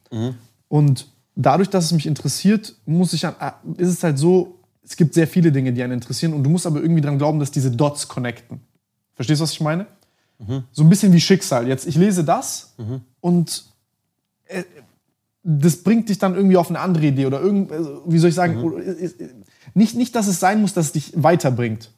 Und 0.68 1.08
dadurch, 1.36 1.70
dass 1.70 1.86
es 1.86 1.92
mich 1.92 2.08
interessiert, 2.08 2.74
muss 2.88 3.14
ich 3.14 3.24
ist 3.24 3.90
es 3.90 4.04
halt 4.04 4.18
so, 4.18 4.63
es 4.84 4.96
gibt 4.96 5.14
sehr 5.14 5.28
viele 5.28 5.52
Dinge, 5.52 5.74
die 5.74 5.82
einen 5.84 5.94
interessieren 5.94 6.34
und 6.34 6.44
du 6.44 6.50
musst 6.50 6.66
aber 6.68 6.82
irgendwie 6.82 7.02
dran 7.02 7.18
glauben, 7.18 7.40
dass 7.40 7.52
diese 7.52 7.72
Dots 7.72 8.08
connecten. 8.08 8.62
Verstehst 9.16 9.40
du, 9.40 9.44
was 9.44 9.54
ich 9.54 9.62
meine? 9.62 9.88
So 10.72 10.84
ein 10.84 10.90
bisschen 10.90 11.14
wie 11.14 11.22
Schicksal. 11.22 11.68
Jetzt, 11.68 11.88
ich 11.88 11.96
lese 11.96 12.24
das 12.24 12.76
und 13.22 13.66
äh, 14.46 14.64
das 15.44 15.84
bringt 15.84 16.10
dich 16.10 16.18
dann 16.20 16.36
irgendwie 16.36 16.58
auf 16.58 16.70
eine 16.70 16.80
andere 16.80 17.06
Idee 17.06 17.26
oder 17.26 17.40
irgend, 17.42 17.72
also, 17.72 18.02
wie 18.06 18.18
soll 18.18 18.30
ich 18.30 18.36
sagen, 18.36 18.62
oder, 18.64 18.78
äh, 18.78 19.06
äh, 19.06 19.30
nicht, 19.74 19.96
nicht, 19.96 20.16
dass 20.16 20.28
es 20.28 20.40
sein 20.40 20.62
muss, 20.62 20.74
dass 20.74 20.88
es 20.88 20.92
dich 20.94 21.14
weiterbringt, 21.16 21.92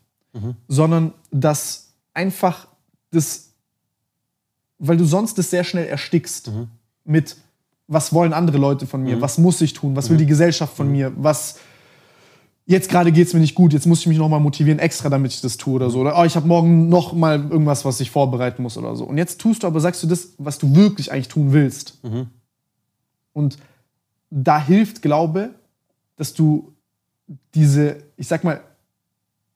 sondern 0.68 1.14
dass 1.32 1.94
einfach 2.14 2.68
das, 3.12 3.52
weil 4.78 4.98
du 4.98 5.06
sonst 5.06 5.38
das 5.38 5.49
sehr 5.49 5.64
schnell 5.64 5.88
erstickst 5.88 6.52
mit, 7.03 7.38
was 7.88 8.14
wollen 8.14 8.34
andere 8.34 8.57
Leute 8.57 8.86
von 8.86 9.03
mir, 9.03 9.22
was 9.22 9.38
muss 9.38 9.62
ich 9.62 9.74
tun, 9.74 9.95
was 9.95 10.10
will 10.10 10.18
die 10.18 10.26
Gesellschaft 10.26 10.76
von 10.76 10.91
mir, 10.91 11.14
was 11.16 11.60
jetzt 12.66 12.90
gerade 12.90 13.12
geht 13.12 13.28
es 13.28 13.34
mir 13.34 13.40
nicht 13.40 13.56
gut, 13.56 13.74
jetzt 13.74 13.86
muss 13.86 14.02
ich 14.02 14.08
mich 14.08 14.18
nochmal 14.18 14.40
motivieren, 14.40 14.80
extra 14.80 15.10
damit 15.10 15.34
ich 15.34 15.42
das 15.42 15.58
tue 15.58 15.76
oder 15.76 15.90
so. 15.90 16.00
Oder 16.00 16.18
oh, 16.18 16.24
ich 16.24 16.36
habe 16.36 16.48
morgen 16.48 16.90
noch 16.90 17.14
mal 17.14 17.40
irgendwas, 17.50 17.86
was 17.86 18.00
ich 18.00 18.12
vorbereiten 18.12 18.64
muss 18.64 18.78
oder 18.78 18.96
so. 18.96 19.06
Und 19.06 19.18
jetzt 19.18 19.40
tust 19.40 19.64
du 19.64 19.68
aber, 19.68 19.80
sagst 19.80 20.02
du 20.04 20.08
das, 20.08 20.34
was 20.38 20.58
du 20.58 20.76
wirklich 20.76 21.12
eigentlich 21.12 21.28
tun 21.28 21.54
willst. 21.54 22.00
Und 23.34 23.58
da 24.30 24.60
hilft 24.60 25.02
Glaube, 25.02 25.56
dass 26.16 26.34
du 26.34 26.74
diese, 27.54 28.04
ich 28.18 28.28
sag 28.28 28.44
mal, 28.44 28.62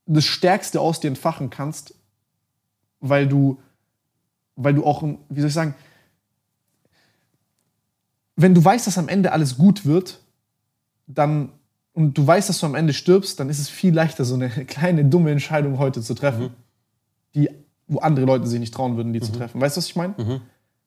das 0.05 0.25
Stärkste 0.25 0.81
aus 0.81 0.99
dir 0.99 1.07
entfachen 1.07 1.49
kannst, 1.49 1.93
weil 2.99 3.27
du, 3.27 3.59
weil 4.55 4.73
du 4.73 4.85
auch, 4.85 5.03
wie 5.03 5.39
soll 5.39 5.49
ich 5.49 5.53
sagen, 5.53 5.75
wenn 8.35 8.53
du 8.53 8.63
weißt, 8.63 8.87
dass 8.87 8.97
am 8.97 9.09
Ende 9.09 9.31
alles 9.31 9.57
gut 9.57 9.85
wird, 9.85 10.19
dann 11.07 11.51
und 11.99 12.17
du 12.17 12.25
weißt, 12.25 12.47
dass 12.47 12.59
du 12.59 12.65
am 12.65 12.75
Ende 12.75 12.93
stirbst, 12.93 13.41
dann 13.41 13.49
ist 13.49 13.59
es 13.59 13.67
viel 13.67 13.93
leichter, 13.93 14.23
so 14.23 14.35
eine 14.35 14.49
kleine 14.67 15.03
dumme 15.03 15.31
Entscheidung 15.31 15.79
heute 15.79 16.01
zu 16.01 16.13
treffen, 16.13 16.51
die, 17.35 17.49
wo 17.87 17.99
andere 17.99 18.25
Leute 18.25 18.47
sich 18.47 18.57
nicht 18.57 18.73
trauen 18.73 18.95
würden, 18.95 19.11
die 19.11 19.19
zu 19.19 19.33
treffen. 19.33 19.59
Weißt 19.59 19.75
du, 19.75 19.79
was 19.79 19.87
ich 19.87 19.97
meine? 19.97 20.15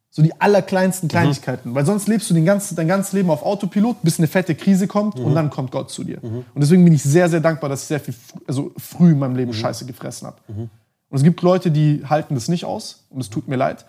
So 0.09 0.23
die 0.23 0.41
allerkleinsten 0.41 1.11
Kleinigkeiten. 1.11 1.75
Weil 1.75 1.85
sonst 1.85 2.09
lebst 2.09 2.31
du 2.31 2.35
den 2.35 2.47
ganzen, 2.47 2.77
dein 2.77 2.89
ganzes 2.89 3.13
Leben 3.13 3.29
auf 3.29 3.43
Autopilot, 3.43 4.03
bis 4.03 4.19
eine 4.19 4.27
fette 4.27 4.55
Krise 4.55 4.87
kommt 4.87 5.19
und 5.19 5.35
dann 5.35 5.51
kommt 5.51 5.71
Gott 5.71 5.91
zu 5.91 6.03
dir. 6.03 6.19
Und 6.23 6.47
deswegen 6.57 6.83
bin 6.83 6.95
ich 6.95 7.03
sehr, 7.03 7.29
sehr 7.29 7.41
dankbar, 7.41 7.69
dass 7.69 7.83
ich 7.83 7.89
sehr 7.89 8.01
viel 8.01 8.15
also 8.47 8.73
früh 8.79 9.11
in 9.11 9.19
meinem 9.19 9.37
Leben 9.37 9.53
Scheiße 9.53 9.85
gefressen 9.85 10.29
habe. 10.29 10.39
Und 10.49 10.71
es 11.19 11.23
gibt 11.23 11.43
Leute, 11.43 11.71
die 11.71 12.07
halten 12.07 12.35
das 12.35 12.49
nicht 12.49 12.65
aus 12.65 13.05
und 13.11 13.21
es 13.21 13.29
tut 13.29 13.49
mir 13.49 13.57
leid. 13.57 13.85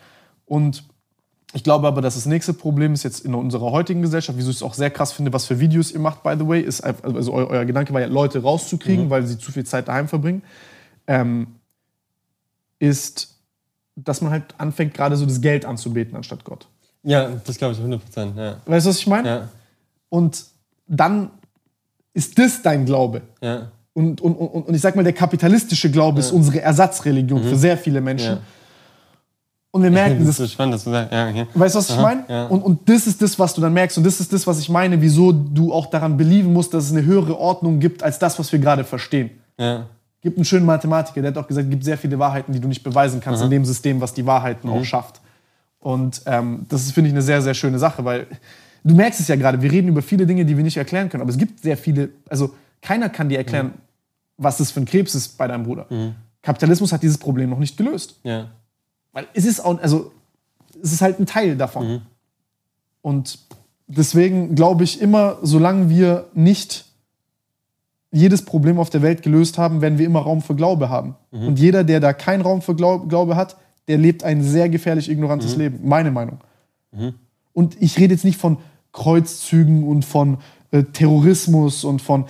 Und 0.45 0.83
ich 1.53 1.63
glaube 1.63 1.87
aber, 1.87 2.01
dass 2.01 2.15
das 2.15 2.25
nächste 2.25 2.53
Problem 2.53 2.93
ist 2.93 3.03
jetzt 3.03 3.23
in 3.25 3.33
unserer 3.35 3.71
heutigen 3.71 4.01
Gesellschaft, 4.01 4.37
wieso 4.37 4.49
ich 4.49 4.57
es 4.57 4.63
auch 4.63 4.73
sehr 4.73 4.89
krass 4.89 5.11
finde, 5.11 5.31
was 5.33 5.45
für 5.45 5.59
Videos 5.59 5.91
ihr 5.91 5.99
macht, 5.99 6.23
by 6.23 6.33
the 6.37 6.47
way, 6.47 6.61
ist 6.61 6.81
also 6.81 7.31
eu- 7.33 7.47
euer 7.47 7.65
Gedanke 7.65 7.93
war 7.93 8.01
ja, 8.01 8.07
Leute 8.07 8.41
rauszukriegen, 8.41 9.09
weil 9.09 9.25
sie 9.27 9.37
zu 9.37 9.51
viel 9.51 9.63
Zeit 9.65 9.87
daheim 9.87 10.07
verbringen, 10.07 10.41
ähm, 11.07 11.47
ist, 12.79 13.35
dass 13.95 14.21
man 14.21 14.31
halt 14.31 14.45
anfängt, 14.57 14.93
gerade 14.93 15.15
so 15.15 15.25
das 15.25 15.41
Geld 15.41 15.65
anzubeten 15.65 16.15
anstatt 16.15 16.43
Gott. 16.43 16.67
Ja, 17.03 17.29
das 17.45 17.57
glaube 17.57 17.73
ich 17.73 17.79
100 17.79 18.03
Prozent. 18.03 18.37
Ja. 18.37 18.57
Weißt 18.65 18.85
du, 18.85 18.89
was 18.89 18.97
ich 18.99 19.07
meine? 19.07 19.27
Ja. 19.27 19.49
Und 20.09 20.45
dann 20.87 21.31
ist 22.13 22.37
das 22.39 22.61
dein 22.61 22.85
Glaube. 22.85 23.21
Ja. 23.41 23.71
Und, 23.93 24.21
und, 24.21 24.35
und, 24.35 24.47
und 24.67 24.73
ich 24.73 24.81
sag 24.81 24.95
mal, 24.95 25.03
der 25.03 25.13
kapitalistische 25.13 25.91
Glaube 25.91 26.19
ist 26.19 26.31
unsere 26.31 26.61
Ersatzreligion 26.61 27.43
für 27.43 27.55
sehr 27.55 27.77
viele 27.77 28.01
Menschen. 28.01 28.35
Ja. 28.37 28.41
Und 29.73 29.81
wir 29.81 29.89
merken, 29.89 30.19
Das 30.19 30.27
das 30.37 30.39
ist 30.39 30.49
so 30.49 30.53
spannend, 30.53 30.75
dass 30.75 30.83
du 30.83 30.91
sagst. 30.91 31.11
Ja, 31.11 31.29
okay. 31.29 31.47
Weißt 31.55 31.73
du, 31.73 31.79
was 31.79 31.89
ich 31.89 31.97
meine? 31.97 32.23
ja. 32.29 32.45
Und, 32.45 32.61
und 32.61 32.87
das 32.87 33.07
ist 33.07 33.19
das, 33.21 33.39
was 33.39 33.55
du 33.55 33.61
dann 33.61 33.73
merkst. 33.73 33.97
Und 33.97 34.03
das 34.05 34.19
ist 34.19 34.31
das, 34.31 34.45
was 34.45 34.59
ich 34.59 34.69
meine, 34.69 35.01
wieso 35.01 35.31
du 35.31 35.73
auch 35.73 35.87
daran 35.87 36.15
belieben 36.15 36.53
musst, 36.53 36.75
dass 36.75 36.85
es 36.85 36.91
eine 36.91 37.03
höhere 37.03 37.37
Ordnung 37.39 37.79
gibt, 37.79 38.03
als 38.03 38.19
das, 38.19 38.37
was 38.37 38.51
wir 38.51 38.59
gerade 38.59 38.83
verstehen. 38.83 39.31
Ja. 39.57 39.87
Gibt 40.21 40.37
einen 40.37 40.45
schönen 40.45 40.67
Mathematiker, 40.67 41.21
der 41.21 41.31
hat 41.31 41.37
auch 41.37 41.47
gesagt, 41.47 41.65
es 41.65 41.71
gibt 41.71 41.83
sehr 41.83 41.97
viele 41.97 42.19
Wahrheiten, 42.19 42.53
die 42.53 42.59
du 42.59 42.67
nicht 42.67 42.83
beweisen 42.83 43.19
kannst 43.19 43.43
in 43.43 43.49
dem 43.49 43.65
System, 43.65 43.99
was 43.99 44.13
die 44.13 44.25
Wahrheiten 44.25 44.69
auch 44.69 44.83
schafft. 44.85 45.19
Und 45.79 46.21
ähm, 46.27 46.65
das 46.69 46.83
ist, 46.83 46.93
finde 46.93 47.09
ich, 47.09 47.13
eine 47.13 47.23
sehr, 47.23 47.41
sehr 47.41 47.55
schöne 47.55 47.79
Sache, 47.79 48.05
weil 48.05 48.27
du 48.83 48.95
merkst 48.95 49.19
es 49.19 49.27
ja 49.27 49.35
gerade, 49.35 49.61
wir 49.61 49.71
reden 49.71 49.87
über 49.89 50.01
viele 50.03 50.27
Dinge, 50.27 50.45
die 50.45 50.55
wir 50.55 50.63
nicht 50.63 50.77
erklären 50.77 51.09
können. 51.09 51.21
Aber 51.21 51.31
es 51.31 51.37
gibt 51.37 51.61
sehr 51.61 51.77
viele, 51.77 52.09
also 52.29 52.53
keiner 52.81 53.09
kann 53.09 53.27
dir 53.27 53.39
erklären, 53.39 53.73
was 54.37 54.57
das 54.57 54.71
für 54.71 54.81
ein 54.81 54.85
Krebs 54.85 55.15
ist 55.15 55.37
bei 55.37 55.47
deinem 55.47 55.63
Bruder. 55.63 55.87
Kapitalismus 56.43 56.93
hat 56.93 57.01
dieses 57.01 57.17
Problem 57.17 57.49
noch 57.49 57.59
nicht 57.59 57.75
gelöst. 57.75 58.19
Ja. 58.23 58.49
Weil 59.13 59.27
es 59.33 59.45
ist 59.45 59.61
auch, 59.63 59.79
also, 59.81 60.11
es 60.81 60.91
ist 60.91 61.01
halt 61.01 61.19
ein 61.19 61.25
Teil 61.25 61.55
davon. 61.55 62.01
Und 63.01 63.39
deswegen 63.87 64.55
glaube 64.55 64.83
ich 64.83 64.99
immer, 65.01 65.37
solange 65.41 65.89
wir 65.89 66.25
nicht 66.33 66.85
jedes 68.11 68.43
Problem 68.43 68.77
auf 68.79 68.89
der 68.89 69.01
Welt 69.01 69.23
gelöst 69.23 69.57
haben, 69.57 69.81
werden 69.81 69.97
wir 69.97 70.05
immer 70.05 70.19
Raum 70.19 70.41
für 70.41 70.55
Glaube 70.55 70.89
haben. 70.89 71.15
Und 71.47 71.59
jeder, 71.59 71.83
der 71.83 71.99
da 71.99 72.13
keinen 72.13 72.41
Raum 72.41 72.61
für 72.61 72.75
Glaub- 72.75 73.09
Glaube 73.09 73.35
hat, 73.35 73.57
der 73.87 73.97
lebt 73.97 74.23
ein 74.23 74.43
sehr 74.43 74.69
gefährlich 74.69 75.09
ignorantes 75.09 75.55
Leben. 75.57 75.79
Meine 75.87 76.11
Meinung. 76.11 76.39
Und 77.53 77.81
ich 77.81 77.97
rede 77.97 78.13
jetzt 78.13 78.23
nicht 78.23 78.39
von 78.39 78.57
Kreuzzügen 78.91 79.83
und 79.87 80.05
von 80.05 80.37
äh, 80.71 80.83
Terrorismus 80.83 81.83
und 81.83 82.01
von, 82.01 82.25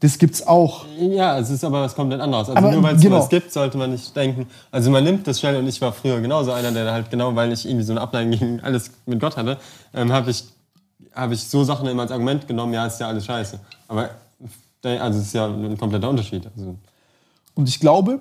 das 0.00 0.18
gibt's 0.18 0.46
auch. 0.46 0.84
Ja, 0.98 1.38
es 1.38 1.50
ist 1.50 1.64
aber 1.64 1.82
was 1.82 1.94
komplett 1.94 2.20
anderes. 2.20 2.48
Also 2.48 2.58
Aber 2.58 2.72
nur 2.72 2.82
weil 2.82 2.94
es 2.94 3.02
genau. 3.02 3.16
sowas 3.16 3.28
gibt, 3.28 3.52
sollte 3.52 3.78
man 3.78 3.90
nicht 3.90 4.14
denken. 4.14 4.46
Also 4.70 4.90
man 4.90 5.02
nimmt 5.02 5.26
das 5.26 5.40
schnell 5.40 5.56
und 5.56 5.66
ich 5.66 5.80
war 5.80 5.92
früher 5.92 6.20
genauso 6.20 6.52
einer, 6.52 6.70
der 6.70 6.92
halt 6.92 7.10
genau, 7.10 7.34
weil 7.34 7.52
ich 7.52 7.66
irgendwie 7.66 7.84
so 7.84 7.92
eine 7.92 8.00
Abneigung 8.00 8.30
gegen 8.30 8.60
alles 8.60 8.92
mit 9.06 9.18
Gott 9.20 9.36
hatte, 9.36 9.58
ähm, 9.94 10.12
habe 10.12 10.30
ich, 10.30 10.44
hab 11.12 11.32
ich 11.32 11.42
so 11.42 11.64
Sachen 11.64 11.88
immer 11.88 12.02
als 12.02 12.12
Argument 12.12 12.46
genommen, 12.46 12.72
ja, 12.74 12.86
ist 12.86 13.00
ja 13.00 13.08
alles 13.08 13.24
scheiße. 13.24 13.58
Aber 13.88 14.10
also 14.84 15.18
es 15.18 15.26
ist 15.26 15.34
ja 15.34 15.46
ein 15.46 15.76
kompletter 15.76 16.08
Unterschied. 16.08 16.46
Also, 16.56 16.76
Und 17.54 17.68
ich 17.68 17.80
glaube, 17.80 18.20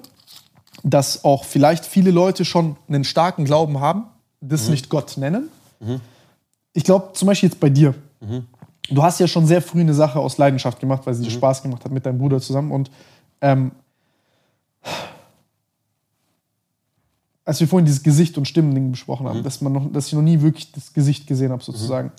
dass 0.83 1.23
auch 1.23 1.43
vielleicht 1.43 1.85
viele 1.85 2.09
Leute 2.09 2.43
schon 2.43 2.75
einen 2.87 3.03
starken 3.03 3.45
Glauben 3.45 3.79
haben, 3.79 4.05
das 4.41 4.67
nicht 4.69 4.89
Gott 4.89 5.17
nennen. 5.17 5.49
Ich 6.73 6.83
glaube 6.83 7.09
zum 7.13 7.27
Beispiel 7.27 7.49
jetzt 7.49 7.59
bei 7.59 7.69
dir. 7.69 7.93
Du 8.89 9.03
hast 9.03 9.19
ja 9.19 9.27
schon 9.27 9.45
sehr 9.45 9.61
früh 9.61 9.81
eine 9.81 9.93
Sache 9.93 10.19
aus 10.19 10.37
Leidenschaft 10.37 10.79
gemacht, 10.79 11.05
weil 11.05 11.13
sie 11.13 11.23
dir 11.23 11.31
Spaß 11.31 11.61
gemacht 11.63 11.83
hat 11.83 11.91
mit 11.91 12.05
deinem 12.05 12.19
Bruder 12.19 12.39
zusammen. 12.39 12.71
Und 12.71 12.89
ähm, 13.41 13.71
als 17.43 17.59
wir 17.59 17.67
vorhin 17.67 17.85
dieses 17.85 18.03
Gesicht- 18.03 18.37
und 18.37 18.47
Stimmending 18.47 18.91
besprochen 18.91 19.27
haben, 19.27 19.43
dass, 19.43 19.61
man 19.61 19.73
noch, 19.73 19.91
dass 19.91 20.07
ich 20.07 20.13
noch 20.13 20.21
nie 20.21 20.41
wirklich 20.41 20.71
das 20.71 20.93
Gesicht 20.93 21.27
gesehen 21.27 21.51
habe, 21.51 21.63
sozusagen. 21.63 22.11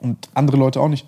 Und 0.00 0.28
andere 0.34 0.56
Leute 0.56 0.80
auch 0.80 0.88
nicht. 0.88 1.06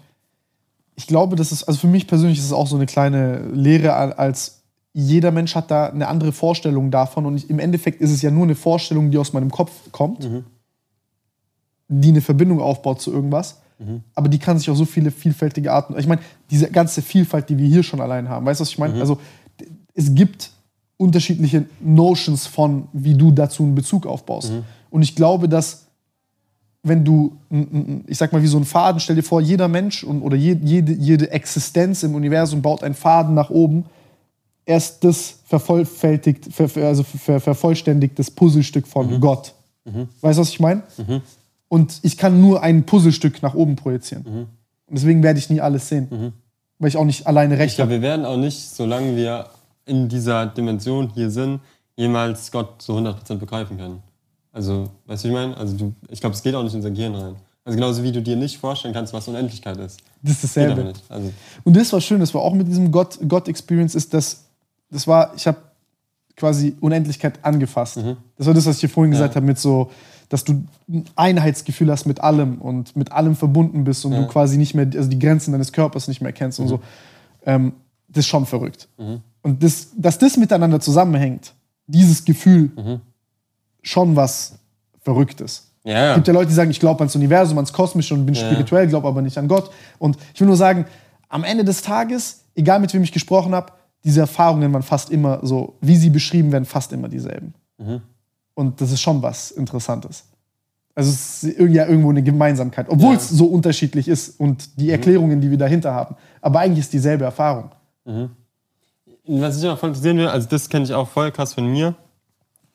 Ich 0.95 1.07
glaube, 1.07 1.37
das 1.37 1.53
ist, 1.53 1.65
also 1.65 1.79
für 1.79 1.87
mich 1.87 2.07
persönlich 2.07 2.39
ist 2.39 2.47
es 2.47 2.53
auch 2.53 2.67
so 2.67 2.77
eine 2.77 2.87
kleine 2.87 3.49
Lehre, 3.49 3.95
al- 3.95 4.15
als 4.15 4.63
jeder 4.95 5.31
Mensch 5.31 5.55
hat 5.55 5.71
da 5.71 5.89
eine 5.89 6.09
andere 6.09 6.33
Vorstellung 6.33 6.91
davon. 6.91 7.27
Und 7.27 7.37
ich, 7.37 7.51
im 7.51 7.59
Endeffekt 7.59 8.01
ist 8.01 8.11
es 8.11 8.23
ja 8.23 8.31
nur 8.31 8.45
eine 8.45 8.55
Vorstellung, 8.55 9.11
die 9.11 9.19
aus 9.19 9.35
meinem 9.35 9.51
Kopf 9.51 9.73
kommt, 9.93 10.25
die 11.89 12.09
eine 12.09 12.23
Verbindung 12.23 12.61
aufbaut 12.61 13.03
zu 13.03 13.13
irgendwas. 13.13 13.61
Aber 14.15 14.29
die 14.29 14.39
kann 14.39 14.59
sich 14.59 14.71
auf 14.71 14.77
so 14.79 14.85
viele 14.87 15.11
vielfältige 15.11 15.73
Arten. 15.73 15.99
Ich 15.99 16.07
meine, 16.07 16.23
diese 16.51 16.71
ganze 16.71 17.03
Vielfalt, 17.03 17.49
die 17.51 17.59
wir 17.59 17.67
hier 17.69 17.83
schon 17.83 18.01
allein 18.01 18.29
haben, 18.29 18.47
weißt 18.47 18.61
du, 18.61 18.63
was 18.63 18.71
ich 18.71 18.79
meine? 18.79 18.95
Also, 19.01 19.19
d- 19.61 19.67
es 19.95 20.15
gibt 20.15 20.51
unterschiedliche 20.97 21.67
Notions 21.81 22.47
von, 22.47 22.89
wie 22.95 23.15
du 23.15 23.31
dazu 23.33 23.63
einen 23.65 23.75
Bezug 23.75 24.07
aufbaust. 24.07 24.53
Und 24.91 25.03
ich 25.03 25.15
glaube, 25.15 25.49
dass 25.49 25.83
wenn 26.83 27.05
du, 27.05 27.37
ich 28.07 28.17
sag 28.17 28.33
mal, 28.33 28.41
wie 28.43 28.47
so 28.47 28.59
ein 28.59 28.65
Faden, 28.65 29.01
stell 29.01 29.17
dir 29.17 29.23
vor, 29.25 29.41
jeder 29.41 29.67
Mensch 29.67 30.05
und, 30.05 30.23
oder 30.23 30.37
je- 30.37 30.57
jede, 30.63 30.93
jede 30.93 31.31
Existenz 31.33 32.03
im 32.05 32.15
Universum 32.15 32.63
baut 32.63 32.85
einen 32.85 32.95
Faden 32.95 33.35
nach 33.35 33.51
oben. 33.51 33.85
Erst 34.65 35.03
das 35.05 35.41
vervollfältigt, 35.47 36.47
ver, 36.53 36.69
also 36.87 37.03
ver, 37.03 37.41
vervollständigt 37.41 38.19
das 38.19 38.31
Puzzlestück 38.31 38.87
von 38.87 39.21
Gott. 39.21 39.53
Weißt 40.21 40.39
du, 40.39 40.43
was 40.43 40.49
ich 40.51 40.61
meine? 40.61 40.83
Und 41.69 41.99
ich 42.03 42.17
kann 42.17 42.41
nur 42.41 42.63
ein 42.63 42.85
Puzzlestück 42.85 43.43
nach 43.43 43.55
oben 43.55 43.77
projizieren. 43.77 44.25
Und 44.25 44.49
deswegen 44.99 45.23
werde 45.23 45.39
ich 45.39 45.51
nie 45.51 45.61
alles 45.61 45.89
sehen. 45.89 46.33
Weil 46.79 46.89
ich 46.89 46.97
auch 46.97 47.05
nicht 47.05 47.27
alleine 47.27 47.59
recht 47.59 47.79
habe. 47.79 47.91
wir 47.91 48.03
werden 48.03 48.25
auch 48.27 48.37
nicht, 48.37 48.59
solange 48.71 49.17
wir 49.17 49.47
in 49.87 50.09
dieser 50.09 50.47
Dimension 50.47 51.11
hier 51.15 51.31
sind, 51.31 51.61
jemals 51.97 52.51
Gott 52.53 52.83
zu 52.83 52.93
100% 52.93 53.37
begreifen 53.37 53.79
können. 53.79 54.03
Also, 54.53 54.91
weißt 55.07 55.25
du, 55.25 55.29
ich 55.29 55.35
meine? 55.35 55.57
Also 55.57 55.77
du, 55.77 55.95
ich 56.11 56.21
glaube, 56.21 56.35
es 56.35 56.43
geht 56.43 56.55
auch 56.55 56.63
nicht 56.63 56.73
in 56.73 56.79
unser 56.79 56.91
Gehirn 56.91 57.15
rein. 57.15 57.35
Also 57.65 57.77
genauso 57.77 58.03
wie 58.03 58.13
du 58.13 58.23
dir 58.23 58.37
nicht 58.37 58.59
vorstellen 58.59 58.95
kannst, 58.95 59.13
was 59.13 59.27
Unendlichkeit 59.27 59.77
ist. 59.79 60.01
Das 60.23 60.33
ist 60.33 60.45
dasselbe. 60.45 60.93
Also, 61.09 61.33
Und 61.65 61.77
das 61.77 61.93
war 61.93 62.01
schön, 62.01 62.21
das 62.21 62.33
war 62.33 62.43
auch 62.43 62.55
mit 62.55 62.69
diesem 62.69 62.93
Gott- 62.93 63.19
Gott-Experience, 63.27 63.95
ist 63.95 64.15
das, 64.15 64.45
das 64.91 65.07
war, 65.07 65.33
ich 65.35 65.47
habe 65.47 65.59
quasi 66.37 66.77
Unendlichkeit 66.81 67.43
angefasst. 67.45 67.99
Das 68.37 68.47
war 68.47 68.55
das, 68.55 68.67
was 68.67 68.77
ich 68.77 68.81
dir 68.83 68.89
vorhin 68.89 69.11
gesagt 69.11 69.35
habe, 69.37 69.45
mit 69.47 69.59
so, 69.59 69.91
dass 70.29 70.45
du 70.45 70.65
ein 70.89 71.05
Einheitsgefühl 71.15 71.91
hast 71.91 72.07
mit 72.07 72.21
allem 72.21 72.59
und 72.61 72.97
mit 72.97 73.13
allem 73.13 73.37
verbunden 73.37 73.85
bist 73.85 74.05
und 74.05 74.13
du 74.13 74.27
quasi 74.27 74.57
nicht 74.57 74.75
mehr, 74.75 74.87
also 74.95 75.09
die 75.09 75.19
Grenzen 75.19 75.53
deines 75.53 75.73
Körpers 75.73 76.09
nicht 76.09 76.21
mehr 76.21 76.33
kennst 76.33 76.59
und 76.61 76.69
so. 76.69 76.81
Ähm, 77.45 77.73
das 78.09 78.25
ist 78.25 78.29
schon 78.29 78.47
verrückt. 78.47 78.89
Und 79.43 79.63
das, 79.63 79.89
dass 79.97 80.19
das 80.19 80.37
miteinander 80.37 80.81
zusammenhängt, 80.81 81.53
dieses 81.87 82.25
Gefühl, 82.25 83.01
schon 83.83 84.17
was 84.17 84.59
Verrücktes. 85.01 85.71
ja, 85.85 85.93
ja. 85.93 86.09
Es 86.11 86.15
gibt 86.17 86.27
ja 86.27 86.35
Leute, 86.35 86.49
die 86.49 86.55
sagen, 86.55 86.71
ich 86.71 86.81
glaube 86.81 86.99
ans 87.01 87.15
Universum, 87.15 87.57
ans 87.59 87.73
Kosmische 87.73 88.15
und 88.15 88.27
bin 88.27 88.35
spirituell, 88.35 88.89
glaube 88.89 89.07
aber 89.07 89.23
nicht 89.23 89.39
an 89.39 89.47
Gott. 89.47 89.71
Und 89.99 90.17
ich 90.35 90.41
will 90.41 90.49
nur 90.49 90.57
sagen, 90.57 90.85
am 91.29 91.45
Ende 91.45 91.65
des 91.65 91.83
Tages, 91.83 92.45
egal 92.57 92.81
mit 92.81 92.93
wem 92.93 93.03
ich 93.05 93.13
gesprochen 93.13 93.55
habe, 93.55 93.73
diese 94.03 94.21
Erfahrungen 94.21 94.73
waren 94.73 94.83
fast 94.83 95.11
immer 95.11 95.41
so, 95.43 95.77
wie 95.81 95.97
sie 95.97 96.11
beschrieben 96.11 96.51
werden, 96.51 96.65
fast 96.65 96.93
immer 96.93 97.09
dieselben. 97.09 97.55
Und 98.57 98.81
das 98.81 98.91
ist 98.91 99.01
schon 99.03 99.21
was 99.23 99.51
Interessantes. 99.51 100.25
Also 100.95 101.11
es 101.11 101.45
ist 101.45 101.59
ja 101.59 101.87
irgendwo 101.87 102.09
eine 102.09 102.23
Gemeinsamkeit, 102.23 102.89
obwohl 102.89 103.13
Ja. 103.13 103.19
es 103.19 103.29
so 103.29 103.45
unterschiedlich 103.47 104.09
ist 104.09 104.41
und 104.41 104.81
die 104.81 104.91
Erklärungen, 104.91 105.43
die 105.43 105.51
wir 105.51 105.59
dahinter 105.59 105.93
haben. 105.93 106.17
Aber 106.41 106.61
eigentlich 106.61 106.87
ist 106.87 106.93
dieselbe 106.95 107.25
Erfahrung. 107.27 107.71
Was 109.27 109.59
ich 109.59 109.65
immer 109.65 109.77
voll 109.77 109.91
interessieren 109.91 110.17
will, 110.17 110.29
also 110.29 110.49
das 110.49 110.71
kenne 110.71 110.87
ich 110.87 110.95
auch 110.95 111.07
voll 111.09 111.31
krass 111.33 111.53
von 111.53 111.67
mir. 111.71 111.95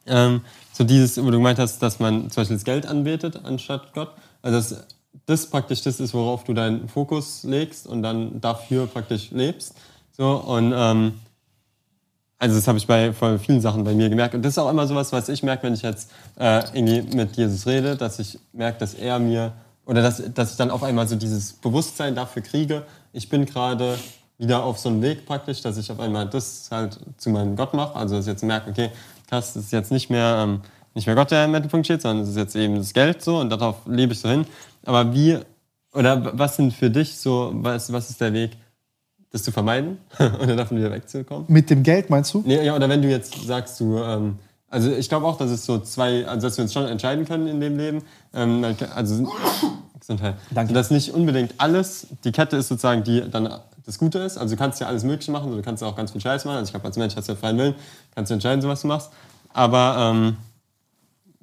Ähm, 0.06 0.42
so 0.72 0.84
dieses, 0.84 1.18
wo 1.18 1.26
du 1.32 1.38
gemeint 1.38 1.58
hast, 1.58 1.80
dass 1.82 2.00
man 2.00 2.30
zum 2.30 2.42
Beispiel 2.42 2.58
das 2.58 2.64
Geld 2.64 2.86
anbetet 2.86 3.40
anstatt 3.44 3.92
Gott. 3.94 4.12
Also 4.44 4.58
dass 4.58 4.86
das 5.26 5.48
praktisch 5.48 5.82
das 5.82 6.00
ist, 6.00 6.14
worauf 6.14 6.44
du 6.44 6.54
deinen 6.54 6.88
Fokus 6.90 7.44
legst 7.44 7.88
und 7.88 8.04
dann 8.04 8.40
dafür 8.40 8.86
praktisch 8.86 9.32
lebst. 9.32 9.74
So 10.16 10.36
und 10.38 10.74
ähm, 10.76 11.14
also 12.42 12.56
das 12.56 12.68
habe 12.68 12.80
ich 12.80 12.88
bei 12.88 13.14
voll 13.14 13.38
vielen 13.38 13.62
Sachen 13.62 13.84
bei 13.84 13.94
mir 13.94 14.10
gemerkt. 14.10 14.34
Und 14.34 14.42
das 14.42 14.54
ist 14.54 14.58
auch 14.58 14.70
immer 14.72 14.88
sowas, 14.88 15.12
was 15.12 15.30
ich 15.30 15.44
merke, 15.44 15.62
wenn 15.62 15.76
ich 15.76 15.84
jetzt 15.84 16.12
äh, 16.40 16.64
irgendwie 16.74 17.16
mit 17.16 17.38
Jesus 17.38 17.68
rede, 17.68 17.96
dass 17.96 18.18
ich 18.18 18.40
merke, 18.52 18.80
dass 18.80 18.96
er 18.96 19.20
mir, 19.20 19.54
oder 19.86 20.02
dass, 20.02 20.24
dass 20.34 20.50
ich 20.50 20.58
dann 20.58 20.72
auf 20.72 20.82
einmal 20.82 21.08
so 21.08 21.16
dieses 21.16 21.54
Bewusstsein 21.54 22.16
dafür 22.16 22.42
kriege, 22.42 22.82
ich 23.14 23.30
bin 23.30 23.46
gerade 23.46 23.96
wieder 24.40 24.64
auf 24.64 24.80
so 24.80 24.90
einem 24.90 25.04
Weg 25.04 25.28
praktisch, 25.28 25.62
dass 25.62 25.78
ich 25.78 25.92
auf 25.92 26.00
einmal 26.00 26.28
das 26.28 26.68
halt 26.72 27.00
zu 27.18 27.30
meinem 27.30 27.56
Gott 27.56 27.76
mache. 27.76 27.96
Also 27.96 28.16
dass 28.16 28.26
ich 28.26 28.32
jetzt 28.32 28.44
merke, 28.44 28.72
okay, 28.72 28.90
das 29.30 29.56
ist 29.56 29.72
jetzt 29.72 29.92
nicht 29.92 30.10
mehr, 30.10 30.40
ähm, 30.42 30.62
nicht 30.96 31.06
mehr 31.06 31.16
Gott, 31.16 31.30
der 31.30 31.46
im 31.46 31.52
Mittelpunkt 31.52 31.86
steht, 31.86 32.02
sondern 32.02 32.24
es 32.24 32.30
ist 32.32 32.38
jetzt 32.38 32.56
eben 32.56 32.76
das 32.76 32.92
Geld 32.92 33.22
so 33.22 33.38
und 33.38 33.52
darauf 33.52 33.76
lebe 33.86 34.14
ich 34.14 34.20
so 34.20 34.30
hin. 34.30 34.48
Aber 34.84 35.14
wie, 35.14 35.38
oder 35.94 36.36
was 36.36 36.56
sind 36.56 36.74
für 36.74 36.90
dich 36.90 37.18
so, 37.18 37.52
was, 37.54 37.94
was 37.94 38.10
ist 38.10 38.20
der 38.20 38.34
Weg, 38.34 38.58
das 39.32 39.44
zu 39.44 39.52
vermeiden 39.52 39.98
oder 40.42 40.56
davon 40.56 40.78
wieder 40.78 40.92
wegzukommen? 40.92 41.46
Mit 41.48 41.70
dem 41.70 41.84
Geld 41.84 42.10
meinst 42.10 42.34
du? 42.34 42.44
Nee, 42.46 42.66
ja, 42.66 42.76
oder 42.76 42.90
wenn 42.90 43.02
du 43.02 43.10
jetzt 43.10 43.34
sagst, 43.46 43.80
du, 43.80 43.98
ähm, 43.98 44.40
also 44.70 44.92
ich 44.92 45.10
glaube 45.10 45.26
auch, 45.26 45.38
dass 45.38 45.52
es 45.52 45.66
so 45.66 45.80
zwei, 45.80 46.26
also 46.28 46.48
dass 46.48 46.58
wir 46.58 46.64
uns 46.64 46.74
schon 46.74 46.86
entscheiden 46.86 47.26
können 47.26 47.48
in 47.48 47.60
dem 47.60 47.78
Leben. 47.78 48.04
Ähm, 48.34 48.66
also 48.94 49.28
Gesundheit. 50.02 50.36
Danke. 50.50 50.74
Dass 50.74 50.92
nicht 50.92 51.14
unbedingt 51.14 51.54
alles, 51.58 52.08
die 52.24 52.32
Kette 52.32 52.58
ist 52.58 52.68
sozusagen, 52.68 53.04
die 53.04 53.22
dann 53.30 53.50
das 53.86 53.98
Gute 53.98 54.20
ist. 54.20 54.38
Also 54.38 54.56
du 54.56 54.60
kannst 54.60 54.82
ja 54.82 54.88
alles 54.88 55.04
Mögliche 55.04 55.32
machen, 55.32 55.52
du 55.52 55.62
kannst 55.62 55.84
auch 55.84 55.96
ganz 55.96 56.12
viel 56.12 56.22
Scheiß 56.22 56.46
machen. 56.46 56.58
Also 56.58 56.70
ich 56.70 56.72
glaube, 56.72 56.86
als 56.86 56.98
Mensch 56.98 57.16
hast 57.16 57.28
du 57.28 57.34
ja 57.34 57.38
freien 57.38 57.58
Willen, 57.58 57.76
kannst 58.14 58.30
du 58.30 58.34
entscheiden, 58.34 58.62
so 58.62 58.68
was 58.68 58.82
du 58.82 58.88
machst. 58.88 59.12
Aber 59.54 59.96
ähm, 59.98 60.38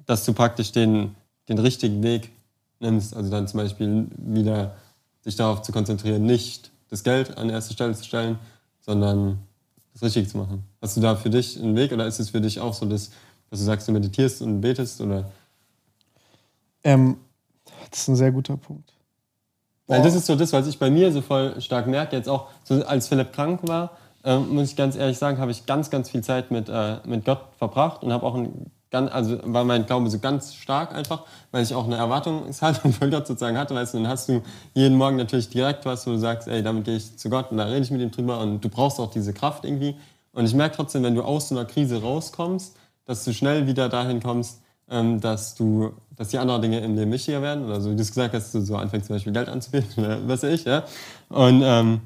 dass 0.05 0.25
du 0.25 0.33
praktisch 0.33 0.71
den, 0.71 1.15
den 1.47 1.57
richtigen 1.57 2.03
Weg 2.03 2.31
nimmst, 2.79 3.15
also 3.15 3.29
dann 3.29 3.47
zum 3.47 3.59
Beispiel 3.59 4.07
wieder 4.17 4.75
dich 5.25 5.35
darauf 5.35 5.61
zu 5.61 5.71
konzentrieren, 5.71 6.25
nicht 6.25 6.71
das 6.89 7.03
Geld 7.03 7.37
an 7.37 7.49
erste 7.49 7.73
Stelle 7.73 7.93
zu 7.93 8.03
stellen, 8.03 8.39
sondern 8.81 9.39
das 9.93 10.03
Richtige 10.03 10.27
zu 10.27 10.37
machen. 10.37 10.63
Hast 10.81 10.97
du 10.97 11.01
da 11.01 11.15
für 11.15 11.29
dich 11.29 11.59
einen 11.59 11.75
Weg 11.75 11.91
oder 11.91 12.05
ist 12.05 12.19
es 12.19 12.29
für 12.29 12.41
dich 12.41 12.59
auch 12.59 12.73
so, 12.73 12.85
dass, 12.85 13.09
dass 13.49 13.59
du 13.59 13.65
sagst, 13.65 13.87
du 13.87 13.91
meditierst 13.91 14.41
und 14.41 14.61
betest? 14.61 15.01
Oder? 15.01 15.29
Ähm, 16.83 17.17
das 17.89 18.01
ist 18.01 18.07
ein 18.07 18.15
sehr 18.15 18.31
guter 18.31 18.57
Punkt. 18.57 18.93
Weil 19.87 20.03
das 20.03 20.13
ist 20.13 20.27
so 20.27 20.35
das, 20.35 20.53
was 20.53 20.67
ich 20.67 20.77
bei 20.77 20.91
mir 20.91 21.11
so 21.11 21.21
voll 21.21 21.59
stark 21.59 21.87
merke. 21.87 22.15
Jetzt 22.15 22.29
auch, 22.29 22.49
so 22.63 22.85
als 22.85 23.07
Philipp 23.07 23.33
krank 23.33 23.61
war, 23.67 23.97
ähm, 24.23 24.53
muss 24.53 24.69
ich 24.69 24.75
ganz 24.75 24.95
ehrlich 24.95 25.17
sagen, 25.17 25.39
habe 25.39 25.49
ich 25.49 25.65
ganz, 25.65 25.89
ganz 25.89 26.11
viel 26.11 26.21
Zeit 26.21 26.51
mit, 26.51 26.69
äh, 26.69 26.97
mit 27.05 27.25
Gott 27.25 27.41
verbracht 27.57 28.03
und 28.03 28.13
habe 28.13 28.23
auch 28.25 28.35
ein, 28.35 28.69
ganz, 28.91 29.11
also 29.11 29.39
war 29.43 29.63
mein 29.63 29.85
Glaube 29.85 30.09
so 30.09 30.19
ganz 30.19 30.53
stark 30.53 30.93
einfach, 30.93 31.23
weil 31.51 31.63
ich 31.63 31.73
auch 31.73 31.85
eine 31.85 31.97
Erwartungshaltung 31.97 32.93
von 32.93 33.11
Gott 33.11 33.27
sozusagen 33.27 33.57
hatte. 33.57 33.75
Weißt 33.75 33.93
du, 33.93 33.99
dann 33.99 34.07
hast 34.07 34.29
du 34.29 34.41
jeden 34.73 34.97
Morgen 34.97 35.17
natürlich 35.17 35.49
direkt 35.49 35.85
was, 35.85 36.05
wo 36.07 36.11
du 36.11 36.17
sagst, 36.17 36.47
ey, 36.47 36.63
damit 36.63 36.85
gehe 36.85 36.95
ich 36.95 37.17
zu 37.17 37.29
Gott 37.29 37.51
und 37.51 37.57
da 37.57 37.65
rede 37.65 37.81
ich 37.81 37.91
mit 37.91 38.01
ihm 38.01 38.11
drüber 38.11 38.39
und 38.39 38.63
du 38.63 38.69
brauchst 38.69 38.99
auch 38.99 39.11
diese 39.11 39.33
Kraft 39.33 39.65
irgendwie. 39.65 39.95
Und 40.33 40.45
ich 40.45 40.53
merke 40.53 40.75
trotzdem, 40.75 41.03
wenn 41.03 41.15
du 41.15 41.23
aus 41.23 41.49
so 41.49 41.55
einer 41.57 41.65
Krise 41.65 42.01
rauskommst, 42.01 42.75
dass 43.05 43.23
du 43.25 43.33
schnell 43.33 43.67
wieder 43.67 43.89
dahin 43.89 44.21
kommst, 44.21 44.61
ähm, 44.89 45.19
dass 45.19 45.55
du, 45.55 45.93
dass 46.15 46.29
die 46.29 46.37
anderen 46.37 46.61
Dinge 46.61 46.79
im 46.79 46.95
Leben 46.95 47.11
wichtiger 47.11 47.41
werden. 47.41 47.65
Oder 47.65 47.81
so, 47.81 47.91
wie 47.91 47.95
du 47.95 48.01
es 48.01 48.09
gesagt 48.09 48.33
hast, 48.33 48.53
du 48.53 48.61
so 48.61 48.75
anfängst 48.75 49.07
zum 49.07 49.15
Beispiel 49.15 49.33
Geld 49.33 49.49
anzubieten 49.49 50.03
oder 50.03 50.27
was 50.27 50.43
weiß 50.43 50.53
ich, 50.53 50.65
ja. 50.65 50.83
Und 51.29 51.61
ähm, 51.63 52.01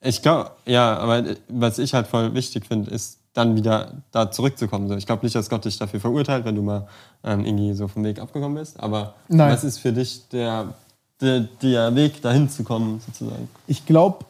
ich 0.00 0.22
glaube, 0.22 0.50
ja, 0.66 0.98
aber 0.98 1.24
was 1.48 1.78
ich 1.78 1.94
halt 1.94 2.06
voll 2.06 2.34
wichtig 2.34 2.66
finde, 2.66 2.90
ist 2.90 3.20
dann 3.34 3.56
wieder 3.56 3.92
da 4.12 4.30
zurückzukommen. 4.30 4.88
So, 4.88 4.96
ich 4.96 5.06
glaube 5.06 5.26
nicht, 5.26 5.34
dass 5.34 5.50
Gott 5.50 5.64
dich 5.64 5.78
dafür 5.78 6.00
verurteilt, 6.00 6.44
wenn 6.44 6.54
du 6.54 6.62
mal 6.62 6.86
ähm, 7.22 7.44
irgendwie 7.44 7.74
so 7.74 7.88
vom 7.88 8.04
Weg 8.04 8.20
abgekommen 8.20 8.56
bist. 8.56 8.80
Aber 8.80 9.14
Nein. 9.28 9.52
was 9.52 9.64
ist 9.64 9.78
für 9.78 9.92
dich 9.92 10.28
der, 10.28 10.72
der, 11.20 11.40
der 11.40 11.94
Weg, 11.94 12.22
dahin 12.22 12.48
zu 12.48 12.62
kommen, 12.62 13.00
sozusagen? 13.04 13.48
Ich 13.66 13.84
glaube, 13.84 14.24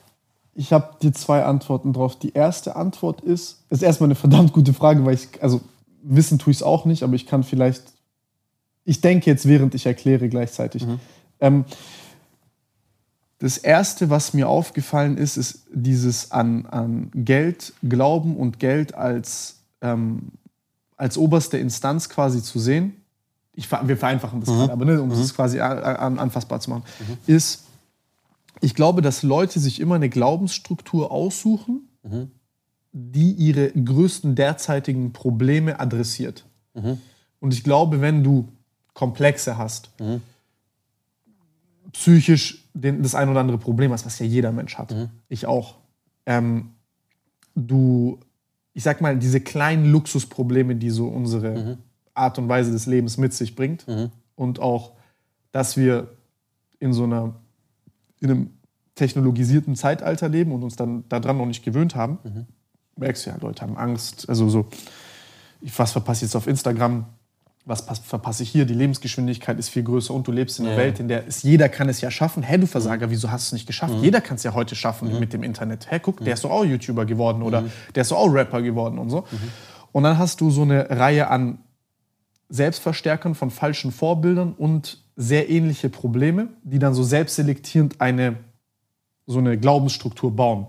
ich 0.55 0.73
habe 0.73 0.97
dir 1.03 1.13
zwei 1.13 1.45
Antworten 1.45 1.93
drauf. 1.93 2.19
Die 2.19 2.33
erste 2.33 2.77
Antwort 2.77 3.21
ist, 3.21 3.63
ist 3.69 3.83
erstmal 3.83 4.09
eine 4.09 4.15
verdammt 4.15 4.53
gute 4.53 4.73
Frage, 4.73 5.05
weil 5.05 5.15
ich, 5.15 5.43
also 5.43 5.61
wissen 6.03 6.39
tue 6.39 6.53
ich 6.53 6.59
es 6.59 6.63
auch 6.63 6.87
nicht, 6.87 7.03
aber 7.03 7.15
ich 7.15 7.27
kann 7.27 7.45
vielleicht, 7.45 7.83
ich 8.85 9.01
denke 9.03 9.31
jetzt, 9.31 9.47
während 9.47 9.75
ich 9.75 9.85
erkläre 9.85 10.29
gleichzeitig. 10.29 10.87
Ähm, 11.41 11.67
das 13.39 13.59
erste, 13.59 14.11
was 14.11 14.33
mir 14.33 14.49
aufgefallen 14.49 15.17
ist, 15.19 15.37
ist 15.37 15.67
dieses 15.73 16.31
an, 16.31 16.67
an 16.67 17.11
Geld 17.15 17.73
glauben 17.83 18.37
und 18.37 18.59
Geld 18.59 18.95
als, 18.95 19.57
ähm, 19.81 20.33
als 20.97 21.19
oberste 21.19 21.59
Instanz 21.59 22.09
quasi 22.09 22.43
zu 22.43 22.59
sehen. 22.59 22.97
Ich, 23.55 23.71
wir 23.71 23.97
vereinfachen 23.97 24.41
das 24.41 24.49
gerade, 24.49 24.73
aber 24.73 24.85
ne, 24.85 25.01
um 25.01 25.11
es 25.11 25.35
quasi 25.35 25.61
an, 25.61 26.19
anfassbar 26.19 26.61
zu 26.61 26.71
machen, 26.71 26.85
ist, 27.27 27.65
ich 28.61 28.75
glaube, 28.75 29.03
dass 29.03 29.23
Leute 29.23 29.61
sich 29.61 29.81
immer 29.81 29.97
eine 29.97 30.09
Glaubensstruktur 30.09 31.11
aussuchen, 31.11 31.89
die 32.93 33.33
ihre 33.33 33.71
größten 33.71 34.35
derzeitigen 34.37 35.13
Probleme 35.13 35.79
adressiert. 35.81 36.45
Und 37.41 37.53
ich 37.53 37.63
glaube, 37.65 38.01
wenn 38.01 38.25
du 38.25 38.49
Komplexe 38.95 39.59
hast, 39.59 39.91
psychisch 41.95 42.69
den, 42.75 43.03
das 43.03 43.15
ein 43.15 43.29
oder 43.29 43.41
andere 43.41 43.57
Problem 43.57 43.93
hast, 43.93 44.05
was 44.05 44.19
ja 44.19 44.27
jeder 44.27 44.53
Mensch 44.53 44.77
hat, 44.77 44.95
ich 45.29 45.47
auch, 45.47 45.77
ähm, 46.27 46.73
du, 47.55 48.19
ich 48.75 48.83
sag 48.83 49.01
mal, 49.01 49.17
diese 49.17 49.41
kleinen 49.41 49.87
Luxusprobleme, 49.87 50.75
die 50.77 50.91
so 50.91 51.07
unsere 51.07 51.79
Art 52.13 52.39
und 52.39 52.49
Weise 52.49 52.73
des 52.73 52.87
Lebens 52.87 53.17
mit 53.17 53.33
sich 53.33 53.55
bringt 53.55 53.87
und 54.35 54.61
auch, 54.61 54.93
dass 55.53 55.77
wir 55.77 56.09
in 56.81 56.93
so 56.93 57.05
einer, 57.05 57.37
in 58.21 58.31
einem 58.31 58.51
technologisierten 58.97 59.77
Zeitalter 59.77 60.29
leben 60.29 60.53
und 60.53 60.65
uns 60.65 60.77
dann 60.77 61.05
daran 61.09 61.39
noch 61.39 61.47
nicht 61.47 61.65
gewöhnt 61.65 61.95
haben, 61.95 62.19
merkst 62.97 63.27
du 63.27 63.31
ja, 63.31 63.37
Leute 63.41 63.63
haben 63.63 63.77
Angst, 63.77 64.29
also 64.29 64.49
so, 64.49 64.67
ich, 65.61 65.79
was 65.79 65.93
verpasse 65.93 66.25
ich 66.25 66.31
jetzt 66.31 66.37
auf 66.37 66.49
Instagram, 66.49 67.07
was 67.67 67.87
pass- 67.87 68.01
verpasse 68.01 68.43
ich 68.43 68.51
hier, 68.51 68.67
die 68.67 68.75
Lebensgeschwindigkeit 68.75 69.59
ist 69.59 69.71
viel 69.71 69.83
größer 69.85 70.13
und 70.13 70.27
du 70.27 70.33
lebst 70.33 70.59
in 70.59 70.67
einer 70.67 70.75
Ja. 70.77 70.81
Welt, 70.83 71.01
in 71.01 71.09
der 71.09 71.27
es, 71.27 71.43
jeder 71.43 71.69
kann 71.71 71.89
es 71.89 72.01
ja 72.03 72.11
schaffen. 72.11 72.43
Hä, 72.43 72.59
du 72.59 72.67
Versager, 72.67 73.09
wieso 73.11 73.31
hast 73.31 73.45
du 73.45 73.49
es 73.49 73.53
nicht 73.55 73.67
geschafft? 73.67 73.95
Jeder 74.03 74.21
kann 74.21 74.37
es 74.37 74.43
ja 74.43 74.53
heute 74.53 74.75
schaffen 74.77 75.19
mit 75.19 75.33
dem 75.33 75.43
Internet. 75.43 75.91
Hä, 75.91 75.99
guck, 76.01 76.23
der 76.23 76.35
ist 76.35 76.45
doch 76.45 76.51
auch 76.51 76.65
YouTuber 76.65 77.07
geworden 77.07 77.43
oder 77.43 77.65
der 77.95 78.03
ist 78.03 78.11
doch 78.11 78.19
auch 78.19 78.29
Rapper 78.33 78.61
geworden 78.61 78.99
und 78.99 79.09
so. 79.11 79.25
Und 79.93 80.03
dann 80.03 80.19
hast 80.19 80.41
du 80.41 80.51
so 80.51 80.63
eine 80.63 80.91
Reihe 80.91 81.29
an 81.31 81.59
Selbstverstärkern 82.49 83.35
von 83.35 83.51
falschen 83.51 83.91
Vorbildern 83.93 84.53
und 84.53 85.03
sehr 85.17 85.49
ähnliche 85.49 85.89
Probleme, 85.89 86.49
die 86.63 86.79
dann 86.79 86.93
so 86.95 87.03
selbstselektierend 87.03 88.01
eine, 88.01 88.37
so 89.27 89.39
eine 89.39 89.57
Glaubensstruktur 89.59 90.35
bauen. 90.35 90.67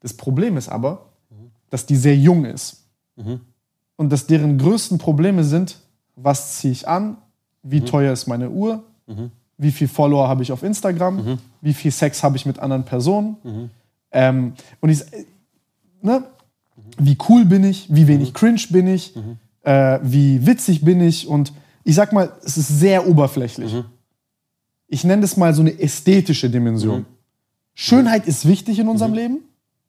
Das 0.00 0.14
Problem 0.14 0.56
ist 0.56 0.68
aber, 0.68 1.06
dass 1.70 1.86
die 1.86 1.96
sehr 1.96 2.16
jung 2.16 2.44
ist. 2.44 2.84
Und 3.96 4.10
dass 4.12 4.26
deren 4.26 4.58
größten 4.58 4.98
Probleme 4.98 5.44
sind, 5.44 5.78
was 6.20 6.58
ziehe 6.58 6.72
ich 6.72 6.88
an, 6.88 7.16
wie 7.62 7.80
teuer 7.80 8.12
ist 8.12 8.26
meine 8.26 8.50
Uhr, 8.50 8.82
wie 9.56 9.72
viel 9.72 9.88
Follower 9.88 10.28
habe 10.28 10.42
ich 10.42 10.52
auf 10.52 10.62
Instagram, 10.62 11.38
wie 11.60 11.74
viel 11.74 11.90
Sex 11.90 12.22
habe 12.22 12.36
ich 12.36 12.46
mit 12.46 12.58
anderen 12.58 12.84
Personen. 12.84 13.70
Ähm, 14.10 14.54
und 14.80 14.88
ich, 14.90 15.00
äh, 15.12 15.24
ne, 16.02 16.24
wie 16.98 17.16
cool 17.28 17.44
bin 17.44 17.64
ich, 17.64 17.86
wie 17.94 18.06
wenig 18.06 18.32
cringe 18.32 18.62
bin 18.70 18.86
ich, 18.86 19.14
äh, 19.62 19.98
wie 20.02 20.46
witzig 20.46 20.84
bin 20.84 21.00
ich. 21.00 21.28
Und 21.28 21.52
ich 21.84 21.94
sag 21.94 22.12
mal, 22.12 22.32
es 22.44 22.56
ist 22.56 22.68
sehr 22.68 23.06
oberflächlich. 23.06 23.72
Ich 24.86 25.04
nenne 25.04 25.22
das 25.22 25.36
mal 25.36 25.52
so 25.52 25.60
eine 25.60 25.78
ästhetische 25.78 26.48
Dimension. 26.48 27.04
Schönheit 27.74 28.26
ist 28.26 28.46
wichtig 28.48 28.78
in 28.78 28.88
unserem 28.88 29.12
Leben. 29.12 29.40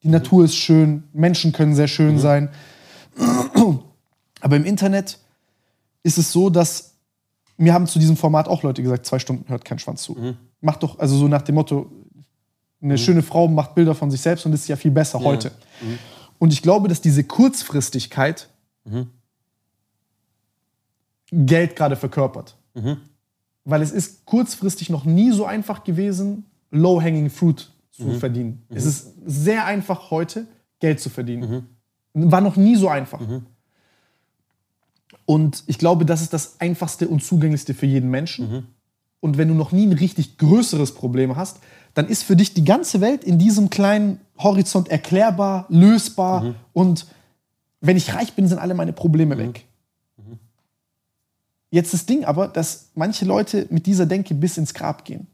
Die 0.03 0.09
Natur 0.09 0.45
ist 0.45 0.55
schön, 0.55 1.03
Menschen 1.13 1.51
können 1.51 1.75
sehr 1.75 1.87
schön 1.87 2.19
sein. 2.19 2.49
Aber 4.41 4.55
im 4.55 4.65
Internet 4.65 5.19
ist 6.03 6.17
es 6.17 6.31
so, 6.31 6.49
dass 6.49 6.95
mir 7.57 7.73
haben 7.73 7.87
zu 7.87 7.99
diesem 7.99 8.15
Format 8.15 8.47
auch 8.47 8.63
Leute 8.63 8.81
gesagt, 8.81 9.05
zwei 9.05 9.19
Stunden 9.19 9.49
hört 9.49 9.65
kein 9.65 9.79
Schwanz 9.79 10.03
zu. 10.03 10.15
Macht 10.61 10.83
doch, 10.83 10.97
also 10.99 11.17
so 11.17 11.27
nach 11.27 11.41
dem 11.41 11.55
Motto, 11.55 11.91
eine 12.81 12.97
schöne 12.97 13.21
Frau 13.21 13.47
macht 13.49 13.75
Bilder 13.75 13.93
von 13.93 14.09
sich 14.09 14.21
selbst 14.21 14.45
und 14.45 14.53
ist 14.53 14.67
ja 14.69 14.77
viel 14.77 14.91
besser 14.91 15.19
heute. 15.19 15.51
Und 16.37 16.53
ich 16.53 16.61
glaube, 16.61 16.87
dass 16.87 17.01
diese 17.01 17.23
Kurzfristigkeit 17.25 18.47
Geld 21.31 21.75
gerade 21.75 21.95
verkörpert. 21.95 22.55
Weil 23.65 23.81
es 23.81 23.91
ist 23.91 24.25
kurzfristig 24.25 24.89
noch 24.89 25.03
nie 25.05 25.31
so 25.31 25.45
einfach 25.45 25.83
gewesen, 25.83 26.45
low-hanging 26.71 27.29
fruit 27.29 27.69
zu 27.91 28.13
verdienen. 28.19 28.63
Es 28.69 28.85
ist 28.85 29.13
sehr 29.25 29.65
einfach 29.65 30.09
heute, 30.11 30.47
Geld 30.79 31.01
zu 31.01 31.09
verdienen. 31.09 31.67
War 32.13 32.39
noch 32.41 32.55
nie 32.55 32.77
so 32.77 32.87
einfach. 32.87 33.19
Und 35.29 35.63
ich 35.67 35.77
glaube, 35.77 36.05
das 36.05 36.23
ist 36.23 36.33
das 36.33 36.59
einfachste 36.59 37.07
und 37.07 37.23
zugänglichste 37.23 37.75
für 37.75 37.85
jeden 37.85 38.09
Menschen. 38.09 38.65
Und 39.19 39.37
wenn 39.37 39.47
du 39.47 39.53
noch 39.53 39.71
nie 39.71 39.85
ein 39.85 39.93
richtig 39.93 40.39
größeres 40.39 40.95
Problem 40.95 41.35
hast, 41.35 41.59
dann 41.93 42.07
ist 42.07 42.23
für 42.23 42.35
dich 42.35 42.55
die 42.55 42.63
ganze 42.63 42.99
Welt 42.99 43.23
in 43.23 43.37
diesem 43.37 43.69
kleinen 43.69 44.19
Horizont 44.39 44.87
erklärbar, 44.87 45.67
lösbar. 45.69 46.55
Und 46.73 47.05
wenn 47.79 47.95
ich 47.95 48.15
reich 48.15 48.33
bin, 48.33 48.47
sind 48.47 48.57
alle 48.57 48.73
meine 48.73 48.91
Probleme 48.91 49.37
weg. 49.37 49.65
Jetzt 51.69 51.93
das 51.93 52.07
Ding 52.07 52.25
aber, 52.25 52.47
dass 52.47 52.89
manche 52.95 53.25
Leute 53.25 53.67
mit 53.69 53.85
dieser 53.85 54.07
Denke 54.07 54.33
bis 54.33 54.57
ins 54.57 54.73
Grab 54.73 55.05
gehen. 55.05 55.27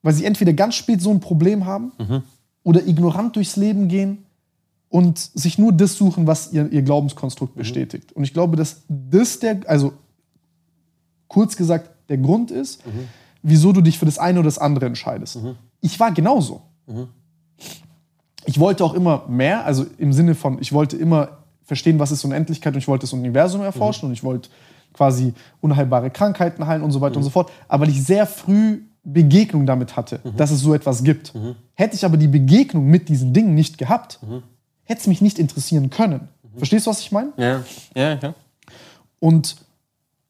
Weil 0.00 0.14
sie 0.14 0.24
entweder 0.24 0.54
ganz 0.54 0.76
spät 0.76 1.02
so 1.02 1.10
ein 1.10 1.20
Problem 1.20 1.66
haben 1.66 1.92
oder 2.62 2.86
ignorant 2.86 3.36
durchs 3.36 3.56
Leben 3.56 3.86
gehen 3.88 4.24
und 4.88 5.18
sich 5.18 5.58
nur 5.58 5.72
das 5.72 5.96
suchen, 5.96 6.26
was 6.26 6.52
ihr, 6.52 6.70
ihr 6.72 6.82
Glaubenskonstrukt 6.82 7.54
bestätigt. 7.54 8.12
Und 8.12 8.24
ich 8.24 8.32
glaube, 8.32 8.56
dass 8.56 8.82
das 8.88 9.38
der, 9.38 9.60
also 9.66 9.92
kurz 11.28 11.56
gesagt, 11.56 11.90
der 12.08 12.18
Grund 12.18 12.50
ist, 12.50 12.82
wieso 13.42 13.72
du 13.72 13.80
dich 13.82 13.98
für 13.98 14.06
das 14.06 14.18
eine 14.18 14.38
oder 14.38 14.46
das 14.46 14.58
andere 14.58 14.86
entscheidest. 14.86 15.38
Ich 15.80 16.00
war 16.00 16.12
genauso. 16.12 16.62
Ich 18.46 18.58
wollte 18.58 18.82
auch 18.84 18.94
immer 18.94 19.24
mehr, 19.28 19.66
also 19.66 19.84
im 19.98 20.12
Sinne 20.12 20.34
von, 20.34 20.58
ich 20.60 20.72
wollte 20.72 20.96
immer 20.96 21.38
verstehen, 21.64 21.98
was 21.98 22.10
ist 22.10 22.24
Unendlichkeit 22.24 22.72
und 22.72 22.78
ich 22.78 22.88
wollte 22.88 23.02
das 23.02 23.12
Universum 23.12 23.60
erforschen 23.60 24.08
und 24.08 24.14
ich 24.14 24.24
wollte 24.24 24.48
quasi 24.94 25.34
unheilbare 25.60 26.10
Krankheiten 26.10 26.66
heilen 26.66 26.82
und 26.82 26.92
so 26.92 27.02
weiter 27.02 27.18
und 27.18 27.24
so 27.24 27.30
fort. 27.30 27.52
Aber 27.68 27.82
weil 27.82 27.92
ich 27.92 28.02
sehr 28.02 28.26
früh 28.26 28.80
Begegnung 29.04 29.66
damit 29.66 29.96
hatte, 29.96 30.20
dass 30.36 30.50
es 30.50 30.60
so 30.60 30.74
etwas 30.74 31.02
gibt. 31.04 31.32
Hätte 31.74 31.94
ich 31.94 32.04
aber 32.06 32.16
die 32.16 32.28
Begegnung 32.28 32.86
mit 32.86 33.08
diesen 33.10 33.32
Dingen 33.34 33.54
nicht 33.54 33.76
gehabt, 33.78 34.18
hätte 34.88 35.02
es 35.02 35.06
mich 35.06 35.20
nicht 35.20 35.38
interessieren 35.38 35.90
können. 35.90 36.28
Verstehst 36.56 36.86
du, 36.86 36.90
was 36.90 37.00
ich 37.00 37.12
meine? 37.12 37.32
Ja, 37.36 37.62
ja, 37.94 38.18
ja. 38.20 38.34
Und 39.20 39.56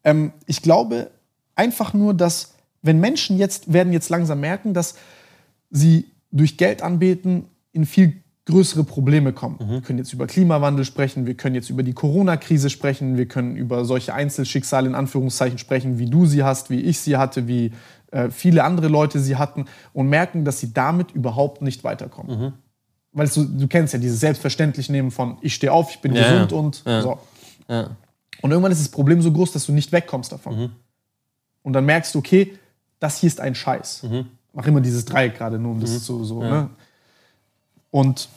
ähm, 0.03 0.33
ich 0.45 0.61
glaube 0.61 1.09
einfach 1.55 1.93
nur, 1.93 2.13
dass 2.13 2.53
wenn 2.81 2.99
Menschen 2.99 3.37
jetzt 3.37 3.73
werden 3.73 3.93
jetzt 3.93 4.09
langsam 4.09 4.39
merken, 4.39 4.73
dass 4.73 4.95
sie 5.69 6.05
durch 6.31 6.57
Geld 6.57 6.81
anbeten 6.81 7.45
in 7.71 7.85
viel 7.85 8.21
größere 8.45 8.83
Probleme 8.83 9.31
kommen. 9.31 9.57
Wir 9.59 9.81
können 9.81 9.99
jetzt 9.99 10.11
über 10.11 10.25
Klimawandel 10.25 10.83
sprechen, 10.83 11.27
wir 11.27 11.35
können 11.35 11.53
jetzt 11.55 11.69
über 11.69 11.83
die 11.83 11.93
Corona-Krise 11.93 12.69
sprechen, 12.69 13.15
wir 13.15 13.27
können 13.27 13.55
über 13.55 13.85
solche 13.85 14.13
Einzelschicksale 14.13 14.87
in 14.87 14.95
Anführungszeichen 14.95 15.59
sprechen, 15.59 15.99
wie 15.99 16.07
du 16.07 16.25
sie 16.25 16.43
hast, 16.43 16.71
wie 16.71 16.81
ich 16.81 16.99
sie 16.99 17.17
hatte, 17.17 17.47
wie 17.47 17.71
äh, 18.11 18.29
viele 18.31 18.63
andere 18.63 18.87
Leute 18.87 19.19
sie 19.19 19.35
hatten 19.35 19.65
und 19.93 20.09
merken, 20.09 20.45
dass 20.45 20.59
sie 20.59 20.73
damit 20.73 21.11
überhaupt 21.11 21.61
nicht 21.61 21.83
weiterkommen. 21.83 22.53
Weil 23.19 23.27
so, 23.27 23.43
du 23.43 23.67
kennst 23.67 23.93
ja 23.93 23.99
dieses 23.99 24.19
selbstverständlich 24.19 24.89
nehmen 24.89 25.11
von 25.11 25.37
ich 25.41 25.53
stehe 25.53 25.71
auf, 25.71 25.91
ich 25.91 25.99
bin 25.99 26.13
Ja, 26.15 26.23
gesund 26.23 26.51
ja. 26.51 26.57
und 26.57 26.83
Ja. 26.85 27.01
so. 27.01 27.19
Und 28.41 28.51
irgendwann 28.51 28.71
ist 28.71 28.81
das 28.81 28.89
Problem 28.89 29.21
so 29.21 29.31
groß, 29.31 29.51
dass 29.51 29.65
du 29.65 29.73
nicht 29.73 29.91
wegkommst 29.91 30.31
davon. 30.31 30.71
Und 31.61 31.73
dann 31.73 31.85
merkst 31.85 32.15
du, 32.15 32.19
okay, 32.19 32.57
das 32.99 33.19
hier 33.19 33.27
ist 33.27 33.39
ein 33.41 33.53
Scheiß. 33.55 34.05
Mach 34.53 34.65
immer 34.65 34.81
dieses 34.81 35.05
Dreieck 35.05 35.35
gerade 35.37 35.59
nur, 35.59 35.73
um 35.73 35.79
das 35.81 36.03
zu 36.03 36.23
so. 36.23 36.41
Ne? 36.41 36.69
Und 37.91 38.29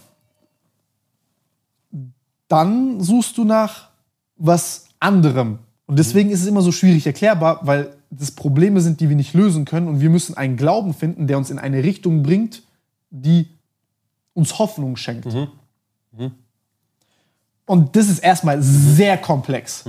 dann 2.49 3.01
suchst 3.01 3.39
du 3.39 3.45
nach 3.45 3.89
was 4.37 4.87
anderem. 5.01 5.59
Und 5.87 5.99
deswegen 5.99 6.31
ist 6.31 6.41
es 6.41 6.47
immer 6.47 6.63
so 6.63 6.73
schwierig 6.73 7.07
erklärbar, 7.07 7.61
weil 7.63 7.95
das 8.11 8.31
Probleme 8.31 8.81
sind, 8.81 9.01
die 9.01 9.09
wir 9.09 9.17
nicht 9.17 9.35
lösen 9.35 9.65
können. 9.65 9.89
Und 9.89 10.01
wir 10.01 10.11
müssen 10.11 10.37
einen 10.37 10.57
Glauben 10.57 10.95
finden, 10.95 11.27
der 11.27 11.39
uns 11.39 11.51
in 11.51 11.59
eine 11.59 11.83
Richtung 11.83 12.23
bringt, 12.23 12.63
die 13.11 13.49
uns 14.35 14.59
Hoffnung 14.59 14.97
schenkt. 14.97 15.27
Und 17.67 17.97
das 17.97 18.09
ist 18.09 18.19
erstmal 18.19 18.63
sehr 18.63 19.17
komplex. 19.19 19.85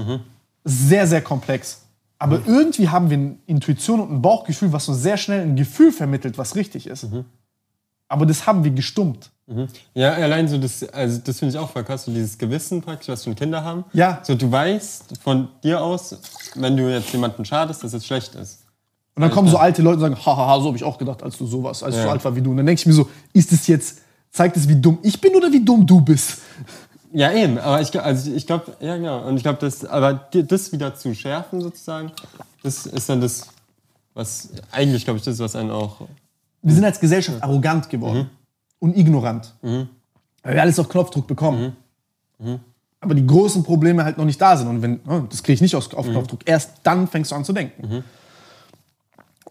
Sehr, 0.63 1.07
sehr 1.07 1.21
komplex. 1.21 1.81
Aber 2.19 2.41
irgendwie 2.45 2.87
haben 2.87 3.09
wir 3.09 3.17
eine 3.17 3.35
Intuition 3.47 3.99
und 3.99 4.11
ein 4.11 4.21
Bauchgefühl, 4.21 4.71
was 4.71 4.87
uns 4.87 5.01
sehr 5.01 5.17
schnell 5.17 5.41
ein 5.41 5.55
Gefühl 5.55 5.91
vermittelt, 5.91 6.37
was 6.37 6.55
richtig 6.55 6.87
ist. 6.87 7.07
Aber 8.07 8.25
das 8.25 8.45
haben 8.47 8.63
wir 8.63 8.71
gestummt. 8.71 9.31
Mhm. 9.47 9.67
Ja, 9.93 10.13
allein 10.13 10.47
so 10.47 10.57
das, 10.57 10.83
also 10.89 11.19
das 11.19 11.39
finde 11.39 11.55
ich 11.55 11.59
auch 11.59 11.69
voll 11.69 11.83
krass, 11.83 12.05
so 12.05 12.13
dieses 12.13 12.37
Gewissen 12.37 12.81
praktisch, 12.81 13.09
was 13.09 13.25
schon 13.25 13.35
Kinder 13.35 13.61
haben. 13.63 13.83
Ja. 13.91 14.19
So 14.23 14.35
du 14.35 14.49
weißt 14.49 15.17
von 15.21 15.49
dir 15.63 15.81
aus, 15.81 16.15
wenn 16.55 16.77
du 16.77 16.89
jetzt 16.89 17.11
jemanden 17.11 17.43
schadest, 17.43 17.83
dass 17.83 17.91
es 17.93 18.05
schlecht 18.05 18.35
ist. 18.35 18.63
Und 19.15 19.21
dann 19.21 19.31
kommen 19.31 19.49
so 19.49 19.57
alte 19.57 19.81
Leute 19.81 19.95
und 19.95 20.01
sagen, 20.01 20.15
hahaha, 20.15 20.59
so 20.61 20.67
habe 20.67 20.77
ich 20.77 20.83
auch 20.83 20.97
gedacht, 20.97 21.21
als 21.23 21.37
du 21.37 21.45
so 21.45 21.61
warst, 21.61 21.83
als 21.83 21.95
ich 21.95 21.99
Ja. 21.99 22.05
so 22.05 22.11
alt 22.11 22.23
war 22.23 22.35
wie 22.35 22.41
du. 22.41 22.51
Und 22.51 22.57
dann 22.57 22.65
denke 22.65 22.79
ich 22.79 22.85
mir 22.85 22.93
so, 22.93 23.09
ist 23.33 23.51
es 23.51 23.67
jetzt, 23.67 23.99
zeigt 24.33 24.57
es, 24.57 24.67
wie 24.67 24.75
dumm 24.75 24.97
ich 25.03 25.21
bin 25.21 25.33
oder 25.35 25.49
wie 25.51 25.63
dumm 25.63 25.85
du 25.87 26.01
bist? 26.01 26.39
Ja, 27.13 27.31
eben, 27.31 27.57
aber 27.59 27.79
ich, 27.79 27.97
also 28.01 28.31
ich 28.31 28.45
glaube, 28.47 28.75
ja 28.81 28.97
genau, 28.97 29.25
und 29.27 29.37
ich 29.37 29.43
glaube, 29.43 29.59
das, 29.61 29.85
aber 29.85 30.13
das 30.33 30.71
wieder 30.71 30.95
zu 30.95 31.13
schärfen 31.13 31.61
sozusagen, 31.61 32.11
das 32.63 32.87
ist 32.87 33.07
dann 33.07 33.21
das, 33.21 33.47
was 34.15 34.49
eigentlich, 34.71 35.05
glaube 35.05 35.19
ich, 35.19 35.23
das, 35.23 35.35
ist, 35.35 35.39
was 35.39 35.55
einen 35.55 35.69
auch, 35.71 36.01
Wir 36.63 36.73
sind 36.73 36.83
als 36.83 36.99
Gesellschaft 36.99 37.41
arrogant 37.43 37.89
geworden 37.89 38.29
und 38.79 38.97
ignorant. 38.97 39.53
Weil 39.61 39.87
wir 40.55 40.61
alles 40.61 40.79
auf 40.79 40.89
Knopfdruck 40.89 41.27
bekommen. 41.27 41.75
Aber 42.99 43.13
die 43.15 43.25
großen 43.27 43.63
Probleme 43.63 44.03
halt 44.03 44.17
noch 44.17 44.25
nicht 44.25 44.41
da 44.41 44.57
sind. 44.57 44.67
Und 44.67 44.81
wenn, 44.81 44.99
oh, 45.07 45.19
das 45.29 45.43
kriege 45.43 45.53
ich 45.55 45.61
nicht 45.61 45.75
aus- 45.75 45.93
auf 45.93 46.05
Knopfdruck, 46.07 46.39
erst 46.45 46.71
dann 46.83 47.07
fängst 47.07 47.31
du 47.31 47.35
an 47.35 47.45
zu 47.45 47.53
denken. 47.53 48.03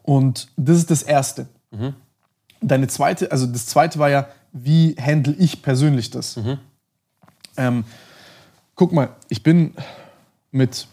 Und 0.02 0.48
das 0.56 0.78
ist 0.78 0.90
das 0.90 1.02
Erste. 1.02 1.46
Deine 2.60 2.88
zweite, 2.88 3.30
also 3.30 3.46
das 3.46 3.66
zweite 3.66 3.98
war 3.98 4.10
ja, 4.10 4.26
wie 4.52 4.96
handle 5.00 5.34
ich 5.38 5.62
persönlich 5.62 6.10
das? 6.10 6.38
Ähm, 7.56 7.84
guck 8.74 8.92
mal, 8.92 9.10
ich 9.28 9.42
bin 9.42 9.74
mit, 10.50 10.86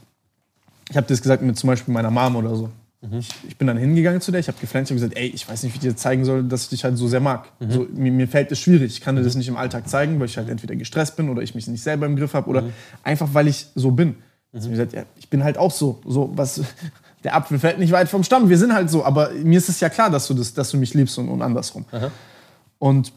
ich 0.90 0.98
habe 0.98 1.08
das 1.08 1.22
gesagt, 1.22 1.42
mit 1.42 1.58
zum 1.58 1.68
Beispiel 1.68 1.94
meiner 1.94 2.12
Mom 2.12 2.36
oder 2.36 2.56
so. 2.56 2.70
Ich, 3.18 3.30
ich 3.48 3.58
bin 3.58 3.68
dann 3.68 3.78
hingegangen 3.78 4.20
zu 4.20 4.30
der, 4.32 4.42
ich 4.42 4.50
habe 4.50 4.60
geflennt, 4.60 4.88
ich 4.88 4.92
habe 4.92 5.00
gesagt, 5.00 5.18
ey, 5.18 5.28
ich 5.28 5.48
weiß 5.48 5.64
nicht, 5.64 5.74
wie 5.74 5.78
ich 5.78 5.82
dir 5.82 5.96
zeigen 5.96 6.26
soll, 6.26 6.44
dass 6.44 6.64
ich 6.64 6.70
dich 6.70 6.84
halt 6.84 6.98
so 6.98 7.08
sehr 7.08 7.22
mag. 7.22 7.50
So, 7.70 7.88
mir, 7.94 8.12
mir 8.12 8.28
fällt 8.28 8.52
es 8.52 8.60
schwierig, 8.60 8.92
ich 8.92 9.02
kann 9.02 9.16
dir 9.16 9.24
das 9.24 9.36
nicht 9.36 9.48
im 9.48 9.56
Alltag 9.56 9.88
zeigen, 9.88 10.20
weil 10.20 10.26
ich 10.26 10.38
halt 10.38 10.50
entweder 10.50 10.76
gestresst 10.76 11.16
bin 11.16 11.30
oder 11.30 11.42
ich 11.42 11.56
mich 11.56 11.66
nicht 11.68 11.82
selber 11.82 12.06
im 12.06 12.18
Griff 12.18 12.34
habe 12.34 12.50
oder 12.50 12.66
einfach, 13.04 13.34
weil 13.34 13.48
ich 13.48 13.68
so 13.74 13.92
bin. 13.92 14.16
Mhm. 14.52 14.60
Sie 14.60 14.70
gesagt, 14.70 14.92
ja, 14.92 15.04
ich 15.16 15.30
bin 15.30 15.46
halt 15.46 15.58
auch 15.58 15.72
so, 15.72 16.02
so 16.06 16.32
was, 16.36 16.62
der 17.24 17.36
Apfel 17.36 17.58
fällt 17.58 17.80
nicht 17.80 17.94
weit 17.94 18.10
vom 18.10 18.24
Stamm, 18.24 18.50
wir 18.50 18.58
sind 18.58 18.74
halt 18.74 18.90
so, 18.90 19.06
aber 19.06 19.30
mir 19.32 19.58
ist 19.58 19.70
es 19.70 19.80
ja 19.80 19.88
klar, 19.88 20.10
dass 20.10 20.28
du, 20.28 20.34
das, 20.34 20.54
dass 20.54 20.70
du 20.70 20.78
mich 20.78 20.94
liebst 20.94 21.18
und, 21.18 21.30
und 21.30 21.42
andersrum. 21.42 21.86
Und 22.80 23.14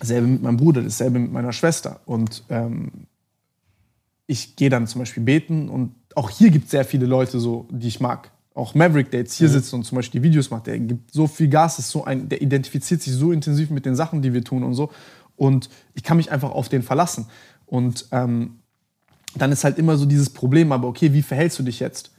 dasselbe 0.00 0.26
mit 0.26 0.42
meinem 0.42 0.56
Bruder, 0.56 0.82
dasselbe 0.82 1.20
mit 1.20 1.30
meiner 1.30 1.52
Schwester. 1.52 2.00
Und 2.06 2.42
ähm, 2.48 2.90
ich 4.26 4.56
gehe 4.56 4.70
dann 4.70 4.86
zum 4.86 5.00
Beispiel 5.00 5.22
beten 5.22 5.68
und 5.68 5.94
auch 6.16 6.30
hier 6.30 6.50
gibt 6.50 6.64
es 6.64 6.70
sehr 6.72 6.84
viele 6.84 7.06
Leute, 7.06 7.38
so, 7.38 7.66
die 7.70 7.88
ich 7.88 8.00
mag. 8.00 8.32
Auch 8.54 8.74
Maverick, 8.74 9.10
der 9.12 9.20
jetzt 9.20 9.34
hier 9.34 9.48
sitzt 9.48 9.72
und 9.72 9.84
zum 9.84 9.96
Beispiel 9.96 10.20
die 10.20 10.28
Videos 10.28 10.50
macht, 10.50 10.66
der 10.66 10.78
gibt 10.78 11.12
so 11.12 11.28
viel 11.28 11.48
Gas, 11.48 11.78
ist 11.78 11.90
so 11.90 12.04
ein, 12.04 12.28
der 12.28 12.42
identifiziert 12.42 13.00
sich 13.00 13.12
so 13.12 13.30
intensiv 13.30 13.70
mit 13.70 13.86
den 13.86 13.94
Sachen, 13.94 14.22
die 14.22 14.32
wir 14.32 14.42
tun 14.42 14.64
und 14.64 14.74
so. 14.74 14.90
Und 15.36 15.70
ich 15.94 16.02
kann 16.02 16.16
mich 16.16 16.32
einfach 16.32 16.50
auf 16.50 16.68
den 16.68 16.82
verlassen. 16.82 17.26
Und 17.66 18.06
ähm, 18.10 18.56
dann 19.36 19.52
ist 19.52 19.64
halt 19.64 19.78
immer 19.78 19.96
so 19.96 20.04
dieses 20.04 20.30
Problem, 20.30 20.72
aber 20.72 20.88
okay, 20.88 21.12
wie 21.12 21.22
verhältst 21.22 21.58
du 21.58 21.62
dich 21.62 21.78
jetzt? 21.78 22.10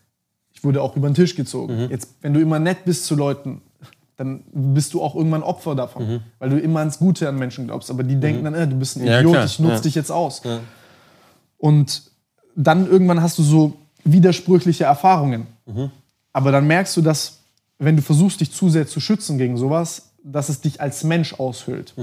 Ich 0.53 0.63
wurde 0.63 0.81
auch 0.81 0.95
über 0.95 1.09
den 1.09 1.15
Tisch 1.15 1.35
gezogen. 1.35 1.73
Jetzt, 1.89 2.15
wenn 2.21 2.33
du 2.33 2.39
immer 2.39 2.59
nett 2.59 2.85
bist 2.85 3.05
zu 3.05 3.15
Leuten, 3.15 3.61
dann 4.21 4.43
bist 4.53 4.93
du 4.93 5.01
auch 5.01 5.15
irgendwann 5.15 5.41
Opfer 5.41 5.73
davon, 5.73 6.21
weil 6.37 6.49
du 6.51 6.59
immer 6.59 6.79
ans 6.79 6.99
Gute 6.99 7.27
an 7.27 7.37
Menschen 7.37 7.65
glaubst. 7.65 7.89
Aber 7.89 8.03
die 8.03 8.15
denken 8.19 8.43
dann, 8.43 8.53
äh, 8.53 8.67
du 8.67 8.75
bist 8.75 8.97
ein 8.97 9.05
Ja, 9.05 9.17
Idiot, 9.19 9.33
klar, 9.33 9.45
ich 9.45 9.59
nutze 9.59 9.75
ja. 9.75 9.81
dich 9.81 9.95
jetzt 9.95 10.11
aus. 10.11 10.43
Und 11.57 12.03
dann 12.55 12.87
irgendwann 12.87 13.21
hast 13.21 13.39
du 13.39 13.43
so 13.43 13.73
widersprüchliche 14.03 14.83
Erfahrungen. 14.83 15.47
Aber 16.33 16.51
dann 16.51 16.67
merkst 16.67 16.95
du, 16.97 17.01
dass, 17.01 17.39
wenn 17.79 17.95
du 17.95 18.03
versuchst, 18.03 18.41
dich 18.41 18.51
zu 18.51 18.69
sehr 18.69 18.85
zu 18.85 18.99
schützen 18.99 19.39
gegen 19.39 19.57
sowas, 19.57 20.11
dass 20.23 20.49
es 20.49 20.61
dich 20.61 20.79
als 20.79 21.03
Mensch 21.03 21.33
aushöhlt. 21.33 21.95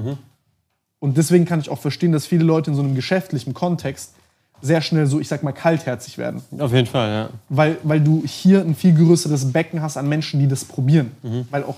Und 0.99 1.17
deswegen 1.17 1.45
kann 1.45 1.61
ich 1.61 1.71
auch 1.71 1.79
verstehen, 1.79 2.11
dass 2.11 2.27
viele 2.27 2.43
Leute 2.45 2.71
in 2.71 2.77
so 2.77 2.83
einem 2.83 2.97
geschäftlichen 2.97 3.55
Kontext 3.55 4.15
sehr 4.61 4.81
schnell 4.81 5.07
so, 5.07 5.21
ich 5.21 5.29
sag 5.29 5.45
mal, 5.45 5.53
kaltherzig 5.53 6.19
werden. 6.19 6.43
auf 6.59 6.73
jeden 6.73 6.89
Fall, 6.89 7.09
ja. 7.11 7.29
Weil, 7.49 7.77
weil 7.85 8.01
du 8.01 8.25
hier 8.27 8.61
ein 8.63 8.75
viel 8.75 8.93
größeres 8.93 9.53
Becken 9.53 9.83
hast 9.83 9.97
an 9.97 10.09
Menschen, 10.09 10.41
die 10.41 10.49
das 10.49 10.65
probieren. 10.65 11.13
Weil 11.53 11.63
auch 11.63 11.77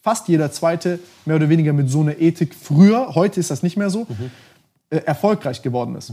fast 0.00 0.28
jeder 0.28 0.50
Zweite 0.52 0.98
mehr 1.24 1.36
oder 1.36 1.48
weniger 1.48 1.72
mit 1.72 1.90
so 1.90 2.00
einer 2.00 2.18
Ethik 2.18 2.54
früher, 2.54 3.14
heute 3.14 3.40
ist 3.40 3.50
das 3.50 3.62
nicht 3.62 3.76
mehr 3.76 3.90
so, 3.90 4.06
äh, 4.90 4.96
erfolgreich 4.98 5.62
geworden 5.62 5.94
ist. 5.96 6.12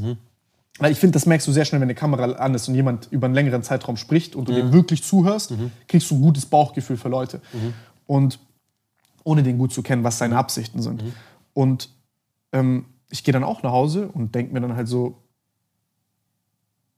Weil 0.78 0.92
ich 0.92 1.00
finde, 1.00 1.14
das 1.14 1.26
merkst 1.26 1.48
du 1.48 1.54
sehr 1.54 1.64
schnell, 1.64 1.80
wenn 1.80 1.86
eine 1.86 1.96
Kamera 1.96 2.24
an 2.34 2.54
ist 2.54 2.68
und 2.68 2.76
jemand 2.76 3.08
über 3.10 3.26
einen 3.26 3.34
längeren 3.36 3.64
Zeitraum 3.64 3.96
spricht 3.96 4.36
und 4.36 4.50
du 4.50 4.54
dem 4.54 4.74
wirklich 4.74 5.04
zuhörst, 5.04 5.54
kriegst 5.88 6.12
du 6.12 6.16
ein 6.16 6.22
gutes 6.22 6.46
Bauchgefühl 6.46 6.98
für 6.98 7.08
Leute. 7.08 7.40
Und 8.08 8.40
ohne 9.24 9.42
den 9.42 9.58
gut 9.58 9.72
zu 9.74 9.82
kennen, 9.82 10.04
was 10.04 10.18
seine 10.18 10.38
Absichten 10.38 10.82
sind. 10.82 11.02
Und 11.54 11.90
ähm, 12.52 12.86
ich 13.10 13.24
gehe 13.24 13.32
dann 13.32 13.44
auch 13.46 13.64
nach 13.64 13.72
Hause 13.72 14.10
und 14.14 14.36
denke 14.36 14.54
mir 14.54 14.60
dann 14.60 14.76
halt 14.76 14.88
so, 14.90 15.22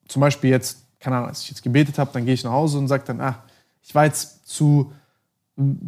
zum 0.08 0.22
Beispiel 0.22 0.50
jetzt, 0.50 0.86
keine 1.00 1.18
Ahnung, 1.18 1.30
als 1.30 1.44
ich 1.44 1.50
jetzt 1.50 1.62
gebetet 1.62 2.00
habe, 2.00 2.10
dann 2.14 2.26
gehe 2.26 2.34
ich 2.34 2.44
nach 2.44 2.52
Hause 2.52 2.80
und 2.80 2.88
sage 2.88 3.04
dann, 3.06 3.22
ach, 3.22 3.40
ich 3.84 3.94
war 3.94 4.06
jetzt 4.06 4.48
zu, 4.48 4.92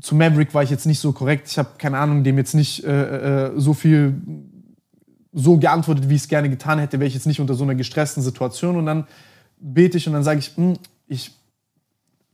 zu 0.02 0.16
Maverick 0.16 0.54
war 0.54 0.64
ich 0.64 0.70
jetzt 0.70 0.86
nicht 0.86 1.00
so 1.00 1.12
korrekt, 1.12 1.48
ich 1.48 1.58
habe 1.58 1.70
keine 1.78 1.98
Ahnung, 1.98 2.24
dem 2.24 2.38
jetzt 2.38 2.56
nicht 2.56 2.84
äh, 2.84 3.48
äh, 3.48 3.52
so 3.56 3.74
viel 3.74 4.16
so 5.32 5.58
geantwortet, 5.58 6.10
wie 6.10 6.16
ich 6.16 6.24
es 6.24 6.28
gerne 6.28 6.50
getan 6.50 6.80
hätte, 6.80 7.00
wäre 7.00 7.08
ich 7.08 7.14
jetzt 7.14 7.28
nicht 7.28 7.40
unter 7.40 7.54
so 7.54 7.64
einer 7.64 7.76
gestressten 7.76 8.24
Situation. 8.24 8.78
Und 8.78 8.88
dann 8.88 9.06
bete 9.60 9.98
ich 9.98 10.08
und 10.08 10.14
dann 10.14 10.24
sage 10.24 10.40
ich, 10.40 10.58
hm, 10.58 10.78
ich, 11.08 11.32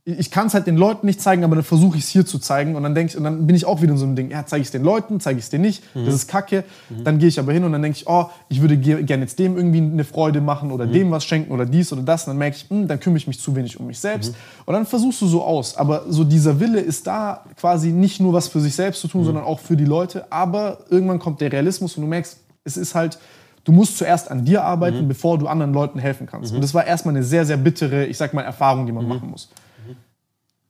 ich 0.08 0.30
kann 0.30 0.46
es 0.46 0.54
halt 0.54 0.68
den 0.68 0.76
Leuten 0.76 1.04
nicht 1.04 1.20
zeigen, 1.20 1.42
aber 1.42 1.56
dann 1.56 1.64
versuche 1.64 1.98
ich 1.98 2.04
es 2.04 2.10
hier 2.10 2.24
zu 2.24 2.38
zeigen 2.38 2.76
und 2.76 2.84
dann 2.84 2.94
denke 2.94 3.10
ich, 3.10 3.16
und 3.18 3.24
dann 3.24 3.44
bin 3.44 3.56
ich 3.56 3.64
auch 3.64 3.82
wieder 3.82 3.90
in 3.90 3.98
so 3.98 4.04
einem 4.06 4.14
Ding, 4.14 4.30
ja, 4.30 4.46
zeige 4.46 4.60
ich 4.62 4.68
es 4.68 4.70
den 4.70 4.84
Leuten, 4.84 5.18
zeige 5.18 5.40
ich 5.40 5.46
es 5.46 5.50
denen 5.50 5.62
nicht, 5.64 5.82
das 5.94 6.14
ist 6.14 6.28
kacke, 6.28 6.62
dann 7.02 7.18
gehe 7.18 7.26
ich 7.28 7.40
aber 7.40 7.52
hin 7.52 7.64
und 7.64 7.72
dann 7.72 7.82
denke 7.82 7.98
ich, 7.98 8.06
oh, 8.08 8.26
ich 8.48 8.60
würde 8.60 8.76
ge- 8.76 9.02
gerne 9.02 9.24
jetzt 9.24 9.36
dem 9.40 9.56
irgendwie 9.56 9.78
eine 9.80 10.04
Freude 10.04 10.40
machen 10.40 10.70
oder 10.70 10.86
dem 10.86 11.10
was 11.10 11.24
schenken 11.24 11.50
oder 11.50 11.66
dies 11.66 11.92
oder 11.92 12.02
das. 12.02 12.22
Und 12.22 12.30
dann 12.30 12.38
merke 12.38 12.56
ich, 12.56 12.70
hm, 12.70 12.86
dann 12.86 13.00
kümmere 13.00 13.16
ich 13.18 13.26
mich 13.26 13.40
zu 13.40 13.56
wenig 13.56 13.80
um 13.80 13.88
mich 13.88 13.98
selbst. 13.98 14.32
Und 14.64 14.74
dann 14.74 14.86
versuchst 14.86 15.20
du 15.22 15.26
so 15.26 15.42
aus, 15.42 15.76
aber 15.76 16.04
so 16.08 16.22
dieser 16.22 16.60
Wille 16.60 16.78
ist 16.78 17.08
da 17.08 17.42
quasi 17.58 17.88
nicht 17.90 18.20
nur 18.20 18.32
was 18.32 18.46
für 18.46 18.60
sich 18.60 18.76
selbst 18.76 19.00
zu 19.00 19.08
tun, 19.08 19.24
sondern 19.24 19.42
auch 19.42 19.58
für 19.58 19.76
die 19.76 19.84
Leute, 19.86 20.30
aber 20.30 20.78
irgendwann 20.88 21.18
kommt 21.18 21.40
der 21.40 21.50
Realismus 21.50 21.96
und 21.96 22.02
du 22.02 22.08
merkst, 22.08 22.38
es 22.62 22.76
ist 22.76 22.94
halt, 22.94 23.18
du 23.64 23.72
musst 23.72 23.98
zuerst 23.98 24.30
an 24.30 24.44
dir 24.44 24.62
arbeiten, 24.62 24.98
bevor 25.08 25.36
du 25.36 25.48
anderen 25.48 25.72
Leuten 25.74 25.98
helfen 25.98 26.28
kannst. 26.28 26.52
Und 26.54 26.62
das 26.62 26.74
war 26.74 26.86
erstmal 26.86 27.16
eine 27.16 27.24
sehr, 27.24 27.44
sehr 27.44 27.56
bittere, 27.56 28.06
ich 28.06 28.16
sag 28.16 28.32
mal, 28.34 28.42
Erfahrung, 28.42 28.86
die 28.86 28.92
man 28.92 29.08
machen 29.08 29.30
muss. 29.30 29.48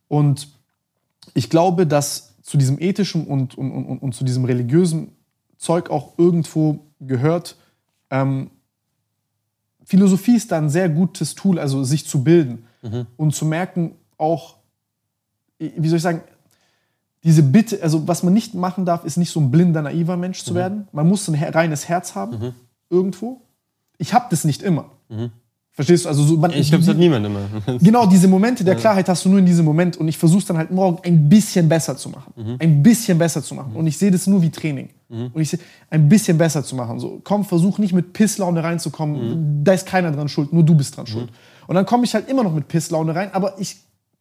Und 0.08 0.48
ich 1.34 1.50
glaube, 1.50 1.86
dass 1.86 2.34
zu 2.42 2.56
diesem 2.56 2.80
ethischen 2.80 3.26
und, 3.26 3.58
und, 3.58 3.72
und, 3.72 3.98
und 3.98 4.14
zu 4.14 4.24
diesem 4.24 4.44
religiösen 4.44 5.12
Zeug 5.58 5.90
auch 5.90 6.14
irgendwo 6.18 6.80
gehört, 7.00 7.56
ähm, 8.10 8.50
Philosophie 9.84 10.36
ist 10.36 10.50
da 10.50 10.58
ein 10.58 10.68
sehr 10.68 10.88
gutes 10.88 11.34
Tool, 11.34 11.58
also 11.58 11.84
sich 11.84 12.06
zu 12.06 12.24
bilden 12.24 12.66
und 13.16 13.34
zu 13.34 13.44
merken, 13.44 13.94
auch, 14.18 14.56
wie 15.58 15.88
soll 15.88 15.96
ich 15.98 16.02
sagen, 16.02 16.22
diese 17.22 17.42
Bitte, 17.42 17.82
also 17.82 18.06
was 18.06 18.22
man 18.22 18.32
nicht 18.32 18.54
machen 18.54 18.84
darf, 18.84 19.04
ist 19.04 19.16
nicht 19.16 19.30
so 19.30 19.40
ein 19.40 19.50
blinder, 19.50 19.82
naiver 19.82 20.16
Mensch 20.16 20.42
zu 20.44 20.54
werden. 20.54 20.88
Man 20.92 21.08
muss 21.08 21.28
ein 21.28 21.34
reines 21.34 21.88
Herz 21.88 22.14
haben, 22.14 22.54
irgendwo. 22.90 23.42
Ich 23.98 24.12
habe 24.14 24.26
das 24.30 24.44
nicht 24.44 24.62
immer. 24.62 24.90
Verstehst 25.76 26.04
du? 26.06 26.08
Also 26.08 26.24
so, 26.24 26.36
man, 26.38 26.50
Ich 26.52 26.68
glaube, 26.70 26.82
es 26.82 26.88
hat 26.88 26.96
niemand 26.96 27.24
immer. 27.26 27.40
Genau, 27.80 28.06
diese 28.06 28.26
Momente 28.28 28.64
der 28.64 28.74
Klarheit 28.76 29.08
hast 29.10 29.24
du 29.24 29.28
nur 29.28 29.38
in 29.38 29.46
diesem 29.46 29.64
Moment 29.64 29.98
und 29.98 30.08
ich 30.08 30.16
versuche 30.16 30.38
es 30.40 30.46
dann 30.46 30.56
halt 30.56 30.70
morgen 30.70 30.98
ein 31.04 31.28
bisschen 31.28 31.68
besser 31.68 31.96
zu 31.98 32.08
machen. 32.08 32.32
Ein 32.58 32.82
bisschen 32.82 33.18
besser 33.18 33.42
zu 33.42 33.54
machen. 33.54 33.72
Und 33.76 33.86
ich 33.86 33.98
sehe 33.98 34.10
das 34.10 34.26
nur 34.26 34.40
wie 34.40 34.50
Training. 34.50 34.88
Und 35.08 35.36
ich 35.40 35.50
sehe, 35.50 35.60
ein 35.90 36.08
bisschen 36.08 36.38
besser 36.38 36.64
zu 36.64 36.74
machen. 36.76 36.98
So, 36.98 37.20
komm, 37.22 37.44
versuch 37.44 37.78
nicht 37.78 37.92
mit 37.92 38.12
Pisslaune 38.14 38.64
reinzukommen. 38.64 39.62
Da 39.64 39.72
ist 39.74 39.86
keiner 39.86 40.10
dran 40.12 40.28
schuld, 40.28 40.50
nur 40.52 40.62
du 40.64 40.74
bist 40.74 40.96
dran 40.96 41.06
schuld. 41.06 41.28
Und 41.66 41.74
dann 41.74 41.84
komme 41.84 42.04
ich 42.04 42.14
halt 42.14 42.28
immer 42.30 42.42
noch 42.42 42.54
mit 42.54 42.68
Pisslaune 42.68 43.14
rein, 43.14 43.28
aber 43.34 43.60
ich 43.60 43.76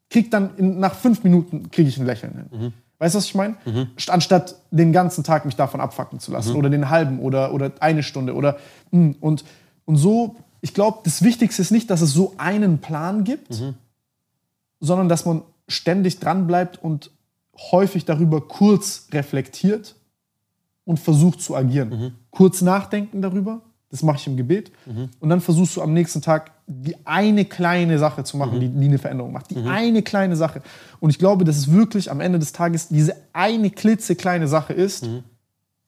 krieg 0.10 0.30
dann 0.32 0.50
in, 0.58 0.80
nach 0.80 0.94
fünf 0.96 1.24
Minuten 1.24 1.72
kriege 1.72 1.88
ich 1.88 1.98
ein 1.98 2.06
Lächeln 2.06 2.34
hin. 2.52 2.74
Weißt 3.00 3.16
du, 3.16 3.18
was 3.18 3.26
ich 3.26 3.36
meine? 3.36 3.56
St- 3.98 4.10
Anstatt 4.10 4.56
den 4.72 4.92
ganzen 4.94 5.24
Tag 5.24 5.46
mich 5.46 5.56
davon 5.56 5.80
abfacken 5.82 6.20
zu 6.20 6.32
lassen 6.32 6.56
oder 6.56 6.70
den 6.70 6.90
halben 6.90 7.20
oder, 7.20 7.54
oder 7.54 7.72
eine 7.80 8.04
Stunde 8.04 8.34
oder 8.36 8.58
mm, 8.92 9.12
und, 9.22 9.44
und 9.86 9.96
so, 9.98 10.36
ich 10.66 10.74
glaube, 10.74 11.02
das 11.04 11.22
Wichtigste 11.22 11.62
ist 11.62 11.70
nicht, 11.70 11.92
dass 11.92 12.02
es 12.02 12.12
so 12.12 12.34
einen 12.38 12.80
Plan 12.80 13.24
gibt, 13.24 13.54
sondern 14.80 15.08
dass 15.08 15.24
man 15.24 15.44
ständig 15.68 16.20
dran 16.20 16.48
bleibt 16.48 16.84
und 16.84 17.12
häufig 17.72 18.04
darüber 18.06 18.42
kurz 18.42 19.08
reflektiert 19.12 19.94
und 20.84 21.00
versucht 21.00 21.40
zu 21.40 21.56
agieren. 21.56 22.16
Kurz 22.32 22.64
nachdenken 22.64 23.22
darüber, 23.22 23.62
das 23.92 24.02
mache 24.02 24.18
ich 24.18 24.26
im 24.26 24.38
Gebet, 24.38 24.72
und 25.20 25.30
dann 25.30 25.40
versuchst 25.40 25.78
du 25.78 25.84
am 25.84 25.94
nächsten 25.94 26.24
Tag 26.24 26.50
die 26.66 26.96
eine 27.06 27.46
kleine 27.46 28.00
Sache 28.00 28.24
zu 28.24 28.36
machen, 28.36 28.60
die, 28.60 28.68
die 28.68 28.86
eine 28.88 28.98
Veränderung 28.98 29.34
macht. 29.34 29.52
Die 29.52 29.58
eine 29.70 30.02
kleine 30.02 30.36
Sache. 30.36 30.64
Und 31.00 31.12
ich 31.12 31.20
glaube, 31.20 31.46
dass 31.46 31.58
es 31.58 31.72
wirklich 31.72 32.10
am 32.10 32.22
Ende 32.22 32.40
des 32.40 32.54
Tages 32.54 32.88
diese 32.88 33.16
eine 33.34 33.70
klitzekleine 33.70 34.48
Sache 34.48 34.74
ist 34.74 35.08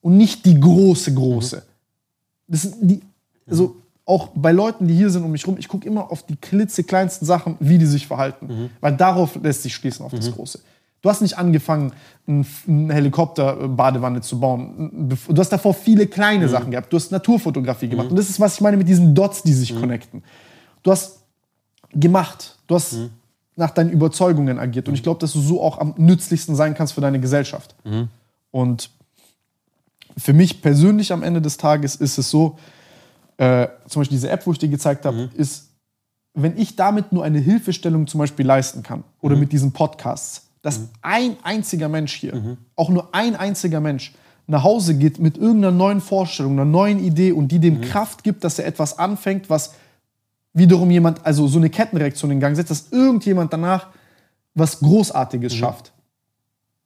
und 0.02 0.16
nicht 0.16 0.46
die 0.46 0.60
große, 0.60 1.14
große. 1.14 1.64
Das 2.46 2.62
sind 2.62 2.76
die, 2.80 3.00
also 3.48 3.74
auch 4.08 4.28
bei 4.34 4.52
Leuten, 4.52 4.88
die 4.88 4.94
hier 4.94 5.10
sind 5.10 5.22
um 5.22 5.30
mich 5.30 5.46
rum, 5.46 5.56
ich 5.58 5.68
gucke 5.68 5.86
immer 5.86 6.10
auf 6.10 6.24
die 6.24 6.36
klitzekleinsten 6.36 7.26
Sachen, 7.26 7.56
wie 7.60 7.76
die 7.76 7.86
sich 7.86 8.06
verhalten. 8.06 8.70
Weil 8.80 8.96
darauf 8.96 9.36
lässt 9.42 9.62
sich 9.62 9.74
schließen, 9.74 10.04
auf 10.04 10.12
das 10.12 10.32
Große. 10.32 10.60
Du 11.00 11.08
hast 11.08 11.20
nicht 11.20 11.38
angefangen, 11.38 11.92
eine 12.26 12.94
Helikopter-Badewanne 12.94 14.20
zu 14.20 14.40
bauen. 14.40 15.08
Du 15.28 15.36
hast 15.36 15.50
davor 15.50 15.74
viele 15.74 16.06
kleine 16.06 16.46
mhm. 16.46 16.50
Sachen 16.50 16.70
gehabt. 16.70 16.92
Du 16.92 16.96
hast 16.96 17.12
Naturfotografie 17.12 17.88
gemacht. 17.88 18.06
Mhm. 18.06 18.12
Und 18.12 18.16
das 18.16 18.30
ist, 18.30 18.40
was 18.40 18.54
ich 18.54 18.60
meine 18.62 18.76
mit 18.76 18.88
diesen 18.88 19.14
Dots, 19.14 19.42
die 19.42 19.52
sich 19.52 19.74
mhm. 19.74 19.80
connecten. 19.80 20.24
Du 20.82 20.90
hast 20.90 21.20
gemacht. 21.92 22.56
Du 22.66 22.74
hast 22.74 22.94
mhm. 22.94 23.10
nach 23.56 23.70
deinen 23.70 23.90
Überzeugungen 23.90 24.58
agiert. 24.58 24.88
Und 24.88 24.94
ich 24.94 25.02
glaube, 25.02 25.20
dass 25.20 25.34
du 25.34 25.40
so 25.40 25.62
auch 25.62 25.78
am 25.78 25.94
nützlichsten 25.98 26.56
sein 26.56 26.74
kannst 26.74 26.94
für 26.94 27.00
deine 27.00 27.20
Gesellschaft. 27.20 27.76
Mhm. 27.84 28.08
Und 28.50 28.90
für 30.16 30.32
mich 30.32 30.62
persönlich 30.62 31.12
am 31.12 31.22
Ende 31.22 31.40
des 31.40 31.58
Tages 31.58 31.94
ist 31.94 32.18
es 32.18 32.28
so, 32.28 32.58
äh, 33.38 33.68
zum 33.86 34.00
Beispiel 34.00 34.16
diese 34.16 34.30
App, 34.30 34.46
wo 34.46 34.52
ich 34.52 34.58
dir 34.58 34.68
gezeigt 34.68 35.04
habe, 35.06 35.16
mhm. 35.16 35.30
ist, 35.34 35.70
wenn 36.34 36.58
ich 36.58 36.76
damit 36.76 37.12
nur 37.12 37.24
eine 37.24 37.38
Hilfestellung 37.38 38.06
zum 38.06 38.18
Beispiel 38.18 38.44
leisten 38.44 38.82
kann 38.82 39.04
oder 39.20 39.34
mhm. 39.34 39.40
mit 39.40 39.52
diesen 39.52 39.72
Podcasts, 39.72 40.48
dass 40.60 40.80
mhm. 40.80 40.88
ein 41.02 41.36
einziger 41.42 41.88
Mensch 41.88 42.14
hier, 42.14 42.34
mhm. 42.34 42.58
auch 42.76 42.90
nur 42.90 43.14
ein 43.14 43.36
einziger 43.36 43.80
Mensch, 43.80 44.12
nach 44.48 44.64
Hause 44.64 44.96
geht 44.96 45.18
mit 45.18 45.36
irgendeiner 45.36 45.72
neuen 45.72 46.00
Vorstellung, 46.00 46.52
einer 46.52 46.64
neuen 46.64 46.98
Idee 46.98 47.32
und 47.32 47.48
die 47.48 47.58
dem 47.58 47.78
mhm. 47.78 47.82
Kraft 47.82 48.24
gibt, 48.24 48.44
dass 48.44 48.58
er 48.58 48.66
etwas 48.66 48.98
anfängt, 48.98 49.50
was 49.50 49.74
wiederum 50.52 50.90
jemand, 50.90 51.24
also 51.24 51.46
so 51.46 51.58
eine 51.58 51.70
Kettenreaktion 51.70 52.30
in 52.30 52.40
Gang 52.40 52.56
setzt, 52.56 52.70
dass 52.70 52.90
irgendjemand 52.90 53.52
danach 53.52 53.88
was 54.54 54.80
Großartiges 54.80 55.52
mhm. 55.54 55.58
schafft. 55.58 55.92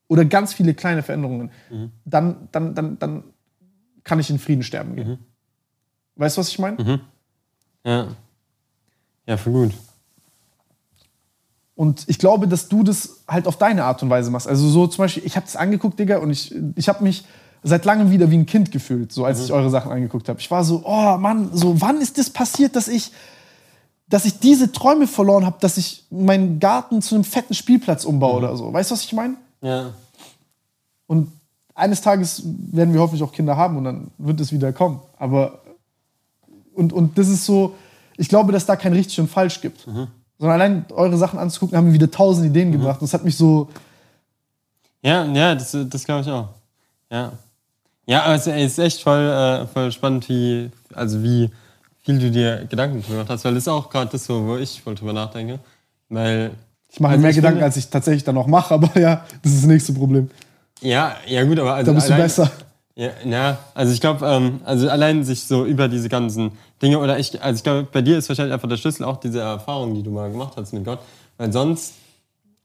Oder 0.07 0.25
ganz 0.25 0.53
viele 0.53 0.75
kleine 0.75 1.01
Veränderungen. 1.01 1.49
Dann, 2.05 2.49
dann, 2.51 2.75
dann, 2.75 2.99
dann 2.99 3.23
kann 4.03 4.19
ich 4.19 4.29
in 4.29 4.37
Frieden 4.37 4.61
sterben 4.61 4.95
gehen. 4.95 5.17
Weißt 6.15 6.37
du, 6.37 6.41
was 6.41 6.49
ich 6.49 6.59
meine? 6.59 7.01
Ja. 7.83 8.07
Ja, 9.25 9.37
für 9.37 9.51
gut. 9.51 9.73
Und 11.75 12.05
ich 12.07 12.19
glaube, 12.19 12.47
dass 12.47 12.67
du 12.67 12.83
das 12.83 13.23
halt 13.27 13.47
auf 13.47 13.57
deine 13.57 13.83
Art 13.83 14.03
und 14.03 14.09
Weise 14.09 14.29
machst. 14.29 14.47
Also 14.47 14.67
so 14.69 14.87
zum 14.87 15.03
Beispiel, 15.03 15.25
ich 15.25 15.35
habe 15.35 15.45
das 15.45 15.55
angeguckt, 15.55 15.99
Digga, 15.99 16.19
und 16.19 16.29
ich, 16.29 16.53
ich 16.75 16.87
habe 16.87 17.03
mich 17.03 17.25
seit 17.63 17.85
langem 17.85 18.11
wieder 18.11 18.29
wie 18.29 18.37
ein 18.37 18.45
Kind 18.45 18.71
gefühlt, 18.71 19.11
so 19.11 19.25
als 19.25 19.39
mhm. 19.39 19.45
ich 19.45 19.53
eure 19.53 19.69
Sachen 19.69 19.91
angeguckt 19.91 20.29
habe. 20.29 20.39
Ich 20.39 20.51
war 20.51 20.63
so, 20.63 20.83
oh 20.85 21.17
Mann, 21.17 21.49
so 21.53 21.81
wann 21.81 21.99
ist 22.01 22.17
das 22.17 22.29
passiert, 22.29 22.75
dass 22.75 22.87
ich, 22.87 23.11
dass 24.07 24.25
ich 24.25 24.39
diese 24.39 24.71
Träume 24.71 25.07
verloren 25.07 25.45
habe, 25.45 25.57
dass 25.61 25.77
ich 25.77 26.05
meinen 26.11 26.59
Garten 26.59 27.01
zu 27.01 27.15
einem 27.15 27.23
fetten 27.23 27.53
Spielplatz 27.53 28.05
umbaue 28.05 28.33
mhm. 28.33 28.45
oder 28.45 28.57
so. 28.57 28.71
Weißt 28.71 28.91
du, 28.91 28.93
was 28.93 29.03
ich 29.03 29.13
meine? 29.13 29.35
Ja. 29.61 29.93
Und 31.07 31.31
eines 31.73 32.01
Tages 32.01 32.43
werden 32.45 32.93
wir 32.93 33.01
hoffentlich 33.01 33.23
auch 33.23 33.31
Kinder 33.31 33.57
haben 33.57 33.77
und 33.77 33.85
dann 33.85 34.11
wird 34.19 34.39
es 34.39 34.51
wieder 34.51 34.71
kommen. 34.73 34.99
Aber 35.17 35.62
und, 36.75 36.93
und 36.93 37.17
das 37.17 37.27
ist 37.29 37.45
so, 37.45 37.75
ich 38.17 38.29
glaube, 38.29 38.51
dass 38.51 38.65
da 38.65 38.75
kein 38.75 38.93
richtig 38.93 39.19
und 39.19 39.29
falsch 39.29 39.61
gibt. 39.61 39.87
Mhm. 39.87 40.07
Sondern 40.37 40.61
allein 40.61 40.85
eure 40.91 41.17
Sachen 41.17 41.39
anzugucken, 41.39 41.77
haben 41.77 41.87
mir 41.87 41.93
wieder 41.93 42.11
tausend 42.11 42.47
Ideen 42.47 42.69
mhm. 42.69 42.73
gebracht. 42.73 43.01
Und 43.01 43.07
das 43.07 43.13
hat 43.13 43.23
mich 43.23 43.37
so. 43.37 43.69
Ja, 45.01 45.25
ja, 45.25 45.55
das, 45.55 45.75
das 45.89 46.03
glaube 46.03 46.21
ich 46.21 46.29
auch. 46.29 46.49
Ja. 47.11 47.33
Ja, 48.05 48.23
aber 48.23 48.35
es 48.35 48.47
ist 48.47 48.79
echt 48.79 49.01
voll, 49.01 49.21
äh, 49.21 49.65
voll 49.67 49.91
spannend, 49.91 50.27
wie, 50.27 50.69
also 50.93 51.23
wie 51.23 51.49
viel 52.03 52.19
du 52.19 52.29
dir 52.29 52.65
Gedanken 52.69 53.01
gemacht 53.01 53.29
hast, 53.29 53.45
weil 53.45 53.53
das 53.53 53.63
ist 53.63 53.67
auch 53.69 53.89
gerade 53.89 54.11
das 54.11 54.25
so, 54.25 54.45
wo 54.45 54.57
ich 54.57 54.81
voll 54.81 54.95
drüber 54.95 55.13
nachdenke. 55.13 55.59
Weil. 56.09 56.51
Ich 56.89 56.99
mache 56.99 57.13
also 57.13 57.21
mehr 57.23 57.33
Gedanken, 57.33 57.55
finde, 57.55 57.65
als 57.65 57.77
ich 57.77 57.89
tatsächlich 57.89 58.23
dann 58.23 58.37
auch 58.37 58.47
mache, 58.47 58.73
aber 58.73 58.99
ja, 58.99 59.25
das 59.41 59.53
ist 59.53 59.63
das 59.63 59.67
nächste 59.67 59.93
Problem. 59.93 60.29
Ja, 60.81 61.15
ja 61.27 61.43
gut, 61.43 61.57
aber 61.59 61.75
also 61.75 61.91
da 61.91 61.95
bist 61.95 62.07
allein, 62.07 62.17
du 62.17 62.23
besser. 62.23 62.51
Ja, 62.95 63.09
ja, 63.25 63.57
also 63.73 63.91
ich 63.91 63.99
glaube, 64.01 64.23
ähm, 64.27 64.61
also 64.65 64.87
allein 64.87 65.23
sich 65.23 65.45
so 65.45 65.65
über 65.65 65.87
diese 65.87 66.09
ganzen 66.09 66.51
Dinge 66.79 66.99
oder 66.99 67.17
ich, 67.17 67.41
also 67.41 67.57
ich 67.57 67.63
glaube, 67.63 67.87
bei 67.91 68.03
dir 68.03 68.19
ist 68.19 68.29
wahrscheinlich 68.29 68.53
einfach 68.53 68.69
der 68.69 68.77
Schlüssel 68.77 69.03
auch 69.03 69.17
diese 69.17 69.39
Erfahrung, 69.39 69.95
die 69.95 70.03
du 70.03 70.11
mal 70.11 70.29
gemacht 70.31 70.53
hast 70.57 70.73
mit 70.73 70.85
Gott, 70.85 70.99
weil 71.37 71.51
sonst, 71.51 71.95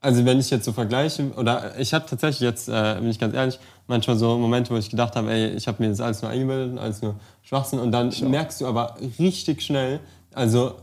also 0.01 0.27
wenn 0.27 0.39
ich 0.39 0.51
jetzt 0.51 0.67
so 0.67 0.75
vergleiche 0.75 1.31
oder 1.39 1.79
ich 1.79 1.95
hatte 1.95 2.11
tatsächlich 2.11 2.41
jetzt, 2.41 2.69
äh, 2.69 2.97
bin 3.01 3.09
ich 3.09 3.19
ganz 3.19 3.35
ehrlich, 3.35 3.59
manchmal 3.87 4.19
so 4.19 4.37
Momente, 4.37 4.71
wo 4.71 4.77
ich 4.77 4.91
gedacht 4.91 5.17
habe, 5.17 5.33
ey, 5.33 5.49
ich 5.55 5.67
habe 5.67 5.83
mir 5.83 5.89
das 5.89 6.01
alles 6.01 6.21
nur 6.21 6.31
eingebildet, 6.31 6.79
alles 6.79 7.01
nur 7.01 7.15
Schwachsinn 7.43 7.79
und 7.79 7.91
dann 7.91 8.13
merkst 8.21 8.61
du 8.61 8.67
aber 8.67 8.97
richtig 9.19 9.63
schnell, 9.63 9.99
also 10.35 10.75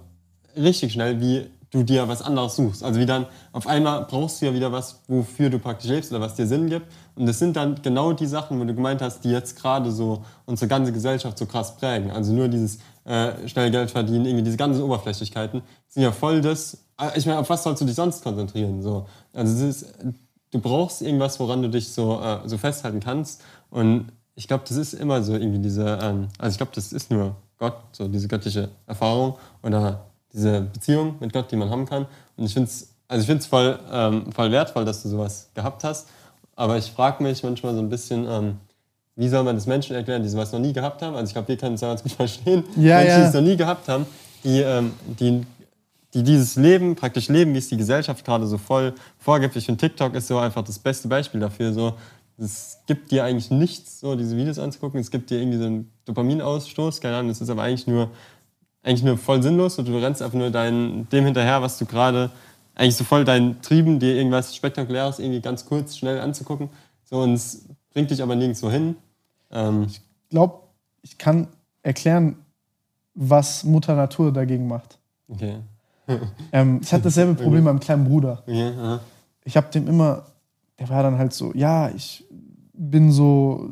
richtig 0.57 0.93
schnell, 0.93 1.21
wie 1.21 1.45
du 1.69 1.83
dir 1.83 2.07
was 2.07 2.21
anderes 2.21 2.55
suchst. 2.55 2.83
Also 2.83 2.99
wie 2.99 3.05
dann 3.05 3.27
auf 3.51 3.67
einmal 3.67 4.05
brauchst 4.05 4.41
du 4.41 4.47
ja 4.47 4.53
wieder 4.53 4.71
was, 4.71 5.01
wofür 5.07 5.49
du 5.49 5.59
praktisch 5.59 5.89
lebst 5.89 6.11
oder 6.11 6.21
was 6.21 6.35
dir 6.35 6.47
Sinn 6.47 6.69
gibt. 6.69 6.87
Und 7.15 7.25
das 7.25 7.39
sind 7.39 7.55
dann 7.55 7.81
genau 7.81 8.13
die 8.13 8.25
Sachen, 8.25 8.59
wo 8.59 8.65
du 8.65 8.73
gemeint 8.73 9.01
hast, 9.01 9.23
die 9.23 9.29
jetzt 9.29 9.59
gerade 9.59 9.91
so 9.91 10.23
unsere 10.45 10.67
ganze 10.67 10.91
Gesellschaft 10.91 11.37
so 11.37 11.45
krass 11.45 11.75
prägen. 11.77 12.11
Also 12.11 12.33
nur 12.33 12.47
dieses 12.47 12.79
äh, 13.05 13.47
schnell 13.47 13.71
Geld 13.71 13.91
verdienen, 13.91 14.25
irgendwie 14.25 14.43
diese 14.43 14.57
ganzen 14.57 14.83
Oberflächlichkeiten 14.83 15.61
sind 15.87 16.03
ja 16.03 16.11
voll 16.11 16.41
das. 16.41 16.77
Äh, 16.99 17.17
ich 17.17 17.25
meine, 17.25 17.39
auf 17.39 17.49
was 17.49 17.63
sollst 17.63 17.81
du 17.81 17.85
dich 17.85 17.95
sonst 17.95 18.23
konzentrieren? 18.23 18.81
So, 18.81 19.07
also 19.33 19.65
ist, 19.65 19.93
du 20.51 20.59
brauchst 20.59 21.01
irgendwas, 21.01 21.39
woran 21.39 21.61
du 21.61 21.69
dich 21.69 21.91
so, 21.91 22.19
äh, 22.19 22.39
so 22.45 22.57
festhalten 22.57 22.99
kannst. 22.99 23.41
Und 23.69 24.07
ich 24.35 24.47
glaube, 24.47 24.65
das 24.67 24.75
ist 24.75 24.93
immer 24.93 25.23
so 25.23 25.33
irgendwie 25.33 25.59
diese, 25.59 25.99
ähm, 26.01 26.27
also 26.37 26.53
ich 26.53 26.57
glaube, 26.57 26.73
das 26.75 26.91
ist 26.91 27.11
nur 27.11 27.35
Gott, 27.57 27.77
so 27.93 28.07
diese 28.07 28.27
göttliche 28.27 28.69
Erfahrung 28.85 29.35
oder 29.63 30.05
diese 30.33 30.61
Beziehung 30.61 31.15
mit 31.21 31.31
Gott, 31.31 31.49
die 31.51 31.55
man 31.55 31.69
haben 31.69 31.85
kann. 31.85 32.07
Und 32.35 32.45
ich 32.45 32.53
finde 32.53 32.69
es 32.69 32.95
also 33.07 33.21
ich 33.21 33.27
finde 33.27 33.41
es 33.41 33.47
voll, 33.47 33.79
ähm, 33.91 34.31
voll 34.31 34.51
wertvoll, 34.51 34.85
dass 34.85 35.03
du 35.03 35.09
sowas 35.09 35.49
gehabt 35.53 35.83
hast. 35.83 36.07
Aber 36.55 36.77
ich 36.77 36.91
frage 36.91 37.21
mich 37.23 37.43
manchmal 37.43 37.73
so 37.73 37.79
ein 37.79 37.89
bisschen, 37.89 38.27
ähm, 38.29 38.57
wie 39.15 39.27
soll 39.27 39.43
man 39.43 39.55
das 39.55 39.65
Menschen 39.65 39.95
erklären, 39.95 40.23
die 40.23 40.29
sowas 40.29 40.51
noch 40.51 40.59
nie 40.59 40.73
gehabt 40.73 41.01
haben? 41.01 41.15
Also 41.15 41.27
ich 41.27 41.33
glaube, 41.33 41.47
wir 41.47 41.57
können 41.57 41.75
es 41.75 41.81
ganz 41.81 42.03
gut 42.03 42.11
verstehen. 42.13 42.63
Ja, 42.75 42.97
Menschen, 42.97 43.09
ja. 43.09 43.17
die 43.19 43.23
es 43.27 43.33
noch 43.33 43.41
nie 43.41 43.57
gehabt 43.57 43.87
haben, 43.87 44.05
die, 44.43 44.59
ähm, 44.61 44.93
die, 45.19 45.41
die 46.13 46.23
dieses 46.23 46.55
Leben 46.55 46.95
praktisch 46.95 47.27
leben, 47.27 47.53
wie 47.53 47.57
es 47.57 47.69
die 47.69 47.77
Gesellschaft 47.77 48.23
gerade 48.23 48.47
so 48.47 48.57
voll 48.57 48.93
vorgibt. 49.19 49.55
Ich 49.55 49.65
finde, 49.65 49.79
TikTok 49.79 50.15
ist 50.15 50.27
so 50.27 50.37
einfach 50.37 50.63
das 50.63 50.79
beste 50.79 51.07
Beispiel 51.07 51.39
dafür. 51.39 51.73
So, 51.73 51.93
es 52.37 52.79
gibt 52.85 53.11
dir 53.11 53.23
eigentlich 53.23 53.51
nichts, 53.51 53.99
so 53.99 54.15
diese 54.15 54.37
Videos 54.37 54.59
anzugucken. 54.59 54.99
Es 54.99 55.11
gibt 55.11 55.29
dir 55.29 55.39
irgendwie 55.39 55.57
so 55.57 55.65
einen 55.65 55.91
Dopaminausstoß, 56.05 57.01
keine 57.01 57.17
Ahnung, 57.17 57.29
das 57.29 57.41
ist 57.41 57.49
aber 57.49 57.63
eigentlich 57.63 57.87
nur 57.87 58.09
eigentlich 58.85 59.03
nur 59.03 59.17
voll 59.17 59.41
sinnlos 59.41 59.79
und 59.79 59.87
du 59.87 59.97
rennst 59.97 60.21
einfach 60.21 60.37
nur 60.37 60.51
dein, 60.51 61.09
dem 61.09 61.25
hinterher, 61.25 61.61
was 61.61 61.77
du 61.79 61.85
gerade, 61.85 62.29
eigentlich 62.75 62.95
so 62.95 63.03
voll 63.03 63.25
deinen 63.25 63.61
Trieben, 63.61 63.99
dir 63.99 64.15
irgendwas 64.15 64.55
Spektakuläres 64.55 65.19
irgendwie 65.19 65.41
ganz 65.41 65.65
kurz, 65.65 65.97
schnell 65.97 66.19
anzugucken. 66.19 66.69
So, 67.05 67.21
und 67.21 67.33
es 67.33 67.65
bringt 67.93 68.11
dich 68.11 68.21
aber 68.21 68.35
nirgendwo 68.35 68.69
hin. 68.69 68.95
Ähm 69.51 69.85
ich 69.87 70.01
glaube, 70.29 70.63
ich 71.01 71.17
kann 71.17 71.47
erklären, 71.81 72.35
was 73.13 73.63
Mutter 73.63 73.95
Natur 73.95 74.33
dagegen 74.33 74.67
macht. 74.67 74.99
Okay. 75.27 75.57
ähm, 76.51 76.79
ich 76.83 76.93
hatte 76.93 77.05
dasselbe 77.05 77.33
Problem 77.33 77.63
mit 77.63 77.73
meinem 77.73 77.79
kleinen 77.79 78.05
Bruder. 78.05 78.43
Okay, 78.45 78.99
ich 79.43 79.57
habe 79.57 79.71
dem 79.71 79.87
immer, 79.87 80.25
der 80.79 80.89
war 80.89 81.01
dann 81.03 81.17
halt 81.17 81.33
so, 81.33 81.53
ja, 81.53 81.89
ich 81.89 82.25
bin 82.73 83.11
so, 83.11 83.69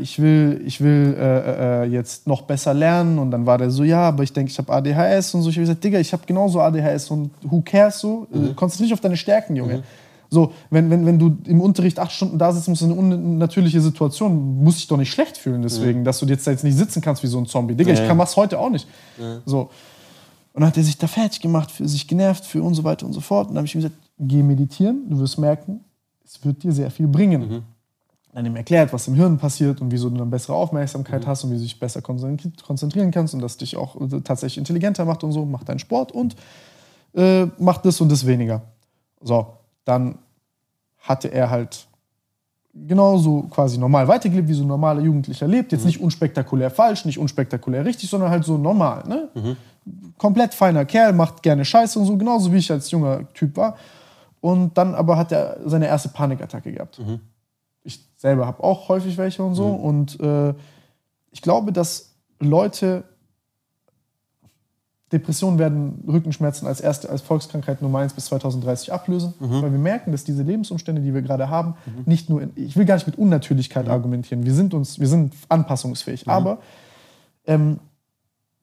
ich 0.00 0.20
will, 0.20 0.62
ich 0.64 0.80
will 0.80 1.14
äh, 1.18 1.82
äh, 1.82 1.84
jetzt 1.84 2.26
noch 2.26 2.42
besser 2.42 2.72
lernen. 2.72 3.18
Und 3.18 3.30
dann 3.30 3.44
war 3.46 3.58
der 3.58 3.70
so, 3.70 3.84
ja, 3.84 4.08
aber 4.08 4.22
ich 4.22 4.32
denke, 4.32 4.50
ich 4.50 4.58
habe 4.58 4.72
ADHS 4.72 5.34
und 5.34 5.42
so. 5.42 5.50
Ich 5.50 5.56
habe 5.56 5.62
gesagt, 5.62 5.84
Digga, 5.84 5.98
ich 5.98 6.12
habe 6.12 6.22
genauso 6.26 6.60
ADHS 6.60 7.10
und 7.10 7.30
who 7.42 7.60
cares 7.60 7.98
so? 7.98 8.26
Äh, 8.32 8.38
mhm. 8.38 8.56
Konzentriere 8.56 8.88
dich 8.88 8.94
auf 8.94 9.00
deine 9.00 9.16
Stärken, 9.16 9.56
Junge. 9.56 9.78
Mhm. 9.78 9.82
So, 10.30 10.52
wenn, 10.70 10.90
wenn, 10.90 11.06
wenn 11.06 11.18
du 11.18 11.38
im 11.46 11.60
Unterricht 11.60 11.98
acht 11.98 12.12
Stunden 12.12 12.38
da 12.38 12.52
sitzt, 12.52 12.68
ist 12.68 12.82
eine 12.82 12.94
unnatürliche 12.94 13.80
Situation, 13.80 14.62
muss 14.62 14.76
ich 14.76 14.86
doch 14.86 14.98
nicht 14.98 15.10
schlecht 15.10 15.38
fühlen 15.38 15.62
deswegen, 15.62 16.00
mhm. 16.00 16.04
dass 16.04 16.18
du 16.18 16.26
jetzt, 16.26 16.46
jetzt 16.46 16.64
nicht 16.64 16.76
sitzen 16.76 17.00
kannst 17.00 17.22
wie 17.22 17.28
so 17.28 17.38
ein 17.38 17.46
Zombie. 17.46 17.74
Digga, 17.74 17.92
ich 17.92 18.06
kann 18.06 18.18
was 18.18 18.36
heute 18.36 18.58
auch 18.58 18.68
nicht. 18.68 18.86
So. 19.46 19.70
Und 20.52 20.62
dann 20.62 20.66
hat 20.66 20.76
er 20.76 20.82
sich 20.82 20.98
da 20.98 21.06
fertig 21.06 21.40
gemacht, 21.40 21.70
für 21.70 21.88
sich 21.88 22.06
genervt, 22.08 22.44
für 22.44 22.62
und 22.62 22.74
so 22.74 22.84
weiter 22.84 23.06
und 23.06 23.12
so 23.12 23.20
fort. 23.20 23.48
Und 23.48 23.54
dann 23.54 23.58
habe 23.58 23.66
ich 23.66 23.74
ihm 23.74 23.80
gesagt, 23.80 23.96
geh 24.18 24.42
meditieren, 24.42 25.08
du 25.08 25.18
wirst 25.18 25.38
merken, 25.38 25.80
es 26.24 26.44
wird 26.44 26.62
dir 26.62 26.72
sehr 26.72 26.90
viel 26.90 27.06
bringen. 27.06 27.62
Mhm 28.38 28.44
dann 28.44 28.46
ihm 28.46 28.56
erklärt, 28.56 28.92
was 28.92 29.08
im 29.08 29.14
Hirn 29.14 29.38
passiert 29.38 29.80
und 29.80 29.90
wieso 29.90 30.08
du 30.08 30.16
eine 30.16 30.26
bessere 30.26 30.54
Aufmerksamkeit 30.54 31.22
mhm. 31.22 31.26
hast 31.26 31.44
und 31.44 31.50
wie 31.50 31.56
du 31.56 31.62
dich 31.62 31.78
besser 31.78 32.00
konzentrieren 32.02 33.10
kannst 33.10 33.34
und 33.34 33.40
das 33.40 33.56
dich 33.56 33.76
auch 33.76 33.96
tatsächlich 34.24 34.58
intelligenter 34.58 35.04
macht 35.04 35.24
und 35.24 35.32
so, 35.32 35.44
mach 35.44 35.64
deinen 35.64 35.78
Sport 35.78 36.12
und 36.12 36.36
äh, 37.14 37.46
mach 37.58 37.78
das 37.78 38.00
und 38.00 38.10
das 38.10 38.26
weniger. 38.26 38.62
So, 39.20 39.46
dann 39.84 40.18
hatte 41.00 41.28
er 41.28 41.50
halt 41.50 41.86
genauso 42.74 43.42
quasi 43.50 43.76
normal 43.76 44.06
weitergelebt, 44.06 44.48
wie 44.48 44.54
so 44.54 44.62
ein 44.62 44.68
normaler 44.68 45.00
Jugendlicher 45.00 45.48
lebt. 45.48 45.72
Jetzt 45.72 45.80
mhm. 45.80 45.86
nicht 45.88 46.00
unspektakulär 46.00 46.70
falsch, 46.70 47.04
nicht 47.04 47.18
unspektakulär 47.18 47.84
richtig, 47.84 48.08
sondern 48.08 48.30
halt 48.30 48.44
so 48.44 48.56
normal. 48.56 49.02
Ne? 49.08 49.28
Mhm. 49.34 49.56
Komplett 50.16 50.54
feiner 50.54 50.84
Kerl, 50.84 51.12
macht 51.12 51.42
gerne 51.42 51.64
Scheiße 51.64 51.98
und 51.98 52.04
so, 52.04 52.16
genauso 52.16 52.52
wie 52.52 52.58
ich 52.58 52.70
als 52.70 52.90
junger 52.90 53.26
Typ 53.32 53.56
war. 53.56 53.76
Und 54.40 54.78
dann 54.78 54.94
aber 54.94 55.16
hat 55.16 55.32
er 55.32 55.58
seine 55.64 55.88
erste 55.88 56.10
Panikattacke 56.10 56.70
gehabt. 56.70 57.00
Mhm 58.18 58.18
selber 58.18 58.46
habe 58.46 58.62
auch 58.62 58.88
häufig 58.88 59.16
welche 59.16 59.42
und 59.42 59.54
so. 59.54 59.68
Mhm. 59.68 59.84
Und 59.84 60.20
äh, 60.20 60.54
ich 61.30 61.40
glaube, 61.40 61.72
dass 61.72 62.14
Leute 62.40 63.04
Depressionen 65.10 65.58
werden 65.58 66.04
Rückenschmerzen 66.06 66.68
als 66.68 66.82
erste 66.82 67.08
als 67.08 67.22
Volkskrankheit 67.22 67.80
Nummer 67.80 68.00
1 68.00 68.12
bis 68.12 68.26
2030 68.26 68.92
ablösen, 68.92 69.32
mhm. 69.40 69.62
weil 69.62 69.72
wir 69.72 69.78
merken, 69.78 70.12
dass 70.12 70.24
diese 70.24 70.42
Lebensumstände, 70.42 71.00
die 71.00 71.14
wir 71.14 71.22
gerade 71.22 71.48
haben, 71.48 71.76
mhm. 71.86 72.02
nicht 72.04 72.28
nur 72.28 72.42
in, 72.42 72.52
ich 72.56 72.76
will 72.76 72.84
gar 72.84 72.96
nicht 72.96 73.06
mit 73.06 73.16
Unnatürlichkeit 73.16 73.86
mhm. 73.86 73.92
argumentieren. 73.92 74.44
Wir 74.44 74.52
sind 74.52 74.74
uns, 74.74 75.00
wir 75.00 75.08
sind 75.08 75.32
anpassungsfähig, 75.48 76.26
mhm. 76.26 76.32
aber 76.32 76.58
ähm, 77.46 77.78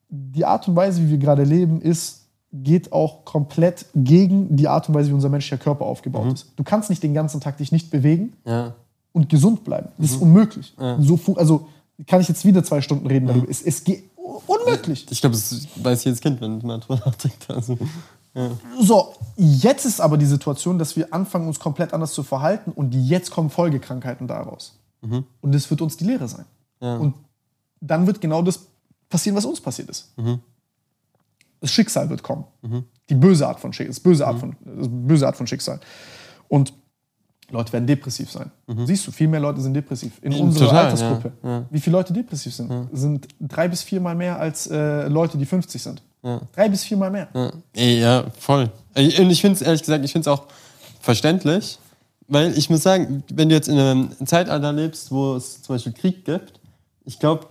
die 0.08 0.44
Art 0.44 0.68
und 0.68 0.76
Weise, 0.76 1.02
wie 1.02 1.10
wir 1.10 1.18
gerade 1.18 1.42
leben, 1.42 1.80
ist 1.80 2.22
geht 2.52 2.92
auch 2.92 3.24
komplett 3.24 3.86
gegen 3.94 4.56
die 4.56 4.68
Art 4.68 4.88
und 4.88 4.94
Weise, 4.94 5.10
wie 5.10 5.14
unser 5.14 5.28
menschlicher 5.28 5.62
Körper 5.62 5.84
aufgebaut 5.84 6.32
ist. 6.32 6.52
Du 6.56 6.62
kannst 6.62 6.88
nicht 6.90 7.02
den 7.02 7.12
ganzen 7.12 7.40
Tag 7.40 7.58
dich 7.58 7.72
nicht 7.72 7.90
bewegen 7.90 8.34
Ja. 8.46 8.76
Und 9.16 9.28
gesund 9.28 9.64
bleiben. 9.64 9.88
Das 9.98 10.10
ist 10.12 10.20
unmöglich. 10.22 10.74
So, 11.00 11.16
fu- 11.16 11.34
also 11.34 11.66
kann 12.06 12.20
ich 12.20 12.28
jetzt 12.28 12.44
wieder 12.44 12.62
zwei 12.62 12.80
Stunden 12.80 13.06
reden 13.06 13.26
darüber. 13.26 13.48
Es, 13.48 13.62
es 13.62 13.82
geht 13.82 14.10
unmöglich. 14.46 15.06
Ich 15.10 15.20
glaube, 15.20 15.34
das 15.34 15.66
weiß 15.76 16.04
jedes 16.04 16.20
Kind, 16.20 16.40
wenn 16.40 16.58
man 16.58 16.80
drüber 16.80 17.00
nachdenkt. 17.04 17.48
Also, 17.50 17.76
So, 18.80 19.14
jetzt 19.36 19.86
ist 19.86 19.98
aber 20.00 20.18
die 20.18 20.26
Situation, 20.26 20.78
dass 20.78 20.94
wir 20.94 21.12
anfangen, 21.14 21.48
uns 21.48 21.58
komplett 21.58 21.94
anders 21.94 22.12
zu 22.12 22.22
verhalten 22.22 22.70
und 22.70 22.94
jetzt 22.94 23.30
kommen 23.30 23.48
Folgekrankheiten 23.50 24.26
daraus. 24.28 24.78
Und 25.40 25.54
das 25.54 25.70
wird 25.70 25.80
uns 25.80 25.96
die 25.96 26.04
Lehre 26.04 26.28
sein. 26.28 26.44
Ja. 26.80 26.96
Und 26.96 27.14
dann 27.80 28.06
wird 28.06 28.20
genau 28.20 28.42
das 28.42 28.60
passieren, 29.08 29.36
was 29.36 29.44
uns 29.46 29.60
passiert 29.60 29.88
ist. 29.88 30.12
Das 31.60 31.70
Schicksal 31.70 32.10
wird 32.10 32.22
kommen. 32.22 32.44
Die 33.08 33.14
böse 33.14 33.46
Art 33.48 33.60
von 33.60 33.72
Schicksal, 33.72 33.94
das 33.94 34.00
böse 34.00 34.26
Art 34.26 34.38
von, 34.38 34.56
das 34.64 34.88
böse 34.90 35.26
Art 35.26 35.36
von 35.36 35.46
Schicksal. 35.46 35.80
Und 36.48 36.72
Leute 37.50 37.72
werden 37.72 37.86
depressiv 37.86 38.30
sein. 38.30 38.50
Siehst 38.86 39.06
du, 39.06 39.12
viel 39.12 39.28
mehr 39.28 39.40
Leute 39.40 39.60
sind 39.60 39.74
depressiv. 39.74 40.12
In 40.22 40.32
unserer 40.34 40.66
Total, 40.68 40.84
Altersgruppe. 40.86 41.32
ja, 41.42 41.48
ja. 41.50 41.64
Wie 41.70 41.80
viele 41.80 41.96
Leute 41.96 42.12
depressiv 42.12 42.54
sind? 42.54 42.88
Sind 42.92 43.28
drei 43.40 43.68
bis 43.68 43.82
viermal 43.82 44.14
mehr 44.14 44.38
als 44.38 44.66
äh, 44.66 45.06
Leute, 45.08 45.38
die 45.38 45.46
50 45.46 45.82
sind. 45.82 46.02
Drei 46.54 46.68
bis 46.68 46.82
viermal 46.82 47.10
mehr. 47.10 47.28
ja. 47.34 47.52
Ey, 47.72 48.00
ja, 48.00 48.24
voll. 48.38 48.68
Und 48.96 49.30
ich 49.30 49.40
finde 49.40 49.54
es, 49.54 49.62
ehrlich 49.62 49.82
gesagt, 49.82 50.04
ich 50.04 50.10
finde 50.10 50.28
es 50.28 50.36
auch 50.36 50.46
verständlich, 51.00 51.78
weil 52.26 52.56
ich 52.58 52.68
muss 52.68 52.82
sagen, 52.82 53.22
wenn 53.32 53.48
du 53.48 53.54
jetzt 53.54 53.68
in 53.68 53.78
einem 53.78 54.10
Zeitalter 54.26 54.72
lebst, 54.72 55.12
wo 55.12 55.36
es 55.36 55.62
zum 55.62 55.76
Beispiel 55.76 55.92
Krieg 55.92 56.24
gibt, 56.24 56.58
ich 57.04 57.20
glaube, 57.20 57.46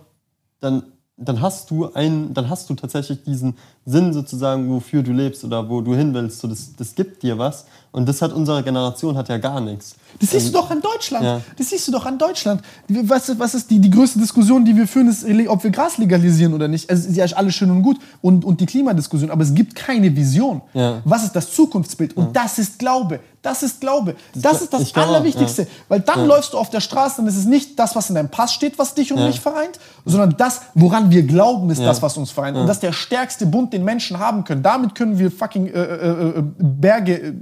dann, 0.60 0.82
dann 1.16 1.40
hast 1.40 1.70
du 1.70 1.90
einen, 1.94 2.34
dann 2.34 2.50
hast 2.50 2.68
du 2.68 2.74
tatsächlich 2.74 3.22
diesen 3.24 3.56
Sinn 3.88 4.12
sozusagen, 4.12 4.68
wofür 4.68 5.02
du 5.02 5.12
lebst 5.12 5.44
oder 5.44 5.68
wo 5.68 5.80
du 5.80 5.94
hin 5.94 6.12
willst. 6.12 6.40
So, 6.40 6.48
das, 6.48 6.70
das 6.76 6.94
gibt 6.94 7.22
dir 7.22 7.38
was. 7.38 7.66
Und 7.92 8.06
das 8.06 8.20
hat 8.20 8.32
unsere 8.32 8.62
Generation 8.62 9.16
hat 9.16 9.28
ja 9.30 9.38
gar 9.38 9.58
nichts. 9.60 9.94
Das 10.20 10.30
siehst 10.32 10.48
du 10.48 10.52
doch 10.52 10.70
an 10.70 10.82
Deutschland. 10.82 11.24
Ja. 11.24 11.40
Das 11.56 11.70
siehst 11.70 11.86
du 11.88 11.92
doch 11.92 12.04
an 12.04 12.18
Deutschland. 12.18 12.60
Was, 12.88 13.28
ist- 13.28 13.38
was 13.38 13.54
ist 13.54 13.70
die, 13.70 13.78
die 13.78 13.88
größte 13.90 14.18
Diskussion, 14.18 14.64
die 14.64 14.76
wir 14.76 14.86
führen, 14.86 15.08
ist, 15.08 15.24
ob 15.48 15.62
wir 15.64 15.70
Gras 15.70 15.96
legalisieren 15.96 16.52
oder 16.52 16.68
nicht. 16.68 16.90
Es 16.90 17.06
ist 17.06 17.16
ja 17.16 17.24
alles 17.36 17.54
schön 17.54 17.70
und 17.70 17.82
gut. 17.82 17.98
Und, 18.20 18.44
und 18.44 18.60
die 18.60 18.66
Klimadiskussion. 18.66 19.30
Aber 19.30 19.42
es 19.44 19.54
gibt 19.54 19.74
keine 19.74 20.14
Vision. 20.14 20.60
Ja. 20.74 21.00
Was 21.04 21.24
ist 21.24 21.32
das 21.36 21.52
Zukunftsbild? 21.54 22.16
Und 22.16 22.34
das 22.36 22.58
ist 22.58 22.78
Glaube. 22.78 23.20
Das 23.40 23.62
ist 23.62 23.80
Glaube. 23.80 24.16
Das 24.34 24.60
ist 24.62 24.72
das 24.72 24.80
auch, 24.82 25.08
Allerwichtigste. 25.08 25.66
Weil 25.88 26.00
dann 26.00 26.26
läufst 26.26 26.52
du 26.52 26.58
auf 26.58 26.68
der 26.68 26.80
Straße, 26.80 27.22
ist 27.22 27.36
es 27.36 27.44
nicht 27.44 27.78
das, 27.78 27.94
was 27.94 28.08
in 28.08 28.16
deinem 28.16 28.28
Pass 28.30 28.52
steht, 28.52 28.78
was 28.78 28.94
dich 28.94 29.12
und 29.12 29.24
mich 29.24 29.40
vereint, 29.40 29.78
sondern 30.04 30.34
das, 30.36 30.62
woran 30.74 31.10
wir 31.10 31.22
glauben, 31.22 31.70
ist 31.70 31.80
das, 31.80 32.02
was 32.02 32.16
uns 32.16 32.30
vereint. 32.32 32.56
Und 32.58 32.66
das 32.66 32.78
ist 32.78 32.82
der 32.82 32.92
stärkste 32.92 33.46
Bund, 33.46 33.72
den 33.76 33.84
Menschen 33.84 34.18
haben 34.18 34.44
können. 34.44 34.62
Damit 34.62 34.94
können 34.94 35.18
wir 35.18 35.30
fucking 35.30 35.68
äh, 35.68 35.70
äh, 35.70 36.38
äh, 36.38 36.42
Berge, 36.58 37.12
äh, 37.14 37.32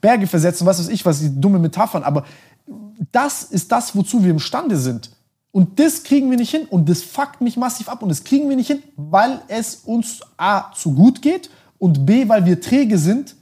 Berge 0.00 0.26
versetzen, 0.26 0.66
was 0.66 0.78
weiß 0.78 0.88
ich, 0.88 1.04
was 1.04 1.20
die 1.20 1.40
dumme 1.40 1.58
Metaphern. 1.58 2.02
Aber 2.02 2.24
das 3.12 3.44
ist 3.44 3.70
das, 3.70 3.94
wozu 3.94 4.22
wir 4.24 4.30
imstande 4.30 4.76
sind. 4.76 5.10
Und 5.50 5.78
das 5.80 6.02
kriegen 6.02 6.30
wir 6.30 6.36
nicht 6.36 6.50
hin 6.50 6.66
und 6.68 6.88
das 6.88 7.02
fuckt 7.02 7.40
mich 7.40 7.56
massiv 7.56 7.88
ab 7.88 8.02
und 8.02 8.10
das 8.10 8.22
kriegen 8.22 8.48
wir 8.48 8.56
nicht 8.56 8.66
hin, 8.66 8.82
weil 8.96 9.40
es 9.48 9.76
uns 9.76 10.20
A 10.36 10.72
zu 10.72 10.94
gut 10.94 11.22
geht 11.22 11.50
und 11.78 12.04
B, 12.04 12.28
weil 12.28 12.44
wir 12.44 12.60
träge 12.60 12.98
sind 12.98 13.34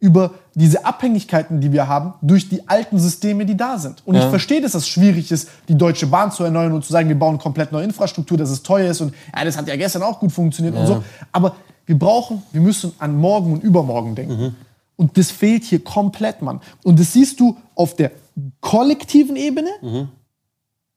über 0.00 0.32
diese 0.54 0.84
Abhängigkeiten, 0.84 1.60
die 1.60 1.70
wir 1.70 1.86
haben, 1.86 2.14
durch 2.20 2.48
die 2.48 2.68
alten 2.68 2.98
Systeme, 2.98 3.46
die 3.46 3.56
da 3.56 3.78
sind. 3.78 4.02
Und 4.04 4.16
ich 4.16 4.24
verstehe, 4.24 4.60
dass 4.60 4.74
es 4.74 4.88
schwierig 4.88 5.30
ist, 5.30 5.48
die 5.68 5.78
Deutsche 5.78 6.08
Bahn 6.08 6.32
zu 6.32 6.42
erneuern 6.42 6.72
und 6.72 6.84
zu 6.84 6.92
sagen, 6.92 7.08
wir 7.08 7.18
bauen 7.18 7.38
komplett 7.38 7.70
neue 7.70 7.84
Infrastruktur, 7.84 8.36
dass 8.36 8.50
es 8.50 8.64
teuer 8.64 8.90
ist 8.90 9.00
und 9.00 9.14
ja, 9.34 9.44
das 9.44 9.56
hat 9.56 9.68
ja 9.68 9.76
gestern 9.76 10.02
auch 10.02 10.18
gut 10.18 10.32
funktioniert 10.32 10.74
und 10.74 10.86
so. 10.88 11.04
Aber 11.30 11.54
wir 11.86 11.98
brauchen, 11.98 12.42
wir 12.52 12.60
müssen 12.60 12.92
an 12.98 13.16
morgen 13.16 13.52
und 13.52 13.62
übermorgen 13.62 14.14
denken. 14.14 14.56
Und 14.96 15.16
das 15.18 15.30
fehlt 15.30 15.64
hier 15.64 15.82
komplett, 15.82 16.42
Mann. 16.42 16.60
Und 16.84 17.00
das 17.00 17.12
siehst 17.12 17.40
du 17.40 17.56
auf 17.74 17.96
der 17.96 18.12
kollektiven 18.60 19.36
Ebene, 19.36 19.68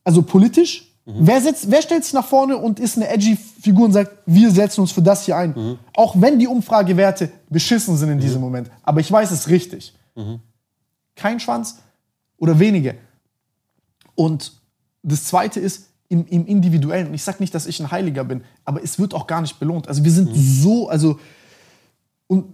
also 0.04 0.22
politisch. 0.22 0.92
Wer, 1.08 1.40
setzt, 1.40 1.70
wer 1.70 1.82
stellt 1.84 2.04
sich 2.04 2.14
nach 2.14 2.26
vorne 2.26 2.58
und 2.58 2.80
ist 2.80 2.98
eine 2.98 3.08
edgy 3.08 3.36
Figur 3.36 3.86
und 3.86 3.94
sagt, 3.94 4.12
wir 4.26 4.50
setzen 4.50 4.82
uns 4.82 4.92
für 4.92 5.04
das 5.04 5.26
hier 5.26 5.38
ein? 5.38 5.78
Auch 5.96 6.16
wenn 6.20 6.40
die 6.40 6.48
Umfragewerte 6.48 7.32
beschissen 7.50 7.96
sind 7.96 8.10
in 8.10 8.20
diesem 8.20 8.42
Moment. 8.42 8.72
Aber 8.84 9.00
ich 9.02 9.12
weiß 9.12 9.32
es 9.32 9.48
richtig. 9.48 9.94
Kein 11.16 11.40
Schwanz 11.40 11.78
oder 12.38 12.58
wenige. 12.58 12.96
Und 14.16 14.54
das 15.04 15.26
Zweite 15.26 15.60
ist 15.60 15.90
im, 16.10 16.26
im 16.28 16.46
Individuellen. 16.46 17.08
Und 17.08 17.14
ich 17.14 17.24
sage 17.24 17.38
nicht, 17.40 17.54
dass 17.56 17.66
ich 17.66 17.80
ein 17.80 17.92
Heiliger 17.92 18.24
bin, 18.24 18.44
aber 18.64 18.84
es 18.84 19.00
wird 19.00 19.14
auch 19.14 19.28
gar 19.28 19.42
nicht 19.42 19.60
belohnt. 19.60 19.88
Also 19.88 20.04
wir 20.04 20.12
sind 20.12 20.30
so, 20.36 20.90
also 20.90 21.20
und 22.28 22.46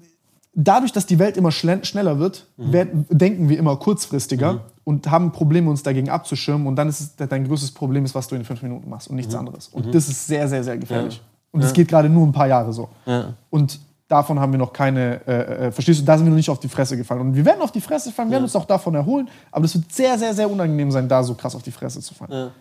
dadurch, 0.54 0.92
dass 0.92 1.06
die 1.06 1.20
Welt 1.20 1.38
immer 1.38 1.52
schneller 1.52 2.20
wird, 2.20 2.48
werden, 2.58 3.06
denken 3.10 3.50
wir 3.50 3.58
immer 3.58 3.78
kurzfristiger 3.78 4.62
und 4.84 5.10
haben 5.10 5.32
Probleme, 5.32 5.70
uns 5.70 5.84
dagegen 5.84 6.10
abzuschirmen. 6.10 6.68
Und 6.68 6.76
dann 6.76 6.90
ist 6.90 7.00
es 7.00 7.16
dein 7.16 7.48
größtes 7.48 7.72
Problem, 7.72 8.06
ist, 8.06 8.16
was 8.16 8.28
du 8.28 8.36
in 8.36 8.44
fünf 8.44 8.62
Minuten 8.62 8.90
machst 8.90 9.10
und 9.10 9.16
nichts 9.16 9.36
anderes. 9.36 9.68
Und 9.70 9.94
das 9.94 10.08
ist 10.08 10.28
sehr, 10.28 10.48
sehr, 10.48 10.64
sehr 10.64 10.78
gefährlich. 10.78 11.22
Und 11.52 11.64
das 11.64 11.74
geht 11.74 11.88
gerade 11.88 12.10
nur 12.10 12.26
ein 12.26 12.32
paar 12.32 12.48
Jahre 12.48 12.72
so. 12.72 12.90
Ja. 13.06 13.34
Und 13.50 13.80
davon 14.08 14.40
haben 14.40 14.52
wir 14.52 14.60
noch 14.60 14.74
keine, 14.74 15.26
äh, 15.26 15.68
äh, 15.68 15.72
verstehst 15.72 16.02
du, 16.02 16.06
da 16.06 16.18
sind 16.18 16.26
wir 16.26 16.32
noch 16.32 16.38
nicht 16.38 16.50
auf 16.50 16.60
die 16.60 16.68
Fresse 16.68 16.98
gefallen. 16.98 17.22
Und 17.22 17.36
wir 17.36 17.46
werden 17.46 17.62
auf 17.62 17.72
die 17.72 17.82
Fresse 17.82 18.12
fallen, 18.12 18.30
wir 18.30 18.34
werden 18.34 18.44
uns 18.44 18.56
auch 18.56 18.66
davon 18.66 18.96
erholen, 18.96 19.30
aber 19.52 19.64
das 19.64 19.76
wird 19.76 19.92
sehr, 19.92 20.18
sehr, 20.18 20.34
sehr 20.34 20.50
unangenehm 20.50 20.92
sein, 20.92 21.08
da 21.08 21.24
so 21.24 21.34
krass 21.34 21.56
auf 21.56 21.64
die 21.64 21.72
Fresse 21.72 22.02
zu 22.02 22.14
fallen. 22.14 22.52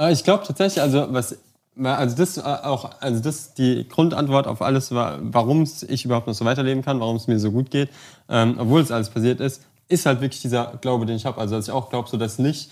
Aber 0.00 0.12
ich 0.12 0.24
glaube 0.24 0.44
tatsächlich, 0.46 0.80
also 0.80 1.08
was, 1.10 1.36
also 1.76 2.16
das 2.16 2.38
äh, 2.38 2.40
auch, 2.40 2.90
also 3.00 3.20
das 3.20 3.52
die 3.52 3.86
Grundantwort 3.86 4.46
auf 4.46 4.62
alles, 4.62 4.92
warum 4.92 5.68
ich 5.88 6.06
überhaupt 6.06 6.26
noch 6.26 6.32
so 6.32 6.46
weiterleben 6.46 6.82
kann, 6.82 7.00
warum 7.00 7.16
es 7.16 7.26
mir 7.26 7.38
so 7.38 7.50
gut 7.50 7.70
geht, 7.70 7.90
ähm, 8.30 8.56
obwohl 8.58 8.80
es 8.80 8.90
alles 8.90 9.10
passiert 9.10 9.40
ist, 9.40 9.60
ist 9.88 10.06
halt 10.06 10.22
wirklich 10.22 10.40
dieser 10.40 10.78
Glaube, 10.80 11.04
den 11.04 11.16
ich 11.16 11.26
habe. 11.26 11.38
Also 11.38 11.56
dass 11.56 11.68
ich 11.68 11.70
auch 11.70 11.90
glaube, 11.90 12.08
so 12.08 12.16
dass 12.16 12.38
nicht 12.38 12.70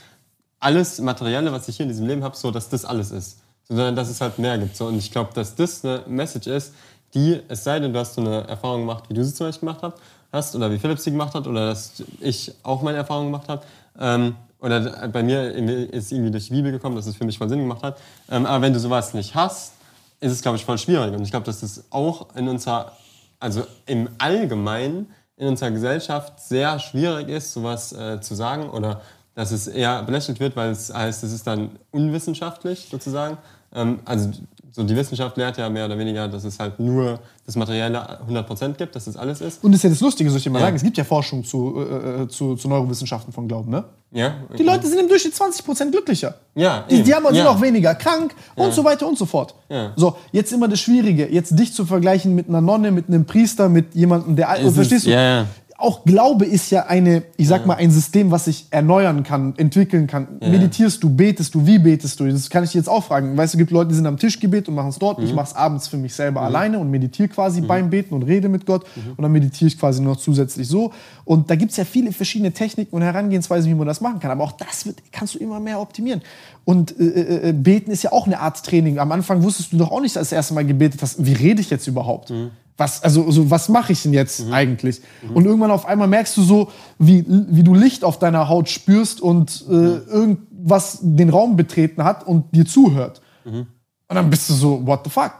alles 0.58 1.02
Materielle, 1.02 1.52
was 1.52 1.68
ich 1.68 1.76
hier 1.76 1.84
in 1.84 1.90
diesem 1.90 2.06
Leben 2.06 2.24
habe, 2.24 2.34
so 2.34 2.50
dass 2.50 2.70
das 2.70 2.86
alles 2.86 3.10
ist, 3.10 3.40
sondern 3.64 3.94
dass 3.94 4.08
es 4.08 4.22
halt 4.22 4.38
mehr 4.38 4.56
gibt. 4.56 4.74
So. 4.74 4.86
Und 4.86 4.96
ich 4.96 5.10
glaube, 5.10 5.34
dass 5.34 5.54
das 5.54 5.84
eine 5.84 6.04
Message 6.06 6.46
ist, 6.46 6.72
die, 7.12 7.42
es 7.48 7.62
sei 7.62 7.78
denn, 7.78 7.92
du 7.92 7.98
hast 7.98 8.14
so 8.14 8.22
eine 8.22 8.48
Erfahrung 8.48 8.80
gemacht, 8.80 9.04
wie 9.08 9.12
du 9.12 9.22
sie 9.22 9.34
zum 9.34 9.48
Beispiel 9.48 9.68
gemacht 9.68 9.82
hast, 9.82 9.98
hast 10.32 10.56
oder 10.56 10.70
wie 10.70 10.78
Philipp 10.78 10.98
sie 10.98 11.10
gemacht 11.10 11.34
hat 11.34 11.46
oder 11.46 11.66
dass 11.66 12.02
ich 12.20 12.54
auch 12.62 12.80
meine 12.80 12.96
Erfahrung 12.96 13.26
gemacht 13.26 13.50
habe. 13.50 13.62
Ähm, 14.00 14.34
oder 14.60 15.08
bei 15.08 15.22
mir 15.22 15.52
ist 15.92 16.10
irgendwie 16.10 16.30
durch 16.30 16.46
die 16.46 16.52
Bibel 16.52 16.72
gekommen, 16.72 16.96
dass 16.96 17.06
es 17.06 17.16
für 17.16 17.24
mich 17.24 17.38
voll 17.38 17.48
Sinn 17.48 17.60
gemacht 17.60 17.82
hat. 17.82 17.98
Ähm, 18.30 18.44
aber 18.44 18.62
wenn 18.62 18.72
du 18.72 18.80
sowas 18.80 19.14
nicht 19.14 19.34
hast, 19.34 19.74
ist 20.20 20.32
es, 20.32 20.42
glaube 20.42 20.56
ich, 20.56 20.64
voll 20.64 20.78
schwierig. 20.78 21.14
Und 21.14 21.22
ich 21.22 21.30
glaube, 21.30 21.46
dass 21.46 21.60
das 21.60 21.84
auch 21.90 22.34
in 22.34 22.48
unserer, 22.48 22.92
also 23.38 23.64
im 23.86 24.08
Allgemeinen 24.18 25.06
in 25.36 25.46
unserer 25.46 25.70
Gesellschaft 25.70 26.40
sehr 26.40 26.78
schwierig 26.80 27.28
ist, 27.28 27.52
sowas 27.52 27.92
äh, 27.92 28.20
zu 28.20 28.34
sagen 28.34 28.70
oder 28.70 29.00
dass 29.34 29.52
es 29.52 29.68
eher 29.68 30.02
belächelt 30.02 30.40
wird, 30.40 30.56
weil 30.56 30.70
es 30.70 30.92
heißt, 30.92 31.22
es 31.22 31.32
ist 31.32 31.46
dann 31.46 31.78
unwissenschaftlich 31.92 32.88
sozusagen. 32.90 33.38
Ähm, 33.72 34.00
also 34.04 34.30
so 34.78 34.84
die 34.84 34.94
Wissenschaft 34.94 35.36
lehrt 35.36 35.58
ja 35.58 35.68
mehr 35.68 35.86
oder 35.86 35.98
weniger, 35.98 36.28
dass 36.28 36.44
es 36.44 36.56
halt 36.60 36.78
nur 36.78 37.18
das 37.44 37.56
Materielle 37.56 38.00
100% 38.30 38.74
gibt, 38.74 38.94
dass 38.94 39.06
das 39.06 39.16
alles 39.16 39.40
ist. 39.40 39.64
Und 39.64 39.72
das 39.72 39.80
ist 39.80 39.82
ja 39.82 39.90
das 39.90 40.00
Lustige, 40.00 40.30
soll 40.30 40.38
ich 40.38 40.44
dir 40.44 40.50
mal 40.50 40.60
Ja. 40.60 40.66
sagen, 40.66 40.76
es 40.76 40.82
gibt 40.84 40.96
ja 40.96 41.02
Forschung 41.02 41.44
zu, 41.44 41.74
äh, 41.80 42.22
äh, 42.22 42.28
zu, 42.28 42.54
zu 42.54 42.68
Neurowissenschaften 42.68 43.32
von 43.32 43.48
Glauben, 43.48 43.70
ne? 43.72 43.84
Ja, 44.12 44.36
Die 44.56 44.62
Leute 44.62 44.86
sind 44.86 45.00
im 45.00 45.08
Durchschnitt 45.08 45.34
20% 45.34 45.90
glücklicher. 45.90 46.34
Ja, 46.54 46.84
Die, 46.88 47.02
die 47.02 47.12
haben, 47.14 47.26
sind 47.26 47.36
Ja. 47.36 47.50
auch 47.50 47.60
weniger 47.60 47.94
krank 47.96 48.34
und 48.54 48.72
so 48.72 48.84
weiter 48.84 49.06
und 49.08 49.18
so 49.18 49.26
fort. 49.26 49.54
Ja. 49.68 49.92
So, 49.96 50.16
jetzt 50.32 50.52
immer 50.52 50.68
das 50.68 50.78
Schwierige, 50.80 51.28
jetzt 51.30 51.58
dich 51.58 51.74
zu 51.74 51.84
vergleichen 51.84 52.34
mit 52.34 52.48
einer 52.48 52.60
Nonne, 52.60 52.90
mit 52.92 53.08
einem 53.08 53.24
Priester, 53.26 53.68
mit 53.68 53.94
jemandem, 53.96 54.36
der... 54.36 54.48
Es 54.60 54.68
ist- 54.68 54.74
verstehst 54.76 55.06
du? 55.06 55.10
ja, 55.10 55.20
ja. 55.40 55.46
Auch 55.80 56.04
Glaube 56.04 56.44
ist 56.44 56.72
ja 56.72 56.86
eine, 56.86 57.22
ich 57.36 57.46
sag 57.46 57.64
mal, 57.64 57.74
ein 57.76 57.92
System, 57.92 58.32
was 58.32 58.46
sich 58.46 58.66
erneuern 58.70 59.22
kann, 59.22 59.54
entwickeln 59.58 60.08
kann. 60.08 60.26
Meditierst 60.40 61.00
du, 61.04 61.08
betest 61.08 61.54
du, 61.54 61.64
wie 61.66 61.78
betest 61.78 62.18
du? 62.18 62.28
Das 62.28 62.50
kann 62.50 62.64
ich 62.64 62.72
dir 62.72 62.78
jetzt 62.78 62.88
auch 62.88 63.04
fragen. 63.04 63.36
Weißt 63.36 63.54
du, 63.54 63.56
es 63.56 63.58
gibt 63.60 63.70
Leute, 63.70 63.90
die 63.90 63.94
sind 63.94 64.06
am 64.06 64.16
Tischgebet 64.16 64.68
und 64.68 64.74
machen 64.74 64.88
es 64.88 64.98
dort. 64.98 65.20
Ich 65.22 65.32
mache 65.32 65.46
es 65.46 65.54
abends 65.54 65.86
für 65.86 65.96
mich 65.96 66.14
selber 66.14 66.42
alleine 66.42 66.80
und 66.80 66.90
meditiere 66.90 67.28
quasi 67.28 67.60
beim 67.60 67.90
Beten 67.90 68.12
und 68.12 68.24
rede 68.24 68.48
mit 68.48 68.66
Gott. 68.66 68.86
Und 69.16 69.22
dann 69.22 69.30
meditiere 69.30 69.68
ich 69.68 69.78
quasi 69.78 70.02
noch 70.02 70.16
zusätzlich 70.16 70.66
so. 70.66 70.92
Und 71.24 71.48
da 71.48 71.54
gibt 71.54 71.70
es 71.70 71.76
ja 71.76 71.84
viele 71.84 72.10
verschiedene 72.10 72.50
Techniken 72.50 72.96
und 72.96 73.02
Herangehensweisen, 73.02 73.70
wie 73.70 73.74
man 73.76 73.86
das 73.86 74.00
machen 74.00 74.18
kann. 74.18 74.32
Aber 74.32 74.42
auch 74.42 74.52
das 74.52 74.84
wird, 74.84 74.96
kannst 75.12 75.36
du 75.36 75.38
immer 75.38 75.60
mehr 75.60 75.80
optimieren. 75.80 76.22
Und 76.64 76.98
äh, 76.98 77.04
äh, 77.04 77.48
äh, 77.50 77.52
Beten 77.52 77.92
ist 77.92 78.02
ja 78.02 78.10
auch 78.10 78.26
eine 78.26 78.40
Art 78.40 78.64
Training. 78.66 78.98
Am 78.98 79.12
Anfang 79.12 79.44
wusstest 79.44 79.72
du 79.72 79.76
doch 79.76 79.92
auch 79.92 80.00
nicht, 80.00 80.16
als 80.16 80.30
du 80.30 80.34
das 80.34 80.38
erste 80.38 80.54
Mal 80.54 80.66
gebetet 80.66 81.00
hast, 81.02 81.24
wie 81.24 81.34
rede 81.34 81.60
ich 81.60 81.70
jetzt 81.70 81.86
überhaupt? 81.86 82.32
Was, 82.80 83.02
also, 83.02 83.24
also, 83.26 83.50
was 83.50 83.68
mache 83.68 83.92
ich 83.92 84.02
denn 84.04 84.12
jetzt 84.14 84.44
eigentlich? 84.52 85.02
Und 85.34 85.44
irgendwann 85.44 85.72
auf 85.72 85.84
einmal 85.84 86.06
merkst 86.08 86.36
du 86.36 86.42
so, 86.42 86.70
wie, 86.98 87.24
wie 87.26 87.64
du 87.64 87.74
Licht 87.74 88.04
auf 88.04 88.18
deiner 88.20 88.48
Haut 88.48 88.68
spürst 88.68 89.20
und 89.20 89.64
äh, 89.68 89.72
irgendwas 89.72 90.98
den 91.02 91.28
Raum 91.28 91.56
betreten 91.56 92.04
hat 92.04 92.24
und 92.26 92.54
dir 92.54 92.64
zuhört. 92.64 93.20
Und 93.44 93.66
dann 94.14 94.30
bist 94.30 94.48
du 94.48 94.54
so, 94.54 94.86
what 94.86 95.00
the 95.04 95.10
fuck? 95.10 95.32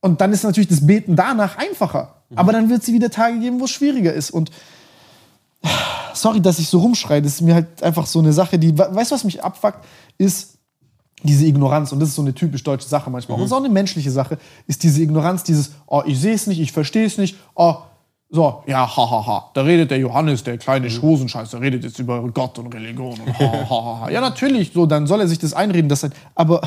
Und 0.00 0.20
dann 0.20 0.32
ist 0.32 0.42
natürlich 0.42 0.68
das 0.68 0.86
Beten 0.86 1.16
danach 1.16 1.58
einfacher. 1.58 2.14
Aber 2.34 2.52
dann 2.52 2.68
wird 2.70 2.82
es 2.82 2.88
wieder 2.92 3.10
Tage 3.10 3.38
geben, 3.40 3.60
wo 3.60 3.64
es 3.64 3.70
schwieriger 3.70 4.12
ist. 4.14 4.30
Und 4.30 4.50
sorry, 6.14 6.40
dass 6.40 6.58
ich 6.58 6.68
so 6.68 6.78
rumschreie, 6.80 7.22
das 7.22 7.34
ist 7.34 7.40
mir 7.42 7.54
halt 7.54 7.82
einfach 7.82 8.06
so 8.06 8.18
eine 8.20 8.32
Sache, 8.32 8.58
die, 8.58 8.76
we- 8.76 8.88
weißt 8.90 9.10
du, 9.10 9.14
was 9.14 9.24
mich 9.24 9.42
abfuckt, 9.42 9.84
ist, 10.18 10.57
diese 11.22 11.46
Ignoranz, 11.46 11.92
und 11.92 12.00
das 12.00 12.10
ist 12.10 12.14
so 12.14 12.22
eine 12.22 12.34
typisch 12.34 12.62
deutsche 12.62 12.88
Sache 12.88 13.10
manchmal, 13.10 13.38
mhm. 13.38 13.44
und 13.44 13.48
so 13.48 13.56
eine 13.56 13.68
menschliche 13.68 14.10
Sache, 14.10 14.38
ist 14.66 14.82
diese 14.82 15.02
Ignoranz, 15.02 15.42
dieses, 15.42 15.72
oh, 15.86 16.02
ich 16.06 16.20
sehe 16.20 16.34
es 16.34 16.46
nicht, 16.46 16.60
ich 16.60 16.72
verstehe 16.72 17.06
es 17.06 17.18
nicht, 17.18 17.36
oh, 17.54 17.76
so, 18.30 18.62
ja, 18.66 18.80
hahaha, 18.80 19.10
ha, 19.10 19.26
ha. 19.26 19.50
da 19.54 19.62
redet 19.62 19.90
der 19.90 19.98
Johannes, 19.98 20.44
der 20.44 20.58
kleine 20.58 20.88
mhm. 20.88 21.02
Hosenscheiß, 21.02 21.50
der 21.50 21.60
redet 21.60 21.82
jetzt 21.82 21.98
über 21.98 22.20
Gott 22.28 22.58
und 22.58 22.72
Religion 22.74 23.18
und 23.18 23.38
ha, 23.38 23.70
ha, 23.70 24.00
ha. 24.02 24.10
Ja, 24.10 24.20
natürlich, 24.20 24.72
so, 24.74 24.86
dann 24.86 25.06
soll 25.06 25.20
er 25.20 25.28
sich 25.28 25.38
das 25.38 25.54
einreden, 25.54 25.88
dass 25.88 26.04
er, 26.04 26.10
aber 26.34 26.60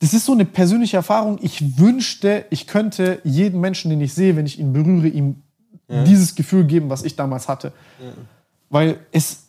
das 0.00 0.14
ist 0.14 0.26
so 0.26 0.32
eine 0.32 0.44
persönliche 0.44 0.96
Erfahrung. 0.96 1.38
Ich 1.42 1.78
wünschte, 1.78 2.44
ich 2.50 2.66
könnte 2.66 3.20
jeden 3.24 3.60
Menschen, 3.60 3.90
den 3.90 4.00
ich 4.00 4.14
sehe, 4.14 4.36
wenn 4.36 4.46
ich 4.46 4.58
ihn 4.58 4.72
berühre, 4.72 5.08
ihm 5.08 5.42
ja. 5.88 6.04
dieses 6.04 6.34
Gefühl 6.34 6.64
geben, 6.64 6.88
was 6.88 7.02
ich 7.02 7.16
damals 7.16 7.48
hatte. 7.48 7.72
Ja. 7.98 8.12
Weil 8.70 9.00
es, 9.10 9.47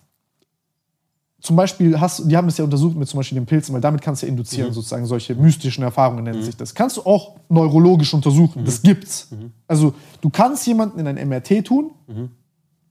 zum 1.42 1.56
Beispiel 1.56 2.00
hast, 2.00 2.30
die 2.30 2.36
haben 2.36 2.48
es 2.48 2.58
ja 2.58 2.66
untersucht 2.66 2.98
mit 2.98 3.08
zum 3.08 3.18
Beispiel 3.18 3.38
den 3.38 3.46
Pilzen, 3.46 3.74
weil 3.74 3.82
damit 3.82 4.02
kannst 4.02 4.22
du 4.22 4.26
ja 4.26 4.30
induzieren, 4.32 4.70
mhm. 4.70 4.74
sozusagen 4.74 5.06
solche 5.06 5.36
mystischen 5.36 5.84
Erfahrungen 5.84 6.24
nennt 6.24 6.40
mhm. 6.40 6.44
sich 6.44 6.58
das. 6.58 6.76
Kannst 6.76 6.98
du 6.98 7.02
auch 7.04 7.38
neurologisch 7.48 8.14
untersuchen, 8.14 8.62
mhm. 8.62 8.66
das 8.66 8.82
gibt's. 8.82 9.32
Mhm. 9.32 9.52
Also 9.68 9.94
du 10.22 10.30
kannst 10.30 10.68
jemanden 10.68 11.00
in 11.00 11.08
ein 11.08 11.30
MRT 11.30 11.66
tun, 11.66 11.92
mhm. 12.08 12.30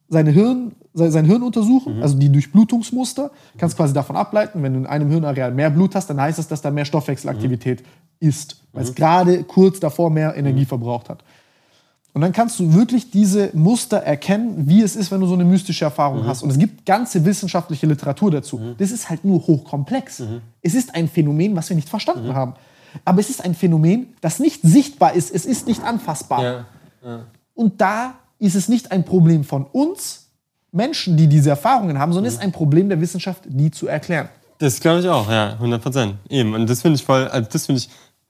seine 0.09 0.31
Hirn, 0.31 0.73
sein 0.95 1.27
Hirn 1.27 1.43
untersuchen, 1.43 1.97
mhm. 1.97 2.03
also 2.03 2.17
die 2.17 2.33
Durchblutungsmuster, 2.33 3.31
kannst 3.59 3.77
quasi 3.77 3.93
davon 3.93 4.17
ableiten, 4.17 4.63
wenn 4.63 4.73
du 4.73 4.79
in 4.81 4.87
einem 4.87 5.11
Hirnareal 5.11 5.53
mehr 5.53 5.71
Blut 5.71 5.95
hast, 5.95 6.09
dann 6.09 6.21
heißt 6.21 6.39
das, 6.39 6.49
dass 6.49 6.63
da 6.63 6.71
mehr 6.71 6.87
Stoffwechselaktivität 6.87 7.85
ist, 8.19 8.63
weil 8.73 8.85
es 8.85 8.95
gerade 8.95 9.45
kurz 9.45 9.79
davor 9.79 10.11
mehr 10.11 10.37
Energie 10.37 10.65
verbraucht 10.65 11.11
hat. 11.11 11.23
Und 12.19 12.23
dann 12.23 12.33
kannst 12.33 12.59
du 12.59 12.75
wirklich 12.75 13.13
diese 13.13 13.51
Muster 13.53 13.99
erkennen, 13.99 14.69
wie 14.69 14.83
es 14.83 14.97
ist, 14.97 15.13
wenn 15.13 15.21
du 15.21 15.29
so 15.29 15.35
eine 15.35 15.45
mystische 15.45 15.85
Erfahrung 15.85 16.25
mhm. 16.25 16.27
hast. 16.27 16.43
Und 16.43 16.51
es 16.51 16.59
gibt 16.59 16.85
ganze 16.85 17.25
wissenschaftliche 17.25 17.87
Literatur 17.87 18.33
dazu. 18.33 18.59
Mhm. 18.59 18.75
Das 18.77 18.91
ist 18.91 19.09
halt 19.09 19.25
nur 19.25 19.47
hochkomplex. 19.47 20.19
Mhm. 20.19 20.41
Es 20.61 20.75
ist 20.75 20.97
ein 20.97 21.07
Phänomen, 21.07 21.55
was 21.55 21.69
wir 21.69 21.77
nicht 21.77 21.89
verstanden 21.89 22.27
mhm. 22.27 22.35
haben. 22.35 22.55
Aber 23.05 23.21
es 23.21 23.31
ist 23.31 23.45
ein 23.45 23.55
Phänomen, 23.55 24.15
das 24.21 24.41
nicht 24.41 24.63
sichtbar 24.65 25.13
ist. 25.13 25.33
Es 25.33 25.47
ist 25.47 25.69
nicht 25.69 25.85
anfassbar. 25.85 26.43
Ja. 26.43 26.67
Ja. 27.05 27.21
Und 27.55 27.81
da 27.81 28.15
ist 28.41 28.57
es 28.57 28.69
nicht 28.69 28.91
ein 28.91 29.05
Problem 29.05 29.45
von 29.45 29.65
uns, 29.65 30.27
Menschen, 30.73 31.17
die 31.17 31.29
diese 31.29 31.51
Erfahrungen 31.51 32.01
haben, 32.01 32.13
sondern 32.13 32.27
es 32.27 32.35
ist 32.35 32.43
ein 32.43 32.51
Problem 32.51 32.89
der 32.89 33.01
Wissenschaft, 33.01 33.45
die 33.47 33.71
zu 33.71 33.87
erklären. 33.87 34.29
Das 34.59 34.81
glaube 34.81 34.99
ich 34.99 35.09
auch, 35.09 35.31
ja, 35.31 35.53
100 35.53 35.81
Prozent. 35.81 36.15
Eben. 36.29 36.55
Und 36.55 36.69
das 36.69 36.83
finde 36.83 36.97
ich 36.97 37.05
voll, 37.05 37.29
also 37.29 37.49
das 37.49 37.67
finde 37.67 37.79
ich 37.81 37.89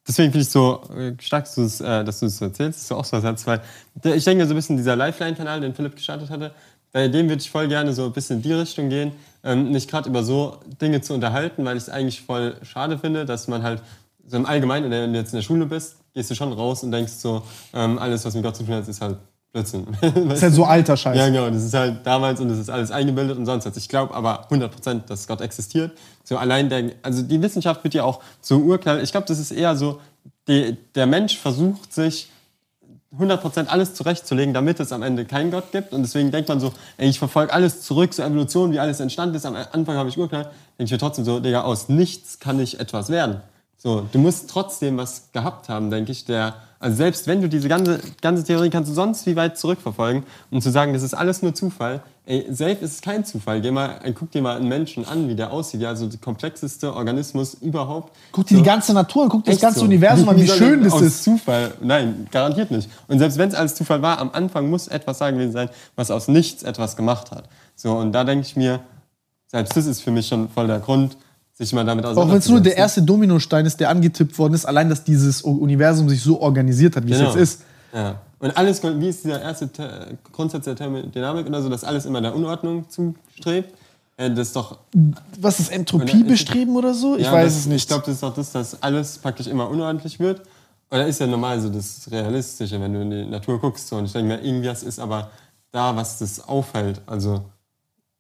deswegen 0.09 0.33
finde 0.33 0.43
ich 0.43 0.51
so 0.51 0.83
äh, 0.97 1.13
stark, 1.21 1.45
dass 1.45 1.55
du 1.55 1.63
es 1.63 1.79
dass 1.79 2.19
so 2.19 2.45
erzählst, 2.45 2.81
dass 2.81 2.89
du 2.89 2.95
auch 2.97 3.05
so 3.05 3.17
was 3.17 3.25
hast, 3.25 3.47
weil 3.47 3.61
ich 4.03 4.25
denke 4.25 4.47
so 4.47 4.55
ein 4.55 4.57
bisschen 4.57 4.77
dieser 4.77 4.97
Lifeline-Kanal, 4.97 5.61
den 5.61 5.75
Philipp 5.75 5.95
gestartet 5.95 6.31
hatte, 6.31 6.53
bei 6.93 7.09
dem 7.09 7.29
würde 7.29 7.43
ich 7.43 7.51
voll 7.51 7.69
gerne 7.69 7.93
so 7.93 8.07
ein 8.07 8.13
bisschen 8.13 8.37
in 8.37 8.43
die 8.43 8.53
Richtung 8.53 8.89
gehen, 8.89 9.13
ähm, 9.45 9.71
nicht 9.71 9.91
gerade 9.91 10.09
über 10.09 10.23
so 10.23 10.59
Dinge 10.81 11.01
zu 11.01 11.15
unterhalten, 11.15 11.65
weil 11.65 11.77
ich 11.77 11.85
es 11.85 11.89
eigentlich 11.89 12.23
voll 12.23 12.57
schade 12.63 12.99
finde, 12.99 13.25
dass 13.25 13.47
man 13.47 13.63
halt 13.63 13.83
so 14.27 14.37
im 14.37 14.47
Allgemeinen, 14.47 14.91
wenn 14.91 15.13
du 15.13 15.19
jetzt 15.19 15.33
in 15.33 15.37
der 15.37 15.43
Schule 15.43 15.67
bist, 15.67 15.97
gehst 16.15 16.31
du 16.31 16.35
schon 16.35 16.53
raus 16.53 16.83
und 16.83 16.93
denkst 16.93 17.13
so, 17.13 17.43
ähm, 17.73 17.99
alles, 17.99 18.25
was 18.25 18.35
mit 18.35 18.43
Gott 18.43 18.57
zu 18.57 18.65
tun 18.65 18.75
hat, 18.75 18.89
ist 18.89 19.01
halt 19.01 19.17
Blödsinn. 19.53 19.87
Das 20.01 20.15
ist 20.17 20.43
halt 20.43 20.55
so 20.55 20.65
alter 20.65 20.97
Scheiß. 20.97 21.17
Ja, 21.17 21.29
genau. 21.29 21.49
Das 21.49 21.63
ist 21.63 21.73
halt 21.73 22.07
damals 22.07 22.41
und 22.41 22.49
das 22.49 22.59
ist 22.59 22.69
alles 22.69 22.91
eingebildet 22.91 23.39
und 23.39 23.47
sonst 23.47 23.65
was. 23.65 23.77
Ich 23.77 23.89
glaube 23.89 24.15
aber 24.15 24.49
100%, 24.51 25.07
dass 25.07 25.27
Gott 25.27 25.41
existiert. 25.41 25.93
So 26.29 26.37
allein 26.37 26.69
der, 26.69 26.91
also 27.03 27.23
die 27.23 27.41
Wissenschaft 27.41 27.83
wird 27.85 27.95
ja 27.95 28.05
auch 28.05 28.21
so 28.43 28.59
urknall. 28.59 29.03
Ich 29.03 29.13
glaube, 29.13 29.27
das 29.27 29.39
ist 29.39 29.51
eher 29.51 29.75
so, 29.77 29.99
die, 30.47 30.77
der 30.95 31.07
Mensch 31.07 31.39
versucht 31.39 31.91
sich 31.95 32.29
100% 33.19 33.69
alles 33.69 33.95
zurechtzulegen, 33.95 34.53
damit 34.53 34.79
es 34.79 34.93
am 34.93 35.03
Ende 35.03 35.25
keinen 35.25 35.51
Gott 35.51 35.73
gibt. 35.73 35.95
Und 35.95 36.03
deswegen 36.03 36.31
denkt 36.31 36.51
man 36.51 36.61
so, 36.61 36.75
ey, 36.99 37.09
ich 37.09 37.19
verfolge 37.19 37.51
alles 37.51 37.81
zurück 37.81 38.13
zur 38.13 38.27
Evolution, 38.27 38.73
wie 38.73 38.79
alles 38.79 39.01
entstanden 39.01 39.37
ist. 39.37 39.47
Am 39.47 39.57
Anfang 39.57 39.97
habe 39.97 40.11
ich 40.11 40.19
urknall. 40.19 40.51
Denke 40.79 40.85
ich 40.85 40.91
mir 40.91 40.99
trotzdem 40.99 41.25
so, 41.25 41.41
Digga, 41.41 41.63
aus 41.63 41.89
nichts 41.89 42.39
kann 42.39 42.61
ich 42.61 42.79
etwas 42.79 43.09
werden. 43.09 43.41
So, 43.79 44.07
du 44.13 44.19
musst 44.19 44.51
trotzdem 44.51 44.99
was 44.99 45.33
gehabt 45.33 45.71
haben, 45.71 45.91
denke 45.91 46.13
ich, 46.13 46.27
der 46.27 46.57
also 46.81 46.97
selbst 46.97 47.27
wenn 47.27 47.41
du 47.41 47.49
diese 47.49 47.69
ganze, 47.69 48.01
ganze 48.21 48.45
Theorie 48.45 48.71
kannst 48.71 48.91
du 48.91 48.95
sonst 48.95 49.27
wie 49.27 49.35
weit 49.35 49.59
zurückverfolgen, 49.59 50.23
um 50.51 50.61
zu 50.61 50.71
sagen, 50.71 50.93
das 50.93 51.03
ist 51.03 51.13
alles 51.13 51.43
nur 51.43 51.53
Zufall. 51.53 52.03
Ey, 52.25 52.47
safe 52.51 52.77
ist 52.83 52.93
es 52.93 53.01
kein 53.01 53.25
Zufall. 53.25 53.61
Geh 53.61 53.71
mal, 53.71 53.99
guck 54.15 54.31
dir 54.31 54.43
mal 54.43 54.57
einen 54.57 54.69
Menschen 54.69 55.05
an, 55.05 55.29
wie 55.29 55.35
der 55.35 55.51
aussieht. 55.51 55.81
Ja, 55.81 55.89
also 55.89 56.07
der 56.07 56.21
komplexeste 56.21 56.95
Organismus 56.95 57.55
überhaupt. 57.55 58.15
Guck 58.31 58.47
dir 58.47 58.57
so. 58.57 58.63
die 58.63 58.67
ganze 58.67 58.93
Natur 58.93 59.25
an, 59.25 59.29
guck 59.29 59.45
dir 59.45 59.53
das 59.53 59.61
ganze 59.61 59.81
so. 59.81 59.87
Universum 59.87 60.29
an, 60.29 60.37
wie, 60.37 60.43
wie 60.45 60.49
schön 60.49 60.85
das 60.85 61.01
ist. 61.01 61.25
Zufall. 61.25 61.73
Nein, 61.81 62.29
garantiert 62.31 62.71
nicht. 62.71 62.89
Und 63.09 63.19
selbst 63.19 63.39
wenn 63.39 63.49
es 63.49 63.55
alles 63.55 63.75
Zufall 63.75 64.03
war, 64.03 64.19
am 64.19 64.31
Anfang 64.33 64.71
muss 64.71 64.87
etwas 64.87 65.19
da 65.19 65.31
gewesen 65.31 65.53
sein, 65.53 65.71
was 65.97 66.11
aus 66.13 66.29
nichts 66.29 66.63
etwas 66.63 66.97
gemacht 66.97 67.33
hat. 67.33 67.49
So, 67.75 67.97
und 67.97 68.13
da 68.13 68.23
denke 68.23 68.47
ich 68.47 68.55
mir, 68.55 68.81
selbst 69.49 69.77
das 69.77 69.87
ist 69.87 70.03
für 70.03 70.11
mich 70.11 70.29
schon 70.29 70.49
voll 70.49 70.67
der 70.69 70.79
Grund, 70.79 71.17
sich 71.59 71.73
mal 71.73 71.85
damit. 71.85 72.05
Auch 72.05 72.29
wenn 72.29 72.39
es 72.39 72.49
nur 72.49 72.61
der 72.61 72.77
erste 72.77 73.03
Dominostein 73.03 73.67
ist, 73.67 73.79
der 73.81 73.91
angetippt 73.91 74.39
worden 74.39 74.55
ist, 74.55 74.65
allein, 74.65 74.89
dass 74.89 75.05
dieses 75.05 75.43
Universum 75.43 76.09
sich 76.09 76.23
so 76.23 76.41
organisiert 76.41 76.97
hat, 76.97 77.05
wie 77.07 77.11
genau. 77.11 77.29
es 77.29 77.35
jetzt 77.35 77.43
ist. 77.43 77.63
Ja. 77.93 78.21
Und 78.39 78.57
alles, 78.57 78.81
wie 78.83 79.09
ist 79.09 79.25
dieser 79.25 79.43
erste 79.43 79.69
Grundsatz 80.33 80.65
der 80.65 80.77
Thermodynamik 80.77 81.47
oder 81.47 81.61
so, 81.61 81.69
dass 81.69 81.83
alles 81.83 82.07
immer 82.07 82.21
der 82.21 82.35
Unordnung 82.35 82.87
zustrebt? 82.89 83.75
Äh, 84.17 84.31
das 84.31 84.49
ist 84.49 84.57
doch. 84.57 84.79
Was 85.41 85.59
ist 85.59 85.73
Entropie 85.73 86.23
bestreben 86.23 86.77
oder 86.77 86.95
so? 86.95 87.17
Ich 87.17 87.25
ja, 87.25 87.33
weiß 87.33 87.53
das, 87.53 87.61
es 87.63 87.67
nicht. 87.67 87.83
Ich 87.83 87.89
glaube, 87.89 88.05
das 88.07 88.15
ist 88.15 88.23
doch 88.23 88.35
das, 88.35 88.53
dass 88.53 88.81
alles 88.83 89.19
praktisch 89.19 89.49
immer 89.49 89.69
unordentlich 89.69 90.21
wird. 90.21 90.43
Oder 90.91 91.07
ist 91.07 91.21
ja 91.21 91.27
normal 91.27 91.61
so 91.61 91.69
das 91.69 92.09
Realistische, 92.11 92.81
wenn 92.81 92.95
du 92.95 93.03
in 93.03 93.11
die 93.11 93.25
Natur 93.27 93.61
guckst. 93.61 93.89
So. 93.89 93.97
Und 93.97 94.05
ich 94.05 94.13
denke 94.13 94.29
mir, 94.29 94.41
irgendwas 94.43 94.85
ist 94.85 95.01
aber 95.01 95.31
da, 95.73 95.95
was 95.97 96.19
das 96.19 96.49
aufhält. 96.49 97.01
Also 97.07 97.43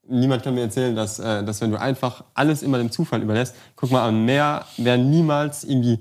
niemand 0.08 0.42
kann 0.42 0.54
mir 0.54 0.62
erzählen, 0.62 0.94
dass, 0.94 1.18
äh, 1.18 1.44
dass 1.44 1.60
wenn 1.60 1.70
du 1.70 1.80
einfach 1.80 2.24
alles 2.34 2.62
immer 2.62 2.78
dem 2.78 2.90
Zufall 2.90 3.22
überlässt, 3.22 3.54
guck 3.76 3.90
mal, 3.90 4.06
am 4.06 4.24
Meer 4.24 4.64
werden 4.76 5.10
niemals 5.10 5.64
irgendwie 5.64 6.00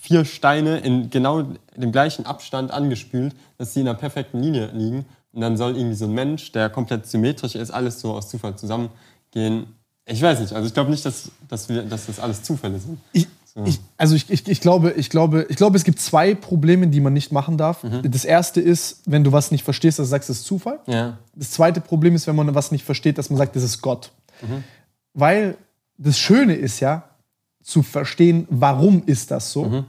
vier 0.00 0.24
Steine 0.24 0.78
in 0.78 1.10
genau 1.10 1.42
dem 1.76 1.92
gleichen 1.92 2.26
Abstand 2.26 2.70
angespült, 2.70 3.34
dass 3.56 3.72
sie 3.72 3.80
in 3.80 3.88
einer 3.88 3.96
perfekten 3.96 4.40
Linie 4.40 4.70
liegen. 4.74 5.06
Und 5.32 5.40
dann 5.40 5.56
soll 5.56 5.76
irgendwie 5.76 5.96
so 5.96 6.04
ein 6.04 6.12
Mensch, 6.12 6.52
der 6.52 6.70
komplett 6.70 7.06
symmetrisch 7.06 7.54
ist, 7.54 7.70
alles 7.70 8.00
so 8.00 8.12
aus 8.12 8.28
Zufall 8.28 8.54
zusammengehen. 8.56 9.66
Ich 10.06 10.20
weiß 10.20 10.40
nicht, 10.40 10.52
also 10.52 10.68
ich 10.68 10.74
glaube 10.74 10.90
nicht, 10.90 11.04
dass, 11.04 11.30
dass, 11.48 11.68
wir, 11.68 11.82
dass 11.82 12.06
das 12.06 12.20
alles 12.20 12.42
Zufälle 12.42 12.78
sind. 12.78 12.98
Ich, 13.12 13.26
ich, 13.64 13.78
also 13.96 14.16
ich, 14.16 14.30
ich, 14.30 14.48
ich, 14.48 14.60
glaube, 14.60 14.92
ich, 14.96 15.10
glaube, 15.10 15.46
ich 15.48 15.56
glaube, 15.56 15.76
es 15.76 15.84
gibt 15.84 16.00
zwei 16.00 16.34
Probleme, 16.34 16.88
die 16.88 17.00
man 17.00 17.12
nicht 17.12 17.30
machen 17.30 17.56
darf. 17.56 17.84
Mhm. 17.84 18.10
Das 18.10 18.24
erste 18.24 18.60
ist, 18.60 19.02
wenn 19.06 19.22
du 19.22 19.30
was 19.30 19.52
nicht 19.52 19.62
verstehst, 19.62 20.00
dass 20.00 20.06
du 20.06 20.10
sagst, 20.10 20.28
es 20.28 20.38
ist 20.38 20.44
Zufall. 20.44 20.80
Ja. 20.86 21.18
Das 21.36 21.52
zweite 21.52 21.80
Problem 21.80 22.16
ist, 22.16 22.26
wenn 22.26 22.34
man 22.34 22.52
was 22.54 22.72
nicht 22.72 22.84
versteht, 22.84 23.16
dass 23.16 23.30
man 23.30 23.36
sagt, 23.36 23.54
das 23.54 23.62
ist 23.62 23.80
Gott. 23.80 24.10
Mhm. 24.42 24.64
Weil 25.12 25.56
das 25.98 26.18
Schöne 26.18 26.54
ist 26.54 26.80
ja, 26.80 27.04
zu 27.62 27.82
verstehen, 27.82 28.46
warum 28.50 29.04
ist 29.06 29.30
das 29.30 29.52
so. 29.52 29.64
Mhm. 29.64 29.84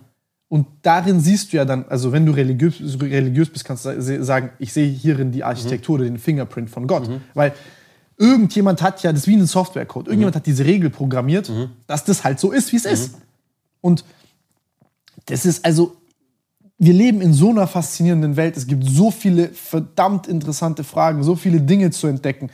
Und 0.48 0.68
darin 0.84 1.20
siehst 1.20 1.52
du 1.52 1.58
ja 1.58 1.66
dann, 1.66 1.86
also 1.90 2.12
wenn 2.12 2.26
du 2.26 2.32
religiös, 2.32 2.80
religiös 3.02 3.50
bist, 3.50 3.66
kannst 3.66 3.86
du 3.86 4.24
sagen, 4.24 4.52
ich 4.60 4.72
sehe 4.72 4.88
hierin 4.88 5.32
die 5.32 5.44
Architektur 5.44 5.96
oder 5.96 6.06
den 6.06 6.20
Fingerprint 6.20 6.70
von 6.70 6.86
Gott. 6.86 7.10
Mhm. 7.10 7.22
Weil 7.34 7.54
irgendjemand 8.18 8.82
hat 8.82 9.02
ja, 9.04 9.12
das 9.12 9.22
ist 9.22 9.28
wie 9.28 9.36
ein 9.36 9.48
Softwarecode, 9.48 10.08
irgendjemand 10.08 10.36
mhm. 10.36 10.40
hat 10.40 10.46
diese 10.46 10.66
Regel 10.66 10.92
programmiert, 10.92 11.50
mhm. 11.50 11.72
dass 11.88 12.06
das 12.06 12.24
halt 12.24 12.40
so 12.40 12.52
ist, 12.52 12.72
wie 12.72 12.78
es 12.78 12.86
ist. 12.86 13.16
Und 13.86 14.04
das 15.28 15.46
ist 15.46 15.64
also, 15.64 15.96
wir 16.80 16.94
leben 16.94 17.22
in 17.22 17.34
so 17.34 17.52
einer 17.52 17.68
faszinierenden 17.68 18.36
Welt. 18.36 18.58
Es 18.58 18.66
gibt 18.66 18.84
so 18.84 19.12
viele 19.12 19.50
verdammt 19.50 20.26
interessante 20.26 20.84
Fragen, 20.84 21.22
so 21.22 21.36
viele 21.36 21.62
Dinge 21.62 21.92
zu 21.92 22.08
entdecken. 22.08 22.50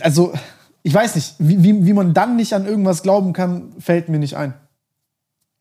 Also, 0.00 0.32
ich 0.82 0.94
weiß 0.94 1.16
nicht, 1.16 1.34
wie, 1.38 1.84
wie, 1.84 1.92
man 1.92 2.14
dann 2.14 2.36
nicht 2.36 2.54
an 2.54 2.64
irgendwas 2.64 3.02
glauben 3.02 3.34
kann, 3.34 3.74
fällt 3.78 4.08
mir 4.08 4.18
nicht 4.18 4.38
ein. 4.38 4.54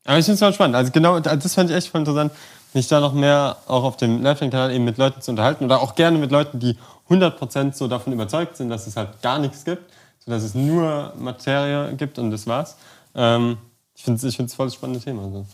Aber 0.06 0.18
ich 0.18 0.24
finde 0.24 0.36
es 0.36 0.40
voll 0.40 0.54
spannend. 0.54 0.78
Also 0.78 0.92
genau, 0.94 1.20
das 1.20 1.54
fand 1.54 1.70
ich 1.70 1.76
echt 1.76 1.90
voll 1.90 2.00
interessant, 2.00 2.32
mich 2.74 2.88
da 2.88 3.02
noch 3.02 3.14
mehr 3.14 3.58
auch 3.68 3.84
auf 3.84 3.98
dem 3.98 4.22
Live-Kanal 4.22 4.72
eben 4.72 4.86
mit 4.86 4.98
Leuten 4.98 5.22
zu 5.22 5.32
unterhalten 5.32 5.66
oder 5.66 5.82
auch 5.82 5.96
gerne 5.96 6.18
mit 6.18 6.32
Leuten, 6.32 6.60
die 6.60 6.78
100% 7.10 7.74
so 7.74 7.90
davon 7.90 8.14
überzeugt 8.14 8.56
sind, 8.56 8.70
dass 8.70 8.88
es 8.88 8.96
halt 8.96 9.22
gar 9.22 9.38
nichts 9.38 9.66
gibt 9.66 9.84
sodass 10.24 10.44
es 10.44 10.56
nur 10.56 11.14
Materie 11.18 11.96
gibt 11.96 12.20
und 12.20 12.32
das 12.32 12.48
war's. 12.48 12.78
Ähm, 13.16 13.58
ich 13.96 14.04
finde 14.04 14.26
es 14.28 14.40
ich 14.40 14.54
voll 14.54 14.68
das 14.68 14.76
spannende 14.76 15.00
Thema. 15.00 15.24
Also, 15.24 15.46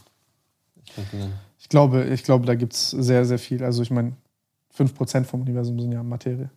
ich, 0.85 0.94
ich, 1.60 1.69
glaube, 1.69 2.06
ich 2.06 2.23
glaube, 2.23 2.45
da 2.45 2.56
gibt 2.56 2.73
es 2.73 2.91
sehr, 2.91 3.26
sehr 3.26 3.39
viel. 3.39 3.64
Also 3.64 3.81
ich 3.81 3.91
meine, 3.91 4.14
5% 4.77 5.26
vom 5.26 5.41
Universum 5.41 5.80
sind 5.80 5.91
ja 5.91 6.03
Materie. 6.03 6.49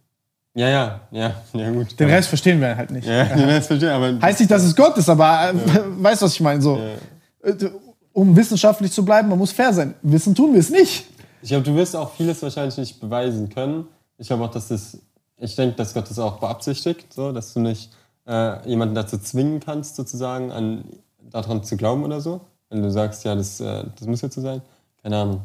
Ja, 0.54 0.68
ja, 0.68 1.00
ja, 1.12 1.34
ja 1.52 1.70
gut. 1.70 1.98
Den 1.98 2.10
Rest 2.10 2.28
verstehen 2.28 2.60
wir 2.60 2.76
halt 2.76 2.90
nicht. 2.90 3.06
Ja, 3.06 3.24
den 3.24 3.48
Rest 3.48 3.68
verstehen, 3.68 3.90
aber 3.90 4.20
heißt 4.20 4.40
nicht, 4.40 4.50
dass 4.50 4.64
es 4.64 4.74
Gott 4.74 4.96
ist, 4.98 5.08
aber 5.08 5.52
äh, 5.52 5.56
ja. 5.56 5.84
weißt 6.02 6.22
du, 6.22 6.26
was 6.26 6.34
ich 6.34 6.40
meine? 6.40 6.60
So, 6.60 6.76
ja. 6.76 7.48
Äh, 7.48 7.70
um 8.12 8.36
wissenschaftlich 8.36 8.90
zu 8.90 9.04
bleiben, 9.04 9.28
man 9.28 9.38
muss 9.38 9.52
fair 9.52 9.72
sein. 9.72 9.94
Wissen 10.02 10.34
tun 10.34 10.52
wir 10.52 10.60
es 10.60 10.70
nicht. 10.70 11.06
Ich 11.42 11.50
glaube, 11.50 11.64
du 11.64 11.74
wirst 11.74 11.94
auch 11.94 12.12
vieles 12.14 12.42
wahrscheinlich 12.42 12.76
nicht 12.76 13.00
beweisen 13.00 13.48
können. 13.48 13.86
Ich 14.18 14.26
glaube 14.26 14.44
auch, 14.44 14.50
dass 14.50 14.68
das, 14.68 14.98
ich 15.38 15.54
denke, 15.54 15.76
dass 15.76 15.94
Gott 15.94 16.10
das 16.10 16.18
auch 16.18 16.38
beabsichtigt, 16.38 17.12
so, 17.12 17.32
dass 17.32 17.54
du 17.54 17.60
nicht 17.60 17.90
äh, 18.30 18.68
jemanden 18.68 18.94
dazu 18.94 19.18
zwingen 19.18 19.58
kannst, 19.58 19.96
sozusagen, 19.96 20.52
an, 20.52 20.84
daran 21.30 21.64
zu 21.64 21.76
glauben 21.76 22.04
oder 22.04 22.20
so? 22.20 22.40
Wenn 22.68 22.82
du 22.82 22.90
sagst, 22.90 23.24
ja, 23.24 23.34
das, 23.34 23.58
äh, 23.60 23.84
das 23.98 24.06
muss 24.06 24.20
jetzt 24.20 24.36
so 24.36 24.40
sein? 24.40 24.62
Keine 25.02 25.16
Ahnung. 25.18 25.42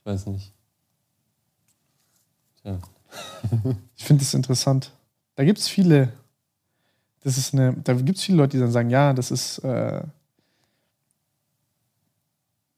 Ich 0.00 0.06
weiß 0.06 0.26
nicht. 0.26 0.52
Tja. 2.62 2.78
ich 3.96 4.04
finde 4.04 4.24
das 4.24 4.34
interessant. 4.34 4.90
Da 5.36 5.44
gibt 5.44 5.58
es 5.58 5.68
viele. 5.68 6.12
das 7.22 7.38
ist 7.38 7.54
eine, 7.54 7.74
da 7.84 7.92
gibt 7.94 8.18
es 8.18 8.24
viele 8.24 8.38
Leute, 8.38 8.56
die 8.56 8.60
dann 8.60 8.72
sagen, 8.72 8.90
ja, 8.90 9.12
das 9.12 9.30
ist, 9.30 9.58
äh 9.58 10.02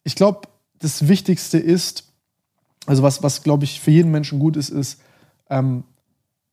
ich 0.05 0.15
glaube, 0.15 0.49
das 0.79 1.09
Wichtigste 1.09 1.59
ist, 1.59 2.05
also 2.87 3.03
was, 3.03 3.23
was 3.23 3.43
glaube 3.43 3.65
ich 3.65 3.81
für 3.81 3.91
jeden 3.91 4.11
Menschen 4.11 4.39
gut 4.39 4.57
ist, 4.57 4.71
ist, 4.71 5.01
ähm, 5.51 5.85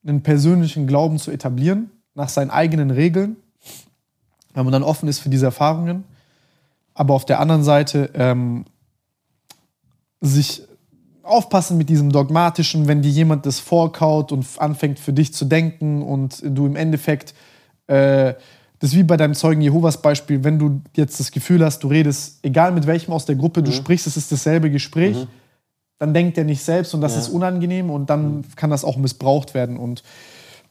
einen 0.05 0.23
persönlichen 0.23 0.87
Glauben 0.87 1.19
zu 1.19 1.31
etablieren, 1.31 1.89
nach 2.15 2.29
seinen 2.29 2.49
eigenen 2.49 2.91
Regeln, 2.91 3.35
wenn 4.53 4.63
man 4.65 4.71
dann 4.71 4.83
offen 4.83 5.07
ist 5.09 5.19
für 5.19 5.29
diese 5.29 5.45
Erfahrungen, 5.45 6.05
aber 6.93 7.13
auf 7.13 7.25
der 7.25 7.39
anderen 7.39 7.63
Seite 7.63 8.09
ähm, 8.13 8.65
sich 10.21 10.63
aufpassen 11.23 11.77
mit 11.77 11.89
diesem 11.89 12.11
dogmatischen, 12.11 12.87
wenn 12.87 13.01
dir 13.01 13.09
jemand 13.11 13.45
das 13.45 13.59
vorkaut 13.59 14.31
und 14.31 14.45
anfängt 14.59 14.99
für 14.99 15.11
dich 15.13 15.33
zu 15.33 15.45
denken 15.45 16.01
und 16.01 16.41
du 16.45 16.65
im 16.65 16.75
Endeffekt, 16.75 17.33
äh, 17.87 18.33
das 18.79 18.91
ist 18.91 18.95
wie 18.95 19.03
bei 19.03 19.17
deinem 19.17 19.33
Zeugen 19.33 19.61
Jehovas 19.61 20.01
Beispiel, 20.01 20.43
wenn 20.43 20.59
du 20.59 20.81
jetzt 20.95 21.19
das 21.19 21.31
Gefühl 21.31 21.63
hast, 21.65 21.79
du 21.83 21.87
redest, 21.87 22.39
egal 22.43 22.71
mit 22.71 22.85
welchem 22.87 23.11
aus 23.11 23.25
der 23.25 23.35
Gruppe 23.35 23.63
du 23.63 23.71
Mhm. 23.71 23.75
sprichst, 23.75 24.07
es 24.07 24.17
ist 24.17 24.31
dasselbe 24.31 24.69
Gespräch, 24.69 25.17
Mhm. 25.17 25.27
dann 25.97 26.13
denkt 26.13 26.37
er 26.37 26.43
nicht 26.43 26.63
selbst 26.63 26.93
und 26.93 27.01
das 27.01 27.13
Ja. 27.13 27.19
ist 27.19 27.29
unangenehm 27.29 27.89
und 27.89 28.09
dann 28.09 28.45
kann 28.55 28.69
das 28.69 28.85
auch 28.85 28.97
missbraucht 28.97 29.53
werden 29.53 29.77
und 29.77 30.03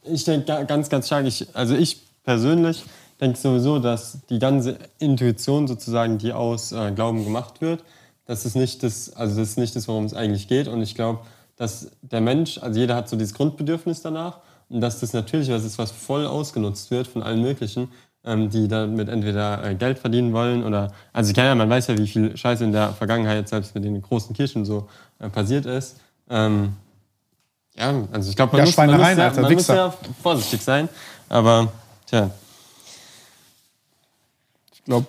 Ich 0.07 0.23
denke 0.23 0.45
ga- 0.45 0.63
ganz, 0.63 0.89
ganz 0.89 1.07
stark, 1.07 1.25
ich, 1.25 1.47
also 1.53 1.75
ich 1.75 2.01
persönlich 2.23 2.83
denke 3.19 3.37
sowieso, 3.37 3.79
dass 3.79 4.19
die 4.29 4.39
ganze 4.39 4.77
Intuition 4.99 5.67
sozusagen, 5.67 6.17
die 6.17 6.33
aus 6.33 6.71
äh, 6.71 6.91
Glauben 6.91 7.23
gemacht 7.23 7.61
wird, 7.61 7.83
das 8.25 8.45
ist 8.45 8.55
nicht 8.55 8.83
das, 8.83 9.13
also 9.13 9.39
das 9.39 9.49
ist 9.49 9.57
nicht 9.57 9.75
das, 9.75 9.87
worum 9.87 10.05
es 10.05 10.13
eigentlich 10.13 10.47
geht. 10.47 10.67
Und 10.67 10.81
ich 10.81 10.95
glaube, 10.95 11.19
dass 11.55 11.91
der 12.01 12.21
Mensch, 12.21 12.57
also 12.57 12.79
jeder 12.79 12.95
hat 12.95 13.07
so 13.07 13.15
dieses 13.15 13.33
Grundbedürfnis 13.33 14.01
danach 14.01 14.39
und 14.69 14.81
dass 14.81 14.99
das 14.99 15.13
natürlich 15.13 15.49
was 15.49 15.63
ist, 15.63 15.77
was 15.77 15.91
voll 15.91 16.25
ausgenutzt 16.25 16.91
wird 16.91 17.07
von 17.07 17.23
allen 17.23 17.41
möglichen, 17.41 17.89
ähm, 18.25 18.49
die 18.49 18.67
damit 18.67 19.07
entweder 19.09 19.63
äh, 19.63 19.75
Geld 19.75 19.99
verdienen 19.99 20.33
wollen 20.33 20.63
oder, 20.63 20.91
also 21.13 21.31
ja, 21.33 21.53
man 21.55 21.69
weiß 21.69 21.87
ja, 21.87 21.97
wie 21.97 22.07
viel 22.07 22.35
Scheiße 22.35 22.63
in 22.63 22.71
der 22.71 22.93
Vergangenheit 22.93 23.47
selbst 23.47 23.75
mit 23.75 23.83
den 23.83 24.01
großen 24.01 24.35
Kirchen 24.35 24.65
so 24.65 24.87
äh, 25.19 25.29
passiert 25.29 25.65
ist. 25.67 25.97
Ähm, 26.29 26.73
ja, 27.77 27.93
also 28.11 28.29
ich 28.29 28.35
glaube, 28.35 28.53
man, 28.53 28.59
Ja, 28.59 28.65
muss, 28.65 28.77
man, 28.77 28.91
muss, 28.91 28.97
sehr, 29.15 29.25
Alter, 29.25 29.41
man 29.41 29.53
muss 29.53 29.67
sehr 29.67 29.93
vorsichtig 30.21 30.61
sein. 30.61 30.89
Aber, 31.27 31.71
tja, 32.05 32.29
Ich 34.73 34.83
glaube, 34.83 35.07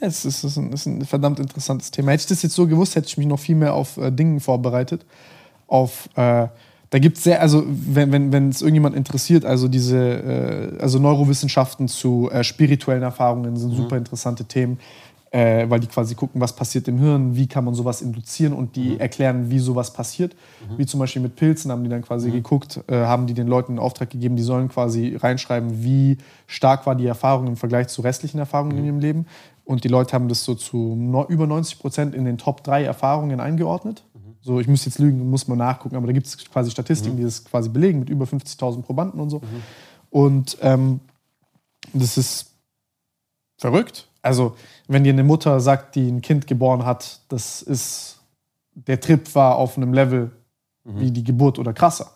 es 0.00 0.24
ist, 0.24 0.44
es 0.44 0.44
ist, 0.44 0.56
ein, 0.56 0.72
es 0.72 0.80
ist 0.80 0.86
ein 0.86 1.04
verdammt 1.04 1.38
interessantes 1.40 1.90
Thema. 1.90 2.12
Hätte 2.12 2.22
ich 2.22 2.28
das 2.28 2.42
jetzt 2.42 2.54
so 2.54 2.66
gewusst, 2.66 2.96
hätte 2.96 3.08
ich 3.08 3.16
mich 3.16 3.26
noch 3.26 3.38
viel 3.38 3.56
mehr 3.56 3.74
auf 3.74 3.96
äh, 3.96 4.10
Dingen 4.10 4.40
vorbereitet. 4.40 5.04
Auf, 5.66 6.08
äh, 6.16 6.48
da 6.90 6.98
gibt 6.98 7.18
es 7.18 7.24
sehr, 7.24 7.40
also 7.40 7.64
wenn, 7.66 8.12
wenn, 8.12 8.32
wenn 8.32 8.48
es 8.50 8.62
irgendjemand 8.62 8.94
interessiert, 8.94 9.44
also 9.44 9.68
diese, 9.68 9.98
äh, 9.98 10.78
also 10.80 10.98
Neurowissenschaften 10.98 11.88
zu 11.88 12.30
äh, 12.30 12.44
spirituellen 12.44 13.02
Erfahrungen 13.02 13.56
sind 13.56 13.74
super 13.74 13.96
interessante 13.96 14.44
Themen, 14.44 14.78
äh, 15.36 15.68
weil 15.68 15.80
die 15.80 15.86
quasi 15.86 16.14
gucken, 16.14 16.40
was 16.40 16.56
passiert 16.56 16.88
im 16.88 16.98
Hirn, 16.98 17.36
wie 17.36 17.46
kann 17.46 17.62
man 17.62 17.74
sowas 17.74 18.00
induzieren 18.00 18.54
und 18.54 18.74
die 18.74 18.98
erklären, 18.98 19.50
wie 19.50 19.58
sowas 19.58 19.92
passiert. 19.92 20.34
Wie 20.78 20.86
zum 20.86 20.98
Beispiel 20.98 21.20
mit 21.20 21.36
Pilzen 21.36 21.70
haben 21.70 21.84
die 21.84 21.90
dann 21.90 22.00
quasi 22.00 22.30
geguckt, 22.30 22.80
äh, 22.86 22.94
haben 22.94 23.26
die 23.26 23.34
den 23.34 23.46
Leuten 23.46 23.72
einen 23.72 23.78
Auftrag 23.78 24.08
gegeben, 24.08 24.36
die 24.36 24.42
sollen 24.42 24.70
quasi 24.70 25.14
reinschreiben, 25.14 25.84
wie 25.84 26.16
stark 26.46 26.86
war 26.86 26.94
die 26.94 27.04
Erfahrung 27.04 27.48
im 27.48 27.56
Vergleich 27.56 27.88
zu 27.88 28.00
restlichen 28.00 28.38
Erfahrungen 28.38 28.78
in 28.78 28.86
ihrem 28.86 28.98
Leben. 28.98 29.26
Und 29.66 29.84
die 29.84 29.88
Leute 29.88 30.14
haben 30.14 30.28
das 30.28 30.42
so 30.42 30.54
zu 30.54 30.96
no, 30.96 31.26
über 31.28 31.46
90 31.46 31.80
Prozent 31.80 32.14
in 32.14 32.24
den 32.24 32.38
Top 32.38 32.64
3 32.64 32.84
Erfahrungen 32.84 33.38
eingeordnet. 33.38 34.04
So, 34.40 34.58
ich 34.58 34.68
muss 34.68 34.86
jetzt 34.86 34.98
lügen, 34.98 35.28
muss 35.28 35.48
man 35.48 35.58
nachgucken, 35.58 35.96
aber 35.96 36.06
da 36.06 36.14
gibt 36.14 36.28
es 36.28 36.38
quasi 36.38 36.70
Statistiken, 36.70 37.18
die 37.18 37.24
das 37.24 37.44
quasi 37.44 37.68
belegen 37.68 37.98
mit 37.98 38.08
über 38.08 38.24
50.000 38.24 38.80
Probanden 38.80 39.20
und 39.20 39.28
so. 39.28 39.42
Und 40.08 40.56
ähm, 40.62 41.00
das 41.92 42.16
ist 42.16 42.52
verrückt. 43.58 44.08
Also, 44.26 44.56
wenn 44.88 45.04
dir 45.04 45.12
eine 45.12 45.24
Mutter 45.24 45.60
sagt, 45.60 45.94
die 45.94 46.08
ein 46.08 46.20
Kind 46.20 46.46
geboren 46.46 46.84
hat, 46.84 47.20
das 47.28 47.62
ist, 47.62 48.18
der 48.74 49.00
Trip 49.00 49.34
war 49.34 49.56
auf 49.56 49.76
einem 49.76 49.94
Level 49.94 50.30
wie 50.84 51.10
die 51.10 51.24
Geburt 51.24 51.58
oder 51.58 51.72
krasser. 51.72 52.10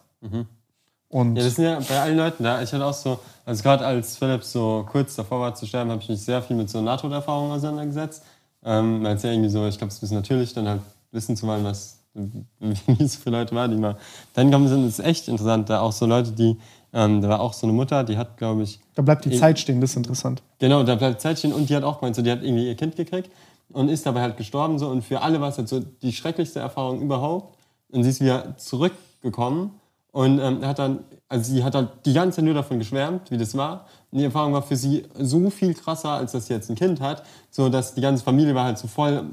Und 1.08 1.36
Ja, 1.36 1.42
das 1.42 1.56
sind 1.56 1.64
ja 1.64 1.80
bei 1.80 2.00
allen 2.00 2.16
Leuten 2.16 2.44
da. 2.44 2.62
Ich 2.62 2.72
hatte 2.72 2.84
auch 2.84 2.94
so, 2.94 3.18
also 3.44 3.62
gerade 3.62 3.84
als 3.84 4.16
Philipp 4.16 4.44
so 4.44 4.86
kurz 4.88 5.16
davor 5.16 5.40
war 5.40 5.54
zu 5.54 5.66
sterben, 5.66 5.90
habe 5.90 6.00
ich 6.00 6.08
mich 6.08 6.20
sehr 6.20 6.40
viel 6.40 6.56
mit 6.56 6.70
so 6.70 6.80
Nahtoderfahrungen 6.80 7.50
auseinandergesetzt. 7.50 8.22
Ähm, 8.62 9.02
weil 9.02 9.16
es 9.16 9.22
ja 9.22 9.30
irgendwie 9.30 9.48
so, 9.48 9.66
ich 9.66 9.76
glaube, 9.78 9.88
es 9.88 9.94
ist 9.94 9.98
ein 9.98 10.02
bisschen 10.02 10.16
natürlich, 10.18 10.54
dann 10.54 10.68
halt 10.68 10.82
wissen 11.10 11.36
zu 11.36 11.46
wollen, 11.46 11.64
was 11.64 11.98
wie 12.14 13.04
es 13.04 13.16
für 13.16 13.30
Leute 13.30 13.54
war, 13.54 13.68
die 13.68 13.76
mal 13.76 13.96
dann 14.34 14.50
kommen 14.50 14.68
sind. 14.68 14.84
Das 14.84 14.98
ist 14.98 15.04
echt 15.04 15.28
interessant. 15.28 15.68
Da 15.70 15.80
auch 15.80 15.92
so 15.92 16.06
Leute, 16.06 16.32
die, 16.32 16.56
ähm, 16.92 17.20
da 17.20 17.28
war 17.28 17.40
auch 17.40 17.52
so 17.52 17.66
eine 17.66 17.72
Mutter, 17.72 18.04
die 18.04 18.16
hat, 18.16 18.36
glaube 18.36 18.62
ich, 18.62 18.80
da 18.94 19.02
bleibt 19.02 19.24
die 19.24 19.36
Zeit 19.36 19.58
stehen, 19.58 19.80
das 19.80 19.90
ist 19.90 19.96
interessant. 19.96 20.42
Genau, 20.58 20.82
da 20.82 20.96
bleibt 20.96 21.20
Zeit 21.20 21.38
stehen 21.38 21.52
und 21.52 21.68
die 21.70 21.76
hat 21.76 21.84
auch 21.84 22.00
gemeint, 22.00 22.16
so, 22.16 22.22
die 22.22 22.30
hat 22.30 22.42
irgendwie 22.42 22.66
ihr 22.66 22.74
Kind 22.74 22.96
gekriegt 22.96 23.30
und 23.72 23.88
ist 23.88 24.06
dabei 24.06 24.22
halt 24.22 24.36
gestorben 24.36 24.78
so. 24.78 24.88
Und 24.88 25.02
für 25.02 25.20
alle 25.20 25.40
war 25.40 25.48
es 25.48 25.58
halt 25.58 25.68
so 25.68 25.80
die 25.80 26.12
schrecklichste 26.12 26.60
Erfahrung 26.60 27.00
überhaupt. 27.00 27.56
Und 27.90 28.02
sie 28.04 28.10
ist 28.10 28.20
wieder 28.20 28.56
zurückgekommen 28.56 29.72
und 30.12 30.38
ähm, 30.40 30.64
hat 30.64 30.78
dann, 30.78 31.00
also 31.28 31.52
sie 31.52 31.62
hat 31.62 31.74
halt 31.74 31.90
die 32.04 32.12
ganze 32.12 32.36
Zeit 32.36 32.44
nur 32.44 32.54
davon 32.54 32.78
geschwärmt, 32.78 33.30
wie 33.30 33.38
das 33.38 33.56
war 33.56 33.86
die 34.12 34.24
Erfahrung 34.24 34.52
war 34.52 34.62
für 34.62 34.76
sie 34.76 35.04
so 35.18 35.50
viel 35.50 35.74
krasser, 35.74 36.10
als 36.10 36.32
dass 36.32 36.46
sie 36.46 36.54
jetzt 36.54 36.68
ein 36.68 36.74
Kind 36.74 37.00
hat, 37.00 37.22
so 37.50 37.68
dass 37.68 37.94
die 37.94 38.00
ganze 38.00 38.24
Familie 38.24 38.54
war 38.54 38.64
halt 38.64 38.78
so 38.78 38.88
voll, 38.88 39.24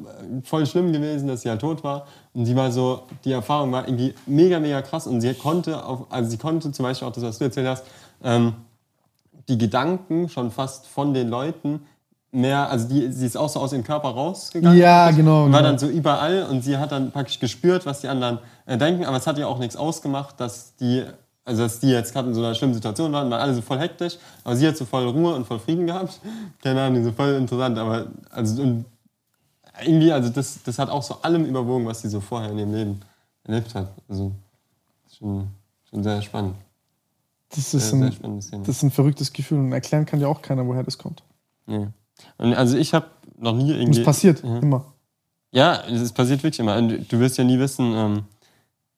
voll 0.44 0.66
schlimm 0.66 0.94
gewesen, 0.94 1.28
dass 1.28 1.42
sie 1.42 1.50
halt 1.50 1.62
tot 1.62 1.84
war 1.84 2.06
und 2.34 2.46
sie 2.46 2.56
war 2.56 2.72
so, 2.72 3.04
die 3.26 3.32
Erfahrung 3.32 3.72
war 3.72 3.88
irgendwie 3.88 4.14
mega, 4.28 4.60
mega 4.60 4.82
krass 4.82 5.08
und 5.08 5.22
sie 5.22 5.34
konnte, 5.34 5.84
auf, 5.84 6.06
also 6.10 6.30
sie 6.30 6.38
konnte 6.38 6.72
zum 6.72 6.84
Beispiel 6.84 7.08
auch 7.08 7.12
das, 7.12 7.24
was 7.24 7.38
du 7.40 7.46
erzählt 7.46 7.68
hast, 7.68 7.86
ähm, 8.24 8.54
die 9.50 9.58
Gedanken 9.58 10.30
schon 10.30 10.52
fast 10.52 10.86
von 10.88 11.14
den 11.14 11.30
Leuten 11.30 11.82
mehr, 12.32 12.70
also 12.70 12.88
die, 12.88 13.12
sie 13.12 13.26
ist 13.26 13.38
auch 13.38 13.50
so 13.50 13.60
aus 13.60 13.74
ihrem 13.74 13.84
Körper 13.84 14.10
rausgegangen. 14.10 14.78
Ja, 14.78 15.10
genau, 15.12 15.46
Und 15.46 15.54
war 15.54 15.62
genau. 15.62 15.72
dann 15.72 15.80
so 15.80 15.88
überall 15.88 16.44
und 16.44 16.62
sie 16.62 16.78
hat 16.78 16.92
dann 16.92 17.12
praktisch 17.12 17.40
gespürt, 17.40 17.86
was 17.86 18.02
die 18.02 18.10
anderen 18.10 18.40
äh, 18.66 18.78
denken, 18.78 19.06
aber 19.06 19.18
es 19.18 19.26
hat 19.26 19.38
ihr 19.38 19.48
auch 19.48 19.60
nichts 19.60 19.76
ausgemacht, 19.76 20.40
dass 20.40 20.76
die, 20.76 21.04
also 21.48 21.64
dass 21.64 21.80
die 21.80 21.88
jetzt 21.88 22.12
gerade 22.14 22.28
in 22.28 22.34
so 22.36 22.42
einer 22.44 22.54
schlimmen 22.54 22.74
Situation 22.74 23.12
waren, 23.14 23.32
waren 23.32 23.40
alle 23.42 23.54
so 23.54 23.62
voll 23.62 23.80
hektisch, 23.80 24.18
aber 24.44 24.56
sie 24.56 24.68
hat 24.68 24.76
so 24.78 24.86
voll 24.86 25.08
Ruhe 25.08 25.34
und 25.34 25.46
voll 25.48 25.60
Frieden 25.60 25.88
gehabt. 25.88 26.20
Keine 26.62 26.82
Ahnung, 26.82 27.04
so 27.04 27.12
voll 27.12 27.34
interessant, 27.36 27.78
aber 27.78 28.08
also 28.30 28.62
und 28.62 28.86
irgendwie, 29.86 30.12
also 30.12 30.30
das, 30.30 30.60
das 30.64 30.78
hat 30.80 30.90
auch 30.90 31.04
so 31.04 31.16
allem 31.22 31.46
überwogen, 31.46 31.86
was 31.86 32.02
sie 32.02 32.10
so 32.10 32.20
vorher 32.20 32.52
in 32.52 32.58
ihrem 32.60 32.74
Leben 32.74 33.00
erlebt 33.46 33.74
hat. 33.76 33.88
Also 34.10 34.32
schon, 35.18 35.48
schon 35.90 36.04
sehr 36.04 36.22
spannend. 36.22 36.56
Das 37.50 37.74
ist, 37.74 37.90
sehr 37.92 37.94
ein, 38.24 38.40
das 38.40 38.68
ist 38.68 38.84
ein 38.84 38.92
verrücktes 38.92 39.32
Gefühl 39.32 39.60
und 39.60 39.72
erklären 39.72 40.06
kann 40.06 40.20
dir 40.20 40.28
auch 40.28 40.42
keiner, 40.42 40.68
woher 40.68 40.84
das 40.84 40.98
kommt. 40.98 41.24
Nee. 41.66 41.88
Und 42.38 42.54
also 42.56 42.76
ich 42.78 42.94
habe 42.94 43.06
noch 43.38 43.54
nie 43.56 43.72
Und 43.72 43.80
irgendwie. 43.80 44.00
es 44.00 44.06
passiert 44.06 44.44
Ja. 44.44 44.58
immer. 44.60 44.86
Ja, 45.52 45.82
es 45.88 46.12
passiert 46.12 46.44
wirklich 46.44 46.60
immer. 46.60 46.76
Und 46.76 47.10
du 47.10 47.20
wirst 47.20 47.38
ja 47.38 47.44
nie 47.46 47.58
wissen, 47.58 47.94
ähm, 47.96 48.24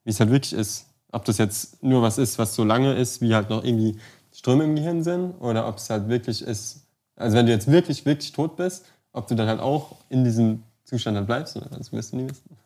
wie 0.03 0.09
es 0.09 0.19
halt 0.19 0.31
wirklich 0.31 0.53
ist. 0.53 0.85
Ob 1.11 1.25
das 1.25 1.37
jetzt 1.37 1.81
nur 1.83 2.01
was 2.01 2.17
ist, 2.17 2.37
was 2.37 2.55
so 2.55 2.63
lange 2.63 2.93
ist, 2.93 3.21
wie 3.21 3.33
halt 3.33 3.49
noch 3.49 3.63
irgendwie 3.63 3.97
Ströme 4.31 4.63
im 4.63 4.75
Gehirn 4.75 5.03
sind, 5.03 5.33
oder 5.39 5.67
ob 5.67 5.77
es 5.77 5.89
halt 5.89 6.07
wirklich 6.07 6.41
ist. 6.41 6.83
Also 7.15 7.35
wenn 7.35 7.45
du 7.45 7.51
jetzt 7.51 7.69
wirklich, 7.69 8.05
wirklich 8.05 8.31
tot 8.31 8.55
bist, 8.55 8.85
ob 9.11 9.27
du 9.27 9.35
dann 9.35 9.47
halt 9.47 9.59
auch 9.59 9.95
in 10.09 10.23
diesem 10.23 10.63
Zustand 10.85 11.17
dann 11.17 11.25
bleibst, 11.25 11.55
oder? 11.57 11.67
das 11.77 11.91
wirst 11.91 12.13
du 12.13 12.17
nie 12.17 12.29
wissen. 12.29 12.57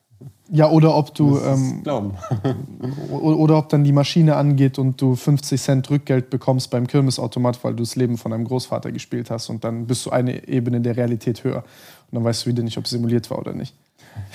Ja, 0.50 0.70
oder 0.70 0.96
ob 0.96 1.14
du, 1.16 1.40
ähm, 1.40 1.82
glauben. 1.84 2.14
o- 3.12 3.18
oder 3.18 3.58
ob 3.58 3.70
dann 3.70 3.84
die 3.84 3.92
Maschine 3.92 4.36
angeht 4.36 4.78
und 4.78 5.02
du 5.02 5.16
50 5.16 5.60
Cent 5.60 5.90
Rückgeld 5.90 6.30
bekommst 6.30 6.70
beim 6.70 6.88
Kirmesautomat, 6.88 7.64
weil 7.64 7.74
du 7.74 7.84
das 7.84 7.96
Leben 7.96 8.18
von 8.18 8.32
deinem 8.32 8.46
Großvater 8.46 8.92
gespielt 8.92 9.32
hast 9.32 9.50
und 9.50 9.64
dann 9.64 9.88
bist 9.88 10.06
du 10.06 10.12
eine 10.12 10.48
Ebene 10.48 10.80
der 10.82 10.96
Realität 10.96 11.44
höher. 11.44 11.64
Und 12.12 12.16
dann 12.16 12.24
weißt 12.24 12.46
du 12.46 12.50
wieder 12.50 12.64
nicht, 12.64 12.78
ob 12.78 12.86
es 12.86 12.92
simuliert 12.92 13.30
war 13.32 13.40
oder 13.40 13.54
nicht. 13.54 13.74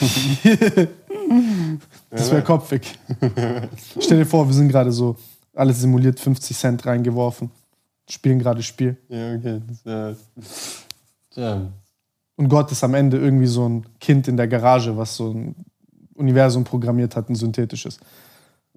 das 2.10 2.30
wäre 2.30 2.42
kopfig. 2.42 2.98
Stell 4.00 4.18
dir 4.18 4.26
vor, 4.26 4.46
wir 4.46 4.54
sind 4.54 4.68
gerade 4.68 4.92
so, 4.92 5.16
alles 5.54 5.80
simuliert, 5.80 6.20
50 6.20 6.56
Cent 6.56 6.86
reingeworfen, 6.86 7.50
spielen 8.08 8.38
gerade 8.38 8.62
Spiel. 8.62 8.96
ja, 9.08 9.34
okay. 9.34 9.60
Das. 9.84 10.18
Und 12.36 12.48
Gott 12.48 12.72
ist 12.72 12.82
am 12.84 12.94
Ende 12.94 13.18
irgendwie 13.18 13.46
so 13.46 13.68
ein 13.68 13.86
Kind 14.00 14.28
in 14.28 14.36
der 14.36 14.48
Garage, 14.48 14.96
was 14.96 15.16
so 15.16 15.30
ein 15.30 15.54
Universum 16.14 16.64
programmiert 16.64 17.16
hat, 17.16 17.28
ein 17.28 17.34
synthetisches. 17.34 17.98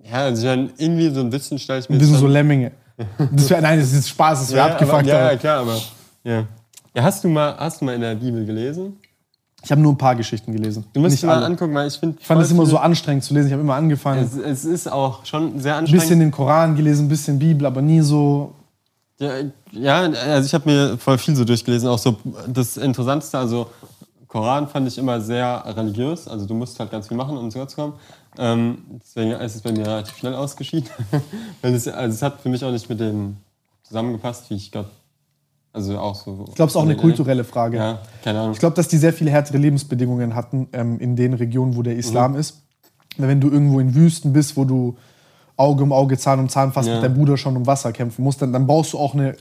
Ja, 0.04 0.24
also 0.24 0.48
irgendwie 0.48 1.10
so 1.10 1.22
ein 1.22 1.30
bisschen 1.30 1.60
stelle 1.60 1.80
ich 1.80 1.90
mir 1.90 2.00
wir 2.00 2.06
sind 2.06 2.18
so 2.18 2.28
Lemminge. 2.28 2.72
Das 3.32 3.50
wär, 3.50 3.62
nein, 3.62 3.80
das 3.80 3.94
ist 3.94 4.10
Spaß, 4.10 4.40
das 4.42 4.52
wäre 4.52 4.68
ja, 4.68 4.74
abgefuckt. 4.74 5.00
aber, 5.00 5.08
ja, 5.08 5.20
aber 5.20 5.32
ja, 5.32 5.38
klar, 5.38 5.62
aber. 5.62 5.82
Ja. 6.24 6.48
ja, 6.96 7.04
hast 7.04 7.24
du 7.24 7.30
mal, 7.30 7.56
hast 7.58 7.82
du 7.82 7.86
mal 7.86 7.96
in 7.96 8.02
der 8.02 8.16
Bibel 8.16 8.46
gelesen? 8.46 8.98
Ich 9.64 9.72
habe 9.72 9.80
nur 9.82 9.94
ein 9.94 9.98
paar 9.98 10.16
Geschichten 10.16 10.52
gelesen. 10.54 10.86
Du 10.94 11.00
musst 11.00 11.12
Nicht 11.12 11.24
dir 11.24 11.28
mal 11.28 11.38
alle. 11.38 11.46
angucken, 11.46 11.74
weil 11.76 11.88
ich 11.88 11.96
finde. 11.98 12.18
Ich 12.20 12.26
fand 12.26 12.42
es 12.42 12.50
immer 12.52 12.66
so 12.66 12.78
anstrengend 12.78 13.24
zu 13.24 13.34
lesen. 13.34 13.48
Ich 13.48 13.54
habe 13.54 13.62
immer 13.62 13.76
angefangen, 13.76 14.24
Es, 14.24 14.36
es 14.36 14.66
ist 14.66 14.92
auch 14.92 15.24
schon 15.26 15.60
sehr 15.60 15.74
ein 15.76 15.80
anstrengend. 15.82 16.02
bisschen 16.04 16.20
den 16.20 16.32
Koran 16.32 16.76
gelesen, 16.76 17.06
ein 17.06 17.10
bisschen 17.10 17.38
Bibel, 17.38 17.66
aber 17.68 17.82
nie 17.82 18.02
so. 18.02 18.54
Ja, 19.20 19.34
ja, 19.72 19.96
also 20.02 20.46
ich 20.48 20.54
habe 20.56 20.68
mir 20.70 20.98
voll 20.98 21.18
viel 21.20 21.36
so 21.36 21.46
durchgelesen. 21.46 21.88
Auch 21.90 22.00
so 22.00 22.18
das 22.48 22.76
Interessanteste, 22.78 23.38
also 23.38 23.68
Koran 24.28 24.68
fand 24.68 24.88
ich 24.88 24.98
immer 24.98 25.22
sehr 25.22 25.64
religiös. 25.78 26.28
Also 26.28 26.48
du 26.48 26.56
musst 26.56 26.80
halt 26.80 26.90
ganz 26.90 27.08
viel 27.08 27.18
machen, 27.18 27.38
um 27.38 27.52
zu 27.52 27.60
Gott 27.60 27.70
zu 27.70 27.76
kommen. 27.76 27.94
Ähm, 28.40 28.80
deswegen 29.04 29.32
ist 29.32 29.56
es 29.56 29.62
bei 29.62 29.72
mir 29.74 29.86
relativ 29.86 30.18
schnell 30.18 30.34
ausgeschieden. 30.34 30.90
Also 31.62 31.92
es 31.92 32.22
hat 32.24 32.42
für 32.42 32.50
mich 32.50 32.64
auch 32.66 32.72
nicht 32.72 32.90
mit 32.90 33.00
dem 33.00 33.38
zusammengepasst, 33.84 34.50
wie 34.50 34.56
ich 34.56 34.72
Gott 34.72 34.88
Also 35.74 35.98
auch 35.98 36.16
so. 36.16 36.46
Ich 36.50 36.56
glaube, 36.56 36.68
es 36.68 36.74
ist 36.74 36.76
auch 36.76 36.84
eine 36.84 36.98
kulturelle 36.98 37.44
Frage. 37.44 37.78
Ja, 37.78 38.00
keine 38.24 38.40
Ahnung. 38.40 38.52
Ich 38.54 38.60
glaube, 38.60 38.76
dass 38.76 38.88
die 38.90 38.98
sehr 38.98 39.14
viele 39.14 39.32
härtere 39.32 39.58
Lebensbedingungen 39.58 40.36
hatten 40.36 40.68
ähm, 40.74 41.00
in 41.00 41.16
den 41.16 41.34
Regionen, 41.34 41.76
wo 41.78 41.82
der 41.82 41.96
Islam 41.96 42.34
Mhm. 42.34 42.40
ist. 42.40 42.58
Wenn 43.18 43.40
du 43.42 43.50
irgendwo 43.50 43.80
in 43.80 43.94
Wüsten 43.96 44.34
bist, 44.34 44.58
wo 44.58 44.66
du 44.66 44.98
Auge 45.58 45.84
um 45.84 45.92
Auge, 45.94 46.18
Zahn 46.18 46.40
um 46.40 46.50
Zahn 46.50 46.72
fast 46.74 46.88
Ja. 46.88 46.96
mit 46.96 47.04
deinem 47.04 47.14
Bruder 47.16 47.38
schon 47.38 47.56
um 47.56 47.68
Wasser 47.68 47.92
kämpfen 47.92 48.24
musst, 48.24 48.42
dann, 48.42 48.52
dann 48.52 48.68
brauchst 48.68 48.94
du 48.94 48.98
auch 49.00 49.14
eine 49.14 49.30
äh, 49.32 49.36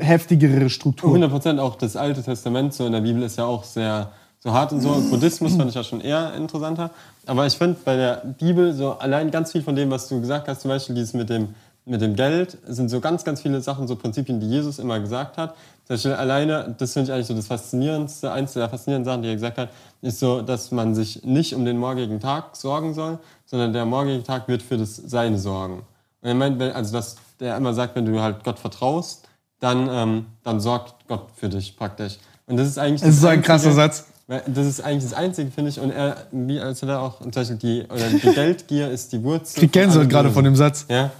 heftigere 0.00 0.68
Struktur. 0.70 1.08
100 1.10 1.30
Prozent 1.30 1.60
auch 1.60 1.76
das 1.76 1.96
Alte 1.96 2.22
Testament 2.22 2.74
so 2.74 2.86
in 2.86 2.92
der 2.92 3.00
Bibel 3.00 3.22
ist 3.22 3.36
ja 3.38 3.44
auch 3.46 3.64
sehr 3.64 4.10
so 4.38 4.52
hart 4.52 4.72
und 4.72 4.80
so. 4.82 4.90
Buddhismus 5.10 5.54
fand 5.56 5.70
ich 5.70 5.74
ja 5.74 5.82
schon 5.82 6.00
eher 6.00 6.34
interessanter. 6.34 6.90
Aber 7.26 7.46
ich 7.46 7.56
finde 7.56 7.76
bei 7.84 7.96
der 7.96 8.22
Bibel 8.38 8.72
so 8.72 8.92
allein 8.92 9.30
ganz 9.32 9.50
viel 9.52 9.62
von 9.62 9.74
dem, 9.74 9.90
was 9.90 10.06
du 10.08 10.20
gesagt 10.20 10.46
hast, 10.46 10.60
zum 10.60 10.68
Beispiel 10.68 10.94
dieses 10.94 11.14
mit 11.14 11.28
dem, 11.30 11.48
mit 11.88 12.00
dem 12.00 12.16
Geld, 12.16 12.58
sind 12.66 12.88
so 12.88 13.00
ganz, 13.00 13.24
ganz 13.24 13.40
viele 13.40 13.60
Sachen, 13.60 13.86
so 13.86 13.94
Prinzipien, 13.96 14.40
die 14.40 14.48
Jesus 14.48 14.78
immer 14.80 14.98
gesagt 15.00 15.38
hat. 15.38 15.50
Zum 15.86 15.94
Beispiel 15.94 16.12
alleine, 16.14 16.74
das 16.76 16.92
finde 16.92 17.08
ich 17.08 17.14
eigentlich 17.14 17.26
so 17.28 17.34
das 17.34 17.46
Faszinierendste, 17.46 18.32
eins 18.32 18.54
der 18.54 18.68
faszinierenden 18.68 19.04
Sachen, 19.10 19.22
die 19.22 19.28
er 19.28 19.34
gesagt 19.34 19.56
hat, 19.56 19.68
ist 20.02 20.18
so, 20.18 20.42
dass 20.42 20.72
man 20.72 20.96
sich 20.96 21.22
nicht 21.24 21.54
um 21.54 21.64
den 21.64 21.78
morgigen 21.78 22.18
Tag 22.18 22.56
sorgen 22.56 22.92
soll, 22.92 23.18
sondern 23.44 23.72
der 23.72 23.84
morgige 23.84 24.22
Tag 24.24 24.48
wird 24.48 24.62
für 24.62 24.76
das 24.76 24.96
Seine 24.96 25.38
sorgen. 25.38 25.84
Und 26.22 26.28
er 26.28 26.34
meint, 26.34 26.58
wenn- 26.58 26.72
also 26.72 26.92
dass 26.92 27.16
der 27.38 27.56
immer 27.56 27.72
sagt, 27.72 27.94
wenn 27.94 28.04
du 28.04 28.20
halt 28.20 28.42
Gott 28.42 28.58
vertraust, 28.58 29.28
dann, 29.60 29.88
ähm, 29.90 30.26
dann 30.42 30.58
sorgt 30.60 31.06
Gott 31.06 31.26
für 31.36 31.48
dich 31.48 31.76
praktisch. 31.76 32.18
Und 32.46 32.56
das 32.56 32.66
ist 32.66 32.78
eigentlich. 32.78 33.02
Ist 33.02 33.08
das 33.08 33.20
so 33.20 33.26
ein 33.28 33.34
Einzige- 33.38 33.46
krasser 33.46 33.72
Satz. 33.72 34.06
Das 34.28 34.66
ist 34.66 34.80
eigentlich 34.80 35.04
das 35.04 35.14
Einzige, 35.14 35.52
finde 35.52 35.70
ich. 35.70 35.78
Und 35.78 35.92
er, 35.92 36.16
wie 36.32 36.58
als 36.58 36.82
er 36.82 36.88
da 36.88 36.98
auch 36.98 37.20
zum 37.20 37.30
Beispiel 37.30 37.56
die, 37.56 37.84
oder 37.84 38.08
die 38.10 38.18
Geldgier 38.34 38.90
ist 38.90 39.12
die 39.12 39.22
Wurzel. 39.22 39.50
Ich 39.54 39.60
krieg 39.60 39.72
Gänsehaut 39.72 40.08
gerade 40.08 40.30
von 40.32 40.42
dem 40.42 40.56
Satz. 40.56 40.84
Ja. 40.88 41.10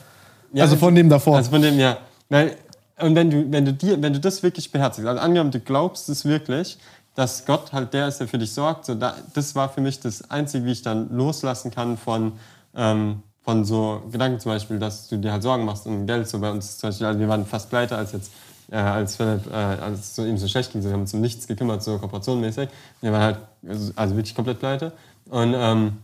Ja 0.53 0.65
Also 0.65 0.77
von 0.77 0.95
dem 0.95 1.09
davor. 1.09 1.37
Also 1.37 1.51
von 1.51 1.63
dem, 1.63 1.79
ja. 1.79 1.99
Weil, 2.29 2.57
und 3.01 3.15
wenn 3.15 3.31
du, 3.31 3.51
wenn 3.51 3.65
du 3.65 3.73
dir, 3.73 4.01
wenn 4.01 4.13
du 4.13 4.21
das 4.21 4.43
wirklich 4.43 4.71
beherzigst, 4.71 5.07
also 5.07 5.21
angenommen, 5.21 5.51
du 5.51 5.61
glaubst 5.61 6.09
es 6.09 6.25
wirklich, 6.25 6.79
dass 7.15 7.45
Gott 7.47 7.73
halt 7.73 7.95
der 7.95 8.09
ist, 8.09 8.19
der 8.19 8.29
für 8.29 8.39
dich 8.39 8.53
sorgt, 8.53 8.85
so 8.85 8.95
da, 8.95 9.17
das 9.35 9.55
war 9.55 9.69
für 9.69 9.81
mich 9.81 10.01
das 10.01 10.31
Einzige, 10.31 10.65
wie 10.67 10.73
ich 10.73 10.83
dann 10.83 11.11
loslassen 11.11 11.71
kann 11.71 11.97
von, 11.97 12.33
ähm, 12.75 13.23
von 13.43 13.65
so 13.65 14.03
Gedanken 14.11 14.41
zum 14.41 14.53
Beispiel, 14.53 14.79
dass 14.79 15.09
du 15.09 15.17
dir 15.17 15.33
halt 15.33 15.43
Sorgen 15.43 15.65
machst 15.65 15.87
um 15.87 16.07
Geld. 16.07 16.29
So 16.29 16.39
bei 16.39 16.51
uns 16.51 16.79
zum 16.79 16.91
Beispiel, 16.91 17.07
also 17.07 17.21
wir 17.21 17.29
waren 17.29 17.47
fast 17.47 17.71
pleite, 17.71 17.97
als 17.97 18.13
jetzt 18.13 18.31
äh, 18.71 18.77
als 18.77 19.17
Philipp, 19.17 19.47
äh, 19.47 19.55
als 19.55 20.01
es 20.01 20.17
so 20.17 20.25
ihm 20.25 20.37
so 20.39 20.49
schlecht 20.49 20.73
ging, 20.73 20.83
so, 20.83 20.89
wir 20.89 20.95
haben 20.95 21.03
uns 21.03 21.15
um 21.15 21.21
nichts 21.21 21.47
gekümmert, 21.47 21.83
so 21.83 21.99
kooperationmäßig. 21.99 22.69
Wir 23.01 23.13
waren 23.13 23.23
halt 23.23 23.39
also, 23.67 23.93
also 23.97 24.17
wirklich 24.17 24.35
komplett 24.35 24.59
pleite. 24.59 24.93
Und 25.31 25.55
ähm, 25.57 25.99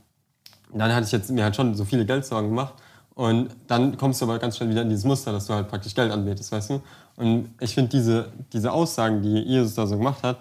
dann 0.73 0.95
hatte 0.95 1.07
ich 1.07 1.13
jetzt 1.13 1.31
mir 1.31 1.45
halt 1.45 1.57
schon 1.57 1.75
so 1.75 1.85
viele 1.85 2.07
Geldsorgen 2.07 2.51
gemacht. 2.51 2.75
Und 3.15 3.51
dann 3.67 3.97
kommst 3.97 4.21
du 4.21 4.25
aber 4.25 4.39
ganz 4.39 4.57
schnell 4.57 4.71
wieder 4.71 4.83
in 4.83 4.89
dieses 4.89 5.05
Muster, 5.05 5.33
dass 5.33 5.47
du 5.47 5.55
halt 5.55 5.69
praktisch 5.69 5.95
Geld 5.95 6.11
anbetest, 6.11 6.51
weißt 6.51 6.71
du? 6.71 6.83
Und 7.17 7.51
ich 7.61 7.75
finde 7.75 7.91
diese, 7.91 8.33
diese 8.53 8.73
Aussagen, 8.73 9.23
die 9.23 9.41
Jesus 9.41 9.75
da 9.75 9.87
so 9.87 9.99
gemacht 9.99 10.23
hat, 10.23 10.39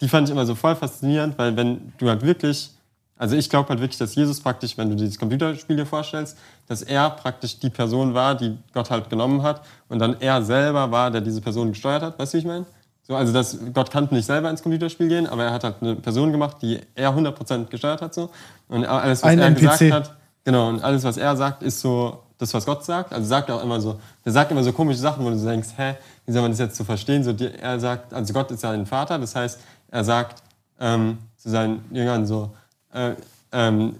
die 0.00 0.08
fand 0.08 0.28
ich 0.28 0.32
immer 0.32 0.46
so 0.46 0.54
voll 0.54 0.76
faszinierend, 0.76 1.36
weil 1.38 1.56
wenn 1.56 1.92
du 1.98 2.08
halt 2.08 2.22
wirklich, 2.22 2.70
also 3.16 3.34
ich 3.34 3.50
glaube 3.50 3.70
halt 3.70 3.80
wirklich, 3.80 3.98
dass 3.98 4.14
Jesus 4.14 4.40
praktisch, 4.40 4.78
wenn 4.78 4.90
du 4.90 4.94
dieses 4.94 5.18
Computerspiel 5.18 5.76
dir 5.76 5.86
vorstellst, 5.86 6.38
dass 6.68 6.82
er 6.82 7.10
praktisch 7.10 7.58
die 7.58 7.70
Person 7.70 8.14
war, 8.14 8.36
die 8.36 8.56
Gott 8.72 8.90
halt 8.90 9.10
genommen 9.10 9.42
hat 9.42 9.62
und 9.88 9.98
dann 9.98 10.20
er 10.20 10.40
selber 10.42 10.90
war, 10.92 11.10
der 11.10 11.20
diese 11.20 11.40
Person 11.40 11.70
gesteuert 11.70 12.02
hat. 12.02 12.18
Weißt 12.18 12.32
du, 12.32 12.36
wie 12.36 12.40
ich 12.42 12.46
meine? 12.46 12.66
So, 13.02 13.16
also 13.16 13.32
dass 13.32 13.58
Gott 13.72 13.90
kann 13.90 14.06
nicht 14.10 14.26
selber 14.26 14.50
ins 14.50 14.62
Computerspiel 14.62 15.08
gehen, 15.08 15.26
aber 15.26 15.44
er 15.44 15.52
hat 15.52 15.64
halt 15.64 15.76
eine 15.80 15.96
Person 15.96 16.30
gemacht, 16.30 16.58
die 16.60 16.78
er 16.94 17.10
100% 17.10 17.64
gesteuert 17.64 18.02
hat. 18.02 18.14
So. 18.14 18.30
Und 18.68 18.84
alles, 18.84 19.22
was 19.22 19.30
Ein 19.30 19.38
er 19.38 19.46
NPC. 19.46 19.60
gesagt 19.60 19.92
hat, 19.92 20.16
genau, 20.48 20.70
und 20.70 20.82
alles, 20.82 21.04
was 21.04 21.18
er 21.18 21.36
sagt, 21.36 21.62
ist 21.62 21.78
so 21.78 22.20
das, 22.38 22.54
was 22.54 22.64
Gott 22.64 22.82
sagt. 22.82 23.12
Also 23.12 23.26
sagt 23.26 23.50
er 23.50 23.56
auch 23.56 23.62
immer 23.62 23.82
so, 23.82 24.00
der 24.24 24.32
sagt 24.32 24.50
immer 24.50 24.64
so 24.64 24.72
komische 24.72 24.98
Sachen, 24.98 25.22
wo 25.22 25.28
du 25.28 25.36
denkst, 25.36 25.68
hä, 25.76 25.94
wie 26.24 26.32
soll 26.32 26.40
man 26.40 26.52
das 26.52 26.58
jetzt 26.58 26.76
so 26.76 26.84
verstehen? 26.84 27.22
So, 27.22 27.32
er 27.32 27.78
sagt, 27.78 28.14
also 28.14 28.32
Gott 28.32 28.50
ist 28.50 28.62
ja 28.62 28.70
ein 28.70 28.86
Vater, 28.86 29.18
das 29.18 29.34
heißt, 29.34 29.60
er 29.90 30.04
sagt 30.04 30.42
ähm, 30.80 31.18
zu 31.36 31.50
seinen 31.50 31.84
Jüngern 31.90 32.26
so, 32.26 32.50
äh, 32.94 33.12
ähm, 33.52 33.94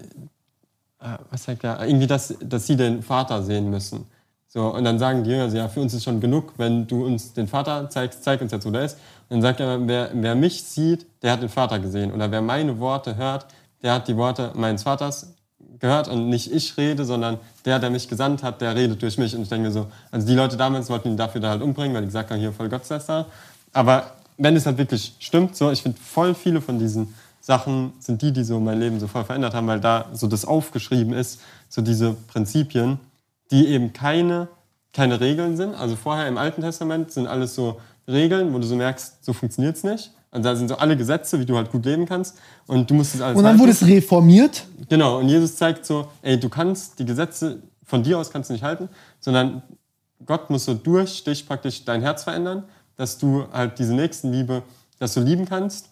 äh, 0.99 1.17
was 1.29 1.43
sagt 1.43 1.63
er? 1.63 1.85
Irgendwie, 1.85 2.07
dass, 2.07 2.33
dass 2.41 2.65
sie 2.65 2.75
den 2.75 3.03
Vater 3.03 3.43
sehen 3.43 3.69
müssen. 3.69 4.07
So, 4.47 4.73
und 4.73 4.83
dann 4.85 4.97
sagen 4.97 5.23
die 5.23 5.29
Jünger, 5.29 5.51
so, 5.51 5.57
ja, 5.57 5.67
für 5.67 5.81
uns 5.81 5.93
ist 5.93 6.03
schon 6.03 6.19
genug, 6.19 6.53
wenn 6.57 6.87
du 6.87 7.05
uns 7.05 7.33
den 7.33 7.47
Vater 7.47 7.91
zeigst, 7.91 8.23
zeig 8.23 8.41
uns 8.41 8.51
jetzt, 8.51 8.65
wo 8.65 8.71
der 8.71 8.85
ist. 8.85 8.97
Und 9.29 9.35
dann 9.35 9.41
sagt 9.43 9.59
er, 9.59 9.87
wer, 9.87 10.09
wer 10.13 10.33
mich 10.33 10.63
sieht, 10.63 11.05
der 11.21 11.33
hat 11.33 11.43
den 11.43 11.49
Vater 11.49 11.77
gesehen. 11.77 12.11
Oder 12.11 12.31
wer 12.31 12.41
meine 12.41 12.79
Worte 12.79 13.17
hört, 13.17 13.45
der 13.83 13.93
hat 13.93 14.07
die 14.07 14.17
Worte 14.17 14.51
meines 14.55 14.81
Vaters 14.81 15.35
gehört 15.79 16.07
und 16.07 16.29
nicht 16.29 16.51
ich 16.51 16.77
rede, 16.77 17.05
sondern 17.05 17.39
der, 17.65 17.79
der 17.79 17.89
mich 17.89 18.07
gesandt 18.07 18.43
hat, 18.43 18.61
der 18.61 18.75
redet 18.75 19.01
durch 19.01 19.17
mich. 19.17 19.35
Und 19.35 19.43
ich 19.43 19.49
denke 19.49 19.67
mir 19.67 19.73
so, 19.73 19.87
also 20.11 20.27
die 20.27 20.35
Leute 20.35 20.57
damals 20.57 20.89
wollten 20.89 21.09
ihn 21.09 21.17
dafür 21.17 21.41
da 21.41 21.49
halt 21.49 21.61
umbringen, 21.61 21.93
weil 21.93 22.01
die 22.01 22.07
gesagt 22.07 22.31
haben, 22.31 22.39
hier 22.39 22.51
voll 22.51 22.69
Gottesläster. 22.69 23.27
Aber 23.73 24.11
wenn 24.37 24.55
es 24.55 24.65
halt 24.65 24.77
wirklich 24.77 25.13
stimmt, 25.19 25.55
so, 25.55 25.71
ich 25.71 25.81
finde 25.81 25.97
voll 25.99 26.33
viele 26.33 26.61
von 26.61 26.79
diesen 26.79 27.13
Sachen 27.41 27.93
sind 27.99 28.21
die, 28.21 28.31
die 28.31 28.43
so 28.43 28.59
mein 28.59 28.79
Leben 28.79 28.99
so 28.99 29.07
voll 29.07 29.23
verändert 29.23 29.53
haben, 29.53 29.67
weil 29.67 29.79
da 29.79 30.05
so 30.13 30.27
das 30.27 30.45
aufgeschrieben 30.45 31.13
ist, 31.13 31.41
so 31.67 31.81
diese 31.81 32.13
Prinzipien, 32.13 32.99
die 33.51 33.67
eben 33.67 33.93
keine, 33.93 34.49
keine 34.93 35.19
Regeln 35.19 35.55
sind. 35.57 35.75
Also 35.75 35.95
vorher 35.95 36.27
im 36.27 36.37
Alten 36.37 36.61
Testament 36.61 37.11
sind 37.11 37.27
alles 37.27 37.55
so 37.55 37.79
Regeln, 38.07 38.53
wo 38.53 38.59
du 38.59 38.65
so 38.65 38.75
merkst, 38.75 39.23
so 39.23 39.33
funktioniert 39.33 39.77
es 39.77 39.83
nicht. 39.83 40.11
Und 40.31 40.43
da 40.43 40.55
sind 40.55 40.67
so 40.67 40.75
alle 40.75 40.95
Gesetze, 40.95 41.39
wie 41.39 41.45
du 41.45 41.55
halt 41.55 41.71
gut 41.71 41.85
leben 41.85 42.05
kannst. 42.05 42.37
Und 42.67 42.89
du 42.89 42.93
musst 42.93 43.15
es 43.15 43.21
alles 43.21 43.37
Und 43.37 43.43
dann 43.43 43.51
halten. 43.51 43.61
wurde 43.61 43.71
es 43.71 43.85
reformiert. 43.85 44.65
Genau, 44.87 45.19
und 45.19 45.29
Jesus 45.29 45.55
zeigt 45.55 45.85
so, 45.85 46.07
ey, 46.21 46.39
du 46.39 46.49
kannst 46.49 46.99
die 46.99 47.05
Gesetze 47.05 47.63
von 47.83 48.03
dir 48.03 48.19
aus 48.19 48.29
kannst 48.29 48.49
du 48.49 48.53
nicht 48.53 48.63
halten, 48.63 48.87
sondern 49.19 49.63
Gott 50.25 50.49
muss 50.49 50.65
so 50.65 50.75
durch 50.75 51.23
dich 51.23 51.47
praktisch 51.47 51.85
dein 51.85 52.01
Herz 52.01 52.23
verändern, 52.23 52.63
dass 52.95 53.17
du 53.17 53.45
halt 53.51 53.79
diese 53.79 53.93
Nächstenliebe, 53.93 54.61
dass 54.99 55.15
du 55.15 55.21
lieben 55.21 55.45
kannst. 55.45 55.89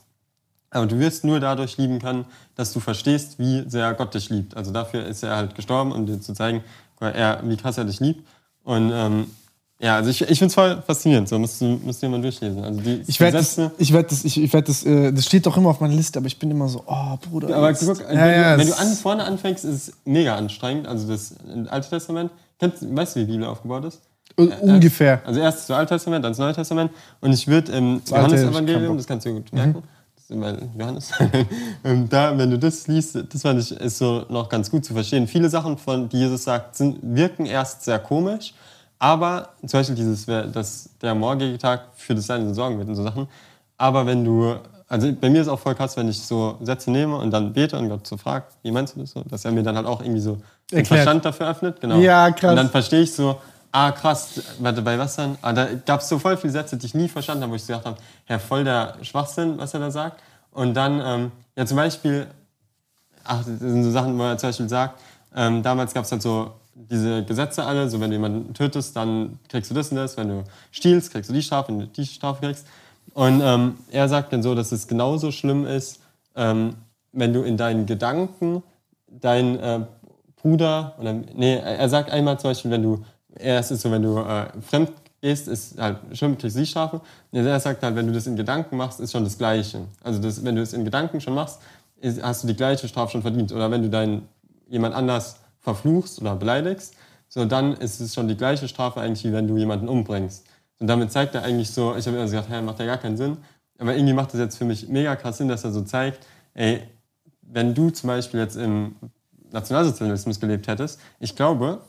Aber 0.69 0.85
du 0.85 0.99
wirst 0.99 1.23
nur 1.23 1.39
dadurch 1.39 1.77
lieben 1.77 1.99
können, 1.99 2.25
dass 2.55 2.73
du 2.73 2.79
verstehst, 2.79 3.39
wie 3.39 3.63
sehr 3.67 3.93
Gott 3.93 4.13
dich 4.13 4.29
liebt. 4.29 4.55
Also 4.55 4.71
dafür 4.71 5.05
ist 5.05 5.23
er 5.23 5.35
halt 5.37 5.55
gestorben, 5.55 5.91
um 5.91 6.05
dir 6.05 6.19
zu 6.19 6.33
zeigen, 6.33 6.63
er, 6.99 7.41
wie 7.45 7.57
krass 7.57 7.77
er 7.77 7.85
dich 7.85 7.99
liebt. 7.99 8.27
Und 8.63 8.91
ähm, 8.93 9.27
ja, 9.79 9.95
also 9.97 10.09
ich, 10.09 10.21
ich 10.21 10.39
finde 10.39 10.45
es 10.47 10.53
voll 10.55 10.81
faszinierend. 10.85 11.29
So 11.29 11.37
musst 11.37 11.61
du, 11.61 11.65
musst 11.83 12.01
du 12.01 12.07
dir 12.07 12.11
mal 12.11 12.21
durchlesen. 12.21 12.63
Also 12.63 12.79
die 12.81 13.03
Ich 13.07 13.19
werde 13.19 13.37
das, 13.37 13.59
ich 13.77 13.93
werde 13.93 14.09
das, 14.09 14.25
ich, 14.25 14.41
ich 14.41 14.51
werde 14.53 14.67
das, 14.67 14.83
äh, 14.83 15.11
das 15.13 15.25
steht 15.25 15.45
doch 15.45 15.55
immer 15.57 15.69
auf 15.69 15.79
meiner 15.79 15.93
Liste, 15.93 16.17
aber 16.19 16.27
ich 16.27 16.39
bin 16.39 16.49
immer 16.49 16.67
so, 16.67 16.83
oh 16.87 17.17
Bruder. 17.29 17.55
Aber 17.55 17.69
jetzt- 17.69 17.85
guck, 17.85 17.99
wenn, 18.07 18.15
ja, 18.17 18.27
ja, 18.31 18.53
du, 18.55 18.59
wenn 18.61 18.67
du 18.67 18.77
an, 18.77 18.87
vorne 18.93 19.23
anfängst, 19.23 19.65
ist 19.65 19.89
es 19.89 19.93
mega 20.05 20.35
anstrengend. 20.35 20.87
Also 20.87 21.07
das 21.07 21.35
Alte 21.69 21.89
Testament. 21.89 22.31
Kennst, 22.59 22.95
weißt 22.95 23.15
du, 23.15 23.19
wie 23.19 23.25
die 23.25 23.31
Bibel 23.33 23.47
aufgebaut 23.47 23.85
ist? 23.85 24.01
äh, 24.37 24.43
ungefähr. 24.61 25.21
Also 25.25 25.39
erst 25.39 25.69
das 25.69 25.77
Alte 25.77 25.93
Testament, 25.95 26.23
dann 26.25 26.31
das 26.31 26.39
Neue 26.39 26.53
Testament. 26.53 26.91
Und 27.21 27.33
ich 27.33 27.47
würde 27.47 27.71
im 27.71 28.01
Das 28.01 28.09
Johannesevangelium, 28.11 28.97
das 28.97 29.05
kannst 29.07 29.25
du 29.25 29.33
gut 29.33 29.51
merken, 29.53 29.83
das 30.15 30.23
ist 30.23 30.31
immer 30.31 30.57
Johannes, 30.77 31.11
Ähm, 31.83 32.07
da, 32.09 32.35
wenn 32.37 32.49
du 32.51 32.57
das 32.59 32.87
liest, 32.87 33.17
das 33.31 33.41
fand 33.43 33.59
ich, 33.61 33.71
ist 33.71 33.97
so 33.99 34.25
noch 34.29 34.49
ganz 34.49 34.69
gut 34.71 34.83
zu 34.85 34.93
verstehen. 34.93 35.27
Viele 35.27 35.49
Sachen, 35.49 35.77
von, 35.77 36.09
die 36.09 36.17
Jesus 36.17 36.43
sagt, 36.43 36.75
sind, 36.75 36.97
wirken 37.01 37.45
erst 37.45 37.83
sehr 37.83 37.99
komisch, 37.99 38.53
aber 38.99 39.49
zum 39.65 39.79
Beispiel 39.79 39.95
dieses, 39.95 40.25
dass 40.25 40.89
der 41.01 41.13
morgige 41.15 41.57
Tag 41.57 41.81
für 41.95 42.15
das 42.15 42.27
Seine 42.27 42.53
sorgen 42.53 42.77
wird 42.77 42.87
und 42.87 42.95
so 42.95 43.03
Sachen. 43.03 43.27
Aber 43.77 44.05
wenn 44.05 44.25
du, 44.25 44.55
also 44.87 45.11
bei 45.13 45.29
mir 45.29 45.41
ist 45.41 45.47
auch 45.47 45.59
voll 45.59 45.75
krass, 45.75 45.95
wenn 45.97 46.09
ich 46.09 46.21
so 46.21 46.57
Sätze 46.61 46.89
nehme 46.89 47.15
und 47.17 47.31
dann 47.31 47.53
bete 47.53 47.77
und 47.77 47.89
Gott 47.89 48.07
so 48.07 48.17
fragt, 48.17 48.53
wie 48.63 48.71
meinst 48.71 48.95
du 48.95 49.01
das 49.01 49.11
so, 49.11 49.21
dass 49.21 49.45
er 49.45 49.51
mir 49.51 49.63
dann 49.63 49.75
halt 49.75 49.85
auch 49.85 50.01
irgendwie 50.01 50.21
so 50.21 50.39
den 50.71 50.79
Erklärt. 50.79 50.87
Verstand 51.03 51.25
dafür 51.25 51.49
öffnet. 51.49 51.79
Genau. 51.79 51.97
Ja, 51.99 52.31
krass. 52.31 52.51
Und 52.51 52.55
dann 52.55 52.69
verstehe 52.69 53.01
ich 53.01 53.13
so, 53.13 53.39
ah 53.71 53.91
krass, 53.91 54.41
warte, 54.59 54.81
bei 54.81 54.97
was 54.97 55.15
dann? 55.15 55.37
Ah, 55.41 55.53
da 55.53 55.67
gab 55.85 56.01
es 56.01 56.09
so 56.09 56.17
voll 56.17 56.35
viele 56.37 56.53
Sätze, 56.53 56.77
die 56.77 56.87
ich 56.87 56.95
nie 56.95 57.07
verstanden 57.07 57.43
habe, 57.43 57.51
wo 57.51 57.55
ich 57.55 57.63
so 57.63 57.73
gedacht 57.73 57.85
habe, 57.85 57.97
ja, 58.27 58.39
voll 58.39 58.63
der 58.63 58.95
Schwachsinn, 59.03 59.57
was 59.57 59.73
er 59.73 59.79
da 59.79 59.91
sagt. 59.91 60.21
Und 60.51 60.73
dann, 60.73 61.01
ähm, 61.05 61.31
ja 61.55 61.65
zum 61.65 61.77
Beispiel, 61.77 62.27
ach, 63.23 63.39
das 63.39 63.59
sind 63.59 63.83
so 63.83 63.91
Sachen, 63.91 64.17
wo 64.17 64.23
er 64.23 64.37
zum 64.37 64.49
Beispiel 64.49 64.69
sagt, 64.69 64.99
ähm, 65.35 65.61
damals 65.61 65.93
gab 65.93 66.05
es 66.05 66.11
halt 66.11 66.21
so 66.21 66.51
diese 66.89 67.23
Gesetze 67.23 67.63
alle, 67.63 67.89
so 67.89 67.99
wenn 67.99 68.11
du 68.11 68.15
jemanden 68.15 68.53
tötest, 68.53 68.95
dann 68.95 69.39
kriegst 69.49 69.71
du 69.71 69.75
das 69.75 69.89
und 69.89 69.97
das, 69.97 70.15
wenn 70.17 70.29
du 70.29 70.43
stiehlst, 70.71 71.11
kriegst 71.11 71.29
du 71.29 71.33
die 71.33 71.41
Strafe, 71.41 71.69
wenn 71.69 71.79
du 71.79 71.87
die 71.87 72.05
Strafe 72.05 72.45
kriegst. 72.45 72.67
Und 73.13 73.41
ähm, 73.43 73.77
er 73.91 74.07
sagt 74.07 74.31
dann 74.31 74.43
so, 74.43 74.53
dass 74.53 74.71
es 74.71 74.87
genauso 74.87 75.31
schlimm 75.31 75.65
ist, 75.65 76.01
ähm, 76.35 76.75
wenn 77.13 77.33
du 77.33 77.41
in 77.41 77.57
deinen 77.57 77.85
Gedanken 77.85 78.61
deinen 79.09 79.59
äh, 79.59 79.79
Bruder, 80.35 80.93
oder 80.99 81.13
nee, 81.13 81.55
er 81.57 81.89
sagt 81.89 82.11
einmal 82.11 82.39
zum 82.39 82.51
Beispiel, 82.51 82.71
wenn 82.71 82.83
du, 82.83 83.03
er 83.35 83.59
ist 83.59 83.69
so, 83.69 83.91
wenn 83.91 84.03
du 84.03 84.19
äh, 84.19 84.45
fremd 84.61 84.91
gehst, 85.21 85.47
ist 85.47 85.79
halt 85.79 85.97
schlimm, 86.13 86.37
kriegst 86.37 86.55
du 86.55 86.59
die 86.59 86.67
Strafe. 86.67 87.01
Und 87.31 87.45
er 87.45 87.59
sagt 87.59 87.81
halt, 87.81 87.95
wenn 87.95 88.07
du 88.07 88.13
das 88.13 88.27
in 88.27 88.35
Gedanken 88.35 88.77
machst, 88.77 88.99
ist 88.99 89.11
schon 89.11 89.23
das 89.23 89.37
Gleiche. 89.37 89.81
Also 90.03 90.21
das, 90.21 90.43
wenn 90.43 90.55
du 90.55 90.61
es 90.61 90.73
in 90.73 90.85
Gedanken 90.85 91.19
schon 91.21 91.33
machst, 91.33 91.59
ist, 91.99 92.21
hast 92.21 92.43
du 92.43 92.47
die 92.47 92.55
gleiche 92.55 92.87
Strafe 92.87 93.13
schon 93.13 93.21
verdient. 93.23 93.51
Oder 93.51 93.71
wenn 93.71 93.81
du 93.81 93.89
deinen 93.89 94.27
jemand 94.67 94.93
anders 94.93 95.37
verfluchst 95.67 96.21
oder 96.21 96.37
beleidigst, 96.37 96.95
so 97.27 97.43
dann 97.43 97.73
ist 97.73 97.99
es 97.99 98.13
schon 98.13 98.29
die 98.29 98.37
gleiche 98.37 98.69
Strafe 98.69 99.01
eigentlich, 99.01 99.25
wie 99.25 99.33
wenn 99.33 99.49
du 99.49 99.57
jemanden 99.57 99.89
umbringst. 99.89 100.45
Und 100.79 100.87
damit 100.87 101.11
zeigt 101.11 101.35
er 101.35 101.43
eigentlich 101.43 101.71
so, 101.71 101.93
ich 101.97 102.07
habe 102.07 102.15
immer 102.15 102.25
gedacht, 102.25 102.47
hä, 102.49 102.61
macht 102.61 102.79
ja 102.79 102.85
gar 102.85 102.97
keinen 102.97 103.17
Sinn. 103.17 103.35
Aber 103.77 103.93
irgendwie 103.93 104.13
macht 104.13 104.31
das 104.31 104.39
jetzt 104.39 104.57
für 104.57 104.63
mich 104.63 104.87
mega 104.87 105.17
krass 105.17 105.37
Sinn, 105.37 105.49
dass 105.49 105.65
er 105.65 105.71
so 105.71 105.81
zeigt, 105.81 106.25
ey, 106.53 106.83
wenn 107.41 107.73
du 107.73 107.89
zum 107.89 108.07
Beispiel 108.07 108.39
jetzt 108.39 108.55
im 108.55 108.95
Nationalsozialismus 109.51 110.39
gelebt 110.39 110.67
hättest, 110.67 111.01
ich 111.19 111.35
glaube, 111.35 111.81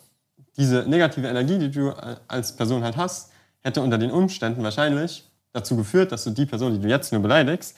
diese 0.57 0.85
negative 0.89 1.29
Energie, 1.29 1.59
die 1.59 1.71
du 1.71 1.93
als 2.27 2.57
Person 2.57 2.83
halt 2.83 2.97
hast, 2.97 3.31
hätte 3.61 3.81
unter 3.81 3.97
den 3.99 4.11
Umständen 4.11 4.65
wahrscheinlich 4.65 5.25
dazu 5.53 5.77
geführt, 5.77 6.11
dass 6.11 6.25
du 6.25 6.31
die 6.31 6.47
Person, 6.47 6.73
die 6.73 6.81
du 6.81 6.89
jetzt 6.89 7.13
nur 7.13 7.23
beleidigst, 7.23 7.77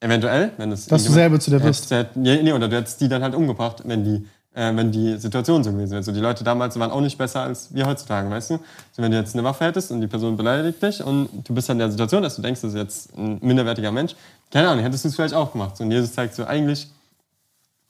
eventuell, 0.00 0.50
wenn 0.56 0.72
es 0.72 0.86
Dass 0.86 1.04
du 1.04 1.12
selber 1.12 1.38
zu 1.38 1.50
der 1.50 1.62
wirst. 1.62 1.88
Nee, 2.16 2.42
nee, 2.42 2.52
oder 2.52 2.68
du 2.68 2.76
hättest 2.76 3.00
die 3.00 3.08
dann 3.08 3.22
halt 3.22 3.36
umgebracht, 3.36 3.82
wenn 3.84 4.02
die, 4.02 4.26
wenn 4.56 4.90
die 4.90 5.18
Situation 5.18 5.62
so 5.62 5.70
gewesen 5.70 5.90
wäre. 5.90 5.98
Also 5.98 6.12
die 6.12 6.20
Leute 6.20 6.42
damals 6.42 6.78
waren 6.78 6.90
auch 6.90 7.00
nicht 7.00 7.18
besser 7.18 7.42
als 7.42 7.74
wir 7.74 7.86
heutzutage, 7.86 8.30
weißt 8.30 8.50
du? 8.50 8.54
Also 8.54 9.02
wenn 9.02 9.10
du 9.10 9.18
jetzt 9.18 9.34
eine 9.34 9.44
Waffe 9.44 9.64
hättest 9.66 9.90
und 9.90 10.00
die 10.00 10.06
Person 10.06 10.36
beleidigt 10.36 10.82
dich 10.82 11.02
und 11.02 11.28
du 11.44 11.54
bist 11.54 11.68
dann 11.68 11.76
in 11.76 11.80
der 11.80 11.90
Situation, 11.90 12.22
dass 12.22 12.36
du 12.36 12.42
denkst, 12.42 12.62
das 12.62 12.72
ist 12.72 12.78
jetzt 12.78 13.18
ein 13.18 13.38
minderwertiger 13.42 13.92
Mensch, 13.92 14.16
keine 14.50 14.68
Ahnung, 14.68 14.82
hättest 14.82 15.04
du 15.04 15.08
es 15.08 15.14
vielleicht 15.14 15.34
auch 15.34 15.52
gemacht. 15.52 15.80
Und 15.80 15.90
Jesus 15.90 16.12
zeigt 16.12 16.34
so 16.34 16.44
eigentlich, 16.46 16.88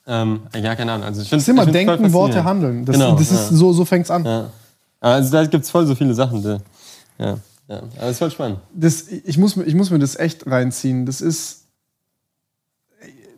ähm, 0.07 0.43
ja, 0.55 0.75
keine 0.75 0.93
Ahnung. 0.93 1.07
Also 1.07 1.23
ich 1.23 1.31
Das 1.31 1.43
ist 1.43 1.49
immer 1.49 1.67
Denken, 1.67 2.13
Worte, 2.13 2.45
Handeln. 2.45 2.85
Das, 2.85 2.95
Genau, 2.95 3.17
das 3.17 3.31
ist, 3.31 3.51
ja. 3.51 3.57
so, 3.57 3.73
so 3.73 3.85
fängt 3.85 4.05
es 4.05 4.11
an. 4.11 4.25
Ja. 4.25 4.51
Also 5.01 5.33
da 5.33 5.45
gibt 5.47 5.65
es 5.65 5.71
voll 5.71 5.87
so 5.87 5.95
viele 5.95 6.15
Sachen. 6.15 6.43
Die, 6.43 6.59
ja, 7.19 7.37
ja. 7.69 7.79
Aber 7.79 7.89
das 8.01 8.13
ist 8.13 8.19
voll 8.19 8.31
spannend. 8.31 8.59
das, 8.73 9.09
ich, 9.09 9.37
muss, 9.39 9.57
ich 9.57 9.75
muss 9.75 9.91
mir 9.91 9.99
das 9.99 10.17
echt 10.17 10.47
reinziehen. 10.47 11.07
Das 11.07 11.21
ist. 11.21 11.66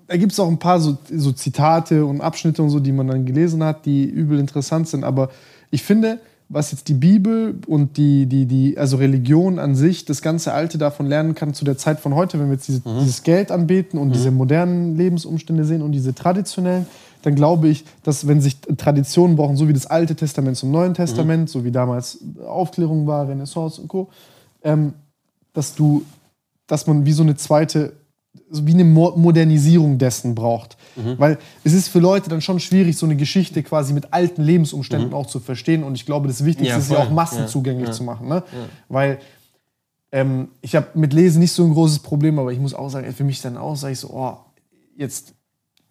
Da 0.09 0.17
gibt 0.17 0.33
es 0.33 0.41
auch 0.41 0.49
ein 0.49 0.59
paar 0.59 0.81
so, 0.81 0.99
so 1.11 1.33
Zitate 1.33 2.05
und 2.05 2.21
Abschnitte 2.21 2.63
und 2.63 2.71
so, 2.71 2.81
die 2.81 2.93
man 2.93 3.07
dann 3.07 3.27
gelesen 3.27 3.63
hat, 3.63 3.87
die 3.87 4.05
übel 4.05 4.39
interessant 4.39 4.89
sind. 4.89 5.05
Aber 5.05 5.31
ich 5.71 5.83
finde, 5.83 6.19
was 6.49 6.73
jetzt 6.73 6.89
die 6.89 6.95
Bibel 6.95 7.57
und 7.67 7.99
die, 7.99 8.25
die, 8.27 8.47
die, 8.47 8.79
also 8.79 8.97
Religion 8.97 9.59
an 9.59 9.75
sich, 9.75 10.07
das 10.07 10.23
ganze 10.23 10.55
Alte 10.55 10.79
davon 10.79 11.07
lernen 11.07 11.35
kann 11.35 11.53
zu 11.53 11.65
der 11.65 11.77
Zeit 11.77 12.01
von 12.01 12.15
heute, 12.15 12.39
wenn 12.39 12.47
wir 12.47 12.55
jetzt 12.55 12.69
diese, 12.69 12.81
dieses 13.01 13.23
Geld 13.23 13.53
anbeten 13.53 13.99
und 13.99 14.15
diese 14.15 14.31
modernen 14.31 14.97
Lebensumstände 14.97 15.65
sehen 15.65 15.83
und 15.83 15.93
diese 15.93 16.15
traditionellen, 16.15 16.87
dann 17.23 17.35
glaube 17.35 17.69
ich, 17.69 17.85
dass 18.03 18.27
wenn 18.27 18.41
sich 18.41 18.61
Traditionen 18.61 19.37
brauchen, 19.37 19.57
so 19.57 19.69
wie 19.69 19.75
das 19.75 19.87
Alte 19.87 20.17
Testament 20.17 20.57
zum 20.57 20.71
Neuen 20.71 20.95
Testament, 20.95 21.51
so 21.51 21.65
wie 21.65 21.71
damals 21.71 22.19
Aufklärung 22.47 23.07
war, 23.07 23.29
Renaissance 23.29 23.81
und 23.81 23.89
Co., 23.89 24.09
ähm, 24.63 24.95
dass 25.53 25.75
du, 25.75 26.05
dass 26.67 26.87
man 26.87 27.05
wie 27.05 27.13
so 27.13 27.23
eine 27.23 27.37
zweite, 27.37 27.93
wie 28.51 28.73
eine 28.73 28.85
Mo 28.85 29.13
Modernisierung 29.17 29.99
dessen 29.99 30.35
braucht. 30.35 30.77
Weil 31.17 31.39
es 31.63 31.73
ist 31.73 31.89
für 31.89 32.01
Leute 32.01 32.29
dann 32.29 32.41
schon 32.41 32.59
schwierig, 32.59 32.97
so 32.97 33.07
eine 33.07 33.15
Geschichte 33.15 33.63
quasi 33.63 33.93
mit 33.93 34.13
alten 34.13 34.43
Lebensumständen 34.43 35.13
auch 35.15 35.27
zu 35.27 35.39
verstehen. 35.39 35.85
Und 35.85 35.95
ich 35.95 36.07
glaube, 36.07 36.27
das 36.27 36.45
Wichtigste 36.45 36.75
Ja, 36.75 36.79
ist 36.79 36.91
ja 36.91 36.99
auch 36.99 37.11
massenzugänglich 37.11 37.89
Ja, 37.89 37.93
zu 37.93 38.03
machen. 38.03 38.29
Ne? 38.29 38.43
Weil 38.89 39.19
ähm, 40.11 40.49
ich 40.61 40.75
habe 40.75 40.87
mit 40.95 41.13
Lesen 41.13 41.41
nicht 41.41 41.53
so 41.53 41.65
ein 41.65 41.73
großes 41.73 42.01
Problem, 42.01 42.39
aber 42.39 42.53
ich 42.53 42.59
muss 42.59 42.75
auch 42.75 42.89
sagen, 42.89 43.13
für 43.13 43.25
mich 43.25 43.41
dann 43.41 43.57
auch, 43.57 43.77
sage 43.77 43.93
ich 43.93 44.01
so, 44.01 44.11
oh, 44.11 44.39
jetzt 44.97 45.35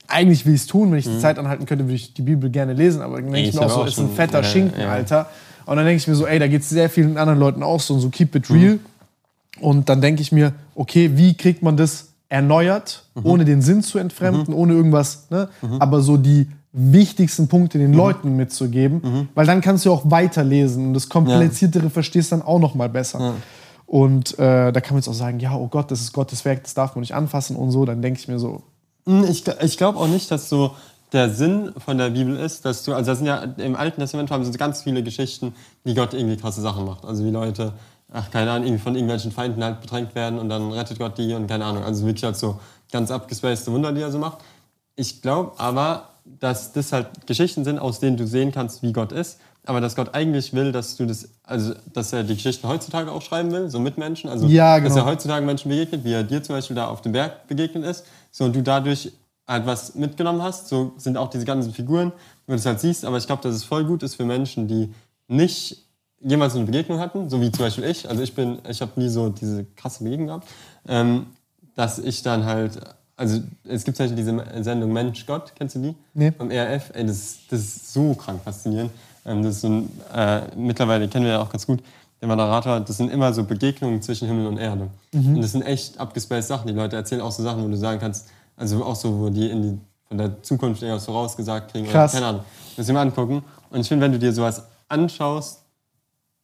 eigentlich 0.08 0.46
will 0.46 0.56
ich 0.56 0.62
es 0.62 0.68
tun, 0.68 0.92
wenn 0.92 1.00
ich 1.00 1.06
die 1.06 1.20
Zeit 1.20 1.38
anhalten 1.38 1.66
könnte, 1.66 1.86
würde 1.86 1.96
ich 1.96 2.14
die 2.14 2.22
Bibel 2.22 2.50
gerne 2.50 2.74
lesen, 2.74 3.02
aber 3.02 3.22
dann 3.22 3.32
denke 3.32 3.50
ich 3.50 3.56
mir 3.56 3.62
auch 3.62 3.70
so, 3.70 3.82
auch 3.82 3.88
ist 3.88 4.00
ein 4.00 4.10
fetter 4.10 4.44
Schinken. 4.44 4.82
Alter. 4.82 5.30
Und 5.66 5.76
dann 5.76 5.86
denke 5.86 5.98
ich 5.98 6.08
mir 6.08 6.16
so, 6.16 6.26
ey, 6.26 6.40
da 6.40 6.48
geht 6.48 6.62
es 6.62 6.70
sehr 6.70 6.90
vielen 6.90 7.18
anderen 7.18 7.40
Leuten 7.40 7.62
auch 7.62 7.82
so, 7.82 7.94
und 7.94 8.00
so 8.00 8.10
keep 8.10 8.34
it 8.36 8.50
real. 8.50 8.80
Und 9.60 9.90
dann 9.90 10.02
denke 10.02 10.22
ich 10.22 10.32
mir, 10.32 10.54
okay, 10.76 11.12
wie 11.16 11.34
kriegt 11.34 11.62
man 11.62 11.78
das 11.78 12.07
erneuert, 12.30 13.06
ohne 13.24 13.46
den 13.46 13.62
Sinn 13.62 13.82
zu 13.84 13.98
entfremden, 14.00 14.54
ohne 14.54 14.74
irgendwas, 14.74 15.28
ne? 15.30 15.50
aber 15.80 16.02
so 16.02 16.18
die 16.18 16.48
wichtigsten 16.74 17.48
Punkte 17.48 17.78
den 17.80 17.94
Leuten 17.94 18.36
mitzugeben, 18.36 19.30
weil 19.34 19.46
dann 19.46 19.62
kannst 19.62 19.86
du 19.86 19.92
auch 19.92 20.04
weiterlesen 20.12 20.88
und 20.88 20.94
das 20.94 21.10
Kompliziertere 21.10 21.90
verstehst 21.90 22.32
dann 22.32 22.42
auch 22.42 22.60
noch 22.60 22.76
mal 22.76 22.90
besser. 22.90 23.34
Und 23.86 24.38
äh, 24.38 24.72
da 24.74 24.82
kann 24.82 24.94
man 24.94 24.98
jetzt 25.00 25.08
auch 25.08 25.14
sagen, 25.14 25.40
ja, 25.40 25.56
oh 25.56 25.68
Gott, 25.70 25.90
das 25.92 26.02
ist 26.02 26.12
Gottes 26.12 26.44
Werk, 26.44 26.64
das 26.64 26.74
darf 26.74 26.96
man 26.96 27.02
nicht 27.02 27.16
anfassen 27.16 27.56
und 27.56 27.72
so. 27.72 27.86
Dann 27.86 28.02
denke 28.02 28.20
ich 28.20 28.28
mir 28.28 28.38
so, 28.38 28.62
Hm, 29.06 29.24
Ich, 29.30 29.46
ich 29.64 29.78
glaube 29.78 29.98
auch 29.98 30.08
nicht, 30.08 30.30
dass 30.30 30.50
so 30.50 30.72
der 31.14 31.30
Sinn 31.30 31.72
von 31.78 31.98
der 31.98 32.10
Bibel 32.10 32.36
ist, 32.36 32.66
dass 32.66 32.84
du, 32.84 32.94
also 32.94 33.12
das 33.12 33.20
sind 33.20 33.28
ja 33.28 33.38
im 33.38 33.78
Alten 33.78 34.02
Testament 34.02 34.30
haben 34.30 34.44
sie 34.44 34.52
ganz 34.58 34.82
viele 34.84 35.02
Geschichten, 35.04 35.54
wie 35.86 35.94
Gott 35.94 36.14
irgendwie 36.14 36.36
krasse 36.36 36.60
Sachen 36.62 36.84
macht. 36.84 37.06
Also 37.06 37.24
wie 37.24 37.30
Leute, 37.32 37.72
ach 38.12 38.32
keine 38.32 38.52
Ahnung, 38.52 38.68
irgendwie 38.68 38.84
von 38.84 38.96
irgendwelchen 38.96 39.32
Feinden 39.32 39.64
halt 39.64 39.82
bedrängt 39.82 40.16
werden 40.16 40.40
und 40.40 40.50
dann 40.50 40.72
rettet 40.72 41.00
Gott 41.00 41.18
die 41.18 41.34
und 41.34 41.48
keine 41.48 41.66
Ahnung. 41.66 41.84
Also 41.84 42.06
wirklich 42.06 42.24
halt 42.24 42.38
so 42.38 42.60
ganz 42.92 43.12
abgespacede 43.12 43.72
Wunder, 43.72 43.92
die 43.92 44.02
er 44.02 44.12
so 44.12 44.20
macht. 44.20 44.40
Ich 44.96 45.22
glaube 45.22 45.54
aber, 45.58 46.10
dass 46.26 46.72
das 46.74 46.92
halt 46.92 47.08
Geschichten 47.26 47.64
sind, 47.64 47.80
aus 47.80 48.00
denen 48.00 48.18
du 48.18 48.28
sehen 48.28 48.52
kannst, 48.52 48.82
wie 48.82 48.94
Gott 48.94 49.12
ist. 49.12 49.40
Aber 49.66 49.82
dass 49.82 49.98
Gott 49.98 50.14
eigentlich 50.14 50.54
will, 50.54 50.72
dass 50.72 50.96
du 50.96 51.06
das, 51.06 51.28
also 51.44 51.74
dass 51.94 52.14
er 52.14 52.24
die 52.24 52.36
Geschichten 52.36 52.68
heutzutage 52.70 53.12
auch 53.12 53.22
schreiben 53.22 53.52
will, 53.52 53.70
so 53.70 53.80
mit 53.80 53.98
Menschen. 53.98 54.30
Also 54.30 54.48
Ja, 54.48 54.80
dass 54.80 54.94
genau. 54.94 55.06
er 55.06 55.12
heutzutage 55.12 55.46
Menschen 55.46 55.70
begegnet, 55.70 56.06
wie 56.06 56.14
er 56.14 56.24
dir 56.24 56.42
zum 56.42 56.56
Beispiel 56.56 56.76
da 56.76 56.88
auf 56.88 57.02
dem 57.02 57.12
Berg 57.12 57.48
begegnet 57.48 57.84
ist. 57.84 58.06
So 58.32 58.46
und 58.46 58.56
du 58.56 58.64
dadurch 58.64 59.12
halt 59.46 59.66
was 59.66 59.96
mitgenommen 59.96 60.42
hast. 60.42 60.70
So 60.70 60.94
sind 60.98 61.18
auch 61.18 61.30
diese 61.30 61.44
ganzen 61.44 61.74
Figuren, 61.74 62.14
wenn 62.46 62.54
du 62.54 62.58
das 62.58 62.66
halt 62.66 62.80
siehst. 62.80 63.04
Aber 63.04 63.18
ich 63.18 63.28
glaube, 63.28 63.44
dass 63.44 63.56
es 63.56 63.66
voll 63.66 63.84
gut 63.84 64.04
ist 64.04 64.16
für 64.16 64.26
Menschen, 64.26 64.70
die 64.70 64.94
nicht 65.28 65.87
jemals 66.22 66.54
so 66.54 66.60
eine 66.60 66.66
Begegnung 66.66 67.00
hatten, 67.00 67.30
so 67.30 67.40
wie 67.42 67.52
zum 67.52 67.66
Beispiel 67.66 67.84
ich. 67.86 68.10
Also 68.10 68.22
ich 68.24 68.34
bin, 68.34 68.60
ich 68.68 68.82
habe 68.82 68.92
nie 68.96 69.10
so 69.10 69.30
diese 69.30 69.66
krasse 69.76 70.04
Begegnung 70.04 70.28
gehabt, 70.28 70.48
ähm, 70.88 71.28
dass 71.76 72.00
ich 72.00 72.22
dann 72.24 72.46
halt, 72.46 72.80
also 73.16 73.40
es 73.64 73.84
gibt 73.84 73.98
zum 73.98 74.06
Beispiel 74.08 74.18
diese 74.24 74.64
Sendung 74.64 74.92
Mensch 74.94 75.26
Gott, 75.26 75.54
kennst 75.56 75.76
du 75.76 75.80
die? 75.80 75.96
Nee. 76.14 76.32
Vom 76.32 76.50
ERF. 76.52 76.92
Ey, 76.94 77.06
das, 77.06 77.18
ist- 77.18 77.40
das 77.52 77.60
ist 77.60 77.94
so 77.94 78.14
krank 78.16 78.42
faszinierend. 78.44 78.92
Ähm, 79.26 79.44
das 79.44 79.56
ist 79.56 79.62
so 79.62 79.68
ein, 79.70 79.90
äh, 80.14 80.42
mittlerweile 80.56 81.08
kennen 81.08 81.26
wir 81.26 81.34
ja 81.34 81.42
auch 81.42 81.50
ganz 81.50 81.66
gut. 81.68 81.82
Der 82.20 82.28
Moderator, 82.28 82.80
das 82.80 82.98
sind 82.98 83.12
immer 83.12 83.32
so 83.32 83.44
Begegnungen 83.44 84.02
zwischen 84.02 84.28
Himmel 84.28 84.48
und 84.48 84.58
Erde. 84.58 84.88
Und 85.14 85.42
das 85.42 85.52
sind 85.52 85.62
echt 85.62 86.00
abgespaced 86.00 86.48
Sachen. 86.48 86.68
Die 86.68 86.74
Leute 86.74 86.96
erzählen 86.96 87.22
auch 87.22 87.32
so 87.32 87.44
Sachen, 87.44 87.64
wo 87.64 87.68
du 87.68 87.78
sagen 87.78 88.00
kannst, 88.00 88.28
also 88.56 88.84
auch 88.84 88.96
so, 88.96 89.20
wo 89.20 89.30
die 89.30 89.48
in 89.52 89.62
die, 89.62 89.78
von 90.08 90.18
der 90.18 90.42
Zukunft 90.42 90.82
irgendwas 90.82 91.06
vorausgesagt 91.06 91.72
kriegen. 91.72 91.86
Krass. 91.88 92.14
Oder, 92.14 92.20
keine 92.22 92.30
Ahnung. 92.32 92.46
Muss 92.76 92.88
ich 92.88 92.94
mal 92.94 93.02
angucken. 93.02 93.44
Und 93.70 93.82
ich 93.82 93.88
finde, 93.88 94.06
wenn 94.06 94.14
du 94.14 94.18
dir 94.18 94.34
sowas 94.34 94.64
anschaust, 94.88 95.62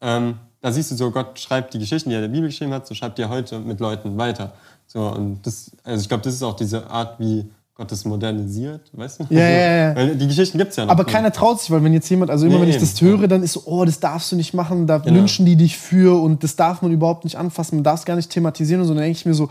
ähm, 0.04 0.36
da 0.62 0.72
siehst 0.72 0.92
du 0.92 0.96
so, 0.96 1.12
Gott 1.12 1.40
schreibt 1.40 1.74
die 1.74 1.80
Geschichten, 1.80 2.10
die 2.10 2.16
er 2.16 2.24
in 2.24 2.30
der 2.32 2.36
Bibel 2.36 2.50
geschrieben 2.50 2.74
hat, 2.74 2.86
so 2.88 2.94
schreibt 2.96 3.18
er 3.20 3.30
heute 3.30 3.60
mit 3.60 3.80
Leuten 3.80 4.18
weiter. 4.18 4.54
So, 4.88 5.00
und 5.08 5.40
das, 5.46 5.72
also 5.84 6.02
ich 6.02 6.08
glaube, 6.08 6.24
das 6.24 6.34
ist 6.36 6.44
auch 6.44 6.56
diese 6.56 6.90
Art, 6.90 7.20
wie 7.20 7.46
Gott 7.76 7.92
das 7.92 8.06
modernisiert, 8.06 8.82
weißt 8.94 9.22
du? 9.22 9.26
Ja, 9.32 9.40
ja, 9.40 9.76
ja. 9.90 9.96
Weil 9.96 10.16
die 10.16 10.28
Geschichten 10.28 10.58
gibt 10.60 10.72
es 10.72 10.78
ja 10.78 10.86
noch. 10.86 10.92
Aber 10.92 11.06
keiner 11.06 11.32
traut 11.32 11.60
sich, 11.60 11.72
weil 11.72 11.84
wenn 11.84 11.92
jetzt 11.94 12.08
jemand, 12.10 12.30
also 12.30 12.46
immer 12.46 12.56
Nee, 12.56 12.62
wenn 12.62 12.70
ich 12.70 12.76
eben, 12.76 12.86
das 12.86 13.02
höre, 13.02 13.28
dann 13.28 13.42
ist 13.44 13.54
so, 13.54 13.64
oh, 13.66 13.84
das 13.84 14.00
darfst 14.00 14.32
du 14.32 14.36
nicht 14.36 14.54
machen, 14.54 14.86
da 14.88 15.00
Genau. 15.00 15.18
lynchen 15.18 15.46
die 15.46 15.56
dich 15.56 15.78
für 15.78 16.22
und 16.22 16.44
das 16.44 16.56
darf 16.56 16.82
man 16.84 16.92
überhaupt 16.92 17.24
nicht 17.24 17.36
anfassen, 17.38 17.78
man 17.78 17.84
darf 17.84 18.00
es 18.02 18.06
gar 18.06 18.16
nicht 18.16 18.30
thematisieren 18.30 18.82
und 18.82 18.88
so. 18.88 18.94
Dann 18.94 19.04
denke 19.04 19.18
ich 19.18 19.26
mir 19.26 19.34
so, 19.34 19.50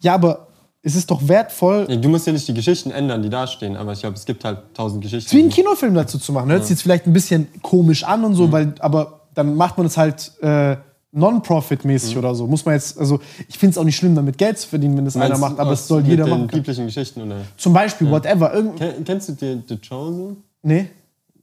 ja, 0.00 0.14
aber 0.14 0.48
es 0.82 0.94
ist 0.96 1.10
doch 1.10 1.26
wertvoll, 1.26 1.86
Ja, 1.88 1.96
du 1.96 2.08
musst 2.10 2.26
ja 2.26 2.32
nicht 2.32 2.46
die 2.46 2.54
Geschichten 2.54 2.90
ändern, 2.90 3.22
die 3.22 3.30
da 3.30 3.46
stehen, 3.46 3.76
aber 3.76 3.92
ich 3.92 4.00
glaube, 4.00 4.16
es 4.16 4.26
gibt 4.26 4.44
halt 4.44 4.58
tausend 4.74 5.00
Geschichten. 5.02 5.34
wie 5.34 5.40
einen 5.40 5.48
Kinofilm 5.50 5.94
dazu 5.94 6.18
zu 6.18 6.32
machen. 6.32 6.50
Hört 6.50 6.62
sich 6.64 6.70
jetzt 6.70 6.82
vielleicht 6.82 7.06
ein 7.06 7.12
bisschen 7.14 7.48
komisch 7.62 8.04
an 8.04 8.24
und 8.24 8.34
so, 8.34 8.48
Mhm. 8.48 8.52
weil, 8.52 8.74
aber 8.80 9.21
dann 9.34 9.54
macht 9.56 9.76
man 9.78 9.86
es 9.86 9.96
halt 9.96 10.32
äh, 10.42 10.76
Non-Profit-mäßig 11.14 12.14
Mhm. 12.14 12.18
oder 12.18 12.34
so. 12.34 12.46
Muss 12.46 12.64
man 12.64 12.74
jetzt, 12.74 12.98
also 12.98 13.20
ich 13.48 13.58
finde 13.58 13.72
es 13.72 13.78
auch 13.78 13.84
nicht 13.84 13.96
schlimm, 13.96 14.14
damit 14.14 14.38
Geld 14.38 14.58
zu 14.58 14.68
verdienen, 14.68 14.96
wenn 14.96 15.04
das 15.04 15.14
einer 15.16 15.28
Meinst 15.28 15.40
macht, 15.40 15.58
du 15.58 15.62
aber 15.62 15.72
es 15.72 15.86
soll 15.86 16.00
mit 16.02 16.10
jeder 16.10 16.26
machen. 16.26 16.46
können. 16.48 16.62
biblischen 16.62 16.86
Geschichten, 16.86 17.22
oder? 17.22 17.36
Zum 17.56 17.72
Beispiel, 17.72 18.10
whatever. 18.10 18.52
Irgend 18.54 18.76
Ken- 18.76 19.04
Kennst 19.04 19.28
du 19.28 19.32
die, 19.34 19.62
The 19.68 19.76
Chosen? 19.78 20.42
nee? 20.62 20.88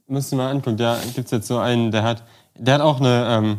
Musst 0.08 0.32
du 0.32 0.36
mal 0.38 0.50
angucken. 0.50 0.76
Da 0.78 0.98
gibt 1.14 1.26
es 1.26 1.32
jetzt 1.32 1.48
so 1.48 1.60
einen, 1.60 1.92
der 1.92 2.02
hat, 2.02 2.24
der 2.58 2.74
hat 2.76 2.82
auch 2.82 3.00
eine, 3.00 3.28
ähm, 3.30 3.58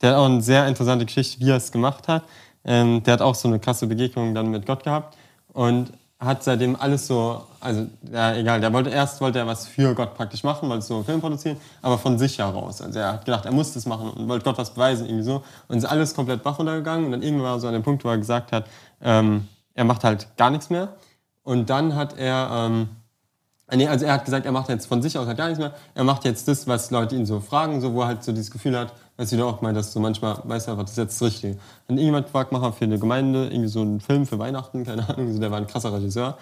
der 0.00 0.10
hat 0.10 0.16
auch 0.18 0.26
eine 0.26 0.40
sehr 0.42 0.66
interessante 0.68 1.04
Geschichte, 1.06 1.40
wie 1.44 1.50
er 1.50 1.56
es 1.56 1.72
gemacht 1.72 2.06
hat. 2.06 2.22
Ähm, 2.64 3.02
der 3.02 3.14
hat 3.14 3.20
auch 3.22 3.34
so 3.34 3.48
eine 3.48 3.58
krasse 3.58 3.88
Begegnung 3.88 4.32
dann 4.34 4.48
mit 4.50 4.64
Gott 4.64 4.84
gehabt 4.84 5.16
und 5.52 5.92
hat 6.20 6.42
seitdem 6.42 6.74
alles 6.74 7.06
so, 7.06 7.44
also 7.60 7.86
ja, 8.10 8.34
egal, 8.34 8.60
der 8.60 8.72
wollte 8.72 8.90
erst 8.90 9.20
wollte 9.20 9.38
er 9.38 9.46
was 9.46 9.68
für 9.68 9.94
Gott 9.94 10.14
praktisch 10.14 10.42
machen, 10.42 10.68
wollte 10.68 10.84
so 10.84 10.96
einen 10.96 11.04
Film 11.04 11.20
produzieren, 11.20 11.56
aber 11.80 11.96
von 11.96 12.18
sich 12.18 12.38
heraus. 12.38 12.82
Also 12.82 12.98
er 12.98 13.12
hat 13.12 13.24
gedacht, 13.24 13.44
er 13.44 13.52
muss 13.52 13.72
das 13.72 13.86
machen 13.86 14.10
und 14.10 14.28
wollte 14.28 14.44
Gott 14.44 14.58
was 14.58 14.74
beweisen 14.74 15.06
irgendwie 15.06 15.24
so 15.24 15.44
und 15.68 15.78
ist 15.78 15.84
alles 15.84 16.14
komplett 16.14 16.42
Bach 16.42 16.58
runtergegangen 16.58 17.06
und 17.06 17.12
dann 17.12 17.22
irgendwann 17.22 17.46
war 17.46 17.56
er 17.56 17.60
so 17.60 17.68
an 17.68 17.72
dem 17.72 17.84
Punkt, 17.84 18.04
wo 18.04 18.08
er 18.08 18.18
gesagt 18.18 18.50
hat, 18.50 18.66
ähm, 19.00 19.46
er 19.74 19.84
macht 19.84 20.02
halt 20.02 20.26
gar 20.36 20.50
nichts 20.50 20.70
mehr 20.70 20.94
und 21.44 21.70
dann 21.70 21.94
hat 21.94 22.18
er 22.18 22.50
ähm, 22.52 22.88
Nee, 23.70 23.86
also 23.86 24.06
er 24.06 24.14
hat 24.14 24.24
gesagt, 24.24 24.46
er 24.46 24.52
macht 24.52 24.70
jetzt 24.70 24.86
von 24.86 25.02
sich 25.02 25.18
aus 25.18 25.26
halt 25.26 25.36
gar 25.36 25.48
nichts 25.48 25.58
mehr. 25.58 25.74
Er 25.94 26.02
macht 26.02 26.24
jetzt 26.24 26.48
das, 26.48 26.66
was 26.66 26.90
Leute 26.90 27.14
ihn 27.16 27.26
so 27.26 27.40
fragen, 27.40 27.82
so 27.82 27.92
wo 27.92 28.00
er 28.00 28.06
halt 28.06 28.24
so 28.24 28.32
dieses 28.32 28.50
Gefühl 28.50 28.78
hat, 28.78 28.94
was 29.18 29.30
du 29.30 29.44
auch 29.44 29.60
meinst, 29.60 29.78
dass 29.78 29.92
du 29.92 30.00
manchmal 30.00 30.40
weißt 30.44 30.68
einfach, 30.68 30.84
das 30.84 30.92
ist 30.92 30.98
jetzt 30.98 31.20
das 31.20 31.28
Richtige. 31.28 31.58
Wenn 31.86 31.96
irgendjemand 31.98 32.26
gefragt, 32.26 32.52
mach 32.52 32.60
mal 32.60 32.72
für 32.72 32.84
eine 32.84 32.98
Gemeinde 32.98 33.48
irgendwie 33.48 33.68
so 33.68 33.82
einen 33.82 34.00
Film 34.00 34.26
für 34.26 34.38
Weihnachten, 34.38 34.84
keine 34.84 35.08
Ahnung, 35.08 35.32
so 35.32 35.40
der 35.40 35.50
war 35.50 35.58
ein 35.58 35.66
krasser 35.66 35.92
Regisseur. 35.92 36.38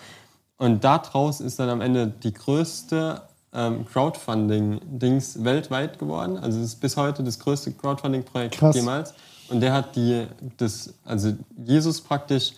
Und 0.59 0.85
daraus 0.85 1.41
ist 1.41 1.59
dann 1.59 1.71
am 1.71 1.81
Ende 1.81 2.07
die 2.07 2.35
größte 2.35 3.23
ähm, 3.55 3.87
Crowdfunding-Dings 3.87 5.43
weltweit 5.43 5.99
geworden. 5.99 6.37
Also 6.37 6.59
es 6.59 6.67
ist 6.67 6.81
bis 6.81 6.99
heute 6.99 7.25
das 7.25 7.39
größte 7.39 7.73
Crowdfunding-Projekt 7.73 8.61
jemals. 8.75 9.15
Und 9.49 9.61
der 9.61 9.73
hat 9.73 9.97
die, 9.97 10.27
das, 10.59 10.93
also 11.05 11.33
Jesus 11.57 12.03
praktisch 12.03 12.53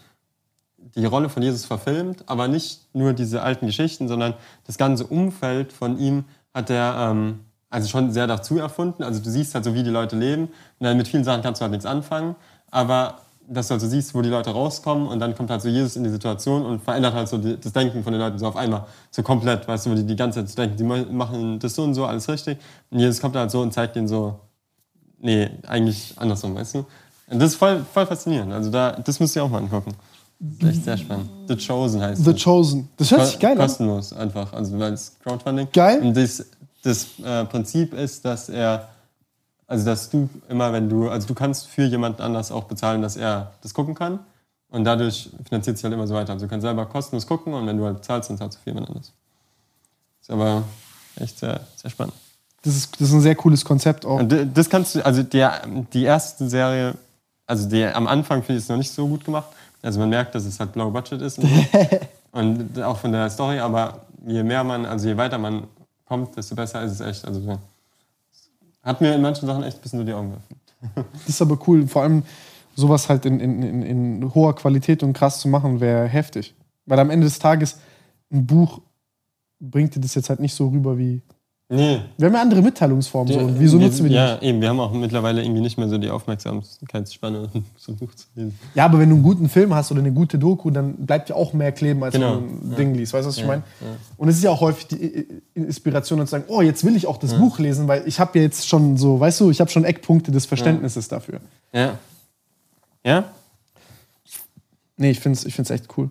die 0.97 1.05
Rolle 1.05 1.28
von 1.28 1.44
Jesus 1.44 1.64
verfilmt, 1.64 2.24
aber 2.26 2.48
nicht 2.48 2.80
nur 2.92 3.12
diese 3.12 3.42
alten 3.42 3.66
Geschichten, 3.66 4.08
sondern 4.08 4.34
das 4.66 4.78
ganze 4.78 5.06
Umfeld 5.06 5.72
von 5.72 5.98
ihm 5.98 6.24
hat 6.55 6.70
er 6.70 7.10
ähm, 7.10 7.40
also 7.70 7.88
schon 7.88 8.12
sehr 8.12 8.26
dazu 8.26 8.58
erfunden. 8.58 9.02
Also 9.02 9.20
du 9.20 9.30
siehst 9.30 9.55
halt 9.55 9.64
so, 9.64 9.74
wie 9.74 9.82
die 9.82 9.90
Leute 9.90 10.16
leben. 10.16 10.44
Und 10.44 10.84
dann 10.86 10.97
mit 10.97 11.08
vielen 11.08 11.24
Sachen 11.24 11.42
kannst 11.42 11.60
du 11.60 11.62
halt 11.62 11.72
nichts 11.72 11.86
anfangen. 11.86 12.34
Aber 12.70 13.16
dass 13.50 13.68
du 13.68 13.74
also 13.74 13.86
siehst, 13.88 14.14
wo 14.14 14.20
die 14.20 14.28
Leute 14.28 14.50
rauskommen 14.50 15.08
und 15.08 15.20
dann 15.20 15.34
kommt 15.34 15.48
halt 15.50 15.62
so 15.62 15.68
Jesus 15.68 15.97
in 15.97 16.05
die 16.05 16.10
Situation 16.10 16.66
und 16.66 16.82
verändert 16.82 17.14
halt 17.14 17.28
so 17.28 17.38
die, 17.38 17.58
das 17.58 17.72
Denken 17.72 18.02
von 18.05 18.12
den 18.12 18.20
Leuten 18.20 18.38
so 18.38 18.47
auf 18.47 18.56
einmal. 18.56 18.84
So 19.10 19.22
komplett, 19.22 19.66
weißt 19.66 19.86
du, 19.86 19.90
wo 19.90 19.94
die 19.94 20.05
die 20.05 20.16
ganze 20.16 20.40
Zeit 20.40 20.50
so 20.50 20.56
denken, 20.56 20.76
die 20.76 20.84
ma- 20.84 21.06
machen 21.10 21.58
das 21.58 21.74
so 21.74 21.82
und 21.82 21.94
so, 21.94 22.05
alles 22.05 22.28
richtig. 22.28 22.58
Und 22.90 22.98
Jesus 22.98 23.20
kommt 23.22 23.36
halt 23.36 23.50
so 23.50 23.62
und 23.62 23.72
zeigt 23.72 23.97
ihnen 23.97 24.06
so, 24.06 24.38
nee, 25.18 25.48
eigentlich 25.66 26.12
andersrum, 26.16 26.55
weißt 26.55 26.74
du? 26.74 26.84
Das 27.30 27.52
ist 27.52 27.56
voll, 27.56 27.84
voll 27.92 28.06
faszinierend. 28.06 28.52
Also 28.52 28.70
da, 28.70 28.92
das 28.92 29.18
müsst 29.20 29.34
ihr 29.36 29.44
auch 29.44 29.48
mal 29.50 29.58
angucken. 29.58 29.92
Das 30.40 30.68
ist 30.70 30.76
echt 30.76 30.84
sehr 30.84 30.97
spannend. 30.98 31.30
The 31.48 31.56
Chosen 31.56 32.00
heißt 32.02 32.24
The 32.24 32.32
das. 32.32 32.42
Chosen. 32.44 32.88
Das 32.97 33.10
hört 33.10 33.26
sich 33.26 33.38
geil 33.38 33.52
an. 33.52 33.58
Kostenlos 33.58 34.12
einfach. 34.12 34.52
Also 34.52 34.78
weil 34.78 34.92
es 34.92 35.16
Crowdfunding. 35.22 35.68
Geil. 35.72 36.00
Und 36.00 36.16
das, 36.16 36.44
das 36.89 37.18
äh, 37.20 37.44
Prinzip 37.44 37.92
ist, 37.94 38.25
dass 38.25 38.49
er, 38.49 38.89
also 39.67 39.84
dass 39.84 40.10
du 40.10 40.28
immer, 40.49 40.73
wenn 40.73 40.89
du, 40.89 41.08
also 41.08 41.26
du 41.26 41.34
kannst 41.34 41.68
für 41.68 41.84
jemanden 41.84 42.23
anders 42.23 42.50
auch 42.50 42.65
bezahlen, 42.65 43.02
dass 43.02 43.17
er 43.17 43.52
das 43.62 43.75
gucken 43.75 43.94
kann. 43.94 44.20
Und 44.70 44.84
dadurch 44.84 45.31
finanziert 45.47 45.78
sich 45.78 45.84
halt 45.84 45.94
immer 45.94 46.07
so 46.07 46.15
weiter. 46.15 46.33
Also 46.33 46.44
du 46.44 46.50
kannst 46.50 46.62
selber 46.62 46.84
kostenlos 46.86 47.26
gucken 47.26 47.55
und 47.55 47.67
wenn 47.67 47.78
du 47.78 47.84
halt 47.84 48.05
zahlst, 48.05 48.28
dann 48.28 48.36
zahlst 48.36 48.58
du 48.58 48.62
für 48.62 48.70
jemand 48.70 48.89
anders. 48.89 49.12
Ist 50.20 50.31
aber 50.31 50.62
echt 51.17 51.39
sehr, 51.39 51.60
sehr 51.76 51.91
spannend. 51.91 52.15
Das 52.62 52.76
ist, 52.76 52.92
das 53.00 53.08
ist 53.08 53.15
ein 53.15 53.20
sehr 53.20 53.34
cooles 53.34 53.65
Konzept 53.65 54.05
auch. 54.05 54.18
Und 54.18 54.34
das 54.55 54.68
kannst 54.68 54.94
du, 54.94 55.05
also 55.05 55.23
der, 55.23 55.62
die 55.92 56.02
erste 56.02 56.49
Serie, 56.49 56.94
also 57.47 57.68
der, 57.68 57.97
am 57.97 58.07
Anfang 58.07 58.42
finde 58.42 58.58
ich 58.58 58.65
es 58.65 58.68
noch 58.68 58.76
nicht 58.76 58.91
so 58.91 59.07
gut 59.08 59.25
gemacht. 59.25 59.49
Also 59.81 60.00
man 60.00 60.10
merkt, 60.10 60.34
dass 60.34 60.44
es 60.44 60.58
halt 60.58 60.75
low 60.76 60.91
budget 60.91 61.23
ist 61.23 61.39
und, 61.39 61.68
und 62.33 62.83
auch 62.83 62.99
von 62.99 63.12
der 63.12 63.31
Story, 63.31 63.58
aber 63.60 64.00
je 64.26 64.42
mehr 64.42 64.65
man, 64.65 64.84
also 64.84 65.08
je 65.08 65.17
weiter 65.17 65.39
man 65.39 65.65
kommt, 66.08 66.36
desto 66.36 66.54
besser 66.54 66.82
ist 66.82 66.92
es 66.92 67.00
echt. 67.00 67.24
Also 67.24 67.40
so. 67.40 67.58
hat 68.82 69.00
mir 69.00 69.14
in 69.14 69.22
manchen 69.22 69.46
Sachen 69.46 69.62
echt 69.62 69.78
ein 69.78 69.82
bisschen 69.82 69.98
nur 69.98 70.06
die 70.06 70.14
Augen 70.14 70.30
geöffnet. 70.30 70.58
Das 71.12 71.28
ist 71.28 71.42
aber 71.42 71.58
cool. 71.66 71.86
Vor 71.86 72.02
allem 72.02 72.22
sowas 72.74 73.08
halt 73.08 73.26
in, 73.26 73.40
in, 73.40 73.62
in, 73.62 73.82
in 73.82 74.34
hoher 74.34 74.54
Qualität 74.54 75.02
und 75.02 75.12
krass 75.12 75.40
zu 75.40 75.48
machen, 75.48 75.80
wäre 75.80 76.06
heftig. 76.06 76.54
Weil 76.86 77.00
am 77.00 77.10
Ende 77.10 77.26
des 77.26 77.38
Tages 77.38 77.78
ein 78.32 78.46
Buch 78.46 78.80
bringt 79.60 79.94
dir 79.94 80.00
das 80.00 80.14
jetzt 80.14 80.30
halt 80.30 80.40
nicht 80.40 80.54
so 80.54 80.68
rüber 80.68 80.96
wie. 80.98 81.22
Nee. 81.70 82.00
Wir 82.16 82.26
haben 82.28 82.34
ja 82.34 82.40
andere 82.40 82.62
Mitteilungsformen. 82.62 83.30
So. 83.34 83.40
Und 83.40 83.60
wieso 83.60 83.76
nutzen 83.76 84.05
wir 84.05 84.08
die 84.08 84.14
Ja, 84.16 84.32
nicht? 84.34 84.42
eben, 84.42 84.60
wir 84.62 84.70
haben 84.70 84.80
auch 84.80 84.90
mittlerweile 84.90 85.42
irgendwie 85.42 85.60
nicht 85.60 85.76
mehr 85.76 85.86
so 85.88 85.98
die 85.98 86.08
Aufmerksamkeitsspanne, 86.08 87.50
so 87.76 87.92
ein 87.92 87.97
Buch 87.97 88.14
zu 88.14 88.24
lesen. 88.34 88.58
Ja, 88.74 88.86
aber 88.86 88.98
wenn 88.98 89.10
du 89.10 89.16
einen 89.16 89.22
guten 89.22 89.50
Film 89.50 89.74
hast 89.74 89.90
oder 89.92 90.00
eine 90.00 90.12
gute 90.12 90.38
Doku, 90.38 90.70
dann 90.70 90.94
bleibt 91.05 91.28
ja 91.28 91.34
auch 91.36 91.52
mehr 91.52 91.70
kleben, 91.72 92.02
als 92.02 92.14
Genau. 92.14 92.36
wenn 92.36 92.48
du 92.48 92.72
ein 92.72 92.76
Ding 92.76 92.94
liest. 92.94 93.12
Weißt 93.12 93.26
du, 93.26 93.28
was 93.28 93.36
ich 93.36 93.44
meine? 93.47 93.62
Und 94.16 94.28
es 94.28 94.36
ist 94.38 94.44
ja 94.44 94.50
auch 94.50 94.62
häufig 94.62 94.86
die 94.86 95.26
Inspiration, 95.52 96.18
zu 96.20 96.26
sagen, 96.26 96.44
oh, 96.48 96.62
jetzt 96.62 96.84
will 96.84 96.97
ich 96.97 97.06
auch 97.06 97.18
das 97.18 97.34
Buch 97.34 97.58
lesen, 97.58 97.86
weil 97.86 98.02
ich 98.08 98.18
habe 98.18 98.38
ja 98.38 98.44
jetzt 98.44 98.66
schon 98.66 98.97
so, 98.97 99.20
weißt 99.20 99.40
du, 99.40 99.50
ich 99.50 99.60
habe 99.60 99.70
schon 99.70 99.84
Eckpunkte 99.84 100.30
des 100.32 100.47
Verständnisses 100.47 101.08
dafür. 101.08 101.40
Ja. 101.74 101.98
Ja? 103.05 103.24
Nee, 104.97 105.10
ich 105.10 105.20
finde 105.20 105.38
es 105.38 105.44
ich 105.44 105.55
find's 105.55 105.70
echt 105.70 105.86
cool. 105.98 106.10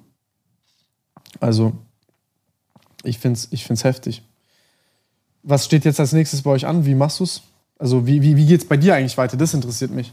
Also, 1.39 1.73
ich 3.03 3.17
finde 3.19 3.37
es 3.39 3.47
ich 3.51 3.65
find's 3.65 3.83
heftig. 3.83 4.21
Was 5.43 5.65
steht 5.65 5.85
jetzt 5.85 5.99
als 5.99 6.13
nächstes 6.13 6.41
bei 6.41 6.51
euch 6.51 6.65
an? 6.65 6.85
Wie 6.85 6.95
machst 6.95 7.19
du 7.19 7.23
es? 7.23 7.41
Also, 7.79 8.05
wie, 8.07 8.21
wie, 8.21 8.35
wie 8.35 8.45
geht 8.45 8.61
es 8.61 8.67
bei 8.67 8.77
dir 8.77 8.95
eigentlich 8.95 9.17
weiter? 9.17 9.37
Das 9.37 9.53
interessiert 9.53 9.91
mich. 9.91 10.11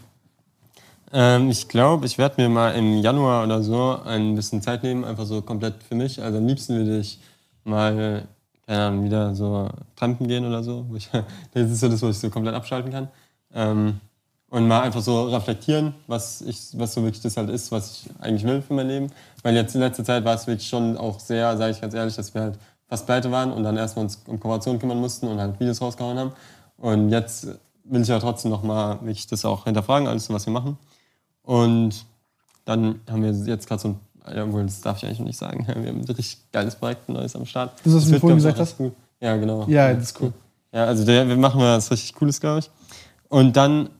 Ähm, 1.13 1.49
ich 1.49 1.69
glaube, 1.69 2.07
ich 2.07 2.19
werde 2.19 2.43
mir 2.43 2.49
mal 2.49 2.71
im 2.73 2.99
Januar 2.99 3.45
oder 3.45 3.63
so 3.63 4.01
ein 4.05 4.35
bisschen 4.35 4.61
Zeit 4.63 4.83
nehmen, 4.83 5.05
einfach 5.05 5.27
so 5.27 5.43
komplett 5.43 5.83
für 5.85 5.95
mich. 5.95 6.21
Also 6.21 6.39
am 6.39 6.47
liebsten 6.47 6.77
würde 6.77 6.99
ich 6.99 7.21
mal, 7.63 8.27
keine 8.67 8.83
Ahnung, 8.83 9.05
wieder 9.05 9.33
so 9.37 9.69
trampen 9.95 10.27
gehen 10.27 10.45
oder 10.45 10.65
so. 10.65 10.85
Das 11.55 11.71
ist 11.71 11.81
so 11.81 11.89
das, 11.89 12.03
wo 12.03 12.09
ich 12.09 12.19
so 12.19 12.31
komplett 12.31 12.57
abschalten 12.57 12.91
kann. 12.91 13.09
Ähm, 13.55 14.01
und 14.51 14.67
mal 14.67 14.83
einfach 14.83 15.03
so 15.03 15.29
reflektieren, 15.29 15.95
was, 16.09 16.41
ich, 16.43 16.59
was 16.75 16.95
so 16.95 17.03
wirklich 17.03 17.23
das 17.23 17.37
halt 17.37 17.49
ist, 17.49 17.71
was 17.71 17.93
ich 17.93 18.11
eigentlich 18.21 18.45
will 18.45 18.61
für 18.61 18.75
mein 18.75 18.89
Leben. 18.89 19.13
Weil 19.43 19.55
jetzt 19.55 19.75
in 19.77 19.81
letzter 19.81 20.05
Zeit 20.05 20.25
war 20.25 20.35
es 20.35 20.49
wirklich 20.49 20.69
schon 20.69 20.97
auch 20.97 21.21
sehr, 21.21 21.57
sage 21.57 21.73
ich 21.73 21.81
ganz 21.81 21.95
ehrlich, 21.95 22.17
dass 22.17 22.35
wir 22.35 22.43
halt 22.43 22.59
fast 22.95 23.07
pleite 23.07 23.33
waren 23.33 23.53
und 23.53 23.65
dann 23.65 23.77
erstmal 23.77 24.05
uns 24.05 24.23
um 24.27 24.39
Kooperation 24.39 24.79
kümmern 24.79 25.01
mussten 25.01 25.27
und 25.27 25.41
halt 25.41 25.59
Videos 25.59 25.81
rausgehauen 25.81 26.17
haben. 26.17 26.33
Und 26.79 27.11
jetzt 27.11 27.49
will 27.85 28.03
ich 28.03 28.09
ja 28.09 28.21
trotzdem 28.21 28.53
nochmal 28.53 29.01
wirklich 29.01 29.27
das 29.27 29.45
auch 29.45 29.65
hinterfragen, 29.65 30.07
alles, 30.07 30.31
was 30.31 30.47
wir 30.47 30.53
machen. 30.53 30.79
Und 31.43 32.07
dann 32.65 33.01
haben 33.11 33.23
wir 33.23 33.33
jetzt 33.33 33.67
gerade 33.67 33.83
so 33.83 33.89
ein, 33.89 34.01
ja, 34.35 34.47
das 34.47 34.81
darf 34.81 34.99
ich 34.99 35.07
eigentlich 35.07 35.19
noch 35.19 35.27
nicht 35.27 35.39
sagen, 35.39 35.67
wir 35.67 35.75
haben 35.75 36.01
ein 36.01 36.05
richtig 36.05 36.39
geiles 36.53 36.77
Projekt, 36.77 37.09
ein 37.09 37.15
neues 37.15 37.35
am 37.35 37.47
Start. 37.47 37.73
Das, 37.85 37.95
was 37.95 38.05
du 38.05 38.07
mir 38.07 38.13
wird, 38.13 38.21
vorhin 38.21 38.39
gesagt 38.39 38.61
hast? 38.61 38.79
gut. 38.79 38.93
Ja, 39.21 39.37
genau. 39.37 39.67
Ja, 39.67 39.93
das 39.93 40.05
ist 40.05 40.21
cool. 40.21 40.33
Ja, 40.73 40.85
also 40.85 41.05
der, 41.05 41.29
wir 41.29 41.37
machen 41.37 41.61
was 41.61 41.91
richtig 41.91 42.15
Cooles, 42.15 42.41
glaube 42.41 42.61
ich. 42.61 42.71
Und 43.29 43.57
dann, 43.57 43.91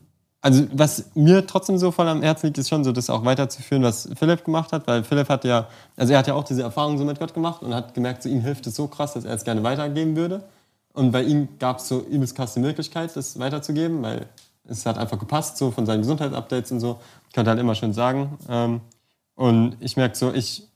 also 0.45 0.67
was 0.73 1.09
mir 1.15 1.47
trotzdem 1.47 1.79
so 1.79 1.89
voll 1.89 2.07
am 2.07 2.21
Herzen 2.21 2.45
liegt, 2.45 2.59
ist 2.59 2.69
schon 2.69 2.83
so, 2.83 2.91
das 2.91 3.09
auch 3.09 3.25
weiterzuführen, 3.25 3.81
was 3.81 4.07
Philipp 4.15 4.45
gemacht 4.45 4.71
hat, 4.73 4.85
weil 4.85 5.03
Philipp 5.03 5.27
hat 5.27 5.43
ja, 5.43 5.67
also 5.97 6.13
er 6.13 6.19
hat 6.19 6.27
ja 6.27 6.35
auch 6.35 6.43
diese 6.43 6.61
Erfahrung 6.61 6.99
so 6.99 7.03
mit 7.03 7.17
Gott 7.17 7.33
gemacht 7.33 7.63
und 7.63 7.73
hat 7.73 7.95
gemerkt, 7.95 8.21
so 8.21 8.29
ihm 8.29 8.41
hilft 8.41 8.67
es 8.67 8.75
so 8.75 8.85
krass, 8.85 9.13
dass 9.13 9.25
er 9.25 9.33
es 9.33 9.43
gerne 9.43 9.63
weitergeben 9.63 10.15
würde. 10.15 10.43
Und 10.93 11.11
bei 11.11 11.23
ihm 11.23 11.47
gab 11.57 11.79
es 11.79 11.87
so 11.87 11.99
übelst 11.99 12.35
krass 12.35 12.53
die 12.53 12.59
Möglichkeit, 12.59 13.15
das 13.15 13.39
weiterzugeben, 13.39 14.03
weil 14.03 14.27
es 14.65 14.85
hat 14.85 14.99
einfach 14.99 15.17
gepasst, 15.17 15.57
so 15.57 15.71
von 15.71 15.87
seinen 15.87 16.01
Gesundheitsupdates 16.01 16.71
und 16.71 16.79
so. 16.79 16.99
Ich 17.27 17.33
konnte 17.33 17.49
halt 17.49 17.59
immer 17.59 17.73
schön 17.73 17.93
sagen. 17.93 18.37
Ähm, 18.47 18.81
und 19.33 19.77
ich 19.79 19.97
merke 19.97 20.15
so, 20.15 20.31
ich, 20.31 20.67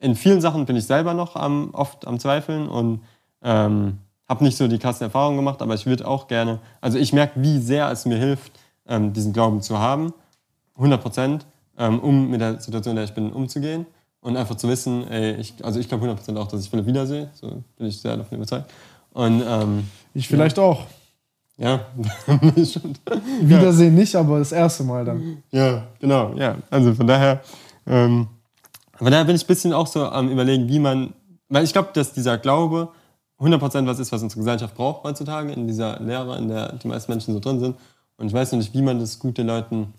in 0.00 0.16
vielen 0.16 0.40
Sachen 0.40 0.66
bin 0.66 0.74
ich 0.74 0.86
selber 0.86 1.14
noch 1.14 1.36
am, 1.36 1.70
oft 1.72 2.04
am 2.08 2.18
Zweifeln 2.18 2.68
und 2.68 3.00
ähm, 3.42 3.98
habe 4.28 4.42
nicht 4.42 4.56
so 4.56 4.66
die 4.66 4.80
krassen 4.80 5.04
Erfahrungen 5.04 5.36
gemacht, 5.36 5.62
aber 5.62 5.74
ich 5.74 5.86
würde 5.86 6.08
auch 6.08 6.26
gerne, 6.26 6.58
also 6.80 6.98
ich 6.98 7.12
merke, 7.12 7.40
wie 7.40 7.60
sehr 7.60 7.92
es 7.92 8.06
mir 8.06 8.16
hilft, 8.16 8.50
ähm, 8.88 9.12
diesen 9.12 9.32
Glauben 9.32 9.60
zu 9.62 9.78
haben, 9.78 10.12
100 10.76 11.00
Prozent, 11.00 11.46
ähm, 11.78 12.00
um 12.00 12.30
mit 12.30 12.40
der 12.40 12.60
Situation, 12.60 12.92
in 12.92 12.96
der 12.96 13.04
ich 13.04 13.14
bin, 13.14 13.32
umzugehen 13.32 13.86
und 14.20 14.36
einfach 14.36 14.54
zu 14.56 14.68
wissen, 14.68 15.06
ey, 15.08 15.34
ich, 15.34 15.54
also 15.64 15.78
ich 15.78 15.88
glaube 15.88 16.02
100 16.04 16.18
Prozent 16.18 16.38
auch, 16.38 16.48
dass 16.48 16.62
ich 16.62 16.70
Philipp 16.70 16.86
wiedersehe, 16.86 17.30
so 17.34 17.62
bin 17.76 17.86
ich 17.86 18.00
sehr 18.00 18.16
davon 18.16 18.38
überzeugt. 18.38 18.70
Und 19.12 19.42
ähm, 19.46 19.88
Ich 20.14 20.26
vielleicht 20.28 20.58
auch. 20.58 20.86
ja. 21.56 21.80
Wiedersehen 23.40 23.94
nicht, 23.94 24.14
aber 24.16 24.38
das 24.38 24.52
erste 24.52 24.82
Mal 24.82 25.04
dann. 25.04 25.42
Ja, 25.50 25.84
genau, 26.00 26.32
ja. 26.34 26.56
Also 26.70 26.94
von 26.94 27.06
daher, 27.06 27.40
ähm, 27.86 28.26
von 28.94 29.10
daher 29.10 29.24
bin 29.24 29.36
ich 29.36 29.44
ein 29.44 29.46
bisschen 29.46 29.72
auch 29.72 29.86
so 29.86 30.04
am 30.04 30.30
überlegen, 30.30 30.68
wie 30.68 30.78
man, 30.78 31.12
weil 31.48 31.64
ich 31.64 31.72
glaube, 31.72 31.90
dass 31.92 32.12
dieser 32.12 32.38
Glaube 32.38 32.88
100% 33.38 33.86
was 33.86 33.98
ist, 33.98 34.10
was 34.10 34.22
unsere 34.22 34.40
Gesellschaft 34.40 34.74
braucht 34.74 35.04
heutzutage, 35.04 35.52
in 35.52 35.66
dieser 35.66 36.00
Lehre, 36.00 36.38
in 36.38 36.48
der 36.48 36.72
die 36.74 36.88
meisten 36.88 37.12
Menschen 37.12 37.34
so 37.34 37.40
drin 37.40 37.60
sind. 37.60 37.76
Und 38.16 38.28
ich 38.28 38.32
weiß 38.32 38.52
noch 38.52 38.58
nicht, 38.58 38.74
wie 38.74 38.82
man 38.82 38.98
das 39.00 39.18
gut 39.18 39.38
den 39.38 39.46
Leuten 39.46 39.92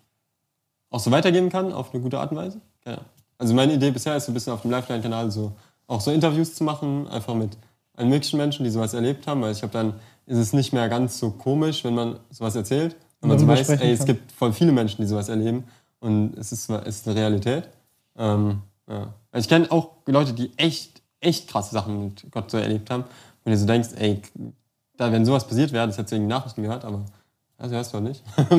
auch 0.90 1.00
so 1.00 1.12
weitergeben 1.12 1.50
kann, 1.50 1.74
auf 1.74 1.94
eine 1.94 2.02
gute 2.02 2.20
Art 2.20 2.32
und 2.32 2.38
Weise. 2.38 2.62
Ja. 2.86 3.00
Also 3.38 3.54
meine 3.54 3.74
Idee 3.74 3.92
bisher 3.92 4.16
ist 4.16 4.26
so 4.26 4.32
ein 4.32 4.34
bisschen 4.34 4.54
auf 4.54 4.62
dem 4.62 4.72
Lifeline-Kanal 4.72 5.32
so 5.32 5.52
auch 5.88 6.02
so 6.02 6.12
Interviews 6.12 6.56
zu 6.56 6.64
machen, 6.64 7.08
einfach 7.10 7.36
mit 7.36 7.58
allen 7.94 8.10
möglichen 8.10 8.38
Menschen, 8.38 8.64
die 8.64 8.70
sowas 8.70 8.94
erlebt 8.94 9.28
haben, 9.28 9.42
weil 9.42 9.52
ich 9.52 9.60
glaube, 9.60 9.74
dann 9.74 9.94
ist 10.26 10.38
es 10.38 10.54
nicht 10.54 10.74
mehr 10.74 10.90
ganz 10.90 11.20
so 11.20 11.32
komisch, 11.32 11.84
wenn 11.84 11.94
man 11.96 12.20
sowas 12.30 12.56
erzählt, 12.56 12.96
wenn 13.22 13.30
man 13.30 13.40
so 13.40 13.48
weiß, 13.48 13.70
ey, 13.70 13.92
es 13.92 14.06
gibt 14.06 14.32
voll 14.32 14.54
viele 14.54 14.72
Menschen, 14.72 15.02
die 15.02 15.08
sowas 15.08 15.30
erleben 15.30 15.66
und 16.00 16.38
es 16.38 16.52
ist, 16.52 16.70
es 16.70 16.98
ist 16.98 17.08
eine 17.08 17.18
Realität. 17.18 17.70
Ähm, 18.18 18.62
ja. 18.90 19.14
Also 19.32 19.46
ich 19.46 19.50
kenne 19.50 19.72
auch 19.72 19.92
Leute, 20.06 20.34
die 20.34 20.52
echt, 20.58 21.02
echt 21.20 21.48
krasse 21.48 21.74
Sachen 21.74 22.06
mit 22.06 22.32
Gott 22.32 22.50
so 22.50 22.58
erlebt 22.58 22.90
haben, 22.90 23.04
und 23.44 23.52
du 23.52 23.58
so 23.58 23.68
denkst, 23.68 23.90
ey, 23.98 24.22
da, 24.98 25.12
wenn 25.12 25.24
sowas 25.24 25.48
passiert 25.48 25.72
wäre, 25.72 25.86
das 25.86 25.98
hättest 25.98 26.14
du 26.14 26.16
in 26.16 26.24
den 26.24 26.30
Nachrichten 26.30 26.64
gehört, 26.64 26.84
aber 26.84 27.06
das 27.58 27.72
hörst 27.72 27.94
du 27.94 28.00
nicht. 28.00 28.22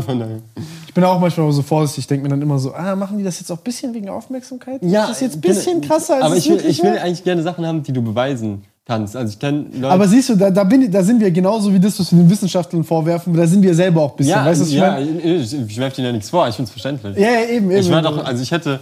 Ich 0.89 0.95
bin 0.97 1.05
auch 1.05 1.21
manchmal 1.21 1.53
so 1.53 1.61
vorsichtig, 1.61 2.05
ich 2.05 2.07
denke 2.07 2.23
mir 2.23 2.31
dann 2.31 2.41
immer 2.41 2.59
so, 2.59 2.73
ah, 2.73 2.97
machen 2.97 3.19
die 3.19 3.25
das 3.25 3.39
jetzt 3.39 3.53
auch 3.53 3.59
ein 3.59 3.65
bisschen 3.65 3.93
wegen 3.93 4.09
Aufmerksamkeit? 4.09 4.81
das 4.83 5.11
ist 5.11 5.21
jetzt 5.21 5.35
ein 5.37 5.41
bisschen 5.43 5.83
krasser 5.83 6.15
als 6.15 6.25
Aber 6.25 6.37
ich 6.37 6.49
will, 6.49 6.65
ich 6.67 6.83
will 6.83 6.97
eigentlich 6.97 7.23
gerne 7.23 7.43
Sachen 7.43 7.67
haben, 7.67 7.83
die 7.83 7.93
du 7.93 8.01
beweisen 8.01 8.65
kannst. 8.87 9.15
Also 9.15 9.33
ich 9.33 9.39
kenne 9.39 9.67
Leute. 9.75 9.91
Aber 9.91 10.09
siehst 10.09 10.31
du, 10.31 10.37
da, 10.37 10.51
da, 10.51 10.65
bin, 10.65 10.91
da 10.91 11.03
sind 11.03 11.21
wir 11.21 11.31
genauso 11.31 11.73
wie 11.75 11.81
das, 11.81 12.01
was 12.01 12.13
wir 12.13 12.19
den 12.19 12.31
Wissenschaftlern 12.31 12.85
vorwerfen, 12.85 13.35
da 13.35 13.47
sind 13.47 13.63
wir 13.63 13.75
selber 13.75 14.03
auch 14.03 14.13
ein 14.13 14.17
bisschen. 14.17 14.33
ja, 14.33 14.47
weißt 14.47 14.61
du, 14.61 14.65
was 14.65 14.71
ich 14.71 14.77
ja, 14.77 14.91
meine? 14.93 15.21
ich, 15.21 15.53
ich 15.53 15.77
werfe 15.77 15.97
dir 15.97 16.07
ja 16.07 16.13
nichts 16.13 16.31
vor, 16.31 16.49
ich 16.49 16.55
finde 16.55 16.69
es 16.69 16.71
verständlich. 16.71 17.17
Ja, 17.19 17.31
ja, 17.31 17.41
eben, 17.49 17.71
eben. 17.71 17.81
Ich 17.81 17.91
war 17.91 18.01
doch, 18.01 18.25
also 18.25 18.43
ich 18.43 18.51
hätte, 18.51 18.81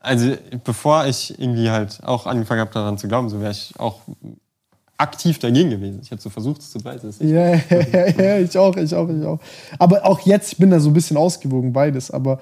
also 0.00 0.32
bevor 0.64 1.06
ich 1.06 1.38
irgendwie 1.38 1.70
halt 1.70 2.00
auch 2.04 2.26
angefangen 2.26 2.60
habe 2.60 2.72
daran 2.74 2.98
zu 2.98 3.08
glauben, 3.08 3.30
so 3.30 3.40
wäre 3.40 3.52
ich 3.52 3.72
auch 3.78 4.00
aktiv 4.96 5.38
dagegen 5.38 5.70
gewesen. 5.70 6.00
Ich 6.02 6.10
hätte 6.10 6.22
so 6.22 6.30
versucht, 6.30 6.60
es 6.60 6.70
zu 6.70 6.78
ich- 6.78 7.30
Ja, 7.30 7.54
ja, 7.54 8.08
ja, 8.16 8.38
ich 8.38 8.56
auch, 8.56 8.76
ich 8.76 8.94
auch, 8.94 9.08
ich 9.08 9.24
auch. 9.24 9.40
Aber 9.78 10.04
auch 10.06 10.20
jetzt, 10.20 10.52
ich 10.52 10.58
bin 10.58 10.70
da 10.70 10.78
so 10.80 10.90
ein 10.90 10.92
bisschen 10.94 11.16
ausgewogen, 11.16 11.72
beides. 11.72 12.10
Aber 12.10 12.40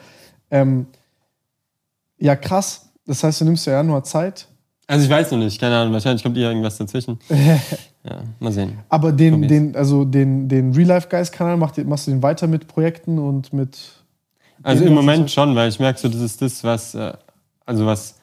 ähm, 0.51 0.87
ja, 2.19 2.37
krass. 2.37 2.89
Das 3.07 3.25
heißt, 3.25 3.41
du 3.41 3.45
nimmst 3.47 3.67
ja 3.67 3.75
Januar 3.75 4.05
Zeit. 4.05 4.47
Also 4.87 5.05
ich 5.05 5.11
weiß 5.11 5.31
noch 5.31 5.39
nicht, 5.39 5.59
keine 5.61 5.77
Ahnung, 5.77 5.93
wahrscheinlich 5.95 6.23
kommt 6.23 6.37
ihr 6.37 6.49
irgendwas 6.49 6.77
dazwischen. 6.77 7.19
ja, 7.31 8.23
mal 8.39 8.53
sehen. 8.53 8.79
Aber 8.89 9.13
den, 9.13 9.43
den, 9.49 9.75
also 9.77 10.05
den, 10.05 10.49
den 10.49 10.73
Real 10.75 10.89
Life 10.89 11.09
Guys 11.09 11.33
Kanal 11.33 11.57
machst 11.57 11.79
du, 11.79 11.85
machst 11.85 12.07
du 12.07 12.11
den 12.11 12.23
weiter 12.23 12.47
mit 12.47 12.69
Projekten 12.69 13.19
und 13.19 13.53
mit. 13.53 13.79
Also 14.63 14.85
im 14.85 14.95
Moment 14.95 15.29
so- 15.31 15.35
schon, 15.41 15.55
weil 15.57 15.69
ich 15.71 15.81
merke 15.81 15.99
so, 15.99 16.09
das 16.09 16.21
ist 16.21 16.43
das, 16.43 16.63
was, 16.63 16.95
äh, 16.95 17.13
also 17.65 17.87
was 17.87 18.17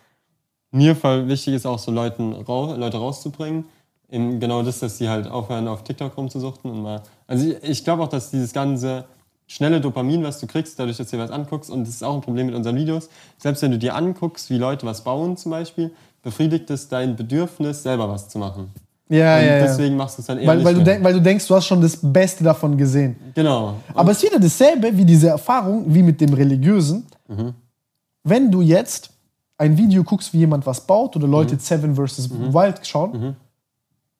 mir 0.72 0.96
voll 0.96 1.28
wichtig 1.28 1.56
ist, 1.56 1.66
auch 1.66 1.80
so 1.80 1.92
Leuten 1.92 2.32
Leute 2.46 2.98
rauszubringen. 2.98 3.66
Eben 4.12 4.40
genau 4.40 4.64
das, 4.64 4.80
dass 4.80 4.98
die 4.98 5.08
halt 5.08 5.28
aufhören, 5.28 5.68
auf 5.68 5.84
TikTok 5.84 6.18
rumzusuchten 6.18 6.72
und 6.72 6.82
mal. 6.82 7.02
Also 7.28 7.48
ich, 7.48 7.64
ich 7.64 7.84
glaube 7.84 8.04
auch, 8.04 8.08
dass 8.08 8.32
dieses 8.32 8.54
ganze 8.54 9.06
schnelle 9.46 9.82
Dopamin, 9.82 10.24
was 10.24 10.40
du 10.40 10.48
kriegst, 10.48 10.80
dadurch, 10.80 10.98
dass 10.98 11.10
du 11.10 11.18
dir 11.18 11.24
was 11.24 11.32
anguckst, 11.32 11.70
und 11.70 11.82
das 11.82 11.90
ist 11.90 12.04
auch 12.04 12.16
ein 12.16 12.22
Problem 12.22 12.48
mit 12.48 12.56
unseren 12.56 12.76
Videos, 12.76 13.10
selbst 13.38 13.62
wenn 13.62 13.72
du 13.72 13.78
dir 13.78 13.96
anguckst, 13.96 14.50
wie 14.50 14.58
Leute 14.58 14.86
was 14.86 15.04
bauen 15.04 15.38
zum 15.38 15.52
Beispiel, 15.52 15.92
befriedigt 16.24 16.70
es 16.70 16.88
dein 16.88 17.16
Bedürfnis, 17.16 17.84
selber 17.84 18.10
was 18.10 18.30
zu 18.30 18.40
machen. 18.40 18.72
Ja, 19.10 19.38
und 19.38 19.46
ja, 19.46 19.58
ja. 19.58 19.60
deswegen 19.64 19.96
machst 19.96 20.18
du 20.18 20.22
es 20.22 20.28
dann 20.28 20.38
eher 20.38 20.48
Weil, 20.48 20.64
weil, 20.64 20.76
du 20.76 20.84
denk, 20.84 21.04
weil 21.04 21.14
du 21.14 21.22
denkst, 21.22 21.48
du 21.48 21.56
hast 21.56 21.66
schon 21.66 21.82
das 21.82 21.98
Beste 22.02 22.44
davon 22.44 22.78
gesehen. 22.78 23.16
Genau. 23.34 23.76
Aber 23.96 24.12
es 24.12 24.24
ist 24.24 24.30
wieder 24.30 24.40
dasselbe 24.40 24.96
wie 24.96 25.06
diese 25.06 25.30
Erfahrung, 25.30 25.84
wie 25.88 26.04
mit 26.04 26.22
dem 26.22 26.32
Religiösen. 26.34 27.08
Mhm. 27.28 27.54
Wenn 28.24 28.52
du 28.52 28.62
jetzt 28.62 29.10
ein 29.58 29.76
Video 29.76 30.04
guckst, 30.04 30.32
wie 30.32 30.38
jemand 30.38 30.66
was 30.68 30.82
baut 30.82 31.16
oder 31.16 31.28
Leute 31.28 31.56
Mhm. 31.56 31.60
Seven 31.60 31.96
vs. 31.96 32.30
Wild 32.30 32.86
schauen 32.86 33.36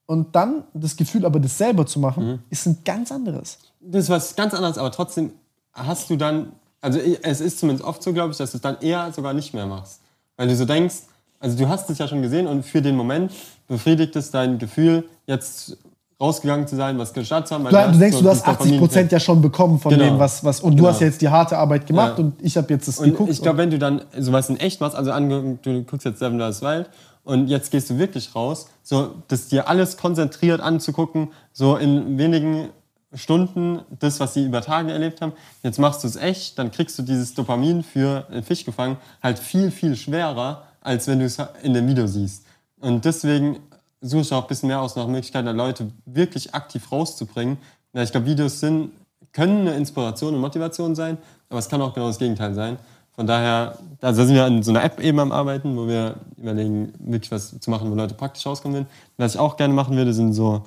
und 0.10 0.36
dann 0.36 0.64
das 0.74 0.98
Gefühl 0.98 1.24
aber 1.24 1.40
das 1.40 1.56
selber 1.56 1.86
zu 1.86 2.00
machen, 2.00 2.26
Mhm. 2.28 2.40
ist 2.50 2.66
ein 2.66 2.80
ganz 2.84 3.12
anderes. 3.12 3.60
Das 3.80 4.06
ist 4.06 4.10
was 4.10 4.36
ganz 4.36 4.56
anderes, 4.56 4.80
aber 4.80 4.92
trotzdem 4.92 5.34
hast 5.72 6.10
du 6.10 6.16
dann, 6.16 6.52
also 6.82 6.98
es 7.00 7.42
ist 7.42 7.60
zumindest 7.60 7.86
oft 7.88 8.02
so, 8.02 8.12
glaube 8.12 8.32
ich, 8.32 8.38
dass 8.38 8.50
du 8.50 8.58
es 8.58 8.62
dann 8.64 8.78
eher 8.82 9.14
sogar 9.14 9.34
nicht 9.34 9.54
mehr 9.54 9.68
machst. 9.68 10.02
Weil 10.36 10.48
du 10.48 10.56
so 10.56 10.66
denkst, 10.66 10.96
also 11.40 11.56
du 11.56 11.70
hast 11.70 11.92
es 11.92 12.00
ja 12.00 12.08
schon 12.08 12.24
gesehen 12.24 12.48
und 12.48 12.64
für 12.64 12.82
den 12.82 12.96
Moment 12.96 13.32
befriedigt 13.68 14.16
es 14.16 14.32
dein 14.32 14.58
Gefühl, 14.58 15.08
jetzt 15.28 15.78
rausgegangen 16.22 16.68
zu 16.68 16.76
sein, 16.76 16.98
was 16.98 17.14
gestartet 17.14 17.48
zu 17.48 17.56
haben. 17.56 17.64
Du, 17.66 17.70
du 17.72 17.98
denkst, 18.00 18.18
so 18.18 18.24
du 18.24 18.30
hast 18.30 18.46
dieses 18.46 18.60
80 18.60 18.78
Prozent 18.80 19.12
ja 19.12 19.20
schon 19.20 19.42
bekommen 19.42 19.80
von 19.80 19.92
Genau. 19.92 20.04
dem, 20.04 20.20
was, 20.20 20.44
was 20.44 20.60
und 20.60 20.72
du 20.74 20.78
Genau. 20.78 20.90
hast 20.90 21.00
ja 21.02 21.08
jetzt 21.08 21.22
die 21.22 21.30
harte 21.30 21.58
Arbeit 21.58 21.88
gemacht 21.88 22.18
Ja. 22.18 22.24
und 22.26 22.34
ich 22.42 22.58
habe 22.58 22.74
jetzt 22.74 22.88
das 22.88 23.00
Und 23.00 23.06
geguckt. 23.12 23.32
ich 23.32 23.42
glaube, 23.42 23.58
wenn 23.60 23.70
du 23.72 23.80
dann 23.80 24.02
sowas 24.18 24.50
in 24.50 24.58
echt 24.58 24.82
machst, 24.82 24.96
also 24.98 25.12
angeguckt, 25.12 25.66
du 25.66 25.84
guckst 25.84 26.06
jetzt 26.06 26.20
Seven 26.20 26.38
Days 26.38 26.62
Wild 26.62 26.90
und 27.24 27.48
jetzt 27.48 27.72
gehst 27.72 27.90
du 27.90 27.98
wirklich 27.98 28.36
raus, 28.36 28.68
so 28.84 29.12
das 29.30 29.48
dir 29.48 29.70
alles 29.70 29.96
konzentriert 29.98 30.60
anzugucken, 30.60 31.30
so 31.54 31.78
in 31.78 32.18
wenigen 32.18 32.70
Stunden 33.14 33.80
das, 34.00 34.20
was 34.20 34.34
sie 34.34 34.46
über 34.46 34.62
Tage 34.62 34.92
erlebt 34.92 35.22
haben. 35.22 35.32
Jetzt 35.64 35.80
machst 35.80 36.04
du 36.04 36.08
es 36.08 36.16
echt, 36.18 36.60
dann 36.60 36.70
kriegst 36.72 37.00
du 37.00 37.02
dieses 37.04 37.34
Dopamin 37.34 37.82
für 37.84 38.28
einen 38.30 38.44
Fisch 38.44 38.66
gefangen 38.66 38.98
halt 39.24 39.40
viel, 39.40 39.72
viel 39.72 39.96
schwerer, 39.96 40.64
als 40.82 41.08
wenn 41.08 41.20
du 41.20 41.26
es 41.26 41.38
in 41.64 41.74
dem 41.74 41.88
Video 41.88 42.06
siehst. 42.08 42.44
Und 42.82 43.06
deswegen 43.06 43.58
suche 44.02 44.22
ich 44.22 44.34
auch 44.34 44.44
ein 44.44 44.48
bisschen 44.48 44.68
mehr 44.68 44.82
aus 44.82 44.96
nach 44.96 45.08
Möglichkeiten, 45.08 45.56
Leute 45.56 45.92
wirklich 46.06 46.54
aktiv 46.54 46.92
rauszubringen. 46.92 47.58
Ja, 47.94 48.04
ich 48.04 48.12
glaube, 48.12 48.28
Videos 48.28 48.60
sind, 48.60 48.92
können 49.32 49.62
eine 49.62 49.76
Inspiration 49.76 50.36
und 50.36 50.42
Motivation 50.42 50.96
sein, 50.96 51.18
aber 51.50 51.60
es 51.60 51.70
kann 51.70 51.82
auch 51.82 51.94
genau 51.94 52.08
das 52.08 52.20
Gegenteil 52.20 52.54
sein. 52.54 52.78
Von 53.12 53.28
daher, 53.28 53.78
also 54.02 54.24
sind 54.24 54.36
wir 54.36 54.46
an 54.46 54.64
so 54.64 54.72
einer 54.72 54.84
App 54.84 55.02
eben 55.02 55.20
am 55.20 55.32
Arbeiten, 55.32 55.76
wo 55.76 55.88
wir 55.88 56.16
überlegen, 56.38 56.94
wirklich 57.00 57.32
was 57.32 57.60
zu 57.60 57.70
machen, 57.70 57.92
wo 57.92 57.96
Leute 57.96 58.14
praktisch 58.14 58.46
rauskommen 58.46 58.78
will. 58.78 58.86
Was 59.18 59.36
ich 59.36 59.40
auch 59.40 59.58
gerne 59.58 59.74
machen 59.74 59.98
würde, 59.98 60.14
sind 60.14 60.34
so 60.34 60.64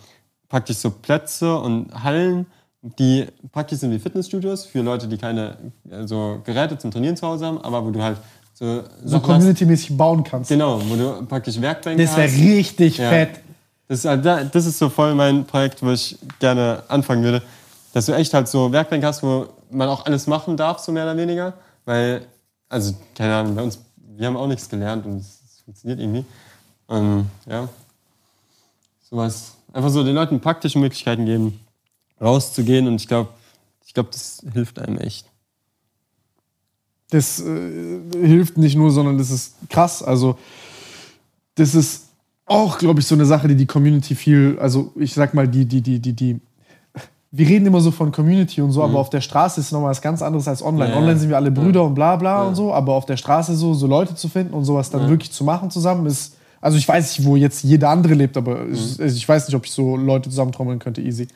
praktisch 0.51 0.77
so 0.77 0.91
Plätze 0.91 1.57
und 1.59 2.05
Hallen, 2.05 2.47
die 2.83 3.27
praktisch 3.52 3.78
sind 3.78 3.93
wie 3.93 3.99
Fitnessstudios 3.99 4.67
für 4.67 4.83
Leute, 4.83 5.09
die 5.09 5.17
keine 5.17 5.57
äh, 5.89 6.07
so 6.07 6.41
Geräte 6.44 6.77
zum 6.77 6.91
Trainieren 6.91 7.17
zu 7.17 7.27
Hause 7.27 7.47
haben, 7.47 7.59
aber 7.59 7.86
wo 7.86 7.91
du 7.91 8.02
halt 8.02 8.19
so, 8.55 8.83
so 9.05 9.21
community-mäßig 9.21 9.97
bauen 9.97 10.23
kannst. 10.25 10.49
Genau, 10.51 10.81
wo 10.89 10.95
du 10.97 11.25
praktisch 11.27 11.61
Werkbänke 11.61 12.03
Das 12.03 12.17
wäre 12.17 12.29
richtig 12.31 12.99
Ja. 12.99 13.09
fett. 13.11 13.41
Das 13.89 13.99
ist, 14.01 14.05
halt 14.07 14.25
da- 14.25 14.45
das 14.45 14.67
ist 14.67 14.79
so 14.79 14.89
voll 14.89 15.15
mein 15.15 15.45
Projekt, 15.45 15.83
wo 15.83 15.91
ich 15.91 16.17
gerne 16.39 16.83
anfangen 16.89 17.23
würde. 17.25 17.43
Dass 17.93 18.07
du 18.07 18.13
echt 18.13 18.33
halt 18.33 18.49
so 18.49 18.73
Werkbänke 18.73 19.07
hast, 19.07 19.23
wo 19.23 19.49
man 19.71 19.89
auch 19.89 20.07
alles 20.07 20.27
machen 20.27 20.57
darf, 20.57 20.79
so 20.79 20.93
mehr 20.93 21.05
oder 21.05 21.17
weniger. 21.17 21.53
Weil, 21.85 22.27
also, 22.69 22.95
keine 23.15 23.35
Ahnung, 23.35 23.55
bei 23.55 23.63
uns, 23.63 23.79
wir 24.17 24.27
haben 24.27 24.37
auch 24.37 24.47
nichts 24.47 24.69
gelernt 24.69 25.05
und 25.05 25.17
es 25.19 25.41
funktioniert 25.65 26.01
irgendwie. 26.01 26.25
Und 26.87 27.27
ja, 27.47 27.69
sowas. 29.09 29.55
Einfach 29.73 29.91
so 29.91 30.05
den 30.05 30.15
Leuten 30.15 30.41
praktische 30.41 30.79
Möglichkeiten 30.79 31.25
geben, 31.27 31.59
rauszugehen 32.21 32.87
und 32.87 32.97
ich 32.97 33.09
glaube, 33.09 33.31
ich 33.87 33.95
glaube, 33.95 34.11
das 34.13 34.43
hilft 34.53 34.79
einem 34.79 34.99
echt. 34.99 35.27
Das 37.12 37.41
äh, 37.41 38.26
hilft 38.26 38.57
nicht 38.57 38.74
nur, 38.74 38.91
sondern 38.91 39.18
das 39.18 39.31
ist 39.31 39.55
krass. 39.68 40.02
Also, 40.02 40.39
das 41.57 41.74
ist 41.74 42.07
auch, 42.47 42.78
glaube 42.78 43.00
ich, 43.00 43.07
so 43.07 43.15
eine 43.15 43.26
Sache, 43.26 43.49
die 43.49 43.55
die 43.55 43.66
Community 43.66 44.15
viel, 44.15 44.58
also 44.58 44.92
ich 44.97 45.12
sag 45.12 45.34
mal, 45.34 45.47
die, 45.47 45.66
die, 45.66 45.82
die, 45.82 46.00
die, 46.00 46.15
die. 46.15 46.41
Wir 47.31 47.47
reden 47.47 47.66
immer 47.66 47.81
so 47.82 47.91
von 47.91 48.12
Community 48.12 48.62
und 48.62 48.73
so, 48.73 48.82
aber 48.82 48.99
auf 48.99 49.10
der 49.10 49.20
Straße 49.20 49.60
ist 49.60 49.73
nochmal 49.73 49.91
was 49.91 50.00
ganz 50.00 50.23
anderes 50.23 50.49
als 50.49 50.62
online. 50.62 50.89
Ja, 50.89 50.94
ja. 50.94 51.00
Online 51.00 51.18
sind 51.18 51.28
wir 51.28 51.36
alle 51.36 51.50
Brüder 51.50 51.84
und 51.84 51.94
bla 51.94 52.16
bla 52.16 52.44
und 52.44 52.55
so, 52.55 52.73
aber 52.73 52.94
auf 52.94 53.05
der 53.05 53.18
Straße 53.18 53.57
so, 53.57 53.74
so 53.74 53.86
Leute 53.86 54.15
zu 54.15 54.28
finden 54.28 54.55
und 54.55 54.65
sowas 54.65 54.91
dann 54.91 55.08
wirklich 55.08 55.32
zu 55.32 55.44
machen 55.44 55.70
zusammen 55.70 56.07
ist. 56.07 56.36
Also 56.62 56.78
ich 56.78 56.89
weiß 56.89 57.18
nicht, 57.18 57.26
wo 57.26 57.36
jetzt 57.36 57.62
jeder 57.62 57.91
andere 57.91 58.15
lebt, 58.15 58.39
aber 58.39 58.66
ich, 58.68 59.00
also 59.00 59.16
ich 59.16 59.28
weiß 59.28 59.49
nicht, 59.49 59.57
ob 59.57 59.66
ich 59.66 59.73
so 59.73 59.97
Leute 59.97 60.31
zusammentrommeln 60.31 60.78
könnte, 60.78 61.02
easy. 61.02 61.28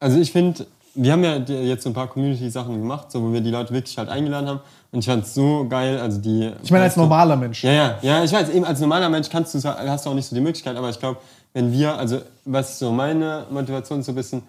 Also 0.00 0.18
ich 0.18 0.32
finde, 0.32 0.66
wir 0.94 1.12
haben 1.12 1.24
ja 1.24 1.36
jetzt 1.36 1.82
so 1.82 1.90
ein 1.90 1.94
paar 1.94 2.06
Community-Sachen 2.06 2.78
gemacht, 2.78 3.10
so, 3.10 3.22
wo 3.22 3.32
wir 3.32 3.40
die 3.40 3.50
Leute 3.50 3.72
wirklich 3.72 3.96
halt 3.98 4.08
eingeladen 4.08 4.48
haben. 4.48 4.60
Und 4.92 5.00
ich 5.00 5.06
fand 5.06 5.24
es 5.24 5.34
so 5.34 5.66
geil. 5.68 5.98
Also 5.98 6.20
die, 6.20 6.52
Ich 6.62 6.70
meine, 6.70 6.84
als 6.84 6.96
normaler 6.96 7.36
Mensch. 7.36 7.64
Ja, 7.64 7.72
ja, 7.72 7.98
ja, 8.02 8.24
ich 8.24 8.32
weiß, 8.32 8.50
eben 8.50 8.64
als 8.64 8.80
normaler 8.80 9.08
Mensch 9.08 9.28
kannst 9.28 9.54
du, 9.54 9.62
hast 9.62 10.06
du 10.06 10.10
auch 10.10 10.14
nicht 10.14 10.26
so 10.26 10.36
die 10.36 10.42
Möglichkeit, 10.42 10.76
aber 10.76 10.90
ich 10.90 10.98
glaube, 10.98 11.18
wenn 11.52 11.72
wir, 11.72 11.96
also 11.96 12.20
was 12.44 12.78
so 12.78 12.92
meine 12.92 13.46
Motivation 13.50 14.00
ist 14.00 14.06
so 14.06 14.12
ein 14.12 14.16
bisschen, 14.16 14.42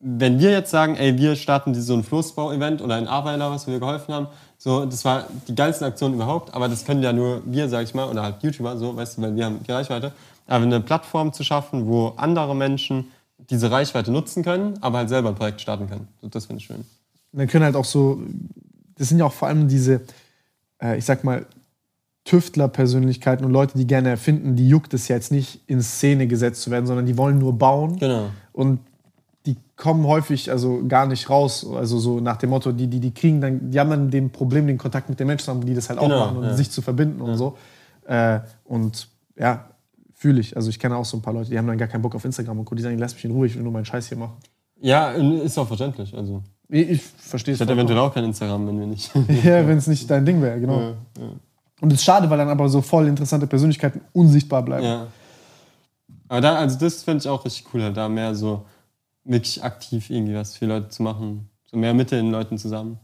wenn 0.00 0.38
wir 0.38 0.50
jetzt 0.50 0.70
sagen, 0.70 0.96
ey, 0.96 1.16
wir 1.16 1.36
starten 1.36 1.74
so 1.74 1.94
ein 1.94 2.04
Floßbau-Event 2.04 2.82
oder 2.82 2.96
ein 2.96 3.08
Aweiler, 3.08 3.50
was 3.50 3.66
wir 3.66 3.78
geholfen 3.78 4.14
haben, 4.14 4.26
so, 4.58 4.84
das 4.86 5.04
war 5.04 5.24
die 5.48 5.54
geilste 5.54 5.86
Aktion 5.86 6.14
überhaupt, 6.14 6.54
aber 6.54 6.68
das 6.68 6.84
können 6.84 7.02
ja 7.02 7.12
nur 7.12 7.42
wir, 7.44 7.68
sag 7.68 7.84
ich 7.84 7.94
mal, 7.94 8.08
oder 8.08 8.22
halt 8.22 8.42
YouTuber, 8.42 8.76
so, 8.76 8.96
weißt 8.96 9.18
du, 9.18 9.22
weil 9.22 9.36
wir 9.36 9.44
haben 9.44 9.60
die 9.66 9.72
Reichweite. 9.72 10.12
Aber 10.46 10.64
eine 10.64 10.80
Plattform 10.80 11.32
zu 11.32 11.42
schaffen, 11.42 11.86
wo 11.86 12.12
andere 12.16 12.54
Menschen 12.54 13.10
diese 13.38 13.70
Reichweite 13.70 14.10
nutzen 14.10 14.42
können, 14.42 14.74
aber 14.80 14.98
halt 14.98 15.08
selber 15.08 15.28
ein 15.30 15.34
Projekt 15.34 15.60
starten 15.60 15.88
können. 15.88 16.08
Das 16.22 16.46
finde 16.46 16.60
ich 16.60 16.66
schön. 16.66 16.78
Und 16.78 17.38
dann 17.38 17.48
können 17.48 17.64
halt 17.64 17.76
auch 17.76 17.84
so, 17.84 18.20
das 18.96 19.08
sind 19.08 19.18
ja 19.18 19.24
auch 19.26 19.32
vor 19.32 19.48
allem 19.48 19.68
diese, 19.68 20.00
äh, 20.82 20.96
ich 20.98 21.04
sag 21.04 21.22
mal, 21.24 21.46
Tüftler-Persönlichkeiten 22.24 23.44
und 23.44 23.52
Leute, 23.52 23.78
die 23.78 23.86
gerne 23.86 24.08
erfinden, 24.10 24.56
die 24.56 24.68
juckt 24.68 24.92
es 24.94 25.06
ja 25.06 25.14
jetzt 25.14 25.30
nicht 25.30 25.60
in 25.68 25.80
Szene 25.80 26.26
gesetzt 26.26 26.62
zu 26.62 26.70
werden, 26.70 26.86
sondern 26.86 27.06
die 27.06 27.16
wollen 27.16 27.38
nur 27.38 27.56
bauen. 27.56 27.98
Genau. 27.98 28.30
Und 28.52 28.80
die 29.46 29.56
kommen 29.76 30.04
häufig 30.06 30.50
also 30.50 30.82
gar 30.88 31.06
nicht 31.06 31.30
raus. 31.30 31.64
Also 31.72 31.98
so 31.98 32.18
nach 32.18 32.36
dem 32.36 32.50
Motto, 32.50 32.72
die, 32.72 32.88
die, 32.88 32.98
die 32.98 33.14
kriegen 33.14 33.40
dann, 33.40 33.70
die 33.70 33.78
haben 33.78 33.90
dann 33.90 34.10
den 34.10 34.30
Problem, 34.30 34.66
den 34.66 34.76
Kontakt 34.76 35.08
mit 35.08 35.20
den 35.20 35.28
Menschen 35.28 35.44
zu 35.44 35.50
haben, 35.52 35.64
die 35.64 35.74
das 35.74 35.88
halt 35.88 36.00
Genau, 36.00 36.14
auch 36.14 36.26
machen 36.26 36.38
und 36.38 36.44
ja. 36.44 36.54
sich 36.54 36.70
zu 36.70 36.82
verbinden 36.82 37.20
und 37.20 37.36
so. 37.36 37.56
Äh, 38.06 38.40
und 38.64 39.08
ja, 39.38 39.66
fühle 40.26 40.40
ich. 40.40 40.56
Also 40.56 40.70
ich 40.70 40.78
kenne 40.80 40.96
auch 40.96 41.04
so 41.04 41.16
ein 41.16 41.22
paar 41.22 41.32
Leute, 41.32 41.50
die 41.50 41.56
haben 41.58 41.68
dann 41.68 41.78
gar 41.78 41.86
keinen 41.86 42.02
Bock 42.02 42.16
auf 42.16 42.24
Instagram 42.24 42.58
und 42.58 42.64
Co. 42.64 42.74
Die 42.74 42.82
sagen, 42.82 42.98
lass 42.98 43.14
mich 43.14 43.24
in 43.24 43.30
Ruhe, 43.30 43.46
ich 43.46 43.54
will 43.54 43.62
nur 43.62 43.72
meinen 43.72 43.84
Scheiß 43.84 44.08
hier 44.08 44.18
machen. 44.18 44.34
Ja, 44.80 45.10
ist 45.12 45.56
auch 45.56 45.68
verständlich. 45.68 46.12
Also, 46.14 46.42
Ich, 46.68 46.90
ich 46.90 47.02
verstehe 47.02 47.54
es. 47.54 47.60
ich 47.60 47.62
hätte 47.64 47.74
eventuell 47.74 48.00
auch 48.00 48.12
kein 48.12 48.24
Instagram, 48.24 48.66
wenn 48.66 48.80
wir 48.80 48.86
nicht. 48.86 49.10
Ja, 49.44 49.66
wenn 49.68 49.78
es 49.78 49.86
nicht 49.86 50.10
dein 50.10 50.26
Ding 50.26 50.42
wäre, 50.42 50.58
genau. 50.60 50.94
Und 51.80 51.92
es 51.92 52.00
ist 52.00 52.04
schade, 52.04 52.28
weil 52.28 52.38
dann 52.38 52.48
aber 52.48 52.68
so 52.68 52.82
voll 52.82 53.06
interessante 53.06 53.46
Persönlichkeiten 53.46 54.00
unsichtbar 54.12 54.62
bleiben. 54.64 54.84
Ja. 54.84 55.06
Aber 56.28 56.40
da, 56.40 56.56
also 56.56 56.76
das 56.76 57.04
finde 57.04 57.20
ich 57.20 57.28
auch 57.28 57.44
richtig 57.44 57.66
cool, 57.72 57.82
halt 57.84 57.96
da 57.96 58.08
mehr 58.08 58.34
so 58.34 58.64
wirklich 59.24 59.62
aktiv 59.62 60.10
irgendwie 60.10 60.34
was 60.34 60.56
für 60.56 60.66
Leute 60.66 60.88
zu 60.88 61.02
machen. 61.04 61.48
So 61.70 61.76
mehr 61.76 61.94
mit 61.94 62.10
den 62.10 62.32
Leuten 62.32 62.58
zusammen. 62.58 62.98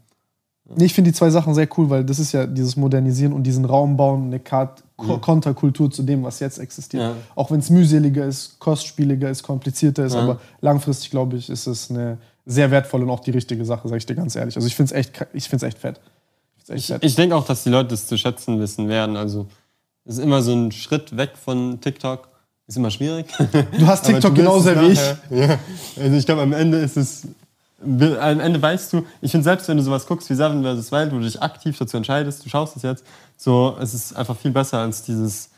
Nee, 0.76 0.86
Ich 0.86 0.94
finde 0.94 1.10
die 1.10 1.17
zwei 1.17 1.31
Sachen 1.31 1.55
sehr 1.55 1.68
cool, 1.76 1.89
weil 1.91 2.05
das 2.05 2.18
ist 2.18 2.33
ja 2.33 2.47
dieses 2.47 2.76
Modernisieren 2.76 3.33
und 3.33 3.42
diesen 3.44 3.65
Raum 3.65 3.97
bauen, 3.97 4.26
eine 4.26 4.41
Kart 4.41 4.83
Ko- 5.06 5.18
Konterkultur 5.18 5.90
zu 5.90 6.02
dem, 6.02 6.22
was 6.22 6.40
jetzt 6.40 6.58
existiert. 6.58 7.02
Ja. 7.02 7.14
Auch 7.34 7.50
wenn 7.50 7.60
es 7.60 7.70
mühseliger 7.70 8.24
ist, 8.26 8.58
kostspieliger 8.58 9.31
ist, 9.31 9.42
komplizierter 9.42 10.05
ist, 10.05 10.14
Ja. 10.14 10.20
aber 10.22 10.40
langfristig, 10.60 11.10
glaube 11.10 11.36
ich, 11.36 11.48
ist 11.50 11.66
es 11.66 11.90
eine 11.90 12.18
sehr 12.47 12.70
wertvolle 12.70 13.05
und 13.05 13.10
auch 13.10 13.20
die 13.20 13.31
richtige 13.31 13.64
Sache, 13.64 13.89
sage 13.89 13.98
ich 13.98 14.06
dir 14.06 14.14
ganz 14.16 14.34
ehrlich. 14.36 14.56
Also 14.56 14.66
ich 14.66 14.74
finde 14.74 14.92
es 14.94 14.98
echt, 14.98 15.26
ich 15.32 15.48
find's 15.48 15.62
echt 15.62 15.78
fett. 15.78 16.00
Ich 16.64 16.70
echt 16.70 16.78
Ich, 16.78 16.86
fett. 16.86 17.05
ich 17.05 17.14
denke 17.14 17.36
auch, 17.36 17.44
dass 17.47 17.62
die 17.64 17.70
Leute 17.70 17.90
das 17.90 18.06
zu 18.06 18.16
schätzen 18.18 18.58
wissen 18.60 18.89
werden. 18.89 19.16
Also 19.16 19.47
es 20.05 20.14
ist 20.18 20.24
immer 20.24 20.42
so 20.42 20.52
ein 20.52 20.72
Schritt 20.72 21.16
weg 21.16 21.32
von 21.42 21.81
TikTok. 21.81 22.28
Ist 22.68 22.76
immer 22.76 22.90
schwierig. 22.90 23.26
Du 23.78 23.86
hast 23.86 24.05
TikTok 24.06 24.34
genauso 24.34 24.70
es 24.70 24.81
wie 24.81 24.92
ich. 24.92 25.00
Ja. 25.31 25.58
Also 26.00 26.16
ich 26.16 26.24
glaube, 26.26 26.42
am 26.42 26.52
Ende 26.52 26.78
ist 26.78 26.97
es. 26.97 27.22
Am 27.85 28.41
Ende 28.41 28.61
weißt 28.62 28.93
du, 28.93 29.05
ich 29.20 29.31
finde 29.31 29.44
selbst, 29.44 29.69
wenn 29.69 29.77
du 29.77 29.83
sowas 29.83 30.07
guckst 30.07 30.28
wie 30.31 30.35
Seven 30.35 30.62
vs. 30.62 30.93
Wild, 30.93 31.12
wo 31.12 31.17
du 31.19 31.25
dich 31.25 31.41
aktiv 31.43 31.77
dazu 31.78 31.97
entscheidest, 31.97 32.44
du 32.44 32.49
schaust 32.49 32.77
es 32.77 32.83
jetzt, 32.83 33.05
so, 33.36 33.77
es 33.81 33.93
ist 33.94 34.17
einfach 34.17 34.36
viel 34.36 34.51
besser 34.52 34.78
als 34.78 35.02
dieses, 35.02 35.51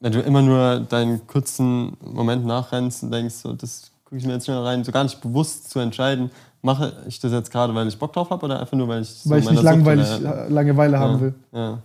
wenn 0.00 0.12
du 0.12 0.20
immer 0.20 0.42
nur 0.42 0.80
deinen 0.80 1.26
kurzen 1.26 1.96
Moment 2.00 2.46
nachrennst 2.46 3.02
und 3.02 3.10
denkst, 3.10 3.34
so, 3.34 3.52
das 3.52 3.90
gucke 4.04 4.18
ich 4.18 4.24
mir 4.26 4.34
jetzt 4.34 4.44
schnell 4.44 4.58
rein, 4.58 4.84
so 4.84 4.92
gar 4.92 5.04
nicht 5.04 5.20
bewusst 5.20 5.70
zu 5.70 5.78
entscheiden, 5.80 6.30
mache 6.62 6.92
ich 7.06 7.20
das 7.20 7.32
jetzt 7.32 7.50
gerade, 7.50 7.74
weil 7.74 7.88
ich 7.88 7.98
Bock 7.98 8.12
drauf 8.12 8.30
habe 8.30 8.44
oder 8.46 8.60
einfach 8.60 8.76
nur, 8.76 8.88
weil 8.88 9.02
ich 9.02 9.08
so 9.08 9.30
Weil 9.30 9.40
ich 9.40 9.50
nicht 9.50 9.62
langweilig, 9.62 10.06
hinterher- 10.06 10.46
äh, 10.46 10.48
Langeweile 10.48 10.98
haben 10.98 11.20
will. 11.20 11.34
Ja. 11.52 11.78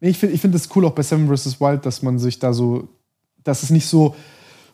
Ich 0.00 0.18
finde 0.18 0.34
ich 0.34 0.40
find 0.40 0.54
das 0.54 0.68
cool 0.74 0.84
auch 0.86 0.92
bei 0.92 1.02
Seven 1.02 1.28
vs. 1.34 1.60
Wild, 1.60 1.86
dass 1.86 2.02
man 2.02 2.18
sich 2.18 2.38
da 2.38 2.52
so, 2.52 2.88
dass 3.44 3.62
es 3.62 3.70
nicht 3.70 3.86
so 3.86 4.14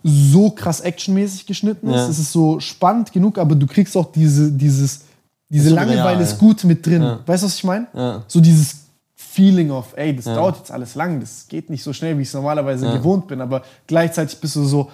so 0.02 0.50
krass 0.50 0.80
actionmäßig 0.80 1.46
geschnitten 1.46 1.88
ist. 1.88 1.96
Ja. 1.96 2.08
Es 2.08 2.18
ist 2.18 2.32
so 2.32 2.60
spannend 2.60 3.12
genug, 3.12 3.38
aber 3.38 3.54
du 3.54 3.66
kriegst 3.66 3.96
auch 3.96 4.12
diese, 4.12 4.50
dieses, 4.50 5.02
diese 5.48 5.70
Langeweile 5.70 6.18
real. 6.18 6.20
ist 6.20 6.38
gut 6.38 6.64
mit 6.64 6.86
drin. 6.86 7.02
Ja. 7.02 7.20
Weißt 7.26 7.42
du, 7.42 7.46
was 7.46 7.54
ich 7.54 7.64
meine? 7.64 7.86
Ja. 7.94 8.22
So 8.26 8.40
dieses 8.40 8.76
Feeling 9.14 9.70
of, 9.70 9.94
ey, 9.96 10.14
das 10.14 10.24
dauert 10.24 10.58
jetzt 10.58 10.72
alles 10.72 10.96
lang, 10.96 11.20
das 11.20 11.46
geht 11.46 11.70
nicht 11.70 11.84
so 11.84 11.92
schnell, 11.92 12.18
wie 12.18 12.22
ich 12.22 12.28
es 12.28 12.34
normalerweise 12.34 12.90
gewohnt 12.90 13.28
bin, 13.28 13.40
aber 13.40 13.62
gleichzeitig 13.86 14.40
bist 14.40 14.56
du 14.56 14.64
so, 14.64 14.90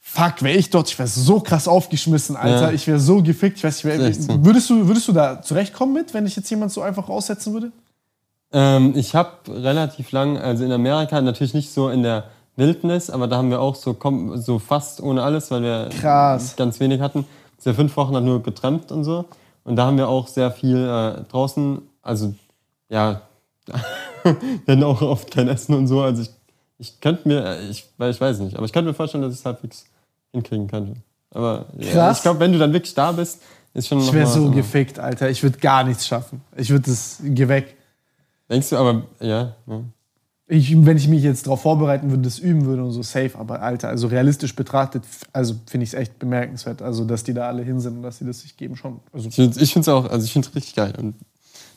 fuck, 0.00 0.42
wäre 0.42 0.58
ich 0.58 0.68
dort, 0.68 0.88
ich 0.90 0.98
wäre 0.98 1.08
so 1.08 1.40
krass 1.40 1.66
aufgeschmissen, 1.66 2.36
Alter, 2.36 2.74
ich 2.74 2.86
wäre 2.86 3.00
so 3.00 3.22
gefickt, 3.22 3.56
ich 3.56 3.64
weiß 3.64 3.84
nicht, 3.84 4.28
wär, 4.28 4.44
würdest, 4.44 4.68
du, 4.68 4.86
würdest 4.86 5.08
du 5.08 5.12
da 5.12 5.40
zurechtkommen 5.40 5.94
mit, 5.94 6.12
wenn 6.12 6.26
ich 6.26 6.36
jetzt 6.36 6.50
jemand 6.50 6.72
so 6.72 6.82
einfach 6.82 7.08
aussetzen 7.08 7.54
würde? 7.54 7.72
Ähm, 8.52 8.92
ich 8.94 9.14
habe 9.14 9.30
relativ 9.48 10.12
lang, 10.12 10.36
also 10.36 10.64
in 10.64 10.72
Amerika, 10.72 11.20
natürlich 11.20 11.54
nicht 11.54 11.72
so 11.72 11.88
in 11.88 12.02
der 12.02 12.24
Wildnis, 12.58 13.08
aber 13.08 13.28
da 13.28 13.36
haben 13.36 13.50
wir 13.50 13.60
auch 13.60 13.76
so, 13.76 13.96
so 14.34 14.58
fast 14.58 15.00
ohne 15.00 15.22
alles, 15.22 15.50
weil 15.50 15.62
wir 15.62 15.88
Krass. 16.00 16.56
ganz 16.56 16.80
wenig 16.80 17.00
hatten. 17.00 17.24
Sehr 17.56 17.74
fünf 17.74 17.96
Wochen 17.96 18.12
dann 18.12 18.24
nur 18.24 18.42
getrennt 18.42 18.92
und 18.92 19.04
so. 19.04 19.24
Und 19.64 19.76
da 19.76 19.86
haben 19.86 19.96
wir 19.96 20.08
auch 20.08 20.26
sehr 20.26 20.50
viel 20.50 20.76
äh, 20.76 21.22
draußen, 21.30 21.80
also 22.02 22.34
ja, 22.88 23.22
wir 24.24 24.34
hatten 24.66 24.82
auch 24.82 25.00
oft 25.02 25.30
kein 25.30 25.48
Essen 25.48 25.74
und 25.74 25.86
so. 25.86 26.00
Also 26.00 26.22
ich, 26.22 26.30
ich 26.78 27.00
könnte 27.00 27.28
mir, 27.28 27.60
ich, 27.70 27.86
ich 27.98 28.20
weiß 28.20 28.40
nicht, 28.40 28.56
aber 28.56 28.66
ich 28.66 28.72
könnte 28.72 28.88
mir 28.88 28.94
vorstellen, 28.94 29.22
dass 29.22 29.32
ich 29.32 29.40
es 29.40 29.46
halbwegs 29.46 29.84
hinkriegen 30.32 30.66
könnte. 30.68 30.94
Aber 31.30 31.66
ja, 31.78 31.92
Krass. 31.92 32.18
ich 32.18 32.22
glaube, 32.22 32.40
wenn 32.40 32.52
du 32.52 32.58
dann 32.58 32.72
wirklich 32.72 32.94
da 32.94 33.12
bist, 33.12 33.40
ist 33.74 33.88
schon 33.88 34.00
Ich 34.00 34.12
wäre 34.12 34.26
so 34.26 34.48
was 34.48 34.54
gefickt, 34.54 34.98
Alter. 34.98 35.30
Ich 35.30 35.42
würde 35.42 35.58
gar 35.58 35.84
nichts 35.84 36.06
schaffen. 36.06 36.40
Ich 36.56 36.70
würde 36.70 36.90
das, 36.90 37.18
geh 37.22 37.46
weg. 37.46 37.76
Denkst 38.50 38.70
du, 38.70 38.76
aber 38.76 39.02
ja, 39.20 39.54
ja. 39.66 39.80
Ich, 40.50 40.74
wenn 40.86 40.96
ich 40.96 41.08
mich 41.08 41.22
jetzt 41.22 41.46
darauf 41.46 41.60
vorbereiten 41.60 42.08
würde, 42.08 42.22
das 42.22 42.38
üben 42.38 42.64
würde 42.64 42.82
und 42.82 42.92
so 42.92 43.02
safe, 43.02 43.32
aber 43.38 43.60
Alter, 43.60 43.88
also 43.88 44.06
realistisch 44.06 44.56
betrachtet, 44.56 45.04
also 45.30 45.54
finde 45.66 45.84
ich 45.84 45.90
es 45.90 45.94
echt 45.94 46.18
bemerkenswert, 46.18 46.80
also 46.80 47.04
dass 47.04 47.22
die 47.22 47.34
da 47.34 47.46
alle 47.48 47.62
hin 47.62 47.80
sind 47.80 47.98
und 47.98 48.02
dass 48.02 48.18
sie 48.18 48.24
das 48.24 48.40
sich 48.40 48.56
geben 48.56 48.74
schon. 48.74 49.00
Also 49.12 49.28
Ich 49.28 49.34
finde 49.34 49.60
es 49.60 49.88
auch, 49.88 50.08
also 50.08 50.24
ich 50.24 50.32
finde 50.32 50.48
es 50.48 50.54
richtig 50.54 50.74
geil. 50.74 50.94
Und 50.96 51.14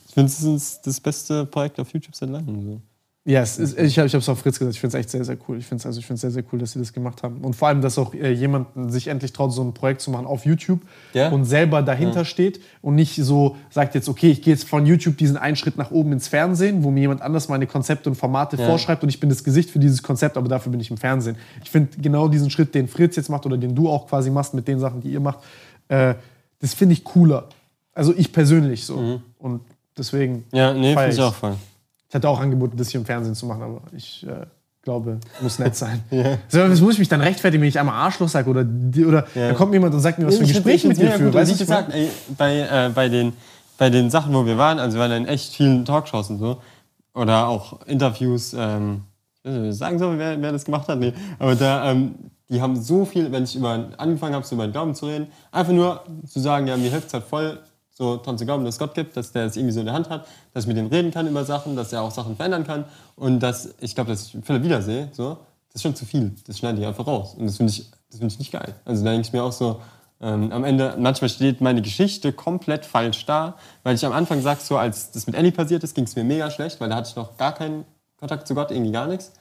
ich 0.08 0.14
finde, 0.14 0.32
es 0.56 0.80
das 0.80 1.00
beste 1.00 1.44
Projekt 1.44 1.78
auf 1.80 1.92
YouTube 1.92 2.16
seit 2.16 2.30
langem. 2.30 2.64
So. 2.64 2.80
Ja, 3.24 3.40
es 3.40 3.56
ist, 3.56 3.78
ich 3.78 3.96
habe 4.00 4.08
es 4.08 4.28
auf 4.28 4.40
Fritz 4.40 4.58
gesagt, 4.58 4.74
ich 4.74 4.80
finde 4.80 4.96
es 4.96 5.00
echt 5.00 5.10
sehr, 5.10 5.24
sehr 5.24 5.36
cool. 5.46 5.56
Ich 5.58 5.64
finde 5.64 5.80
es 5.80 5.86
also, 5.86 6.00
ich 6.00 6.06
sehr, 6.20 6.32
sehr 6.32 6.42
cool, 6.52 6.58
dass 6.58 6.72
sie 6.72 6.80
das 6.80 6.92
gemacht 6.92 7.22
haben. 7.22 7.36
Und 7.42 7.54
vor 7.54 7.68
allem, 7.68 7.80
dass 7.80 7.96
auch 7.96 8.12
äh, 8.14 8.32
jemand 8.32 8.66
sich 8.92 9.06
endlich 9.06 9.32
traut, 9.32 9.52
so 9.52 9.62
ein 9.62 9.74
Projekt 9.74 10.00
zu 10.00 10.10
machen 10.10 10.26
auf 10.26 10.44
YouTube 10.44 10.80
Ja. 11.12 11.28
und 11.28 11.44
selber 11.44 11.82
dahinter 11.82 12.24
steht 12.24 12.60
und 12.80 12.96
nicht 12.96 13.14
so 13.22 13.56
sagt 13.70 13.94
jetzt, 13.94 14.08
okay, 14.08 14.32
ich 14.32 14.42
gehe 14.42 14.52
jetzt 14.52 14.68
von 14.68 14.86
YouTube 14.86 15.16
diesen 15.18 15.36
einen 15.36 15.54
Schritt 15.54 15.76
nach 15.78 15.92
oben 15.92 16.10
ins 16.14 16.26
Fernsehen, 16.26 16.82
wo 16.82 16.90
mir 16.90 17.02
jemand 17.02 17.22
anders 17.22 17.48
meine 17.48 17.68
Konzepte 17.68 18.10
und 18.10 18.16
Formate 18.16 18.56
Ja. 18.56 18.66
vorschreibt 18.66 19.04
und 19.04 19.08
ich 19.08 19.20
bin 19.20 19.28
das 19.28 19.44
Gesicht 19.44 19.70
für 19.70 19.78
dieses 19.78 20.02
Konzept, 20.02 20.36
aber 20.36 20.48
dafür 20.48 20.72
bin 20.72 20.80
ich 20.80 20.90
im 20.90 20.96
Fernsehen. 20.96 21.36
Ich 21.62 21.70
finde 21.70 21.90
genau 21.98 22.26
diesen 22.26 22.50
Schritt, 22.50 22.74
den 22.74 22.88
Fritz 22.88 23.14
jetzt 23.14 23.28
macht 23.30 23.46
oder 23.46 23.56
den 23.56 23.76
du 23.76 23.88
auch 23.88 24.08
quasi 24.08 24.30
machst 24.30 24.52
mit 24.52 24.66
den 24.66 24.80
Sachen, 24.80 25.00
die 25.00 25.12
ihr 25.12 25.20
macht, 25.20 25.38
äh, 25.86 26.14
das 26.58 26.74
finde 26.74 26.94
ich 26.94 27.04
cooler. 27.04 27.48
Also 27.94 28.12
ich 28.16 28.32
persönlich 28.32 28.84
so. 28.84 29.20
Und 29.38 29.60
deswegen 29.96 30.42
Ja, 30.52 30.74
nee, 30.74 30.94
finde 30.96 31.10
ich. 31.14 31.20
auch 31.20 31.34
voll. 31.34 31.54
Ich 32.12 32.14
hatte 32.14 32.28
auch 32.28 32.40
angeboten, 32.40 32.76
das 32.76 32.90
hier 32.90 33.00
im 33.00 33.06
Fernsehen 33.06 33.34
zu 33.34 33.46
machen, 33.46 33.62
aber 33.62 33.80
ich 33.96 34.26
äh, 34.28 34.44
glaube, 34.82 35.18
muss 35.40 35.58
nett 35.58 35.74
sein. 35.74 36.02
so, 36.48 36.58
das 36.58 36.78
muss 36.82 36.92
ich 36.92 36.98
mich 36.98 37.08
dann 37.08 37.22
rechtfertigen, 37.22 37.62
wenn 37.62 37.70
ich 37.70 37.78
einmal 37.80 37.94
Arschloch 37.94 38.28
sage 38.28 38.50
oder, 38.50 38.64
die- 38.64 39.06
oder 39.06 39.24
Ja. 39.34 39.48
da 39.48 39.54
kommt 39.54 39.72
jemand 39.72 39.94
und 39.94 40.00
sagt 40.00 40.18
mir, 40.18 40.26
was 40.26 40.36
für 40.36 40.42
ein 40.42 40.48
Gespräch 40.48 40.84
mit 40.84 40.98
dir 40.98 41.10
führt. 41.12 41.32
Weißt 41.32 41.52
du, 41.52 41.56
gesagt, 41.56 41.94
ey, 41.94 42.10
bei, 42.36 42.58
äh, 42.58 42.90
bei, 42.94 43.08
den, 43.08 43.32
bei 43.78 43.88
den 43.88 44.10
Sachen, 44.10 44.34
wo 44.34 44.44
wir 44.44 44.58
waren, 44.58 44.78
also 44.78 44.98
wir 44.98 45.00
waren 45.08 45.12
in 45.22 45.26
echt 45.26 45.54
vielen 45.54 45.86
Talkshows 45.86 46.28
und 46.28 46.38
so, 46.38 46.60
oder 47.14 47.48
auch 47.48 47.80
Interviews, 47.86 48.52
ähm, 48.58 49.04
ich 49.42 49.48
weiß 49.50 49.54
nicht, 49.54 49.62
ob 49.64 49.70
ich 49.72 49.78
sagen 49.78 49.98
soll, 49.98 50.18
wer, 50.18 50.42
wer 50.42 50.52
das 50.52 50.66
gemacht 50.66 50.88
hat, 50.88 50.98
nee, 50.98 51.14
aber 51.38 51.54
da, 51.54 51.90
ähm, 51.92 52.14
die 52.50 52.60
haben 52.60 52.78
so 52.78 53.06
viel, 53.06 53.32
wenn 53.32 53.44
ich 53.44 53.56
über, 53.56 53.88
angefangen 53.96 54.34
habe, 54.34 54.44
so 54.44 54.54
über 54.54 54.66
den 54.66 54.72
Glauben 54.72 54.94
zu 54.94 55.06
reden, 55.06 55.28
einfach 55.50 55.72
nur 55.72 56.02
zu 56.28 56.40
sagen, 56.40 56.66
ja, 56.66 56.76
mir 56.76 56.90
hilft 56.90 57.06
es 57.06 57.14
halt 57.14 57.24
voll, 57.24 57.58
so 58.02 58.20
dran 58.20 58.36
zu 58.36 58.44
glauben, 58.44 58.64
dass 58.64 58.74
es 58.74 58.78
Gott 58.80 58.94
gibt, 58.94 59.16
dass 59.16 59.30
der 59.30 59.46
es 59.46 59.56
irgendwie 59.56 59.72
so 59.72 59.80
in 59.80 59.86
der 59.86 59.94
Hand 59.94 60.10
hat, 60.10 60.26
dass 60.52 60.64
ich 60.64 60.68
mit 60.68 60.76
dem 60.76 60.88
reden 60.88 61.12
kann 61.12 61.28
über 61.28 61.44
Sachen, 61.44 61.76
dass 61.76 61.92
er 61.92 62.02
auch 62.02 62.10
Sachen 62.10 62.34
verändern 62.34 62.64
kann 62.64 62.84
und 63.14 63.38
dass, 63.40 63.74
ich 63.80 63.94
glaube, 63.94 64.10
dass 64.10 64.26
ich 64.26 64.44
Philipp 64.44 64.64
wiedersehe, 64.64 65.08
so, 65.12 65.38
das 65.68 65.76
ist 65.76 65.82
schon 65.82 65.94
zu 65.94 66.04
viel, 66.04 66.32
das 66.46 66.58
schneide 66.58 66.80
ich 66.80 66.86
einfach 66.86 67.06
raus 67.06 67.34
und 67.38 67.46
das 67.46 67.56
finde 67.56 67.70
ich, 67.70 67.88
das 68.10 68.18
finde 68.18 68.32
ich 68.32 68.38
nicht 68.40 68.50
geil. 68.50 68.74
Also 68.84 69.04
da 69.04 69.12
denke 69.12 69.26
ich 69.26 69.32
mir 69.32 69.44
auch 69.44 69.52
so, 69.52 69.80
ähm, 70.20 70.50
am 70.50 70.64
Ende, 70.64 70.96
manchmal 70.98 71.28
steht 71.28 71.60
meine 71.60 71.80
Geschichte 71.80 72.32
komplett 72.32 72.84
falsch 72.84 73.24
da, 73.24 73.54
weil 73.84 73.94
ich 73.94 74.04
am 74.04 74.12
Anfang 74.12 74.42
sag, 74.42 74.60
so 74.60 74.76
als 74.76 75.12
das 75.12 75.26
mit 75.28 75.36
Ellie 75.36 75.52
passiert 75.52 75.84
ist, 75.84 75.94
ging 75.94 76.04
es 76.04 76.16
mir 76.16 76.24
mega 76.24 76.50
schlecht, 76.50 76.80
weil 76.80 76.88
da 76.88 76.96
hatte 76.96 77.10
ich 77.10 77.16
noch 77.16 77.36
gar 77.36 77.54
keinen 77.54 77.84
Kontakt 78.18 78.48
zu 78.48 78.54
Gott, 78.54 78.72
irgendwie 78.72 78.92
gar 78.92 79.06
nichts. 79.06 79.32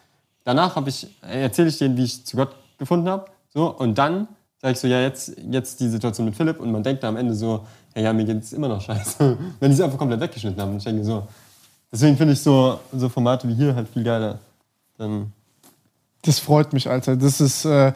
Danach 0.44 0.76
ich, 0.86 1.08
erzähle 1.22 1.70
ich 1.70 1.78
denen, 1.80 1.98
wie 1.98 2.04
ich 2.04 2.26
zu 2.26 2.38
Gott 2.38 2.56
gefunden 2.78 3.10
habe, 3.10 3.26
so, 3.50 3.70
und 3.76 3.98
dann 3.98 4.28
sage 4.62 4.74
ich 4.74 4.80
so, 4.80 4.88
ja, 4.88 5.02
jetzt, 5.02 5.36
jetzt 5.50 5.80
die 5.80 5.90
Situation 5.90 6.26
mit 6.26 6.36
Philipp 6.36 6.60
und 6.60 6.72
man 6.72 6.84
denkt 6.84 7.04
da 7.04 7.10
am 7.10 7.18
Ende 7.18 7.34
so, 7.34 7.66
ja, 7.96 8.02
ja 8.04 8.14
mir 8.14 8.26
geht 8.26 8.44
es 8.44 8.54
immer 8.54 8.68
noch 8.68 8.82
scheiße, 8.82 9.38
wenn 9.60 9.70
die 9.70 9.76
es 9.76 9.82
einfach 9.82 9.98
komplett 9.98 10.20
weggeschnitten 10.22 10.62
haben. 10.62 10.78
Ich 10.78 10.84
denke 10.84 11.04
so, 11.04 11.28
deswegen 11.92 12.18
finde 12.18 12.34
ich 12.34 12.42
so, 12.42 12.80
so 12.94 13.10
Formate 13.10 13.48
wie 13.48 13.54
hier 13.54 13.76
halt 13.76 13.88
viel 13.90 14.04
geiler. 14.04 14.40
Dann, 14.98 15.32
Das 16.24 16.40
freut 16.40 16.74
mich, 16.74 16.90
Alter. 16.90 17.16
Das 17.16 17.42
ist, 17.42 17.66
äh, 17.66 17.94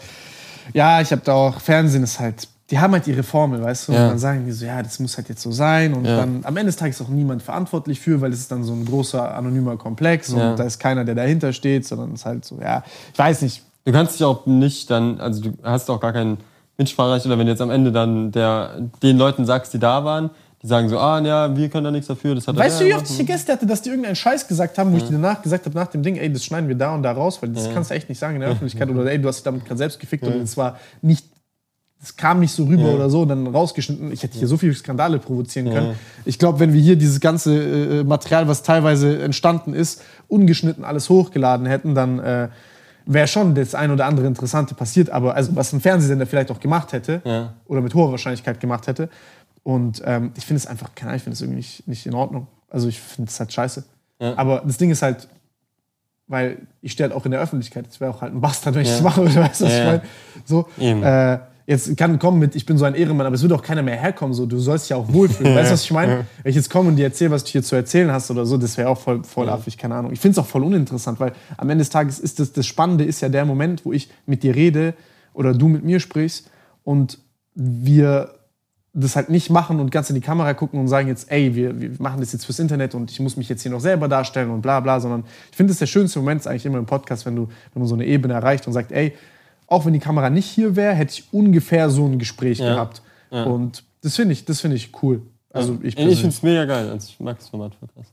ja, 0.74 1.02
ich 1.02 1.12
habe 1.12 1.22
da 1.24 1.34
auch, 1.34 1.60
Fernsehen 1.60 2.04
ist 2.04 2.20
halt, 2.20 2.48
die 2.72 2.80
haben 2.80 2.94
halt 2.94 3.06
ihre 3.06 3.22
Formel, 3.22 3.62
weißt 3.62 3.88
du? 3.90 3.92
Ja. 3.94 4.04
Und 4.06 4.10
dann 4.10 4.20
sagen 4.20 4.46
die 4.46 4.52
so, 4.52 4.66
ja, 4.66 4.82
das 4.82 5.00
muss 5.00 5.16
halt 5.18 5.30
jetzt 5.30 5.44
so 5.44 5.52
sein. 5.52 5.94
Und 5.94 6.06
Ja. 6.06 6.18
dann 6.18 6.42
am 6.44 6.58
Ende 6.58 6.72
des 6.72 6.78
Tages 6.78 7.00
ist 7.00 7.06
auch 7.06 7.12
niemand 7.12 7.44
verantwortlich 7.44 8.00
für, 8.00 8.20
weil 8.22 8.34
es 8.34 8.40
ist 8.40 8.52
dann 8.52 8.64
so 8.64 8.74
ein 8.74 8.86
großer, 8.86 9.36
anonymer 9.36 9.78
Komplex 9.78 10.30
Ja. 10.32 10.50
und 10.52 10.60
da 10.60 10.64
ist 10.64 10.80
keiner, 10.80 11.06
der 11.06 11.14
dahinter 11.14 11.54
steht, 11.54 11.86
sondern 11.86 12.14
es 12.14 12.22
ist 12.22 12.26
halt 12.26 12.44
so, 12.44 12.60
ja, 12.60 12.84
ich 13.14 13.20
weiß 13.20 13.44
nicht. 13.44 13.62
Du 13.86 13.92
kannst 13.92 14.16
dich 14.16 14.24
auch 14.24 14.48
nicht 14.48 14.90
dann, 14.90 15.22
also 15.22 15.42
du 15.42 15.54
hast 15.62 15.88
auch 15.92 16.00
gar 16.00 16.12
kein 16.12 16.38
Mitspracherecht 16.78 17.26
oder 17.26 17.38
wenn 17.38 17.46
du 17.46 17.52
jetzt 17.52 17.62
am 17.62 17.72
Ende 17.72 17.92
dann 17.92 18.32
der, 18.32 18.90
den 19.02 19.18
Leuten 19.18 19.46
sagst, 19.46 19.74
die 19.74 19.80
da 19.80 20.04
waren, 20.04 20.30
die 20.62 20.68
sagen 20.68 20.90
so, 20.90 20.98
ah, 20.98 21.22
ja, 21.22 21.56
wir 21.56 21.70
können 21.70 21.84
da 21.84 21.92
nichts 21.92 22.08
dafür, 22.08 22.36
das 22.36 22.48
hat 22.48 22.56
Weißt 22.56 22.82
du, 22.82 22.86
wie 22.86 22.94
oft 22.94 23.10
ich 23.10 23.16
hier 23.16 23.26
Gäste 23.26 23.54
hatte, 23.54 23.66
dass 23.66 23.82
die 23.82 23.90
irgendeinen 23.90 24.16
Scheiß 24.16 24.48
gesagt 24.48 24.78
haben, 24.78 24.92
wo 24.92 24.98
ich 24.98 25.04
dir 25.04 25.12
danach 25.12 25.42
gesagt 25.42 25.66
habe, 25.66 25.78
nach 25.78 25.88
dem 25.88 26.02
Ding, 26.02 26.16
ey, 26.18 26.32
das 26.32 26.44
schneiden 26.44 26.68
wir 26.68 26.76
da 26.76 26.94
und 26.96 27.04
da 27.04 27.12
raus, 27.12 27.42
weil 27.42 27.50
das 27.50 27.72
kannst 27.74 27.92
du 27.92 27.96
echt 27.96 28.10
nicht 28.10 28.18
sagen 28.18 28.36
in 28.36 28.42
der 28.42 28.50
Öffentlichkeit. 28.50 28.90
Oder 28.90 29.06
ey, 29.06 29.22
du 29.22 29.28
hast 29.28 29.38
dich 29.38 29.44
damit 29.44 29.64
gerade 29.64 29.78
selbst 29.78 30.00
gefickt 30.00 30.26
und 30.26 30.42
es 30.42 30.58
war 30.58 30.80
nicht, 31.02 31.26
es 32.02 32.16
kam 32.18 32.40
nicht 32.40 32.52
so 32.52 32.66
rüber 32.66 32.94
oder 32.94 33.10
so 33.10 33.22
und 33.22 33.30
dann 33.30 33.48
rausgeschnitten. 33.48 34.12
Ich 34.12 34.24
hätte 34.24 34.38
hier 34.38 34.48
so 34.48 34.58
viele 34.58 34.74
Skandale 34.74 35.20
provozieren 35.20 35.72
können. 35.72 35.96
Ich 36.26 36.40
glaube, 36.40 36.60
wenn 36.60 36.74
wir 36.74 36.82
hier 36.82 36.96
dieses 36.96 37.20
ganze 37.20 38.00
äh, 38.00 38.04
Material, 38.04 38.48
was 38.48 38.64
teilweise 38.64 39.22
entstanden 39.22 39.74
ist, 39.74 40.04
ungeschnitten 40.28 40.84
alles 40.84 41.10
hochgeladen 41.10 41.68
hätten, 41.68 41.96
dann 41.96 42.20
äh, 42.20 42.50
wäre 43.06 43.28
schon 43.28 43.56
das 43.56 43.76
ein 43.76 43.92
oder 43.92 44.06
andere 44.06 44.26
Interessante 44.28 44.76
passiert. 44.76 45.10
Aber 45.10 45.36
also, 45.36 45.56
was 45.56 45.72
ein 45.74 45.82
Fernsehsender 45.82 46.26
vielleicht 46.26 46.52
auch 46.52 46.60
gemacht 46.60 46.92
hätte 46.94 47.22
Ja. 47.26 47.54
oder 47.68 47.82
mit 47.82 47.94
hoher 47.94 48.12
Wahrscheinlichkeit 48.12 48.60
gemacht 48.60 48.88
hätte. 48.88 49.10
Und 49.64 50.02
ähm, 50.06 50.32
ich 50.38 50.46
finde 50.46 50.58
es 50.60 50.68
einfach, 50.68 50.94
keine 50.96 51.10
Ahnung, 51.10 51.18
ich 51.18 51.24
finde 51.24 51.34
es 51.36 51.42
irgendwie 51.42 51.58
nicht, 51.58 51.88
nicht 51.88 52.06
in 52.06 52.14
Ordnung. 52.14 52.48
Also 52.70 52.88
ich 52.88 53.00
finde 53.00 53.30
es 53.30 53.40
halt 53.40 53.52
scheiße. 53.54 53.84
Ja. 54.20 54.38
Aber 54.38 54.62
das 54.66 54.78
Ding 54.78 54.92
ist 54.92 55.02
halt, 55.02 55.28
weil 56.28 56.58
ich 56.82 56.92
stehe 56.94 57.10
halt 57.10 57.16
auch 57.18 57.26
in 57.26 57.32
der 57.32 57.40
Öffentlichkeit. 57.40 57.86
Es 57.90 58.00
wäre 58.00 58.12
auch 58.12 58.22
halt 58.22 58.34
ein 58.34 58.42
Bastard, 58.42 58.76
wenn 58.76 58.82
ich 58.84 58.90
das 58.90 59.02
mache. 59.02 59.22
Oder 59.22 59.36
weißt 59.36 59.62
du, 59.62 59.66
was 59.66 59.74
ich 59.74 59.84
meine? 59.86 60.02
So, 60.46 60.68
Eben. 60.78 61.04
äh, 61.04 61.40
jetzt 61.68 61.98
kann 61.98 62.20
kommen 62.20 62.40
mit, 62.40 62.56
ich 62.56 62.66
bin 62.66 62.78
so 62.78 62.86
ein 62.86 62.96
Ehrenmann, 62.96 63.26
aber 63.26 63.36
es 63.36 63.42
wird 63.42 63.52
auch 63.54 63.62
keiner 63.62 63.82
mehr 63.82 63.96
herkommen. 63.96 64.34
So, 64.34 64.46
du 64.46 64.60
sollst 64.60 64.86
dich 64.86 64.90
ja 64.92 64.98
auch 64.98 65.12
wohlfühlen. 65.12 65.56
weißt 65.56 65.70
du, 65.70 65.74
was 65.74 65.84
ich 65.84 65.92
meine? 65.92 66.26
Wenn 66.44 66.50
ich 66.50 66.56
jetzt 66.56 66.70
komme 66.70 66.90
und 66.90 66.96
dir 66.96 67.06
erzähle, 67.06 67.32
was 67.32 67.44
du 67.44 67.52
hier 67.52 67.64
zu 67.64 67.76
erzählen 67.76 68.12
hast 68.12 68.30
oder 68.30 68.46
so, 68.46 68.58
das 68.58 68.78
wäre 68.78 68.90
auch 68.90 69.00
voll, 69.00 69.24
voll 69.24 69.50
affig, 69.50 69.78
keine 69.78 69.96
Ahnung. 69.96 70.12
Ich 70.12 70.20
finde 70.20 70.34
es 70.34 70.46
auch 70.46 70.48
voll 70.48 70.64
uninteressant, 70.64 71.20
weil 71.20 71.34
am 71.58 71.70
Ende 71.70 71.82
des 71.82 71.90
Tages 71.90 72.20
ist 72.20 72.40
das, 72.40 72.52
das 72.52 72.66
Spannende 72.66 73.04
ist 73.04 73.22
ja 73.22 73.30
der 73.30 73.46
Moment, 73.46 73.86
wo 73.86 73.94
ich 73.94 74.10
mit 74.26 74.44
dir 74.44 74.56
rede 74.56 74.94
oder 75.34 75.54
du 75.54 75.68
mit 75.68 75.84
mir 75.84 76.00
sprichst 76.00 76.50
und 76.84 77.20
wir 77.56 78.30
das 78.94 79.18
halt 79.18 79.30
nicht 79.30 79.50
machen 79.50 79.80
und 79.82 79.92
ganz 79.92 80.10
in 80.10 80.16
die 80.16 80.22
Kamera 80.22 80.54
gucken 80.54 80.80
und 80.80 80.88
sagen 80.88 81.10
jetzt, 81.10 81.30
ey, 81.30 81.54
wir, 81.54 81.82
wir 81.82 81.92
machen 82.00 82.22
das 82.22 82.32
jetzt 82.32 82.46
fürs 82.46 82.60
Internet 82.60 82.96
und 82.96 83.12
ich 83.12 83.20
muss 83.20 83.36
mich 83.36 83.50
jetzt 83.50 83.62
hier 83.62 83.72
noch 83.72 83.82
selber 83.82 84.08
darstellen 84.08 84.50
und 84.52 84.62
bla 84.62 84.80
bla, 84.80 85.02
sondern 85.02 85.26
ich 85.52 85.58
finde, 85.58 85.72
das 85.72 85.76
ist 85.76 85.82
der 85.82 85.88
schönste 85.88 86.20
Moment 86.20 86.48
eigentlich 86.48 86.66
immer 86.66 86.78
im 86.78 86.86
Podcast, 86.86 87.26
wenn 87.26 87.36
du, 87.36 87.50
wenn 87.74 87.82
man 87.82 87.88
so 87.88 87.96
eine 87.96 88.06
Ebene 88.06 88.36
erreicht 88.36 88.66
und 88.68 88.74
sagt, 88.74 88.94
ey, 88.94 89.14
auch 89.68 89.86
wenn 89.86 89.94
die 89.94 90.00
Kamera 90.00 90.30
nicht 90.30 90.46
hier 90.48 90.76
wäre, 90.76 90.94
hätte 90.94 91.14
ich 91.14 91.24
ungefähr 91.34 91.90
so 91.90 92.06
ein 92.06 92.20
Gespräch 92.20 92.60
Ja. 92.60 92.74
gehabt. 92.74 93.02
Ja. 93.32 93.44
Und 93.46 93.84
das 94.02 94.16
finde 94.16 94.34
ich, 94.34 94.46
das 94.46 94.62
finde 94.62 94.78
ich 94.78 94.92
cool. 95.02 95.22
Also 95.52 95.74
ich, 95.76 95.80
Ey, 95.82 95.88
ich 95.88 95.96
persönlich. 95.96 96.20
finde 96.22 96.36
es 96.36 96.44
mega 96.44 96.66
geil, 96.66 96.90
also 96.90 97.08
ich 97.10 97.20
mag 97.20 97.38
das 97.40 97.50
Format 97.50 97.74
voll 97.76 97.88
krass. 97.96 98.08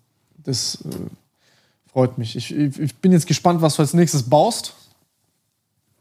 Das 0.44 0.84
äh, 0.84 1.90
freut 1.92 2.16
mich. 2.18 2.36
Ich, 2.36 2.54
ich, 2.54 2.78
ich 2.78 2.94
bin 2.96 3.12
jetzt 3.12 3.26
gespannt, 3.26 3.60
was 3.62 3.76
du 3.76 3.82
als 3.82 3.94
nächstes 3.94 4.22
baust. 4.22 4.74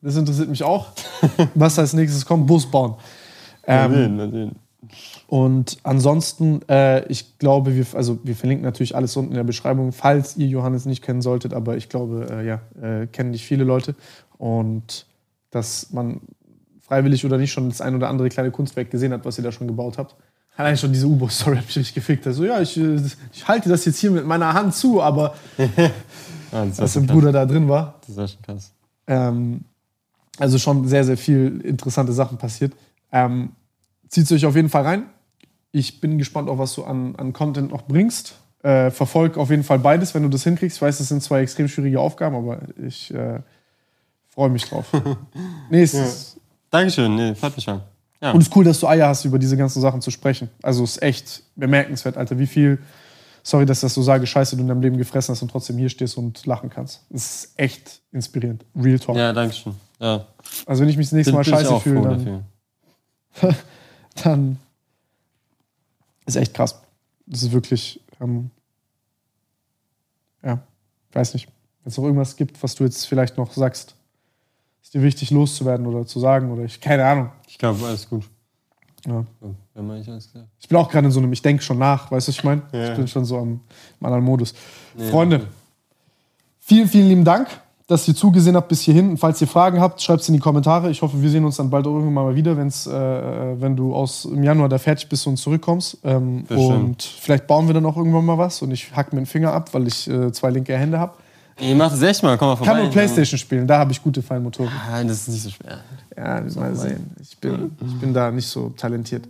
Das 0.01 0.15
interessiert 0.15 0.49
mich 0.49 0.63
auch. 0.63 0.87
was 1.55 1.77
als 1.77 1.93
nächstes 1.93 2.25
kommt, 2.25 2.47
Bus 2.47 2.65
bauen. 2.69 2.95
Mal 3.67 3.85
Ähm, 3.85 3.93
sehen, 3.93 4.15
mal 4.17 4.31
sehen. 4.31 4.55
und 5.27 5.77
ansonsten, 5.83 6.61
äh, 6.67 7.05
ich 7.07 7.37
glaube, 7.37 7.75
wir, 7.75 7.85
also 7.93 8.17
wir 8.23 8.35
verlinken 8.35 8.65
natürlich 8.65 8.95
alles 8.95 9.15
unten 9.15 9.31
in 9.31 9.37
der 9.37 9.43
Beschreibung, 9.43 9.91
falls 9.91 10.37
ihr 10.37 10.47
Johannes 10.47 10.85
nicht 10.85 11.03
kennen 11.03 11.21
solltet, 11.21 11.53
aber 11.53 11.77
ich 11.77 11.87
glaube, 11.89 12.27
äh, 12.31 12.47
ja, 12.47 12.61
äh, 12.81 13.05
kennen 13.07 13.31
dich 13.33 13.45
viele 13.45 13.63
Leute. 13.63 13.93
Und 14.39 15.05
dass 15.51 15.91
man 15.91 16.21
freiwillig 16.81 17.25
oder 17.25 17.37
nicht 17.37 17.51
schon 17.51 17.69
das 17.69 17.81
ein 17.81 17.95
oder 17.95 18.09
andere 18.09 18.29
kleine 18.29 18.51
Kunstwerk 18.51 18.89
gesehen 18.89 19.13
hat, 19.13 19.23
was 19.25 19.37
ihr 19.37 19.43
da 19.43 19.51
schon 19.51 19.67
gebaut 19.67 19.97
habt. 19.97 20.15
Allein 20.57 20.77
schon 20.77 20.91
diese 20.91 21.07
U-Boot-Story 21.07 21.55
hat 21.57 21.65
mich 21.65 21.77
richtig 21.77 21.95
gefickt. 21.95 22.27
Also, 22.27 22.43
ja, 22.43 22.59
ich, 22.61 22.77
ich 22.77 23.47
halte 23.47 23.69
das 23.69 23.85
jetzt 23.85 23.99
hier 23.99 24.11
mit 24.11 24.25
meiner 24.25 24.53
Hand 24.53 24.75
zu, 24.75 25.01
aber 25.01 25.35
Ja, 26.51 26.65
das, 26.65 26.77
war 26.77 26.83
was 26.83 26.93
schon 26.93 27.03
im 27.03 27.07
krass. 27.07 27.15
Bruder 27.15 27.31
da 27.31 27.45
drin 27.45 27.69
war. 27.69 27.99
das 28.05 28.17
war 28.17 28.27
schon 28.27 28.41
krass. 28.41 28.73
Ähm, 29.07 29.61
also 30.37 30.57
schon 30.57 30.87
sehr, 30.87 31.03
sehr 31.03 31.17
viel 31.17 31.61
interessante 31.63 32.13
Sachen 32.13 32.37
passiert. 32.37 32.73
Ähm, 33.11 33.51
Zieht 34.09 34.29
euch 34.31 34.45
auf 34.45 34.55
jeden 34.55 34.69
Fall 34.69 34.83
rein. 34.83 35.05
Ich 35.71 36.01
bin 36.01 36.17
gespannt 36.17 36.49
auf, 36.49 36.57
was 36.57 36.75
du 36.75 36.83
an, 36.83 37.15
an 37.15 37.31
Content 37.31 37.71
noch 37.71 37.83
bringst. 37.83 38.35
Äh, 38.61 38.91
verfolg 38.91 39.37
auf 39.37 39.49
jeden 39.49 39.63
Fall 39.63 39.79
beides, 39.79 40.13
wenn 40.13 40.23
du 40.23 40.29
das 40.29 40.43
hinkriegst. 40.43 40.77
Ich 40.77 40.81
weiß, 40.81 40.97
das 40.97 41.07
sind 41.07 41.23
zwei 41.23 41.41
extrem 41.41 41.69
schwierige 41.69 41.99
Aufgaben, 42.01 42.35
aber 42.35 42.59
ich 42.85 43.13
äh, 43.13 43.39
freue 44.33 44.49
mich 44.49 44.65
drauf. 44.65 44.85
nee, 45.69 45.81
es 45.83 45.93
ist, 45.93 46.37
Dankeschön, 46.69 47.15
nee, 47.15 47.35
freut 47.35 47.55
mich 47.55 47.65
schon. 47.65 47.81
Ja. 48.21 48.31
und 48.31 48.41
es 48.41 48.47
ist 48.47 48.55
cool, 48.55 48.63
dass 48.63 48.79
du 48.79 48.87
Eier 48.87 49.07
hast, 49.07 49.25
über 49.25 49.39
diese 49.39 49.57
ganzen 49.57 49.81
Sachen 49.81 49.99
zu 50.01 50.11
sprechen. 50.11 50.49
Also 50.61 50.83
es 50.83 50.97
ist 50.97 51.01
echt 51.03 51.43
bemerkenswert, 51.55 52.17
Alter, 52.17 52.37
wie 52.37 52.45
viel 52.47 52.79
sorry, 53.43 53.65
dass 53.65 53.79
ich 53.79 53.81
das 53.81 53.95
so 53.95 54.03
sage, 54.03 54.27
scheiße, 54.27 54.55
du 54.55 54.61
in 54.61 54.67
deinem 54.67 54.81
Leben 54.81 54.97
gefressen 54.97 55.33
hast 55.33 55.41
und 55.41 55.49
trotzdem 55.49 55.77
hier 55.79 55.89
stehst 55.89 56.15
und 56.17 56.45
lachen 56.45 56.69
kannst. 56.69 57.01
Das 57.09 57.25
ist 57.45 57.53
echt 57.59 58.01
inspirierend. 58.11 58.63
Real 58.75 58.99
Talk. 58.99 59.15
Ja, 59.17 59.33
danke 59.33 59.55
schön. 59.55 59.73
Ja. 59.99 60.27
Also 60.67 60.83
wenn 60.83 60.89
ich 60.89 60.97
mich 60.97 61.07
das 61.07 61.13
nächste 61.13 61.33
Mal 61.33 61.43
Bin- 61.43 61.51
bin 61.53 61.59
scheiße 61.65 61.79
fühle, 61.79 62.01
dann, 63.41 63.55
dann 64.23 64.59
ist 66.27 66.35
echt 66.35 66.53
krass. 66.53 66.79
Das 67.25 67.41
ist 67.43 67.51
wirklich, 67.51 67.99
ähm, 68.19 68.51
ja, 70.43 70.59
weiß 71.13 71.33
nicht. 71.33 71.47
Wenn 71.83 71.89
es 71.89 71.97
noch 71.97 72.03
irgendwas 72.05 72.35
gibt, 72.35 72.61
was 72.61 72.75
du 72.75 72.83
jetzt 72.83 73.07
vielleicht 73.07 73.37
noch 73.37 73.51
sagst, 73.53 73.95
ist 74.81 74.93
dir 74.93 75.01
wichtig 75.01 75.31
loszuwerden 75.31 75.85
oder 75.85 76.05
zu 76.05 76.19
sagen 76.19 76.51
oder 76.51 76.63
ich, 76.63 76.79
keine 76.79 77.05
Ahnung. 77.05 77.29
Ich 77.47 77.57
glaube, 77.57 77.85
alles 77.85 78.09
gut. 78.09 78.23
Ja. 79.07 79.25
Man 79.75 79.97
nicht 79.97 80.09
alles 80.09 80.31
klar. 80.31 80.45
Ich 80.59 80.67
bin 80.67 80.77
auch 80.77 80.89
gerade 80.89 81.07
in 81.07 81.11
so 81.11 81.19
einem, 81.19 81.33
ich 81.33 81.41
denke 81.41 81.63
schon 81.63 81.79
nach, 81.79 82.11
weißt 82.11 82.27
du, 82.27 82.31
was 82.31 82.37
ich 82.37 82.43
meine? 82.43 82.61
Ja. 82.71 82.91
Ich 82.91 82.95
bin 82.95 83.07
schon 83.07 83.25
so 83.25 83.37
am, 83.37 83.61
im 83.99 84.05
anderen 84.05 84.23
Modus. 84.23 84.53
Nee, 84.95 85.09
Freunde, 85.09 85.47
vielen, 86.59 86.87
vielen 86.87 87.07
lieben 87.07 87.25
Dank, 87.25 87.47
dass 87.87 88.07
ihr 88.07 88.15
zugesehen 88.15 88.55
habt 88.55 88.67
bis 88.67 88.81
hierhin. 88.81 89.11
Und 89.11 89.17
falls 89.17 89.41
ihr 89.41 89.47
Fragen 89.47 89.79
habt, 89.79 90.01
schreibt 90.01 90.21
es 90.21 90.29
in 90.29 90.35
die 90.35 90.39
Kommentare. 90.39 90.91
Ich 90.91 91.01
hoffe, 91.01 91.21
wir 91.21 91.29
sehen 91.29 91.45
uns 91.45 91.57
dann 91.57 91.69
bald 91.69 91.85
irgendwann 91.85 92.13
mal 92.13 92.35
wieder, 92.35 92.55
wenn's, 92.57 92.85
äh, 92.85 92.91
wenn 92.91 93.75
du 93.75 93.95
aus 93.95 94.25
im 94.25 94.43
Januar 94.43 94.69
da 94.69 94.77
fertig 94.77 95.09
bist 95.09 95.25
und 95.25 95.37
zurückkommst. 95.37 95.97
Ähm, 96.03 96.45
und 96.49 97.01
vielleicht 97.01 97.47
bauen 97.47 97.67
wir 97.67 97.73
dann 97.73 97.85
auch 97.85 97.97
irgendwann 97.97 98.25
mal 98.25 98.37
was 98.37 98.61
und 98.61 98.71
ich 98.71 98.95
hack 98.95 99.13
mir 99.13 99.21
den 99.21 99.25
Finger 99.25 99.51
ab, 99.51 99.73
weil 99.73 99.87
ich 99.87 100.07
äh, 100.07 100.31
zwei 100.31 100.51
linke 100.51 100.77
Hände 100.77 100.99
habe. 100.99 101.13
Ihr 101.59 101.75
macht 101.75 101.95
es 101.95 102.01
echt 102.01 102.23
mal, 102.23 102.37
komm 102.37 102.49
mal 102.49 102.55
vorbei. 102.55 102.71
Kann 102.71 102.81
nur 102.81 102.91
Playstation 102.91 103.37
spielen, 103.37 103.67
da 103.67 103.79
habe 103.79 103.91
ich 103.91 104.01
gute 104.01 104.21
Fallmotoren. 104.21 104.71
Ah, 104.91 105.03
das 105.03 105.21
ist 105.21 105.27
nicht 105.29 105.43
so 105.43 105.49
schwer. 105.49 105.79
Ja, 106.15 106.41
mal 106.55 106.75
sehen. 106.75 107.11
Ich 107.21 107.37
bin, 107.37 107.75
ich 107.85 107.99
bin 107.99 108.13
da 108.13 108.31
nicht 108.31 108.47
so 108.47 108.69
talentiert. 108.69 109.25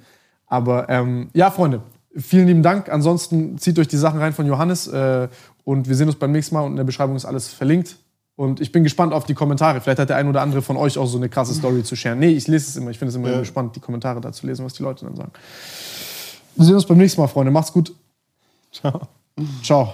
Aber 0.48 0.90
ähm, 0.90 1.30
ja, 1.34 1.52
Freunde, 1.52 1.82
vielen 2.16 2.48
lieben 2.48 2.64
Dank. 2.64 2.90
Ansonsten 2.90 3.58
zieht 3.58 3.78
euch 3.80 3.88
die 3.88 3.98
Sachen 3.98 4.20
rein 4.20 4.34
von 4.34 4.46
Johannes 4.46 4.88
äh, 4.88 5.28
und 5.64 5.88
wir 5.88 5.96
sehen 5.96 6.08
uns 6.08 6.18
beim 6.18 6.32
nächsten 6.32 6.56
Mal 6.56 6.62
und 6.62 6.72
in 6.72 6.78
der 6.78 6.84
Beschreibung 6.84 7.16
ist 7.16 7.26
alles 7.26 7.50
verlinkt. 7.50 7.98
Und 8.36 8.60
ich 8.60 8.72
bin 8.72 8.84
gespannt 8.84 9.14
auf 9.14 9.26
die 9.26 9.34
Kommentare. 9.34 9.82
Vielleicht 9.82 10.00
hat 10.00 10.10
der 10.10 10.16
ein 10.16 10.28
oder 10.28 10.42
andere 10.42 10.62
von 10.62 10.78
euch 10.78 10.98
auch 10.98 11.06
so 11.06 11.18
eine 11.18 11.30
krasse 11.30 11.54
Story 11.54 11.84
zu 11.84 11.96
sharen. 11.96 12.18
Nee, 12.18 12.30
ich 12.30 12.48
lese 12.48 12.70
es 12.70 12.76
immer. 12.76 12.90
Ich 12.90 12.98
finde 12.98 13.10
es 13.10 13.16
immer 13.16 13.46
spannend, 13.46 13.76
die 13.76 13.80
Kommentare 13.80 14.20
da 14.20 14.32
zu 14.32 14.48
lesen, 14.48 14.66
was 14.66 14.74
die 14.74 14.84
Leute 14.84 15.06
dann 15.06 15.16
sagen. 15.16 15.32
Wir 16.56 16.66
sehen 16.66 16.76
uns 16.76 16.86
beim 16.86 16.98
nächsten 16.98 17.22
Mal, 17.22 17.28
Freunde. 17.28 17.52
Macht's 17.52 17.72
gut. 17.72 17.94
Ciao. 18.72 19.08
Ciao. 19.62 19.94